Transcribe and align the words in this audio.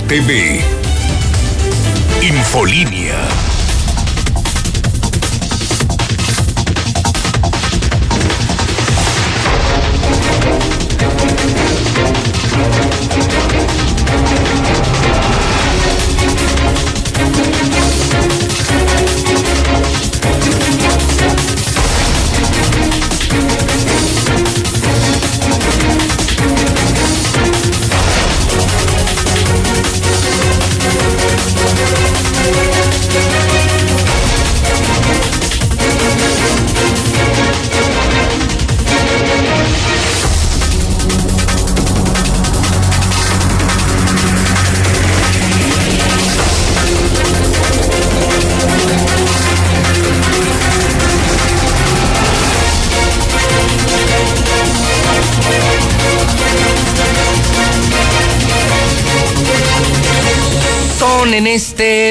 TV. 0.00 0.60
Infolínea. 2.22 3.61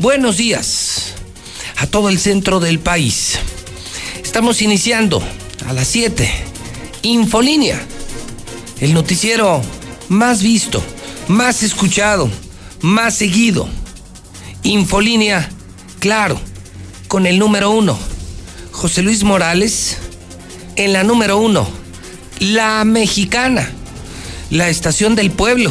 Buenos 0.00 0.38
días 0.38 1.12
a 1.76 1.86
todo 1.86 2.08
el 2.08 2.18
centro 2.18 2.58
del 2.58 2.78
país. 2.78 3.38
Estamos 4.24 4.62
iniciando 4.62 5.22
a 5.66 5.74
las 5.74 5.88
7. 5.88 6.26
Infolínea, 7.02 7.78
el 8.80 8.94
noticiero 8.94 9.60
más 10.08 10.42
visto, 10.42 10.82
más 11.28 11.62
escuchado, 11.62 12.30
más 12.80 13.14
seguido. 13.14 13.68
Infolínea, 14.62 15.50
claro, 15.98 16.40
con 17.06 17.26
el 17.26 17.38
número 17.38 17.70
uno, 17.70 17.98
José 18.72 19.02
Luis 19.02 19.22
Morales, 19.22 19.98
en 20.76 20.94
la 20.94 21.04
número 21.04 21.36
uno, 21.36 21.68
la 22.38 22.86
mexicana, 22.86 23.70
la 24.48 24.70
estación 24.70 25.14
del 25.14 25.30
pueblo 25.30 25.70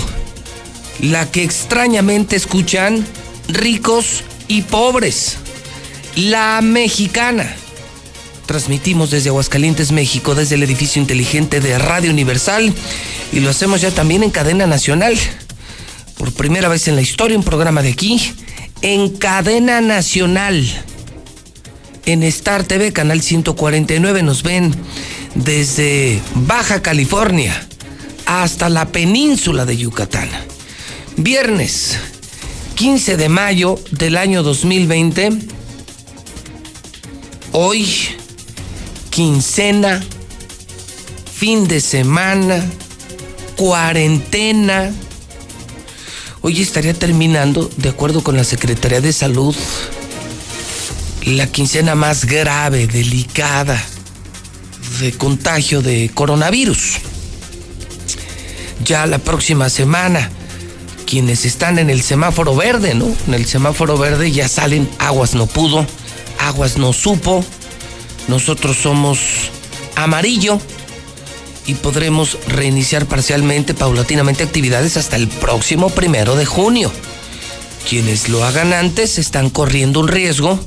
la 1.01 1.31
que 1.31 1.43
extrañamente 1.43 2.35
escuchan 2.35 3.05
ricos 3.49 4.23
y 4.47 4.61
pobres, 4.61 5.37
la 6.15 6.61
mexicana. 6.61 7.55
Transmitimos 8.45 9.11
desde 9.11 9.29
Aguascalientes, 9.29 9.91
México, 9.91 10.33
desde 10.33 10.55
el 10.55 10.63
edificio 10.63 11.01
inteligente 11.01 11.59
de 11.59 11.77
Radio 11.77 12.09
Universal 12.09 12.73
y 13.31 13.39
lo 13.41 13.49
hacemos 13.49 13.81
ya 13.81 13.91
también 13.91 14.23
en 14.23 14.31
cadena 14.31 14.65
nacional. 14.65 15.15
Por 16.17 16.33
primera 16.33 16.67
vez 16.67 16.87
en 16.87 16.95
la 16.95 17.01
historia, 17.01 17.37
un 17.37 17.43
programa 17.43 17.81
de 17.81 17.89
aquí, 17.89 18.33
en 18.81 19.09
cadena 19.09 19.81
nacional. 19.81 20.65
En 22.05 22.23
Star 22.23 22.63
TV, 22.63 22.91
canal 22.91 23.21
149, 23.21 24.23
nos 24.23 24.41
ven 24.41 24.73
desde 25.35 26.19
Baja 26.33 26.81
California 26.81 27.67
hasta 28.25 28.67
la 28.69 28.87
península 28.87 29.65
de 29.65 29.77
Yucatán. 29.77 30.29
Viernes 31.17 31.97
15 32.79 33.17
de 33.17 33.27
mayo 33.27 33.77
del 33.91 34.15
año 34.15 34.41
2020. 34.41 35.31
Hoy, 37.51 37.85
quincena, 39.09 40.01
fin 41.29 41.67
de 41.67 41.81
semana, 41.81 42.65
cuarentena. 43.57 44.93
Hoy 46.39 46.61
estaría 46.61 46.93
terminando, 46.93 47.69
de 47.75 47.89
acuerdo 47.89 48.23
con 48.23 48.37
la 48.37 48.45
Secretaría 48.45 49.01
de 49.01 49.11
Salud, 49.11 49.53
la 51.25 51.47
quincena 51.47 51.95
más 51.95 52.23
grave, 52.23 52.87
delicada 52.87 53.77
de 55.01 55.11
contagio 55.11 55.81
de 55.81 56.09
coronavirus. 56.13 56.99
Ya 58.85 59.05
la 59.05 59.17
próxima 59.17 59.67
semana 59.67 60.31
quienes 61.09 61.43
están 61.43 61.79
en 61.79 61.89
el 61.89 62.03
semáforo 62.03 62.55
verde, 62.55 62.93
¿no? 62.93 63.07
En 63.25 63.33
el 63.33 63.47
semáforo 63.47 63.97
verde 63.97 64.31
ya 64.31 64.47
salen 64.47 64.87
aguas 64.99 65.33
no 65.33 65.47
pudo, 65.47 65.83
aguas 66.37 66.77
no 66.77 66.93
supo, 66.93 67.43
nosotros 68.27 68.77
somos 68.77 69.17
amarillo 69.95 70.59
y 71.65 71.73
podremos 71.73 72.37
reiniciar 72.47 73.07
parcialmente, 73.07 73.73
paulatinamente 73.73 74.43
actividades 74.43 74.97
hasta 74.97 75.15
el 75.15 75.27
próximo 75.27 75.89
primero 75.89 76.35
de 76.35 76.45
junio. 76.45 76.91
Quienes 77.89 78.29
lo 78.29 78.45
hagan 78.45 78.71
antes 78.71 79.17
están 79.17 79.49
corriendo 79.49 80.01
un 80.01 80.09
riesgo 80.09 80.59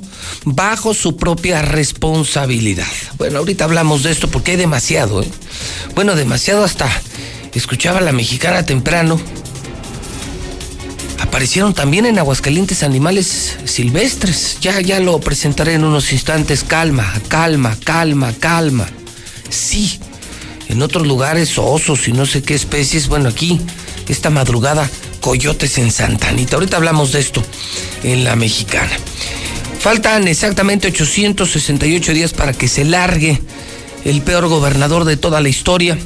bajo 0.45 0.93
su 0.93 1.17
propia 1.17 1.63
responsabilidad. 1.63 2.89
Bueno, 3.17 3.39
ahorita 3.39 3.63
hablamos 3.63 4.03
de 4.03 4.11
esto 4.11 4.27
porque 4.27 4.53
hay 4.53 4.57
demasiado, 4.57 5.23
¿eh? 5.23 5.31
Bueno, 5.95 6.17
demasiado 6.17 6.65
hasta 6.65 6.91
escuchaba 7.55 7.99
a 7.99 8.03
la 8.03 8.13
mexicana 8.13 8.67
temprano 8.67 9.21
aparecieron 11.33 11.73
también 11.73 12.05
en 12.05 12.19
Aguascalientes 12.19 12.83
animales 12.83 13.57
silvestres. 13.65 14.59
Ya, 14.61 14.83
ya 14.83 15.01
lo 15.01 15.19
presentaré 15.19 15.73
en 15.73 15.85
unos 15.85 16.13
instantes. 16.13 16.63
Calma, 16.63 17.11
calma, 17.29 17.75
calma, 17.83 18.35
calma. 18.39 18.87
Sí, 19.49 19.99
en 20.69 20.83
otros 20.83 21.07
lugares 21.07 21.57
osos 21.57 22.07
y 22.07 22.13
no 22.13 22.27
sé 22.27 22.43
qué 22.43 22.53
especies. 22.53 23.09
Bueno, 23.09 23.31
aquí, 23.31 23.59
esta 24.09 24.29
madrugada, 24.29 24.91
coyotes 25.23 25.79
en 25.79 25.91
Santanita. 25.91 26.57
Ahorita 26.57 26.77
hablamos 26.77 27.13
de 27.13 27.21
esto 27.21 27.43
en 28.03 28.25
la 28.25 28.37
mexicana. 28.37 28.93
Faltan 29.81 30.29
exactamente 30.29 30.89
868 30.89 32.13
días 32.13 32.35
para 32.35 32.53
que 32.53 32.69
se 32.69 32.85
largue 32.85 33.41
el 34.05 34.21
peor 34.21 34.49
gobernador 34.49 35.07
de 35.07 35.17
toda 35.17 35.41
la 35.41 35.49
historia 35.49 35.97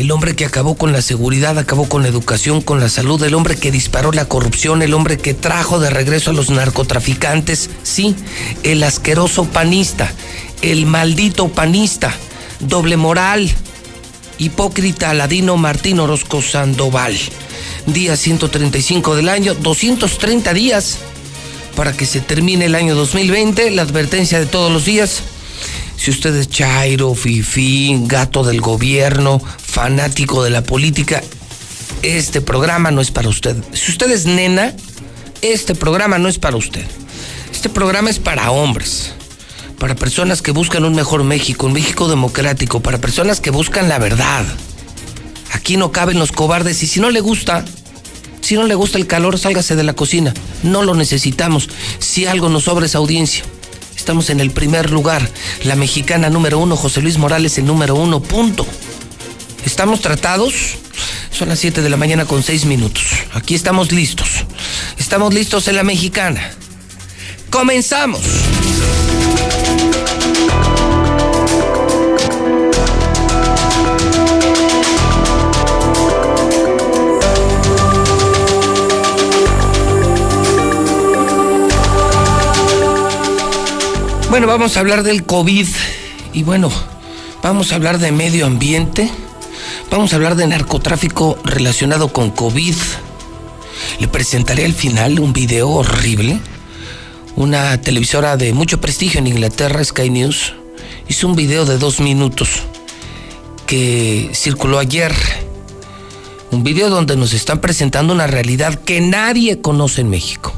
el 0.00 0.12
hombre 0.12 0.36
que 0.36 0.44
acabó 0.44 0.76
con 0.76 0.92
la 0.92 1.02
seguridad, 1.02 1.58
acabó 1.58 1.88
con 1.88 2.02
la 2.02 2.08
educación, 2.08 2.62
con 2.62 2.78
la 2.78 2.88
salud, 2.88 3.20
el 3.24 3.34
hombre 3.34 3.56
que 3.56 3.72
disparó 3.72 4.12
la 4.12 4.26
corrupción, 4.26 4.80
el 4.82 4.94
hombre 4.94 5.18
que 5.18 5.34
trajo 5.34 5.80
de 5.80 5.90
regreso 5.90 6.30
a 6.30 6.34
los 6.34 6.50
narcotraficantes, 6.50 7.68
sí, 7.82 8.14
el 8.62 8.84
asqueroso 8.84 9.46
panista, 9.46 10.12
el 10.62 10.86
maldito 10.86 11.48
panista, 11.48 12.14
doble 12.60 12.96
moral, 12.96 13.50
hipócrita 14.38 15.10
Aladino 15.10 15.56
Martín 15.56 15.98
Orozco 15.98 16.42
Sandoval. 16.42 17.18
Día 17.86 18.16
135 18.16 19.16
del 19.16 19.28
año, 19.28 19.54
230 19.54 20.54
días 20.54 20.98
para 21.74 21.92
que 21.92 22.06
se 22.06 22.20
termine 22.20 22.66
el 22.66 22.76
año 22.76 22.94
2020, 22.94 23.72
la 23.72 23.82
advertencia 23.82 24.38
de 24.38 24.46
todos 24.46 24.70
los 24.70 24.84
días. 24.84 25.22
Si 25.98 26.12
usted 26.12 26.34
es 26.36 26.48
chairo, 26.48 27.12
fifín, 27.16 28.06
gato 28.06 28.44
del 28.44 28.60
gobierno, 28.60 29.42
fanático 29.58 30.44
de 30.44 30.50
la 30.50 30.62
política, 30.62 31.22
este 32.02 32.40
programa 32.40 32.92
no 32.92 33.00
es 33.00 33.10
para 33.10 33.28
usted. 33.28 33.56
Si 33.72 33.90
usted 33.90 34.08
es 34.12 34.24
nena, 34.24 34.74
este 35.42 35.74
programa 35.74 36.18
no 36.18 36.28
es 36.28 36.38
para 36.38 36.56
usted. 36.56 36.84
Este 37.52 37.68
programa 37.68 38.10
es 38.10 38.20
para 38.20 38.52
hombres, 38.52 39.12
para 39.80 39.96
personas 39.96 40.40
que 40.40 40.52
buscan 40.52 40.84
un 40.84 40.94
mejor 40.94 41.24
México, 41.24 41.66
un 41.66 41.72
México 41.72 42.08
democrático, 42.08 42.80
para 42.80 42.98
personas 42.98 43.40
que 43.40 43.50
buscan 43.50 43.88
la 43.88 43.98
verdad. 43.98 44.46
Aquí 45.52 45.76
no 45.76 45.90
caben 45.90 46.20
los 46.20 46.30
cobardes 46.30 46.80
y 46.84 46.86
si 46.86 47.00
no 47.00 47.10
le 47.10 47.20
gusta, 47.20 47.64
si 48.40 48.54
no 48.54 48.64
le 48.64 48.76
gusta 48.76 48.98
el 48.98 49.08
calor, 49.08 49.36
sálgase 49.36 49.74
de 49.74 49.82
la 49.82 49.94
cocina. 49.94 50.32
No 50.62 50.84
lo 50.84 50.94
necesitamos. 50.94 51.68
Si 51.98 52.24
algo 52.24 52.48
nos 52.48 52.64
sobra 52.64 52.86
es 52.86 52.94
audiencia. 52.94 53.42
Estamos 53.98 54.30
en 54.30 54.40
el 54.40 54.52
primer 54.52 54.90
lugar. 54.90 55.28
La 55.64 55.74
mexicana 55.74 56.30
número 56.30 56.58
uno, 56.58 56.76
José 56.76 57.02
Luis 57.02 57.18
Morales, 57.18 57.58
el 57.58 57.66
número 57.66 57.96
uno, 57.96 58.20
punto. 58.20 58.64
¿Estamos 59.66 60.00
tratados? 60.00 60.54
Son 61.30 61.48
las 61.48 61.58
7 61.58 61.82
de 61.82 61.90
la 61.90 61.96
mañana 61.96 62.24
con 62.24 62.42
6 62.42 62.64
minutos. 62.64 63.04
Aquí 63.34 63.54
estamos 63.54 63.92
listos. 63.92 64.28
Estamos 64.98 65.34
listos 65.34 65.68
en 65.68 65.76
la 65.76 65.82
mexicana. 65.82 66.52
Comenzamos. 67.50 68.22
Bueno, 84.30 84.46
vamos 84.46 84.76
a 84.76 84.80
hablar 84.80 85.04
del 85.04 85.24
COVID 85.24 85.66
y 86.34 86.42
bueno, 86.42 86.70
vamos 87.42 87.72
a 87.72 87.76
hablar 87.76 87.98
de 87.98 88.12
medio 88.12 88.44
ambiente, 88.44 89.10
vamos 89.90 90.12
a 90.12 90.16
hablar 90.16 90.36
de 90.36 90.46
narcotráfico 90.46 91.38
relacionado 91.44 92.12
con 92.12 92.30
COVID. 92.30 92.74
Le 93.98 94.06
presentaré 94.08 94.66
al 94.66 94.74
final 94.74 95.18
un 95.18 95.32
video 95.32 95.70
horrible. 95.70 96.40
Una 97.36 97.80
televisora 97.80 98.36
de 98.36 98.52
mucho 98.52 98.82
prestigio 98.82 99.18
en 99.18 99.28
Inglaterra, 99.28 99.82
Sky 99.82 100.10
News, 100.10 100.52
hizo 101.08 101.26
un 101.26 101.34
video 101.34 101.64
de 101.64 101.78
dos 101.78 101.98
minutos 101.98 102.64
que 103.66 104.30
circuló 104.34 104.78
ayer. 104.78 105.14
Un 106.50 106.64
video 106.64 106.90
donde 106.90 107.16
nos 107.16 107.32
están 107.32 107.62
presentando 107.62 108.12
una 108.12 108.26
realidad 108.26 108.74
que 108.74 109.00
nadie 109.00 109.62
conoce 109.62 110.02
en 110.02 110.10
México. 110.10 110.52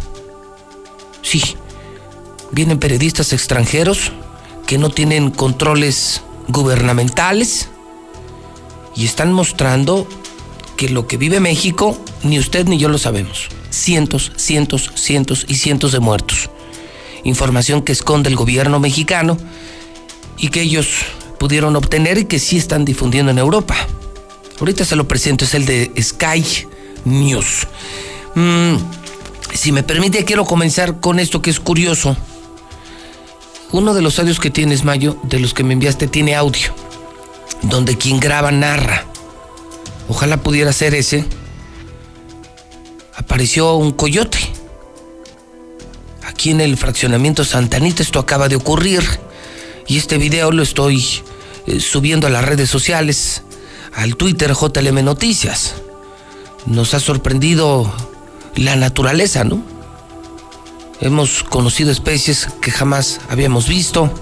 Sí, 1.23 1.41
vienen 2.53 2.79
periodistas 2.79 3.33
extranjeros 3.33 4.13
que 4.67 4.79
no 4.79 4.91
tienen 4.91 5.31
controles 5.31 6.23
gubernamentales 6.49 7.69
y 8.97 9.05
están 9.05 9.33
mostrando 9.33 10.07
que 10.77 10.89
lo 10.89 11.07
que 11.07 11.17
vive 11.17 11.41
México 11.41 11.99
ni 12.23 12.39
usted 12.39 12.67
ni 12.67 12.79
yo 12.79 12.89
lo 12.89 12.99
sabemos. 12.99 13.49
Cientos, 13.71 14.33
cientos, 14.37 14.91
cientos 14.95 15.45
y 15.49 15.55
cientos 15.55 15.93
de 15.93 16.01
muertos. 16.01 16.51
Información 17.25 17.83
que 17.83 17.93
esconde 17.93 18.31
el 18.31 18.37
gobierno 18.37 18.81
mexicano 18.81 19.37
y 20.39 20.49
que 20.49 20.63
ellos 20.63 20.89
pudieron 21.39 21.77
obtener 21.77 22.19
y 22.19 22.25
que 22.25 22.39
sí 22.39 22.57
están 22.57 22.85
difundiendo 22.85 23.31
en 23.31 23.39
Europa. 23.39 23.77
Ahorita 24.59 24.85
se 24.85 24.97
lo 24.97 25.07
presento, 25.09 25.45
es 25.45 25.55
el 25.55 25.67
de 25.67 25.91
Sky 26.01 26.45
News. 27.05 27.67
Mm, 28.35 28.77
si 29.55 29.73
me 29.73 29.83
permite, 29.83 30.25
quiero 30.25 30.45
comenzar 30.45 31.01
con 31.01 31.19
esto 31.19 31.43
que 31.43 31.51
es 31.51 31.61
curioso. 31.61 32.17
Uno 33.73 33.95
de 33.95 34.03
los 34.03 34.19
audios 34.19 34.41
que 34.41 34.51
tienes, 34.51 34.85
Mayo, 34.85 35.17
de 35.23 35.39
los 35.39 35.55
que 35.55 35.63
me 35.63 35.75
enviaste, 35.75 36.09
tiene 36.09 36.35
audio, 36.35 36.75
donde 37.63 37.97
quien 37.97 38.19
graba 38.19 38.51
narra. 38.51 39.05
Ojalá 40.09 40.39
pudiera 40.39 40.73
ser 40.73 40.95
ese. 40.95 41.25
Apareció 43.15 43.75
un 43.77 43.93
coyote. 43.93 44.39
Aquí 46.25 46.51
en 46.51 46.61
el 46.61 46.77
fraccionamiento 46.77 47.45
Santanita 47.45 48.03
esto 48.03 48.19
acaba 48.19 48.49
de 48.49 48.57
ocurrir. 48.57 49.03
Y 49.87 49.99
este 49.99 50.19
video 50.19 50.51
lo 50.51 50.65
estoy 50.65 51.05
eh, 51.67 51.79
subiendo 51.79 52.27
a 52.27 52.31
las 52.31 52.45
redes 52.45 52.69
sociales, 52.69 53.43
al 53.95 54.17
Twitter 54.17 54.53
JLM 54.53 55.05
Noticias. 55.05 55.75
Nos 56.67 56.95
ha 56.95 57.01
sorprendido 57.01 57.93
la 58.57 58.75
naturaleza, 58.75 59.45
¿no? 59.45 59.63
Hemos 61.01 61.43
conocido 61.43 61.91
especies 61.91 62.49
que 62.61 62.71
jamás 62.71 63.21
habíamos 63.29 63.69
visto. 63.69 64.13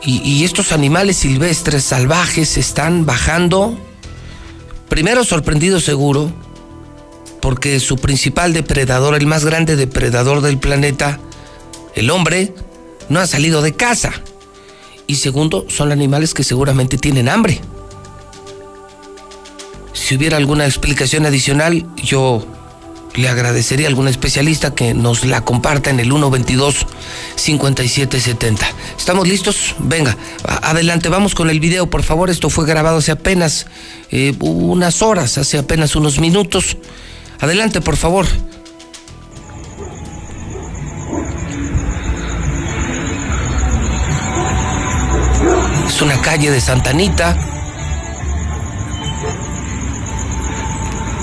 Y, 0.00 0.44
estos 0.44 0.72
animales 0.72 1.18
silvestres, 1.18 1.84
salvajes, 1.84 2.56
están 2.56 3.04
bajando, 3.04 3.76
primero 4.88 5.24
sorprendido 5.24 5.80
seguro, 5.80 6.32
porque 7.42 7.78
su 7.80 7.96
principal 7.96 8.52
depredador, 8.52 9.16
el 9.16 9.26
más 9.26 9.44
grande 9.44 9.76
depredador 9.76 10.40
del 10.40 10.58
planeta, 10.58 11.18
el 11.94 12.10
hombre, 12.10 12.54
no 13.08 13.18
ha 13.20 13.26
salido 13.26 13.60
de 13.60 13.74
casa. 13.74 14.12
Y 15.06 15.16
segundo, 15.16 15.66
son 15.68 15.90
animales 15.90 16.32
que 16.32 16.44
seguramente 16.44 16.96
tienen 16.96 17.28
hambre. 17.28 17.60
Si 19.92 20.14
hubiera 20.14 20.36
alguna 20.36 20.64
explicación 20.64 21.26
adicional, 21.26 21.86
yo 21.96 22.46
le 23.14 23.28
agradecería 23.28 23.86
a 23.86 23.90
algún 23.90 24.08
especialista 24.08 24.74
que 24.74 24.94
nos 24.94 25.24
la 25.24 25.44
comparta 25.44 25.90
en 25.90 26.00
el 26.00 26.10
122-5770. 26.10 28.58
¿Estamos 28.96 29.28
listos? 29.28 29.74
Venga, 29.78 30.16
adelante, 30.44 31.08
vamos 31.08 31.34
con 31.34 31.50
el 31.50 31.60
video, 31.60 31.90
por 31.90 32.02
favor. 32.02 32.30
Esto 32.30 32.48
fue 32.50 32.66
grabado 32.66 32.98
hace 32.98 33.12
apenas 33.12 33.66
eh, 34.10 34.34
unas 34.40 35.02
horas, 35.02 35.38
hace 35.38 35.58
apenas 35.58 35.94
unos 35.96 36.20
minutos. 36.20 36.76
Adelante, 37.40 37.80
por 37.80 37.96
favor. 37.96 38.26
Es 45.86 46.02
una 46.02 46.20
calle 46.20 46.50
de 46.50 46.60
Santanita. 46.60 47.36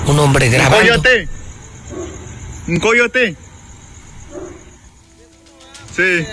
Un 0.07 0.19
hombre 0.19 0.49
grabando. 0.49 1.01
¿Un 2.67 2.79
coyote? 2.79 3.35
Sí. 5.95 6.25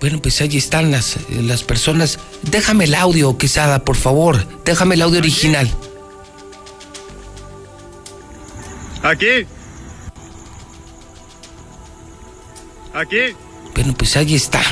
Bueno, 0.00 0.20
pues 0.22 0.40
ahí 0.40 0.56
están 0.56 0.90
las, 0.90 1.18
las 1.30 1.62
personas. 1.62 2.18
Déjame 2.42 2.84
el 2.84 2.94
audio, 2.94 3.36
Quesada, 3.36 3.84
por 3.84 3.96
favor. 3.96 4.46
Déjame 4.64 4.94
el 4.94 5.02
audio 5.02 5.18
original. 5.18 5.68
Aquí. 9.02 9.46
Aquí. 12.94 13.34
Bueno, 13.74 13.94
pues 13.96 14.16
ahí 14.16 14.34
está. 14.34 14.62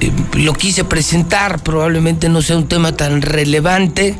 Eh, 0.00 0.12
lo 0.34 0.52
quise 0.52 0.84
presentar, 0.84 1.62
probablemente 1.62 2.28
no 2.28 2.42
sea 2.42 2.56
un 2.56 2.68
tema 2.68 2.96
tan 2.96 3.22
relevante, 3.22 4.16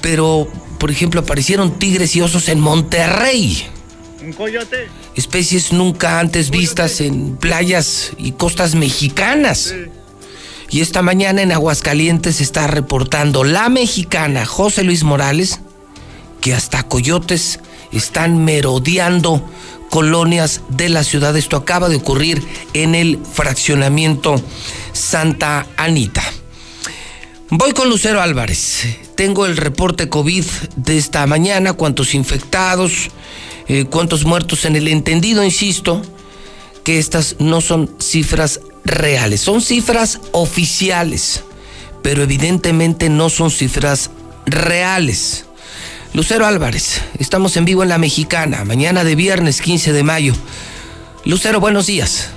pero 0.00 0.48
por 0.78 0.90
ejemplo, 0.90 1.20
aparecieron 1.20 1.78
tigres 1.78 2.14
y 2.16 2.22
osos 2.22 2.48
en 2.48 2.60
Monterrey. 2.60 3.66
Un 4.22 4.32
coyote. 4.32 4.88
Especies 5.14 5.72
nunca 5.72 6.20
antes 6.20 6.50
vistas 6.50 7.00
en 7.00 7.36
playas 7.36 8.12
y 8.18 8.32
costas 8.32 8.74
mexicanas. 8.74 9.74
Y 10.70 10.80
esta 10.80 11.02
mañana 11.02 11.42
en 11.42 11.52
Aguascalientes 11.52 12.40
está 12.40 12.66
reportando 12.66 13.44
la 13.44 13.68
mexicana 13.68 14.44
José 14.46 14.82
Luis 14.82 15.04
Morales 15.04 15.60
que 16.40 16.54
hasta 16.54 16.82
coyotes 16.82 17.60
están 17.92 18.44
merodeando 18.44 19.48
colonias 19.90 20.60
de 20.68 20.88
la 20.88 21.04
ciudad. 21.04 21.36
Esto 21.36 21.56
acaba 21.56 21.88
de 21.88 21.96
ocurrir 21.96 22.42
en 22.72 22.94
el 22.94 23.18
fraccionamiento 23.32 24.36
Santa 24.92 25.66
Anita. 25.76 26.22
Voy 27.50 27.72
con 27.72 27.88
Lucero 27.88 28.20
Álvarez. 28.20 29.05
Tengo 29.16 29.46
el 29.46 29.56
reporte 29.56 30.10
COVID 30.10 30.44
de 30.76 30.98
esta 30.98 31.26
mañana, 31.26 31.72
cuántos 31.72 32.14
infectados, 32.14 33.10
eh, 33.66 33.86
cuántos 33.86 34.26
muertos 34.26 34.66
en 34.66 34.76
el 34.76 34.88
entendido, 34.88 35.42
insisto, 35.42 36.02
que 36.84 36.98
estas 36.98 37.36
no 37.38 37.62
son 37.62 37.90
cifras 37.98 38.60
reales, 38.84 39.40
son 39.40 39.62
cifras 39.62 40.20
oficiales, 40.32 41.44
pero 42.02 42.22
evidentemente 42.22 43.08
no 43.08 43.30
son 43.30 43.50
cifras 43.50 44.10
reales. 44.44 45.46
Lucero 46.12 46.46
Álvarez, 46.46 47.02
estamos 47.18 47.56
en 47.56 47.64
vivo 47.64 47.82
en 47.82 47.88
La 47.88 47.98
Mexicana, 47.98 48.64
mañana 48.64 49.02
de 49.02 49.14
viernes 49.14 49.62
15 49.62 49.94
de 49.94 50.02
mayo. 50.02 50.34
Lucero, 51.24 51.58
buenos 51.58 51.86
días. 51.86 52.30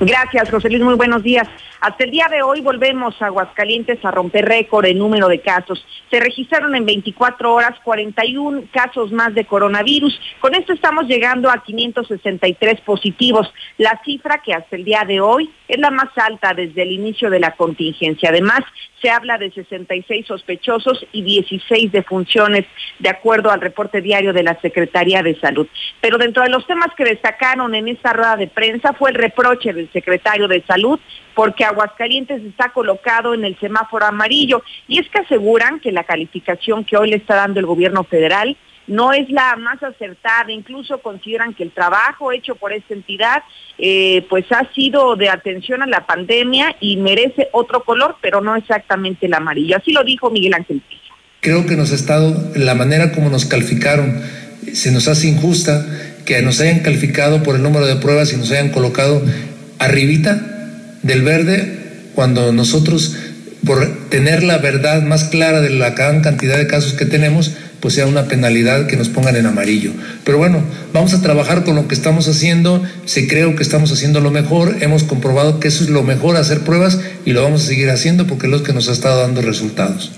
Gracias, 0.00 0.50
José 0.50 0.70
Luis, 0.70 0.82
muy 0.82 0.94
buenos 0.94 1.22
días. 1.22 1.46
Hasta 1.80 2.04
el 2.04 2.10
día 2.10 2.28
de 2.30 2.42
hoy 2.42 2.60
volvemos 2.60 3.20
a 3.22 3.26
Aguascalientes 3.26 4.04
a 4.04 4.10
romper 4.10 4.44
récord 4.44 4.84
en 4.84 4.98
número 4.98 5.28
de 5.28 5.40
casos. 5.40 5.82
Se 6.10 6.20
registraron 6.20 6.74
en 6.74 6.84
24 6.84 7.54
horas 7.54 7.80
41 7.82 8.64
casos 8.70 9.12
más 9.12 9.34
de 9.34 9.46
coronavirus. 9.46 10.20
Con 10.40 10.54
esto 10.54 10.74
estamos 10.74 11.06
llegando 11.06 11.48
a 11.48 11.62
563 11.62 12.82
positivos, 12.82 13.50
la 13.78 13.98
cifra 14.04 14.42
que 14.44 14.52
hasta 14.52 14.76
el 14.76 14.84
día 14.84 15.04
de 15.06 15.22
hoy 15.22 15.50
es 15.68 15.78
la 15.78 15.90
más 15.90 16.10
alta 16.16 16.52
desde 16.52 16.82
el 16.82 16.92
inicio 16.92 17.30
de 17.30 17.40
la 17.40 17.52
contingencia. 17.52 18.28
Además, 18.28 18.60
se 19.00 19.08
habla 19.08 19.38
de 19.38 19.50
66 19.50 20.26
sospechosos 20.26 21.06
y 21.12 21.22
16 21.22 21.90
defunciones, 21.92 22.66
de 22.98 23.08
acuerdo 23.08 23.50
al 23.50 23.62
reporte 23.62 24.02
diario 24.02 24.34
de 24.34 24.42
la 24.42 24.60
Secretaría 24.60 25.22
de 25.22 25.40
Salud. 25.40 25.66
Pero 26.02 26.18
dentro 26.18 26.42
de 26.42 26.50
los 26.50 26.66
temas 26.66 26.90
que 26.94 27.04
destacaron 27.04 27.74
en 27.74 27.88
esta 27.88 28.12
rueda 28.12 28.36
de 28.36 28.48
prensa 28.48 28.92
fue 28.92 29.10
el 29.10 29.16
reproche 29.16 29.72
del 29.72 29.90
secretario 29.92 30.46
de 30.48 30.62
Salud 30.66 31.00
porque 31.34 31.64
Aguascalientes 31.64 32.42
está 32.44 32.70
colocado 32.70 33.34
en 33.34 33.44
el 33.44 33.58
semáforo 33.58 34.06
amarillo. 34.06 34.62
Y 34.88 34.98
es 34.98 35.08
que 35.08 35.18
aseguran 35.18 35.80
que 35.80 35.92
la 35.92 36.04
calificación 36.04 36.84
que 36.84 36.96
hoy 36.96 37.10
le 37.10 37.16
está 37.16 37.36
dando 37.36 37.60
el 37.60 37.66
gobierno 37.66 38.04
federal 38.04 38.56
no 38.86 39.12
es 39.12 39.30
la 39.30 39.54
más 39.56 39.80
acertada, 39.82 40.50
incluso 40.50 40.98
consideran 40.98 41.54
que 41.54 41.62
el 41.62 41.70
trabajo 41.70 42.32
hecho 42.32 42.56
por 42.56 42.72
esta 42.72 42.92
entidad 42.92 43.42
eh, 43.78 44.26
pues 44.28 44.44
ha 44.50 44.70
sido 44.74 45.14
de 45.14 45.28
atención 45.28 45.82
a 45.82 45.86
la 45.86 46.06
pandemia 46.06 46.74
y 46.80 46.96
merece 46.96 47.48
otro 47.52 47.84
color, 47.84 48.16
pero 48.20 48.40
no 48.40 48.56
exactamente 48.56 49.26
el 49.26 49.34
amarillo. 49.34 49.76
Así 49.76 49.92
lo 49.92 50.02
dijo 50.02 50.30
Miguel 50.30 50.54
Ángel 50.54 50.82
Creo 51.40 51.66
que 51.66 51.76
nos 51.76 51.92
ha 51.92 51.94
estado, 51.94 52.34
la 52.56 52.74
manera 52.74 53.12
como 53.12 53.30
nos 53.30 53.46
calificaron, 53.46 54.20
se 54.72 54.90
nos 54.90 55.08
hace 55.08 55.28
injusta 55.28 55.86
que 56.26 56.42
nos 56.42 56.60
hayan 56.60 56.80
calificado 56.80 57.42
por 57.42 57.56
el 57.56 57.62
número 57.62 57.86
de 57.86 57.96
pruebas 57.96 58.32
y 58.32 58.36
nos 58.36 58.50
hayan 58.50 58.70
colocado 58.70 59.22
arribita 59.78 60.59
del 61.02 61.22
verde 61.22 62.10
cuando 62.14 62.52
nosotros, 62.52 63.16
por 63.64 64.08
tener 64.08 64.42
la 64.42 64.58
verdad 64.58 65.02
más 65.02 65.24
clara 65.24 65.60
de 65.60 65.70
la 65.70 65.90
gran 65.90 66.22
cantidad 66.22 66.56
de 66.56 66.66
casos 66.66 66.94
que 66.94 67.06
tenemos, 67.06 67.56
pues 67.80 67.94
sea 67.94 68.06
una 68.06 68.24
penalidad 68.24 68.86
que 68.86 68.96
nos 68.96 69.08
pongan 69.08 69.36
en 69.36 69.46
amarillo. 69.46 69.92
Pero 70.24 70.38
bueno, 70.38 70.62
vamos 70.92 71.14
a 71.14 71.22
trabajar 71.22 71.64
con 71.64 71.76
lo 71.76 71.88
que 71.88 71.94
estamos 71.94 72.28
haciendo, 72.28 72.82
se 73.06 73.26
creo 73.26 73.56
que 73.56 73.62
estamos 73.62 73.90
haciendo 73.92 74.20
lo 74.20 74.30
mejor, 74.30 74.76
hemos 74.80 75.04
comprobado 75.04 75.60
que 75.60 75.68
eso 75.68 75.82
es 75.84 75.90
lo 75.90 76.02
mejor, 76.02 76.36
hacer 76.36 76.60
pruebas 76.60 77.00
y 77.24 77.32
lo 77.32 77.42
vamos 77.42 77.64
a 77.64 77.66
seguir 77.66 77.90
haciendo 77.90 78.26
porque 78.26 78.46
es 78.46 78.52
lo 78.52 78.62
que 78.62 78.72
nos 78.72 78.88
ha 78.88 78.92
estado 78.92 79.22
dando 79.22 79.40
resultados. 79.40 80.12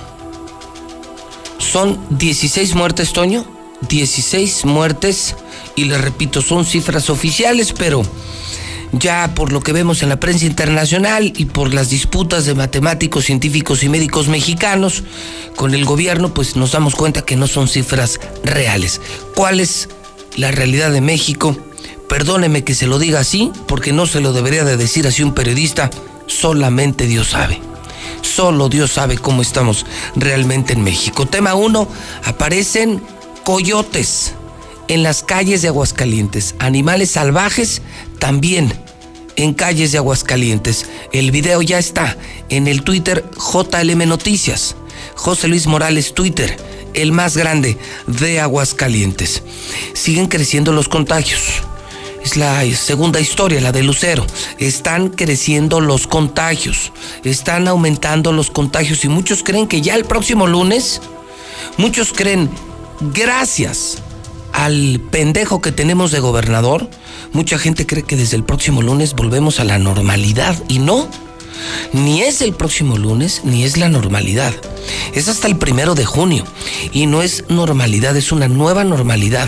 Son 1.58 1.98
16 2.10 2.75
muertes, 2.75 3.13
Toño. 3.13 3.46
16 3.88 4.65
muertes. 4.65 5.38
Y 5.77 5.86
le 5.86 5.98
repito, 5.98 6.41
son 6.41 6.65
cifras 6.65 7.10
oficiales, 7.10 7.72
pero 7.72 8.03
ya 8.91 9.34
por 9.36 9.51
lo 9.51 9.62
que 9.62 9.74
vemos 9.74 10.03
en 10.03 10.10
la 10.10 10.20
prensa 10.20 10.46
internacional 10.46 11.34
y 11.36 11.46
por 11.46 11.74
las 11.74 11.89
disputas 11.89 12.46
de 12.46 12.56
matemáticos, 12.56 13.25
científicos 13.25 13.84
y 13.84 13.89
médicos 13.89 14.27
mexicanos 14.27 15.03
con 15.56 15.74
el 15.74 15.86
gobierno, 15.86 16.34
pues 16.34 16.56
nos 16.56 16.72
damos 16.72 16.96
cuenta 16.96 17.24
que 17.24 17.36
no 17.36 17.48
son 17.48 17.67
cifras 17.67 18.20
reales. 18.44 19.01
¿Cuál 19.36 19.60
es 19.60 19.89
la 20.36 20.51
realidad 20.51 20.91
de 20.91 21.01
México? 21.01 21.58
Perdóneme 22.08 22.63
que 22.63 22.75
se 22.75 22.88
lo 22.88 23.00
diga 23.00 23.20
así, 23.20 23.51
porque 23.67 23.91
no 23.91 24.06
se 24.08 24.22
lo 24.22 24.32
debería 24.32 24.63
de 24.63 24.77
decir 24.77 25.08
así 25.08 25.24
un 25.24 25.34
periodista, 25.34 25.89
solamente 26.27 27.06
Dios 27.06 27.29
sabe. 27.29 27.60
Solo 28.22 28.70
Dios 28.70 28.91
sabe 28.91 29.17
cómo 29.17 29.41
estamos 29.41 29.86
realmente 30.15 30.74
en 30.74 30.84
México. 30.84 31.25
Tema 31.25 31.53
1, 31.56 31.88
aparecen 32.24 33.01
coyotes 33.44 34.34
en 34.88 35.03
las 35.03 35.24
calles 35.24 35.62
de 35.62 35.67
Aguascalientes, 35.67 36.56
animales 36.60 37.12
salvajes 37.12 37.82
también 38.20 38.74
en 39.36 39.53
calles 39.53 39.91
de 39.91 39.98
Aguascalientes. 39.98 40.86
El 41.12 41.32
video 41.32 41.62
ya 41.62 41.77
está 41.77 42.17
en 42.50 42.67
el 42.67 42.84
Twitter 42.84 43.24
JLM 43.36 44.08
Noticias. 44.08 44.75
José 45.15 45.48
Luis 45.48 45.67
Morales 45.67 46.13
Twitter, 46.13 46.58
el 46.94 47.12
más 47.12 47.38
grande 47.38 47.77
de 48.08 48.39
Aguascalientes. 48.39 49.44
Siguen 49.94 50.27
creciendo 50.27 50.74
los 50.74 50.88
contagios. 50.88 51.41
Es 52.24 52.36
la 52.36 52.63
segunda 52.75 53.20
historia, 53.20 53.62
la 53.62 53.72
de 53.72 53.84
Lucero. 53.84 54.25
Están 54.58 55.10
creciendo 55.10 55.79
los 55.82 56.08
contagios. 56.08 56.91
Están 57.24 57.67
aumentando 57.67 58.32
los 58.32 58.50
contagios 58.50 59.06
y 59.06 59.10
muchos 59.10 59.44
creen 59.44 59.67
que 59.67 59.82
ya 59.82 59.96
el 59.96 60.06
próximo 60.06 60.48
lunes, 60.48 61.01
muchos 61.77 62.12
creen, 62.12 62.50
gracias 63.13 64.01
al 64.58 65.00
pendejo 65.12 65.62
que 65.62 65.72
tenemos 65.72 66.10
de 66.10 66.20
gobernador, 66.20 66.90
mucha 67.32 67.60
gente 67.60 67.86
cree 67.86 68.02
que 68.02 68.16
desde 68.16 68.38
el 68.38 68.44
próximo 68.44 68.82
lunes 68.82 69.14
volvemos 69.14 69.60
a 69.60 69.64
la 69.64 69.78
normalidad 69.78 70.58
y 70.68 70.80
no. 70.80 71.08
Ni 71.94 72.24
es 72.24 72.42
el 72.42 72.54
próximo 72.54 72.98
lunes, 72.98 73.42
ni 73.44 73.64
es 73.64 73.78
la 73.78 73.88
normalidad. 73.88 74.54
Es 75.14 75.28
hasta 75.28 75.48
el 75.48 75.58
primero 75.58 75.94
de 75.94 76.06
junio. 76.06 76.44
Y 76.92 77.06
no 77.06 77.22
es 77.22 77.44
normalidad, 77.50 78.18
es 78.18 78.32
una 78.32 78.48
nueva 78.48 78.84
normalidad. 78.84 79.48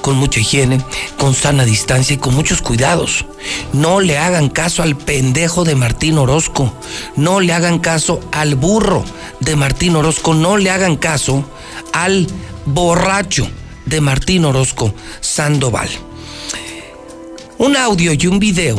Con 0.00 0.16
mucha 0.16 0.40
higiene, 0.40 0.82
con 1.18 1.34
sana 1.34 1.66
distancia 1.66 2.14
y 2.14 2.18
con 2.18 2.34
muchos 2.34 2.62
cuidados. 2.62 3.26
No 3.74 4.00
le 4.00 4.16
hagan 4.16 4.48
caso 4.48 4.82
al 4.82 4.96
pendejo 4.96 5.64
de 5.64 5.74
Martín 5.74 6.16
Orozco. 6.16 6.72
No 7.14 7.40
le 7.40 7.52
hagan 7.52 7.78
caso 7.78 8.20
al 8.32 8.54
burro 8.54 9.04
de 9.40 9.54
Martín 9.54 9.96
Orozco. 9.96 10.32
No 10.32 10.56
le 10.56 10.70
hagan 10.70 10.96
caso 10.96 11.44
al 11.92 12.26
borracho 12.64 13.50
de 13.86 14.00
Martín 14.00 14.44
Orozco 14.44 14.94
Sandoval. 15.20 15.88
Un 17.58 17.76
audio 17.76 18.12
y 18.12 18.26
un 18.26 18.38
video. 18.38 18.76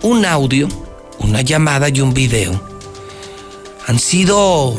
Un 0.00 0.24
audio, 0.24 0.68
una 1.18 1.42
llamada 1.42 1.88
y 1.88 2.00
un 2.00 2.14
video 2.14 2.72
han 3.86 3.98
sido 3.98 4.74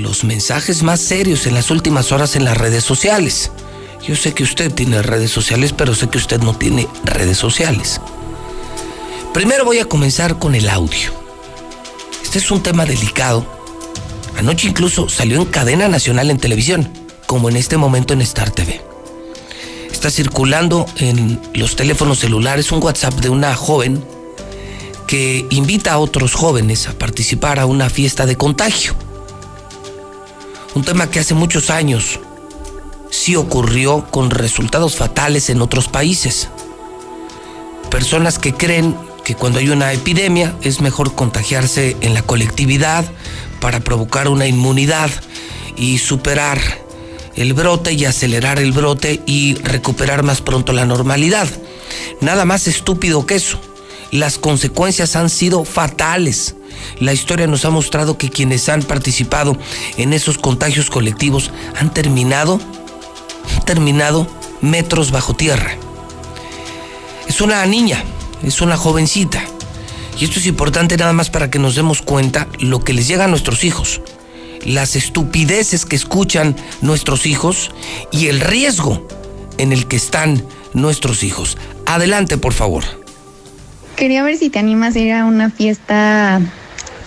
los 0.00 0.24
mensajes 0.24 0.82
más 0.82 1.00
serios 1.00 1.46
en 1.46 1.54
las 1.54 1.70
últimas 1.70 2.12
horas 2.12 2.36
en 2.36 2.44
las 2.44 2.56
redes 2.56 2.84
sociales. 2.84 3.50
Yo 4.06 4.16
sé 4.16 4.32
que 4.32 4.42
usted 4.42 4.72
tiene 4.72 5.00
redes 5.00 5.30
sociales, 5.30 5.72
pero 5.72 5.94
sé 5.94 6.08
que 6.08 6.18
usted 6.18 6.40
no 6.40 6.56
tiene 6.56 6.88
redes 7.04 7.38
sociales. 7.38 8.00
Primero 9.32 9.64
voy 9.64 9.78
a 9.78 9.84
comenzar 9.84 10.38
con 10.38 10.54
el 10.54 10.68
audio. 10.68 11.12
Este 12.22 12.38
es 12.38 12.50
un 12.50 12.62
tema 12.62 12.84
delicado. 12.84 13.46
Anoche 14.36 14.68
incluso 14.68 15.08
salió 15.08 15.36
en 15.36 15.44
cadena 15.46 15.88
nacional 15.88 16.30
en 16.30 16.38
televisión 16.38 17.01
como 17.32 17.48
en 17.48 17.56
este 17.56 17.78
momento 17.78 18.12
en 18.12 18.20
Star 18.20 18.50
TV. 18.50 18.82
Está 19.90 20.10
circulando 20.10 20.84
en 20.98 21.40
los 21.54 21.76
teléfonos 21.76 22.18
celulares 22.18 22.70
un 22.72 22.82
WhatsApp 22.82 23.14
de 23.14 23.30
una 23.30 23.54
joven 23.54 24.04
que 25.06 25.46
invita 25.48 25.94
a 25.94 25.98
otros 25.98 26.34
jóvenes 26.34 26.88
a 26.88 26.92
participar 26.92 27.58
a 27.58 27.64
una 27.64 27.88
fiesta 27.88 28.26
de 28.26 28.36
contagio. 28.36 28.94
Un 30.74 30.84
tema 30.84 31.10
que 31.10 31.20
hace 31.20 31.32
muchos 31.32 31.70
años 31.70 32.20
sí 33.08 33.34
ocurrió 33.34 34.04
con 34.10 34.28
resultados 34.28 34.96
fatales 34.96 35.48
en 35.48 35.62
otros 35.62 35.88
países. 35.88 36.50
Personas 37.90 38.38
que 38.38 38.52
creen 38.52 38.94
que 39.24 39.36
cuando 39.36 39.58
hay 39.58 39.70
una 39.70 39.90
epidemia 39.94 40.54
es 40.60 40.82
mejor 40.82 41.14
contagiarse 41.14 41.96
en 42.02 42.12
la 42.12 42.20
colectividad 42.20 43.10
para 43.58 43.80
provocar 43.80 44.28
una 44.28 44.46
inmunidad 44.46 45.08
y 45.78 45.96
superar 45.96 46.82
el 47.36 47.54
brote 47.54 47.92
y 47.92 48.04
acelerar 48.04 48.58
el 48.58 48.72
brote 48.72 49.22
y 49.26 49.54
recuperar 49.54 50.22
más 50.22 50.40
pronto 50.40 50.72
la 50.72 50.86
normalidad. 50.86 51.48
Nada 52.20 52.44
más 52.44 52.66
estúpido 52.66 53.26
que 53.26 53.36
eso. 53.36 53.58
Las 54.10 54.38
consecuencias 54.38 55.16
han 55.16 55.30
sido 55.30 55.64
fatales. 55.64 56.54
La 57.00 57.12
historia 57.12 57.46
nos 57.46 57.64
ha 57.64 57.70
mostrado 57.70 58.18
que 58.18 58.28
quienes 58.28 58.68
han 58.68 58.82
participado 58.82 59.56
en 59.96 60.12
esos 60.12 60.38
contagios 60.38 60.90
colectivos 60.90 61.50
han 61.76 61.92
terminado, 61.92 62.60
terminado 63.64 64.26
metros 64.60 65.10
bajo 65.10 65.34
tierra. 65.34 65.76
Es 67.26 67.40
una 67.40 67.64
niña, 67.64 68.04
es 68.42 68.60
una 68.60 68.76
jovencita. 68.76 69.42
Y 70.18 70.24
esto 70.24 70.38
es 70.38 70.46
importante 70.46 70.98
nada 70.98 71.14
más 71.14 71.30
para 71.30 71.50
que 71.50 71.58
nos 71.58 71.74
demos 71.74 72.02
cuenta 72.02 72.46
lo 72.58 72.80
que 72.80 72.92
les 72.92 73.08
llega 73.08 73.24
a 73.24 73.28
nuestros 73.28 73.64
hijos 73.64 74.02
las 74.64 74.96
estupideces 74.96 75.84
que 75.84 75.96
escuchan 75.96 76.56
nuestros 76.80 77.26
hijos 77.26 77.70
y 78.10 78.28
el 78.28 78.40
riesgo 78.40 79.06
en 79.58 79.72
el 79.72 79.86
que 79.86 79.96
están 79.96 80.44
nuestros 80.72 81.22
hijos. 81.22 81.58
Adelante, 81.86 82.38
por 82.38 82.52
favor 82.52 82.84
quería 83.96 84.22
ver 84.22 84.36
si 84.36 84.50
te 84.50 84.58
animas 84.58 84.96
a 84.96 84.98
ir 84.98 85.12
a 85.12 85.24
una 85.24 85.50
fiesta 85.50 86.40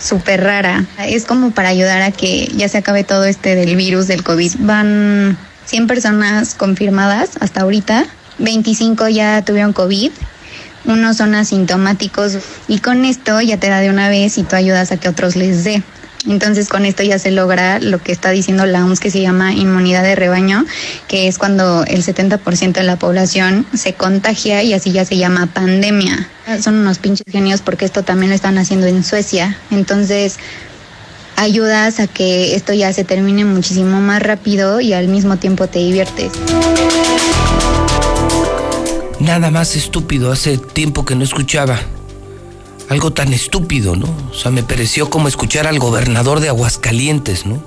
súper 0.00 0.42
rara. 0.42 0.86
Es 0.98 1.24
como 1.24 1.50
para 1.50 1.68
ayudar 1.68 2.02
a 2.02 2.10
que 2.10 2.50
ya 2.56 2.68
se 2.68 2.78
acabe 2.78 3.04
todo 3.04 3.24
este 3.24 3.54
del 3.54 3.76
virus 3.76 4.06
del 4.06 4.22
COVID. 4.22 4.52
Van 4.60 5.36
100 5.66 5.86
personas 5.86 6.54
confirmadas 6.54 7.30
hasta 7.40 7.62
ahorita, 7.62 8.06
25 8.38 9.08
ya 9.08 9.42
tuvieron 9.42 9.72
COVID, 9.72 10.10
unos 10.84 11.16
son 11.16 11.34
asintomáticos 11.34 12.38
y 12.68 12.78
con 12.78 13.04
esto 13.04 13.40
ya 13.40 13.58
te 13.58 13.68
da 13.68 13.80
de 13.80 13.90
una 13.90 14.08
vez 14.08 14.38
y 14.38 14.44
tú 14.44 14.56
ayudas 14.56 14.92
a 14.92 14.96
que 14.96 15.08
otros 15.08 15.36
les 15.36 15.64
dé. 15.64 15.82
Entonces 16.26 16.68
con 16.68 16.84
esto 16.84 17.02
ya 17.02 17.18
se 17.18 17.30
logra 17.30 17.78
lo 17.78 17.98
que 17.98 18.12
está 18.12 18.30
diciendo 18.30 18.66
la 18.66 18.84
OMS 18.84 19.00
que 19.00 19.10
se 19.10 19.20
llama 19.20 19.52
inmunidad 19.52 20.02
de 20.02 20.14
rebaño, 20.14 20.64
que 21.08 21.28
es 21.28 21.38
cuando 21.38 21.84
el 21.84 22.04
70% 22.04 22.72
de 22.72 22.82
la 22.82 22.96
población 22.96 23.66
se 23.74 23.94
contagia 23.94 24.62
y 24.62 24.72
así 24.72 24.92
ya 24.92 25.04
se 25.04 25.16
llama 25.16 25.46
pandemia. 25.46 26.28
Son 26.60 26.74
unos 26.76 26.98
pinches 26.98 27.26
genios 27.30 27.60
porque 27.60 27.84
esto 27.84 28.02
también 28.02 28.30
lo 28.30 28.36
están 28.36 28.58
haciendo 28.58 28.86
en 28.86 29.04
Suecia. 29.04 29.56
Entonces 29.70 30.38
ayudas 31.36 32.00
a 32.00 32.06
que 32.06 32.54
esto 32.54 32.72
ya 32.72 32.92
se 32.92 33.04
termine 33.04 33.44
muchísimo 33.44 34.00
más 34.00 34.22
rápido 34.22 34.80
y 34.80 34.92
al 34.92 35.08
mismo 35.08 35.36
tiempo 35.36 35.66
te 35.66 35.78
diviertes. 35.78 36.32
Nada 39.20 39.50
más 39.50 39.76
estúpido, 39.76 40.30
hace 40.32 40.58
tiempo 40.58 41.04
que 41.04 41.14
no 41.14 41.24
escuchaba 41.24 41.78
algo 42.88 43.12
tan 43.12 43.32
estúpido, 43.32 43.96
¿no? 43.96 44.06
O 44.30 44.34
sea, 44.34 44.50
me 44.50 44.62
pareció 44.62 45.10
como 45.10 45.28
escuchar 45.28 45.66
al 45.66 45.78
gobernador 45.78 46.40
de 46.40 46.48
Aguascalientes, 46.48 47.46
¿no? 47.46 47.62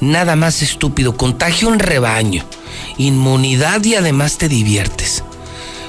Nada 0.00 0.36
más 0.36 0.62
estúpido, 0.62 1.16
contagio 1.16 1.72
en 1.72 1.78
rebaño, 1.78 2.44
inmunidad 2.98 3.82
y 3.84 3.94
además 3.94 4.38
te 4.38 4.48
diviertes. 4.48 5.22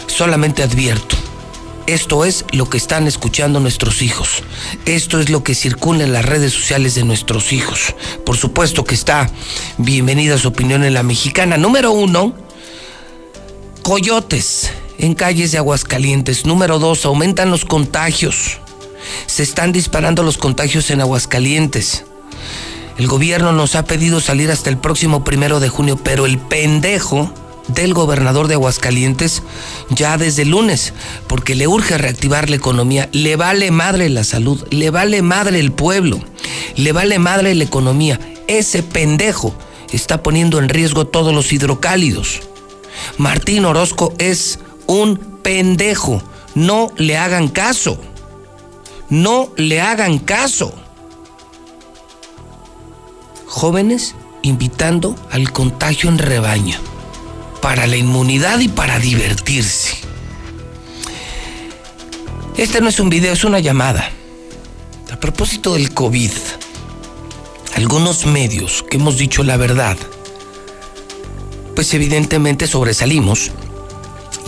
Solamente 0.08 0.64
advierto, 0.64 1.16
esto 1.88 2.26
es 2.26 2.46
lo 2.52 2.70
que 2.70 2.78
están 2.78 3.08
escuchando 3.08 3.60
nuestros 3.60 4.02
hijos. 4.02 4.44
Esto 4.86 5.20
es 5.20 5.30
lo 5.30 5.44
que 5.44 5.54
circula 5.54 6.04
en 6.04 6.14
las 6.14 6.26
redes 6.26 6.54
sociales 6.54 6.96
de 6.96 7.04
nuestros 7.04 7.54
hijos. 7.54 7.96
Por 8.26 8.38
supuesto 8.38 8.84
que 8.84 8.96
está 8.96 9.30
bienvenida 9.78 10.38
su 10.38 10.48
opinión 10.48 10.84
en 10.84 10.94
la 10.94 11.04
mexicana. 11.04 11.58
Número 11.58 11.92
uno, 11.92 12.34
coyotes 13.84 14.72
en 14.98 15.14
calles 15.14 15.52
de 15.52 15.60
Aguascalientes. 15.60 16.46
Número 16.46 16.80
dos, 16.80 17.06
aumentan 17.06 17.52
los 17.52 17.66
contagios. 17.66 18.60
Se 19.28 19.44
están 19.44 19.72
disparando 19.72 20.24
los 20.24 20.38
contagios 20.38 20.90
en 20.92 21.02
Aguascalientes. 21.02 22.06
El 22.98 23.08
gobierno 23.08 23.52
nos 23.52 23.76
ha 23.76 23.86
pedido 23.86 24.22
salir 24.22 24.52
hasta 24.52 24.70
el 24.70 24.78
próximo 24.78 25.24
primero 25.24 25.60
de 25.60 25.70
junio, 25.70 25.98
pero 26.02 26.26
el 26.26 26.38
pendejo 26.38 27.34
del 27.68 27.94
gobernador 27.94 28.48
de 28.48 28.54
Aguascalientes 28.54 29.42
ya 29.90 30.18
desde 30.18 30.46
lunes, 30.46 30.94
porque 31.28 31.56
le 31.56 31.68
urge 31.68 31.98
reactivar 31.98 32.50
la 32.50 32.56
economía, 32.56 33.10
le 33.12 33.36
vale 33.36 33.72
madre 33.72 34.10
la 34.10 34.24
salud, 34.24 34.66
le 34.70 34.90
vale 34.92 35.22
madre 35.22 35.60
el 35.60 35.72
pueblo, 35.72 36.20
le 36.76 36.92
vale 36.92 37.20
madre 37.20 37.56
la 37.56 37.64
economía. 37.64 38.20
Ese 38.48 38.84
pendejo 38.84 39.56
está 39.92 40.22
poniendo 40.22 40.60
en 40.60 40.70
riesgo 40.70 41.08
todos 41.08 41.34
los 41.34 41.52
hidrocálidos. 41.52 42.42
Martín 43.18 43.66
Orozco 43.66 44.14
es 44.20 44.60
un 44.88 45.18
pendejo, 45.42 46.22
no 46.54 46.92
le 46.98 47.18
hagan 47.18 47.48
caso, 47.48 48.00
no 49.10 49.52
le 49.58 49.82
hagan 49.82 50.20
caso. 50.20 50.74
Jóvenes 53.48 54.16
invitando 54.42 55.16
al 55.32 55.52
contagio 55.52 56.10
en 56.10 56.18
rebaño 56.18 56.78
para 57.62 57.88
la 57.88 57.98
inmunidad 57.98 58.60
y 58.60 58.68
para 58.68 59.00
divertirse. 59.00 59.98
Este 62.58 62.80
no 62.80 62.90
es 62.90 63.00
un 63.00 63.10
video, 63.10 63.34
es 63.34 63.44
una 63.44 63.60
llamada. 63.60 64.10
A 65.12 65.20
propósito 65.20 65.74
del 65.74 65.94
COVID, 65.94 66.32
algunos 67.76 68.26
medios 68.26 68.84
que 68.90 68.98
hemos 68.98 69.18
dicho 69.18 69.44
la 69.44 69.58
verdad, 69.58 69.98
pues 71.76 71.94
evidentemente 71.94 72.68
sobresalimos 72.68 73.52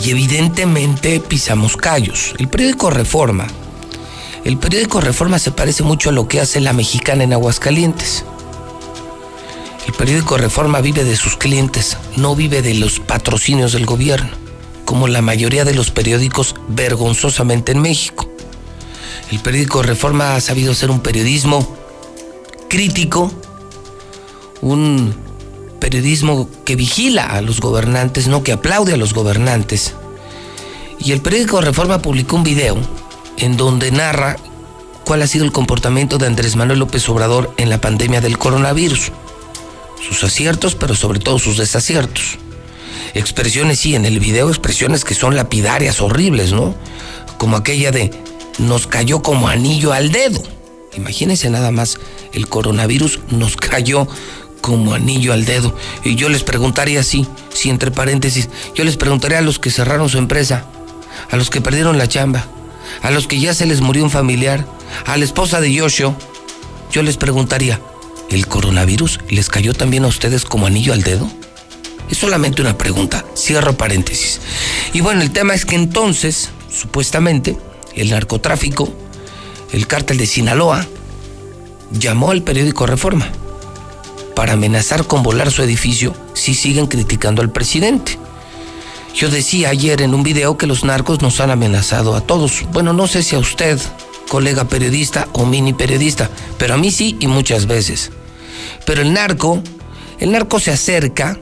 y 0.03 0.11
evidentemente 0.11 1.19
pisamos 1.19 1.75
callos. 1.75 2.33
El 2.37 2.47
periódico 2.47 2.89
Reforma, 2.89 3.47
el 4.43 4.57
periódico 4.57 5.01
Reforma 5.01 5.39
se 5.39 5.51
parece 5.51 5.83
mucho 5.83 6.09
a 6.09 6.13
lo 6.13 6.27
que 6.27 6.39
hace 6.39 6.59
la 6.59 6.73
mexicana 6.73 7.23
en 7.23 7.33
Aguascalientes. 7.33 8.23
El 9.87 9.93
periódico 9.93 10.37
Reforma 10.37 10.81
vive 10.81 11.03
de 11.03 11.15
sus 11.15 11.37
clientes, 11.37 11.97
no 12.15 12.35
vive 12.35 12.61
de 12.61 12.73
los 12.73 12.99
patrocinios 12.99 13.71
del 13.71 13.85
gobierno, 13.85 14.29
como 14.85 15.07
la 15.07 15.21
mayoría 15.21 15.65
de 15.65 15.73
los 15.73 15.91
periódicos 15.91 16.55
vergonzosamente 16.67 17.71
en 17.71 17.81
México. 17.81 18.29
El 19.31 19.39
periódico 19.39 19.81
Reforma 19.81 20.35
ha 20.35 20.41
sabido 20.41 20.73
ser 20.73 20.91
un 20.91 20.99
periodismo 20.99 21.75
crítico, 22.69 23.31
un 24.61 25.15
periodismo 25.79 26.49
que 26.65 26.75
vigila 26.75 27.25
a 27.25 27.41
los 27.41 27.59
gobernantes, 27.59 28.27
no 28.27 28.43
que 28.43 28.51
aplaude 28.51 28.93
a 28.93 28.97
los 28.97 29.13
gobernantes. 29.13 29.93
Y 30.99 31.11
el 31.11 31.21
periódico 31.21 31.61
Reforma 31.61 32.01
publicó 32.01 32.35
un 32.35 32.43
video 32.43 32.77
en 33.37 33.57
donde 33.57 33.91
narra 33.91 34.37
cuál 35.05 35.21
ha 35.21 35.27
sido 35.27 35.45
el 35.45 35.51
comportamiento 35.51 36.17
de 36.17 36.27
Andrés 36.27 36.55
Manuel 36.55 36.79
López 36.79 37.07
Obrador 37.09 37.53
en 37.57 37.69
la 37.69 37.79
pandemia 37.79 38.21
del 38.21 38.37
coronavirus 38.37 39.11
sus 40.01 40.23
aciertos, 40.23 40.75
pero 40.75 40.95
sobre 40.95 41.19
todo 41.19 41.39
sus 41.39 41.57
desaciertos. 41.57 42.37
Expresiones, 43.13 43.79
sí, 43.79 43.95
en 43.95 44.05
el 44.05 44.19
video 44.19 44.49
expresiones 44.49 45.03
que 45.03 45.15
son 45.15 45.35
lapidarias, 45.35 46.01
horribles, 46.01 46.53
¿no? 46.53 46.75
Como 47.37 47.57
aquella 47.57 47.91
de 47.91 48.11
nos 48.59 48.87
cayó 48.87 49.21
como 49.21 49.47
anillo 49.47 49.93
al 49.93 50.11
dedo. 50.11 50.41
Imagínense 50.95 51.49
nada 51.49 51.71
más, 51.71 51.99
el 52.33 52.47
coronavirus 52.47 53.19
nos 53.29 53.55
cayó 53.55 54.07
como 54.61 54.93
anillo 54.93 55.33
al 55.33 55.45
dedo. 55.45 55.75
Y 56.03 56.15
yo 56.15 56.29
les 56.29 56.43
preguntaría 56.43 56.99
así, 56.99 57.27
si 57.53 57.69
entre 57.69 57.91
paréntesis, 57.91 58.49
yo 58.75 58.83
les 58.83 58.97
preguntaría 58.97 59.39
a 59.39 59.43
los 59.43 59.59
que 59.59 59.71
cerraron 59.71 60.09
su 60.09 60.17
empresa, 60.17 60.65
a 61.29 61.37
los 61.37 61.49
que 61.49 61.61
perdieron 61.61 61.97
la 61.97 62.07
chamba, 62.07 62.47
a 63.01 63.11
los 63.11 63.27
que 63.27 63.39
ya 63.39 63.53
se 63.53 63.65
les 63.65 63.81
murió 63.81 64.03
un 64.03 64.11
familiar, 64.11 64.65
a 65.05 65.17
la 65.17 65.25
esposa 65.25 65.61
de 65.61 65.73
Yoshio, 65.73 66.15
yo 66.91 67.03
les 67.03 67.17
preguntaría, 67.17 67.79
¿El 68.29 68.47
coronavirus 68.47 69.21
les 69.29 69.47
cayó 69.47 69.73
también 69.73 70.03
a 70.03 70.07
ustedes 70.07 70.43
como 70.43 70.65
anillo 70.65 70.91
al 70.91 71.01
dedo? 71.01 71.29
Es 72.09 72.17
solamente 72.17 72.61
una 72.61 72.77
pregunta, 72.77 73.23
cierro 73.35 73.77
paréntesis. 73.77 74.41
Y 74.93 74.99
bueno, 74.99 75.21
el 75.21 75.31
tema 75.31 75.53
es 75.53 75.65
que 75.65 75.75
entonces, 75.75 76.49
supuestamente, 76.69 77.57
el 77.95 78.09
narcotráfico, 78.09 78.93
el 79.71 79.87
cártel 79.87 80.17
de 80.17 80.25
Sinaloa, 80.25 80.85
llamó 81.91 82.31
al 82.31 82.43
periódico 82.43 82.85
Reforma 82.85 83.29
para 84.35 84.53
amenazar 84.53 85.07
con 85.07 85.23
volar 85.23 85.49
su 85.49 85.63
edificio 85.63 86.13
si 86.33 86.53
siguen 86.53 86.87
criticando 86.87 87.41
al 87.41 87.51
presidente. 87.51 88.19
Yo 89.17 89.31
decía 89.31 89.69
ayer 89.69 90.03
en 90.03 90.13
un 90.13 90.21
video 90.21 90.59
que 90.59 90.67
los 90.67 90.83
narcos 90.83 91.23
nos 91.23 91.39
han 91.39 91.49
amenazado 91.49 92.15
a 92.15 92.21
todos. 92.21 92.65
Bueno, 92.71 92.93
no 92.93 93.07
sé 93.07 93.23
si 93.23 93.35
a 93.35 93.39
usted, 93.39 93.79
colega 94.29 94.65
periodista 94.65 95.27
o 95.33 95.43
mini 95.43 95.73
periodista, 95.73 96.29
pero 96.59 96.75
a 96.75 96.77
mí 96.77 96.91
sí 96.91 97.17
y 97.19 97.25
muchas 97.25 97.65
veces. 97.65 98.11
Pero 98.85 99.01
el 99.01 99.13
narco, 99.13 99.63
el 100.19 100.31
narco 100.33 100.59
se 100.59 100.69
acerca, 100.69 101.39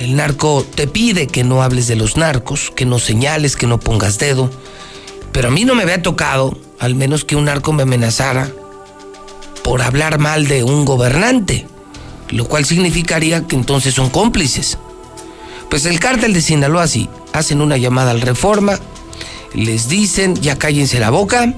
el 0.00 0.16
narco 0.16 0.66
te 0.74 0.88
pide 0.88 1.28
que 1.28 1.44
no 1.44 1.62
hables 1.62 1.86
de 1.86 1.94
los 1.94 2.16
narcos, 2.16 2.72
que 2.74 2.84
no 2.84 2.98
señales, 2.98 3.54
que 3.54 3.68
no 3.68 3.78
pongas 3.78 4.18
dedo, 4.18 4.50
pero 5.30 5.46
a 5.46 5.52
mí 5.52 5.64
no 5.64 5.76
me 5.76 5.84
había 5.84 6.02
tocado, 6.02 6.58
al 6.80 6.96
menos 6.96 7.24
que 7.24 7.36
un 7.36 7.44
narco 7.44 7.72
me 7.72 7.84
amenazara 7.84 8.50
por 9.62 9.80
hablar 9.80 10.18
mal 10.18 10.48
de 10.48 10.64
un 10.64 10.84
gobernante, 10.84 11.68
lo 12.30 12.46
cual 12.46 12.64
significaría 12.64 13.46
que 13.46 13.54
entonces 13.54 13.94
son 13.94 14.10
cómplices. 14.10 14.76
Pues 15.72 15.86
el 15.86 16.00
cártel 16.00 16.34
de 16.34 16.42
Sinaloa 16.42 16.86
sí, 16.86 17.08
hacen 17.32 17.62
una 17.62 17.78
llamada 17.78 18.10
al 18.10 18.20
reforma, 18.20 18.78
les 19.54 19.88
dicen, 19.88 20.34
ya 20.34 20.58
cállense 20.58 21.00
la 21.00 21.08
boca, 21.08 21.54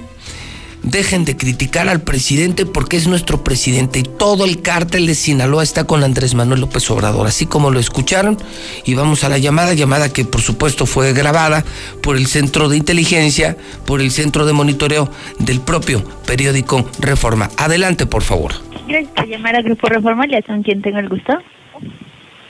dejen 0.85 1.25
de 1.25 1.37
criticar 1.37 1.89
al 1.89 2.01
presidente 2.01 2.65
porque 2.65 2.97
es 2.97 3.09
nuestro 3.09 3.43
presidente 3.43 3.99
y 3.99 4.03
todo 4.05 4.45
el 4.45 4.63
cártel 4.63 5.09
de 5.09 5.17
Sinaloa 5.17 5.65
está 5.65 5.83
con 5.83 6.05
Andrés 6.05 6.37
Manuel 6.37 6.61
López 6.61 6.89
Obrador, 6.93 7.27
así 7.27 7.47
como 7.47 7.73
lo 7.73 7.81
escucharon. 7.81 8.39
Y 8.85 8.95
vamos 8.95 9.25
a 9.25 9.29
la 9.29 9.39
llamada, 9.39 9.75
llamada 9.75 10.13
que 10.13 10.25
por 10.25 10.43
supuesto 10.43 10.87
fue 10.87 11.13
grabada 11.13 11.65
por 12.01 12.17
el 12.17 12.29
Centro 12.29 12.69
de 12.69 12.77
Inteligencia, 12.77 13.57
por 13.85 14.01
el 14.01 14.13
Centro 14.13 14.47
de 14.47 14.53
Monitoreo 14.53 15.11
del 15.41 15.61
propio 15.61 16.05
periódico 16.25 16.89
Reforma. 17.01 17.51
Adelante, 17.57 18.07
por 18.07 18.23
favor. 18.23 18.53
Gracias 18.87 19.29
llamar 19.29 19.57
a 19.57 19.63
Grupo 19.63 19.89
Reforma, 19.89 20.25
¿ya 20.29 20.41
son 20.47 20.63
quien 20.63 20.83
tenga 20.83 21.01
el 21.01 21.09
gusto? 21.09 21.33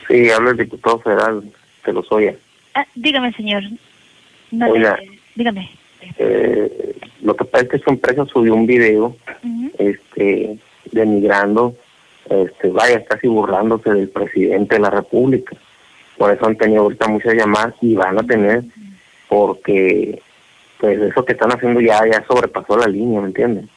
Sí, 0.09 0.31
habla 0.31 0.51
el 0.51 0.57
diputado 0.59 0.99
federal 1.01 1.43
de 1.85 1.93
Lozoya. 1.93 2.35
Ah, 2.75 2.87
dígame, 2.95 3.33
señor. 3.33 3.63
No 4.51 4.69
Oiga. 4.71 4.97
le- 4.97 5.19
dígame. 5.35 5.71
Eh, 6.19 6.97
lo 7.23 7.35
que 7.35 7.45
pasa 7.45 7.65
es 7.65 7.71
que 7.71 7.79
su 7.79 7.91
empresa 7.91 8.27
subió 8.27 8.55
un 8.55 8.67
video 8.67 9.17
Ujú. 9.43 9.71
este, 9.79 10.59
denigrando, 10.93 11.75
este, 12.29 12.69
vaya, 12.69 13.05
casi 13.05 13.27
burlándose 13.29 13.91
del 13.91 14.09
presidente 14.09 14.75
de 14.77 14.81
la 14.83 14.91
República. 14.91 15.57
Por 16.19 16.31
eso 16.33 16.47
han 16.47 16.57
tenido 16.57 16.83
ahorita 16.83 17.09
muchas 17.09 17.35
llamadas 17.35 17.75
y 17.81 17.95
van 17.95 18.19
a 18.19 18.23
tener, 18.23 18.63
porque 19.29 20.21
pues 20.79 21.01
eso 21.01 21.25
que 21.25 21.33
están 21.33 21.51
haciendo 21.53 21.81
ya 21.81 22.01
ya 22.11 22.25
sobrepasó 22.27 22.77
la 22.77 22.87
línea, 22.87 23.21
¿me 23.21 23.29
entienden? 23.29 23.69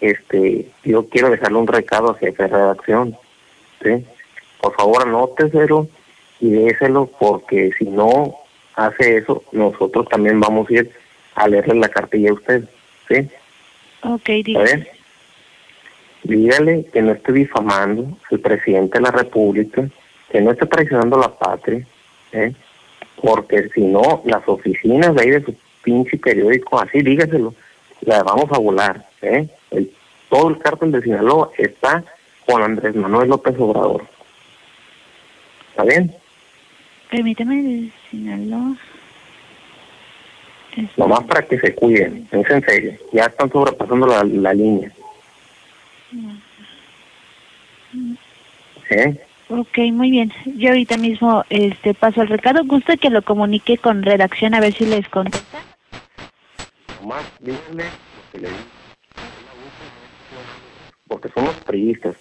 Este, 0.00 0.66
yo 0.84 1.08
quiero 1.08 1.30
dejarle 1.30 1.58
un 1.58 1.66
recado 1.66 2.10
hacia 2.12 2.28
esa 2.28 2.46
redacción, 2.48 3.16
¿sí? 3.82 4.04
Por 4.62 4.74
favor, 4.76 5.02
anóteselo 5.02 5.88
y 6.40 6.50
déselo 6.50 7.10
porque 7.18 7.70
si 7.78 7.84
no 7.84 8.36
hace 8.76 9.18
eso, 9.18 9.42
nosotros 9.52 10.08
también 10.08 10.40
vamos 10.40 10.70
a 10.70 10.74
ir 10.74 10.90
a 11.34 11.48
leerle 11.48 11.74
la 11.74 11.88
cartilla 11.88 12.30
a 12.30 12.34
usted, 12.34 12.64
¿sí? 13.08 13.28
Ok, 14.04 14.28
ver, 14.64 14.88
dígale 16.24 16.84
que 16.92 17.02
no 17.02 17.12
esté 17.12 17.32
difamando 17.32 18.16
al 18.30 18.40
presidente 18.40 18.98
de 18.98 19.04
la 19.04 19.10
República, 19.10 19.88
que 20.30 20.40
no 20.40 20.52
esté 20.52 20.66
traicionando 20.66 21.18
la 21.18 21.28
patria, 21.36 21.86
¿eh? 22.32 22.52
porque 23.22 23.68
si 23.74 23.82
no, 23.82 24.22
las 24.24 24.46
oficinas 24.48 25.14
de 25.14 25.22
ahí 25.22 25.30
de 25.30 25.44
su 25.44 25.54
pinche 25.82 26.16
periódico, 26.18 26.80
así 26.80 27.02
dígaselo, 27.02 27.54
las 28.02 28.22
vamos 28.24 28.46
a 28.52 28.58
volar. 28.58 29.04
¿eh? 29.22 29.46
El- 29.70 29.92
todo 30.28 30.48
el 30.48 30.58
cártel 30.58 30.92
de 30.92 31.02
Sinaloa 31.02 31.50
está 31.58 32.02
con 32.46 32.62
Andrés 32.62 32.94
Manuel 32.96 33.28
López 33.28 33.54
Obrador. 33.58 34.02
¿Está 35.72 35.84
bien? 35.84 36.14
Permítame, 37.10 37.62
de 37.62 37.90
Sinaloa. 38.10 38.76
Es- 40.76 40.98
Nomás 40.98 41.24
para 41.24 41.46
que 41.46 41.58
se 41.58 41.74
cuiden, 41.74 42.28
es 42.30 42.50
en 42.50 42.62
serio. 42.64 42.98
Ya 43.12 43.24
están 43.24 43.50
sobrepasando 43.50 44.06
la, 44.06 44.22
la 44.24 44.52
línea. 44.54 44.90
¿Eh? 48.90 49.26
Ok, 49.48 49.78
muy 49.92 50.10
bien. 50.10 50.30
Yo 50.56 50.68
ahorita 50.70 50.96
mismo 50.98 51.42
este 51.48 51.94
paso 51.94 52.20
el 52.22 52.28
recado. 52.28 52.64
Gusta 52.64 52.96
que 52.98 53.08
lo 53.10 53.22
comunique 53.22 53.78
con 53.78 54.02
redacción 54.02 54.54
a 54.54 54.60
ver 54.60 54.74
si 54.74 54.84
les 54.86 55.06
contesta. 55.08 55.62
Nomás 57.00 57.24
díganle 57.40 57.84
lo 57.84 58.32
que 58.32 58.38
le 58.38 58.48
digo. 58.48 58.60
Porque 61.08 61.28
son 61.30 61.44
los 61.46 61.56
priistas. 61.56 62.14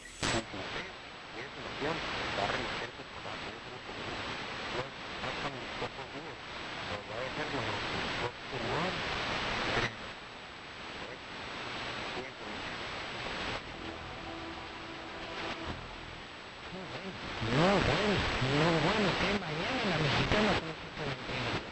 No, 16.71 17.57
bueno, 17.57 18.15
no, 18.55 18.67
bueno, 18.87 19.09
que 19.19 19.27
mañana 19.43 19.81
la 19.91 19.97
mexicana 19.97 20.51
con 20.59 20.69
este 20.71 20.87
cementerio. 20.95 21.67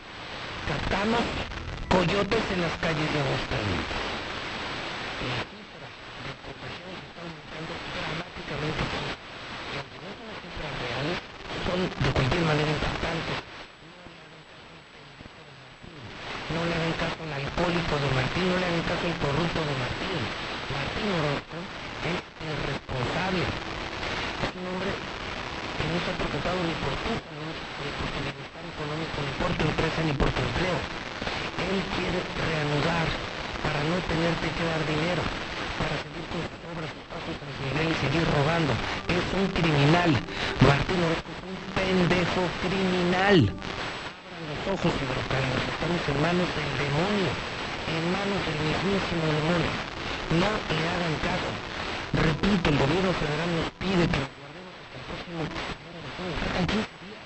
Captamos 0.68 1.24
coyotes 2.00 2.44
en 2.56 2.62
las 2.64 2.72
calles 2.80 3.12
de 3.12 3.20
Aguascalientes. 3.20 4.00
La 5.20 5.40
cifra 5.52 5.84
de 5.84 6.30
ocupación 6.32 6.92
se 6.96 7.06
está 7.12 7.20
aumentando 7.28 7.74
dramáticamente. 7.76 8.84
Y 8.88 9.74
aunque 9.76 9.98
no 10.00 10.10
son 10.16 10.26
las 10.32 10.40
cifras 10.40 10.74
reales, 10.80 11.18
son 11.68 11.80
de 11.92 12.10
cualquier 12.16 12.44
manera 12.48 12.72
impactantes. 12.72 13.40
No 16.56 16.60
le 16.64 16.72
hagan 16.72 16.96
caso 17.04 17.20
al 17.20 17.34
alcohólico 17.36 17.94
de 18.00 18.10
Martín, 18.16 18.46
no 18.48 18.56
le 18.56 18.64
hagan 18.64 18.86
caso 18.88 19.04
al 19.04 19.18
corrupto 19.20 19.60
de 19.60 19.76
Martín. 19.84 20.22
Martín 20.72 21.08
Orozco 21.20 21.58
es 21.60 22.20
el 22.48 22.58
responsable. 22.64 23.44
Es 23.44 24.52
un 24.56 24.64
hombre 24.72 24.92
que 24.96 25.84
no 25.84 25.96
está 26.00 26.12
preocupado 26.16 26.60
ni 26.64 26.76
por 26.80 26.96
tu 26.96 27.12
salud, 27.12 27.56
ni 27.60 27.92
por 27.92 28.08
tu 28.08 28.20
bienestar 28.24 28.64
económico, 28.72 29.18
ni 29.20 29.34
por 29.36 29.52
tu 29.52 29.64
empresa, 29.68 30.00
ni 30.08 30.14
por 30.16 30.32
tu 30.32 30.42
empleo. 30.48 31.09
Él 31.70 31.86
quiere 31.94 32.18
reanudar 32.34 33.06
para 33.62 33.78
no 33.86 34.02
tenerte 34.10 34.50
que 34.58 34.64
dar 34.66 34.82
dinero, 34.90 35.22
para 35.78 35.94
seguir 36.02 36.26
sus 36.34 36.50
obras, 36.66 36.90
sus 36.90 37.06
pasos 37.14 37.38
Miguel 37.62 37.94
y 37.94 37.98
seguir 38.02 38.26
robando. 38.26 38.74
Es 39.06 39.22
un 39.38 39.46
criminal. 39.54 40.10
Martín 40.66 40.98
Orozco 40.98 41.30
es 41.30 41.42
un 41.46 41.58
pendejo 41.78 42.42
criminal. 42.66 43.38
Abran 43.54 44.44
los 44.50 44.62
ojos, 44.66 44.90
hidrocarburos. 44.98 45.66
Estamos 45.70 46.02
en 46.10 46.18
manos 46.26 46.50
del 46.58 46.74
demonio, 46.74 47.32
en 47.38 48.04
manos 48.18 48.40
del 48.50 48.60
mismísimo 48.66 49.30
demonio. 49.30 49.72
No 50.42 50.50
le 50.50 50.84
hagan 50.90 51.16
caso. 51.22 51.54
Repito, 52.18 52.66
el 52.66 52.78
gobierno 52.82 53.14
federal 53.14 53.50
nos 53.62 53.70
pide 53.78 54.04
que 54.10 54.18
nos 54.18 54.34
guardemos 54.42 54.74
hasta 54.74 54.96
el 54.98 55.06
próximo 55.06 55.40
primero 55.46 55.98
de 56.02 56.10
junio. 56.18 56.34
Faltan 56.34 56.66
15 56.66 56.98
días. 57.06 57.26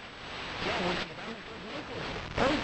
Ya 0.68 0.74
hoy 0.84 1.00
dos 1.00 1.60
meses. 1.64 1.96
Hoy 2.44 2.56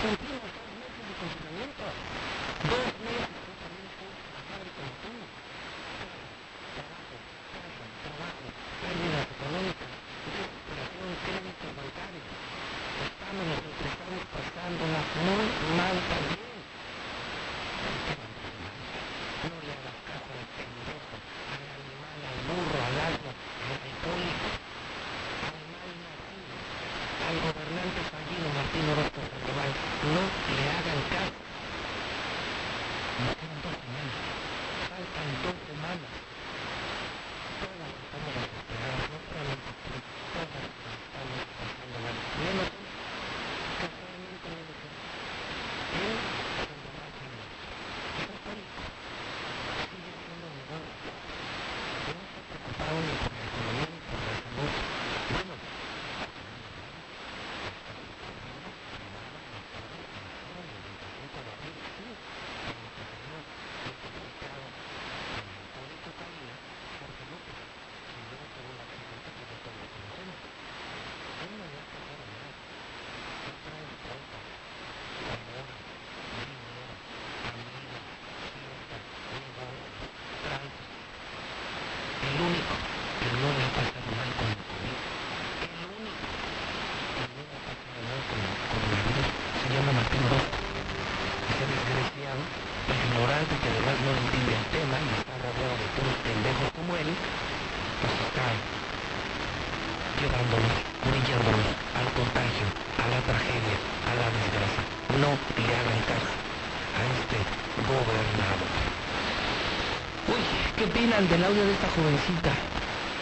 opinan 110.99 111.29
del 111.29 111.43
audio 111.45 111.63
de 111.63 111.71
esta 111.71 111.87
jovencita? 111.95 112.51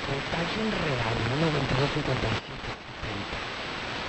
Contagio 0.09 0.65
en 0.65 0.71
real, 0.81 1.13
9257 1.45 2.73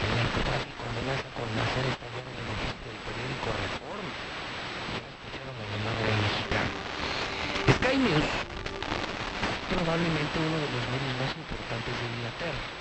El 0.09 0.13
narcotráfico 0.17 0.89
amenaza 0.89 1.29
con 1.37 1.49
hacer 1.53 1.85
estallar 1.85 2.25
el 2.33 2.49
registro 2.49 2.89
del 2.89 3.01
periódico 3.05 3.49
Reforma. 3.61 4.17
Ya 4.89 5.05
escucharon 5.05 5.53
el 5.53 5.69
llamado 5.69 6.01
del 6.01 6.17
mexicano. 6.17 6.73
Sky 7.77 7.97
News 8.09 8.29
probablemente 9.69 10.35
uno 10.49 10.57
de 10.65 10.69
los 10.73 10.85
medios 10.89 11.15
más 11.21 11.33
importantes 11.37 11.93
de 11.93 12.05
Inglaterra. 12.09 12.78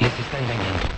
Les 0.00 0.08
está 0.08 0.38
engañando. 0.38 0.88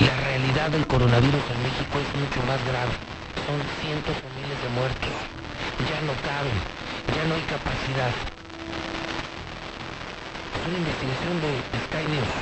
La 0.00 0.16
realidad 0.24 0.70
del 0.70 0.86
coronavirus 0.86 1.44
en 1.52 1.62
México 1.62 2.00
es 2.00 2.08
mucho 2.16 2.40
más 2.48 2.56
grave. 2.64 2.96
Son 3.44 3.60
cientos 3.84 4.16
o 4.24 4.28
miles 4.32 4.56
de 4.56 4.68
muertos. 4.72 5.12
Ya 5.84 6.00
no 6.08 6.16
caben, 6.24 6.56
ya 7.12 7.28
no 7.28 7.34
hay 7.36 7.44
capacidad. 7.44 8.08
Es 10.48 10.62
una 10.64 10.78
investigación 10.80 11.34
de 11.44 11.50
Sky 11.84 12.04
News 12.08 12.32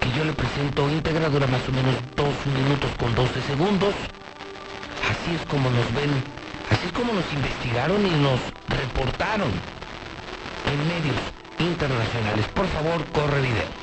que 0.00 0.08
yo 0.12 0.24
le 0.24 0.32
presento 0.34 0.90
íntegra, 0.90 1.30
dura 1.30 1.46
más 1.46 1.64
o 1.68 1.72
menos 1.72 1.96
dos 2.16 2.36
minutos 2.52 2.90
con 3.00 3.14
12 3.14 3.32
segundos. 3.48 3.94
Así 5.08 5.40
es 5.40 5.44
como 5.48 5.70
nos 5.70 5.88
ven, 5.96 6.12
así 6.68 6.84
es 6.84 6.92
como 6.92 7.14
nos 7.14 7.24
investigaron 7.32 8.04
y 8.06 8.12
nos 8.20 8.40
reportaron 8.68 9.48
en 10.68 10.78
medios 10.84 11.29
internacionales. 11.60 12.46
Por 12.48 12.68
favor, 12.68 13.10
corre 13.12 13.40
video. 13.40 13.79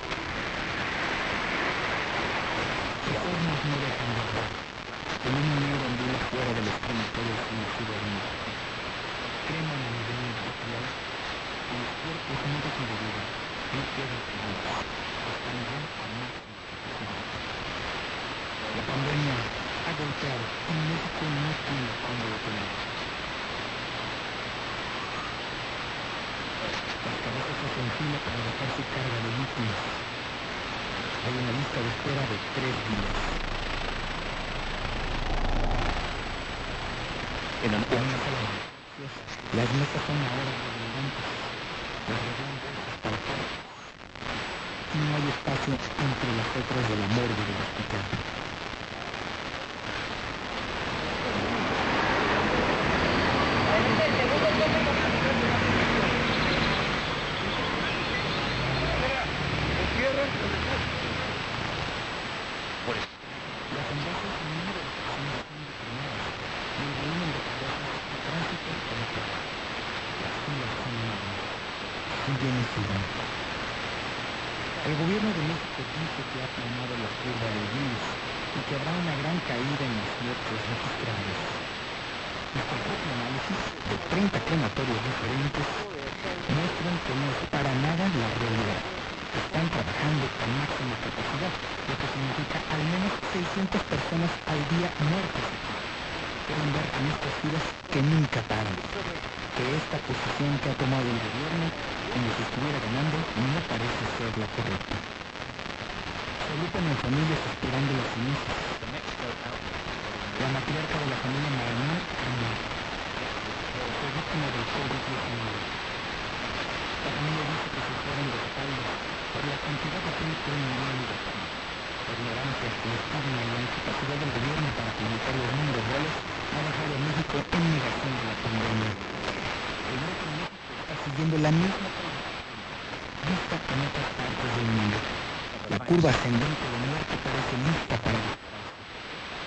Curva 135.88 136.12
ascendente 136.12 136.66
de 136.68 136.80
muerte 136.84 137.16
parece 137.24 137.56
lista 137.64 137.96
para 138.04 138.20
dispararse. 138.20 138.76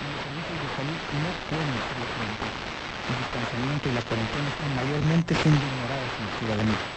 Los 0.00 0.20
servicios 0.24 0.57
de 0.57 0.68
salud 0.72 1.00
no 1.20 1.31
pueden 1.53 1.72
hacerle 1.76 2.09
frente. 2.16 2.46
El 2.48 3.16
distanciamiento 3.20 3.85
y 3.85 3.92
la 4.00 4.05
cuarentena 4.09 4.48
están 4.48 4.72
mayormente 4.81 5.31
siendo 5.37 5.61
ignorados 5.61 6.12
en 6.16 6.24
la 6.24 6.33
Ciudad 6.40 6.57
de 6.57 6.66
México. 6.72 6.96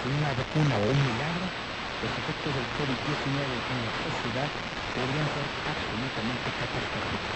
Sin 0.00 0.12
una 0.12 0.32
vacuna 0.36 0.74
o 0.76 0.84
un 0.92 1.00
milagro, 1.08 1.46
los 2.04 2.12
efectos 2.20 2.50
del 2.52 2.68
COVID-19 2.76 3.48
en 3.48 3.78
la 3.80 3.92
sociedad 4.04 4.48
podrían 4.92 5.28
ser 5.32 5.46
absolutamente 5.64 6.48
catastróficos. 6.60 7.32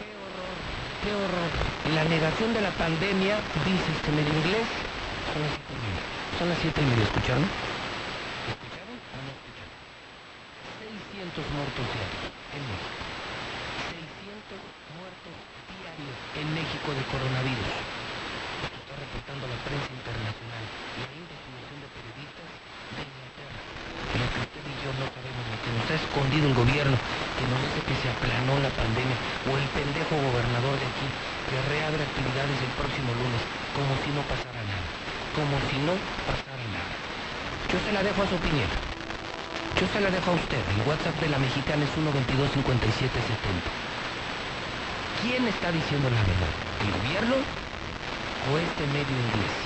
¡Qué 0.00 0.08
horror! 0.08 0.56
¡Qué 1.04 1.12
horror! 1.12 1.50
La 1.92 2.04
negación 2.08 2.56
de 2.56 2.64
la 2.64 2.72
pandemia, 2.80 3.44
dice 3.60 3.88
este 3.92 4.08
medio 4.08 4.32
inglés, 4.32 4.64
son 5.36 5.44
las 5.44 5.52
siete 5.52 5.68
y 5.68 5.80
media. 5.84 6.00
Son 6.40 6.48
las 6.48 6.58
siete 6.64 6.80
y 6.80 6.88
media. 6.88 7.04
¿Escucharon 7.04 7.44
o 9.14 9.22
no 9.24 9.30
escucharon? 9.30 9.74
600 11.14 11.44
muertos 11.54 11.86
diarios 11.86 12.18
en 12.50 12.62
México. 12.68 12.88
600 13.94 14.58
muertos 14.98 15.34
diarios 15.70 16.16
de 16.92 17.00
coronavirus. 17.08 17.72
Está 18.60 18.92
reportando 18.92 19.48
la 19.48 19.56
prensa 19.64 19.88
internacional. 19.88 20.64
La 21.00 21.08
investigación 21.16 21.78
de 21.80 21.88
periodistas 21.96 22.48
de 22.92 23.00
Inglaterra. 23.08 23.58
Lo 24.20 24.26
que 24.28 24.38
usted 24.44 24.64
y 24.68 24.74
yo 24.84 24.90
no 25.00 25.06
sabemos, 25.08 25.44
lo 25.48 25.58
que 25.64 25.70
nos 25.72 25.86
ha 25.88 25.96
escondido 25.96 26.44
el 26.44 26.56
gobierno, 26.60 26.96
que 27.40 27.44
nos 27.48 27.56
dice 27.64 27.80
que 27.88 27.96
se 28.04 28.08
aplanó 28.12 28.60
la 28.60 28.68
pandemia, 28.68 29.16
o 29.48 29.56
el 29.56 29.64
pendejo 29.72 30.12
gobernador 30.12 30.76
de 30.76 30.84
aquí, 30.84 31.08
que 31.48 31.56
reabre 31.72 32.04
actividades 32.04 32.58
el 32.60 32.72
próximo 32.76 33.16
lunes, 33.16 33.40
como 33.72 33.92
si 34.04 34.12
no 34.12 34.20
pasara 34.28 34.60
nada. 34.68 34.84
Como 35.32 35.56
si 35.72 35.80
no 35.88 35.96
pasara 36.28 36.64
nada. 36.68 36.94
Yo 37.72 37.80
se 37.80 37.96
la 37.96 38.04
dejo 38.04 38.20
a 38.20 38.28
su 38.28 38.36
opinión. 38.36 38.68
Yo 39.80 39.88
se 39.88 40.04
la 40.04 40.12
dejo 40.12 40.36
a 40.36 40.36
usted. 40.36 40.60
El 40.76 40.84
WhatsApp 40.84 41.16
de 41.16 41.32
la 41.32 41.40
mexicana 41.40 41.80
es 41.80 41.90
122 41.96 42.52
5770. 42.60 43.72
¿Quién 45.24 45.48
está 45.48 45.72
diciendo 45.72 46.12
la 46.12 46.20
verdad? 46.20 46.63
¿El 46.84 46.92
gobierno 47.00 47.40
o 47.40 48.50
este 48.60 48.84
medio 48.92 49.16
inglés? 49.16 49.56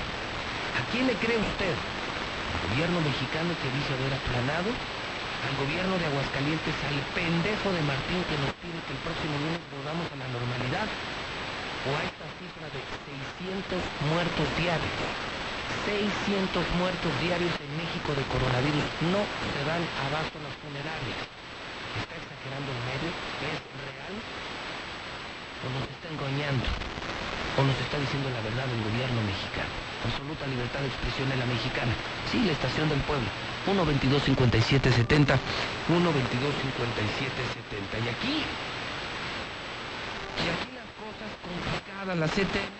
¿A 0.79 0.87
quién 0.95 1.11
le 1.11 1.19
cree 1.19 1.35
usted? 1.35 1.75
¿Al 1.75 2.63
gobierno 2.71 3.03
mexicano 3.03 3.51
que 3.59 3.75
dice 3.75 3.91
haber 3.91 4.15
aplanado? 4.15 4.71
¿Al 4.71 5.55
gobierno 5.59 5.99
de 5.99 6.07
Aguascalientes, 6.15 6.79
al 6.87 6.99
pendejo 7.19 7.75
de 7.75 7.83
Martín 7.91 8.23
que 8.23 8.39
nos 8.39 8.55
pide 8.63 8.79
que 8.87 8.95
el 8.95 9.03
próximo 9.03 9.35
lunes 9.35 9.59
volvamos 9.75 10.07
a 10.15 10.17
la 10.23 10.31
normalidad? 10.31 10.87
¿O 10.87 11.99
a 11.99 12.07
esta 12.07 12.27
cifra 12.39 12.71
de 12.71 12.87
600 12.87 13.83
muertos 14.15 14.47
diarios? 14.55 14.95
600 15.91 16.71
muertos 16.79 17.11
diarios 17.19 17.55
en 17.59 17.71
México 17.83 18.15
de 18.15 18.23
coronavirus. 18.31 18.87
No 19.11 19.27
se 19.27 19.61
dan 19.67 19.83
abasto 20.07 20.39
las 20.39 20.55
funerarias. 20.63 21.19
¿Está 21.99 22.15
exagerando 22.15 22.71
el 22.71 22.83
medio? 22.95 23.11
¿Es 23.43 23.59
real? 23.59 24.15
¿O 25.65 25.69
nos 25.75 25.87
está 25.91 26.07
engañando? 26.09 26.67
¿O 27.59 27.63
nos 27.67 27.79
está 27.81 27.99
diciendo 27.99 28.31
la 28.31 28.41
verdad 28.41 28.71
el 28.71 28.83
gobierno 28.85 29.21
mexicano? 29.27 29.75
Absoluta 30.07 30.47
libertad 30.47 30.81
de 30.81 30.87
expresión 30.87 31.33
en 31.33 31.41
la 31.41 31.47
mexicana. 31.47 31.93
Sí, 32.31 32.45
la 32.47 32.53
estación 32.53 32.89
del 32.89 33.01
pueblo. 33.03 33.27
1 33.67 33.85
22 33.85 34.23
57 34.23 34.93
70 34.93 35.35
1 35.89 36.13
22 36.13 36.55
57 36.63 37.35
70 37.69 37.99
y 37.99 38.09
aquí 38.09 38.37
y 40.39 40.47
aquí 40.49 40.71
las 40.73 40.89
cosas 40.97 41.29
complicadas 41.45 42.17
la 42.17 42.29
CTM 42.29 42.77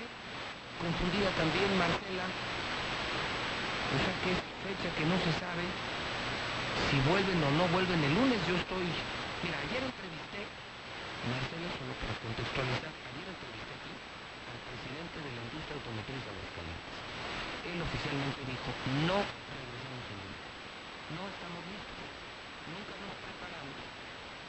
confundida 0.81 1.29
también 1.37 1.69
Marcela 1.77 2.25
o 2.25 3.99
sea 4.01 4.15
que 4.23 4.31
es 4.33 4.41
fecha 4.65 4.89
que 4.97 5.05
no 5.05 5.17
se 5.21 5.33
sabe 5.37 5.67
si 6.89 6.97
vuelven 7.11 7.37
o 7.43 7.51
no 7.59 7.69
vuelven 7.69 8.01
el 8.05 8.15
lunes 8.15 8.39
yo 8.49 8.57
estoy 8.57 8.87
mira 9.45 9.59
ayer 9.69 9.83
entrevisté 9.85 10.18
Marcela 11.27 11.69
solo 11.75 11.93
para 11.99 12.15
contextualizar 12.23 12.93
ayer 12.95 13.27
entrevisté 13.27 13.73
aquí 13.75 13.95
al 14.49 14.61
presidente 14.71 15.17
de 15.19 15.31
la 15.35 15.41
industria 15.43 15.75
automotriz 15.75 16.21
de 16.23 16.31
Aguascalientes 16.31 16.95
él 17.67 17.79
oficialmente 17.83 18.41
dijo 18.47 18.69
no 19.09 19.19
regresamos 19.27 20.05
el 20.15 20.19
lunes 20.23 20.49
no 21.09 21.23
estamos 21.25 21.63
listos, 21.65 22.09
nunca 22.69 22.95
nos 23.01 23.17
preparamos 23.25 23.81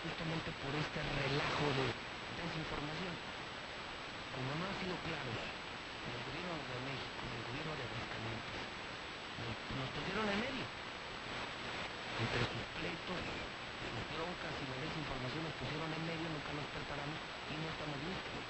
justamente 0.03 0.49
por 0.60 0.75
este 0.75 0.99
relajo 0.99 1.65
de 1.71 1.88
desinformación. 2.36 3.15
Como 4.36 4.49
no 4.60 4.63
han 4.67 4.75
sido 4.84 4.95
claros 5.08 5.39
en 5.39 6.12
el 6.19 6.21
gobierno 6.27 6.55
de 6.60 6.79
México, 6.84 7.19
en 7.23 7.32
el 7.32 7.43
gobierno 7.47 7.73
de 7.79 7.84
Aguascalientes, 7.88 8.60
nos, 9.39 9.55
nos 9.71 9.89
pusieron 9.95 10.25
en 10.36 10.39
medio 10.43 10.65
pleitos, 12.19 13.23
sus 13.23 14.03
broncas 14.12 14.53
y 14.60 14.65
la 14.67 14.77
desinformación 14.84 15.41
nos 15.47 15.55
pusieron 15.55 15.88
en 15.88 16.03
medio, 16.03 16.27
nunca 16.27 16.51
nos 16.51 16.67
preparamos 16.75 17.19
y 17.47 17.55
no 17.55 17.67
estamos 17.71 17.99
listos. 18.03 18.43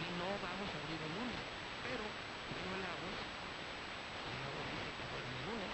Y 0.00 0.04
no 0.16 0.28
vamos 0.40 0.68
a 0.72 0.76
abrir 0.80 1.00
el 1.04 1.12
lunes. 1.12 1.40
Pero 1.84 2.04
yo 2.08 2.68
el 2.72 2.84
agua, 2.88 3.12
el 3.12 4.40
agua 4.40 4.62
dice 4.72 4.88
que 4.96 5.04
fue 5.12 5.20
el 5.20 5.40
lunes, 5.44 5.72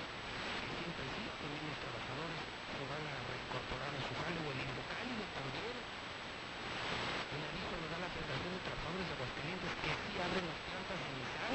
siempre 0.66 1.05
sí, 1.14 1.22
también 1.38 1.64
los 1.70 1.79
trabajadores 1.79 2.40
se 2.42 2.85
van 2.90 3.05
a 3.07 3.14
reincorporar 3.22 3.92
a 3.92 4.01
su 4.03 4.12
jale 4.18 4.38
o 4.42 4.48
el 4.51 4.61
invocálido 4.66 5.24
también. 5.38 5.77
El 5.79 7.42
aviso 7.44 7.74
lo 7.79 7.87
da 7.92 7.98
la 8.03 8.11
Federación 8.11 8.51
de 8.57 8.61
Trabajadores 8.66 9.07
de 9.07 9.14
Aguascalientes 9.14 9.70
que 9.79 9.90
sí 9.94 10.12
abren 10.18 10.44
las 10.48 10.61
plantas 10.66 10.98
de 10.98 11.11
Nissan. 11.12 11.55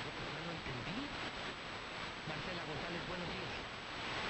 Yo 0.00 0.08
pues 0.16 0.28
no 0.32 0.40
lo 0.48 0.52
entendí. 0.56 1.00
Marcela 2.30 2.62
González, 2.62 3.02
buenos 3.10 3.28
días. 3.28 3.52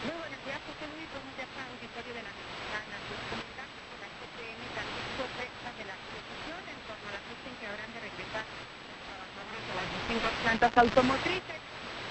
Muy 0.02 0.16
buenos 0.18 0.40
días, 0.42 0.60
José 0.66 0.84
Luis. 0.90 1.08
Buenos 1.14 1.34
días 1.38 1.50
al 1.52 1.68
auditorio 1.68 2.12
de 2.16 2.22
la 2.26 2.32
Mexicana. 2.32 2.94
Pues 3.06 3.20
comentamos 3.28 3.82
que 3.86 3.96
la 4.02 4.10
CPM 4.18 4.60
también 4.72 5.06
sorpresa 5.14 5.68
de 5.78 5.84
la 5.86 5.96
decisión 6.10 6.62
en 6.66 6.80
torno 6.88 7.06
a 7.06 7.12
la 7.12 7.22
fecha 7.22 7.46
en 7.46 7.56
que 7.60 7.66
habrán 7.70 7.90
de 7.92 8.00
regresar 8.02 8.44
los 8.48 8.98
trabajadores 9.06 9.62
a 9.62 9.74
las 9.78 9.88
plantas 10.72 10.96
automotrices. 10.96 11.60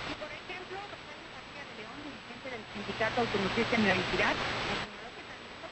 Y 0.09 0.13
por 0.21 0.29
ejemplo, 0.29 0.77
Rosario 0.77 1.27
García 1.33 1.63
de 1.65 1.73
León, 1.81 1.97
dirigente 2.05 2.47
del 2.53 2.63
Sindicato 2.73 3.17
Automotriz 3.21 3.65
de 3.69 3.77
Universidad, 3.77 4.35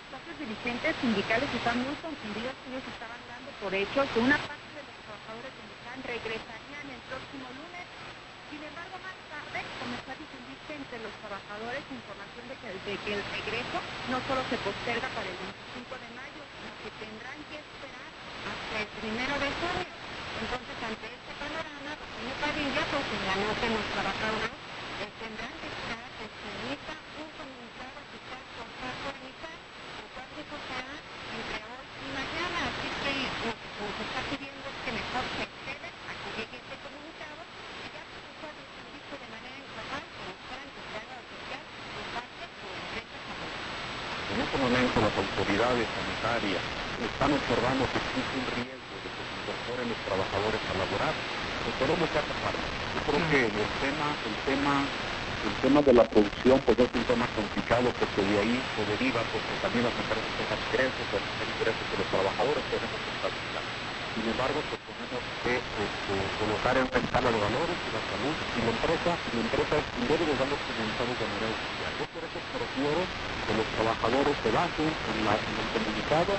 los 0.10 0.38
dirigentes 0.38 0.92
sindicales 1.02 1.50
están 1.54 1.78
muy 1.86 1.96
confundidos. 2.02 2.54
Ellos 2.70 2.86
estaban 2.86 3.22
dando 3.30 3.50
por 3.62 3.74
hecho 3.74 4.02
que 4.14 4.20
una 4.20 4.38
parte 4.42 4.70
de 4.74 4.84
los 4.86 4.98
trabajadores 5.06 5.52
de 5.54 5.62
Nissan 5.70 6.00
regresarían 6.06 6.86
el 6.90 7.02
próximo 7.10 7.48
lunes. 7.54 7.86
Sin 8.50 8.62
embargo, 8.66 8.98
más 9.06 9.18
tarde 9.30 9.60
comenzó 9.78 10.10
a 10.10 10.18
difundirse 10.18 10.72
entre 10.74 10.98
los 11.06 11.14
trabajadores 11.22 11.82
información 11.94 12.46
de 12.50 12.56
que, 12.58 12.70
de 12.74 12.96
que 13.06 13.12
el 13.14 13.24
regreso 13.30 13.78
no 14.10 14.18
solo 14.26 14.42
se 14.50 14.58
posterga 14.66 15.06
para 15.14 15.30
el 15.30 15.38
25 15.78 15.94
de 15.94 16.10
mayo, 16.18 16.42
sino 16.42 16.70
que 16.82 16.90
tendrán 16.98 17.38
que 17.54 17.58
esperar 17.62 18.10
hasta 18.50 18.76
el 18.82 18.90
primero 18.98 19.36
de 19.38 19.50
junio. 19.62 19.90
Entonces, 20.40 20.76
ante 20.80 21.06
este 21.10 21.34
panorama, 21.36 21.92
Rogelio 22.00 22.34
Padilla 23.30 23.46
pues, 23.46 23.62
señaló 23.62 23.62
que 23.62 23.70
los 23.70 23.86
trabajadores 23.94 24.58
eh, 25.06 25.10
tendrán 25.22 25.54
que 25.62 25.68
esperar 25.70 26.02
a 26.02 26.12
que 26.18 26.26
se 26.34 26.48
emita 26.50 26.94
un 26.98 27.30
comunicado 27.38 27.98
oficial 28.02 28.44
por 28.58 28.68
parte 28.82 29.06
de 29.06 29.20
Nissan, 29.22 29.60
el 30.02 30.08
cual 30.18 30.30
dijo 30.34 30.56
será 30.66 30.94
entre 31.30 31.60
hoy 31.62 31.86
y 31.86 32.10
mañana. 32.10 32.60
Así 32.74 32.90
que 32.90 33.12
lo 33.46 33.54
que 33.54 33.70
se 33.70 33.82
nos 33.86 33.98
está 34.02 34.20
pidiendo 34.34 34.66
es 34.66 34.78
que 34.82 34.92
mejor 34.98 35.24
se 35.30 35.44
esperen 35.46 35.94
a 36.10 36.14
que 36.18 36.30
llegue 36.42 36.58
este 36.58 36.76
comunicado 36.82 37.42
y 37.46 37.86
ya 37.94 38.02
comenzó 38.10 38.46
a 38.50 38.54
difundirse 38.58 39.14
de 39.14 39.28
manera 39.30 39.58
informal, 39.62 40.04
pero 40.10 40.30
esperan 40.34 40.70
que 40.74 40.82
se 40.90 40.96
haga 40.98 41.16
oficial 41.22 41.64
por 41.94 42.06
parte 42.18 42.44
de 42.50 42.66
la 42.66 42.82
empresa 42.82 43.18
japonesa. 43.30 43.74
En 44.34 44.40
este 44.42 44.58
momento 44.58 44.96
las 45.06 45.16
autoridades 45.22 45.86
sanitarias 45.86 46.64
están 46.98 47.30
observando 47.38 47.82
que 47.94 48.00
existe 48.02 48.34
un 48.42 48.48
riesgo 48.58 48.96
de 49.06 49.10
que 49.14 49.22
se 49.22 49.34
incorporen 49.38 49.86
los 49.86 50.02
trabajadores 50.10 50.62
a 50.66 50.74
laborar. 50.82 51.14
Pero 51.60 51.76
queremos 51.78 52.10
esa 52.10 52.24
parte. 52.40 52.64
Yo 52.96 53.00
creo 53.04 53.20
que 53.30 53.46
el 53.46 53.70
tema, 53.84 54.08
el 54.26 54.36
tema, 54.48 54.74
el 54.82 55.49
tema 55.60 55.82
de 55.84 55.94
la 55.94 56.10
producción 56.10 56.62
pues 56.66 56.80
es 56.80 56.90
un 56.96 57.06
tema 57.06 57.28
complicado 57.36 57.94
porque 58.00 58.22
de 58.24 58.40
ahí 58.40 58.56
se 58.76 58.86
deriva 58.86 59.22
porque 59.32 59.56
también 59.62 59.86
las 59.86 60.00
empresas 60.00 60.34
tengan 60.36 60.60
ingresos, 60.60 61.08
las 61.12 61.50
ingresos 61.52 61.86
de 61.92 61.98
los 61.98 62.08
trabajadores 62.10 62.64
tenemos 62.70 63.02
que 63.04 63.12
estabilizar. 63.12 63.66
Sin 64.16 64.26
embargo, 64.28 64.60
pues 64.70 64.82
tenemos 64.88 65.24
que 65.44 65.54
colocar 66.40 66.78
en 66.78 66.86
una 66.90 67.00
escala 67.00 67.32
de 67.32 67.40
valores 67.40 67.78
y 67.86 67.92
la 67.92 68.04
salud 68.10 68.38
y 68.56 68.60
la 68.62 68.72
empresa, 68.72 69.12
y 69.26 69.32
la 69.36 69.42
empresa 69.42 69.76
debe 69.96 70.26
de 70.26 70.36
darlos 70.38 70.62
comunicados 70.64 71.16
de 71.20 71.28
manera 71.28 71.52
oficial. 71.56 71.92
Yo 72.00 72.06
por 72.08 72.24
eso 72.26 72.40
prefiero 72.52 73.02
que 73.46 73.54
los 73.54 73.68
trabajadores 73.70 74.36
se 74.44 74.52
basen 74.52 74.90
en, 74.90 75.18
la, 75.26 75.36
en 75.44 75.56
el 75.60 75.70
comunicado 75.70 76.34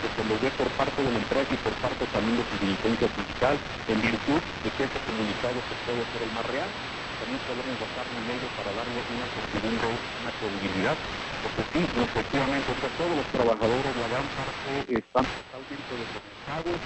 que 0.00 0.08
se 0.10 0.24
les 0.24 0.40
dé 0.40 0.50
por 0.52 0.70
parte 0.76 1.02
de 1.02 1.10
la 1.12 1.18
empresa 1.18 1.54
y 1.54 1.58
por 1.58 1.74
parte 1.76 2.06
también 2.08 2.36
de 2.38 2.44
su 2.46 2.56
dirigencia 2.58 3.08
sindical, 3.14 3.56
en 3.88 4.02
virtud 4.02 4.42
de 4.64 4.70
que 4.72 4.84
ese 4.84 5.00
comunicado 5.00 5.58
se 5.68 5.76
puede 5.76 6.06
ser 6.12 6.22
el 6.22 6.32
más 6.32 6.46
real. 6.46 6.70
También 7.18 7.40
podemos 7.44 7.78
basarnos 7.78 8.22
en 8.22 8.30
ello 8.30 8.50
para 8.54 8.72
darle 8.72 9.04
una 9.08 9.28
certidumbre, 9.30 10.00
una 10.18 10.32
credibilidad, 10.32 10.98
porque 11.42 11.64
sí, 11.72 11.90
efectivamente, 11.94 12.72
entre 12.72 12.90
todos 12.92 13.16
los 13.16 13.30
trabajadores, 13.30 13.96
la 13.96 14.08
gran 14.08 14.30
parte 14.30 14.86
están 14.98 15.26
totalmente 15.34 15.96
desconectados, 15.96 16.82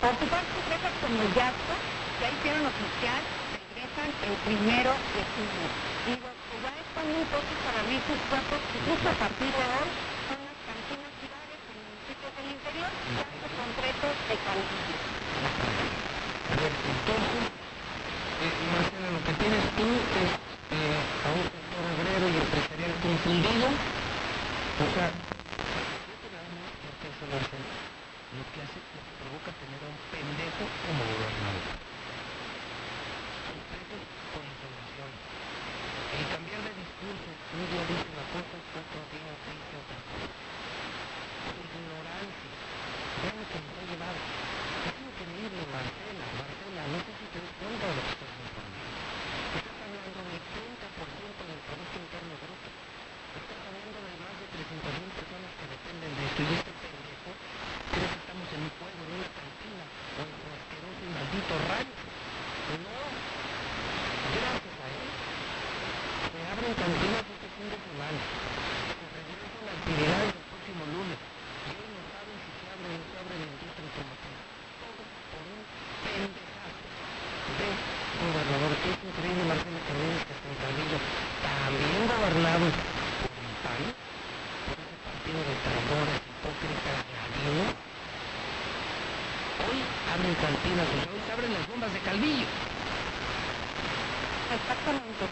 Por 0.00 0.18
su 0.20 0.28
parte, 0.28 0.58
empresas 0.58 0.94
como 1.00 1.24
Yasco 1.34 1.74
ya 2.20 2.30
hicieron 2.30 2.66
oficial, 2.66 3.24
regresan 3.50 4.16
el 4.22 4.38
primero 4.38 4.92
de 5.14 5.24
junio. 5.24 5.70
Digo, 6.04 6.28
que 6.48 6.60
ya 6.60 6.78
están 6.80 7.06
pocos 7.30 7.58
para 7.64 7.80
abrir 7.80 8.04
sus 8.06 8.20
puertos, 8.28 8.62
y 8.74 8.80
justo 8.80 9.10
a 9.10 9.14
partir 9.14 9.52
de 9.52 9.64
hoy 9.64 9.90
son 10.28 10.44
las 10.44 10.58
cantinas 10.66 11.14
y 11.22 11.28
bares 11.28 11.60
en 11.68 11.82
municipios 11.82 12.34
del 12.36 12.52
interior, 12.52 12.92
casos 13.16 13.52
concretos 13.56 14.16
de 14.28 14.38
Calvillo. 14.40 15.00
A 16.46 16.56
ver, 16.56 16.80
entonces, 16.84 17.53
eh, 18.44 18.68
Marcela, 18.76 19.08
lo 19.08 19.20
que 19.24 19.32
tienes 19.40 19.64
tú 19.76 19.88
es 19.88 20.30
a 20.74 21.28
un 21.32 21.44
sector 21.48 21.82
obrero 21.96 22.26
y 22.28 22.36
empresarial 22.44 22.92
confundido. 23.00 23.66
O 23.68 24.86
sea, 24.92 25.08
yo 25.08 26.14
te 26.20 26.28
la 26.34 26.40
amo 26.44 26.60
porque 26.84 27.06
eso 27.08 27.24
lo 27.24 27.34
hace, 27.40 27.56
lo 27.56 28.44
que 28.52 28.58
hace, 28.60 28.78
lo 28.84 29.00
que 29.00 29.14
provoca 29.22 29.50
tener 29.54 29.80
a 29.80 29.88
un 29.88 30.00
pendejo 30.12 30.64
como 30.84 31.02
gobernador. 31.08 31.64
Sorpresos 33.48 34.02
por 34.34 34.42
información. 34.44 35.10
El 36.14 36.24
cambiar 36.30 36.60
de 36.68 36.72
discurso, 36.84 37.30
un 37.32 37.64
día 37.70 37.82
dice 37.88 38.06
una 38.12 38.26
cosa, 38.34 38.54
otro 38.54 39.00
día 39.14 39.32
dice 39.34 39.74
otra 39.78 39.98
cosa. 40.04 40.28
Por 41.44 41.64
ignorancia. 41.64 42.52
Vean 43.24 43.36
lo 43.40 43.46
que 43.48 43.58
nos 43.62 43.74
ha 43.78 43.84
llevado. 43.88 44.18
Es 44.84 44.96
increíble, 45.00 45.60
Marcela, 45.70 46.26
Marcela, 46.34 46.82
no 46.92 46.98
sé 47.00 47.10
si 47.14 47.24
te 47.32 47.38
das 47.40 47.54
cuenta 47.56 47.84
de 47.88 47.94
lo 47.94 48.02
que 48.04 48.12
estás 48.14 48.32
informando. 48.36 48.84
Estás 49.54 49.76
hablando 49.86 50.18
del 50.24 50.42
30% 50.54 51.42
del 51.46 51.60
Producto 51.64 51.96
Interno 52.04 52.34
Bruto. 52.42 52.70
Estás 53.34 53.60
hablando 53.64 53.98
de 54.02 54.14
más 54.18 54.34
de 54.34 54.46
300.000 54.54 55.14
personas 55.14 55.50
que 55.54 55.66
dependen 55.74 56.10
de 56.14 56.22
esto. 56.26 56.40
Y 56.42 56.50
este 56.58 56.72
pendejo 56.74 57.30
cree 57.94 58.08
que 58.10 58.18
estamos 58.18 58.48
en 58.54 58.60
un 58.66 58.72
juego, 58.78 58.98
en 58.98 59.10
una 59.14 59.30
cantina, 59.34 59.84
o 60.14 60.20
en 60.26 60.32
su 60.34 60.48
asqueroso 60.58 61.00
y 61.06 61.10
maldito 61.14 61.54
rancho. 61.70 62.08
No. 62.82 62.98
Gracias 64.34 64.74
a 64.74 64.86
él, 64.90 65.10
se 65.14 66.38
abren 66.50 66.74
cantinas 66.74 67.24
este 67.30 67.48
fin 67.54 67.68
de 67.70 67.78
semana. 67.78 68.20
Se 68.20 69.06
regresan 69.14 69.64
actividades 69.70 70.30
el 70.34 70.44
próximo 70.50 70.82
lunes. 70.90 71.18
Y 71.22 71.70
hoy 71.78 71.88
no 71.94 72.02
saben 72.10 72.36
si 72.42 72.50
se 72.58 72.66
abre 72.74 72.86
o 72.90 72.96
no 72.98 73.06
se 73.06 73.16
abre 73.22 73.34
la 73.38 73.46
industria 73.54 73.86
automotriz. 73.86 74.38
Todo 74.82 75.02
por 75.30 75.42
un 75.46 75.62
pendejazo 76.02 76.86
de 77.54 77.68
gobernador. 78.24 78.72
Es 78.74 78.98
increíble, 79.04 79.42
Marcelo 79.44 79.80
Cárdenas, 79.84 80.22
que 80.24 80.32
hasta 80.34 80.48
en 80.48 80.58
Calvillo, 80.64 80.98
también 81.44 82.02
gobernado 82.08 82.66
por 82.74 83.32
el 83.44 83.54
PAN, 83.62 83.82
por 84.66 84.76
ese 84.80 84.96
partido 85.04 85.40
de 85.44 85.54
traidores, 85.64 86.18
hipócritas, 86.24 86.98
ladinos, 87.14 87.70
hoy 89.64 89.78
abren 90.10 90.34
cantinas, 90.40 90.86
o 90.88 90.96
sea, 90.96 91.12
hoy 91.12 91.22
se 91.24 91.32
abren 91.32 91.52
las 91.52 91.64
bombas 91.68 91.92
de 91.92 92.00
Calvillo. 92.00 92.48
Exactamente. 94.54 95.24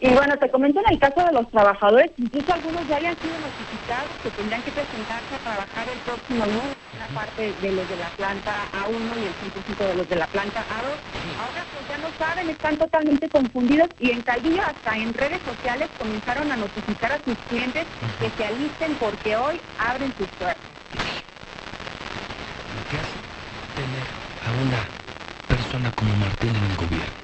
Y 0.00 0.08
bueno, 0.10 0.33
te 0.44 0.50
comento 0.50 0.78
en 0.80 0.92
el 0.92 0.98
caso 0.98 1.24
de 1.24 1.32
los 1.32 1.50
trabajadores, 1.50 2.10
incluso 2.18 2.52
algunos 2.52 2.86
ya 2.86 2.96
habían 2.96 3.16
sido 3.16 3.38
notificados 3.38 4.10
que 4.22 4.30
tendrían 4.30 4.62
que 4.62 4.72
presentarse 4.72 5.34
a 5.34 5.38
trabajar 5.38 5.88
el 5.88 5.98
próximo 6.00 6.44
lunes. 6.44 6.76
una 6.92 7.08
parte 7.08 7.52
de 7.54 7.72
los 7.72 7.88
de 7.88 7.96
la 7.96 8.10
planta 8.10 8.52
A1 8.72 9.22
y 9.22 9.24
el 9.24 9.34
100% 9.34 9.88
de 9.88 9.94
los 9.94 10.08
de 10.08 10.16
la 10.16 10.26
planta 10.26 10.60
A2. 10.68 10.98
Ahora 11.40 11.66
pues 11.72 11.88
ya 11.88 11.96
no 11.96 12.08
saben, 12.18 12.50
están 12.50 12.76
totalmente 12.76 13.28
confundidos 13.30 13.88
y 13.98 14.10
en 14.10 14.20
Calvillo 14.22 14.62
hasta 14.62 14.96
en 14.96 15.14
redes 15.14 15.40
sociales 15.46 15.88
comenzaron 15.96 16.52
a 16.52 16.56
notificar 16.56 17.12
a 17.12 17.24
sus 17.24 17.36
clientes 17.48 17.86
que 18.20 18.30
se 18.30 18.44
alisten 18.44 18.94
porque 18.96 19.36
hoy 19.36 19.62
abren 19.78 20.12
sus 20.18 20.28
puertas. 20.28 20.62
Lo 22.74 22.88
que 22.90 22.98
hace 22.98 23.18
tener 23.74 24.06
a 24.44 24.52
una 24.62 24.90
persona 25.48 25.90
como 25.92 26.14
Martín 26.16 26.50
en 26.54 26.64
el 26.64 26.76
gobierno. 26.76 27.14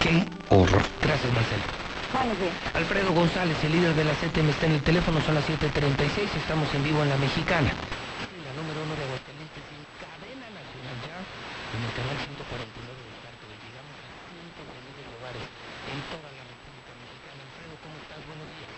¡Qué 0.00 0.26
horror! 0.50 0.82
Gracias, 1.02 1.32
Marcelo. 1.32 1.81
Buenos 2.12 2.36
días. 2.36 2.52
Alfredo 2.76 3.08
González, 3.16 3.56
el 3.64 3.72
líder 3.72 3.96
de 3.96 4.04
la 4.04 4.12
CTM, 4.12 4.52
está 4.52 4.66
en 4.68 4.76
el 4.76 4.84
teléfono, 4.84 5.16
son 5.24 5.34
las 5.34 5.48
7.36, 5.48 6.28
estamos 6.36 6.68
en 6.76 6.84
vivo 6.84 7.00
en 7.02 7.08
La 7.08 7.16
Mexicana. 7.16 7.72
La 7.72 8.52
número 8.52 8.84
uno 8.84 8.92
de 8.92 9.02
Aguascalientes 9.08 9.64
en 9.72 9.80
cadena 9.96 10.44
nacional 10.52 10.96
ya, 11.08 11.16
en 11.16 11.80
el 11.80 11.92
canal 11.96 12.16
149 12.20 13.00
de 13.00 13.16
Cártel. 13.24 13.48
Llegamos 13.64 13.96
a 13.96 14.12
cientos 14.28 14.66
de 14.68 14.78
miles 14.84 15.04
de 15.08 15.14
hogares 15.16 15.46
en 15.88 16.00
toda 16.12 16.28
la 16.36 16.44
República 16.52 16.92
Mexicana. 17.00 17.40
Alfredo, 17.48 17.74
¿cómo 17.80 17.96
estás? 17.96 18.20
Buenos 18.28 18.48
días. 18.60 18.72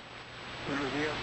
Buenos 0.70 0.90
días. 0.94 1.16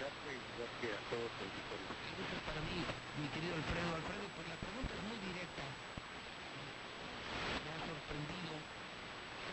Gracias, 0.00 0.94
a 0.94 1.04
todos 1.10 1.26
los 1.26 2.40
para 2.46 2.60
mí, 2.70 2.78
mi 3.18 3.26
querido 3.34 3.58
Alfredo. 3.58 3.90
Alfredo, 3.98 4.26
pues 4.38 4.46
la 4.46 4.58
pregunta 4.62 4.94
es 4.94 5.02
muy 5.10 5.18
directa. 5.26 5.64
Me 7.66 7.68
ha 7.74 7.78
sorprendido, 7.82 8.54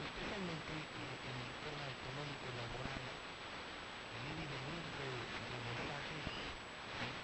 especialmente 0.06 0.97
tema 1.68 1.84
económico 1.84 2.44
y 2.48 2.54
laboral, 2.56 3.04
el 3.04 4.24
ir 4.32 4.40
y 4.40 4.48
venir 4.48 4.84
de, 4.88 5.08
de 5.12 5.58
mensajes 5.68 6.24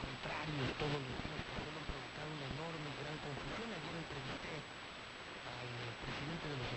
contrarios 0.04 0.68
todos 0.76 1.00
los 1.00 1.16
días 1.24 1.42
que 1.48 1.56
solo 1.64 1.78
han 1.80 1.88
provocado 1.88 2.28
una 2.28 2.48
enorme 2.52 2.88
y 2.92 2.96
gran 3.00 3.18
confusión. 3.24 3.68
Ayer 3.72 3.96
entrevisté 4.04 4.54
al 5.48 5.72
presidente 6.04 6.46
de 6.52 6.58
los 6.60 6.72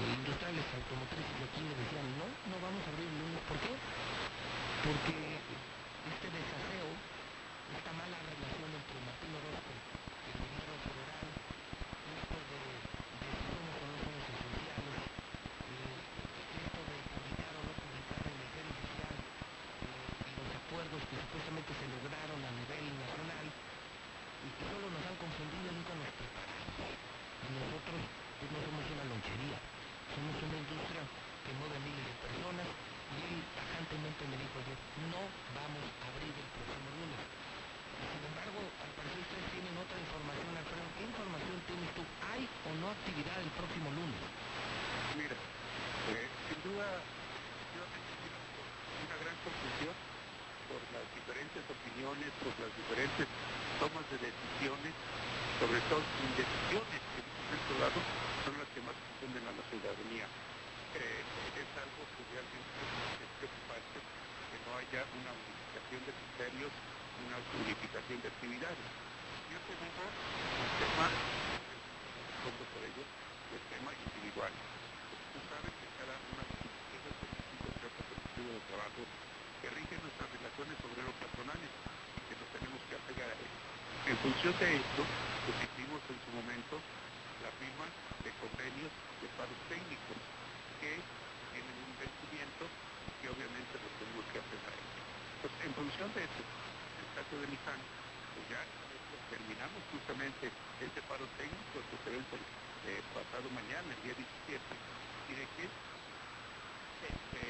industriales 0.00 0.66
automotrices 0.74 1.36
de 1.38 1.44
aquí 1.46 1.60
me 1.62 1.74
decían, 1.78 2.06
no, 2.18 2.26
no 2.26 2.56
vamos 2.58 2.82
a 2.82 2.90
abrir 2.90 3.06
el 3.06 3.16
lunes. 3.22 3.42
¿Por 3.46 3.58
qué? 3.62 3.72
Porque 4.82 5.14
este 6.10 6.26
desaseo, 6.26 6.88
esta 7.70 7.92
mala 7.94 8.18
relación 8.18 8.66
entre 8.66 8.98
Martín 9.06 9.30
Orozco 9.38 9.70
y 9.70 10.26
el 10.26 10.36
gobierno 10.40 10.74
federal, 10.90 11.26
esto 11.30 12.38
de, 12.50 12.60
de 13.20 13.28
si 13.30 13.44
somos 13.46 13.76
o 13.78 13.84
no 13.86 13.96
somos 14.00 14.24
esenciales, 14.24 14.96
eh, 15.68 16.00
esto 16.64 16.80
de 16.80 16.96
publicar 17.12 17.52
o 17.52 17.60
no 17.60 17.72
publicar 17.76 18.22
en 18.24 18.36
el 18.40 18.48
diario 18.56 18.72
oficial 18.72 19.16
eh, 19.20 20.32
los 20.40 20.50
acuerdos 20.64 21.00
que 21.12 21.16
supuestamente 21.20 21.70
se 21.76 21.86
lograron 21.92 22.40
a 22.40 22.52
nivel 22.56 22.84
nacional 23.04 23.46
y 23.52 24.48
que 24.56 24.64
solo 24.64 24.86
nos 24.88 25.04
han 25.04 25.18
confundido 25.20 25.66
y 25.68 25.74
nunca 25.76 25.92
nos 25.92 26.08
preparamos. 26.16 26.88
Y 26.88 27.48
nosotros 27.52 28.00
pues, 28.40 28.48
no 28.48 28.58
somos 28.64 28.84
una 28.88 29.04
lonchería, 29.12 29.60
somos 30.16 30.34
una 30.40 30.56
industria 30.56 31.04
que 31.44 31.52
mueve 31.60 31.76
a 31.76 31.84
miles 31.84 32.04
de 32.08 32.16
personas 32.24 32.68
y 33.10 33.16
él 33.26 33.36
tajantemente 33.58 34.22
me 34.30 34.38
dijo 34.38 34.54
ayer, 34.62 34.78
no 35.10 35.22
vamos 35.54 35.82
a 35.82 36.04
abrir 36.14 36.30
el 36.30 36.48
próximo 36.54 36.88
lunes. 36.94 37.20
Y 38.00 38.04
sin 38.06 38.22
embargo, 38.22 38.60
al 38.64 38.92
parecer 38.96 39.20
ustedes 39.20 39.46
tienen 39.50 39.74
otra 39.76 39.98
información, 39.98 40.50
Alfredo. 40.56 40.88
¿Qué 40.96 41.04
información 41.04 41.56
tienes 41.68 41.90
tú? 41.98 42.02
¿Hay 42.22 42.42
o 42.48 42.70
no 42.80 42.86
actividad 42.94 43.36
el 43.44 43.52
próximo 43.52 43.88
lunes? 43.92 44.20
Mira, 45.20 45.36
eh, 45.36 46.26
sin 46.48 46.58
duda, 46.64 46.86
efectivamente, 46.96 48.08
tiene 48.24 48.38
una 49.04 49.18
gran 49.20 49.36
confusión 49.44 49.94
por 50.70 50.80
las 50.96 51.06
por 52.10 52.50
las 52.58 52.74
diferentes 52.74 53.22
tomas 53.78 54.02
de 54.10 54.18
decisiones, 54.18 54.90
sobre 55.62 55.78
todo 55.86 56.02
indecisiones 56.26 56.98
que 57.06 57.22
en 57.22 57.28
momento 57.30 57.72
dado 57.78 57.98
son 58.42 58.54
las 58.58 58.66
que 58.74 58.82
más 58.82 58.98
confunden 58.98 59.46
a 59.46 59.54
la 59.54 59.62
ciudadanía. 59.70 60.26
Eh, 60.26 61.22
es 61.54 61.70
algo 61.78 62.02
que 62.10 62.22
realmente 62.34 62.66
es 62.66 63.30
preocupante 63.38 63.98
que 64.02 64.58
no 64.58 64.70
haya 64.74 65.06
una 65.06 65.30
unificación 65.38 66.02
de 66.02 66.12
criterios, 66.18 66.72
una 67.30 67.38
unificación 67.62 68.18
de 68.18 68.26
actividades. 68.26 68.86
Yo 69.54 69.58
te 69.70 69.72
digo 69.78 70.02
un 70.02 70.70
tema, 70.82 71.06
respondo 71.14 72.64
por 72.74 72.82
ello, 72.90 73.04
el 73.06 73.62
tema 73.70 73.90
individual. 73.94 74.50
Tú 74.50 75.38
sabes 75.46 75.72
que 75.78 75.86
cada 75.94 76.18
una 76.26 76.42
de 76.42 76.98
las 77.06 77.14
de 77.70 78.62
trabajo 78.66 79.02
que 79.62 79.68
rige 79.78 79.94
nuestras 80.02 80.26
relaciones 80.26 80.74
obrero-patronales 80.90 81.89
nos. 82.90 83.50
En 84.10 84.16
función 84.18 84.54
de 84.58 84.82
esto, 84.82 85.02
pues 85.46 85.56
hicimos 85.62 86.02
en 86.10 86.18
su 86.18 86.30
momento 86.34 86.74
la 87.46 87.52
firma 87.62 87.86
de 88.26 88.30
convenios 88.42 88.90
de 89.22 89.28
paros 89.38 89.60
técnicos 89.70 90.18
que 90.82 90.98
tienen 91.54 91.76
un 91.86 91.94
vencimiento 91.94 92.66
que 93.22 93.30
obviamente 93.30 93.78
los 93.78 93.92
tenemos 93.94 94.24
que 94.34 94.38
apegar 94.42 94.74
a 94.74 94.78
él. 94.80 94.88
Pues 95.38 95.52
en 95.62 95.72
función 95.78 96.08
de 96.18 96.20
esto, 96.26 96.42
en 96.42 97.02
el 97.06 97.12
caso 97.14 97.34
de 97.38 97.46
Nissan, 97.46 97.80
pues 98.34 98.44
ya 98.50 98.62
terminamos 99.30 99.80
justamente 99.94 100.50
este 100.82 101.00
paro 101.06 101.26
técnico 101.38 101.78
que 101.86 101.96
se 102.02 102.10
vence 102.10 102.36
eh, 102.90 102.98
pasado 103.14 103.46
mañana, 103.54 103.86
el 103.86 104.00
día 104.02 104.16
17, 104.18 104.26
y 104.50 105.32
de 105.38 105.46
que 105.54 105.64
este, 107.06 107.42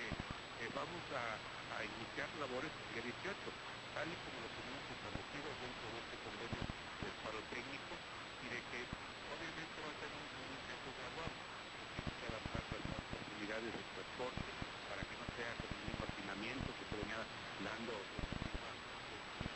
eh, 0.61 0.69
vamos 0.77 1.05
a 1.17 1.81
iniciar 1.81 2.29
labores 2.37 2.69
el 2.69 3.01
día 3.01 3.05
18, 3.25 3.80
tal 3.93 4.13
y 4.13 4.19
como 4.19 4.41
lo 4.41 4.51
tenemos 4.53 4.89
establecido 4.91 5.57
dentro 5.57 5.91
de 5.93 6.01
este 6.01 6.19
convenio 6.19 6.67
del 7.01 7.17
paro 7.19 7.45
técnico, 7.47 8.01
y 8.41 8.49
de 8.49 8.65
que 8.65 8.89
obviamente 9.29 9.83
va 9.83 9.91
a 9.93 9.97
ser 9.97 10.13
un, 10.15 10.31
un 10.37 10.49
proceso 10.49 10.95
gradual, 10.95 11.37
que 11.79 11.87
tiene 11.89 12.15
que 12.15 12.27
adaptarse 12.27 12.77
a 12.77 12.81
las 12.81 13.05
facilidades 13.11 13.75
de 13.75 13.85
transporte 13.85 14.57
para 14.89 15.05
que 15.05 15.17
no 15.17 15.27
sea 15.37 15.57
con 15.59 15.73
el 15.73 15.83
mismo 15.83 16.05
hacinamiento 16.05 16.77
que 16.77 16.87
se 16.87 16.97
venía 16.97 17.29
dando 17.59 18.07
con 18.09 18.23
el 18.25 18.45
mismo 18.45 18.69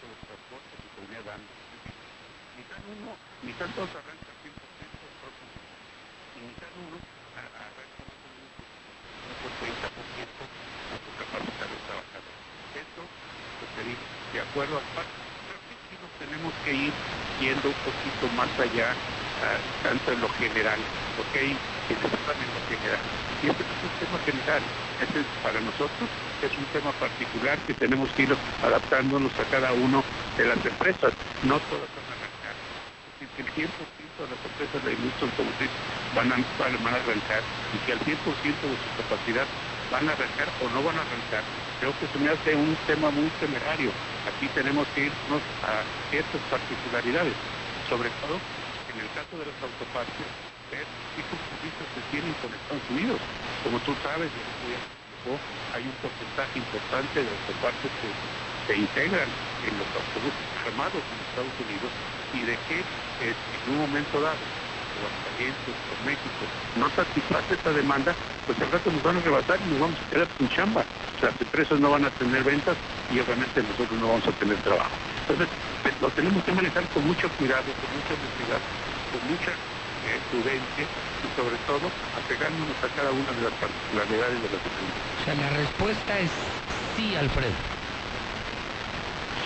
de 0.02 0.16
transporte 0.18 0.78
que 0.78 0.90
se 0.90 1.00
venía 1.00 1.22
dando. 1.22 1.54
Nissan 2.54 2.86
1, 2.86 3.18
Nissan 3.42 3.74
2 3.74 3.94
arranca 3.94 4.34
100% 4.42 5.06
el 5.06 5.14
próximo 5.14 5.52
y 6.34 6.40
Nissan 6.42 6.78
1 6.78 7.04
a- 7.34 7.68
arranca 7.68 8.04
más 8.04 8.24
o 8.24 8.28
menos 8.28 8.52
un 9.42 9.56
30% 9.56 10.50
a 10.88 10.98
su 10.98 11.14
capacidad 11.14 11.68
de 11.70 11.80
trabajadores. 11.80 12.44
Esto, 12.72 13.10
pues 13.58 13.72
de 14.34 14.40
acuerdo 14.40 14.74
al 14.74 14.88
pacto, 14.98 15.14
sí, 15.86 15.94
nos 16.02 16.10
tenemos 16.18 16.52
que 16.66 16.74
ir 16.74 16.92
yendo 17.38 17.70
un 17.70 17.80
poquito 17.86 18.26
más 18.34 18.50
allá, 18.58 18.90
ah, 18.90 19.58
tanto 19.86 20.10
en 20.10 20.20
lo 20.20 20.28
general, 20.34 20.80
hay 21.38 21.54
quienes 21.86 22.10
están 22.10 22.38
en 22.42 22.50
lo 22.50 22.60
general. 22.66 22.98
Y 23.42 23.46
este 23.46 23.62
es 23.62 23.82
un 23.86 23.94
tema 24.02 24.18
general, 24.26 24.62
este 25.06 25.20
es 25.22 25.26
para 25.38 25.60
nosotros 25.62 26.10
es 26.42 26.58
un 26.58 26.66
tema 26.74 26.90
particular 26.98 27.56
que 27.66 27.74
tenemos 27.74 28.10
que 28.12 28.22
ir 28.24 28.36
adaptándonos 28.62 29.32
a 29.38 29.44
cada 29.54 29.72
uno 29.72 30.02
de 30.36 30.44
las 30.44 30.58
empresas, 30.66 31.12
no 31.46 31.56
todas 31.70 31.88
van 31.94 32.10
a 32.10 32.14
arrancar. 32.18 32.54
Es 32.58 33.30
decir, 33.30 33.46
que 33.54 33.62
el 33.62 33.70
100% 33.70 34.18
de 34.18 34.28
las 34.34 34.40
empresas 34.50 34.80
de 34.84 34.92
industria 34.98 35.30
automotriz 35.30 35.72
van 36.18 36.28
a, 36.32 36.36
van 36.58 36.94
a 36.94 36.98
arrancar 36.98 37.42
y 37.70 37.78
que 37.86 37.92
al 37.92 38.00
100% 38.02 38.10
de 38.10 38.76
su 38.82 38.88
capacidad 38.98 39.46
van 39.90 40.08
a 40.08 40.12
arrancar 40.12 40.48
o 40.62 40.68
no 40.70 40.82
van 40.82 40.96
a 40.96 41.02
arrancar. 41.02 41.42
Creo 41.80 41.92
que 41.98 42.06
se 42.08 42.18
me 42.18 42.30
hace 42.30 42.54
un 42.54 42.76
tema 42.86 43.10
muy 43.10 43.28
temerario. 43.40 43.90
Aquí 44.28 44.48
tenemos 44.54 44.86
que 44.94 45.10
irnos 45.10 45.42
a 45.64 45.84
ciertas 46.10 46.40
particularidades, 46.50 47.34
sobre 47.88 48.08
todo 48.24 48.40
en 48.94 48.96
el 49.02 49.08
caso 49.12 49.34
de 49.36 49.44
las 49.50 49.58
autopartes, 49.58 50.26
ver 50.70 50.86
qué 51.14 51.22
compromisos 51.26 51.86
se 51.92 52.02
tienen 52.14 52.32
con 52.38 52.48
Estados 52.54 52.86
Unidos. 52.90 53.18
Como 53.66 53.78
tú 53.82 53.92
sabes, 54.06 54.30
hay 55.74 55.82
un 55.82 55.96
porcentaje 56.04 56.54
importante 56.58 57.16
de 57.24 57.28
autopartes 57.28 57.90
que 58.00 58.10
se 58.68 58.74
integran 58.78 59.28
en 59.64 59.72
los 59.76 59.88
autobuses 59.92 60.46
armados 60.68 61.00
en 61.00 61.16
Estados 61.32 61.56
Unidos 61.64 61.90
y 62.32 62.40
de 62.44 62.56
que 62.68 62.78
eh, 63.24 63.34
en 63.34 63.66
un 63.72 63.78
momento 63.88 64.20
dado 64.20 64.40
Aguascalientes 65.04 65.76
o 65.88 65.96
México 65.96 66.50
no 66.74 66.90
satisface 66.90 67.54
esta 67.54 67.72
demanda, 67.72 68.16
pues 68.44 68.58
al 68.60 68.70
rato 68.70 68.90
nos 68.90 69.02
van 69.02 69.18
a 69.18 69.20
rebasar 69.20 69.60
y 69.60 69.66
nos 69.66 69.78
vamos 69.78 70.00
a 70.02 70.06
quedar 70.06 70.30
sin 70.36 70.48
chamba. 70.48 70.86
Las 71.20 71.40
empresas 71.40 71.78
no 71.78 71.90
van 71.90 72.04
a 72.06 72.10
tener 72.10 72.42
ventas 72.44 72.78
y 73.08 73.18
obviamente 73.20 73.62
nosotros 73.62 73.98
no 73.98 74.08
vamos 74.08 74.26
a 74.28 74.32
tener 74.32 74.60
trabajo. 74.62 75.00
Entonces, 75.20 75.48
eh, 75.84 75.94
lo 75.98 76.10
tenemos 76.12 76.44
que 76.44 76.52
manejar 76.52 76.88
con 76.90 77.04
mucho 77.04 77.30
cuidado, 77.34 77.74
con 77.76 77.92
mucha 77.92 78.14
honestidad, 78.14 78.62
con 79.10 79.24
mucha 79.24 79.58
eh, 80.00 80.22
prudencia 80.28 80.90
y 81.22 81.28
sobre 81.30 81.58
todo 81.60 81.94
apegándonos 82.12 82.82
a 82.82 82.90
cada 82.90 83.12
una 83.12 83.32
de 83.32 83.42
las 83.42 83.54
particularidades 83.56 84.42
de 84.42 84.48
las 84.48 84.64
empresas. 84.64 85.02
O 85.16 85.20
sea, 85.20 85.34
la 85.34 85.50
respuesta 85.50 86.18
es 86.20 86.32
sí, 86.94 87.14
Alfredo. 87.14 87.58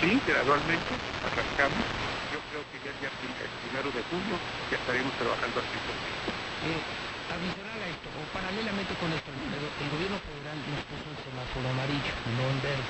Sí, 0.01 0.23
gradualmente 0.25 1.03
arrancamos. 1.23 1.87
Yo 2.31 2.43
creo 2.43 2.67
que 2.67 2.81
ya 2.81 2.91
el 2.91 2.99
día 2.99 3.11
prim- 3.11 3.37
el 3.39 3.58
primero 3.69 3.93
de 3.93 4.01
junio 4.09 4.37
ya 4.73 4.81
estaremos 4.81 5.13
trabajando 5.21 5.61
al 5.61 5.69
100%. 5.69 5.77
Eh, 5.77 6.81
adicional 7.29 7.79
a 7.85 7.89
esto, 7.93 8.09
o 8.17 8.23
paralelamente 8.33 8.97
con 8.97 9.13
esto, 9.13 9.29
el 9.29 9.89
gobierno 9.93 10.17
federal 10.25 10.57
nos 10.73 10.83
puso 10.89 11.07
el 11.13 11.19
semáforo 11.21 11.69
amarillo, 11.69 12.13
no 12.33 12.45
en 12.49 12.59
verde. 12.65 12.89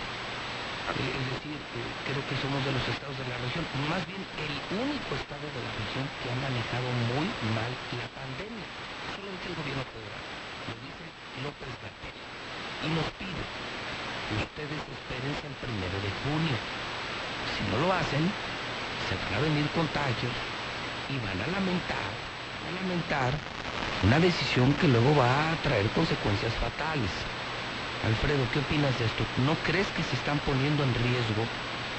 Eh, 0.88 1.18
es 1.18 1.26
decir, 1.34 1.58
eh, 1.58 1.90
creo 2.06 2.22
que 2.30 2.36
somos 2.38 2.62
de 2.62 2.72
los 2.72 2.84
estados 2.86 3.18
de 3.18 3.26
la 3.26 3.36
región, 3.42 3.66
más 3.90 4.06
bien 4.06 4.22
el 4.22 4.54
único 4.72 5.18
estado 5.18 5.44
de 5.50 5.60
la 5.66 5.72
región 5.82 6.06
que 6.22 6.26
ha 6.30 6.38
manejado 6.46 6.88
muy 7.12 7.26
mal 7.52 7.72
la 7.98 8.08
pandemia. 8.14 8.66
Eso 9.10 9.18
lo 9.20 9.28
dice 9.34 9.46
el 9.50 9.56
gobierno 9.58 9.84
federal, 9.90 10.22
lo 10.70 10.74
dice 10.78 11.04
López 11.42 11.72
Gatel. 11.82 12.16
Y 12.78 12.88
nos 12.94 13.08
pide, 13.18 13.42
ustedes 14.46 14.80
espérense 14.86 15.44
el 15.44 15.56
primero 15.58 15.96
de 15.98 16.10
junio. 16.22 16.56
Si 17.52 17.62
no 17.68 17.76
lo 17.82 17.88
hacen, 17.90 18.22
se 19.10 19.14
van 19.18 19.34
a 19.34 19.38
venir 19.42 19.66
contagios 19.74 20.32
y 21.09 21.16
van 21.24 21.40
a 21.40 21.46
lamentar, 21.48 22.11
van 22.64 22.74
a 22.76 22.80
lamentar 22.82 23.32
una 24.04 24.18
decisión 24.20 24.72
que 24.74 24.88
luego 24.88 25.14
va 25.16 25.52
a 25.52 25.56
traer 25.62 25.86
consecuencias 25.90 26.52
fatales. 26.54 27.11
Alfredo, 28.06 28.46
¿qué 28.52 28.61
opinas 28.61 28.94
de 28.98 29.06
esto? 29.06 29.24
¿No 29.44 29.54
crees 29.66 29.88
que 29.96 30.04
se 30.04 30.14
están 30.14 30.38
poniendo 30.46 30.84
en 30.84 30.94
riesgo 30.94 31.42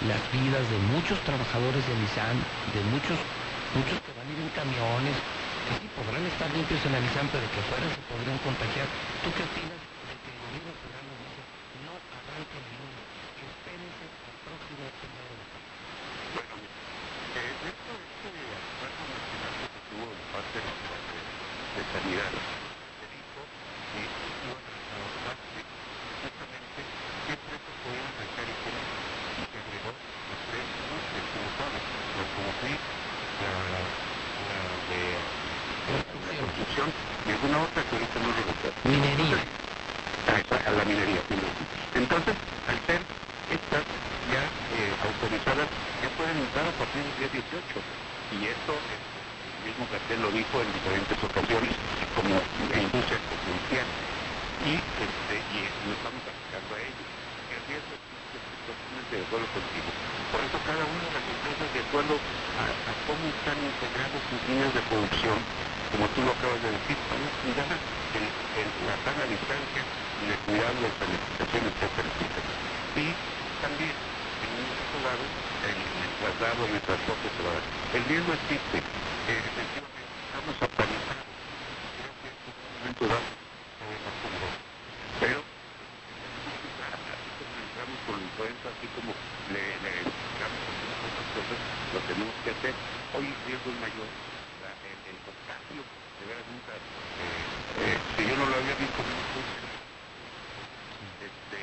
las 0.07 0.21
vidas 0.31 0.63
de 0.71 0.77
muchos 0.95 1.19
trabajadores 1.27 1.83
de 1.83 1.93
Nissan, 1.99 2.39
de 2.71 2.81
muchos, 2.87 3.19
muchos 3.75 3.99
que 3.99 4.11
van 4.15 4.23
a 4.23 4.31
ir 4.31 4.39
en 4.39 4.51
camiones, 4.55 5.15
que 5.67 5.73
sí 5.75 5.87
podrán 5.91 6.23
estar 6.23 6.47
limpios 6.55 6.79
en 6.87 6.91
la 6.95 7.03
Nissan, 7.03 7.27
pero 7.35 7.43
que 7.51 7.59
afuera 7.59 7.87
se 7.91 7.99
podrían 8.07 8.39
contagiar? 8.47 8.87
¿Tú 9.25 9.29
qué 9.35 9.43
opinas 9.43 9.75
de 10.07 10.15
que 10.23 10.29
el 10.31 10.39
gobierno 10.39 10.71
federal 10.79 11.03
nos 11.03 11.19
dice 11.19 11.41
no 11.83 11.91
arranquen 12.15 12.63
el 12.63 12.75
lunes, 12.79 13.05
espérense 13.43 14.05
al 14.23 14.37
próximo 14.39 14.83
primero 15.03 15.31
de 15.35 15.45
junio? 15.51 15.71
Bueno, 16.31 16.55
eh, 16.63 17.67
esto, 17.75 17.91
este 17.91 18.31
acuerdo 18.55 19.03
nacional 19.03 19.53
que 19.59 19.67
se 19.67 19.81
tuvo 19.91 20.07
de 20.15 20.25
parte 20.31 20.57
de, 20.63 20.95
de, 21.11 21.19
de 21.75 21.78
sanidad 21.91 22.33
se 22.99 23.07
dijo 23.07 23.49
que 23.91 24.13
iban 24.41 24.65
a 24.65 24.79
trabajar 24.89 25.37
justamente 26.21 26.89
qué 27.25 27.37
presos 27.37 27.75
podían 27.83 28.07
arrancar 28.07 28.49
y 28.49 28.55
qué 28.63 28.71
no. 28.71 28.83
Y 29.37 29.45
se 29.51 29.57
agregó 29.59 30.01
los 30.29 30.39
tres 30.45 30.67
industrias, 30.75 31.27
como 31.33 31.49
sabes, 31.51 31.85
la 32.15 32.21
automotriz, 32.21 32.81
la, 33.41 33.51
la 34.49 34.61
de 34.89 35.01
la 36.27 36.35
construcción 36.39 36.95
y 37.25 37.31
alguna 37.31 37.63
otra 37.63 37.83
que 37.85 37.95
ahorita 37.95 38.19
no 38.19 38.27
lo 38.29 38.43
recuerdo. 38.43 38.79
Minería. 38.83 39.39
Ah, 40.27 40.39
esa, 40.39 40.57
a 40.69 40.71
la 40.73 40.85
minería. 40.85 41.23
Entonces, 41.95 42.35
al 42.67 42.79
ser 42.87 43.01
estas 43.49 43.85
ya 44.31 44.43
eh, 44.45 44.93
autorizadas, 45.03 45.69
ya 46.03 46.09
pueden 46.17 46.37
entrar 46.37 46.67
a 46.67 46.73
partir 46.73 47.03
del 47.03 47.17
día 47.19 47.29
18. 47.29 47.81
Y 48.31 48.45
esto, 48.47 48.73
el 48.73 49.18
mismo 49.63 49.83
cartel 49.89 50.19
lo 50.21 50.31
dijo 50.31 50.55
en 50.61 50.69
diferentes 50.73 51.17
ocasiones, 51.23 51.73
como 52.15 52.35
industria 52.75 53.19
esencial. 53.19 53.87
Y, 54.67 54.75
este, 54.75 55.35
y 55.55 55.59
lo 55.87 55.93
estamos 55.95 56.23
aplicando 56.23 56.71
a 56.75 56.79
ellos. 56.83 57.07
El 57.49 57.61
riesgo 57.67 57.91
existe, 57.95 58.37
totalmente 58.67 59.13
de 59.15 59.23
acuerdo 59.23 59.47
contigo. 59.55 59.89
Por 60.29 60.39
eso 60.43 60.57
cada 60.67 60.83
una 60.83 61.03
de 61.07 61.13
las 61.15 61.25
empresas, 61.25 61.67
de 61.73 61.81
acuerdo 61.81 62.15
a, 62.59 62.63
cómo 63.07 63.23
están 63.23 63.57
integrados 63.57 64.21
sus 64.29 64.41
líneas 64.45 64.71
de 64.75 64.81
producción, 64.91 65.37
como 65.89 66.05
tú 66.13 66.19
lo 66.21 66.31
acabas 66.35 66.61
de 66.61 66.69
decir, 66.75 66.97
a 67.09 67.15
cuidar 67.41 67.69
el, 67.73 68.25
el, 68.29 68.67
la 68.85 68.95
sana 69.01 69.23
distancia 69.25 69.81
y 69.81 70.25
el 70.29 70.39
cuidado 70.45 70.77
de 70.83 70.89
sanitización, 70.99 71.63
etcétera, 71.71 72.07
etcétera. 72.09 72.51
Y 72.99 73.05
también, 73.63 73.95
en 73.95 74.51
un 74.59 74.67
otro 74.69 74.97
lado, 75.07 75.23
en 75.65 75.77
el 75.79 76.11
traslado, 76.19 76.59
en 76.67 76.73
el 76.75 76.83
transporte 76.83 77.27
se. 77.31 77.97
El 77.97 78.03
riesgo 78.05 78.31
existe, 78.37 78.77
eh, 79.29 79.37
efectivamente, 79.45 80.01
estamos 80.25 80.55
apanizados. 80.57 81.25
Creo 81.99 82.13
que 82.21 82.29
en 82.33 82.37
un 82.49 82.73
momento 82.79 83.03
dado 83.07 83.29
podemos 83.79 84.15
como 84.23 84.37
pero 85.19 85.39
así 85.39 87.31
como 87.37 87.53
entramos 87.61 87.99
con 88.07 88.15
la 88.17 88.23
influenza, 88.25 88.67
así 88.73 88.87
como 88.97 89.11
le, 89.53 89.63
le 89.85 89.91
entramos 90.01 90.59
con 90.65 90.75
otras 91.05 91.27
cosas, 91.37 91.57
lo 91.93 91.99
tenemos 92.09 92.35
que 92.43 92.49
hacer. 92.51 92.73
Hoy 93.13 93.25
el 93.27 93.37
riesgo 93.45 93.69
es 93.69 93.79
mayor, 93.79 94.09
la, 94.63 94.71
el, 94.89 94.97
el 95.13 95.17
contagio, 95.27 95.81
de 95.83 96.23
veras 96.25 96.45
nunca, 96.49 96.73
eh, 96.73 97.45
eh, 97.85 97.97
si 98.17 98.21
yo 98.25 98.35
no 98.37 98.45
lo 98.49 98.55
había 98.57 98.75
visto, 98.75 98.99
no 99.03 99.13
lo 99.13 99.25
puse. 99.35 99.59
Este, 101.21 101.59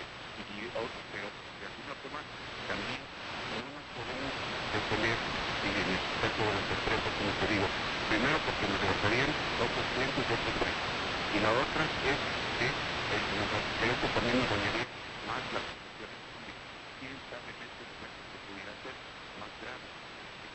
y, 0.55 0.69
oh, 0.77 0.89
pero 1.13 1.29
de 1.31 1.67
alguna 1.67 1.95
forma 2.03 2.21
también 2.69 3.03
no 3.51 3.59
nos 3.75 3.87
podemos 3.97 4.33
detener 4.73 5.19
y 5.65 5.69
en 5.69 5.89
el 5.97 6.01
caso 6.21 6.41
de 6.45 6.53
las 6.55 6.69
empresas, 6.71 7.13
como 7.17 7.33
te 7.41 7.47
digo, 7.49 7.67
primero 8.09 8.39
porque 8.45 8.65
nos 8.69 8.81
levantarían 8.81 9.31
otros 9.59 9.87
clientes 9.95 10.25
y 10.29 10.33
otros 10.33 10.55
clientes. 10.57 10.91
Y 11.35 11.39
la 11.41 11.51
otra 11.53 11.83
es 11.85 12.21
que 12.57 12.67
el, 12.67 12.73
el, 13.17 13.91
esto 13.91 14.07
también 14.15 14.37
nos 14.41 14.49
dañaría 14.51 14.87
más 15.27 15.43
las 15.53 15.65
situaciones 15.65 16.21
públicas. 16.33 16.67
¿Quién 17.01 17.17
sabe 17.31 17.51
este 17.57 17.83
efecto 17.83 18.23
que 18.31 18.39
pudiera 18.47 18.73
ser 18.85 18.95
más 19.41 19.53
grave? 19.65 19.87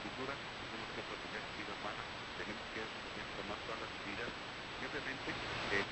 Sin 0.02 0.14
duda, 0.22 0.34
tenemos 0.38 0.90
que 0.96 1.02
proteger 1.10 1.42
la 1.44 1.54
vida 1.60 1.74
humana, 1.82 2.04
tenemos 2.40 2.66
que 2.74 2.82
también 2.82 3.28
tomar 3.36 3.60
todas 3.68 3.80
las 3.84 3.92
medidas 4.02 4.32
y 4.80 4.84
obviamente 4.88 5.30
eh, 5.76 5.86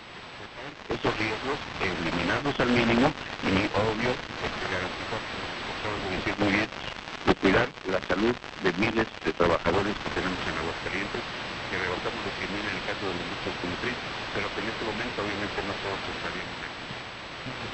esos 0.90 1.14
riesgos, 1.20 1.60
eliminarlos 1.82 2.49
al 2.60 2.70
mínimo 2.72 3.14
y 3.44 3.66
obvio, 3.76 4.16
como 5.66 5.74
acabas 5.80 6.04
de 6.04 6.12
decir 6.18 6.36
muy 6.40 6.54
bien, 6.54 6.72
de 7.26 7.36
cuidar 7.36 7.74
la 7.86 8.02
salud 8.08 8.36
de 8.64 8.74
miles 8.74 9.08
de 9.24 9.34
trabajadores 9.34 9.98
que 10.04 10.10
tenemos 10.12 10.48
en 10.48 10.58
Aguascalientes, 10.58 11.24
que 11.70 11.78
rebasamos 11.80 12.26
los 12.26 12.36
100.000 12.36 12.60
en 12.60 12.78
el 12.78 12.84
caso 12.84 13.08
de 13.08 13.16
la 13.16 13.24
industria 13.24 13.54
automotriz, 13.54 13.98
pero 14.34 14.54
que 14.54 14.62
en 14.62 14.70
este 14.70 14.86
momento 14.86 15.24
obviamente 15.24 15.64
no 15.64 15.74
todos 15.76 16.00
estarían 16.10 16.48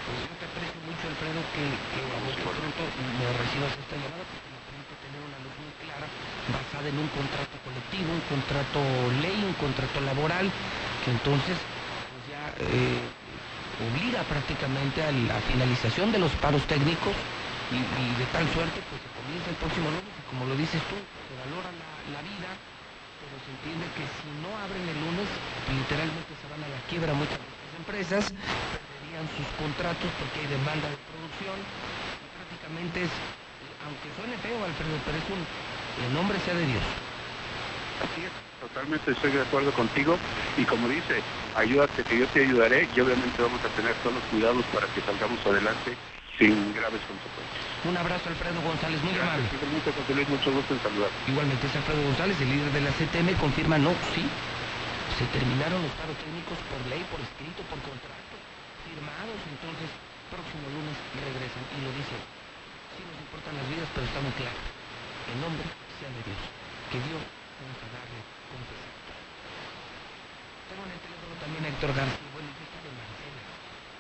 Pues 0.06 0.20
yo 0.30 0.36
te 0.38 0.46
aprecio 0.46 0.82
mucho, 0.82 1.08
Alfredo, 1.08 1.42
que, 1.54 1.66
que 1.94 2.02
a 2.16 2.20
bote 2.20 2.44
pronto 2.44 2.84
me 2.98 3.34
recibas 3.34 3.74
esta 3.78 3.98
llamada 3.98 4.26
porque 4.26 4.50
me 4.50 4.60
permite 4.62 4.96
tener 4.98 5.22
una 5.22 5.40
luz 5.40 5.54
muy 5.60 5.74
clara 5.74 6.10
basada 6.54 6.90
en 6.90 7.00
un 7.00 7.10
contrato 7.10 7.60
colectivo, 7.64 8.14
un 8.14 8.22
contrato 8.22 8.80
ley, 9.22 9.44
un 9.44 9.56
contrato 9.56 10.02
laboral, 10.02 10.52
que 11.06 11.12
entonces 11.12 11.60
pues 12.12 12.28
ya 12.28 12.54
eh, 12.60 13.10
obliga 13.82 14.24
prácticamente 14.24 15.04
a 15.04 15.12
la 15.12 15.40
finalización 15.44 16.12
de 16.12 16.20
los 16.20 16.32
paros 16.40 16.64
técnicos 16.68 17.16
y, 17.74 17.80
de 17.82 18.26
tal 18.32 18.46
suerte 18.54 18.80
pues 18.88 19.00
se 19.02 19.10
comienza 19.18 19.50
el 19.50 19.58
próximo 19.58 19.90
lunes 19.90 20.14
y 20.16 20.24
como 20.30 20.46
lo 20.46 20.56
dices 20.56 20.80
tú, 20.88 20.96
se 20.96 21.34
valora 21.44 21.70
la, 22.14 22.22
vida, 22.22 22.50
pero 23.20 23.36
se 23.42 23.50
entiende 23.52 23.86
que 23.98 24.06
si 24.06 24.30
no 24.40 24.54
abren 24.54 24.86
el 24.86 25.00
lunes, 25.02 25.28
literalmente 25.68 26.32
se 26.38 26.46
van 26.48 26.62
a 26.62 26.70
la 26.70 26.80
quiebra 26.88 27.12
muchas 27.18 27.36
de 27.42 27.50
estas 27.50 27.74
empresas, 27.82 28.24
perderían 28.32 29.26
sus 29.34 29.50
contratos 29.58 30.10
porque 30.22 30.46
hay 30.46 30.50
demanda 30.54 30.88
de 30.88 31.00
producción 31.10 31.58
y 31.58 32.28
prácticamente 32.38 33.10
es, 33.10 33.14
aunque 33.84 34.08
suene 34.14 34.38
feo 34.40 34.62
Alfredo, 34.62 34.98
pero 35.04 35.18
es 35.18 35.28
un, 35.34 35.42
el 35.42 36.12
nombre 36.14 36.38
sea 36.46 36.54
de 36.54 36.70
Dios. 36.70 36.86
Totalmente 38.60 39.12
estoy 39.12 39.32
de 39.32 39.42
acuerdo 39.42 39.72
contigo 39.74 40.18
y 40.58 40.64
como 40.66 40.88
dice, 40.88 41.22
ayúdate 41.56 42.04
que 42.04 42.20
yo 42.20 42.28
te 42.28 42.44
ayudaré 42.44 42.88
y 42.96 43.00
obviamente 43.00 43.42
vamos 43.42 43.62
a 43.64 43.70
tener 43.76 43.94
todos 44.04 44.16
los 44.16 44.24
cuidados 44.32 44.64
para 44.74 44.88
que 44.88 45.02
salgamos 45.02 45.40
adelante 45.46 45.96
sin 46.38 46.74
graves 46.74 47.02
consecuencias. 47.08 47.64
Un 47.86 47.98
abrazo 47.98 48.30
Alfredo 48.30 48.60
González, 48.62 49.00
muy 49.04 49.14
amable. 49.14 49.46
Igualmente, 49.54 49.94
José 49.94 50.12
Luis, 50.16 50.30
mucho 50.30 50.52
gusto 50.52 50.74
en 50.74 50.82
saludar. 50.82 51.12
Igualmente 51.28 51.68
es 51.68 51.76
Alfredo 51.76 52.02
González, 52.02 52.36
el 52.42 52.50
líder 52.50 52.72
de 52.72 52.82
la 52.82 52.92
CTM, 52.92 53.30
confirma 53.38 53.78
no, 53.78 53.94
sí, 54.14 54.26
se 55.16 55.26
terminaron 55.32 55.80
los 55.80 55.94
paros 55.96 56.18
técnicos 56.18 56.60
por 56.68 56.82
ley, 56.92 57.06
por 57.08 57.22
escrito, 57.22 57.62
por 57.72 57.80
contrato, 57.86 58.36
firmados, 58.84 59.40
entonces 59.48 59.88
próximo 60.28 60.66
lunes 60.74 60.98
regresan 61.14 61.64
y 61.78 61.80
lo 61.86 61.92
dice. 61.96 62.18
Sí 62.96 63.04
nos 63.04 63.20
importan 63.22 63.56
las 63.56 63.68
vidas, 63.70 63.88
pero 63.94 64.08
está 64.08 64.20
muy 64.20 64.34
claro. 64.36 64.60
El 65.32 65.38
nombre 65.40 65.64
sea 66.00 66.10
de 66.12 66.22
Dios. 66.26 66.42
Que 66.92 67.00
Dios 67.00 67.22
vamos 67.60 67.80
a 67.80 67.88
darle 67.92 68.20
confesar. 68.52 68.94
Tengo 70.68 70.84
en 70.84 70.92
el 70.96 71.02
teléfono 71.04 71.35
también 71.46 71.70
Héctor 71.70 71.94
García. 71.94 72.26
Bueno, 72.34 72.50
yo 72.58 72.64
estoy 72.66 72.90
en 72.90 72.98
Marcela. 72.98 73.44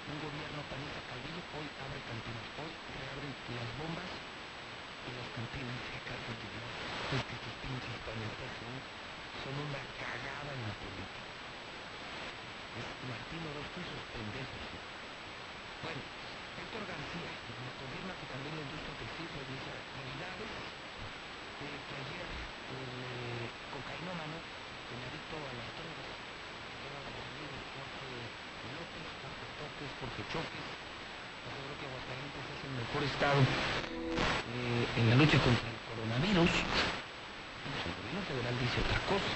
Un 0.09 0.17
gobierno 0.17 0.65
panista 0.65 0.97
Calvillo 1.05 1.41
hoy 1.53 1.67
abre 1.77 2.01
cantinas. 2.09 2.45
Hoy 2.57 2.71
reabren 2.73 3.33
las 3.53 3.69
bombas 3.77 4.11
y 5.05 5.09
las 5.13 5.29
cantinas 5.29 5.77
de 5.77 5.93
acá 5.93 6.13
continúan. 6.25 6.73
Es 7.13 7.21
que 7.21 7.33
estos 7.37 7.55
pinches 7.61 7.97
panistas 8.01 8.49
son, 8.57 8.73
son 9.45 9.55
una 9.61 9.81
cagada 9.93 10.49
en 10.57 10.61
la 10.65 10.73
política. 10.73 11.21
Es 12.81 12.87
Martín 13.13 13.41
Orozco 13.45 13.77
y 13.77 13.85
sus 13.93 14.03
pendejos. 14.09 14.65
Bueno, 15.85 16.01
Héctor 16.01 16.81
García 16.81 17.29
nos 17.29 17.73
confirma 17.77 18.13
que 18.17 18.25
también 18.25 18.53
la 18.57 18.65
industria 18.65 18.95
textil 19.05 19.29
realiza 19.29 19.69
actividades 19.69 20.53
eh, 21.61 21.77
que 21.77 21.93
ayer 21.93 22.25
el 22.25 22.89
eh, 23.05 23.45
cocainómano, 23.69 24.37
el 24.41 24.99
adicto 25.05 25.37
a 25.45 25.53
las 25.53 25.69
drogas, 25.77 26.25
era 26.85 27.01
detenido 27.01 27.55
Jorge 27.73 28.09
López, 28.77 29.05
Jorge 29.21 29.45
Toques, 29.57 29.89
Jorge 29.97 30.21
Choques. 30.29 30.67
Aseguró 31.45 31.73
que 31.77 31.85
Aguascalientes 31.85 32.45
es 32.45 32.61
el 32.65 32.73
mejor 32.77 33.01
estado 33.05 33.39
eh, 33.41 34.97
en 34.97 35.05
la 35.09 35.15
lucha 35.17 35.37
contra 35.41 35.65
el 35.65 35.79
coronavirus. 35.89 36.53
El 37.65 37.93
gobierno 37.97 38.21
federal 38.25 38.53
dice 38.61 38.77
otra 38.81 38.99
cosa. 39.09 39.33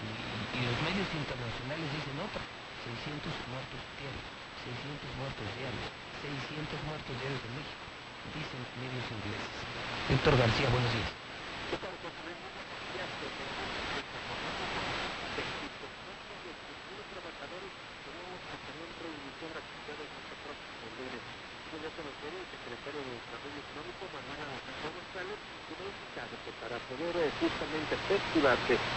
Y, 0.00 0.08
y 0.56 0.60
los 0.64 0.76
medios 0.84 1.08
internacionales 1.12 1.86
dicen 1.92 2.16
otra. 2.20 2.40
600 2.80 3.28
muertos 3.52 3.80
diarios, 4.00 4.24
600 4.64 5.20
muertos 5.20 5.44
diarios, 5.60 5.84
600 6.24 6.80
muertos 6.88 7.12
diarios 7.20 7.40
en 7.44 7.52
México. 7.60 7.84
dicen 8.32 8.60
medios 8.80 9.04
ingleses. 9.12 9.56
Héctor 10.08 10.29
García, 10.40 10.70
buenos 10.70 10.90
días. 10.94 10.99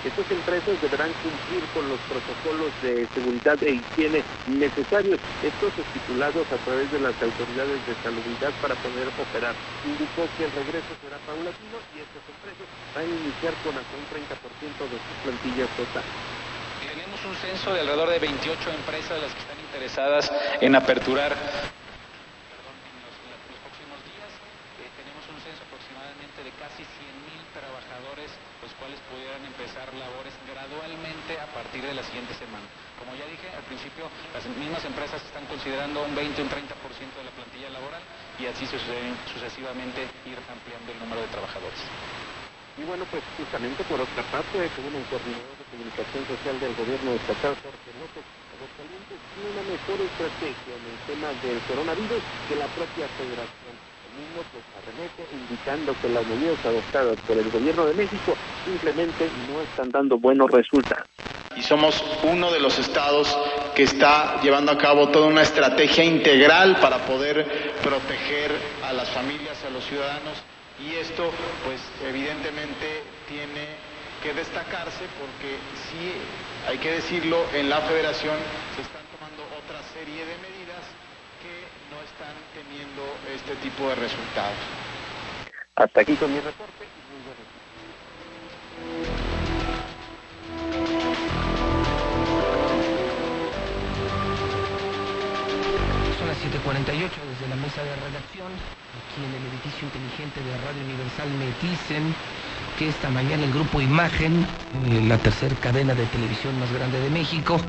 Estas 0.04 0.28
empresas 0.32 0.76
deberán 0.82 1.12
cumplir 1.24 1.64
con 1.74 1.88
los 1.88 2.00
protocolos 2.12 2.72
de 2.84 3.08
seguridad 3.14 3.58
e 3.64 3.80
higiene 3.80 4.24
necesarios, 4.48 5.20
estos 5.42 5.72
estipulados 5.80 6.46
a 6.52 6.58
través 6.68 6.92
de 6.92 7.00
las 7.00 7.16
autoridades 7.24 7.80
de 7.88 7.94
salubridad 8.04 8.52
para 8.62 8.76
poder 8.84 9.08
operar. 9.16 9.56
Indicó 9.88 10.28
que 10.38 10.46
el 10.46 10.52
regreso 10.52 10.92
será 11.00 11.18
paulatino 11.24 11.78
y 11.96 12.04
estas 12.04 12.24
empresas 12.28 12.68
van 12.96 13.08
a 13.08 13.16
iniciar 13.16 13.54
con 13.64 13.74
hasta 13.80 13.94
un 13.96 14.08
30% 14.12 14.92
de 14.92 14.98
sus 15.00 15.18
plantillas 15.24 15.70
total. 15.80 16.06
Tenemos 16.84 17.20
un 17.26 17.36
censo 17.40 17.74
de 17.74 17.80
alrededor 17.82 18.10
de 18.10 18.20
28 18.20 18.60
empresas 18.70 19.22
las 19.24 19.32
que 19.34 19.40
están 19.40 19.60
interesadas 19.60 20.32
en 20.60 20.76
aperturar 20.76 21.32
perdón, 21.32 22.76
en 22.92 22.98
los, 23.02 23.16
en 23.24 23.30
los 23.32 23.42
próximos 23.64 24.00
días. 24.04 24.32
Eh, 24.84 24.92
tenemos 25.00 25.24
un 25.32 25.40
censo 25.42 25.64
aproximadamente 25.64 26.44
de 26.44 26.52
casi 26.60 26.84
100 26.84 27.34
mil 27.34 27.42
trabajadores, 27.56 28.30
los 28.62 28.72
cuales 28.78 29.00
pudieran 29.10 29.42
empezar 29.48 29.88
labores 29.96 30.34
gradualmente 30.46 31.40
a 31.40 31.48
de 31.82 31.96
la 31.96 32.04
siguiente 32.04 32.34
semana. 32.38 32.70
Como 33.02 33.18
ya 33.18 33.26
dije 33.26 33.50
al 33.50 33.66
principio, 33.66 34.06
las 34.30 34.46
mismas 34.46 34.86
empresas 34.86 35.18
están 35.26 35.46
considerando 35.50 36.06
un 36.06 36.14
20 36.14 36.38
o 36.42 36.46
un 36.46 36.52
30% 36.52 36.70
de 37.18 37.26
la 37.26 37.34
plantilla 37.34 37.70
laboral 37.74 38.02
y 38.38 38.46
así 38.46 38.70
sucesivamente 38.70 40.06
ir 40.30 40.38
ampliando 40.38 40.92
el 40.94 41.00
número 41.02 41.22
de 41.26 41.30
trabajadores. 41.34 41.82
Y 42.78 42.84
bueno, 42.86 43.06
pues 43.10 43.22
justamente 43.38 43.82
por 43.86 44.02
otra 44.02 44.22
parte, 44.30 44.70
según 44.74 44.94
el 44.98 45.06
coordinador 45.10 45.54
de 45.58 45.66
comunicación 45.74 46.22
social 46.30 46.56
del 46.62 46.74
gobierno 46.78 47.10
estatal, 47.18 47.54
Jorge 47.62 47.90
López, 48.02 48.26
Aguascalientes 48.54 49.18
tiene 49.34 49.50
una 49.50 49.66
mejor 49.66 49.98
estrategia 49.98 50.74
en 50.78 50.86
el 50.94 51.00
tema 51.10 51.30
del 51.42 51.58
coronavirus 51.70 52.22
que 52.50 52.56
la 52.58 52.70
propia 52.74 53.06
federación. 53.18 53.63
Mismo 54.18 54.44
pues 54.52 54.64
arremete 54.78 55.26
indicando 55.32 55.96
que 55.96 56.08
las 56.08 56.26
medidas 56.28 56.60
adoptadas 56.64 57.18
por 57.26 57.38
el 57.38 57.50
gobierno 57.50 57.86
de 57.88 57.96
México 57.96 58.38
simplemente 58.64 59.28
no 59.48 59.62
están 59.62 59.92
dando 59.92 60.18
buenos 60.20 60.52
resultados. 60.52 61.08
y 61.56 61.62
somos 61.62 62.04
uno 62.24 62.52
de 62.52 62.60
los 62.60 62.78
estados 62.80 63.38
que 63.76 63.84
está 63.84 64.42
llevando 64.42 64.72
a 64.72 64.78
cabo 64.78 65.10
toda 65.10 65.28
una 65.28 65.44
estrategia 65.44 66.04
integral 66.04 66.78
para 66.80 67.06
poder 67.06 67.46
proteger 67.84 68.52
a 68.84 68.94
las 68.94 69.10
familias, 69.10 69.64
a 69.66 69.70
los 69.70 69.84
ciudadanos 69.86 70.34
y 70.80 70.96
esto 70.96 71.30
pues 71.64 71.82
evidentemente 72.08 73.04
tiene 73.28 73.66
que 74.24 74.34
destacarse 74.34 75.06
porque 75.20 75.58
sí, 75.90 76.14
hay 76.68 76.78
que 76.78 76.92
decirlo, 76.92 77.38
en 77.54 77.70
la 77.70 77.82
federación 77.82 78.36
se 78.76 78.82
están 78.82 79.04
tomando 79.14 79.44
otra 79.62 79.82
serie 79.94 80.26
de 80.26 80.36
medidas 80.42 80.53
están 82.34 82.66
teniendo 82.66 83.04
este 83.34 83.56
tipo 83.58 83.88
de 83.90 83.96
resultados. 83.96 84.58
Hasta 85.76 86.02
aquí 86.02 86.16
con 86.16 86.32
mi 86.32 86.40
reporte. 86.40 86.86
Son 96.18 96.28
las 96.28 96.38
7:48 96.38 97.22
desde 97.30 97.48
la 97.50 97.56
mesa 97.56 97.84
de 97.84 97.96
redacción. 97.96 98.52
Aquí 98.94 99.24
en 99.26 99.34
el 99.34 99.44
edificio 99.52 99.88
inteligente 99.88 100.40
de 100.42 100.58
Radio 100.58 100.84
Universal 100.86 101.30
me 101.38 101.48
dicen 101.68 102.16
que 102.78 102.90
esta 102.90 103.10
mañana 103.10 103.44
el 103.44 103.54
grupo 103.54 103.82
Imagen, 103.82 104.46
eh, 104.88 105.02
la 105.08 105.18
tercera 105.18 105.56
cadena 105.56 105.94
de 105.94 106.06
televisión 106.08 106.60
más 106.60 106.72
grande 106.72 107.00
de 107.00 107.10
México, 107.10 107.60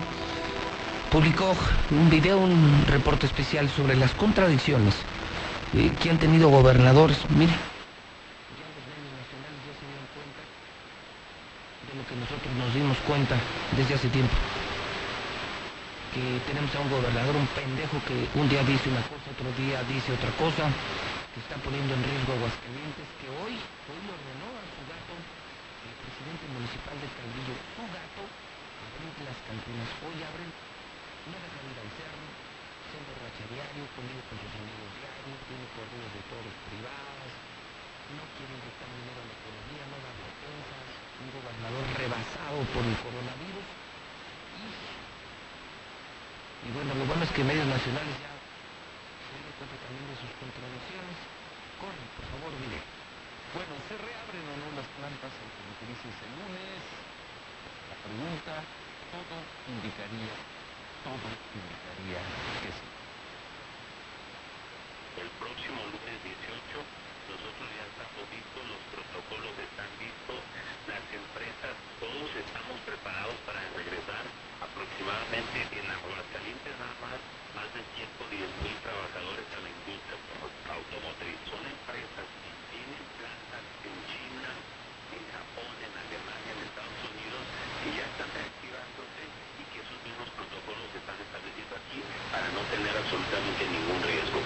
publicó 1.15 1.55
un 1.95 2.11
video, 2.11 2.43
un 2.43 2.85
reporte 2.91 3.27
especial 3.27 3.71
sobre 3.71 3.95
las 3.95 4.11
contradicciones 4.19 4.99
eh, 5.79 5.95
que 6.03 6.11
han 6.11 6.19
tenido 6.19 6.51
gobernadores. 6.51 7.23
Mire, 7.31 7.55
de 11.87 11.95
lo 11.95 12.03
que 12.03 12.19
nosotros 12.19 12.51
nos 12.59 12.75
dimos 12.75 12.99
cuenta 13.07 13.39
desde 13.79 13.95
hace 13.95 14.11
tiempo 14.11 14.35
que 16.11 16.43
tenemos 16.51 16.75
a 16.75 16.83
un 16.83 16.91
gobernador, 16.91 17.39
un 17.39 17.47
pendejo 17.55 17.95
que 18.11 18.27
un 18.35 18.51
día 18.51 18.67
dice 18.67 18.91
una 18.91 19.07
cosa, 19.07 19.31
otro 19.31 19.55
día 19.55 19.87
dice 19.87 20.11
otra 20.19 20.35
cosa, 20.35 20.67
que 20.67 21.39
está 21.47 21.55
poniendo 21.63 21.95
en 21.95 22.03
riesgo 22.11 22.35
a 22.35 22.43
Aguascalientes, 22.43 23.07
que 23.23 23.31
hoy, 23.39 23.55
hoy 23.55 23.99
le 24.03 24.11
ordenó 24.11 24.51
a 24.51 24.67
su 24.67 24.83
gato, 24.91 25.15
el 25.15 25.95
presidente 25.95 26.43
municipal 26.59 26.99
de 26.99 27.07
Calvillo, 27.07 27.55
su 27.55 27.87
gato, 27.87 28.23
abrir 28.27 29.15
las 29.31 29.39
cantinas. 29.47 29.91
Hoy 30.07 30.19
abren, 30.23 30.74
no 31.31 31.37
dejan 31.41 31.67
al 31.73 31.91
cerro, 31.97 32.27
se 32.91 32.95
emborracha 33.01 33.45
diario, 33.49 33.85
con 33.97 34.05
sus 34.05 34.53
amigos 34.55 34.91
diarios, 34.93 35.39
tiene 35.49 35.67
corridos 35.73 36.11
de 36.13 36.23
toros 36.29 36.57
privadas, 36.69 37.31
no 38.13 38.25
quiere 38.37 38.53
inyectar 38.53 38.89
dinero 38.93 39.21
a 39.21 39.27
la 39.29 39.35
economía, 39.35 39.83
no 39.89 39.97
da 40.05 40.13
defensas, 40.13 40.89
un 41.21 41.29
gobernador 41.33 41.85
rebasado 41.97 42.59
por 42.77 42.85
el 42.85 42.97
coronavirus. 43.01 43.69
Y 44.55 44.95
y 46.65 46.73
bueno, 46.73 46.95
lo 46.97 47.05
bueno 47.05 47.25
es 47.25 47.33
que 47.33 47.45
medios 47.45 47.69
nacionales 47.69 48.17
ya 48.25 48.33
se 48.33 49.37
dieron 49.37 49.53
cuenta 49.61 49.77
también 49.85 50.09
de 50.09 50.17
sus 50.17 50.33
contradicciones. 50.41 51.17
Corre, 51.77 52.05
por 52.17 52.25
favor, 52.33 52.53
mire. 52.57 52.81
Bueno, 53.53 53.73
¿se 53.85 53.95
reabren 54.01 54.45
o 54.49 54.55
no 54.65 54.69
las 54.73 54.89
plantas 54.97 55.29
automotrices 55.29 56.17
el 56.25 56.33
lunes? 56.41 56.81
La 57.93 57.97
pregunta, 58.01 58.65
todo 59.13 59.37
indicaría, 59.69 60.54
todo 61.05 61.29
indicaría 61.53 62.21
que 62.65 62.71
sí. 62.73 62.87
El 65.21 65.31
próximo 65.37 65.81
lunes 65.93 66.17
18 66.25 67.05
nosotros 67.25 67.69
ya 67.73 67.85
estamos 67.89 68.25
listos, 68.29 68.63
los 68.69 68.83
protocolos 68.93 69.55
están 69.57 69.89
listos, 70.01 70.41
las 70.89 71.05
empresas, 71.09 71.75
todos 72.01 72.29
estamos 72.37 72.77
preparados 72.85 73.37
para 73.49 73.61
regresar 73.77 74.25
aproximadamente 74.61 75.77
en 75.77 75.87
Aguascalientes 75.89 76.75
nada 76.81 76.97
más, 77.01 77.21
más 77.57 77.69
de 77.73 77.81
110 77.81 78.45
mil 78.61 78.77
trabajadores 78.85 79.49
a 79.57 79.61
la 79.61 79.71
industria 79.73 80.17
automotriz. 80.69 81.39
Son 81.49 81.63
empresas 81.65 82.27
que 82.29 82.51
tienen 82.73 83.05
plantas 83.17 83.65
en 83.89 83.97
China, 84.09 84.51
en 85.17 85.25
Japón, 85.33 85.73
en 85.81 85.93
Alemania, 85.97 86.51
en 86.53 86.61
Estados 86.65 87.01
Unidos, 87.09 87.45
que 87.81 87.89
ya 87.93 88.05
están 88.05 88.29
reactivándose 88.37 89.23
y 89.25 89.63
que 89.73 89.79
esos 89.81 89.99
mismos 90.05 90.29
protocolos 90.37 90.87
se 90.93 90.99
están 91.01 91.17
estableciendo 91.17 91.73
aquí 91.73 92.05
para 92.29 92.47
no 92.53 92.61
tener 92.69 92.95
absolutamente 93.01 93.63
ningún 93.65 94.01
riesgo. 94.05 94.41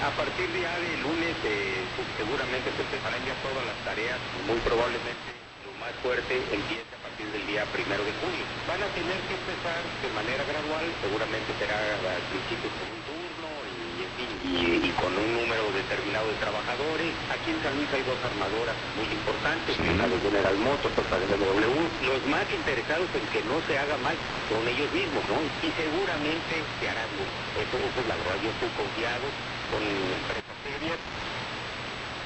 A 0.00 0.16
partir 0.16 0.50
de 0.52 0.60
ya 0.62 0.78
de 0.80 0.96
lunes 0.98 1.36
eh, 1.44 1.90
pues, 1.94 2.08
seguramente 2.16 2.72
se 2.74 2.82
empezarán 2.82 3.24
ya 3.24 3.36
todas 3.36 3.66
las 3.66 3.82
tareas, 3.84 4.20
muy 4.32 4.60
probablemente 4.60 5.46
lo 5.64 5.74
más 5.74 5.94
fuerte 6.02 6.54
empiece 6.54 6.94
a 6.94 6.98
partir 6.98 7.30
del 7.30 7.46
día 7.46 7.70
primero 7.70 8.04
de 8.04 8.14
junio. 8.14 8.46
Van 8.66 8.82
a 8.82 8.90
tener 8.90 9.24
que 9.26 9.34
empezar 9.34 9.90
de 10.00 10.10
manera 10.10 10.44
gradual, 10.44 10.96
seguramente 11.02 11.54
será 11.58 11.96
al 12.16 12.24
principio 12.24 12.72
con 12.72 12.90
un 12.90 13.02
turno 13.04 13.66
y, 13.66 14.02
en 14.04 14.12
fin, 14.14 14.40
y- 14.42 14.88
y 14.88 14.92
con 14.94 15.16
un 15.18 15.34
número 15.34 15.70
determinado 15.72 16.28
de 16.30 16.36
trabajadores. 16.36 17.16
Aquí 17.28 17.50
en 17.50 17.62
San 17.62 17.76
Luis 17.76 17.92
hay 17.92 18.02
dos 18.02 18.22
armadoras 18.24 18.78
muy 18.94 19.06
importantes, 19.12 19.78
una 19.78 20.08
de 20.08 20.20
General 20.20 20.56
Motors, 20.56 20.96
otra 20.98 21.18
de 21.18 21.26
BMW. 21.26 21.90
Los 22.00 22.24
más 22.26 22.50
interesados 22.52 23.10
en 23.14 23.28
que 23.28 23.42
no 23.42 23.60
se 23.62 23.78
haga 23.78 23.98
mal 23.98 24.18
son 24.48 24.66
ellos 24.66 24.92
mismos, 24.92 25.28
¿no? 25.28 25.42
Y 25.60 25.72
seguramente 25.72 26.66
se 26.78 26.88
hará 26.88 27.06
bien. 27.06 27.30
Eso, 27.54 27.78
eso 27.78 28.00
es 28.00 28.06
la 28.06 28.16
verdad, 28.16 28.36
yo 28.36 28.50
estoy 28.50 28.70
confiado 28.70 29.34
con 29.70 29.82
empresas 29.82 30.56
serias. 30.66 31.00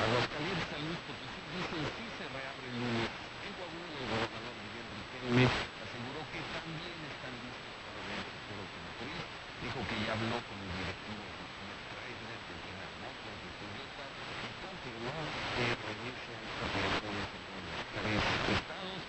Aguascalientes, 0.00 0.66
San 0.72 0.80
Luis 0.88 1.00
Potosí 1.04 1.40
dicen 1.54 1.84
sí 1.94 2.04
se 2.16 2.24
reabre 2.32 2.66
el 2.72 2.76
lunes. 2.80 3.10
En 3.44 3.52
Coahuila, 3.54 3.98
el 4.00 4.08
gobernador 4.08 4.54
Miguel 4.64 4.86
Riquelme 4.88 5.44
aseguró 5.44 6.20
que 6.32 6.40
también 6.56 6.98
están 7.04 7.34
listos 7.44 7.74
para 7.84 8.00
ver 8.08 8.18
el 8.24 8.28
sector 8.32 8.56
automotriz. 8.64 9.20
Dijo 9.60 9.78
que 9.84 9.96
ya 10.04 10.12
habló 10.16 10.36
con 10.40 10.56
el 10.56 10.72
directivo 10.72 11.22
de 11.24 11.44
Smith 11.44 11.82
Chrysler, 11.92 12.40
de 12.48 12.54
General 12.64 12.94
Motors, 13.04 13.40
de 13.44 13.50
Toyota 13.60 14.06
y 14.08 14.50
confirmó 14.64 15.14
que 15.54 15.64
reunirse 15.84 16.30
a 16.32 16.38
estas 16.40 16.64
operaciones 16.64 17.28
en 17.28 17.62
los 17.68 17.80
tres 17.92 18.24
estados. 18.56 19.00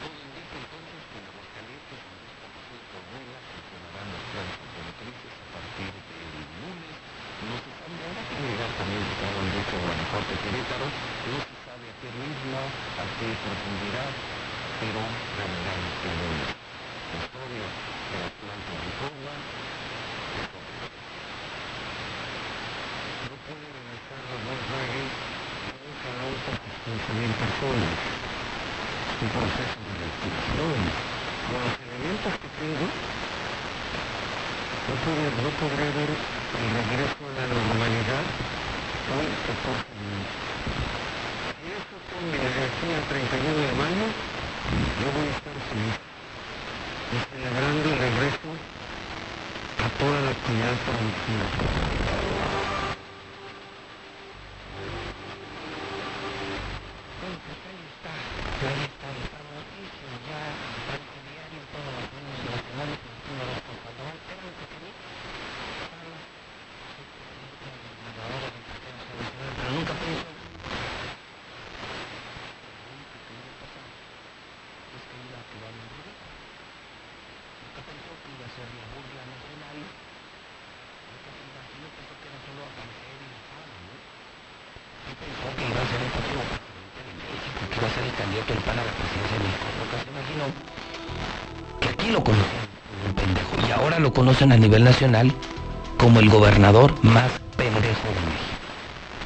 Todo 0.00 0.16
indica 0.16 0.54
entonces 0.56 1.00
que 1.10 1.16
en 1.20 1.26
Aguascalientes, 1.30 1.98
San 2.00 2.14
Luis 2.16 2.34
Potosí 2.40 2.74
y 2.74 2.86
Coahuila 2.90 3.38
funcionarán 3.50 4.06
las 4.14 4.24
plantas 4.30 4.58
automotrices 4.62 5.34
a 5.34 5.46
partir 5.50 5.90
del 5.90 6.38
lunes. 6.38 6.94
No 7.40 7.56
se 7.56 7.72
sabe, 7.72 7.96
habrá 8.04 8.20
que 8.20 8.36
llegar 8.36 8.68
también, 8.76 9.00
estaban 9.00 9.48
dicho 9.48 9.72
Guanajuato, 9.80 10.36
Querétaro, 10.44 10.84
no 10.84 11.40
se 11.40 11.56
sabe 11.64 11.88
a 11.88 11.94
qué 11.96 12.08
ritmo, 12.20 12.60
a 13.00 13.04
qué 13.16 13.32
profundidad, 13.32 14.12
pero 14.76 15.00
reanudarán 15.00 15.80
el 15.80 16.20
lunes. 16.20 16.52
La 16.52 17.16
historia 17.16 17.64
de 17.64 18.16
las 18.20 18.32
plantas 18.44 18.76
de 18.76 18.92
Puebla, 19.00 19.34
de 19.40 20.44
todo. 20.52 20.68
No 23.24 23.36
puede 23.40 23.68
mil 27.16 27.32
personas. 27.40 27.96
Un 29.20 29.28
proceso 29.32 29.78
de 29.80 29.92
reactivación. 29.96 30.80
Con 31.40 31.56
los 31.56 31.76
elementos 31.88 32.34
que 32.36 32.48
tengo, 32.60 32.84
ver 35.58 36.10
el 36.10 36.70
regreso 36.70 37.20
a 37.26 37.34
la 37.34 37.46
normalidad 37.50 38.24
hoy 39.10 39.26
14 39.50 39.82
minutos. 39.98 40.38
Si 41.58 41.66
eso 41.74 41.96
cambia 42.06 42.38
de 42.38 42.62
aquí 42.70 42.86
al 42.94 43.02
31 43.10 43.50
de 43.58 43.74
mayo, 43.74 44.06
yo 45.00 45.06
voy 45.10 45.26
a 45.26 45.34
estar 45.34 45.56
feliz. 45.66 45.98
Y 47.10 47.18
celebrando 47.34 47.82
el 47.90 47.98
regreso 47.98 48.46
a 49.82 49.88
toda 49.98 50.20
la 50.22 50.30
actividad 50.30 50.74
productiva. 50.86 51.46
Bueno, 57.18 57.36
pues 57.42 57.58
ahí 57.66 57.82
está, 57.90 58.14
ahí 58.14 58.86
está 58.86 59.06
el 59.10 59.18
estado 59.26 59.50
noticia, 59.50 60.06
ya 60.30 60.54
aparece 60.54 61.18
diario 61.26 61.58
en 61.58 61.66
todos 61.74 61.90
los 61.90 62.06
medios 62.14 62.46
nacionales, 62.46 62.98
incluido 63.02 63.50
los 63.50 63.60
compañeros, 63.66 64.22
era 64.30 64.42
lo 64.46 64.54
que 64.54 64.66
quería. 64.70 64.94
Carla, 65.90 66.20
soy 66.94 67.06
presidente 67.10 67.66
de 67.66 67.74
la 67.74 67.90
gobernadora 67.90 68.46
del 68.54 68.64
Partido 68.70 68.94
Nacional, 69.00 69.50
pero 69.50 69.70
nunca 69.74 69.92
pienso 70.00 70.30
lo 70.30 70.46
único 72.94 73.16
que 73.26 73.32
iba 73.34 73.50
a 73.50 73.58
pasar 73.60 73.86
es 73.90 75.02
que 75.08 75.16
iba 75.20 75.36
a 75.40 75.42
activar 75.42 75.72
un 75.74 75.88
grupo. 75.90 76.20
Nunca 77.60 77.80
pensó 77.80 78.12
que 78.20 78.28
iba 78.30 78.44
a 78.44 78.52
ser 78.56 78.68
la 78.70 78.86
burla 78.92 79.22
nacional. 79.30 79.78
Nunca 79.80 81.30
se 81.30 81.42
imaginó, 81.50 81.86
pensó 81.96 82.14
que 82.20 82.26
era 82.30 82.38
solo 82.44 82.60
aparecer 82.70 83.18
y 83.20 83.28
la 83.30 83.40
fama, 83.50 83.76
¿no? 83.88 83.94
Y 85.10 85.12
pensó 85.20 85.46
que 85.56 85.64
iba 85.70 85.80
a 85.80 85.88
ser 85.90 86.00
el 86.00 86.10
próximo 86.10 86.42
presidente 86.50 87.00
de 87.00 87.12
México, 87.20 87.60
que 87.70 87.76
iba 87.80 87.88
a 87.88 87.94
ser 87.94 88.04
el 88.10 88.14
candidato 88.20 88.50
del 88.52 88.62
PAN 88.66 88.78
a 88.80 88.84
la 88.84 88.94
presidencia 89.00 89.36
de 89.38 89.44
México. 89.48 89.66
Nunca 89.80 89.96
se 90.00 90.08
imaginó 90.10 90.44
que 91.80 91.88
aquí 91.88 92.08
lo 92.10 92.20
conocían 92.20 92.68
como 92.68 93.02
un 93.06 93.14
pendejo 93.14 93.54
y 93.64 93.70
ahora 93.72 93.96
conocen 94.12 94.52
a 94.52 94.56
nivel 94.56 94.84
nacional 94.84 95.32
como 95.98 96.20
el 96.20 96.30
gobernador 96.30 96.94
más 97.04 97.30
pendejo 97.56 98.08
de 98.08 98.20
México. 98.30 98.56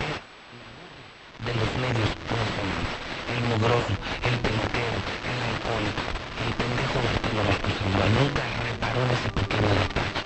Es 0.00 1.46
de 1.46 1.52
los 1.54 1.70
medios 1.80 2.10
profesionales, 2.26 2.90
el 3.34 3.42
mugroso, 3.48 3.92
el 4.24 4.36
pelotero, 4.42 4.98
el 5.30 5.38
alcohólico, 5.54 6.02
el 6.44 6.52
pendejo 6.58 6.96
Martín 7.04 7.34
Orozco 7.38 7.68
Sandoval. 7.78 8.10
Nunca 8.14 8.42
reparó 8.64 9.00
en 9.04 9.10
ese 9.14 9.28
pequeño 9.34 9.68
detalle. 9.74 10.22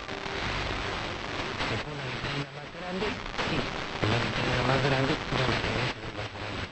¿Se 1.69 1.75
fue 1.83 1.91
una 1.93 2.05
vitrina 2.09 2.49
más 2.57 2.69
grande? 2.79 3.07
Sí, 3.49 3.57
una 3.59 4.19
vitrina 4.25 4.63
más 4.69 4.81
grande, 4.89 5.13
pero 5.29 5.43
la 5.49 5.59
tendencia 5.59 5.99
es 5.99 6.13
más 6.19 6.29
grande. 6.33 6.65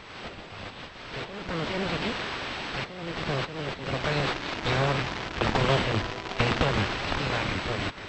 ¿De 1.13 1.21
cómo 1.27 1.41
conocíamos 1.47 1.91
aquí? 1.93 2.11
Solamente 2.87 3.21
conocemos 3.27 3.63
a 3.67 3.73
Pedro 3.77 3.97
Pérez 4.05 4.31
y 4.37 4.69
ahora 4.73 4.95
lo 4.97 5.47
conocen 5.57 5.99
en 6.37 6.51
todo 6.57 6.77
la 6.77 7.41
República 7.47 8.03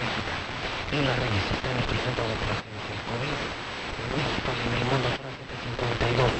Mexicana. 0.00 0.44
Lila 0.90 1.14
Reyes 1.20 1.46
está 1.50 1.66
en 1.70 1.76
nuestro 1.80 1.96
centro 2.00 2.22
de 2.26 2.32
operaciones 2.34 2.82
del 2.90 3.00
COVID. 3.10 3.38
En 4.00 4.08
México 4.10 4.48
y 4.50 4.60
en 4.60 4.72
el 4.74 4.84
mundo 4.90 5.06
son 5.16 5.30
752. 5.40 6.30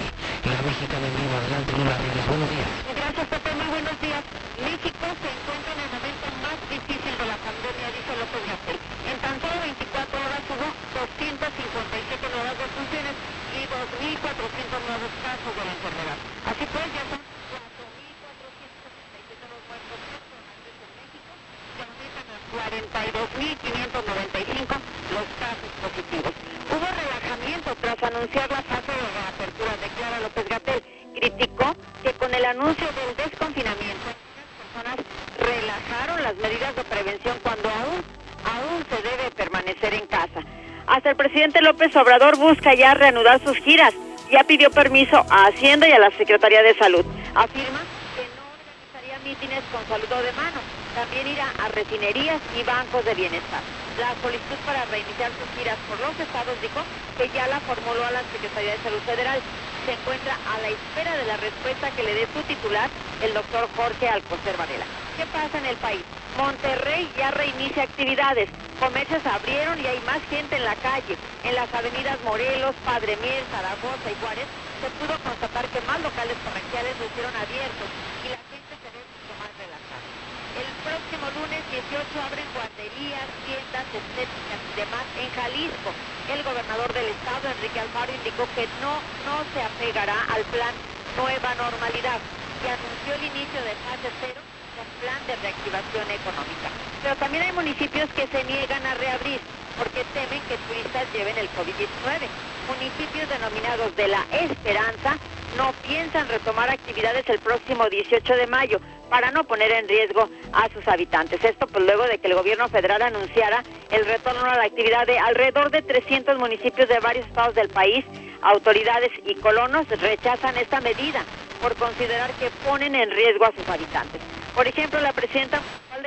La 0.50 0.60
mexicana 0.60 1.06
en 1.06 1.14
vivo, 1.20 1.34
adelante, 1.40 1.70
Lila 1.70 1.94
Reyes, 2.00 2.24
buenos 2.30 2.48
días. 2.50 2.70
Gracias, 2.90 3.26
Pepe. 3.30 3.50
Muy 3.60 3.68
buenos 3.70 3.96
días. 4.00 4.22
México 4.60 5.06
se 5.22 5.28
encuentra 5.30 5.70
en 5.70 5.80
el 5.80 5.90
momento 5.94 6.26
más 6.44 6.58
difícil 6.68 7.14
de 7.14 7.26
la 7.30 7.38
pandemia, 7.40 7.86
dice 7.94 8.12
López 8.20 8.42
Gatel. 8.44 8.76
En 9.06 9.16
tan 9.24 9.36
solo 9.40 9.56
24 9.64 10.18
horas 10.20 10.42
hubo 10.50 10.66
257 10.98 12.26
nuevas 12.34 12.56
defunciones 12.58 13.14
y 13.54 13.70
2.400 13.70 14.82
nuevos 14.90 15.12
casos 15.24 15.52
de 15.56 15.62
la 15.64 15.72
enfermedad. 15.78 16.18
Así 16.50 16.64
pues, 16.68 16.90
ya 16.90 17.06
son 17.06 17.22
4.467 17.22 19.46
los 19.46 19.62
muertos 19.70 19.98
personales 20.10 20.74
en 20.74 20.90
México 20.98 21.30
y 21.30 21.78
aumentan 21.80 22.26
a 22.34 22.36
42.595 22.50 24.74
los 25.14 25.26
casos 25.40 25.70
positivos. 25.80 26.34
Hubo 26.70 26.86
relajamiento 26.86 27.74
tras 27.80 28.00
anunciar 28.02 28.50
la 28.50 28.62
fase 28.62 28.92
de 28.92 29.08
reapertura, 29.10 29.76
declara 29.80 30.20
López 30.20 30.46
Gatel. 30.48 30.82
Criticó 31.10 31.74
que 32.02 32.12
con 32.14 32.32
el 32.32 32.44
anuncio 32.44 32.86
del 32.86 33.16
desconfinamiento, 33.16 34.14
algunas 34.14 34.46
personas 34.62 34.96
relajaron 35.36 36.22
las 36.22 36.36
medidas 36.36 36.76
de 36.76 36.84
prevención 36.84 37.36
cuando 37.42 37.68
aún, 37.68 38.04
aún 38.46 38.84
se 38.88 39.02
debe 39.02 39.32
permanecer 39.32 39.94
en 39.94 40.06
casa. 40.06 40.44
Hasta 40.86 41.10
el 41.10 41.16
presidente 41.16 41.59
López 41.70 41.94
Obrador 41.94 42.36
busca 42.36 42.74
ya 42.74 42.94
reanudar 42.94 43.40
sus 43.44 43.56
giras. 43.58 43.94
Ya 44.28 44.42
pidió 44.42 44.72
permiso 44.72 45.24
a 45.30 45.46
Hacienda 45.46 45.86
y 45.86 45.92
a 45.92 46.00
la 46.00 46.10
Secretaría 46.18 46.64
de 46.64 46.74
Salud. 46.74 47.06
Afirma 47.32 47.78
que 48.18 48.26
no 48.34 48.42
organizaría 48.42 49.14
mítines 49.22 49.62
con 49.70 49.78
saludo 49.86 50.20
de 50.20 50.32
mano. 50.32 50.58
También 50.96 51.28
irá 51.28 51.46
a 51.62 51.68
refinerías 51.68 52.42
y 52.58 52.64
bancos 52.64 53.04
de 53.04 53.14
bienestar. 53.14 53.62
La 54.02 54.10
solicitud 54.18 54.58
para 54.66 54.84
reiniciar 54.86 55.30
sus 55.38 55.46
giras 55.54 55.78
por 55.86 55.94
los 56.02 56.10
estados 56.18 56.58
dijo 56.58 56.82
que 57.14 57.30
ya 57.30 57.46
la 57.46 57.60
formuló 57.60 58.02
a 58.02 58.18
la 58.18 58.22
Secretaría 58.34 58.74
de 58.74 58.82
Salud 58.82 59.02
Federal. 59.06 59.38
Se 59.86 59.92
encuentra 59.94 60.34
a 60.50 60.58
la 60.66 60.74
espera 60.74 61.14
de 61.22 61.26
la 61.30 61.36
respuesta 61.38 61.94
que 61.94 62.02
le 62.02 62.14
dé 62.18 62.26
su 62.34 62.42
titular, 62.50 62.90
el 63.22 63.30
doctor 63.30 63.70
Jorge 63.78 64.08
Alcocer 64.10 64.58
Varela. 64.58 64.90
¿Qué 65.16 65.22
pasa 65.30 65.54
en 65.62 65.66
el 65.66 65.76
país? 65.78 66.02
Monterrey 66.36 67.08
ya 67.16 67.30
reinicia 67.30 67.84
actividades. 67.84 68.50
Comercios 68.80 69.24
abrieron 69.26 69.78
y 69.78 69.86
hay 69.86 70.00
más 70.06 70.18
gente 70.30 70.56
en 70.56 70.64
la 70.64 70.74
calle. 70.76 71.14
En 71.50 71.56
las 71.58 71.74
avenidas 71.74 72.14
Morelos, 72.22 72.78
Padre 72.86 73.18
Mier, 73.18 73.42
Zaragoza 73.50 74.06
y 74.06 74.14
Juárez 74.22 74.46
se 74.78 74.86
pudo 75.02 75.18
constatar 75.18 75.66
que 75.74 75.82
más 75.82 75.98
locales 75.98 76.38
comerciales 76.46 76.94
lo 76.94 77.10
hicieron 77.10 77.34
abiertos 77.34 77.90
y 78.22 78.30
la 78.30 78.38
gente 78.54 78.70
se 78.78 78.88
ve 78.94 79.02
mucho 79.02 79.34
más 79.34 79.50
relajada. 79.58 80.06
El 80.54 80.70
próximo 80.86 81.26
lunes 81.34 81.58
18 81.74 82.06
abren 82.22 82.46
guarderías, 82.54 83.26
tiendas 83.50 83.82
estéticas 83.82 84.60
y 84.62 84.72
demás 84.78 85.06
en 85.18 85.26
Jalisco. 85.34 85.90
El 86.30 86.40
gobernador 86.46 86.90
del 86.94 87.10
estado, 87.18 87.50
Enrique 87.50 87.82
Alfaro, 87.82 88.14
indicó 88.14 88.46
que 88.54 88.70
no, 88.78 89.02
no 89.26 89.42
se 89.50 89.58
apegará 89.58 90.30
al 90.30 90.46
plan 90.54 90.70
Nueva 91.18 91.50
Normalidad 91.58 92.22
y 92.62 92.64
anunció 92.70 93.10
el 93.18 93.26
inicio 93.26 93.58
de 93.66 93.74
fase 93.90 94.06
cero 94.22 94.38
con 94.78 94.86
plan 95.02 95.18
de 95.26 95.34
reactivación 95.34 96.06
económica. 96.14 96.70
Pero 97.02 97.18
también 97.18 97.42
hay 97.42 97.54
municipios 97.58 98.06
que 98.14 98.30
se 98.30 98.38
niegan 98.46 98.86
a 98.86 98.94
reabrir 99.02 99.42
porque 99.78 100.04
temen 100.12 100.40
que 100.48 100.56
turistas 100.68 101.06
lleven 101.12 101.36
el 101.38 101.48
COVID-19. 101.50 102.28
Municipios 102.68 103.28
denominados 103.28 103.96
de 103.96 104.08
la 104.08 104.24
Esperanza 104.30 105.16
no 105.56 105.72
piensan 105.86 106.28
retomar 106.28 106.70
actividades 106.70 107.28
el 107.28 107.38
próximo 107.40 107.88
18 107.88 108.36
de 108.36 108.46
mayo 108.46 108.80
para 109.08 109.30
no 109.32 109.44
poner 109.44 109.72
en 109.72 109.88
riesgo 109.88 110.28
a 110.52 110.68
sus 110.72 110.86
habitantes. 110.86 111.42
Esto 111.42 111.66
pues 111.66 111.84
luego 111.84 112.04
de 112.04 112.18
que 112.18 112.28
el 112.28 112.34
gobierno 112.34 112.68
federal 112.68 113.02
anunciara 113.02 113.64
el 113.90 114.06
retorno 114.06 114.44
a 114.44 114.56
la 114.56 114.64
actividad 114.64 115.06
de 115.06 115.18
alrededor 115.18 115.70
de 115.70 115.82
300 115.82 116.38
municipios 116.38 116.88
de 116.88 117.00
varios 117.00 117.26
estados 117.26 117.54
del 117.54 117.68
país. 117.68 118.04
Autoridades 118.42 119.10
y 119.26 119.34
colonos 119.34 119.86
rechazan 119.88 120.56
esta 120.56 120.80
medida 120.80 121.24
por 121.60 121.76
considerar 121.76 122.32
que 122.34 122.50
ponen 122.64 122.94
en 122.94 123.10
riesgo 123.10 123.44
a 123.44 123.52
sus 123.52 123.68
habitantes. 123.68 124.20
Por 124.54 124.66
ejemplo, 124.66 125.00
la 125.00 125.12
presidenta 125.12 125.60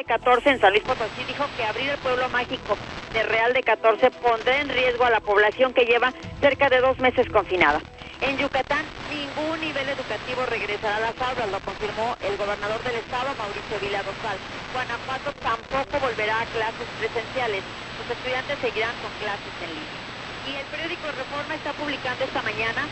de 0.04 0.08
14 0.08 0.50
en 0.50 0.60
San 0.60 0.72
Luis 0.72 0.84
Potosí 0.84 1.24
dijo 1.28 1.46
que 1.56 1.64
abrir 1.64 1.90
el 1.90 1.98
pueblo 2.00 2.28
mágico 2.30 2.76
de 3.14 3.24
Real 3.24 3.54
de 3.54 3.64
14 3.64 4.12
pondrá 4.12 4.60
en 4.60 4.68
riesgo 4.68 5.06
a 5.06 5.10
la 5.10 5.20
población 5.22 5.74
que 5.74 5.86
lleva 5.86 6.12
cerca 6.42 6.70
de 6.70 6.82
dos 6.82 7.00
meses 7.00 7.30
confinada. 7.32 7.80
En 8.20 8.38
Yucatán, 8.38 8.84
ningún 9.08 9.60
nivel 9.62 9.88
educativo 9.88 10.44
regresará 10.48 10.98
a 10.98 11.00
las 11.00 11.16
aulas, 11.22 11.52
lo 11.52 11.60
confirmó 11.60 12.18
el 12.20 12.36
gobernador 12.36 12.84
del 12.84 12.96
estado, 12.96 13.32
Mauricio 13.38 13.80
Vila 13.80 14.04
Dosal. 14.04 14.38
Guanajuato 14.74 15.32
tampoco 15.40 16.00
volverá 16.00 16.42
a 16.42 16.46
clases 16.52 16.88
presenciales. 17.00 17.64
Los 18.00 18.08
estudiantes 18.18 18.58
seguirán 18.60 18.96
con 19.00 19.12
clases 19.24 19.54
en 19.64 19.72
línea. 19.72 20.04
Y 20.48 20.52
el 20.60 20.66
periódico 20.68 21.08
Reforma 21.16 21.56
está 21.56 21.72
publicando 21.80 22.24
esta 22.24 22.42
mañana, 22.42 22.88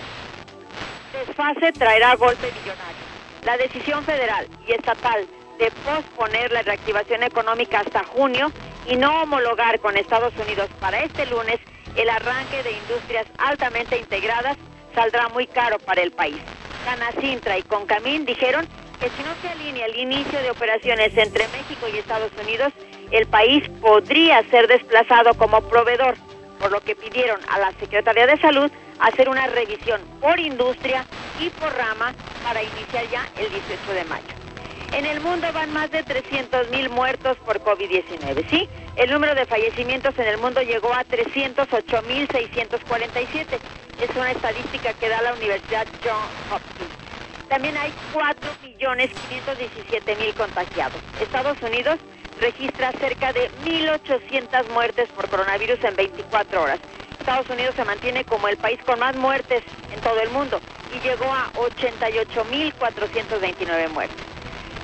desfase 1.11 1.71
traerá 1.73 2.15
golpe 2.15 2.47
millonario. 2.47 3.03
La 3.43 3.57
decisión 3.57 4.05
federal 4.05 4.47
y 4.67 4.71
estatal 4.71 5.27
de 5.61 5.69
posponer 5.69 6.51
la 6.51 6.63
reactivación 6.63 7.21
económica 7.21 7.81
hasta 7.81 8.03
junio 8.03 8.51
y 8.87 8.95
no 8.95 9.21
homologar 9.21 9.79
con 9.79 9.95
Estados 9.95 10.33
Unidos 10.39 10.67
para 10.79 11.03
este 11.03 11.27
lunes 11.27 11.59
el 11.95 12.09
arranque 12.09 12.63
de 12.63 12.71
industrias 12.71 13.27
altamente 13.37 13.95
integradas 13.99 14.57
saldrá 14.95 15.29
muy 15.29 15.45
caro 15.45 15.77
para 15.77 16.01
el 16.01 16.11
país. 16.13 16.41
Canacintra 16.83 17.59
y 17.59 17.61
Concamín 17.61 18.25
dijeron 18.25 18.67
que 18.99 19.11
si 19.11 19.21
no 19.21 19.35
se 19.39 19.49
alinea 19.49 19.85
el 19.85 19.97
inicio 19.97 20.41
de 20.41 20.49
operaciones 20.49 21.15
entre 21.15 21.47
México 21.49 21.87
y 21.93 21.99
Estados 21.99 22.31
Unidos, 22.41 22.73
el 23.11 23.27
país 23.27 23.61
podría 23.81 24.41
ser 24.49 24.67
desplazado 24.67 25.35
como 25.35 25.61
proveedor, 25.69 26.15
por 26.59 26.71
lo 26.71 26.81
que 26.81 26.95
pidieron 26.95 27.39
a 27.47 27.59
la 27.59 27.71
Secretaría 27.73 28.25
de 28.25 28.39
Salud 28.39 28.71
hacer 28.99 29.29
una 29.29 29.45
revisión 29.45 30.01
por 30.19 30.39
industria 30.39 31.05
y 31.39 31.51
por 31.51 31.71
rama 31.71 32.15
para 32.41 32.63
iniciar 32.63 33.07
ya 33.11 33.29
el 33.37 33.51
18 33.51 33.91
de 33.93 34.05
mayo. 34.05 34.40
En 34.93 35.05
el 35.05 35.21
mundo 35.21 35.47
van 35.53 35.71
más 35.71 35.89
de 35.89 36.03
300 36.03 36.69
mil 36.69 36.89
muertos 36.89 37.37
por 37.45 37.63
COVID-19, 37.63 38.45
¿sí? 38.49 38.67
El 38.97 39.09
número 39.09 39.33
de 39.35 39.45
fallecimientos 39.45 40.19
en 40.19 40.27
el 40.27 40.37
mundo 40.37 40.61
llegó 40.61 40.93
a 40.93 41.05
308 41.05 42.01
mil 42.03 42.27
647 42.29 43.57
Es 44.01 44.09
una 44.15 44.31
estadística 44.31 44.93
que 44.93 45.07
da 45.07 45.21
la 45.21 45.31
Universidad 45.33 45.87
John 46.03 46.19
Hopkins. 46.51 46.91
También 47.47 47.77
hay 47.77 47.93
4.517.000 48.13 50.33
contagiados. 50.35 51.01
Estados 51.21 51.61
Unidos 51.61 51.97
registra 52.39 52.91
cerca 52.99 53.31
de 53.31 53.49
1.800 53.63 54.67
muertes 54.73 55.07
por 55.09 55.29
coronavirus 55.29 55.81
en 55.83 55.95
24 55.95 56.63
horas. 56.63 56.79
Estados 57.19 57.49
Unidos 57.49 57.75
se 57.75 57.85
mantiene 57.85 58.25
como 58.25 58.49
el 58.49 58.57
país 58.57 58.79
con 58.85 58.99
más 58.99 59.15
muertes 59.15 59.63
en 59.93 60.01
todo 60.01 60.19
el 60.19 60.29
mundo 60.31 60.59
y 60.93 60.99
llegó 60.99 61.25
a 61.25 61.49
88.429 61.53 63.89
muertes. 63.89 64.30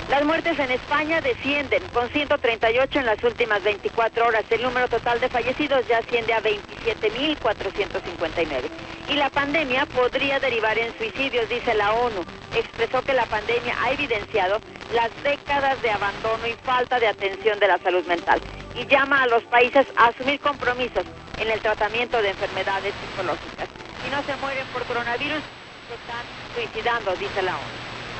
Las 0.10 0.24
muertes 0.24 0.58
en 0.58 0.72
España 0.72 1.20
descienden 1.20 1.84
con 1.94 2.10
138 2.10 3.00
en 3.00 3.06
las 3.06 3.22
últimas 3.26 3.62
24 3.62 4.26
horas. 4.26 4.46
El 4.50 4.64
número 4.64 4.88
total 4.88 5.20
de 5.20 5.28
fallecidos 5.28 5.86
ya 5.90 5.98
asciende 5.98 6.34
a 6.34 6.42
27.459. 6.42 8.70
Y 9.10 9.16
la 9.16 9.30
pandemia 9.30 9.86
podría 9.88 10.40
derivar 10.40 10.78
en 10.78 10.98
suicidios, 10.98 11.50
dice 11.50 11.74
la 11.74 11.92
ONU. 11.92 12.24
Expresó 12.56 13.02
que 13.02 13.14
la 13.14 13.26
pandemia 13.26 13.76
ha 13.84 13.92
evidenciado 13.92 14.62
las 14.94 15.12
décadas 15.24 15.82
de 15.82 15.92
abandono 15.92 16.48
y 16.48 16.54
falta 16.66 17.02
de 17.02 17.08
atención 17.08 17.60
de 17.60 17.68
la 17.68 17.78
salud 17.80 18.06
mental 18.06 18.40
y 18.76 18.86
llama 18.88 19.24
a 19.24 19.28
los 19.28 19.44
países 19.44 19.86
a 19.98 20.08
asumir 20.08 20.40
compromisos 20.40 21.06
en 21.38 21.52
el 21.52 21.60
tratamiento 21.60 22.22
de 22.22 22.30
enfermedades 22.30 22.94
psicológicas. 23.02 23.68
Si 24.06 24.10
no 24.10 24.24
se 24.24 24.38
mueren 24.38 24.66
por 24.68 24.86
coronavirus, 24.86 25.44
se 25.90 25.96
están 25.96 26.24
suicidando, 26.56 27.14
dice 27.18 27.42
la 27.42 27.58
ONU. 27.58 27.66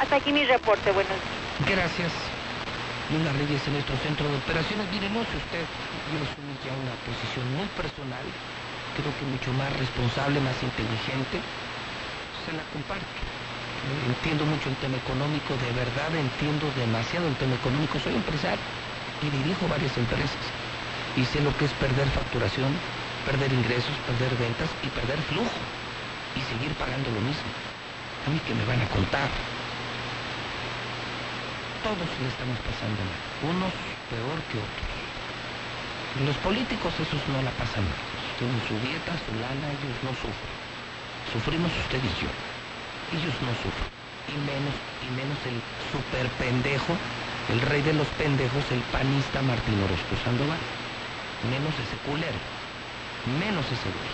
Hasta 0.02 0.18
aquí 0.18 0.34
mi 0.34 0.44
reporte. 0.44 0.92
Buenos 0.92 1.14
días. 1.14 1.47
Gracias. 1.66 2.14
Lula 3.10 3.34
Reyes 3.34 3.66
en 3.66 3.74
nuestro 3.74 3.98
centro 3.98 4.30
de 4.30 4.38
operaciones. 4.38 4.86
Mire, 4.94 5.10
no 5.10 5.26
sé 5.26 5.42
usted, 5.42 5.66
yo 6.14 6.22
asumí 6.22 6.54
ya 6.62 6.70
una 6.78 6.94
posición 7.02 7.50
muy 7.58 7.66
personal, 7.74 8.22
creo 8.94 9.10
que 9.18 9.26
mucho 9.26 9.50
más 9.58 9.74
responsable, 9.74 10.38
más 10.38 10.54
inteligente. 10.62 11.42
Se 12.46 12.54
la 12.54 12.62
comparto. 12.70 13.10
Entiendo 14.06 14.46
mucho 14.46 14.70
el 14.70 14.78
tema 14.78 15.02
económico, 15.02 15.58
de 15.58 15.74
verdad 15.74 16.14
entiendo 16.14 16.70
demasiado 16.78 17.26
el 17.26 17.36
tema 17.42 17.58
económico. 17.58 17.98
Soy 17.98 18.14
empresario 18.14 18.62
y 19.26 19.28
dirijo 19.34 19.66
varias 19.66 19.98
empresas. 19.98 20.38
Y 21.18 21.26
sé 21.26 21.42
lo 21.42 21.50
que 21.58 21.66
es 21.66 21.74
perder 21.82 22.06
facturación, 22.14 22.70
perder 23.26 23.50
ingresos, 23.50 23.98
perder 24.06 24.30
ventas 24.38 24.70
y 24.86 24.94
perder 24.94 25.18
flujo. 25.26 25.58
Y 26.38 26.42
seguir 26.54 26.70
pagando 26.78 27.10
lo 27.10 27.22
mismo. 27.26 27.50
A 28.26 28.30
mí 28.30 28.38
que 28.46 28.54
me 28.54 28.66
van 28.70 28.78
a 28.78 28.88
contar 28.94 29.57
todos 31.84 32.10
le 32.22 32.28
estamos 32.30 32.58
pasando 32.66 33.02
mal, 33.02 33.22
unos 33.54 33.74
peor 34.10 34.40
que 34.50 34.58
otros. 34.58 34.90
Los 36.26 36.38
políticos 36.42 36.94
esos 36.98 37.22
no 37.30 37.42
la 37.46 37.54
pasan 37.60 37.86
mal, 37.86 38.02
tienen 38.42 38.62
su 38.66 38.74
dieta, 38.82 39.14
su 39.28 39.34
lana, 39.38 39.68
ellos 39.70 39.98
no 40.02 40.12
sufren. 40.18 40.56
Sufrimos 41.34 41.70
usted 41.86 42.02
y 42.02 42.14
yo, 42.18 42.30
ellos 43.14 43.36
no 43.46 43.52
sufren. 43.62 43.92
Y 44.28 44.36
menos, 44.44 44.76
y 45.06 45.10
menos 45.16 45.40
el 45.48 45.58
super 45.94 46.26
pendejo, 46.42 46.96
el 47.54 47.62
rey 47.62 47.82
de 47.82 47.94
los 47.94 48.08
pendejos, 48.20 48.64
el 48.72 48.82
panista 48.92 49.42
Martín 49.42 49.78
Orozco 49.84 50.16
Sandoval. 50.26 50.60
Menos 51.48 51.72
ese 51.78 51.96
culero, 52.04 52.42
menos 53.40 53.64
ese 53.70 53.88
güey. 53.94 54.14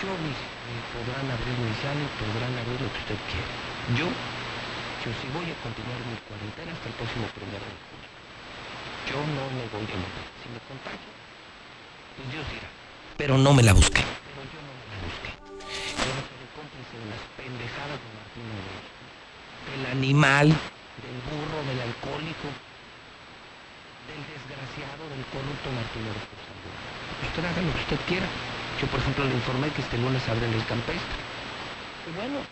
Yo, 0.00 0.14
mis, 0.22 0.38
podrán 0.94 1.26
abrir 1.26 1.56
mi 1.58 1.74
y 1.74 2.08
podrán 2.22 2.54
abrir 2.54 2.78
lo 2.78 2.88
que 2.94 3.02
usted 3.02 3.20
quiera. 3.26 3.50
Yo 3.98 4.06
yo 5.04 5.14
sí 5.14 5.30
voy 5.30 5.46
a 5.46 5.56
continuar 5.62 6.00
mi 6.10 6.18
cuarentena 6.26 6.74
hasta 6.74 6.88
el 6.90 6.96
próximo 6.98 7.26
primero 7.30 7.62
de 7.62 7.78
julio. 7.86 8.10
Yo 9.06 9.18
no 9.22 9.44
me 9.54 9.64
voy 9.70 9.86
a 9.86 9.98
morir. 10.02 10.26
Si 10.42 10.46
me 10.50 10.58
contagio, 10.66 11.10
pues 12.18 12.26
Dios 12.34 12.44
dirá. 12.50 12.68
Pero 13.14 13.38
no 13.38 13.54
me 13.54 13.62
la 13.62 13.78
busqué. 13.78 14.02
Pero 14.02 14.42
yo 14.50 14.58
no 14.58 14.72
me 14.74 14.86
la 14.90 14.98
busqué. 15.06 15.30
Yo 15.38 16.10
no 16.18 16.22
seré 16.26 16.46
cómplice 16.50 16.94
de 16.98 17.06
las 17.14 17.22
pendejadas 17.38 17.98
de 18.02 18.10
Martín 18.18 18.46
Orozco. 18.58 18.98
Del 19.70 19.84
animal, 19.86 20.46
del 20.50 21.18
burro, 21.30 21.58
del 21.62 21.78
alcohólico, 21.78 22.48
del 24.10 24.22
desgraciado, 24.34 25.02
del 25.14 25.22
corrupto 25.30 25.66
Martín 25.78 26.10
Orozco 26.10 26.34
Usted 27.22 27.42
haga 27.46 27.62
lo 27.62 27.70
que 27.70 27.82
usted 27.86 28.00
quiera. 28.10 28.26
Yo, 28.82 28.86
por 28.90 28.98
ejemplo, 28.98 29.22
le 29.30 29.34
informé 29.34 29.70
que 29.70 29.82
este 29.82 29.98
lunes 29.98 30.26
abren 30.26 30.50
el 30.50 30.64
campestre. 30.66 31.22
Y 32.06 32.10
bueno, 32.18 32.42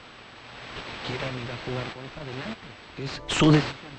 quieran 1.07 1.35
ir 1.39 1.51
a 1.51 1.59
jugar 1.63 1.87
golf 1.95 2.15
adelante. 2.19 2.67
Es 2.99 3.23
su 3.31 3.47
decisión. 3.51 3.95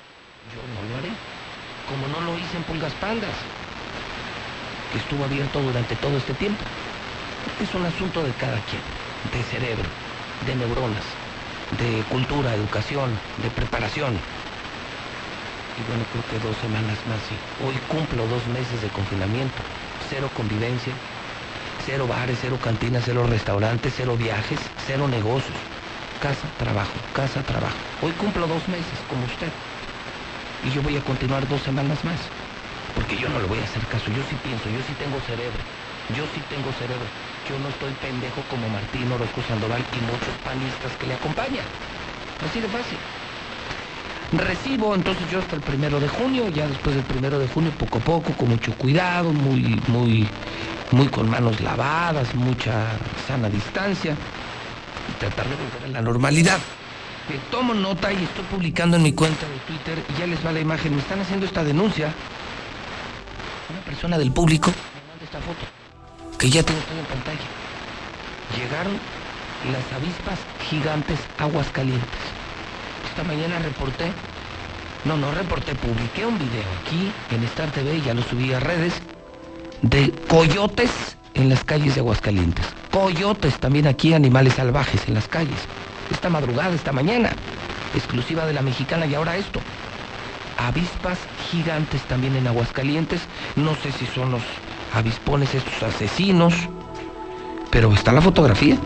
Yo 0.52 0.60
no 0.60 0.80
lo 0.88 0.92
haré. 1.00 1.12
Como 1.88 2.04
no 2.12 2.20
lo 2.20 2.38
hice 2.38 2.56
en 2.56 2.64
Pulgas 2.64 2.92
Pandas, 3.00 3.32
que 4.92 4.98
estuvo 4.98 5.24
abierto 5.24 5.60
durante 5.60 5.96
todo 5.96 6.16
este 6.18 6.34
tiempo. 6.34 6.60
Es 7.60 7.74
un 7.74 7.84
asunto 7.86 8.22
de 8.22 8.32
cada 8.32 8.60
quien, 8.68 8.82
de 9.32 9.42
cerebro, 9.48 9.88
de 10.44 10.54
neuronas, 10.54 11.04
de 11.80 12.04
cultura, 12.12 12.54
educación, 12.54 13.10
de 13.42 13.48
preparación. 13.50 14.12
Y 15.78 15.80
bueno, 15.88 16.04
creo 16.12 16.24
que 16.28 16.46
dos 16.46 16.56
semanas 16.58 16.98
más 17.08 17.22
y 17.32 17.36
hoy 17.64 17.74
cumplo 17.88 18.26
dos 18.26 18.44
meses 18.48 18.82
de 18.82 18.88
confinamiento, 18.88 19.56
cero 20.10 20.28
convivencia, 20.36 20.92
cero 21.86 22.06
bares, 22.06 22.38
cero 22.42 22.58
cantinas, 22.62 23.04
cero 23.06 23.24
restaurantes, 23.26 23.94
cero 23.96 24.16
viajes, 24.18 24.60
cero 24.86 25.08
negocios 25.08 25.56
casa, 26.18 26.52
trabajo, 26.56 27.00
casa, 27.12 27.44
trabajo. 27.44 27.84
Hoy 28.00 28.14
cumplo 28.14 28.46
dos 28.46 28.68
meses 28.68 29.02
como 29.04 29.24
usted. 29.26 29.52
Y 30.60 30.70
yo 30.70 30.82
voy 30.82 30.96
a 30.96 31.02
continuar 31.02 31.46
dos 31.46 31.62
semanas 31.62 32.04
más. 32.04 32.32
Porque 32.94 33.16
yo 33.16 33.28
no 33.28 33.38
le 33.38 33.46
voy 33.46 33.60
a 33.60 33.64
hacer 33.64 33.86
caso. 33.86 34.10
Yo 34.10 34.24
sí 34.24 34.36
pienso, 34.36 34.68
yo 34.68 34.82
sí 34.82 34.94
tengo 34.94 35.20
cerebro. 35.20 35.64
Yo 36.08 36.26
sí 36.26 36.42
tengo 36.42 36.72
cerebro. 36.72 37.12
Yo 37.44 37.58
no 37.58 37.68
estoy 37.68 37.94
pendejo 37.94 38.46
como 38.48 38.68
Martín 38.68 39.12
Orozco 39.12 39.42
Sandoval 39.42 39.86
y 39.92 40.00
muchos 40.00 40.38
panistas 40.38 40.96
que 40.96 41.06
le 41.06 41.14
acompañan. 41.14 41.68
Así 42.40 42.60
de 42.60 42.68
fácil. 42.68 42.98
Recibo 44.32 44.94
entonces 44.94 45.28
yo 45.28 45.38
hasta 45.38 45.56
el 45.56 45.62
primero 45.62 46.00
de 46.00 46.08
junio, 46.08 46.48
ya 46.50 46.68
después 46.68 46.94
del 46.94 47.04
primero 47.04 47.38
de 47.38 47.46
junio, 47.46 47.72
poco 47.72 47.98
a 47.98 48.04
poco, 48.04 48.36
con 48.36 48.48
mucho 48.50 48.74
cuidado, 48.76 49.32
muy, 49.32 49.82
muy, 49.86 50.34
muy 50.90 51.08
con 51.08 51.28
manos 51.28 51.60
lavadas, 51.60 52.34
mucha 52.34 52.98
sana 53.16 53.48
distancia 53.48 54.18
tratar 55.18 55.48
de 55.48 55.56
volver 55.56 55.84
a 55.84 55.88
la 55.88 56.02
normalidad. 56.02 56.58
Tomo 57.50 57.74
nota 57.74 58.10
y 58.10 58.24
estoy 58.24 58.44
publicando 58.44 58.96
en 58.96 59.02
mi 59.02 59.12
cuenta 59.12 59.46
de 59.46 59.58
Twitter 59.58 60.02
y 60.08 60.18
ya 60.18 60.26
les 60.26 60.44
va 60.44 60.52
la 60.52 60.60
imagen. 60.60 60.94
Me 60.94 61.02
están 61.02 61.20
haciendo 61.20 61.44
esta 61.44 61.62
denuncia. 61.62 62.12
Una 63.68 63.80
persona 63.80 64.16
del 64.16 64.32
público 64.32 64.70
me 64.70 65.10
manda 65.10 65.24
esta 65.24 65.38
foto, 65.40 66.38
que 66.38 66.48
ya 66.48 66.62
tengo 66.62 66.80
todo 66.80 66.98
en 66.98 67.04
pantalla. 67.04 67.38
Llegaron 68.56 68.94
las 69.72 69.92
avispas 69.92 70.38
gigantes 70.70 71.18
aguas 71.38 71.68
calientes. 71.70 72.08
Esta 73.10 73.24
mañana 73.24 73.58
reporté, 73.58 74.10
no, 75.04 75.18
no 75.18 75.30
reporté, 75.32 75.74
publiqué 75.74 76.24
un 76.24 76.38
video 76.38 76.64
aquí 76.82 77.12
en 77.30 77.44
Star 77.44 77.70
TV, 77.72 78.00
ya 78.00 78.14
lo 78.14 78.22
subí 78.22 78.54
a 78.54 78.60
redes, 78.60 78.94
de 79.82 80.12
coyotes 80.28 81.17
en 81.38 81.48
las 81.48 81.64
calles 81.64 81.94
de 81.94 82.00
Aguascalientes. 82.00 82.66
Coyotes 82.90 83.58
también 83.58 83.86
aquí, 83.86 84.14
animales 84.14 84.54
salvajes 84.54 85.06
en 85.08 85.14
las 85.14 85.28
calles. 85.28 85.58
Esta 86.10 86.28
madrugada, 86.28 86.74
esta 86.74 86.92
mañana, 86.92 87.30
exclusiva 87.94 88.46
de 88.46 88.52
la 88.52 88.62
mexicana 88.62 89.06
y 89.06 89.14
ahora 89.14 89.36
esto. 89.36 89.60
Avispas 90.58 91.18
gigantes 91.50 92.02
también 92.02 92.36
en 92.36 92.46
Aguascalientes. 92.46 93.22
No 93.56 93.74
sé 93.76 93.92
si 93.92 94.06
son 94.06 94.32
los 94.32 94.42
avispones 94.94 95.54
estos 95.54 95.82
asesinos, 95.82 96.54
pero 97.70 97.92
está 97.92 98.12
la 98.12 98.20
fotografía. 98.20 98.76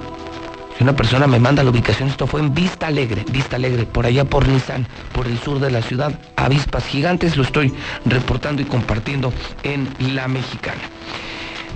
Si 0.76 0.82
una 0.82 0.96
persona 0.96 1.26
me 1.26 1.38
manda 1.38 1.62
la 1.62 1.70
ubicación, 1.70 2.08
esto 2.08 2.26
fue 2.26 2.40
en 2.40 2.54
Vista 2.54 2.86
Alegre, 2.86 3.24
Vista 3.30 3.56
Alegre, 3.56 3.84
por 3.84 4.06
allá 4.06 4.24
por 4.24 4.48
Nissan, 4.48 4.86
por 5.12 5.26
el 5.26 5.38
sur 5.38 5.60
de 5.60 5.70
la 5.70 5.82
ciudad. 5.82 6.18
Avispas 6.36 6.84
gigantes, 6.86 7.36
lo 7.36 7.42
estoy 7.42 7.72
reportando 8.06 8.62
y 8.62 8.64
compartiendo 8.64 9.32
en 9.62 9.88
La 10.14 10.28
Mexicana. 10.28 10.80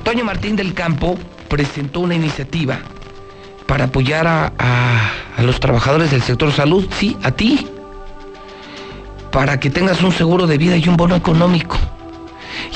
Toño 0.06 0.24
Martín 0.24 0.54
del 0.54 0.72
Campo 0.72 1.18
presentó 1.48 1.98
una 1.98 2.14
iniciativa 2.14 2.78
para 3.66 3.86
apoyar 3.86 4.28
a, 4.28 5.10
los 5.38 5.58
trabajadores 5.58 6.12
del 6.12 6.22
sector 6.22 6.52
salud, 6.52 6.88
sí, 6.96 7.16
a 7.24 7.32
ti, 7.32 7.66
para 9.32 9.58
que 9.58 9.68
tengas 9.68 10.00
un 10.02 10.12
seguro 10.12 10.46
de 10.46 10.58
vida 10.58 10.76
y 10.76 10.88
un 10.88 10.96
bono 10.96 11.16
económico. 11.16 11.76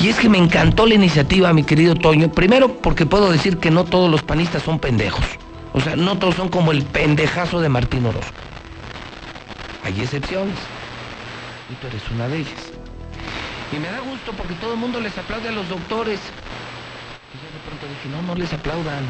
Y 0.01 0.09
es 0.09 0.19
que 0.19 0.29
me 0.29 0.39
encantó 0.39 0.87
la 0.87 0.95
iniciativa, 0.95 1.53
mi 1.53 1.63
querido 1.63 1.95
Toño, 1.95 2.33
primero 2.33 2.79
porque 2.79 3.07
puedo 3.07 3.31
decir 3.31 3.59
que 3.59 3.71
no 3.71 3.85
todos 3.85 4.11
los 4.11 4.25
panistas 4.25 4.65
son 4.65 4.81
pendejos. 4.81 5.25
O 5.73 5.81
sea, 5.81 5.95
no 5.95 6.19
todos 6.19 6.35
son 6.35 6.49
como 6.49 6.73
el 6.73 6.83
pendejazo 6.83 7.61
de 7.61 7.69
Martín 7.69 8.07
Orozco. 8.07 8.35
Hay 9.85 10.01
excepciones. 10.01 10.57
Y 11.71 11.75
tú 11.77 11.87
eres 11.87 12.03
una 12.13 12.27
de 12.27 12.39
ellas. 12.39 12.73
Y 13.73 13.79
me 13.79 13.87
da 13.87 14.01
gusto 14.01 14.33
porque 14.37 14.55
todo 14.55 14.73
el 14.73 14.81
mundo 14.81 15.01
les 15.01 15.17
aplaude 15.17 15.51
a 15.51 15.53
los 15.53 15.69
doctores. 15.69 16.19
Pronto 17.81 17.97
dije, 17.97 18.15
no, 18.15 18.23
no 18.23 18.35
les 18.35 18.53
aplaudan. 18.53 19.05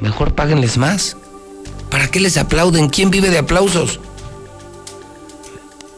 Mejor 0.00 0.34
páguenles 0.34 0.78
más. 0.78 1.16
¿Para 1.90 2.08
qué 2.08 2.20
les 2.20 2.38
aplauden? 2.38 2.88
¿Quién 2.88 3.10
vive 3.10 3.28
de 3.28 3.38
aplausos? 3.38 4.00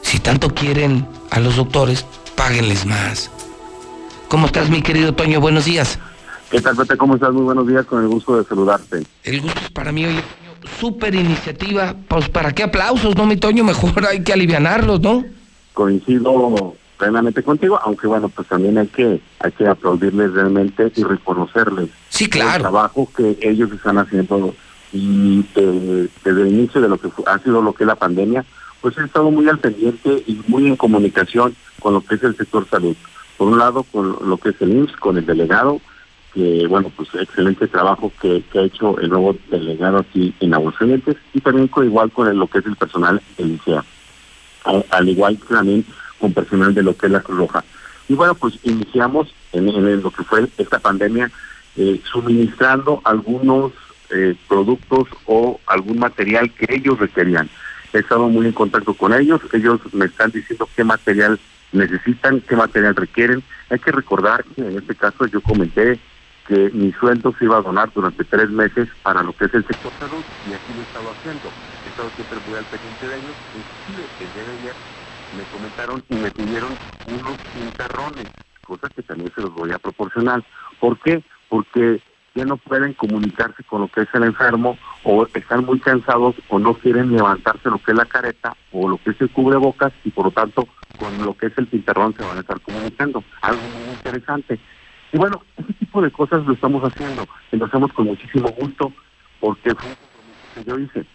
Si 0.02 0.18
tanto 0.18 0.48
quieren 0.52 1.06
a 1.30 1.38
los 1.38 1.54
doctores, 1.54 2.04
páguenles 2.34 2.84
más. 2.84 3.30
¿Cómo 4.28 4.46
estás, 4.46 4.70
mi 4.70 4.82
querido 4.82 5.14
Toño? 5.14 5.40
Buenos 5.40 5.66
días. 5.66 6.00
¿Qué 6.50 6.60
tal, 6.60 6.74
Pepe? 6.74 6.96
¿Cómo 6.96 7.14
estás? 7.14 7.32
Muy 7.32 7.42
buenos 7.42 7.68
días, 7.68 7.86
con 7.86 8.02
el 8.02 8.08
gusto 8.08 8.36
de 8.36 8.44
saludarte. 8.44 9.04
El 9.22 9.40
gusto 9.40 9.60
es 9.62 9.70
para 9.70 9.92
mí, 9.92 10.02
Toño, 10.02 10.22
súper 10.80 11.14
iniciativa. 11.14 11.94
Pues, 12.08 12.28
¿para 12.28 12.52
qué 12.52 12.64
aplausos, 12.64 13.14
no, 13.14 13.24
mi 13.24 13.36
Toño? 13.36 13.62
Mejor 13.62 14.04
hay 14.10 14.24
que 14.24 14.32
alivianarlos, 14.32 15.00
¿no? 15.00 15.24
Coincido 15.74 16.74
plenamente 16.98 17.42
contigo, 17.42 17.78
aunque 17.82 18.06
bueno, 18.06 18.28
pues 18.28 18.48
también 18.48 18.76
hay 18.78 18.88
que 18.88 19.20
hay 19.40 19.52
que 19.52 19.66
aplaudirles 19.66 20.32
realmente 20.32 20.92
y 20.96 21.04
reconocerles 21.04 21.88
sí, 22.08 22.28
claro. 22.28 22.56
el 22.56 22.60
trabajo 22.62 23.08
que 23.16 23.38
ellos 23.40 23.70
están 23.72 23.98
haciendo 23.98 24.54
y 24.92 25.44
eh, 25.54 26.08
desde 26.24 26.40
el 26.42 26.48
inicio 26.48 26.80
de 26.80 26.88
lo 26.88 26.98
que 26.98 27.08
ha 27.26 27.38
sido 27.38 27.62
lo 27.62 27.72
que 27.72 27.84
es 27.84 27.88
la 27.88 27.94
pandemia, 27.94 28.44
pues 28.80 28.96
he 28.98 29.04
estado 29.04 29.30
muy 29.30 29.48
al 29.48 29.58
pendiente 29.58 30.22
y 30.26 30.40
muy 30.48 30.66
en 30.66 30.76
comunicación 30.76 31.54
con 31.80 31.94
lo 31.94 32.00
que 32.00 32.14
es 32.16 32.22
el 32.22 32.36
sector 32.36 32.66
salud. 32.68 32.96
Por 33.36 33.48
un 33.48 33.58
lado, 33.58 33.82
con 33.84 34.16
lo 34.28 34.36
que 34.38 34.48
es 34.50 34.60
el 34.60 34.70
IMSS, 34.72 34.96
con 34.96 35.16
el 35.18 35.26
delegado, 35.26 35.80
que 36.34 36.66
bueno, 36.68 36.90
pues 36.96 37.08
excelente 37.14 37.68
trabajo 37.68 38.12
que, 38.20 38.42
que 38.50 38.58
ha 38.58 38.62
hecho 38.62 38.98
el 38.98 39.08
nuevo 39.10 39.36
delegado 39.50 39.98
aquí 39.98 40.34
en 40.40 40.54
Aguascalientes 40.54 41.16
y 41.34 41.40
también 41.40 41.68
con, 41.68 41.84
igual 41.86 42.10
con 42.10 42.26
el- 42.28 42.36
lo 42.38 42.46
que 42.48 42.58
es 42.58 42.66
el 42.66 42.76
personal 42.76 43.20
del 43.36 43.52
liceo. 43.52 43.84
Al, 44.64 44.84
al 44.90 45.08
igual 45.08 45.38
que 45.38 45.54
también 45.54 45.84
con 46.18 46.32
personal 46.32 46.74
de 46.74 46.82
lo 46.82 46.96
que 46.96 47.06
es 47.06 47.12
la 47.12 47.20
Cruz 47.20 47.38
Roja. 47.38 47.64
Y 48.08 48.14
bueno, 48.14 48.34
pues 48.34 48.58
iniciamos 48.62 49.34
en, 49.52 50.02
lo 50.02 50.10
que 50.10 50.24
fue 50.24 50.48
esta 50.56 50.78
pandemia 50.78 51.30
eh, 51.76 52.00
suministrando 52.10 53.00
algunos 53.04 53.72
eh, 54.10 54.34
productos 54.48 55.08
o 55.26 55.60
algún 55.66 55.98
material 55.98 56.50
que 56.52 56.74
ellos 56.74 56.98
requerían. 56.98 57.48
He 57.92 57.98
estado 57.98 58.28
muy 58.28 58.46
en 58.46 58.52
contacto 58.52 58.94
con 58.94 59.12
ellos, 59.12 59.40
ellos 59.52 59.80
me 59.92 60.06
están 60.06 60.30
diciendo 60.30 60.68
qué 60.74 60.84
material 60.84 61.38
necesitan, 61.72 62.40
qué 62.40 62.56
material 62.56 62.96
requieren. 62.96 63.42
Hay 63.70 63.78
que 63.78 63.92
recordar 63.92 64.44
que 64.44 64.62
en 64.62 64.78
este 64.78 64.94
caso 64.94 65.26
yo 65.26 65.40
comenté 65.40 65.98
que 66.46 66.70
mi 66.72 66.92
sueldo 66.92 67.34
se 67.38 67.44
iba 67.44 67.58
a 67.58 67.62
donar 67.62 67.92
durante 67.94 68.24
tres 68.24 68.48
meses 68.48 68.88
para 69.02 69.22
lo 69.22 69.34
que 69.34 69.44
es 69.44 69.54
el 69.54 69.66
sector 69.66 69.92
salud 70.00 70.24
y 70.48 70.54
así 70.54 70.72
lo 70.74 70.80
he 70.80 70.84
estado 70.84 71.10
haciendo. 71.10 71.48
He 71.84 71.90
estado 71.90 72.10
siempre 72.16 72.38
muy 72.48 72.58
al 72.58 72.64
pendiente 72.64 73.06
de 73.06 73.16
ellos. 73.16 73.36
Inclusive 73.52 74.08
el 74.20 74.32
día 74.32 74.72
de 74.72 74.97
me 75.36 75.42
comentaron 75.44 76.02
y 76.08 76.14
me 76.14 76.30
pidieron 76.30 76.70
unos 77.06 77.38
pintarrones, 77.54 78.26
cosas 78.64 78.90
que 78.94 79.02
también 79.02 79.32
se 79.34 79.42
los 79.42 79.52
voy 79.54 79.72
a 79.72 79.78
proporcionar. 79.78 80.42
¿Por 80.80 80.98
qué? 81.00 81.22
Porque 81.48 82.00
ya 82.34 82.44
no 82.44 82.56
pueden 82.56 82.94
comunicarse 82.94 83.64
con 83.64 83.80
lo 83.82 83.88
que 83.88 84.02
es 84.02 84.08
el 84.14 84.24
enfermo 84.24 84.78
o 85.02 85.26
están 85.34 85.64
muy 85.64 85.80
cansados 85.80 86.36
o 86.48 86.58
no 86.58 86.74
quieren 86.74 87.12
levantarse 87.12 87.68
lo 87.68 87.78
que 87.78 87.90
es 87.92 87.96
la 87.96 88.04
careta 88.04 88.56
o 88.70 88.88
lo 88.88 88.98
que 88.98 89.10
es 89.10 89.20
el 89.20 89.30
cubrebocas 89.30 89.92
y 90.04 90.10
por 90.10 90.26
lo 90.26 90.30
tanto 90.30 90.68
con 90.98 91.24
lo 91.24 91.36
que 91.36 91.46
es 91.46 91.58
el 91.58 91.66
pintarrón 91.66 92.14
se 92.14 92.22
van 92.22 92.36
a 92.36 92.40
estar 92.40 92.60
comunicando. 92.60 93.24
Algo 93.40 93.62
muy 93.62 93.94
interesante. 93.94 94.58
Y 95.12 95.18
bueno, 95.18 95.42
ese 95.56 95.72
tipo 95.74 96.02
de 96.02 96.10
cosas 96.10 96.44
lo 96.46 96.52
estamos 96.52 96.82
haciendo 96.82 97.26
y 97.50 97.56
lo 97.56 97.66
hacemos 97.66 97.92
con 97.92 98.06
muchísimo 98.06 98.50
gusto 98.50 98.92
porque 99.40 99.74
fue 99.74 99.88
un 99.88 99.96
compromiso 99.96 100.54
que 100.54 100.64
yo 100.64 100.78
hice 100.78 101.06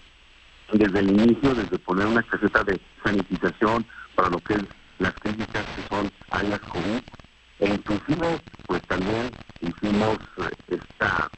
desde 0.74 1.00
el 1.00 1.12
inicio, 1.12 1.54
desde 1.54 1.78
poner 1.80 2.08
una 2.08 2.24
caseta 2.24 2.64
de 2.64 2.80
sanitización 3.04 3.86
para 4.16 4.30
lo 4.30 4.40
que 4.40 4.54
es 4.54 4.64
las 5.00 5.14
clínicas 5.16 5.66
que 5.76 5.82
son 5.90 6.10
áreas 6.32 6.60
COVID, 6.60 7.02
e 7.60 7.70
inclusive 7.70 8.40
pues 8.68 8.82
también 8.84 9.30
hicimos 9.62 10.18
eh, 10.38 10.78
esta 10.80 11.30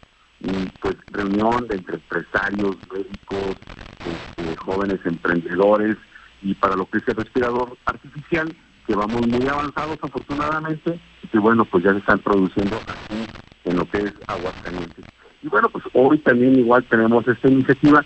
mm, 0.42 0.66
pues 0.82 0.96
reunión 1.12 1.68
de 1.68 1.76
entre 1.76 1.96
empresarios, 1.96 2.78
médicos, 2.92 3.56
este, 4.00 4.56
jóvenes 4.58 5.00
emprendedores 5.06 5.98
y 6.42 6.54
para 6.56 6.76
lo 6.76 6.86
que 6.86 7.00
es 7.00 7.08
el 7.08 7.16
respirador 7.16 7.78
artificial, 7.86 8.56
que 8.86 8.96
vamos 8.96 9.28
muy 9.28 9.48
avanzados 9.48 9.98
afortunadamente, 10.02 11.00
y 11.24 11.28
que 11.28 11.40
bueno 11.40 11.66
pues 11.66 11.84
ya 11.84 11.92
se 11.92 12.00
están 12.00 12.20
produciendo 12.20 12.78
aquí 12.88 13.26
en 13.64 13.78
lo 13.78 13.90
que 13.90 13.98
es 13.98 14.14
Aguascalientes. 14.28 15.06
Y 15.42 15.48
bueno, 15.48 15.70
pues 15.70 15.84
hoy 15.94 16.18
también 16.20 16.58
igual 16.58 16.84
tenemos 16.86 17.28
esta 17.28 17.48
iniciativa 17.48 18.04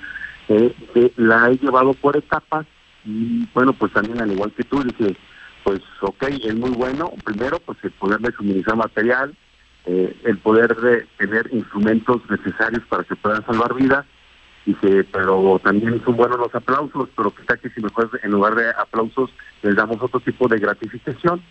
eh, 0.50 0.74
que 0.94 1.14
la 1.18 1.50
he 1.50 1.58
llevado 1.58 1.94
por 1.94 2.18
etapas 2.18 2.66
y 3.06 3.48
bueno, 3.54 3.74
pues 3.74 3.92
también 3.94 4.22
al 4.22 4.32
igual 4.32 4.52
que 4.52 4.64
tú, 4.64 4.84
dije, 4.84 5.16
pues 5.64 5.82
ok, 6.02 6.24
es 6.24 6.56
muy 6.56 6.72
bueno, 6.72 7.12
primero 7.24 7.60
pues 7.60 7.78
el 7.84 7.92
poderle 7.92 8.32
suministrar 8.32 8.78
material, 8.78 9.36
eh, 9.86 10.16
el 10.26 10.38
poder 10.38 10.76
de 10.76 11.08
tener 11.18 11.50
instrumentos 11.52 12.22
necesarios 12.30 12.84
para 12.90 13.04
que 13.04 13.16
puedan 13.16 13.46
salvar 13.46 13.74
vidas, 13.74 14.06
Dice, 14.66 15.04
pero 15.12 15.60
también 15.64 16.00
son 16.04 16.16
buenos 16.16 16.38
los 16.38 16.54
aplausos, 16.54 17.10
pero 17.16 17.32
quizá 17.32 17.58
que 17.58 17.70
si 17.70 17.82
mejor 17.82 18.12
en 18.22 18.32
lugar 18.32 18.54
de 18.54 18.70
aplausos 18.70 19.32
les 19.64 19.76
damos 19.76 19.98
otro 20.00 20.20
tipo 20.20 20.48
de 20.48 20.60
gratificación. 20.60 21.42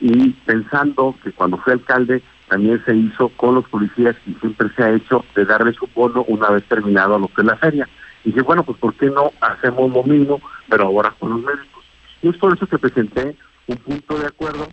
Y 0.00 0.30
pensando 0.46 1.14
que 1.22 1.32
cuando 1.32 1.58
fue 1.58 1.74
alcalde 1.74 2.22
también 2.48 2.82
se 2.84 2.94
hizo 2.94 3.28
con 3.30 3.56
los 3.56 3.68
policías 3.68 4.16
y 4.26 4.32
siempre 4.34 4.68
se 4.76 4.82
ha 4.82 4.92
hecho 4.92 5.24
de 5.34 5.44
darles 5.44 5.80
un 5.82 5.90
bono 5.94 6.24
una 6.26 6.50
vez 6.50 6.64
terminado 6.64 7.18
lo 7.18 7.28
que 7.28 7.42
es 7.42 7.46
la 7.46 7.56
feria. 7.56 7.88
Y 8.24 8.30
dije, 8.30 8.42
bueno, 8.42 8.62
pues 8.62 8.78
¿por 8.78 8.94
qué 8.94 9.06
no 9.06 9.32
hacemos 9.40 9.92
lo 9.92 10.02
mismo, 10.02 10.40
pero 10.68 10.86
ahora 10.86 11.14
con 11.18 11.30
los 11.30 11.40
médicos? 11.40 11.84
Y 12.22 12.28
es 12.28 12.36
por 12.36 12.54
eso 12.54 12.66
que 12.66 12.78
presenté 12.78 13.36
un 13.66 13.76
punto 13.76 14.18
de 14.18 14.26
acuerdo 14.26 14.68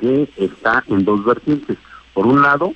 que 0.00 0.28
está 0.36 0.84
en 0.88 1.04
dos 1.04 1.24
vertientes. 1.24 1.78
Por 2.12 2.26
un 2.26 2.42
lado, 2.42 2.74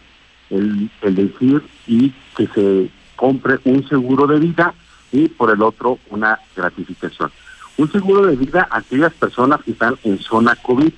el, 0.51 0.91
el 1.03 1.15
decir 1.15 1.63
y 1.87 2.11
que 2.37 2.47
se 2.49 2.91
compre 3.17 3.59
un 3.65 3.87
seguro 3.89 4.27
de 4.27 4.39
vida 4.39 4.75
y 5.13 5.29
por 5.29 5.51
el 5.51 5.63
otro 5.63 5.99
una 6.11 6.39
gratificación. 6.57 7.31
Un 7.77 7.91
seguro 7.93 8.27
de 8.27 8.37
vida 8.37 8.67
a 8.71 8.79
aquellas 8.79 9.13
personas 9.13 9.63
que 9.63 9.73
están 9.73 9.97
en 10.05 10.19
zona 10.19 10.57
COVID. 10.57 10.93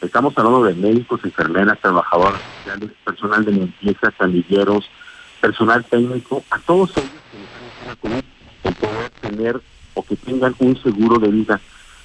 Estamos 0.00 0.36
hablando 0.36 0.64
de 0.64 0.74
médicos, 0.74 1.20
enfermeras, 1.24 1.78
trabajadoras 1.80 2.40
personal 3.04 3.44
de 3.44 3.52
limpieza, 3.52 4.10
pandilleros, 4.10 4.88
personal 5.40 5.84
técnico, 5.84 6.44
a 6.50 6.58
todos 6.58 6.90
ellos 6.96 7.10
que 7.30 7.42
están 7.42 7.65
COVID, 7.94 8.22
el 8.64 8.74
poder 8.74 9.10
tener 9.20 9.60
o 9.94 10.02
que 10.02 10.16
tengan 10.16 10.54
un 10.58 10.80
seguro 10.82 11.18
de 11.18 11.28
vida. 11.28 11.60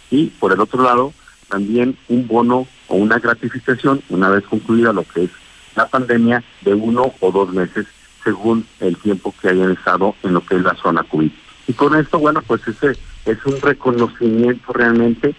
Y 0.10 0.28
por 0.28 0.52
el 0.52 0.60
otro 0.60 0.84
lado, 0.84 1.14
también 1.50 1.98
un 2.08 2.28
bono 2.28 2.68
o 2.88 2.96
una 2.96 3.20
gratificación 3.20 4.02
una 4.10 4.30
vez 4.30 4.44
concluida 4.46 4.94
lo 4.94 5.04
que 5.04 5.26
es 5.26 5.32
la 5.76 5.88
pandemia 5.88 6.44
de 6.62 6.74
uno 6.74 7.14
o 7.20 7.32
dos 7.32 7.54
meses 7.54 7.88
según 8.24 8.66
el 8.80 8.98
tiempo 8.98 9.34
que 9.42 9.50
hayan 9.50 9.72
estado 9.72 10.16
en 10.24 10.34
lo 10.34 10.46
que 10.46 10.56
es 10.56 10.62
la 10.62 10.76
zona 10.76 11.04
COVID. 11.04 11.32
Y 11.68 11.74
con 11.74 11.96
esto, 11.96 12.20
bueno, 12.20 12.42
pues 12.46 12.62
ese 12.68 12.98
es 13.26 13.46
un 13.46 13.60
reconocimiento 13.62 14.74
realmente 14.74 15.36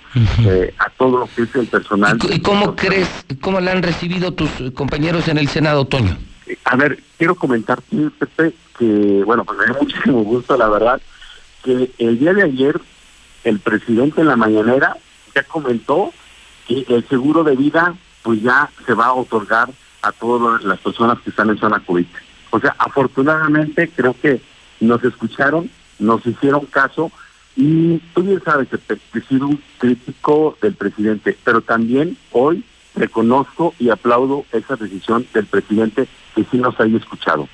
eh, 0.46 0.74
a 0.78 0.88
todo 0.90 1.18
lo 1.18 1.28
que 1.34 1.42
es 1.42 1.54
el 1.54 1.66
personal. 1.66 2.18
¿Y 2.30 2.40
cómo 2.40 2.76
crees, 2.76 3.08
cómo 3.40 3.60
la 3.60 3.72
han 3.72 3.82
recibido 3.82 4.32
tus 4.32 4.50
compañeros 4.72 5.28
en 5.28 5.38
el 5.38 5.48
Senado, 5.48 5.84
Toño? 5.84 6.16
A 6.64 6.76
ver, 6.76 7.02
quiero 7.18 7.34
comentarte, 7.34 8.10
Pepe, 8.18 8.54
que, 8.78 9.22
bueno, 9.24 9.44
pues 9.44 9.58
me 9.58 9.66
da 9.66 9.72
muchísimo 9.80 10.22
gusto, 10.22 10.56
la 10.56 10.68
verdad, 10.68 11.00
que 11.62 11.90
el 11.98 12.18
día 12.18 12.34
de 12.34 12.42
ayer 12.42 12.80
el 13.44 13.58
presidente 13.60 14.20
en 14.20 14.28
la 14.28 14.36
mañanera 14.36 14.96
ya 15.34 15.42
comentó 15.44 16.12
que 16.66 16.84
el 16.88 17.06
seguro 17.08 17.44
de 17.44 17.56
vida 17.56 17.94
pues 18.22 18.40
ya 18.42 18.70
se 18.86 18.94
va 18.94 19.06
a 19.06 19.14
otorgar 19.14 19.70
a 20.02 20.12
todas 20.12 20.62
las 20.64 20.78
personas 20.78 21.20
que 21.20 21.30
están 21.30 21.50
en 21.50 21.58
zona 21.58 21.80
COVID. 21.80 22.06
O 22.50 22.60
sea, 22.60 22.74
afortunadamente 22.78 23.90
creo 23.94 24.14
que 24.20 24.40
nos 24.80 25.02
escucharon, 25.04 25.70
nos 25.98 26.24
hicieron 26.26 26.66
caso 26.66 27.10
y 27.56 27.98
tú 28.14 28.22
bien 28.22 28.42
sabes 28.44 28.68
que 28.68 28.98
he 29.18 29.20
sido 29.22 29.46
un 29.48 29.62
crítico 29.78 30.56
del 30.60 30.74
presidente, 30.74 31.36
pero 31.44 31.60
también 31.60 32.16
hoy 32.30 32.64
reconozco 32.94 33.74
y 33.78 33.90
aplaudo 33.90 34.44
esa 34.52 34.76
decisión 34.76 35.26
del 35.32 35.46
presidente 35.46 36.08
que 36.34 36.44
sí 36.50 36.58
nos 36.58 36.78
haya 36.80 36.96
escuchado. 36.96 37.48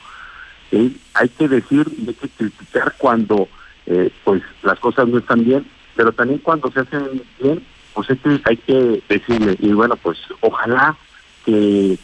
Hay 1.15 1.29
que 1.31 1.49
decir 1.49 1.87
y 1.99 2.09
hay 2.09 2.15
que 2.15 2.29
criticar 2.29 2.95
cuando 2.99 3.49
eh, 3.87 4.11
pues 4.25 4.43
las 4.63 4.79
cosas 4.79 5.09
no 5.09 5.19
están 5.19 5.45
bien, 5.45 5.67
pero 5.97 6.13
también 6.13 6.41
cuando 6.41 6.71
se 6.71 6.81
hacen 6.81 7.23
bien, 7.43 7.65
pues 7.95 8.09
hay 8.45 8.57
que, 8.59 9.03
decirle, 9.09 9.57
y 9.59 9.73
bueno, 9.73 9.97
pues 9.97 10.19
ojalá 10.41 10.97
que, 11.45 11.99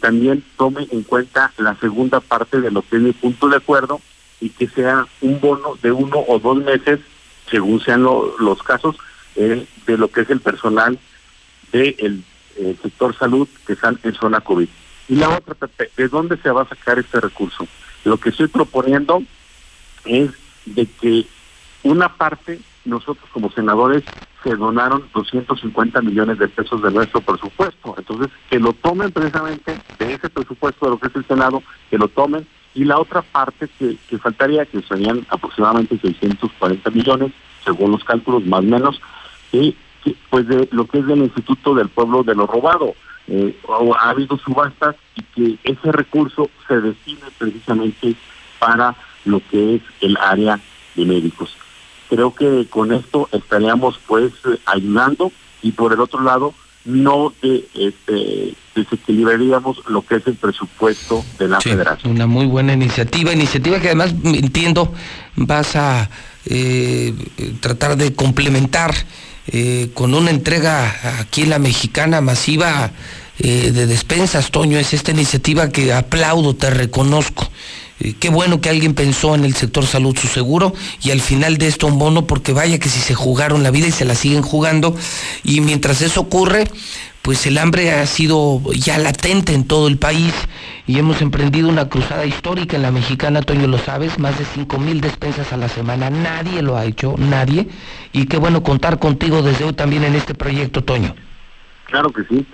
también 0.00 0.42
tome 0.56 0.86
en 0.90 1.02
cuenta 1.02 1.52
la 1.58 1.74
segunda 1.76 2.20
parte 2.20 2.62
de 2.62 2.70
lo 2.70 2.80
que 2.80 2.96
es 2.96 3.02
mi 3.02 3.12
punto 3.12 3.46
de 3.50 3.56
acuerdo 3.56 4.00
y 4.40 4.48
que 4.48 4.66
sea 4.68 5.06
un 5.20 5.38
bono 5.38 5.76
de 5.82 5.92
uno 5.92 6.16
o 6.26 6.38
dos 6.38 6.56
meses, 6.64 7.00
según 7.50 7.78
sean 7.80 8.02
lo- 8.02 8.34
los 8.38 8.62
casos, 8.62 8.96
eh, 9.36 9.66
de 9.86 9.98
lo 9.98 10.08
que 10.08 10.22
es 10.22 10.30
el 10.30 10.40
personal 10.40 10.98
del 11.72 12.24
eh, 12.56 12.76
sector 12.82 13.14
salud 13.18 13.46
que 13.66 13.74
están 13.74 13.98
en 14.02 14.14
zona 14.14 14.40
COVID. 14.40 14.68
Y 15.12 15.16
la 15.16 15.28
otra, 15.28 15.54
Pepe, 15.54 15.90
¿de 15.94 16.08
dónde 16.08 16.38
se 16.38 16.50
va 16.50 16.62
a 16.62 16.68
sacar 16.70 16.98
este 16.98 17.20
recurso? 17.20 17.68
Lo 18.02 18.16
que 18.16 18.30
estoy 18.30 18.46
proponiendo 18.46 19.22
es 20.06 20.30
de 20.64 20.86
que 20.86 21.26
una 21.82 22.16
parte, 22.16 22.58
nosotros 22.86 23.28
como 23.30 23.52
senadores, 23.52 24.04
se 24.42 24.56
donaron 24.56 25.06
250 25.12 26.00
millones 26.00 26.38
de 26.38 26.48
pesos 26.48 26.80
de 26.82 26.90
nuestro 26.90 27.20
presupuesto. 27.20 27.94
Entonces, 27.98 28.30
que 28.48 28.58
lo 28.58 28.72
tomen 28.72 29.12
precisamente 29.12 29.78
de 29.98 30.14
ese 30.14 30.30
presupuesto 30.30 30.86
de 30.86 30.92
lo 30.92 30.98
que 30.98 31.08
es 31.08 31.16
el 31.16 31.26
Senado, 31.26 31.62
que 31.90 31.98
lo 31.98 32.08
tomen. 32.08 32.46
Y 32.74 32.84
la 32.84 32.98
otra 32.98 33.20
parte 33.20 33.68
que, 33.78 33.98
que 34.08 34.16
faltaría, 34.16 34.64
que 34.64 34.80
serían 34.80 35.26
aproximadamente 35.28 35.98
640 35.98 36.90
millones, 36.90 37.32
según 37.66 37.90
los 37.90 38.02
cálculos, 38.02 38.46
más 38.46 38.60
o 38.60 38.62
menos, 38.62 38.98
y 39.52 39.76
pues 40.30 40.48
de 40.48 40.70
lo 40.72 40.86
que 40.86 41.00
es 41.00 41.06
del 41.06 41.18
Instituto 41.18 41.74
del 41.74 41.90
Pueblo 41.90 42.22
de 42.22 42.34
lo 42.34 42.46
Robado. 42.46 42.94
Eh, 43.28 43.56
o 43.66 43.94
ha 43.94 44.10
habido 44.10 44.36
subastas 44.38 44.96
y 45.16 45.22
que 45.34 45.58
ese 45.72 45.92
recurso 45.92 46.50
se 46.68 46.80
destine 46.80 47.22
precisamente 47.38 48.14
para 48.58 48.94
lo 49.24 49.40
que 49.50 49.76
es 49.76 49.82
el 50.00 50.16
área 50.16 50.58
de 50.96 51.04
médicos. 51.04 51.54
Creo 52.08 52.34
que 52.34 52.66
con 52.68 52.92
esto 52.92 53.28
estaríamos 53.32 53.98
pues 54.06 54.32
ayudando 54.66 55.32
y 55.62 55.72
por 55.72 55.92
el 55.92 56.00
otro 56.00 56.20
lado 56.20 56.52
no 56.84 57.32
de, 57.40 57.64
este, 57.74 58.54
desequilibraríamos 58.74 59.82
lo 59.88 60.02
que 60.02 60.16
es 60.16 60.26
el 60.26 60.34
presupuesto 60.34 61.24
de 61.38 61.48
la 61.48 61.60
Sí, 61.60 61.70
federación. 61.70 62.12
una 62.12 62.26
muy 62.26 62.46
buena 62.46 62.72
iniciativa, 62.72 63.32
iniciativa 63.32 63.78
que 63.80 63.86
además 63.88 64.14
entiendo 64.24 64.92
vas 65.36 65.76
a 65.76 66.10
eh, 66.46 67.14
tratar 67.60 67.96
de 67.96 68.14
complementar 68.14 68.92
eh, 69.48 69.90
con 69.94 70.14
una 70.14 70.30
entrega 70.30 71.20
aquí 71.20 71.42
en 71.42 71.50
la 71.50 71.58
mexicana 71.58 72.20
masiva 72.20 72.92
eh, 73.38 73.72
de 73.72 73.86
despensas, 73.86 74.50
Toño, 74.50 74.78
es 74.78 74.92
esta 74.92 75.10
iniciativa 75.10 75.70
que 75.70 75.92
aplaudo, 75.92 76.54
te 76.54 76.70
reconozco. 76.70 77.48
Eh, 78.02 78.14
qué 78.18 78.30
bueno 78.30 78.60
que 78.60 78.68
alguien 78.68 78.94
pensó 78.94 79.36
en 79.36 79.44
el 79.44 79.54
sector 79.54 79.86
salud 79.86 80.16
su 80.16 80.26
seguro 80.26 80.72
y 81.04 81.12
al 81.12 81.20
final 81.20 81.56
de 81.56 81.68
esto 81.68 81.86
un 81.86 82.00
bono 82.00 82.26
porque 82.26 82.52
vaya 82.52 82.80
que 82.80 82.88
si 82.88 82.98
se 82.98 83.14
jugaron 83.14 83.62
la 83.62 83.70
vida 83.70 83.86
y 83.86 83.92
se 83.92 84.04
la 84.04 84.16
siguen 84.16 84.42
jugando 84.42 84.96
y 85.44 85.60
mientras 85.60 86.02
eso 86.02 86.22
ocurre 86.22 86.64
pues 87.22 87.46
el 87.46 87.58
hambre 87.58 87.92
ha 87.92 88.04
sido 88.06 88.60
ya 88.72 88.98
latente 88.98 89.54
en 89.54 89.68
todo 89.68 89.86
el 89.86 89.98
país 89.98 90.34
y 90.88 90.98
hemos 90.98 91.22
emprendido 91.22 91.68
una 91.68 91.88
cruzada 91.88 92.26
histórica 92.26 92.74
en 92.74 92.82
la 92.82 92.90
mexicana, 92.90 93.40
Toño 93.40 93.68
lo 93.68 93.78
sabes, 93.78 94.18
más 94.18 94.36
de 94.36 94.44
5 94.44 94.78
mil 94.78 95.00
despensas 95.00 95.52
a 95.52 95.56
la 95.56 95.68
semana, 95.68 96.10
nadie 96.10 96.60
lo 96.60 96.76
ha 96.76 96.84
hecho, 96.84 97.14
nadie, 97.16 97.68
y 98.12 98.26
qué 98.26 98.38
bueno 98.38 98.64
contar 98.64 98.98
contigo 98.98 99.42
desde 99.42 99.62
hoy 99.66 99.74
también 99.74 100.02
en 100.02 100.16
este 100.16 100.34
proyecto, 100.34 100.82
Toño. 100.82 101.14
Claro 101.84 102.10
que 102.10 102.24
sí. 102.24 102.44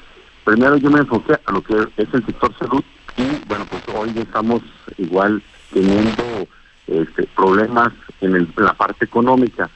Primero 0.44 0.76
yo 0.76 0.90
me 0.90 0.98
enfoqué 0.98 1.32
a 1.46 1.52
lo 1.52 1.62
que 1.62 1.74
es 1.96 2.08
el 2.12 2.26
sector 2.26 2.54
salud 2.58 2.84
y 3.18 3.42
bueno, 3.46 3.66
pues 3.68 3.82
hoy 3.94 4.12
estamos 4.16 4.62
igual 4.96 5.42
teniendo 5.72 6.48
este, 6.86 7.24
problemas 7.36 7.92
en, 8.20 8.34
el- 8.36 8.48
la 8.56 8.74
parte 8.74 9.04
económica. 9.04 9.68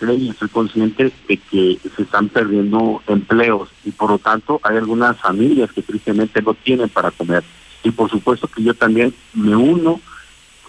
Y 0.00 0.28
estoy 0.30 0.48
consciente 0.50 1.12
de 1.28 1.36
que 1.38 1.78
se 1.96 2.02
están 2.02 2.28
perdiendo 2.28 3.02
empleos 3.08 3.68
y 3.84 3.90
por 3.90 4.10
lo 4.10 4.18
tanto 4.18 4.60
hay 4.62 4.76
algunas 4.76 5.18
familias 5.18 5.72
que 5.72 5.82
tristemente 5.82 6.40
no 6.40 6.54
tienen 6.54 6.88
para 6.88 7.10
comer. 7.10 7.42
Y 7.82 7.90
por 7.90 8.08
supuesto 8.08 8.46
que 8.46 8.62
yo 8.62 8.74
también 8.74 9.12
me 9.34 9.56
uno 9.56 10.00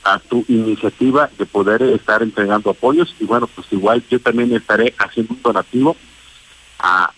a 0.03 0.17
tu 0.17 0.43
iniciativa 0.47 1.29
de 1.37 1.45
poder 1.45 1.83
estar 1.83 2.23
entregando 2.23 2.71
apoyos 2.71 3.15
y 3.19 3.25
bueno, 3.25 3.45
pues 3.47 3.67
igual 3.71 4.03
yo 4.09 4.19
también 4.19 4.51
estaré 4.55 4.95
haciendo 4.97 5.35
un 5.35 5.41
donativo 5.43 5.95
a 6.79 7.11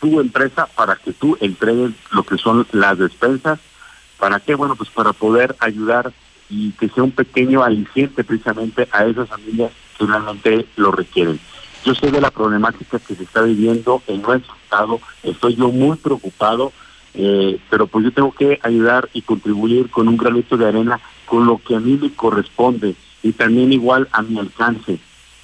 tu 0.00 0.20
empresa 0.20 0.66
para 0.66 0.96
que 0.96 1.12
tú 1.12 1.36
entregues 1.42 1.90
lo 2.12 2.22
que 2.22 2.38
son 2.38 2.66
las 2.72 2.96
despensas. 2.98 3.58
¿Para 4.18 4.40
qué? 4.40 4.54
Bueno, 4.54 4.76
pues 4.76 4.90
para 4.90 5.12
poder 5.12 5.56
ayudar 5.60 6.12
y 6.48 6.72
que 6.72 6.88
sea 6.88 7.02
un 7.02 7.10
pequeño 7.10 7.62
aliciente 7.62 8.24
precisamente 8.24 8.88
a 8.92 9.04
esas 9.06 9.28
familias 9.28 9.72
que 9.98 10.06
realmente 10.06 10.66
lo 10.76 10.92
requieren. 10.92 11.40
Yo 11.84 11.94
sé 11.94 12.10
de 12.10 12.20
la 12.20 12.30
problemática 12.30 12.98
que 12.98 13.14
se 13.14 13.24
está 13.24 13.42
viviendo 13.42 14.02
en 14.06 14.22
nuestro 14.22 14.54
estado, 14.62 15.00
estoy 15.22 15.56
yo 15.56 15.68
muy 15.68 15.96
preocupado, 15.96 16.72
eh, 17.14 17.58
pero 17.70 17.86
pues 17.86 18.04
yo 18.04 18.12
tengo 18.12 18.32
que 18.32 18.58
ayudar 18.62 19.08
y 19.12 19.22
contribuir 19.22 19.90
con 19.90 20.08
un 20.08 20.16
granito 20.16 20.56
de 20.56 20.66
arena 20.66 21.00
con 21.26 21.46
lo 21.46 21.58
que 21.58 21.76
a 21.76 21.80
mí 21.80 21.98
me 22.00 22.12
corresponde 22.12 22.94
y 23.22 23.32
también 23.32 23.72
igual 23.72 24.08
a 24.12 24.22
mi 24.22 24.38
alcance. 24.38 24.98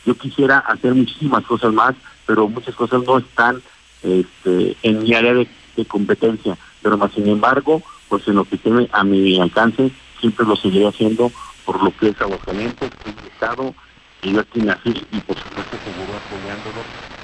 Yo 0.06 0.14
quisiera 0.14 0.58
hacer 0.58 0.94
muchísimas 0.94 1.44
cosas 1.44 1.72
más, 1.72 1.94
pero 2.26 2.48
muchas 2.48 2.74
cosas 2.74 3.02
no 3.04 3.18
están 3.18 3.60
este, 4.02 4.76
en 4.82 5.02
mi 5.02 5.14
área 5.14 5.34
de, 5.34 5.48
de 5.76 5.84
competencia, 5.84 6.56
pero 6.82 6.96
más 6.96 7.12
sin 7.12 7.28
embargo, 7.28 7.82
pues 8.10 8.26
en 8.28 8.34
lo 8.34 8.44
que 8.44 8.58
tiene 8.58 8.88
a 8.92 9.02
mi 9.04 9.40
alcance, 9.40 9.90
siempre 10.20 10.44
lo 10.44 10.56
seguiré 10.56 10.88
haciendo 10.88 11.32
por 11.64 11.82
lo 11.82 11.96
que 11.96 12.08
es 12.08 12.20
Aguascalientes, 12.20 12.90
es 13.06 13.22
mi 13.22 13.28
estado, 13.30 13.74
y 14.22 14.32
yo 14.32 14.40
aquí 14.40 14.60
nací 14.60 14.90
y 15.12 15.20
por 15.20 15.38
supuesto 15.38 15.76
seguro 15.84 16.18
apoyándolo 16.18 16.82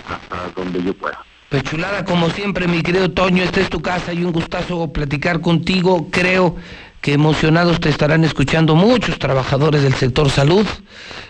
hasta 0.08 0.60
donde 0.60 0.82
yo 0.82 0.94
pueda. 0.94 1.18
Pechulada, 1.48 2.04
como 2.04 2.28
siempre, 2.30 2.66
mi 2.66 2.82
querido 2.82 3.10
Toño, 3.10 3.42
esta 3.42 3.60
es 3.60 3.68
tu 3.68 3.80
casa 3.80 4.12
y 4.12 4.24
un 4.24 4.32
gustazo 4.32 4.92
platicar 4.92 5.40
contigo. 5.40 6.08
Creo 6.10 6.56
que 7.00 7.12
emocionados 7.12 7.80
te 7.80 7.88
estarán 7.88 8.24
escuchando 8.24 8.74
muchos 8.74 9.18
trabajadores 9.18 9.82
del 9.82 9.94
sector 9.94 10.30
salud, 10.30 10.66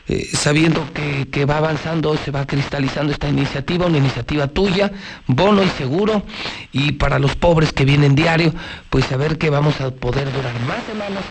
eh, 0.09 0.25
sabiendo 0.33 0.87
que, 0.95 1.29
que 1.29 1.45
va 1.45 1.59
avanzando, 1.59 2.17
se 2.17 2.31
va 2.31 2.47
cristalizando 2.47 3.12
esta 3.12 3.29
iniciativa, 3.29 3.87
una 3.87 3.99
iniciativa 3.99 4.47
tuya, 4.47 4.93
bono 5.27 5.62
y 5.62 5.69
seguro, 5.71 6.23
y 6.73 6.93
para 6.93 7.19
los 7.19 7.37
pobres 7.37 7.73
que 7.73 7.85
vienen 7.85 8.14
diario, 8.14 8.55
pues 8.91 9.05
saber 9.07 9.39
que 9.39 9.51
vamos 9.51 9.81
a 9.81 9.91
poder 9.91 10.33
durar 10.33 10.55
más 10.67 10.83
semanas 10.87 11.25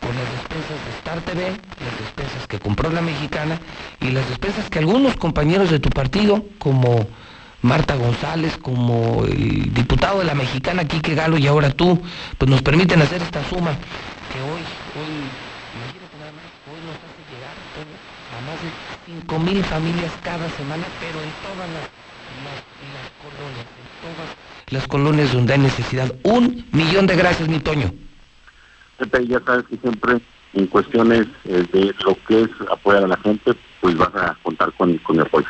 con 0.00 0.14
las 0.14 0.30
despensas 0.32 0.84
de 0.84 0.90
Star 0.98 1.20
TV, 1.20 1.42
las 1.50 1.98
despensas 1.98 2.46
que 2.46 2.58
compró 2.58 2.90
la 2.90 3.00
mexicana 3.00 3.58
y 4.00 4.10
las 4.10 4.28
despensas 4.28 4.68
que 4.68 4.78
algunos 4.78 5.16
compañeros 5.16 5.70
de 5.70 5.78
tu 5.78 5.88
partido, 5.90 6.44
como 6.58 7.06
Marta 7.64 7.96
González, 7.96 8.58
como 8.58 9.24
el 9.24 9.72
diputado 9.72 10.18
de 10.18 10.26
la 10.26 10.34
mexicana, 10.34 10.84
Quique 10.84 11.14
Galo, 11.14 11.38
y 11.38 11.46
ahora 11.46 11.70
tú, 11.70 11.98
pues 12.36 12.50
nos 12.50 12.60
permiten 12.60 13.00
hacer 13.00 13.22
esta 13.22 13.42
suma 13.48 13.72
que 14.30 14.38
hoy, 14.42 14.60
hoy, 15.00 15.14
imagínate 15.72 16.14
nada 16.20 16.32
más, 16.36 16.44
hoy 16.68 16.80
nos 16.84 17.00
hace 17.00 17.24
llegar 17.32 17.56
a 18.36 18.40
más 18.44 18.60
de 18.60 18.68
5 19.06 19.38
mil 19.38 19.64
familias 19.64 20.12
cada 20.22 20.46
semana, 20.50 20.84
pero 21.00 21.18
en 21.22 21.32
todas 21.40 21.66
las, 21.72 21.88
las, 22.44 22.60
las 22.92 23.08
colonias, 23.24 23.66
en 23.80 23.88
todas 24.04 24.28
las 24.68 24.86
colonias 24.86 25.32
donde 25.32 25.54
hay 25.54 25.60
necesidad. 25.60 26.14
Un 26.22 26.66
millón 26.70 27.06
de 27.06 27.16
gracias, 27.16 27.48
mi 27.48 27.60
Toño. 27.60 27.90
Pepe, 28.98 29.26
ya 29.26 29.40
sabes 29.40 29.64
que 29.70 29.78
siempre 29.78 30.20
en 30.52 30.66
cuestiones 30.66 31.26
eh, 31.46 31.64
de 31.72 31.94
lo 32.04 32.14
que 32.28 32.42
es 32.42 32.50
apoyar 32.70 33.04
a 33.04 33.08
la 33.08 33.16
gente, 33.16 33.54
pues 33.80 33.96
vas 33.96 34.14
a 34.16 34.36
contar 34.42 34.70
con, 34.74 34.98
con 34.98 35.16
mi 35.16 35.22
apoyo. 35.22 35.48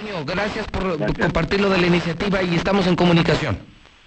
Toño, 0.00 0.24
gracias 0.24 0.66
por, 0.66 0.98
por 0.98 1.18
compartir 1.18 1.60
lo 1.60 1.70
de 1.70 1.78
la 1.78 1.86
iniciativa 1.86 2.42
y 2.42 2.54
estamos 2.54 2.86
en 2.86 2.96
comunicación. 2.96 3.58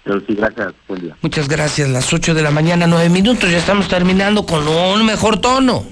Pero 0.04 0.20
sí, 0.20 0.34
gracias. 0.34 0.72
Buen 0.86 1.02
día. 1.02 1.16
Muchas 1.20 1.48
gracias. 1.48 1.88
Las 1.88 2.12
8 2.12 2.32
de 2.34 2.42
la 2.42 2.52
mañana, 2.52 2.86
9 2.86 3.08
minutos. 3.08 3.50
Ya 3.50 3.58
estamos 3.58 3.88
terminando 3.88 4.46
con 4.46 4.66
un 4.66 5.04
mejor 5.04 5.40
tono. 5.40 5.84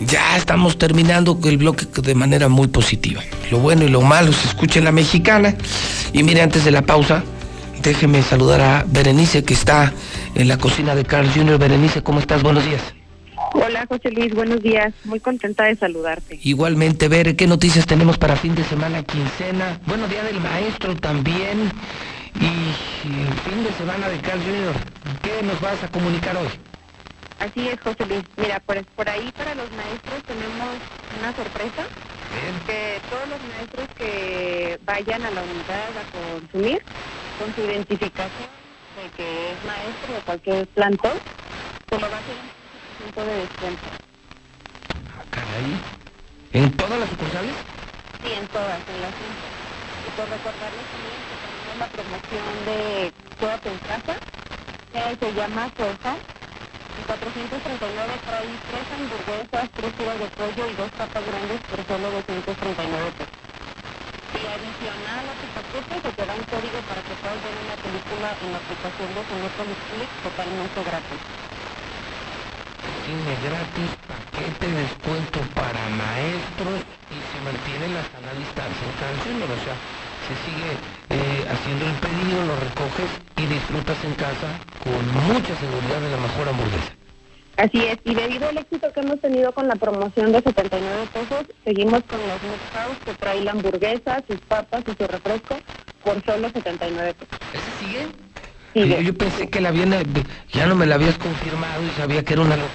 Ya 0.00 0.36
estamos 0.36 0.78
terminando 0.78 1.38
el 1.44 1.58
bloque 1.58 1.86
de 2.02 2.14
manera 2.14 2.48
muy 2.48 2.68
positiva. 2.68 3.22
Lo 3.50 3.58
bueno 3.58 3.84
y 3.84 3.88
lo 3.88 4.00
malo 4.00 4.32
se 4.32 4.48
escucha 4.48 4.78
en 4.78 4.86
la 4.86 4.92
mexicana. 4.92 5.54
Y 6.12 6.22
mire, 6.22 6.42
antes 6.42 6.64
de 6.64 6.70
la 6.70 6.82
pausa, 6.82 7.22
déjeme 7.82 8.22
saludar 8.22 8.60
a 8.60 8.84
Berenice, 8.86 9.44
que 9.44 9.54
está 9.54 9.92
en 10.34 10.48
la 10.48 10.58
cocina 10.58 10.94
de 10.94 11.04
Carl 11.04 11.28
Jr. 11.30 11.58
Berenice, 11.58 12.02
¿cómo 12.02 12.20
estás? 12.20 12.42
Buenos 12.42 12.64
días. 12.64 12.82
Hola 13.52 13.86
José 13.88 14.10
Luis, 14.10 14.34
buenos 14.34 14.62
días. 14.62 14.92
Muy 15.04 15.20
contenta 15.20 15.64
de 15.64 15.76
saludarte. 15.76 16.38
Igualmente, 16.42 17.08
ver 17.08 17.36
qué 17.36 17.46
noticias 17.46 17.86
tenemos 17.86 18.18
para 18.18 18.36
fin 18.36 18.54
de 18.54 18.64
semana, 18.64 19.02
quincena. 19.02 19.80
Bueno, 19.86 20.06
Día 20.08 20.24
del 20.24 20.40
Maestro 20.40 20.96
también. 20.96 21.70
Y, 22.34 22.46
eh, 22.46 23.28
fin 23.44 23.64
de 23.64 23.72
semana 23.72 24.08
de 24.08 24.20
Carl 24.20 24.40
Junior. 24.42 24.74
¿Qué 25.22 25.42
nos 25.46 25.60
vas 25.60 25.82
a 25.82 25.88
comunicar 25.88 26.36
hoy? 26.36 26.48
Así 27.38 27.68
es, 27.68 27.80
José 27.80 28.04
Luis. 28.06 28.24
Mira, 28.36 28.60
por, 28.60 28.84
por 28.84 29.08
ahí 29.08 29.30
para 29.36 29.54
los 29.54 29.70
maestros 29.72 30.22
tenemos 30.26 30.68
una 31.18 31.32
sorpresa. 31.34 31.86
Bien. 32.32 32.60
Que 32.66 33.00
todos 33.08 33.28
los 33.28 33.40
maestros 33.54 33.88
que 33.96 34.78
vayan 34.84 35.24
a 35.24 35.30
la 35.30 35.42
unidad 35.42 35.90
a 35.96 36.04
consumir 36.40 36.82
con 37.38 37.54
su 37.54 37.60
identificación 37.62 38.48
de 38.96 39.10
que 39.16 39.52
es 39.52 39.64
maestro 39.64 40.14
de 40.14 40.20
cualquier 40.22 40.66
plantón, 40.68 41.12
como 41.88 42.00
pues 42.00 42.12
va 42.12 42.18
a 42.18 42.22
ser 42.22 42.55
de 43.24 43.38
descuento. 43.40 43.92
Ah, 45.08 45.24
caray. 45.30 45.86
¿En 46.52 46.76
todas 46.76 47.00
las 47.00 47.10
sucursales? 47.10 47.58
Sí, 48.22 48.32
en 48.32 48.48
todas, 48.48 48.88
en 48.88 49.02
las 49.02 49.16
cinco. 49.16 49.54
Y 50.02 50.10
por 50.12 50.28
recordarles 50.30 50.88
también 50.90 51.24
que 51.26 51.38
tenemos 51.38 51.76
la 51.76 51.88
promoción 51.90 52.64
de 52.66 53.14
Quédate 53.38 53.70
en 53.70 53.80
casa, 53.80 54.22
que 54.92 55.16
se 55.18 55.34
llama 55.34 55.72
Soja. 55.76 56.20
En 56.96 57.04
439 57.04 58.20
trae 58.24 58.60
tres 58.66 58.92
hamburguesas, 58.92 59.70
tres 59.76 59.96
tiras 59.96 60.18
de 60.20 60.28
pollo 60.30 60.68
y 60.68 60.74
dos 60.76 60.92
papas 60.92 61.24
grandes 61.26 61.62
por 61.64 61.86
solo 61.86 62.10
239 62.12 63.12
pesos. 63.12 63.34
Y 64.32 64.46
adicional 64.46 65.28
a 65.30 65.36
tu 65.36 65.48
paquete 65.50 66.02
se 66.02 66.12
te 66.12 66.26
da 66.26 66.34
un 66.36 66.44
código 66.44 66.82
para 66.84 67.02
que 67.04 67.16
puedas 67.16 67.42
ver 67.42 67.58
una 67.58 67.76
película 67.78 68.36
en 68.40 68.52
la 68.52 68.58
aplicación 68.58 69.14
de 69.14 69.24
Cinepolis 69.26 69.78
Click 69.88 70.10
totalmente 70.22 70.84
gratis. 70.84 71.22
Cine 73.04 73.34
gratis, 73.46 73.90
paquete 74.06 74.66
de 74.66 74.82
descuento 74.82 75.40
para 75.54 75.80
maestros 75.94 76.82
y 77.10 77.18
se 77.22 77.38
mantiene 77.44 77.86
la 77.94 78.02
sana 78.10 78.32
distancia 78.34 78.84
en. 79.30 79.42
O 79.42 79.60
sea, 79.62 79.76
se 80.26 80.34
sigue 80.42 80.72
eh, 81.10 81.46
haciendo 81.48 81.86
el 81.86 81.96
pedido, 82.02 82.44
lo 82.44 82.56
recoges 82.58 83.10
y 83.36 83.46
disfrutas 83.46 83.98
en 84.04 84.14
casa 84.14 84.58
con 84.82 85.02
mucha 85.30 85.54
seguridad 85.56 86.00
de 86.00 86.10
la 86.10 86.20
mejor 86.20 86.48
hamburguesa. 86.48 86.92
Así 87.56 87.78
es, 87.86 87.96
y 88.04 88.14
debido 88.14 88.48
al 88.48 88.58
éxito 88.58 88.92
que 88.92 89.00
hemos 89.00 89.18
tenido 89.20 89.50
con 89.52 89.66
la 89.66 89.76
promoción 89.76 90.30
de 90.30 90.42
79 90.42 91.08
pesos, 91.12 91.46
seguimos 91.64 92.02
con 92.04 92.20
los 92.20 92.40
House 92.74 92.98
que 93.04 93.14
trae 93.14 93.40
la 93.40 93.52
hamburguesa, 93.52 94.22
sus 94.28 94.38
papas 94.40 94.84
y 94.86 94.92
su 94.92 95.08
refresco 95.08 95.56
por 96.04 96.22
solo 96.26 96.50
79 96.50 97.14
pesos. 97.14 97.38
¿Ese 97.54 97.86
sigue? 97.86 98.25
Yo, 98.76 99.00
yo 99.00 99.14
pensé 99.14 99.48
que 99.48 99.62
la 99.62 99.70
habían, 99.70 99.94
eh, 99.94 100.04
ya 100.52 100.66
no 100.66 100.74
me 100.74 100.84
la 100.84 100.96
habías 100.96 101.16
confirmado 101.16 101.82
y 101.82 101.98
sabía 101.98 102.22
que 102.22 102.34
era 102.34 102.42
una 102.42 102.56
locura. 102.56 102.74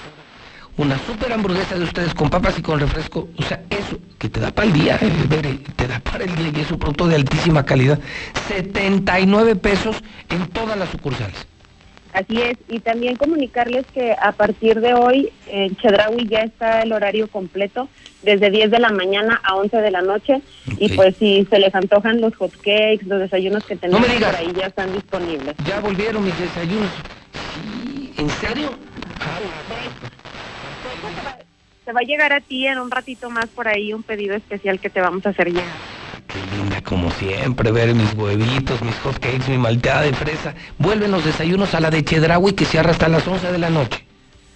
Una 0.77 0.97
super 1.05 1.31
hamburguesa 1.31 1.77
de 1.77 1.83
ustedes 1.83 2.15
con 2.15 2.27
papas 2.27 2.57
y 2.57 2.63
con 2.63 2.79
refresco. 2.79 3.29
O 3.37 3.43
sea, 3.43 3.61
eso 3.69 3.99
que 4.17 4.27
te 4.27 4.39
da 4.39 4.49
para 4.49 4.67
el 4.67 4.73
día, 4.73 4.97
eh, 4.99 5.59
te 5.75 5.87
da 5.87 5.99
para 5.99 6.23
el 6.23 6.35
día 6.35 6.51
y 6.55 6.61
es 6.61 6.71
un 6.71 6.79
producto 6.79 7.07
de 7.07 7.17
altísima 7.17 7.63
calidad. 7.63 7.99
79 8.47 9.55
pesos 9.57 9.97
en 10.29 10.47
todas 10.47 10.75
las 10.75 10.89
sucursales. 10.89 11.50
Así 12.13 12.41
es, 12.41 12.57
y 12.67 12.79
también 12.79 13.15
comunicarles 13.15 13.85
que 13.93 14.13
a 14.19 14.33
partir 14.33 14.81
de 14.81 14.93
hoy 14.93 15.31
en 15.47 15.75
Chedraui 15.77 16.27
ya 16.27 16.39
está 16.41 16.81
el 16.81 16.91
horario 16.91 17.27
completo, 17.27 17.87
desde 18.21 18.49
10 18.49 18.69
de 18.69 18.79
la 18.79 18.89
mañana 18.89 19.39
a 19.43 19.55
11 19.55 19.77
de 19.77 19.91
la 19.91 20.01
noche, 20.01 20.41
y 20.77 20.89
pues 20.89 21.15
si 21.17 21.47
se 21.49 21.59
les 21.59 21.73
antojan 21.73 22.19
los 22.19 22.35
hot 22.35 22.53
cakes, 22.57 23.05
los 23.05 23.19
desayunos 23.19 23.63
que 23.63 23.77
tenemos 23.77 24.05
digas. 24.11 24.31
por 24.31 24.39
ahí 24.39 24.53
ya 24.53 24.67
están 24.67 24.91
disponibles. 24.93 25.55
Ya 25.65 25.79
volvieron 25.79 26.23
mis 26.23 26.37
desayunos. 26.37 26.91
Sí, 27.55 28.13
¿En 28.17 28.29
serio? 28.29 28.71
Se 31.85 31.93
va 31.93 31.99
a 31.99 32.03
llegar 32.03 32.33
a 32.33 32.41
ti 32.41 32.67
en 32.67 32.79
un 32.79 32.91
ratito 32.91 33.29
más 33.29 33.47
por 33.47 33.67
ahí 33.67 33.93
un 33.93 34.03
pedido 34.03 34.35
especial 34.35 34.79
que 34.79 34.89
te 34.89 35.01
vamos 35.01 35.25
a 35.25 35.29
hacer 35.29 35.47
llegar. 35.47 35.77
Linda, 36.57 36.81
como 36.81 37.11
siempre, 37.11 37.71
ver 37.71 37.93
mis 37.93 38.13
huevitos, 38.13 38.81
mis 38.81 38.95
hot 39.03 39.19
cakes, 39.19 39.49
mi 39.49 39.57
malteada 39.57 40.01
de 40.01 40.13
fresa. 40.13 40.53
Vuelven 40.77 41.11
los 41.11 41.25
desayunos 41.25 41.73
a 41.73 41.79
la 41.79 41.89
de 41.89 42.03
Chedraui 42.03 42.53
que 42.53 42.65
cierra 42.65 42.91
hasta 42.91 43.07
las 43.09 43.27
11 43.27 43.51
de 43.51 43.57
la 43.57 43.69
noche. 43.69 44.05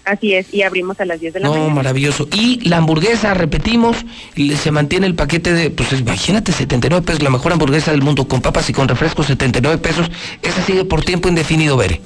Así 0.05 0.33
es, 0.35 0.53
y 0.53 0.61
abrimos 0.61 0.99
a 0.99 1.05
las 1.05 1.19
10 1.19 1.33
de 1.33 1.39
la 1.39 1.47
No, 1.47 1.53
mañana. 1.55 1.73
maravilloso. 1.73 2.27
Y 2.31 2.59
la 2.69 2.77
hamburguesa, 2.77 3.33
repetimos, 3.33 3.97
se 4.35 4.71
mantiene 4.71 5.07
el 5.07 5.15
paquete 5.15 5.51
de, 5.51 5.71
pues 5.71 5.91
imagínate, 5.93 6.51
79 6.51 7.03
pesos, 7.03 7.23
la 7.23 7.31
mejor 7.31 7.53
hamburguesa 7.53 7.89
del 7.91 8.03
mundo, 8.03 8.27
con 8.27 8.39
papas 8.41 8.69
y 8.69 8.73
con 8.73 8.87
refrescos, 8.87 9.25
79 9.25 9.79
pesos. 9.79 10.11
Esa 10.43 10.61
sigue 10.61 10.85
por 10.85 11.03
tiempo 11.03 11.27
indefinido, 11.27 11.75
Bere. 11.75 12.01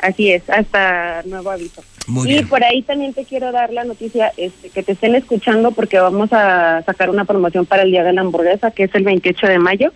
Así 0.00 0.30
es, 0.30 0.48
hasta 0.48 1.22
nuevo 1.24 1.50
aviso. 1.50 1.82
Muy 2.06 2.28
y 2.28 2.32
bien. 2.34 2.48
por 2.48 2.62
ahí 2.62 2.82
también 2.82 3.12
te 3.12 3.24
quiero 3.24 3.50
dar 3.50 3.72
la 3.72 3.84
noticia 3.84 4.32
este, 4.36 4.70
que 4.70 4.82
te 4.82 4.92
estén 4.92 5.14
escuchando 5.14 5.72
porque 5.72 5.98
vamos 5.98 6.32
a 6.32 6.82
sacar 6.84 7.10
una 7.10 7.24
promoción 7.24 7.66
para 7.66 7.82
el 7.82 7.90
Día 7.90 8.04
de 8.04 8.12
la 8.12 8.20
Hamburguesa, 8.20 8.70
que 8.70 8.84
es 8.84 8.94
el 8.94 9.02
28 9.02 9.46
de 9.48 9.58
mayo, 9.58 9.92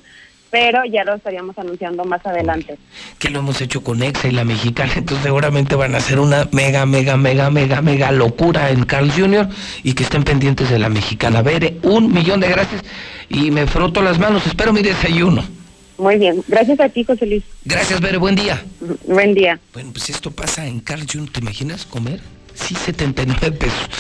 pero 0.50 0.84
ya 0.84 1.04
lo 1.04 1.14
estaríamos 1.14 1.56
anunciando 1.56 2.04
más 2.04 2.26
adelante. 2.26 2.76
Que 3.18 3.30
lo 3.30 3.38
hemos 3.38 3.60
hecho 3.60 3.84
con 3.84 4.02
Exa 4.02 4.26
y 4.26 4.32
la 4.32 4.44
mexicana, 4.44 4.92
entonces 4.96 5.22
seguramente 5.22 5.76
van 5.76 5.94
a 5.94 5.98
hacer 5.98 6.18
una 6.18 6.48
mega, 6.50 6.84
mega, 6.84 7.16
mega, 7.16 7.50
mega, 7.50 7.80
mega 7.80 8.10
locura 8.10 8.70
en 8.70 8.84
Carl 8.84 9.10
Jr. 9.10 9.48
y 9.84 9.92
que 9.92 10.02
estén 10.02 10.24
pendientes 10.24 10.68
de 10.68 10.78
la 10.78 10.88
mexicana. 10.88 11.42
Bere, 11.42 11.76
un 11.82 12.12
millón 12.12 12.40
de 12.40 12.48
gracias 12.48 12.82
y 13.28 13.52
me 13.52 13.66
froto 13.66 14.02
las 14.02 14.18
manos, 14.18 14.46
espero 14.46 14.72
mi 14.72 14.82
desayuno. 14.82 15.59
Muy 16.00 16.16
bien, 16.16 16.42
gracias 16.48 16.80
a 16.80 16.88
ti, 16.88 17.04
José 17.04 17.26
Luis. 17.26 17.42
Gracias, 17.62 18.00
Bere, 18.00 18.16
buen 18.16 18.34
día. 18.34 18.64
Buen 19.06 19.34
día. 19.34 19.60
Bueno, 19.74 19.90
pues 19.92 20.08
esto 20.08 20.30
pasa 20.30 20.66
en 20.66 20.80
Carl 20.80 21.02
Jr., 21.02 21.28
¿te 21.30 21.40
imaginas 21.40 21.84
comer? 21.84 22.22
Sí, 22.54 22.74
79 22.74 23.52
pesos. 23.58 23.90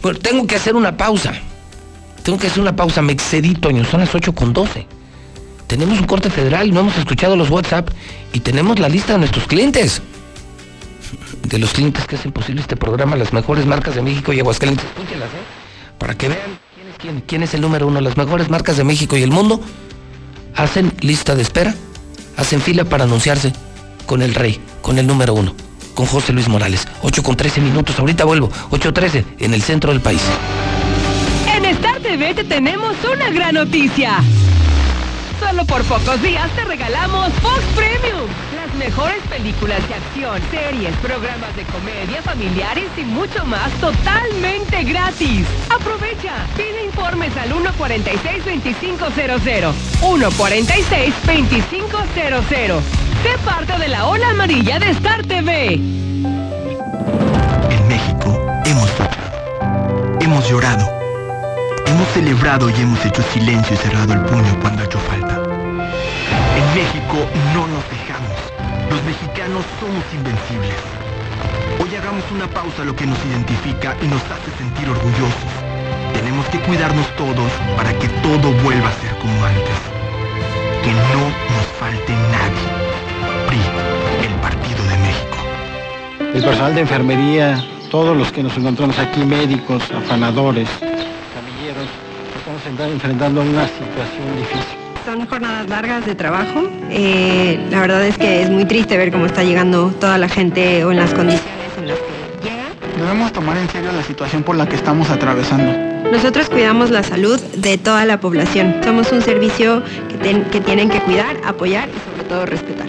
Bueno, 0.00 0.18
tengo 0.20 0.46
que 0.46 0.56
hacer 0.56 0.74
una 0.74 0.96
pausa. 0.96 1.34
Tengo 2.22 2.38
que 2.38 2.46
hacer 2.46 2.60
una 2.60 2.74
pausa, 2.74 3.02
me 3.02 3.12
excedí, 3.12 3.54
Toño, 3.54 3.84
son 3.84 4.00
las 4.00 4.14
8 4.14 4.34
con 4.34 4.54
12. 4.54 4.86
Tenemos 5.66 6.00
un 6.00 6.06
corte 6.06 6.30
federal, 6.30 6.72
no 6.72 6.80
hemos 6.80 6.96
escuchado 6.96 7.36
los 7.36 7.50
WhatsApp 7.50 7.90
y 8.32 8.40
tenemos 8.40 8.78
la 8.78 8.88
lista 8.88 9.12
de 9.12 9.18
nuestros 9.18 9.46
clientes. 9.46 10.00
De 11.42 11.58
los 11.58 11.74
clientes 11.74 12.06
que 12.06 12.16
hacen 12.16 12.32
posible 12.32 12.62
este 12.62 12.76
programa, 12.76 13.16
las 13.16 13.34
mejores 13.34 13.66
marcas 13.66 13.96
de 13.96 14.00
México 14.02 14.32
y 14.32 14.40
Aguascalientes. 14.40 14.86
Escúchenlas, 14.86 15.28
¿eh? 15.28 15.98
Para 15.98 16.14
que 16.14 16.28
vean 16.28 16.58
quién 16.74 16.88
es 16.88 16.96
quién, 16.96 17.20
quién 17.26 17.42
es 17.42 17.52
el 17.52 17.60
número 17.60 17.86
uno. 17.86 18.00
Las 18.00 18.16
mejores 18.16 18.48
marcas 18.48 18.78
de 18.78 18.84
México 18.84 19.18
y 19.18 19.22
el 19.22 19.30
mundo 19.30 19.60
hacen 20.56 20.92
lista 21.00 21.34
de 21.34 21.42
espera, 21.42 21.74
hacen 22.36 22.60
fila 22.60 22.84
para 22.84 23.04
anunciarse 23.04 23.52
con 24.06 24.22
el 24.22 24.34
rey, 24.34 24.60
con 24.82 24.98
el 24.98 25.06
número 25.06 25.34
uno, 25.34 25.54
con 25.94 26.06
José 26.06 26.32
Luis 26.32 26.48
Morales. 26.48 26.86
8 27.02 27.22
con 27.22 27.36
13 27.36 27.60
minutos, 27.60 27.98
ahorita 27.98 28.24
vuelvo. 28.24 28.50
8.13 28.70 29.24
en 29.38 29.54
el 29.54 29.62
centro 29.62 29.92
del 29.92 30.00
país. 30.00 30.22
En 31.54 31.64
Star 31.64 32.00
TV 32.00 32.34
te 32.34 32.44
tenemos 32.44 32.96
una 33.12 33.30
gran 33.30 33.54
noticia. 33.54 34.18
Solo 35.38 35.64
por 35.64 35.82
pocos 35.84 36.20
días 36.22 36.50
te 36.54 36.64
regalamos 36.64 37.32
Fox 37.42 37.62
Premium. 37.74 38.28
Mejores 38.80 39.22
películas 39.28 39.86
de 39.88 39.94
acción, 39.94 40.40
series, 40.50 40.92
programas 41.02 41.54
de 41.54 41.62
comedia, 41.64 42.22
familiares 42.22 42.88
y 42.96 43.02
mucho 43.02 43.44
más 43.44 43.70
totalmente 43.72 44.82
gratis. 44.84 45.46
Aprovecha. 45.68 46.32
Pide 46.56 46.86
informes 46.86 47.36
al 47.36 47.50
146-2500. 47.50 49.74
146-2500. 50.00 52.80
Sé 53.22 53.36
parte 53.44 53.78
de 53.78 53.88
la 53.88 54.06
ola 54.06 54.30
amarilla 54.30 54.78
de 54.78 54.88
Star 54.92 55.26
TV. 55.26 55.74
En 55.74 57.86
México 57.86 58.42
hemos 58.64 58.88
luchado, 58.98 60.16
hemos 60.22 60.48
llorado, 60.48 60.90
hemos 61.84 62.08
celebrado 62.14 62.70
y 62.70 62.80
hemos 62.80 63.04
hecho 63.04 63.22
silencio 63.34 63.74
y 63.74 63.76
cerrado 63.76 64.14
el 64.14 64.22
puño 64.22 64.58
cuando 64.62 64.80
ha 64.80 64.86
hecho 64.86 64.98
falta. 65.00 65.38
En 66.56 66.64
México 66.74 67.28
no 67.52 67.66
nos 67.66 67.84
dejamos. 67.90 68.09
Los 68.90 69.02
mexicanos 69.04 69.64
somos 69.80 70.04
invencibles. 70.14 70.76
Hoy 71.80 71.94
hagamos 71.96 72.24
una 72.32 72.46
pausa 72.48 72.82
a 72.82 72.84
lo 72.84 72.94
que 72.94 73.06
nos 73.06 73.18
identifica 73.24 73.96
y 74.02 74.06
nos 74.06 74.22
hace 74.30 74.50
sentir 74.58 74.88
orgullosos. 74.88 75.52
Tenemos 76.12 76.46
que 76.48 76.58
cuidarnos 76.60 77.06
todos 77.16 77.50
para 77.76 77.92
que 77.98 78.08
todo 78.22 78.52
vuelva 78.62 78.88
a 78.88 78.92
ser 79.00 79.14
como 79.18 79.44
antes. 79.44 79.78
Que 80.82 80.92
no 80.92 81.22
nos 81.54 81.66
falte 81.78 82.12
nadie. 82.12 82.66
PRI, 83.48 83.60
el 84.26 84.34
Partido 84.40 84.82
de 84.84 84.98
México. 84.98 85.36
el 86.34 86.42
personal 86.44 86.74
de 86.74 86.80
enfermería, 86.82 87.64
todos 87.90 88.16
los 88.16 88.30
que 88.30 88.42
nos 88.42 88.56
encontramos 88.56 88.98
aquí, 88.98 89.20
médicos, 89.24 89.82
afanadores, 89.90 90.68
camilleros, 90.78 91.88
estamos 92.36 92.60
enfrenta- 92.66 92.88
enfrentando 92.92 93.40
una 93.40 93.66
situación 93.66 94.36
difícil. 94.36 94.79
Son 95.04 95.26
jornadas 95.26 95.68
largas 95.68 96.04
de 96.06 96.14
trabajo. 96.14 96.68
Eh, 96.90 97.58
la 97.70 97.80
verdad 97.80 98.04
es 98.06 98.16
que 98.18 98.42
es 98.42 98.50
muy 98.50 98.64
triste 98.64 98.96
ver 98.96 99.10
cómo 99.10 99.26
está 99.26 99.42
llegando 99.42 99.88
toda 100.00 100.18
la 100.18 100.28
gente 100.28 100.84
o 100.84 100.90
en 100.92 100.98
las 100.98 101.12
condiciones 101.14 101.50
en 101.78 101.88
las 101.88 101.98
que 101.98 102.48
llega. 102.48 102.96
Debemos 102.96 103.32
tomar 103.32 103.56
en 103.56 103.68
serio 103.70 103.90
la 103.92 104.02
situación 104.02 104.42
por 104.42 104.56
la 104.56 104.68
que 104.68 104.76
estamos 104.76 105.08
atravesando. 105.10 105.72
Nosotros 106.12 106.48
cuidamos 106.50 106.90
la 106.90 107.02
salud 107.02 107.40
de 107.56 107.78
toda 107.78 108.04
la 108.04 108.20
población. 108.20 108.76
Somos 108.84 109.10
un 109.12 109.22
servicio 109.22 109.82
que, 110.08 110.16
ten- 110.18 110.44
que 110.44 110.60
tienen 110.60 110.90
que 110.90 111.00
cuidar, 111.00 111.36
apoyar 111.46 111.88
y 111.88 112.10
sobre 112.10 112.28
todo 112.28 112.46
respetar. 112.46 112.88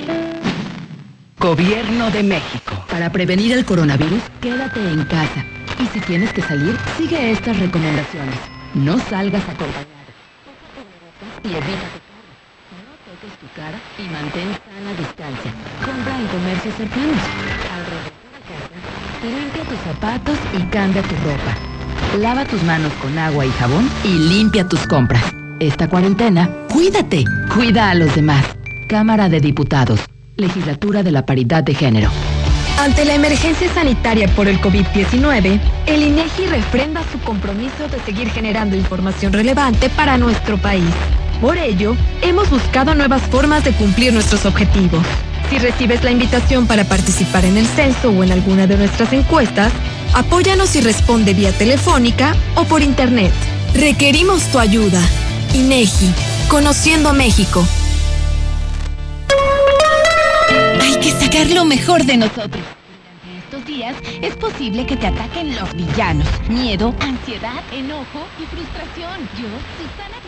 Gobierno 1.39 2.11
de 2.11 2.23
México. 2.23 2.73
Para 2.89 3.11
prevenir 3.11 3.53
el 3.53 3.65
coronavirus, 3.65 4.21
quédate 4.41 4.79
en 4.79 5.03
casa. 5.05 5.43
Y 5.81 5.87
si 5.87 5.99
tienes 6.01 6.31
que 6.33 6.41
salir, 6.41 6.77
sigue 6.97 7.31
estas 7.31 7.57
recomendaciones. 7.59 8.35
No 8.75 8.97
salgas 8.99 9.43
acompañado. 9.43 10.00
Y 11.43 11.47
evita 11.47 11.87
tocar. 11.95 12.21
No 12.77 12.93
toques 13.05 13.33
tu 13.39 13.47
cara 13.55 13.79
y 13.97 14.03
mantén 14.09 14.49
sana 14.53 14.93
distancia. 14.97 15.51
Compra 15.83 16.19
en 16.19 16.27
comercios 16.27 16.75
cercanos. 16.75 17.23
Al 17.73 17.83
regresar 17.91 18.33
a 18.37 18.41
casa, 18.49 18.77
limpia 19.23 19.63
tus 19.63 19.79
zapatos 19.79 20.37
y 20.53 20.61
cambia 20.69 21.01
tu 21.01 21.15
ropa. 21.15 21.57
Lava 22.19 22.45
tus 22.45 22.61
manos 22.63 22.93
con 23.01 23.17
agua 23.17 23.45
y 23.45 23.51
jabón 23.51 23.89
y 24.03 24.09
limpia 24.29 24.67
tus 24.67 24.85
compras. 24.85 25.23
Esta 25.59 25.87
cuarentena, 25.87 26.49
cuídate. 26.71 27.23
Cuida 27.53 27.89
a 27.89 27.95
los 27.95 28.13
demás. 28.15 28.45
Cámara 28.87 29.29
de 29.29 29.39
Diputados. 29.39 30.01
Legislatura 30.37 31.03
de 31.03 31.11
la 31.11 31.25
Paridad 31.25 31.63
de 31.63 31.73
Género. 31.73 32.09
Ante 32.79 33.05
la 33.05 33.13
emergencia 33.13 33.71
sanitaria 33.73 34.27
por 34.29 34.47
el 34.47 34.59
COVID-19, 34.59 35.59
el 35.85 36.01
INEGI 36.01 36.47
refrenda 36.47 37.01
su 37.11 37.19
compromiso 37.19 37.87
de 37.91 37.99
seguir 37.99 38.29
generando 38.29 38.75
información 38.75 39.33
relevante 39.33 39.89
para 39.89 40.17
nuestro 40.17 40.57
país. 40.57 40.89
Por 41.41 41.57
ello, 41.57 41.97
hemos 42.21 42.51
buscado 42.51 42.93
nuevas 42.93 43.23
formas 43.23 43.63
de 43.63 43.71
cumplir 43.71 44.13
nuestros 44.13 44.45
objetivos. 44.45 45.03
Si 45.49 45.57
recibes 45.57 46.03
la 46.03 46.11
invitación 46.11 46.67
para 46.67 46.83
participar 46.83 47.45
en 47.45 47.57
el 47.57 47.65
censo 47.65 48.11
o 48.11 48.23
en 48.23 48.31
alguna 48.31 48.67
de 48.67 48.77
nuestras 48.77 49.11
encuestas, 49.11 49.73
apóyanos 50.13 50.75
y 50.75 50.81
responde 50.81 51.33
vía 51.33 51.51
telefónica 51.51 52.35
o 52.55 52.65
por 52.65 52.83
internet. 52.83 53.33
Requerimos 53.73 54.43
tu 54.51 54.59
ayuda. 54.59 55.01
INEGI, 55.55 56.13
Conociendo 56.47 57.09
a 57.09 57.13
México. 57.13 57.65
Hay 60.79 60.95
que 60.97 61.11
sacar 61.11 61.49
lo 61.49 61.65
mejor 61.65 62.05
de 62.05 62.17
nosotros. 62.17 62.63
Durante 62.63 63.39
estos 63.43 63.65
días 63.65 63.95
es 64.21 64.35
posible 64.35 64.85
que 64.85 64.95
te 64.95 65.07
ataquen 65.07 65.55
los 65.55 65.73
villanos. 65.73 66.27
Miedo, 66.49 66.93
ansiedad, 66.99 67.63
enojo 67.73 68.27
y 68.37 68.45
frustración. 68.45 69.21
Yo, 69.39 69.49
Susana 69.77 70.21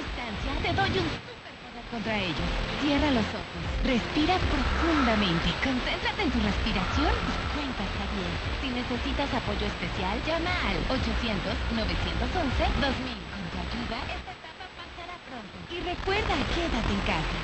te 0.63 0.71
doy 0.71 0.95
un 0.95 1.09
superpoder 1.11 1.83
contra 1.91 2.15
ellos. 2.17 2.49
Cierra 2.79 3.11
los 3.11 3.27
ojos, 3.35 3.63
respira 3.83 4.39
profundamente, 4.47 5.51
concéntrate 5.59 6.23
en 6.23 6.31
tu 6.31 6.39
respiración 6.39 7.11
y 7.11 7.35
cuenta 7.51 7.83
hasta 7.83 8.05
bien. 8.15 8.31
Si 8.63 8.67
necesitas 8.71 9.27
apoyo 9.35 9.67
especial, 9.67 10.15
llama 10.23 10.55
al 10.63 10.79
800-911-2000. 10.87 12.79
Con 12.79 13.43
tu 13.51 13.57
ayuda, 13.59 13.99
esta 14.07 14.31
etapa 14.39 14.65
pasará 14.79 15.15
pronto. 15.27 15.55
Y 15.67 15.83
recuerda, 15.83 16.35
quédate 16.55 16.91
en 16.95 17.03
casa. 17.03 17.37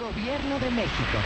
Gobierno 0.00 0.58
de 0.58 0.70
México. 0.72 1.20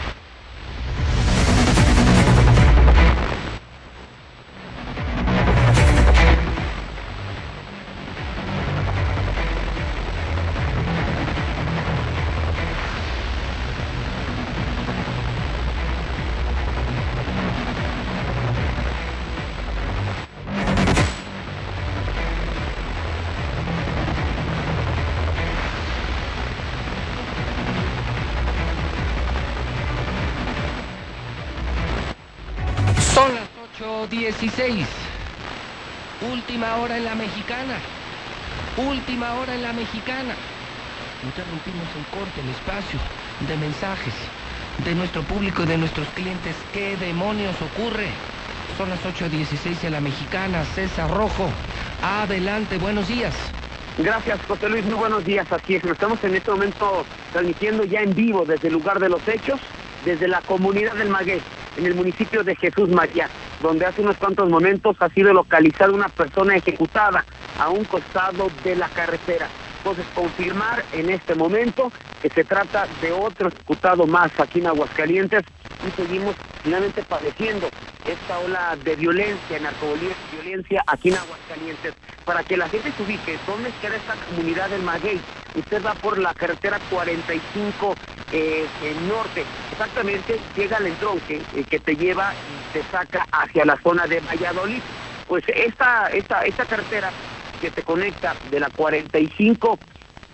8.16. 34.09 34.85
Última 36.31 36.77
hora 36.77 36.97
en 36.97 37.05
la 37.05 37.15
mexicana. 37.15 37.77
Última 38.77 39.33
hora 39.35 39.55
en 39.55 39.61
la 39.61 39.73
mexicana. 39.73 40.33
Interrumpimos 41.23 41.87
el 41.95 42.05
corte, 42.17 42.41
el 42.41 42.49
espacio 42.49 42.99
de 43.47 43.57
mensajes 43.57 44.13
de 44.83 44.95
nuestro 44.95 45.21
público 45.23 45.63
y 45.63 45.67
de 45.67 45.77
nuestros 45.77 46.07
clientes. 46.09 46.55
¿Qué 46.73 46.97
demonios 46.97 47.55
ocurre? 47.61 48.07
Son 48.77 48.89
las 48.89 48.99
8.16 49.03 49.83
en 49.83 49.91
la 49.91 50.01
mexicana. 50.01 50.63
César 50.75 51.09
Rojo. 51.11 51.49
Adelante, 52.01 52.77
buenos 52.77 53.07
días. 53.07 53.35
Gracias, 53.97 54.39
José 54.47 54.69
Luis. 54.69 54.85
Muy 54.85 54.95
buenos 54.95 55.25
días. 55.25 55.51
Así 55.51 55.75
es, 55.75 55.83
estamos 55.83 56.23
en 56.23 56.35
este 56.35 56.49
momento 56.49 57.05
transmitiendo 57.33 57.83
ya 57.83 58.01
en 58.01 58.15
vivo 58.15 58.45
desde 58.45 58.69
el 58.69 58.73
lugar 58.73 58.99
de 58.99 59.09
los 59.09 59.27
hechos, 59.27 59.59
desde 60.05 60.27
la 60.27 60.41
comunidad 60.41 60.93
del 60.93 61.09
Maguey, 61.09 61.41
en 61.77 61.85
el 61.85 61.95
municipio 61.95 62.43
de 62.43 62.55
Jesús 62.55 62.89
María, 62.89 63.29
donde 63.61 63.85
hace 63.85 64.01
unos 64.01 64.17
cuantos 64.17 64.49
momentos 64.49 64.95
ha 64.99 65.09
sido 65.09 65.33
localizada 65.33 65.91
una 65.91 66.09
persona 66.09 66.55
ejecutada 66.55 67.25
a 67.57 67.69
un 67.69 67.83
costado 67.85 68.47
de 68.63 68.75
la 68.75 68.89
carretera. 68.89 69.49
Entonces, 69.77 70.05
confirmar 70.13 70.85
en 70.91 71.09
este 71.09 71.35
momento 71.35 71.91
que 72.21 72.29
se 72.29 72.43
trata 72.43 72.87
de 73.01 73.11
otro 73.11 73.49
ejecutado 73.49 74.05
más 74.05 74.29
aquí 74.37 74.59
en 74.59 74.67
Aguascalientes 74.67 75.43
y 75.87 75.91
seguimos 75.91 76.35
finalmente 76.63 77.03
padeciendo 77.03 77.69
esta 78.05 78.39
ola 78.39 78.77
de 78.83 78.95
violencia, 78.95 79.59
narcoviolencia 79.59 80.83
aquí 80.87 81.09
en 81.09 81.15
Aguascalientes. 81.15 81.93
Para 82.25 82.43
que 82.43 82.57
la 82.57 82.69
gente 82.69 82.91
se 82.91 83.03
ubique, 83.03 83.39
¿dónde 83.47 83.71
queda 83.81 83.95
esta 83.95 84.15
comunidad 84.27 84.69
del 84.69 84.83
Maguey? 84.83 85.19
Usted 85.55 85.83
va 85.83 85.93
por 85.95 86.17
la 86.19 86.33
carretera 86.33 86.79
45 86.89 87.95
eh, 88.31 88.67
en 88.83 89.07
norte, 89.07 89.43
exactamente 89.71 90.39
llega 90.55 90.77
al 90.77 90.85
entronque 90.85 91.41
eh, 91.55 91.63
que 91.67 91.79
te 91.79 91.95
lleva 91.95 92.31
y 92.33 92.73
te 92.73 92.83
saca 92.91 93.25
hacia 93.31 93.65
la 93.65 93.77
zona 93.81 94.05
de 94.05 94.19
Valladolid. 94.19 94.81
Pues 95.27 95.43
esta, 95.47 96.07
esta, 96.09 96.43
esta 96.43 96.65
carretera 96.65 97.11
que 97.61 97.71
te 97.71 97.81
conecta 97.83 98.35
de 98.51 98.59
la 98.59 98.69
45 98.69 99.79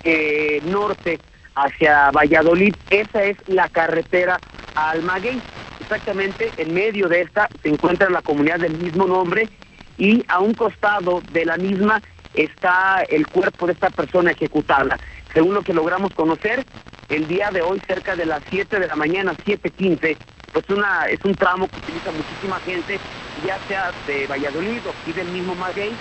eh, 0.03 0.61
norte 0.65 1.19
hacia 1.55 2.11
Valladolid, 2.11 2.75
esa 2.89 3.23
es 3.23 3.37
la 3.47 3.69
carretera 3.69 4.39
al 4.75 5.01
Maguey. 5.03 5.41
Exactamente 5.79 6.51
en 6.57 6.73
medio 6.73 7.07
de 7.09 7.21
esta 7.21 7.49
se 7.61 7.69
encuentra 7.69 8.09
la 8.09 8.21
comunidad 8.21 8.59
del 8.59 8.77
mismo 8.77 9.05
nombre 9.05 9.49
y 9.97 10.23
a 10.27 10.39
un 10.39 10.53
costado 10.53 11.21
de 11.31 11.45
la 11.45 11.57
misma 11.57 12.01
está 12.33 13.03
el 13.09 13.27
cuerpo 13.27 13.65
de 13.67 13.73
esta 13.73 13.89
persona 13.89 14.31
ejecutada. 14.31 14.97
Según 15.33 15.53
lo 15.53 15.61
que 15.61 15.73
logramos 15.73 16.13
conocer, 16.13 16.65
el 17.09 17.27
día 17.27 17.51
de 17.51 17.61
hoy, 17.61 17.81
cerca 17.87 18.15
de 18.15 18.25
las 18.25 18.41
7 18.49 18.79
de 18.79 18.87
la 18.87 18.95
mañana, 18.95 19.33
7.15, 19.33 20.17
pues 20.53 20.69
una, 20.69 21.05
es 21.07 21.23
un 21.23 21.35
tramo 21.35 21.67
que 21.67 21.77
utiliza 21.77 22.11
muchísima 22.11 22.59
gente, 22.61 22.99
ya 23.45 23.59
sea 23.67 23.91
de 24.07 24.27
Valladolid 24.27 24.79
o 24.87 24.89
aquí 24.89 25.13
del 25.13 25.27
mismo 25.27 25.55
Maguey, 25.55 25.91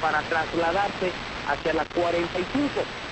para 0.00 0.20
trasladarse 0.22 1.10
hacia 1.48 1.74
la 1.74 1.84
45. 1.84 2.70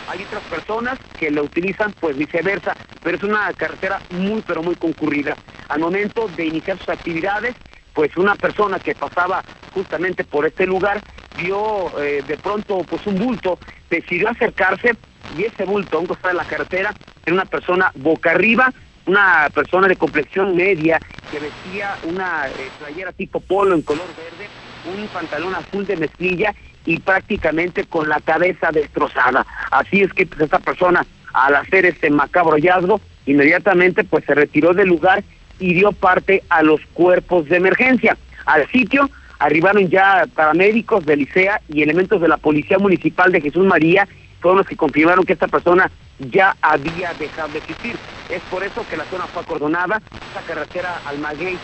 Hay 0.08 0.24
otras 0.24 0.42
personas 0.44 0.98
que 1.18 1.30
lo 1.30 1.44
utilizan 1.44 1.92
pues 2.00 2.16
viceversa, 2.16 2.76
pero 3.02 3.16
es 3.16 3.22
una 3.22 3.52
carretera 3.54 4.00
muy 4.10 4.42
pero 4.42 4.62
muy 4.62 4.74
concurrida. 4.74 5.36
Al 5.68 5.80
momento 5.80 6.28
de 6.36 6.46
iniciar 6.46 6.78
sus 6.78 6.88
actividades, 6.88 7.54
pues 7.94 8.16
una 8.16 8.34
persona 8.34 8.78
que 8.78 8.94
pasaba 8.94 9.42
justamente 9.72 10.24
por 10.24 10.46
este 10.46 10.66
lugar 10.66 11.00
vio 11.36 11.98
eh, 12.00 12.22
de 12.26 12.36
pronto 12.36 12.78
pues 12.88 13.06
un 13.06 13.18
bulto, 13.18 13.58
decidió 13.90 14.28
acercarse 14.28 14.96
y 15.38 15.44
ese 15.44 15.64
bulto, 15.64 15.96
a 15.96 16.00
un 16.00 16.06
costado 16.06 16.34
de 16.34 16.42
la 16.42 16.48
carretera, 16.48 16.94
era 17.24 17.34
una 17.34 17.44
persona 17.44 17.90
boca 17.94 18.32
arriba, 18.32 18.72
una 19.06 19.48
persona 19.54 19.88
de 19.88 19.96
complexión 19.96 20.54
media 20.56 21.00
que 21.30 21.38
vestía 21.38 21.96
una 22.04 22.48
eh, 22.48 22.70
playera 22.78 23.12
tipo 23.12 23.40
polo 23.40 23.74
en 23.74 23.82
color 23.82 24.06
verde, 24.16 24.48
un 24.96 25.06
pantalón 25.08 25.54
azul 25.54 25.86
de 25.86 25.96
mezclilla 25.96 26.54
y 26.84 26.98
prácticamente 26.98 27.84
con 27.84 28.08
la 28.08 28.20
cabeza 28.20 28.70
destrozada. 28.72 29.46
Así 29.70 30.02
es 30.02 30.12
que 30.12 30.26
pues, 30.26 30.40
esta 30.40 30.58
persona, 30.58 31.04
al 31.32 31.54
hacer 31.56 31.86
este 31.86 32.10
macabro 32.10 32.52
hallazgo, 32.52 33.00
inmediatamente 33.26 34.04
pues 34.04 34.24
se 34.24 34.34
retiró 34.34 34.74
del 34.74 34.88
lugar 34.88 35.22
y 35.58 35.74
dio 35.74 35.92
parte 35.92 36.42
a 36.48 36.62
los 36.62 36.80
cuerpos 36.92 37.48
de 37.48 37.56
emergencia. 37.56 38.16
Al 38.46 38.68
sitio 38.70 39.08
arribaron 39.38 39.88
ya 39.88 40.26
paramédicos 40.34 41.04
de 41.04 41.16
Licea 41.16 41.60
y 41.68 41.82
elementos 41.82 42.20
de 42.20 42.28
la 42.28 42.36
Policía 42.36 42.78
Municipal 42.78 43.32
de 43.32 43.40
Jesús 43.40 43.64
María, 43.64 44.06
fueron 44.40 44.58
los 44.58 44.66
que 44.66 44.76
confirmaron 44.76 45.24
que 45.24 45.32
esta 45.32 45.48
persona 45.48 45.90
ya 46.18 46.56
había 46.60 47.12
dejado 47.14 47.48
de 47.48 47.58
existir. 47.58 47.96
Es 48.28 48.40
por 48.50 48.62
eso 48.62 48.84
que 48.88 48.96
la 48.96 49.04
zona 49.04 49.26
fue 49.26 49.42
acordonada, 49.42 50.00
esta 50.28 50.40
carretera 50.46 51.00
al 51.06 51.18
Maguey 51.18 51.56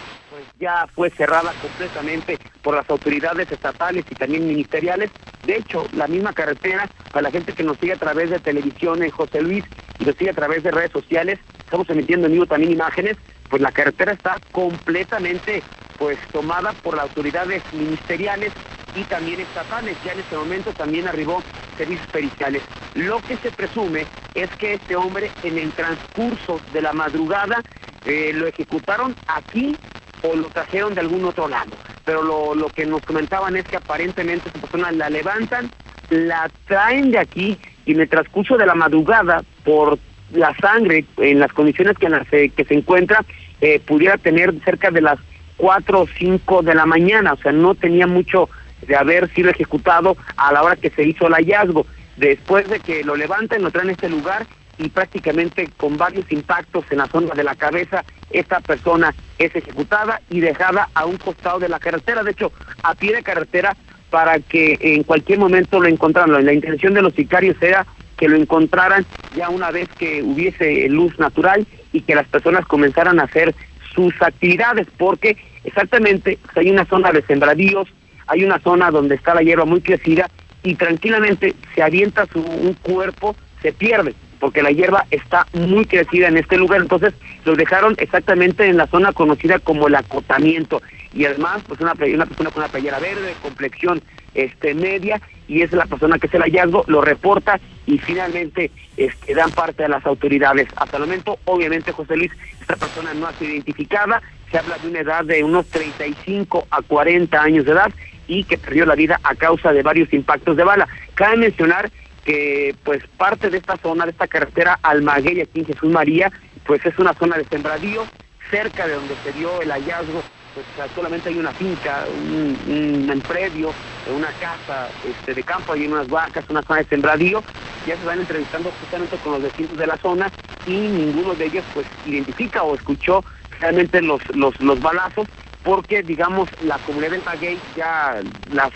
ya 0.58 0.86
fue 0.94 1.10
cerrada 1.10 1.52
completamente 1.60 2.38
por 2.62 2.74
las 2.74 2.88
autoridades 2.90 3.50
estatales 3.50 4.04
y 4.10 4.14
también 4.14 4.46
ministeriales. 4.46 5.10
De 5.44 5.56
hecho, 5.56 5.86
la 5.92 6.06
misma 6.06 6.32
carretera, 6.32 6.88
para 7.12 7.22
la 7.22 7.30
gente 7.30 7.52
que 7.52 7.62
nos 7.62 7.78
sigue 7.78 7.92
a 7.92 7.98
través 7.98 8.30
de 8.30 8.38
televisión 8.38 9.02
en 9.02 9.10
José 9.10 9.40
Luis 9.40 9.64
y 9.98 10.04
nos 10.04 10.16
sigue 10.16 10.30
a 10.30 10.34
través 10.34 10.62
de 10.62 10.70
redes 10.70 10.92
sociales, 10.92 11.38
estamos 11.58 11.88
emitiendo 11.90 12.26
en 12.26 12.32
vivo 12.32 12.46
también 12.46 12.72
imágenes, 12.72 13.16
pues 13.48 13.62
la 13.62 13.72
carretera 13.72 14.12
está 14.12 14.36
completamente 14.52 15.62
pues 15.98 16.18
tomada 16.32 16.72
por 16.72 16.94
las 16.94 17.04
autoridades 17.04 17.62
ministeriales 17.72 18.52
y 18.94 19.04
también 19.04 19.40
estatales. 19.40 19.96
Ya 20.04 20.12
en 20.12 20.20
este 20.20 20.36
momento 20.36 20.72
también 20.72 21.08
arribó 21.08 21.42
servicios 21.76 22.06
periciales. 22.08 22.62
Lo 22.94 23.20
que 23.20 23.36
se 23.36 23.50
presume 23.50 24.06
es 24.34 24.50
que 24.56 24.74
este 24.74 24.96
hombre 24.96 25.30
en 25.42 25.58
el 25.58 25.72
transcurso 25.72 26.60
de 26.72 26.82
la 26.82 26.92
madrugada 26.92 27.62
eh, 28.04 28.32
lo 28.32 28.46
ejecutaron 28.46 29.14
aquí 29.26 29.76
o 30.22 30.36
lo 30.36 30.48
trajeron 30.48 30.94
de 30.94 31.00
algún 31.00 31.24
otro 31.24 31.48
lado. 31.48 31.70
Pero 32.04 32.22
lo, 32.22 32.54
lo 32.54 32.68
que 32.68 32.86
nos 32.86 33.02
comentaban 33.02 33.56
es 33.56 33.64
que 33.64 33.76
aparentemente 33.76 34.48
esta 34.48 34.60
persona 34.60 34.92
la 34.92 35.10
levantan, 35.10 35.70
la 36.10 36.50
traen 36.66 37.10
de 37.10 37.18
aquí 37.18 37.58
y 37.84 37.92
en 37.92 38.00
el 38.00 38.08
transcurso 38.08 38.56
de 38.56 38.66
la 38.66 38.74
madrugada, 38.74 39.42
por 39.64 39.98
la 40.32 40.54
sangre, 40.56 41.04
en 41.18 41.40
las 41.40 41.52
condiciones 41.52 41.96
que, 41.96 42.06
en 42.06 42.12
las, 42.12 42.32
eh, 42.32 42.50
que 42.54 42.64
se 42.64 42.74
encuentra, 42.74 43.24
eh, 43.60 43.80
pudiera 43.80 44.18
tener 44.18 44.54
cerca 44.64 44.90
de 44.90 45.00
las 45.00 45.18
4 45.56 46.00
o 46.00 46.06
5 46.06 46.62
de 46.62 46.74
la 46.74 46.86
mañana, 46.86 47.32
o 47.32 47.36
sea, 47.36 47.52
no 47.52 47.74
tenía 47.74 48.06
mucho 48.06 48.48
de 48.86 48.96
haber 48.96 49.28
sido 49.34 49.50
ejecutado 49.50 50.16
a 50.36 50.52
la 50.52 50.62
hora 50.62 50.76
que 50.76 50.90
se 50.90 51.04
hizo 51.04 51.26
el 51.26 51.34
hallazgo. 51.34 51.86
Después 52.16 52.68
de 52.68 52.80
que 52.80 53.04
lo 53.04 53.16
levantan, 53.16 53.62
lo 53.62 53.70
traen 53.70 53.88
a 53.88 53.92
este 53.92 54.08
lugar 54.08 54.46
y 54.78 54.88
prácticamente 54.88 55.68
con 55.76 55.96
varios 55.96 56.30
impactos 56.30 56.84
en 56.90 56.98
la 56.98 57.06
zona 57.06 57.34
de 57.34 57.44
la 57.44 57.56
cabeza, 57.56 58.04
esta 58.30 58.60
persona 58.60 59.14
es 59.38 59.54
ejecutada 59.54 60.20
y 60.30 60.40
dejada 60.40 60.88
a 60.94 61.06
un 61.06 61.16
costado 61.16 61.58
de 61.58 61.68
la 61.68 61.78
carretera, 61.78 62.22
de 62.22 62.32
hecho, 62.32 62.52
a 62.82 62.94
pie 62.94 63.14
de 63.14 63.22
carretera 63.22 63.76
para 64.10 64.38
que 64.40 64.78
en 64.80 65.02
cualquier 65.02 65.38
momento 65.38 65.80
lo 65.80 65.88
encontraran. 65.88 66.44
La 66.44 66.52
intención 66.52 66.94
de 66.94 67.02
los 67.02 67.14
sicarios 67.14 67.56
era 67.60 67.86
que 68.16 68.28
lo 68.28 68.36
encontraran 68.36 69.06
ya 69.36 69.48
una 69.48 69.70
vez 69.70 69.88
que 69.98 70.22
hubiese 70.22 70.88
luz 70.88 71.18
natural 71.18 71.66
y 71.92 72.00
que 72.02 72.14
las 72.14 72.26
personas 72.26 72.66
comenzaran 72.66 73.20
a 73.20 73.24
hacer 73.24 73.54
sus 73.94 74.14
actividades, 74.20 74.86
porque 74.96 75.36
exactamente 75.64 76.38
hay 76.54 76.70
una 76.70 76.84
zona 76.84 77.12
de 77.12 77.22
sembradíos, 77.22 77.88
hay 78.26 78.44
una 78.44 78.58
zona 78.58 78.90
donde 78.90 79.14
está 79.14 79.34
la 79.34 79.42
hierba 79.42 79.64
muy 79.64 79.80
crecida 79.80 80.28
y 80.62 80.74
tranquilamente 80.74 81.54
se 81.74 81.82
avienta 81.82 82.26
su, 82.26 82.40
un 82.40 82.74
cuerpo, 82.74 83.36
se 83.62 83.72
pierde, 83.72 84.14
porque 84.38 84.62
la 84.62 84.70
hierba 84.70 85.06
está 85.10 85.46
muy 85.52 85.84
crecida 85.84 86.28
en 86.28 86.36
este 86.36 86.56
lugar, 86.56 86.80
entonces 86.80 87.14
los 87.44 87.56
dejaron 87.56 87.94
exactamente 87.98 88.66
en 88.66 88.76
la 88.76 88.86
zona 88.86 89.12
conocida 89.12 89.58
como 89.58 89.88
el 89.88 89.94
acotamiento 89.94 90.80
y 91.12 91.24
además 91.24 91.62
pues 91.66 91.80
una, 91.80 91.92
una 91.92 92.26
persona 92.26 92.50
con 92.50 92.62
una 92.62 92.68
playera 92.68 92.98
verde, 92.98 93.34
complexión 93.42 94.02
este 94.34 94.74
media 94.74 95.20
y 95.48 95.62
es 95.62 95.72
la 95.72 95.86
persona 95.86 96.18
que 96.18 96.26
es 96.26 96.34
el 96.34 96.42
hallazgo, 96.42 96.84
lo 96.86 97.00
reporta 97.00 97.58
y 97.86 97.98
finalmente 97.98 98.70
este, 98.96 99.34
dan 99.34 99.50
parte 99.50 99.84
a 99.84 99.88
las 99.88 100.04
autoridades. 100.04 100.68
Hasta 100.76 100.98
el 100.98 101.04
momento, 101.04 101.38
obviamente, 101.46 101.92
José 101.92 102.16
Luis, 102.16 102.30
esta 102.60 102.76
persona 102.76 103.14
no 103.14 103.26
ha 103.26 103.32
sido 103.32 103.52
identificada, 103.52 104.20
se 104.50 104.58
habla 104.58 104.76
de 104.78 104.88
una 104.88 105.00
edad 105.00 105.24
de 105.24 105.42
unos 105.42 105.66
35 105.66 106.66
a 106.70 106.82
40 106.82 107.42
años 107.42 107.64
de 107.64 107.72
edad 107.72 107.90
y 108.26 108.44
que 108.44 108.58
perdió 108.58 108.84
la 108.84 108.94
vida 108.94 109.18
a 109.22 109.34
causa 109.34 109.72
de 109.72 109.82
varios 109.82 110.12
impactos 110.12 110.56
de 110.56 110.64
bala. 110.64 110.86
Cabe 111.14 111.38
mencionar 111.38 111.90
que 112.28 112.74
pues 112.84 113.02
parte 113.16 113.48
de 113.48 113.56
esta 113.56 113.78
zona, 113.78 114.04
de 114.04 114.10
esta 114.10 114.28
carretera 114.28 114.78
Almaguey 114.82 115.40
aquí 115.40 115.60
en 115.60 115.64
Jesús 115.64 115.90
María, 115.90 116.30
pues 116.66 116.84
es 116.84 116.98
una 116.98 117.14
zona 117.14 117.38
de 117.38 117.44
sembradío, 117.46 118.04
cerca 118.50 118.86
de 118.86 118.96
donde 118.96 119.14
se 119.24 119.32
dio 119.32 119.62
el 119.62 119.70
hallazgo, 119.70 120.22
pues 120.52 120.66
solamente 120.94 121.30
hay 121.30 121.38
una 121.38 121.52
finca, 121.52 122.04
un, 122.28 123.08
un, 123.10 123.20
predio, 123.22 123.72
una 124.14 124.28
casa 124.40 124.90
este, 125.08 125.32
de 125.32 125.42
campo, 125.42 125.72
hay 125.72 125.86
unas 125.86 126.06
vacas, 126.08 126.44
una 126.50 126.60
zona 126.60 126.80
de 126.80 126.88
sembradío, 126.88 127.42
ya 127.86 127.96
se 127.96 128.04
van 128.04 128.20
entrevistando 128.20 128.70
justamente 128.78 129.16
con 129.24 129.32
los 129.32 129.42
vecinos 129.44 129.78
de 129.78 129.86
la 129.86 129.96
zona 129.96 130.30
y 130.66 130.76
ninguno 130.76 131.34
de 131.34 131.46
ellos 131.46 131.64
pues 131.72 131.86
identifica 132.04 132.62
o 132.62 132.74
escuchó 132.74 133.24
realmente 133.58 134.02
los, 134.02 134.20
los, 134.36 134.60
los 134.60 134.78
balazos 134.82 135.26
porque 135.64 136.02
digamos 136.02 136.50
la 136.62 136.76
comunidad 136.80 137.12
del 137.12 137.24
Maguey 137.24 137.58
ya 137.74 138.20
la, 138.52 138.70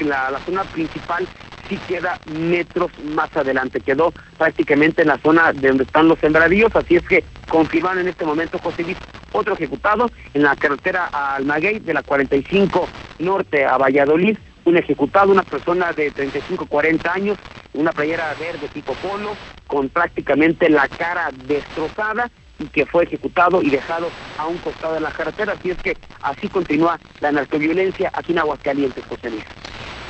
la 0.00 0.40
zona 0.46 0.64
principal 0.64 1.28
sí 1.68 1.78
queda 1.88 2.18
metros 2.26 2.90
más 3.14 3.34
adelante, 3.36 3.80
quedó 3.80 4.12
prácticamente 4.38 5.02
en 5.02 5.08
la 5.08 5.18
zona 5.18 5.52
de 5.52 5.68
donde 5.68 5.84
están 5.84 6.08
los 6.08 6.18
sembradíos, 6.18 6.74
así 6.74 6.96
es 6.96 7.02
que 7.02 7.24
confirman 7.48 7.98
en 7.98 8.08
este 8.08 8.24
momento 8.24 8.58
José 8.58 8.82
Luis 8.82 8.98
otro 9.32 9.54
ejecutado 9.54 10.10
en 10.32 10.42
la 10.42 10.56
carretera 10.56 11.06
al 11.06 11.44
Maguey 11.44 11.80
de 11.80 11.94
la 11.94 12.02
45 12.02 12.88
norte 13.18 13.64
a 13.64 13.76
Valladolid, 13.76 14.38
un 14.64 14.76
ejecutado, 14.76 15.32
una 15.32 15.42
persona 15.42 15.92
de 15.92 16.10
35, 16.10 16.66
40 16.66 17.12
años, 17.12 17.38
una 17.74 17.92
playera 17.92 18.34
verde 18.38 18.68
tipo 18.68 18.94
polo, 18.94 19.36
con 19.66 19.88
prácticamente 19.88 20.68
la 20.70 20.88
cara 20.88 21.30
destrozada 21.46 22.30
y 22.58 22.66
que 22.66 22.86
fue 22.86 23.04
ejecutado 23.04 23.62
y 23.62 23.70
dejado 23.70 24.08
a 24.38 24.46
un 24.46 24.58
costado 24.58 24.94
de 24.94 25.00
la 25.00 25.10
carretera. 25.10 25.54
Así 25.58 25.70
es 25.70 25.78
que 25.78 25.96
así 26.22 26.48
continúa 26.48 26.98
la 27.20 27.32
narcoviolencia 27.32 28.10
aquí 28.14 28.32
en 28.32 28.38
Aguascalientes, 28.38 29.04
José 29.08 29.30
Luis. 29.30 29.44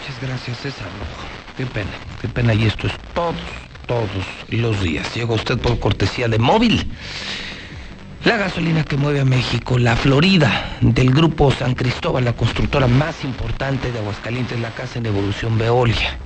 Muchas 0.00 0.20
gracias, 0.20 0.58
César. 0.58 0.88
Qué 1.56 1.66
pena, 1.66 1.90
qué 2.20 2.28
pena. 2.28 2.52
Y 2.52 2.64
esto 2.64 2.88
es 2.88 2.94
todos, 3.14 3.36
todos 3.86 4.08
los 4.48 4.82
días. 4.82 5.14
Llega 5.14 5.34
usted 5.34 5.56
por 5.58 5.78
cortesía 5.78 6.26
de 6.28 6.38
móvil. 6.38 6.90
La 8.24 8.38
gasolina 8.38 8.84
que 8.84 8.96
mueve 8.96 9.20
a 9.20 9.24
México, 9.26 9.78
la 9.78 9.96
Florida, 9.96 10.78
del 10.80 11.10
grupo 11.10 11.52
San 11.52 11.74
Cristóbal, 11.74 12.24
la 12.24 12.32
constructora 12.32 12.86
más 12.86 13.22
importante 13.22 13.92
de 13.92 13.98
Aguascalientes, 13.98 14.58
la 14.60 14.70
casa 14.70 14.98
en 14.98 15.04
evolución 15.04 15.58
Veolia, 15.58 16.18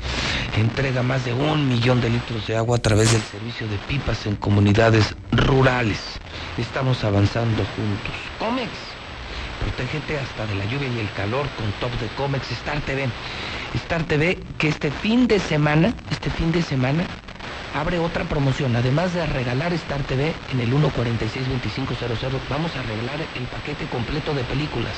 entrega 0.56 1.02
más 1.02 1.24
de 1.24 1.34
un 1.34 1.68
millón 1.68 2.00
de 2.00 2.10
litros 2.10 2.46
de 2.46 2.56
agua 2.56 2.76
a 2.76 2.80
través 2.80 3.10
del 3.10 3.20
servicio 3.20 3.66
de 3.66 3.76
pipas 3.88 4.26
en 4.26 4.36
comunidades 4.36 5.16
rurales. 5.32 5.98
Estamos 6.56 7.02
avanzando 7.02 7.64
juntos. 7.74 8.14
Comex, 8.38 8.70
protégete 9.60 10.18
hasta 10.18 10.46
de 10.46 10.54
la 10.54 10.64
lluvia 10.66 10.88
y 10.88 11.00
el 11.00 11.10
calor 11.12 11.46
con 11.56 11.70
top 11.80 11.92
de 12.00 12.08
Comex 12.16 12.50
Star 12.52 12.80
TV. 12.82 13.08
Star 13.74 14.04
TV 14.04 14.38
que 14.58 14.68
este 14.68 14.90
fin 14.90 15.26
de 15.26 15.38
semana, 15.38 15.92
este 16.10 16.30
fin 16.30 16.52
de 16.52 16.62
semana, 16.62 17.04
abre 17.74 17.98
otra 17.98 18.24
promoción. 18.24 18.74
Además 18.76 19.14
de 19.14 19.26
regalar 19.26 19.72
Star 19.74 20.02
TV 20.02 20.32
en 20.52 20.60
el 20.60 20.70
1462500, 20.70 22.40
vamos 22.48 22.74
a 22.76 22.82
regalar 22.82 23.20
el 23.34 23.44
paquete 23.44 23.86
completo 23.86 24.34
de 24.34 24.44
películas. 24.44 24.92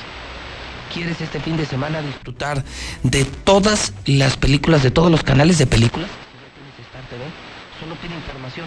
¿Quieres 0.93 1.21
este 1.21 1.39
fin 1.41 1.57
de 1.57 1.67
semana 1.67 2.03
disfrutar 2.03 2.65
de 3.03 3.25
todas 3.25 3.95
las 4.07 4.37
películas, 4.37 4.83
de 4.83 4.91
todos 4.91 5.11
los 5.11 5.23
canales 5.23 5.59
de 5.59 5.67
películas? 5.67 6.11
Star 6.89 7.03
TV, 7.09 7.23
solo 7.79 7.95
pide 7.97 8.15
información 8.15 8.67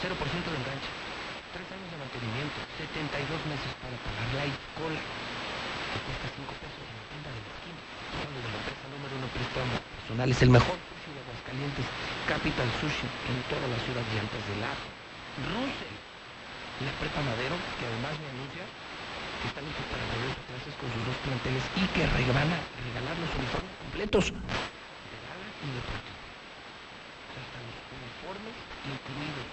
0% 0.00 0.16
de 0.16 0.56
enganche, 0.56 0.88
3 0.88 0.88
años 0.88 0.88
de 0.88 0.95
mantenimiento, 2.16 2.56
72 2.80 3.44
meses 3.52 3.72
para 3.84 3.92
pagar 4.00 4.28
la 4.40 4.48
cola, 4.72 4.96
que 4.96 5.98
cuesta 6.00 6.26
5 6.32 6.48
pesos 6.64 6.80
en 6.80 6.96
la 6.96 7.04
tienda 7.12 7.28
de 7.28 7.40
la 7.44 7.50
esquina. 7.52 7.80
Solo 8.16 8.36
de 8.40 8.48
la 8.48 8.56
empresa 8.56 8.84
número 8.88 9.12
uno 9.20 9.28
préstamo 9.36 9.76
personal 9.76 10.28
el 10.32 10.50
mejor 10.56 10.76
calientes 11.44 11.86
Capital 12.26 12.68
Sushi 12.80 13.06
en 13.06 13.38
toda 13.52 13.68
la 13.68 13.78
ciudad 13.84 14.00
de 14.00 14.16
Altas 14.16 14.42
del 14.48 14.58
Lago. 14.64 14.88
Russell, 15.44 15.96
la 16.88 16.92
prepa 16.96 17.20
Madero, 17.20 17.56
que 17.76 17.84
además 17.84 18.16
me 18.16 18.28
anuncia 18.32 18.64
que 18.64 19.46
están 19.52 19.62
listos 19.68 19.86
para 19.92 20.02
mayores 20.08 20.40
clases 20.48 20.74
con 20.80 20.88
sus 20.88 21.02
dos 21.04 21.18
planteles 21.20 21.64
y 21.76 21.84
que 21.92 22.02
van 22.32 22.48
a 22.48 22.58
regalar 22.64 23.16
los 23.20 23.30
uniformes 23.36 23.74
completos 23.84 24.24
de 24.32 25.16
gala 25.20 25.46
y 25.60 25.68
sea, 25.68 26.00
están 27.44 27.62
los 27.68 27.78
uniformes 27.92 28.56
incluidos 28.88 29.45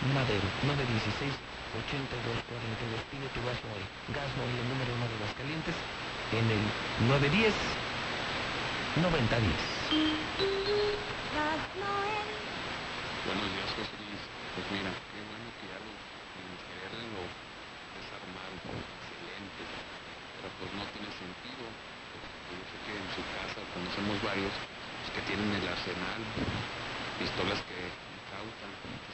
Madero, 0.00 0.48
916 0.64 1.28
8242. 1.76 3.04
Pide 3.12 3.28
tu 3.36 3.40
gas 3.44 3.60
hoy. 3.68 3.84
Gas 4.16 4.32
hoy, 4.40 4.48
el 4.48 4.66
número 4.72 4.96
uno 4.96 5.04
de 5.04 5.18
las 5.20 5.32
calientes, 5.36 5.76
en 6.32 6.48
el 6.48 6.62
910 7.04 7.52
9010. 8.96 9.44
Buenos 13.28 13.48
días, 13.52 13.68
José 13.76 13.92
Luis. 14.00 14.24
Pues 14.56 14.66
mira, 14.72 14.88
qué 14.88 15.20
bueno 15.20 15.52
que 15.60 15.68
ya 15.68 15.76
lo, 15.84 15.92
el 15.92 16.48
lo 16.48 17.24
desarmaron, 18.00 18.56
excelente, 18.56 19.62
pero 19.68 20.48
pues 20.64 20.70
no 20.80 20.84
tiene 20.96 21.12
sentido. 21.12 21.64
Pues, 21.68 22.24
yo 22.56 22.64
sé 22.72 22.76
que 22.88 22.92
en 22.96 23.08
su 23.12 23.22
casa 23.36 23.60
conocemos 23.76 24.16
varios 24.24 24.54
pues, 24.56 25.12
que 25.12 25.22
tienen 25.28 25.60
el 25.60 25.68
arsenal, 25.68 26.24
pistolas 27.20 27.60
que 27.68 28.09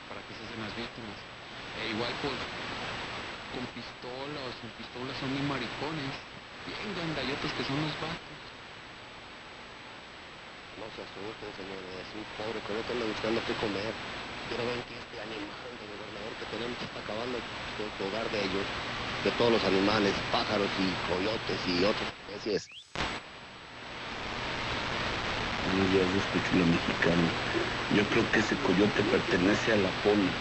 para 0.06 0.22
que 0.22 0.32
se 0.38 0.42
hacen 0.46 0.60
las 0.62 0.74
víctimas. 0.76 1.18
E 1.82 1.90
igual 1.90 2.12
pues 2.22 2.38
con 3.50 3.64
pistolas, 3.74 4.50
sin 4.62 4.70
pistolas 4.78 5.14
son 5.18 5.30
muy 5.34 5.44
maricones, 5.50 6.14
bien 6.62 6.88
gandallotes 6.94 7.50
que 7.58 7.64
son 7.66 7.78
los 7.82 7.94
vatos. 7.98 8.38
No 10.78 10.86
se 10.92 11.00
asusten, 11.02 11.50
señores, 11.56 11.90
es 12.04 12.10
un 12.14 12.26
pobre 12.36 12.60
que 12.60 12.70
no 12.70 12.80
está 12.84 12.92
buscando 12.94 13.38
qué 13.48 13.54
comer. 13.58 13.92
Quiero 14.46 14.62
ver 14.62 14.78
que 14.86 14.94
este 14.94 15.16
animal 15.18 15.72
de 15.74 15.84
gobernador 15.90 16.32
que 16.38 16.46
tenemos 16.52 16.76
está 16.78 16.98
acabando 17.02 17.36
con 17.40 17.88
el 17.90 18.02
hogar 18.06 18.26
de 18.30 18.38
ellos, 18.46 18.66
de 19.24 19.30
todos 19.34 19.52
los 19.58 19.64
animales, 19.64 20.14
pájaros 20.30 20.70
y 20.78 20.86
coyotes 21.10 21.58
y 21.66 21.82
otras 21.82 22.10
especies. 22.30 22.70
Yo 25.76 26.00
escucho 26.00 26.56
la 26.56 26.64
mexicana. 26.64 27.28
Yo 27.94 28.02
creo 28.08 28.24
que 28.32 28.40
ese 28.40 28.56
coyote 28.56 29.02
pertenece 29.04 29.72
a 29.72 29.76
la 29.76 29.92
poli. 30.00 30.32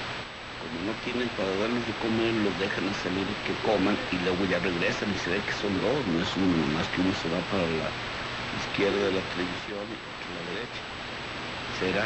Como 0.64 0.80
no 0.88 0.94
tienen 1.04 1.28
para 1.36 1.52
darles 1.60 1.86
de 1.86 1.94
comer, 2.00 2.34
los 2.40 2.58
dejan 2.58 2.88
a 2.88 2.94
salir 3.04 3.28
que 3.44 3.54
coman 3.68 3.98
y 4.12 4.18
luego 4.24 4.46
ya 4.46 4.60
regresan 4.60 5.12
y 5.12 5.20
se 5.20 5.32
ve 5.32 5.42
que 5.44 5.52
son 5.52 5.76
dos, 5.82 6.08
no 6.08 6.22
es 6.24 6.32
uno, 6.38 6.56
más 6.72 6.88
que 6.88 7.02
uno 7.02 7.12
se 7.14 7.28
va 7.28 7.42
para 7.52 7.68
la 7.68 7.92
izquierda 8.56 8.96
de 8.96 9.12
la 9.12 9.24
televisión 9.36 9.84
y 9.92 10.00
a 10.00 10.32
la 10.32 10.44
derecha. 10.56 10.84
¿Será? 11.80 12.06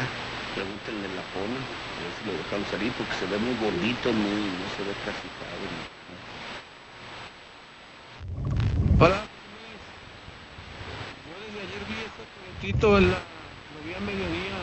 Pregúntenle 0.55 1.09
la 1.13 1.21
pona, 1.29 1.61
a 1.61 2.01
ver 2.01 2.13
si 2.17 2.25
lo 2.25 2.33
dejan 2.33 2.65
salir 2.65 2.91
porque 2.97 3.13
se 3.13 3.27
ve 3.27 3.37
muy 3.37 3.55
gordito, 3.55 4.11
muy, 4.11 4.57
no 4.57 4.67
se 4.75 4.83
ve 4.83 4.97
casi 5.05 5.29
padre. 5.37 5.69
Hola, 8.99 9.29
Yo 11.25 11.35
desde 11.39 11.61
ayer 11.61 11.85
vi 11.85 11.95
coyotito 12.59 12.97
en 12.97 13.11
la, 13.11 13.17
lo 13.17 13.79
vi 13.85 13.91
mediodía, 14.05 14.57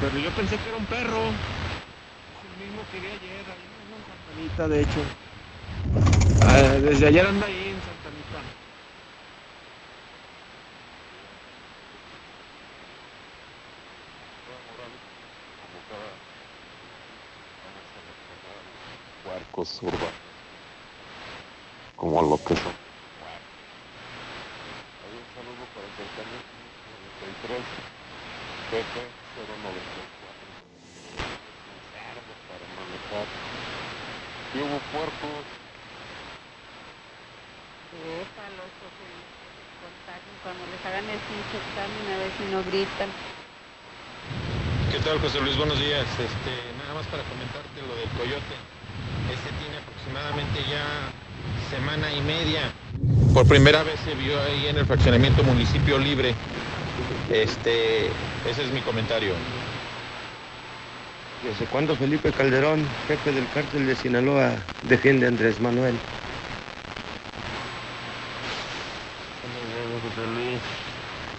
pero 0.00 0.18
yo 0.18 0.30
pensé 0.30 0.56
que 0.56 0.68
era 0.68 0.78
un 0.78 0.86
perro. 0.86 1.22
Es 1.26 2.44
el 2.46 2.56
mismo 2.66 2.82
que 2.92 3.00
vi 3.00 3.06
ayer, 3.06 3.44
ahí 3.50 3.64
en 3.90 4.48
Santanita, 4.48 4.68
de 4.68 4.80
hecho. 4.82 5.02
Ah, 6.46 6.78
desde 6.80 7.06
ayer 7.08 7.26
anda 7.26 7.46
ahí 7.46 7.74
en 7.74 7.80
Santanita. 7.80 8.38
puercos 19.24 19.82
urbanos, 19.82 20.14
como 21.96 22.22
lo 22.22 22.36
que 22.38 22.54
son. 22.54 22.72
Hay 25.04 25.12
un 25.14 25.26
saludo 25.34 25.64
para 25.74 25.86
el 25.86 25.92
cercano 25.96 26.58
93 27.18 27.18
PP 27.18 27.27
094. 27.27 27.27
Cerdo 27.27 27.27
para 32.48 32.64
manejar. 32.74 33.26
¿Qué 34.52 34.58
hubo? 34.58 34.80
Déjalos, 37.88 38.70
José 38.82 39.04
Luis, 39.06 39.30
que 39.38 40.34
cuando 40.42 40.62
les 40.66 40.82
hagan 40.84 41.06
el 41.08 41.20
pinche 41.30 41.56
examen 41.62 42.02
a 42.10 42.16
ver 42.18 42.32
si 42.36 42.44
no 42.50 42.58
gritan. 42.66 43.10
¿Qué 44.90 44.98
tal, 45.00 45.20
José 45.20 45.40
Luis? 45.40 45.56
Buenos 45.56 45.78
días. 45.78 46.06
Este, 46.18 46.52
nada 46.82 46.94
más 46.94 47.06
para 47.06 47.22
comentarte 47.24 47.78
lo 47.86 47.94
del 47.94 48.10
coyote. 48.18 48.54
Este 49.30 49.50
tiene 49.62 49.78
aproximadamente 49.78 50.58
ya 50.68 50.84
semana 51.70 52.10
y 52.12 52.20
media. 52.22 52.72
Por 53.32 53.46
primera 53.46 53.82
vez 53.84 54.00
se 54.00 54.14
vio 54.14 54.40
ahí 54.42 54.66
en 54.66 54.78
el 54.78 54.86
fraccionamiento 54.86 55.44
Municipio 55.44 55.98
Libre. 55.98 56.34
Este, 57.30 58.06
ese 58.48 58.64
es 58.64 58.72
mi 58.72 58.80
comentario. 58.80 59.32
¿Desde 61.44 61.66
cuándo 61.66 61.94
Felipe 61.94 62.32
Calderón, 62.32 62.84
jefe 63.06 63.32
del 63.32 63.48
cártel 63.50 63.86
de 63.86 63.94
Sinaloa, 63.94 64.56
defiende 64.82 65.26
a 65.26 65.28
Andrés 65.28 65.60
Manuel? 65.60 65.94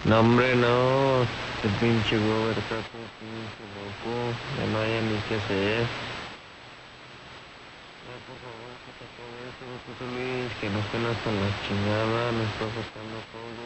No, 0.04 0.20
hombre, 0.20 0.56
no. 0.56 1.22
Este 1.60 1.68
pinche 1.78 2.16
gober 2.16 2.56
está 2.56 2.80
todo 2.88 3.04
pinche 3.20 3.64
loco. 3.76 4.32
Ya 4.56 4.64
no 4.72 4.80
hay 4.80 4.96
ni 5.04 5.20
qué 5.28 5.36
hacer. 5.36 5.84
Ya, 8.08 8.16
por 8.24 8.40
favor, 8.40 8.72
quita 8.88 9.04
todo 9.12 9.36
esto, 9.44 9.68
José 9.84 10.08
Luis. 10.16 10.48
Que 10.56 10.72
no 10.72 10.80
estén 10.80 11.04
hasta 11.04 11.28
la 11.28 11.52
chingada. 11.68 12.32
Me 12.32 12.44
está 12.48 12.64
afectando 12.64 13.20
todo. 13.28 13.60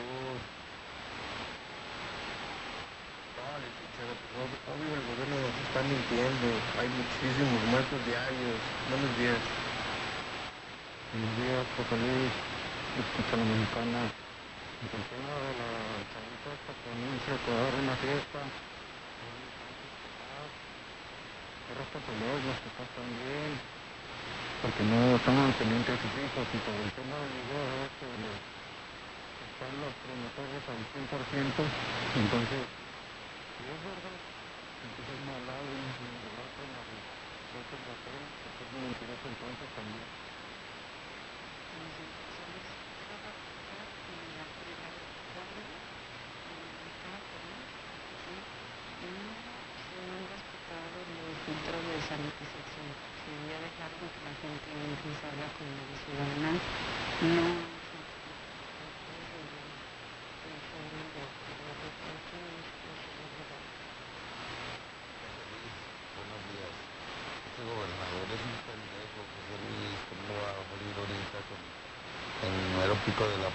Obvio, 4.75 4.91
el 4.99 5.55
gobierno 5.75 5.83
nos 5.83 5.83
está 5.83 5.83
mintiendo. 5.83 6.47
Hay 6.79 6.89
muchísimos 6.89 7.63
muertos 7.71 7.99
diarios. 8.07 8.59
Buenos 8.91 9.11
días. 9.19 9.41
Buenos 11.11 11.35
días, 11.35 11.65
José 11.75 11.95
Luis. 11.99 12.33
Escucha 12.95 13.35
la 13.35 13.45
mexicana. 13.45 14.01
El 14.85 15.03
tema 15.11 15.35
de 15.35 15.53
la 15.59 15.71
chavita 16.13 16.49
esta 16.55 16.73
que 16.79 16.89
anuncia 16.95 17.35
que 17.35 17.51
va 17.51 17.59
a 17.59 17.63
haber 17.67 17.75
una 17.83 17.97
fiesta. 17.99 18.41
Respétalos, 21.75 22.39
los 22.45 22.59
papás 22.71 22.89
también. 22.95 23.51
Porque 24.63 24.83
no 24.87 25.17
están 25.19 25.51
pendientes 25.59 25.91
de 25.91 25.99
sus 25.99 26.15
hijos. 26.23 26.45
Y 26.55 26.59
por 26.63 26.77
el 26.79 26.93
tema 26.95 27.17
del 27.19 27.33
video 27.35 27.65
de 27.67 27.77
los 27.83 27.91
que 27.99 29.45
están 29.51 29.73
los 29.83 29.95
promotores 30.07 30.63
al 30.71 30.83
100%, 30.87 31.67
entonces, 32.15 32.63
si 32.63 33.63
es 33.65 33.81
verdad, 33.83 34.24
entonces 34.85 35.17
es 35.17 35.23
malado 35.25 35.65
y 35.65 35.85
si 35.97 36.03
es 36.05 36.19
verdad 36.29 36.49
con 36.55 36.69
la 36.69 36.83
de 36.85 37.57
otro 37.57 37.77
pues 37.85 39.21
entonces 39.25 39.69
también. 39.75 40.25
filtros 51.45 51.85
de 51.85 52.01
sanitización. 52.09 52.89
Dejaron 53.25 54.01
que 54.01 54.21
la 54.25 54.33
gente 54.41 54.69
salga 55.21 55.49
con 55.57 55.69
la 55.69 55.85
ciudadana, 56.01 56.53
no 56.57 57.47
Buenos 66.17 66.41
días. 66.49 66.75
Este 67.45 67.61
gobernador 67.65 68.25
es 68.33 68.41
un 68.41 68.57
pendejo, 68.65 69.21
José 69.21 69.55
Luis. 69.69 70.01
¿Cómo 70.09 70.33
va 70.41 70.49
a 70.49 70.65
morir 70.65 70.95
ahorita 70.97 71.39
con 71.49 71.61
en 72.45 72.53
el 72.53 72.69
mero 72.77 72.95
pico 73.07 73.25
de 73.29 73.39
la 73.39 73.51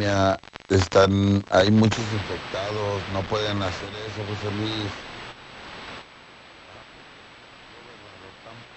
pandemia? 0.00 0.40
Están, 0.68 1.44
hay 1.50 1.68
muchos 1.72 1.98
infectados, 1.98 3.02
no 3.12 3.20
pueden 3.22 3.60
hacer 3.60 3.88
eso, 4.06 4.22
José 4.24 4.54
Luis. 4.54 4.90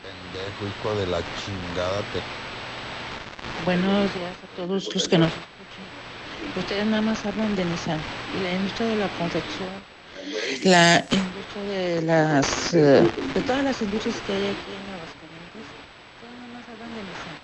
Pendejo, 0.02 0.66
hijo 0.68 0.96
de 1.00 1.06
la 1.06 1.22
chingada. 1.36 2.00
Te... 2.12 2.20
Buenos 3.66 4.12
días 4.16 4.36
a 4.44 4.48
todos 4.58 4.96
los 4.96 5.08
que 5.08 5.20
nos 5.20 5.30
escuchan. 5.30 5.86
Ustedes 6.58 6.88
nada 6.88 7.02
más 7.04 7.24
hablan 7.26 7.56
de 7.56 7.64
Nissan 7.64 8.00
y 8.36 8.44
la 8.44 8.54
industria 8.54 8.88
de 8.88 8.96
la 8.96 9.08
confección, 9.10 9.70
la 10.64 11.06
industria 11.12 11.64
de 11.64 12.02
las 12.02 12.74
eh, 12.74 13.04
de 13.36 13.42
todas 13.42 13.64
las 13.64 13.82
industrias 13.84 14.20
que 14.26 14.34
hay 14.34 14.48
aquí 14.48 14.74
en 14.74 14.90
Aguascalientes, 14.90 15.78
ustedes 16.18 16.34
nada 16.34 16.48
más 16.48 16.70
hablan 16.70 16.96
de 16.96 17.04
Nissan. 17.04 17.38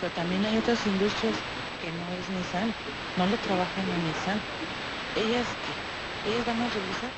Pero 0.00 0.12
también 0.12 0.46
hay 0.46 0.56
otras 0.56 0.86
industrias 0.86 1.36
que 1.82 1.90
no 1.90 2.04
es 2.12 2.28
Nissan, 2.28 2.72
no 3.16 3.26
le 3.26 3.36
trabajan 3.38 3.84
a 3.84 3.96
Nissan. 4.06 4.40
Ellas, 5.16 5.46
ellas 6.26 6.46
van 6.46 6.60
a 6.60 6.68
revisar? 6.68 7.10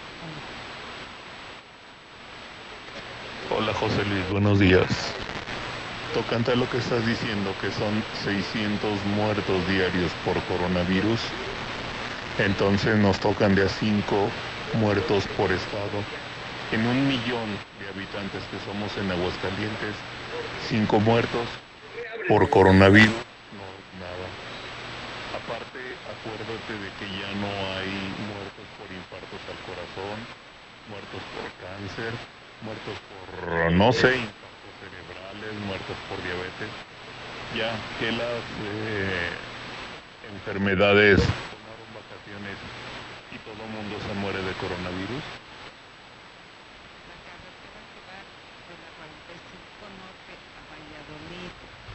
Hola 3.50 3.74
José 3.74 4.04
Luis, 4.04 4.28
buenos 4.30 4.58
días. 4.58 5.12
Tocante 6.14 6.52
a 6.52 6.56
lo 6.56 6.68
que 6.70 6.78
estás 6.78 7.04
diciendo, 7.06 7.54
que 7.60 7.70
son 7.72 8.02
600 8.24 9.04
muertos 9.16 9.66
diarios 9.68 10.12
por 10.24 10.40
coronavirus, 10.44 11.20
entonces 12.38 12.96
nos 12.98 13.18
tocan 13.18 13.54
de 13.54 13.64
a 13.64 13.68
5 13.68 14.28
muertos 14.74 15.26
por 15.36 15.50
estado. 15.52 16.04
En 16.70 16.86
un 16.86 17.08
millón 17.08 17.48
de 17.80 17.88
habitantes 17.88 18.42
que 18.50 18.58
somos 18.64 18.96
en 18.96 19.10
Aguascalientes, 19.10 19.94
5 20.68 21.00
muertos 21.00 21.46
por 22.28 22.48
coronavirus, 22.48 23.08
no 23.08 23.64
es 23.68 24.00
nada. 24.00 24.26
Aparte, 25.36 25.80
acuérdate 26.22 26.72
de 26.78 26.88
que 27.02 27.06
ya 27.18 27.30
no 27.42 27.50
hay 27.50 27.90
muertos 28.30 28.66
por 28.78 28.86
infartos 28.94 29.42
al 29.50 29.58
corazón, 29.66 30.18
muertos 30.86 31.22
por 31.34 31.46
cáncer, 31.58 32.14
muertos 32.62 32.94
por, 33.10 33.72
no 33.74 33.90
sé, 33.90 34.14
infartos 34.22 34.72
cerebrales, 34.78 35.52
muertos 35.66 35.98
por 36.06 36.22
diabetes. 36.22 36.70
Ya 37.58 37.74
que 37.98 38.12
las 38.14 38.38
eh, 38.70 39.34
enfermedades 40.30 41.18
tomaron 41.18 41.88
vacaciones 41.90 42.56
y 43.34 43.36
todo 43.42 43.58
el 43.58 43.70
mundo 43.74 43.98
se 44.06 44.14
muere 44.22 44.38
de 44.42 44.52
coronavirus. 44.62 45.22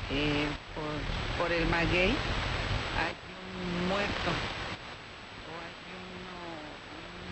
eh, 0.09 0.47
por, 0.73 1.43
por 1.43 1.51
el 1.51 1.65
maguey 1.67 2.15
muerto 3.87 4.29
o 4.29 5.53
hay 5.63 5.75
uno, 5.95 6.37
un 6.97 7.31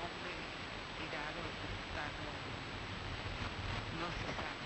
hombre 0.00 0.32
tirado, 0.96 1.40
no 4.00 4.08
se 4.16 4.28
sabe. 4.34 4.64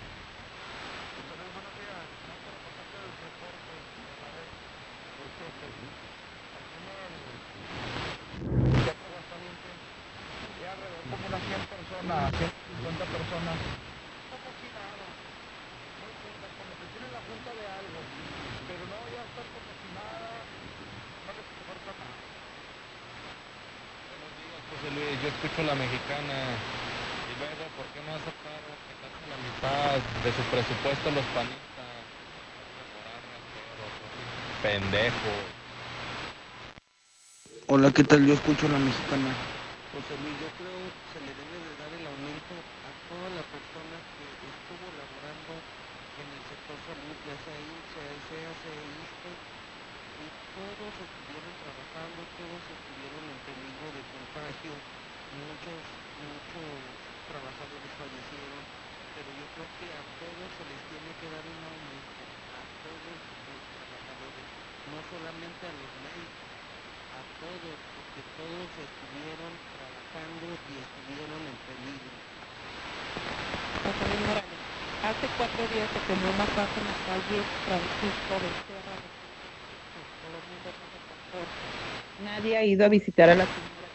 como 11.08 11.24
unas 11.26 11.40
100 11.40 11.64
personas, 11.72 12.30
150 12.36 13.04
personas. 13.08 13.56
Está 13.58 14.36
cocinado. 14.44 15.04
Muy 15.98 16.12
como 16.12 16.72
que 16.76 16.86
tienen 16.92 17.12
la 17.16 17.22
junta 17.24 17.50
de 17.56 17.64
algo. 17.64 17.98
Pero 18.68 18.82
no, 18.92 18.98
ya 19.08 19.22
está 19.24 19.40
como 19.48 19.72
si 19.72 19.88
nada. 19.96 20.28
No 21.24 21.30
les 21.32 21.48
importa 21.48 21.56
nada. 21.56 21.57
Buenos 21.68 21.84
días, 24.40 24.64
José 24.72 24.88
Luis. 24.96 25.20
Yo 25.20 25.28
escucho 25.28 25.60
la 25.68 25.74
mexicana. 25.76 26.56
Y 27.28 27.36
luego, 27.36 27.68
¿por 27.76 27.84
qué 27.92 28.00
no 28.08 28.16
aceptaron 28.16 28.72
que 28.88 28.96
casi 29.04 29.20
la 29.28 29.36
mitad 29.36 30.00
de 30.00 30.32
su 30.32 30.40
presupuesto 30.48 31.12
los 31.12 31.28
panistas? 31.36 31.92
Pendejos. 34.64 35.44
Hola, 37.68 37.92
¿qué 37.92 38.04
tal? 38.04 38.24
Yo 38.24 38.32
escucho 38.32 38.64
la 38.68 38.80
mexicana. 38.80 39.28
José 39.92 40.16
Luis, 40.24 40.40
yo 40.40 40.48
creo 40.56 40.72
que 40.72 41.04
se 41.12 41.20
le 41.20 41.36
debe 41.36 41.56
de 41.68 41.72
dar 41.84 41.92
el 41.92 42.04
aumento 42.08 42.56
a 42.88 42.90
toda 43.12 43.28
la 43.28 43.44
persona 43.44 43.96
que 44.16 44.24
estuvo 44.24 44.88
laborando 44.96 45.52
en 46.16 46.28
el 46.32 46.42
sector 46.48 46.80
salud, 46.88 47.16
ya 47.28 47.36
sea 47.44 47.60
IMSS, 47.60 47.92
sea 48.24 48.56
CEISTE, 48.56 49.30
y 49.36 49.57
todos 50.56 50.92
estuvieron 50.94 51.54
trabajando, 51.60 52.20
todos 52.38 52.62
estuvieron 52.62 53.22
en 53.28 53.38
peligro 53.44 53.88
de 53.92 54.02
contagio, 54.08 54.72
muchos, 55.36 55.80
muchos 56.22 56.68
trabajadores 57.28 57.92
fallecieron, 57.98 58.62
pero 59.14 59.28
yo 59.34 59.46
creo 59.52 59.68
que 59.76 59.88
a 59.92 60.02
todos 60.22 60.48
se 60.56 60.64
les 60.68 60.80
tiene 60.88 61.10
que 61.18 61.28
dar 61.28 61.44
un 61.44 61.60
aumento, 61.68 62.22
a 62.54 62.62
todos 62.86 63.16
los 63.18 63.60
trabajadores, 63.68 64.46
no 64.88 64.98
solamente 65.12 65.62
a 65.68 65.74
los 65.74 65.92
médicos, 66.06 66.48
a 67.18 67.22
todos, 67.42 67.76
porque 67.98 68.22
todos 68.38 68.68
estuvieron 68.78 69.52
trabajando 69.74 70.46
y 70.48 70.72
estuvieron 70.80 71.40
en 71.44 71.58
peligro. 71.66 72.12
José 73.78 74.04
Luis 74.08 74.22
Morales, 74.26 74.62
hace 75.02 75.26
cuatro 75.36 75.62
días 75.70 75.88
se 75.92 76.00
quemó 76.06 76.26
una 76.30 76.46
casa 76.46 76.76
en 76.78 76.86
la 76.88 76.98
calle 77.06 77.38
Francisco 77.66 78.34
de 78.38 78.50
Serra 78.66 78.94
de 78.96 79.08
Colonia 80.22 80.58
de 80.64 80.72
Transporte. 80.72 81.08
Nadie 82.16 82.56
ha 82.56 82.64
ido 82.64 82.84
a 82.84 82.88
visitar 82.88 83.30
a 83.30 83.34
la 83.36 83.46
señora, 83.46 83.88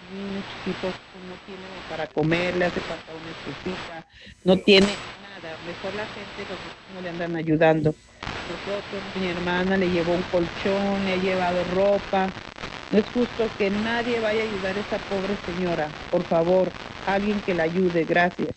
niños 0.00 0.46
chiquitos 0.46 0.96
no 1.12 1.38
tiene 1.38 1.82
para 1.86 2.06
comer, 2.08 2.56
le 2.56 2.64
hace 2.64 2.80
falta 2.80 3.14
una 3.14 3.30
estufita, 3.30 4.06
no 4.44 4.58
tiene 4.58 5.02
nada. 5.14 5.58
Mejor 5.58 5.94
la 5.94 6.08
gente, 6.08 6.46
los 6.46 6.62
vecinos 6.62 7.02
le 7.02 7.08
andan 7.10 7.36
ayudando. 7.36 7.94
Nosotros, 8.46 9.14
mi 9.14 9.28
hermana 9.28 9.76
le 9.76 9.90
llevó 9.90 10.14
un 10.14 10.24
colchón, 10.24 11.04
le 11.04 11.12
ha 11.12 11.16
llevado 11.16 11.64
ropa. 11.64 12.32
No 12.90 12.98
es 12.98 13.10
justo 13.10 13.54
que 13.54 13.70
nadie 13.70 14.20
vaya 14.20 14.42
a 14.42 14.44
ayudar 14.44 14.76
a 14.78 14.80
esa 14.80 14.98
pobre 14.98 15.36
señora. 15.36 15.94
Por 16.08 16.26
favor, 16.26 16.74
alguien 17.04 17.42
que 17.42 17.54
la 17.54 17.64
ayude. 17.64 18.04
Gracias. 18.06 18.56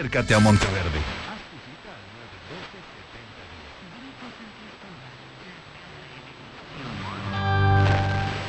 acércate 0.00 0.32
a 0.34 0.38
Monteverde. 0.38 0.98
Haz 1.28 1.40
tu 1.50 1.56
cita 1.60 1.90
al 1.92 2.00
912 2.08 2.80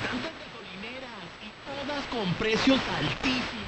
Tantas 0.08 0.32
gasolineras 0.40 1.28
y 1.44 1.52
todas 1.68 2.04
con 2.08 2.32
precios 2.36 2.80
altísimos. 2.96 3.68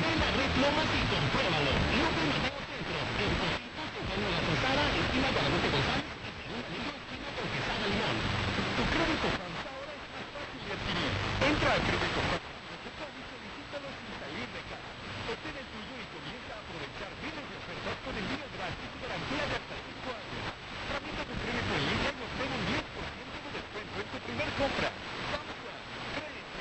Ven 0.00 0.22
a 0.22 0.30
Red 0.38 0.54
Lomas 0.62 0.86
y 0.94 1.02
compruébalo. 1.10 1.72
No 1.74 2.06
te 2.14 2.22
Mateo 2.30 2.60
Centro. 2.70 2.98
En 3.20 3.32
Cositas, 3.42 3.90
Antonio 4.00 4.28
La 4.30 4.40
Tostada, 4.46 4.84
esquina 4.96 5.28
Guadalupe 5.34 5.68
González, 5.74 6.06
y 6.08 6.22
segundo 6.30 6.62
anillo, 6.70 6.92
esquina 6.96 7.28
con 7.36 7.46
Quesada 7.50 7.84
Limón. 7.90 8.16
Tu 8.80 8.84
crédito 8.94 9.26
Fans 9.36 9.60
ahora 9.66 9.92
es 9.92 10.06
más 10.14 10.26
fácil 10.30 10.60
de 10.64 10.70
adquirir. 10.72 11.10
Entra 11.50 11.70
a 11.74 11.78
crédito 11.84 12.20
Fans. 12.30 12.40
y 12.40 13.22
solicítalo 13.28 13.88
sin 13.92 14.12
salir 14.20 14.48
de 14.56 14.62
casa. 14.70 14.88
Obtén 15.30 15.56
el 15.60 15.66
tuyo 15.68 15.94
y 16.00 16.06
comienza 16.16 16.52
a 16.56 16.60
aprovechar 16.64 17.10
miles 17.20 17.44
de 17.44 17.54
ofertas 17.60 17.96
con 18.00 18.12
envío 18.16 18.46
gratis 18.56 18.88
y 18.88 18.98
garantía 19.04 19.44
de 19.50 19.54
hasta 19.60 19.76
5 19.76 20.08
años. 20.16 20.44
Tramita 20.88 21.22
tu 21.28 21.34
crédito 21.44 21.72
en 21.76 21.84
línea 21.92 22.10
y 22.14 22.20
obtén 22.24 22.50
un 22.56 22.62
10% 22.72 22.80
de 22.80 23.50
descuento 23.58 23.94
en 24.00 24.08
tu 24.10 24.18
primer 24.24 24.48
compra. 24.56 24.88
Vamos 25.34 25.56
a 25.60 25.76
crédito. 26.16 26.56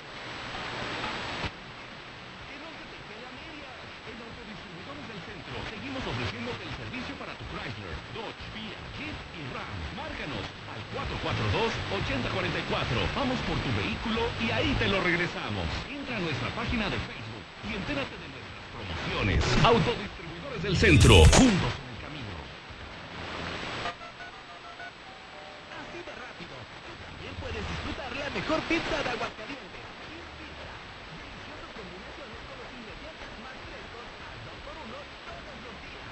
Que 2.49 2.55
no 2.59 2.69
se 2.75 2.83
te 2.89 2.97
quede 3.07 3.25
a 3.29 3.33
medias. 3.39 3.77
En 4.09 4.15
Autodistribuidores 4.25 5.05
del 5.09 5.21
Centro 5.29 5.55
seguimos 5.69 6.01
ofreciéndote 6.01 6.61
el 6.65 6.73
servicio 6.81 7.13
para 7.21 7.33
tu 7.37 7.45
Chrysler, 7.53 7.93
Dodge, 8.17 8.41
Fiat, 8.53 8.81
Jeep 8.97 9.17
y 9.37 9.41
Ram. 9.53 9.77
Márcanos 9.97 10.45
al 10.69 10.81
442-8044. 10.93 13.05
Vamos 13.15 13.37
por 13.45 13.57
tu 13.61 13.69
vehículo 13.81 14.21
y 14.41 14.49
ahí 14.51 14.73
te 14.77 14.87
lo 14.87 15.01
regresamos. 15.01 15.65
Entra 15.89 16.17
a 16.17 16.19
nuestra 16.21 16.49
página 16.57 16.89
de 16.89 16.97
Facebook 17.05 17.45
y 17.69 17.73
entérate 17.77 18.15
de 18.17 18.27
nuestras 18.33 18.65
promociones. 18.73 19.45
Autodistribuidores 19.61 20.61
del 20.63 20.67
Centro. 20.79 21.15
Juntos 21.35 21.73
en 21.75 21.91
el 21.91 21.99
camino. 21.99 22.31
Así 25.75 25.99
de 25.99 26.13
rápido. 26.15 26.55
Tú 26.87 26.95
también 27.03 27.35
puedes 27.43 27.59
disfrutar 27.67 28.07
la 28.15 28.31
mejor 28.31 28.63
pizza 28.71 28.95
de 29.03 29.09
Aguascalientes. 29.11 29.83
Kiss 30.07 30.23
Pizza. 30.39 30.71
Deliciosas 31.19 31.67
combinaciones 31.75 32.39
con 32.47 32.55
los 32.63 32.71
ingredientes 32.79 33.27
más 33.43 33.59
frescos 33.67 34.07
al 34.23 34.39
2x1 34.47 35.03
todos 35.27 35.59
los 35.67 35.75
días. 35.83 36.07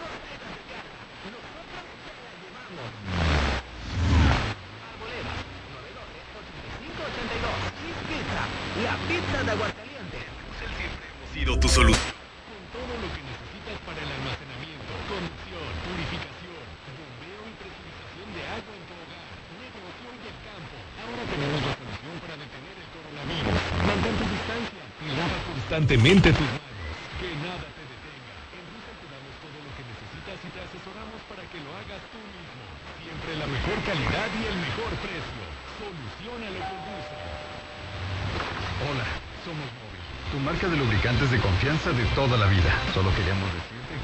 No 0.00 0.08
te 0.08 0.32
das 0.32 0.48
de 0.48 0.64
cara. 0.64 0.96
Nosotros 1.28 1.84
te 2.00 2.12
la 2.24 2.32
llevamos. 2.40 2.88
Arboleda. 4.80 5.34
912-8582. 7.36 7.52
Kiss 7.84 8.00
Pizza. 8.08 8.42
La 8.80 8.94
pizza 9.04 9.38
de 9.44 9.50
Aguascalientes. 9.52 10.24
siempre 10.56 11.04
hemos 11.04 11.28
sido 11.36 11.52
tu 11.60 11.68
solución. 11.68 12.16
Con 12.48 12.64
todo 12.72 12.96
lo 12.96 13.08
que 13.12 13.20
necesitas 13.28 13.76
para 13.86 13.98
el 14.02 14.10
almacenamiento, 14.10 14.90
conducción, 15.10 15.66
purificación, 15.86 16.62
bombeo 16.90 17.42
y 17.50 17.54
presurización 17.60 18.28
de 18.34 18.42
agua 18.50 18.72
en 18.74 18.84
tu 18.86 18.94
hogar, 18.98 19.26
negocio 19.58 20.08
y 20.10 20.18
del 20.26 20.38
campo. 20.46 20.76
Ahora 21.02 21.22
tenemos 21.26 21.60
la 21.66 21.74
solución 21.78 22.14
para 22.22 22.34
detener 22.38 22.76
el 22.78 22.88
coronavirus. 22.94 23.58
Mantén 23.86 24.14
tu 24.18 24.26
distancia 24.26 24.82
y 25.02 25.06
lava 25.14 25.38
constantemente 25.70 26.32
tus 26.32 26.42
manos. 26.50 26.66
Que 27.22 27.30
nada 27.46 27.62
te 27.62 27.82
detenga. 27.86 28.34
En 28.58 28.64
Russell 28.74 28.98
te 28.98 29.06
damos 29.06 29.34
todo 29.38 29.54
lo 29.62 29.70
que 29.78 29.86
necesitas 29.86 30.36
y 30.42 30.48
te 30.50 30.60
asesoramos 30.66 31.20
para 31.30 31.46
que 31.46 31.62
lo 31.62 31.70
hagas 31.78 32.02
tú 32.10 32.18
mismo. 32.18 32.62
Siempre 32.98 33.38
la 33.38 33.46
mejor 33.46 33.78
calidad 33.86 34.28
y 34.34 34.42
el 34.50 34.58
mejor 34.66 34.90
precio. 34.98 35.42
Solucionalo 35.78 36.58
con 36.58 36.78
Russell. 36.90 37.22
Hola, 38.82 39.06
somos 39.46 39.68
Móvil, 39.78 40.02
tu 40.34 40.38
marca 40.42 40.66
de 40.66 40.74
lubricantes 40.74 41.30
de 41.30 41.38
confianza 41.38 41.94
de 41.94 42.02
toda 42.18 42.34
la 42.34 42.50
vida. 42.50 42.74
Solo 42.90 43.14
queríamos 43.14 43.46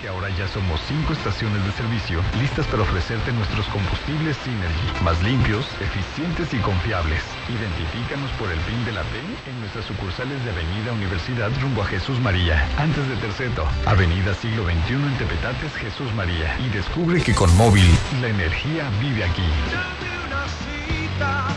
ahora 0.08 0.28
ya 0.30 0.48
somos 0.48 0.80
cinco 0.88 1.12
estaciones 1.12 1.64
de 1.64 1.72
servicio 1.72 2.22
listas 2.40 2.66
para 2.66 2.82
ofrecerte 2.82 3.32
nuestros 3.32 3.66
combustibles 3.66 4.36
Synergy, 4.44 5.04
más 5.04 5.22
limpios, 5.22 5.66
eficientes 5.80 6.52
y 6.54 6.58
confiables. 6.58 7.22
Identifícanos 7.48 8.30
por 8.38 8.50
el 8.50 8.58
PIN 8.60 8.84
de 8.84 8.92
la 8.92 9.02
P 9.02 9.18
en 9.50 9.60
nuestras 9.60 9.84
sucursales 9.84 10.44
de 10.44 10.50
Avenida 10.50 10.92
Universidad 10.92 11.50
rumbo 11.60 11.82
a 11.82 11.86
Jesús 11.86 12.20
María, 12.20 12.68
antes 12.78 13.08
de 13.08 13.16
Terceto, 13.16 13.66
Avenida 13.86 14.34
Siglo 14.34 14.64
XXI 14.64 14.94
en 14.94 15.18
Tepetates, 15.18 15.72
Jesús 15.74 16.12
María. 16.14 16.58
Y 16.60 16.68
descubre 16.70 17.22
que 17.22 17.34
con 17.34 17.54
Móvil, 17.56 17.90
la 18.20 18.28
energía 18.28 18.90
vive 19.00 19.24
aquí. 19.24 19.46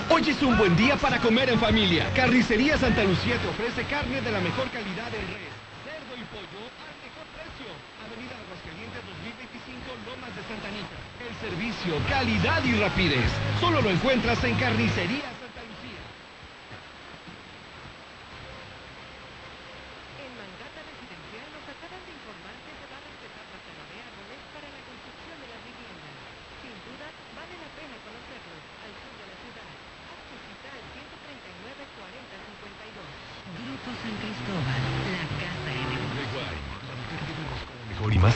Hoy 0.10 0.30
es 0.30 0.42
un 0.42 0.58
buen 0.58 0.76
día 0.76 0.96
para 0.96 1.20
comer 1.20 1.50
en 1.50 1.60
familia. 1.60 2.12
Carnicería 2.16 2.78
Santa 2.78 3.04
Lucía 3.04 3.38
te 3.38 3.48
ofrece 3.48 3.84
carne 3.84 4.22
de 4.22 4.32
la 4.32 4.40
mejor 4.40 4.70
calidad 4.72 5.08
en 5.14 5.28
res, 5.28 5.52
cerdo 5.84 6.16
y 6.16 6.24
pollo 6.32 6.64
al 6.80 6.96
mejor 7.04 7.28
precio. 7.36 7.68
Avenida 8.08 8.36
Aguascalientes 8.40 9.04
2025, 9.04 10.00
Lomas 10.08 10.32
de 10.36 10.42
Santa 10.48 10.68
Anita. 10.72 10.98
El 11.20 11.28
servicio, 11.40 11.96
calidad 12.08 12.64
y 12.64 12.76
rapidez. 12.76 13.32
Solo 13.60 13.82
lo 13.82 13.90
encuentras 13.90 14.44
en 14.44 14.56
Carnicería 14.60 15.24
Santa 15.40 15.64
Lucía. 15.64 16.04
En 20.20 20.32
Mangata 20.36 20.82
Residencial 20.84 21.48
nos 21.56 21.64
acaban 21.64 22.02
de 22.04 22.12
informar 22.12 22.56
que 22.60 22.74
se 22.76 22.86
va 22.92 22.98
a 23.00 23.04
respetar 23.08 23.46
la 23.48 23.84
de 23.88 23.98
árboles 24.04 24.40
para 24.52 24.68
la 24.68 24.82
construcción 24.84 25.36
de 25.40 25.48
las 25.48 25.62
viviendas. 25.64 26.14
Sin 26.60 26.76
duda, 26.84 27.08
vale 27.08 27.56
la 27.56 27.70
pena 27.72 27.96
conocerlos. 28.04 28.64
Al 28.84 28.92
sur 29.00 29.14
de 29.16 29.26
la 29.32 29.38
ciudad. 29.40 29.70
Haz 30.12 30.22
tu 30.28 30.36
cita 30.44 30.68
al 30.76 30.84
139 30.92 31.88
40 31.88 32.36
52. 32.60 33.40
Grupo 33.64 33.90
San 33.96 34.16
Cristóbal, 34.20 34.82
la 35.08 35.26
casa 35.40 35.72
en 35.72 35.88
el... 35.88 36.04
Reguay, 36.20 36.58
la 36.84 36.96
mujer 37.00 37.20
que 37.24 37.34
vemos 37.40 37.60
como 37.64 37.82
mejor 37.88 38.12
y 38.12 38.20
más 38.20 38.36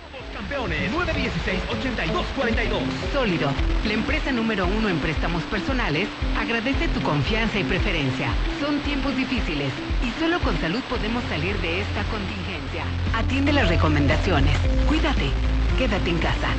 Campeones. 0.51 0.91
916-8242. 0.91 2.81
Sólido, 3.13 3.49
la 3.85 3.93
empresa 3.93 4.33
número 4.33 4.67
uno 4.67 4.89
en 4.89 4.99
préstamos 4.99 5.43
personales, 5.43 6.09
agradece 6.37 6.89
tu 6.89 7.01
confianza 7.01 7.57
y 7.57 7.63
preferencia. 7.63 8.33
Son 8.59 8.81
tiempos 8.81 9.15
difíciles 9.15 9.71
y 10.03 10.11
solo 10.19 10.41
con 10.41 10.59
salud 10.59 10.81
podemos 10.89 11.23
salir 11.25 11.57
de 11.61 11.79
esta 11.81 12.03
contingencia. 12.05 12.83
Atiende 13.13 13.53
las 13.53 13.69
recomendaciones. 13.69 14.57
Cuídate. 14.87 15.31
Quédate 15.77 16.09
en 16.09 16.17
casa. 16.17 16.49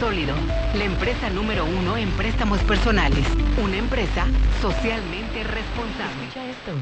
Sólido, 0.00 0.34
la 0.74 0.84
empresa 0.84 1.28
número 1.28 1.66
uno 1.66 1.98
en 1.98 2.10
préstamos 2.12 2.60
personales. 2.60 3.26
Una 3.62 3.76
empresa 3.76 4.26
socialmente 4.62 5.44
responsable. 5.44 6.24
Escucha 6.24 6.46
esto. 6.46 6.72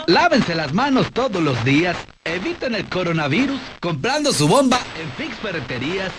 Lávense 0.08 0.56
las 0.56 0.74
manos 0.74 1.12
todos 1.12 1.40
los 1.40 1.64
días. 1.64 1.96
Eviten 2.24 2.74
el 2.74 2.88
coronavirus 2.88 3.60
comprando 3.80 4.32
su 4.32 4.48
bomba 4.48 4.80
en 5.00 5.08
Fix 5.12 5.38
Ferreterías. 5.38 6.10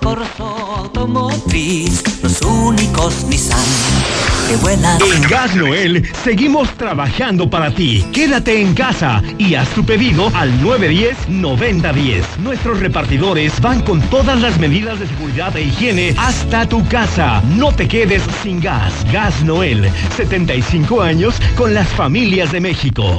Automotriz, 0.01 2.03
los 2.23 2.41
únicos 2.41 3.25
Nissan 3.25 3.59
que 4.49 4.55
vuelan. 4.57 4.99
En 5.01 5.21
Gas 5.29 5.55
Noel 5.55 6.05
seguimos 6.23 6.69
trabajando 6.75 7.49
para 7.49 7.71
ti. 7.71 8.03
Quédate 8.11 8.59
en 8.59 8.73
casa 8.73 9.21
y 9.37 9.55
haz 9.55 9.69
tu 9.69 9.85
pedido 9.85 10.31
al 10.33 10.59
910-9010. 10.61 12.37
Nuestros 12.37 12.79
repartidores 12.79 13.48
van 13.61 13.81
con 13.81 13.99
todas 14.09 14.41
las 14.41 14.59
medidas 14.59 14.99
de 14.99 15.07
seguridad 15.07 15.55
e 15.57 15.63
higiene 15.63 16.13
hasta 16.17 16.67
tu 16.67 16.87
casa. 16.87 17.41
No 17.55 17.71
te 17.71 17.87
quedes 17.87 18.23
sin 18.43 18.59
gas. 18.61 18.93
Gas 19.11 19.43
Noel, 19.43 19.89
75 20.15 21.01
años 21.01 21.35
con 21.57 21.73
las 21.73 21.87
familias 21.89 22.51
de 22.51 22.61
México. 22.61 23.17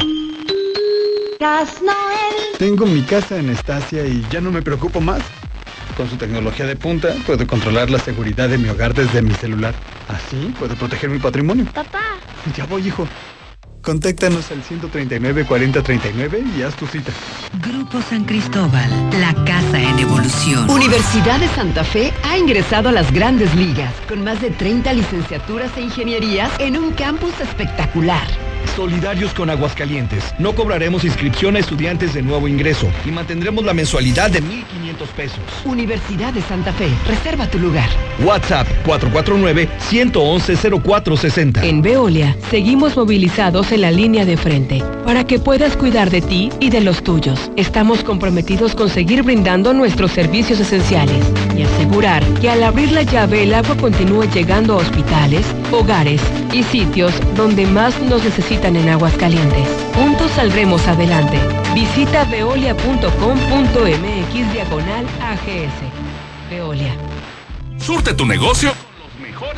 Gas 1.38 1.82
Noel. 1.82 2.56
Tengo 2.58 2.86
mi 2.86 3.02
casa 3.02 3.38
en 3.38 3.50
Estacia 3.50 4.06
y 4.06 4.24
ya 4.30 4.40
no 4.40 4.50
me 4.50 4.62
preocupo 4.62 5.00
más. 5.00 5.20
Con 5.96 6.08
su 6.08 6.16
tecnología 6.16 6.66
de 6.66 6.76
punta, 6.76 7.14
puedo 7.26 7.46
controlar 7.46 7.90
la 7.90 7.98
seguridad 7.98 8.48
de 8.48 8.58
mi 8.58 8.68
hogar 8.68 8.94
desde 8.94 9.22
mi 9.22 9.34
celular. 9.34 9.74
Así 10.08 10.54
puedo 10.58 10.74
proteger 10.76 11.10
mi 11.10 11.18
patrimonio. 11.18 11.66
Papá. 11.74 12.16
Ya 12.56 12.64
voy, 12.66 12.86
hijo. 12.86 13.06
Contáctanos 13.82 14.50
al 14.50 14.62
139 14.62 15.46
4039 15.46 16.44
y 16.56 16.62
haz 16.62 16.76
tu 16.76 16.86
cita. 16.86 17.12
Grupo 17.62 18.00
San 18.02 18.24
Cristóbal, 18.24 18.90
la 19.18 19.34
casa 19.44 19.80
en 19.80 19.98
evolución. 19.98 20.68
Universidad 20.68 21.40
de 21.40 21.48
Santa 21.48 21.84
Fe 21.84 22.12
ha 22.24 22.36
ingresado 22.36 22.90
a 22.90 22.92
las 22.92 23.10
grandes 23.12 23.54
ligas 23.54 23.94
con 24.08 24.22
más 24.22 24.40
de 24.42 24.50
30 24.50 24.92
licenciaturas 24.92 25.70
e 25.76 25.82
ingenierías 25.82 26.50
en 26.58 26.76
un 26.76 26.92
campus 26.92 27.32
espectacular. 27.40 28.49
Solidarios 28.76 29.34
con 29.34 29.50
Aguascalientes. 29.50 30.24
No 30.38 30.54
cobraremos 30.54 31.04
inscripción 31.04 31.56
a 31.56 31.58
estudiantes 31.58 32.14
de 32.14 32.22
nuevo 32.22 32.48
ingreso 32.48 32.88
y 33.04 33.10
mantendremos 33.10 33.64
la 33.64 33.74
mensualidad 33.74 34.30
de 34.30 34.42
1.500 34.42 35.06
pesos. 35.16 35.40
Universidad 35.64 36.32
de 36.32 36.42
Santa 36.42 36.72
Fe, 36.72 36.88
reserva 37.06 37.46
tu 37.46 37.58
lugar. 37.58 37.88
WhatsApp 38.24 38.66
449-111-0460. 38.86 41.64
En 41.64 41.82
Veolia, 41.82 42.36
seguimos 42.50 42.96
movilizados 42.96 43.72
en 43.72 43.82
la 43.82 43.90
línea 43.90 44.24
de 44.24 44.36
frente 44.36 44.82
para 45.04 45.24
que 45.24 45.38
puedas 45.38 45.76
cuidar 45.76 46.10
de 46.10 46.20
ti 46.20 46.50
y 46.60 46.70
de 46.70 46.80
los 46.80 47.02
tuyos. 47.02 47.50
Estamos 47.56 48.04
comprometidos 48.04 48.74
con 48.74 48.88
seguir 48.88 49.22
brindando 49.22 49.72
nuestros 49.72 50.12
servicios 50.12 50.60
esenciales 50.60 51.24
y 51.56 51.62
asegurar 51.62 52.22
que 52.40 52.50
al 52.50 52.62
abrir 52.62 52.92
la 52.92 53.02
llave 53.02 53.42
el 53.42 53.54
agua 53.54 53.76
continúe 53.76 54.24
llegando 54.32 54.74
a 54.74 54.78
hospitales, 54.78 55.44
hogares 55.72 56.20
y 56.52 56.62
sitios 56.62 57.12
donde 57.36 57.66
más 57.66 58.00
nos 58.02 58.24
necesitan 58.50 58.76
en 58.76 58.88
Aguascalientes. 58.88 59.68
Juntos 59.94 60.30
saldremos 60.32 60.84
adelante. 60.88 61.38
Visita 61.72 62.24
veolia.com.mx 62.24 64.52
diagonal 64.52 65.06
AGS. 65.22 66.50
Veolia. 66.50 66.92
Surte 67.78 68.12
tu 68.14 68.26
negocio 68.26 68.72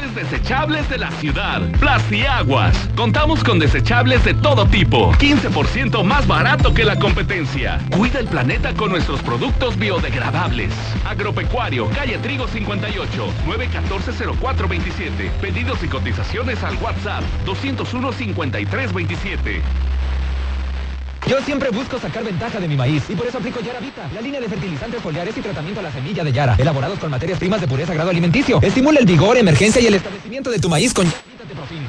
desechables 0.00 0.88
de 0.88 0.96
la 0.98 1.10
ciudad. 1.12 1.60
Plastiaguas. 1.78 2.76
Contamos 2.96 3.44
con 3.44 3.58
desechables 3.58 4.24
de 4.24 4.32
todo 4.34 4.66
tipo. 4.66 5.12
15% 5.14 6.02
más 6.04 6.26
barato 6.26 6.72
que 6.72 6.84
la 6.84 6.98
competencia. 6.98 7.78
Cuida 7.90 8.20
el 8.20 8.26
planeta 8.26 8.72
con 8.74 8.90
nuestros 8.90 9.20
productos 9.22 9.78
biodegradables. 9.78 10.72
Agropecuario, 11.04 11.88
calle 11.90 12.16
Trigo 12.18 12.48
58, 12.48 13.32
914-0427. 13.46 15.30
Pedidos 15.40 15.82
y 15.82 15.88
cotizaciones 15.88 16.62
al 16.64 16.76
WhatsApp 16.76 17.22
201-5327. 17.46 19.60
Yo 21.26 21.40
siempre 21.42 21.70
busco 21.70 22.00
sacar 22.00 22.24
ventaja 22.24 22.58
de 22.58 22.66
mi 22.66 22.76
maíz 22.76 23.04
y 23.08 23.14
por 23.14 23.26
eso 23.26 23.38
aplico 23.38 23.60
Yara 23.60 23.78
Vita, 23.78 24.08
la 24.12 24.20
línea 24.20 24.40
de 24.40 24.48
fertilizantes 24.48 25.00
foliares 25.00 25.36
y 25.36 25.40
tratamiento 25.40 25.78
a 25.78 25.84
la 25.84 25.92
semilla 25.92 26.24
de 26.24 26.32
Yara, 26.32 26.56
elaborados 26.58 26.98
con 26.98 27.10
materias 27.10 27.38
primas 27.38 27.60
de 27.60 27.68
pureza 27.68 27.94
grado 27.94 28.10
alimenticio. 28.10 28.58
Estimula 28.60 28.98
el 28.98 29.06
vigor, 29.06 29.36
emergencia 29.36 29.80
y 29.80 29.86
el 29.86 29.94
establecimiento 29.94 30.50
de 30.50 30.58
tu 30.58 30.68
maíz 30.68 30.92
con 30.92 31.06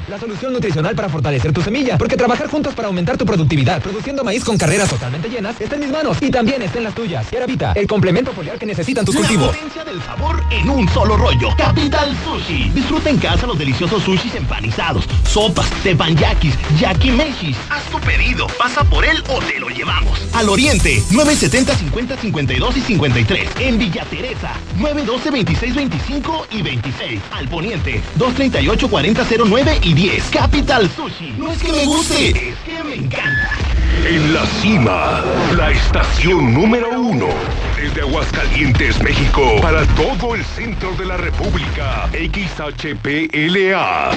La 0.08 0.20
solución 0.20 0.52
nutricional 0.52 0.94
para 0.94 1.08
fortalecer 1.08 1.52
tu 1.52 1.60
semilla, 1.60 1.98
porque 1.98 2.16
trabajar 2.16 2.46
juntos 2.48 2.74
para 2.74 2.86
aumentar 2.86 3.16
tu 3.16 3.26
productividad, 3.26 3.82
produciendo 3.82 4.22
maíz 4.22 4.44
con 4.44 4.56
carreras 4.56 4.88
totalmente 4.88 5.28
llenas, 5.28 5.60
está 5.60 5.74
en 5.74 5.80
mis 5.80 5.90
manos 5.90 6.16
y 6.20 6.30
también 6.30 6.62
está 6.62 6.78
en 6.78 6.84
las 6.84 6.94
tuyas. 6.94 7.28
Yara 7.32 7.46
Vita, 7.46 7.72
el 7.74 7.86
complemento 7.88 8.32
foliar 8.32 8.56
que 8.56 8.66
necesitan 8.66 9.04
tus 9.04 9.14
La 9.16 9.22
cultivos. 9.22 9.48
potencia 9.48 9.84
del 9.84 10.00
sabor 10.02 10.40
en 10.50 10.70
un 10.70 10.88
solo 10.90 11.16
rollo. 11.16 11.48
Capital 11.56 12.16
Sushi. 12.24 12.70
Disfruta 12.70 13.10
en 13.10 13.18
casa 13.18 13.46
los 13.48 13.58
deliciosos 13.58 14.02
sushis 14.04 14.34
empanizados, 14.36 15.06
sopas, 15.28 15.68
tepanyakis, 15.82 16.54
yakimeshis. 16.78 17.56
Haz 17.68 17.82
tu 17.90 17.98
pedido, 17.98 18.46
pasa 18.56 18.84
por 18.84 19.04
él 19.04 19.22
o 19.28 19.40
te 19.40 19.58
lo 19.58 19.68
llevamos. 19.70 20.20
Al 20.34 20.48
Oriente, 20.48 21.02
970 21.10 21.74
50 21.76 22.16
52 22.18 22.76
y 22.76 22.80
53. 22.80 23.48
En 23.58 23.78
Villa 23.78 24.04
Teresa, 24.04 24.52
912 24.76 25.30
26 25.32 25.74
25 25.74 26.46
y 26.52 26.62
26. 26.62 27.20
Al 27.32 27.48
Poniente, 27.48 28.00
238 28.14 28.88
40 28.88 29.24
09 29.44 29.63
y 29.82 29.94
10. 29.94 30.30
Capital 30.30 30.90
Sushi. 30.90 31.34
No 31.38 31.50
es 31.50 31.62
que 31.62 31.72
me 31.72 31.86
guste, 31.86 32.28
es 32.30 32.56
que 32.66 32.84
me 32.84 32.94
encanta. 32.96 33.50
En 34.06 34.34
la 34.34 34.44
cima, 34.60 35.22
la 35.56 35.70
estación 35.70 36.52
número 36.52 36.90
uno. 37.00 37.28
Desde 37.76 38.02
Aguascalientes, 38.02 39.02
México, 39.02 39.56
para 39.62 39.86
todo 39.94 40.34
el 40.34 40.44
centro 40.44 40.92
de 40.96 41.06
la 41.06 41.16
República. 41.16 42.08
XHPLA. 42.12 44.10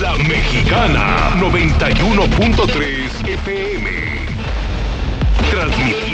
La 0.00 0.16
Mexicana, 0.26 1.30
91.3 1.38 3.28
FM. 3.28 3.90
Transmitiendo 5.50 6.13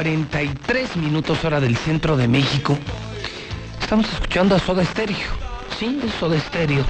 43 0.00 0.96
minutos 0.96 1.44
hora 1.44 1.60
del 1.60 1.76
centro 1.76 2.16
de 2.16 2.26
México. 2.26 2.78
Estamos 3.82 4.10
escuchando 4.10 4.56
a 4.56 4.58
Soda 4.58 4.82
Stereo. 4.82 5.28
Sí, 5.78 6.00
Soda 6.18 6.40
Stereo. 6.40 6.86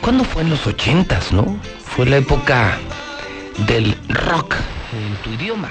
¿Cuándo 0.00 0.22
fue 0.22 0.42
en 0.42 0.50
los 0.50 0.64
80s, 0.64 1.32
no? 1.32 1.60
Fue 1.84 2.06
la 2.06 2.18
época 2.18 2.78
del 3.66 3.98
rock 4.08 4.54
en 4.92 5.16
tu 5.24 5.30
idioma. 5.30 5.68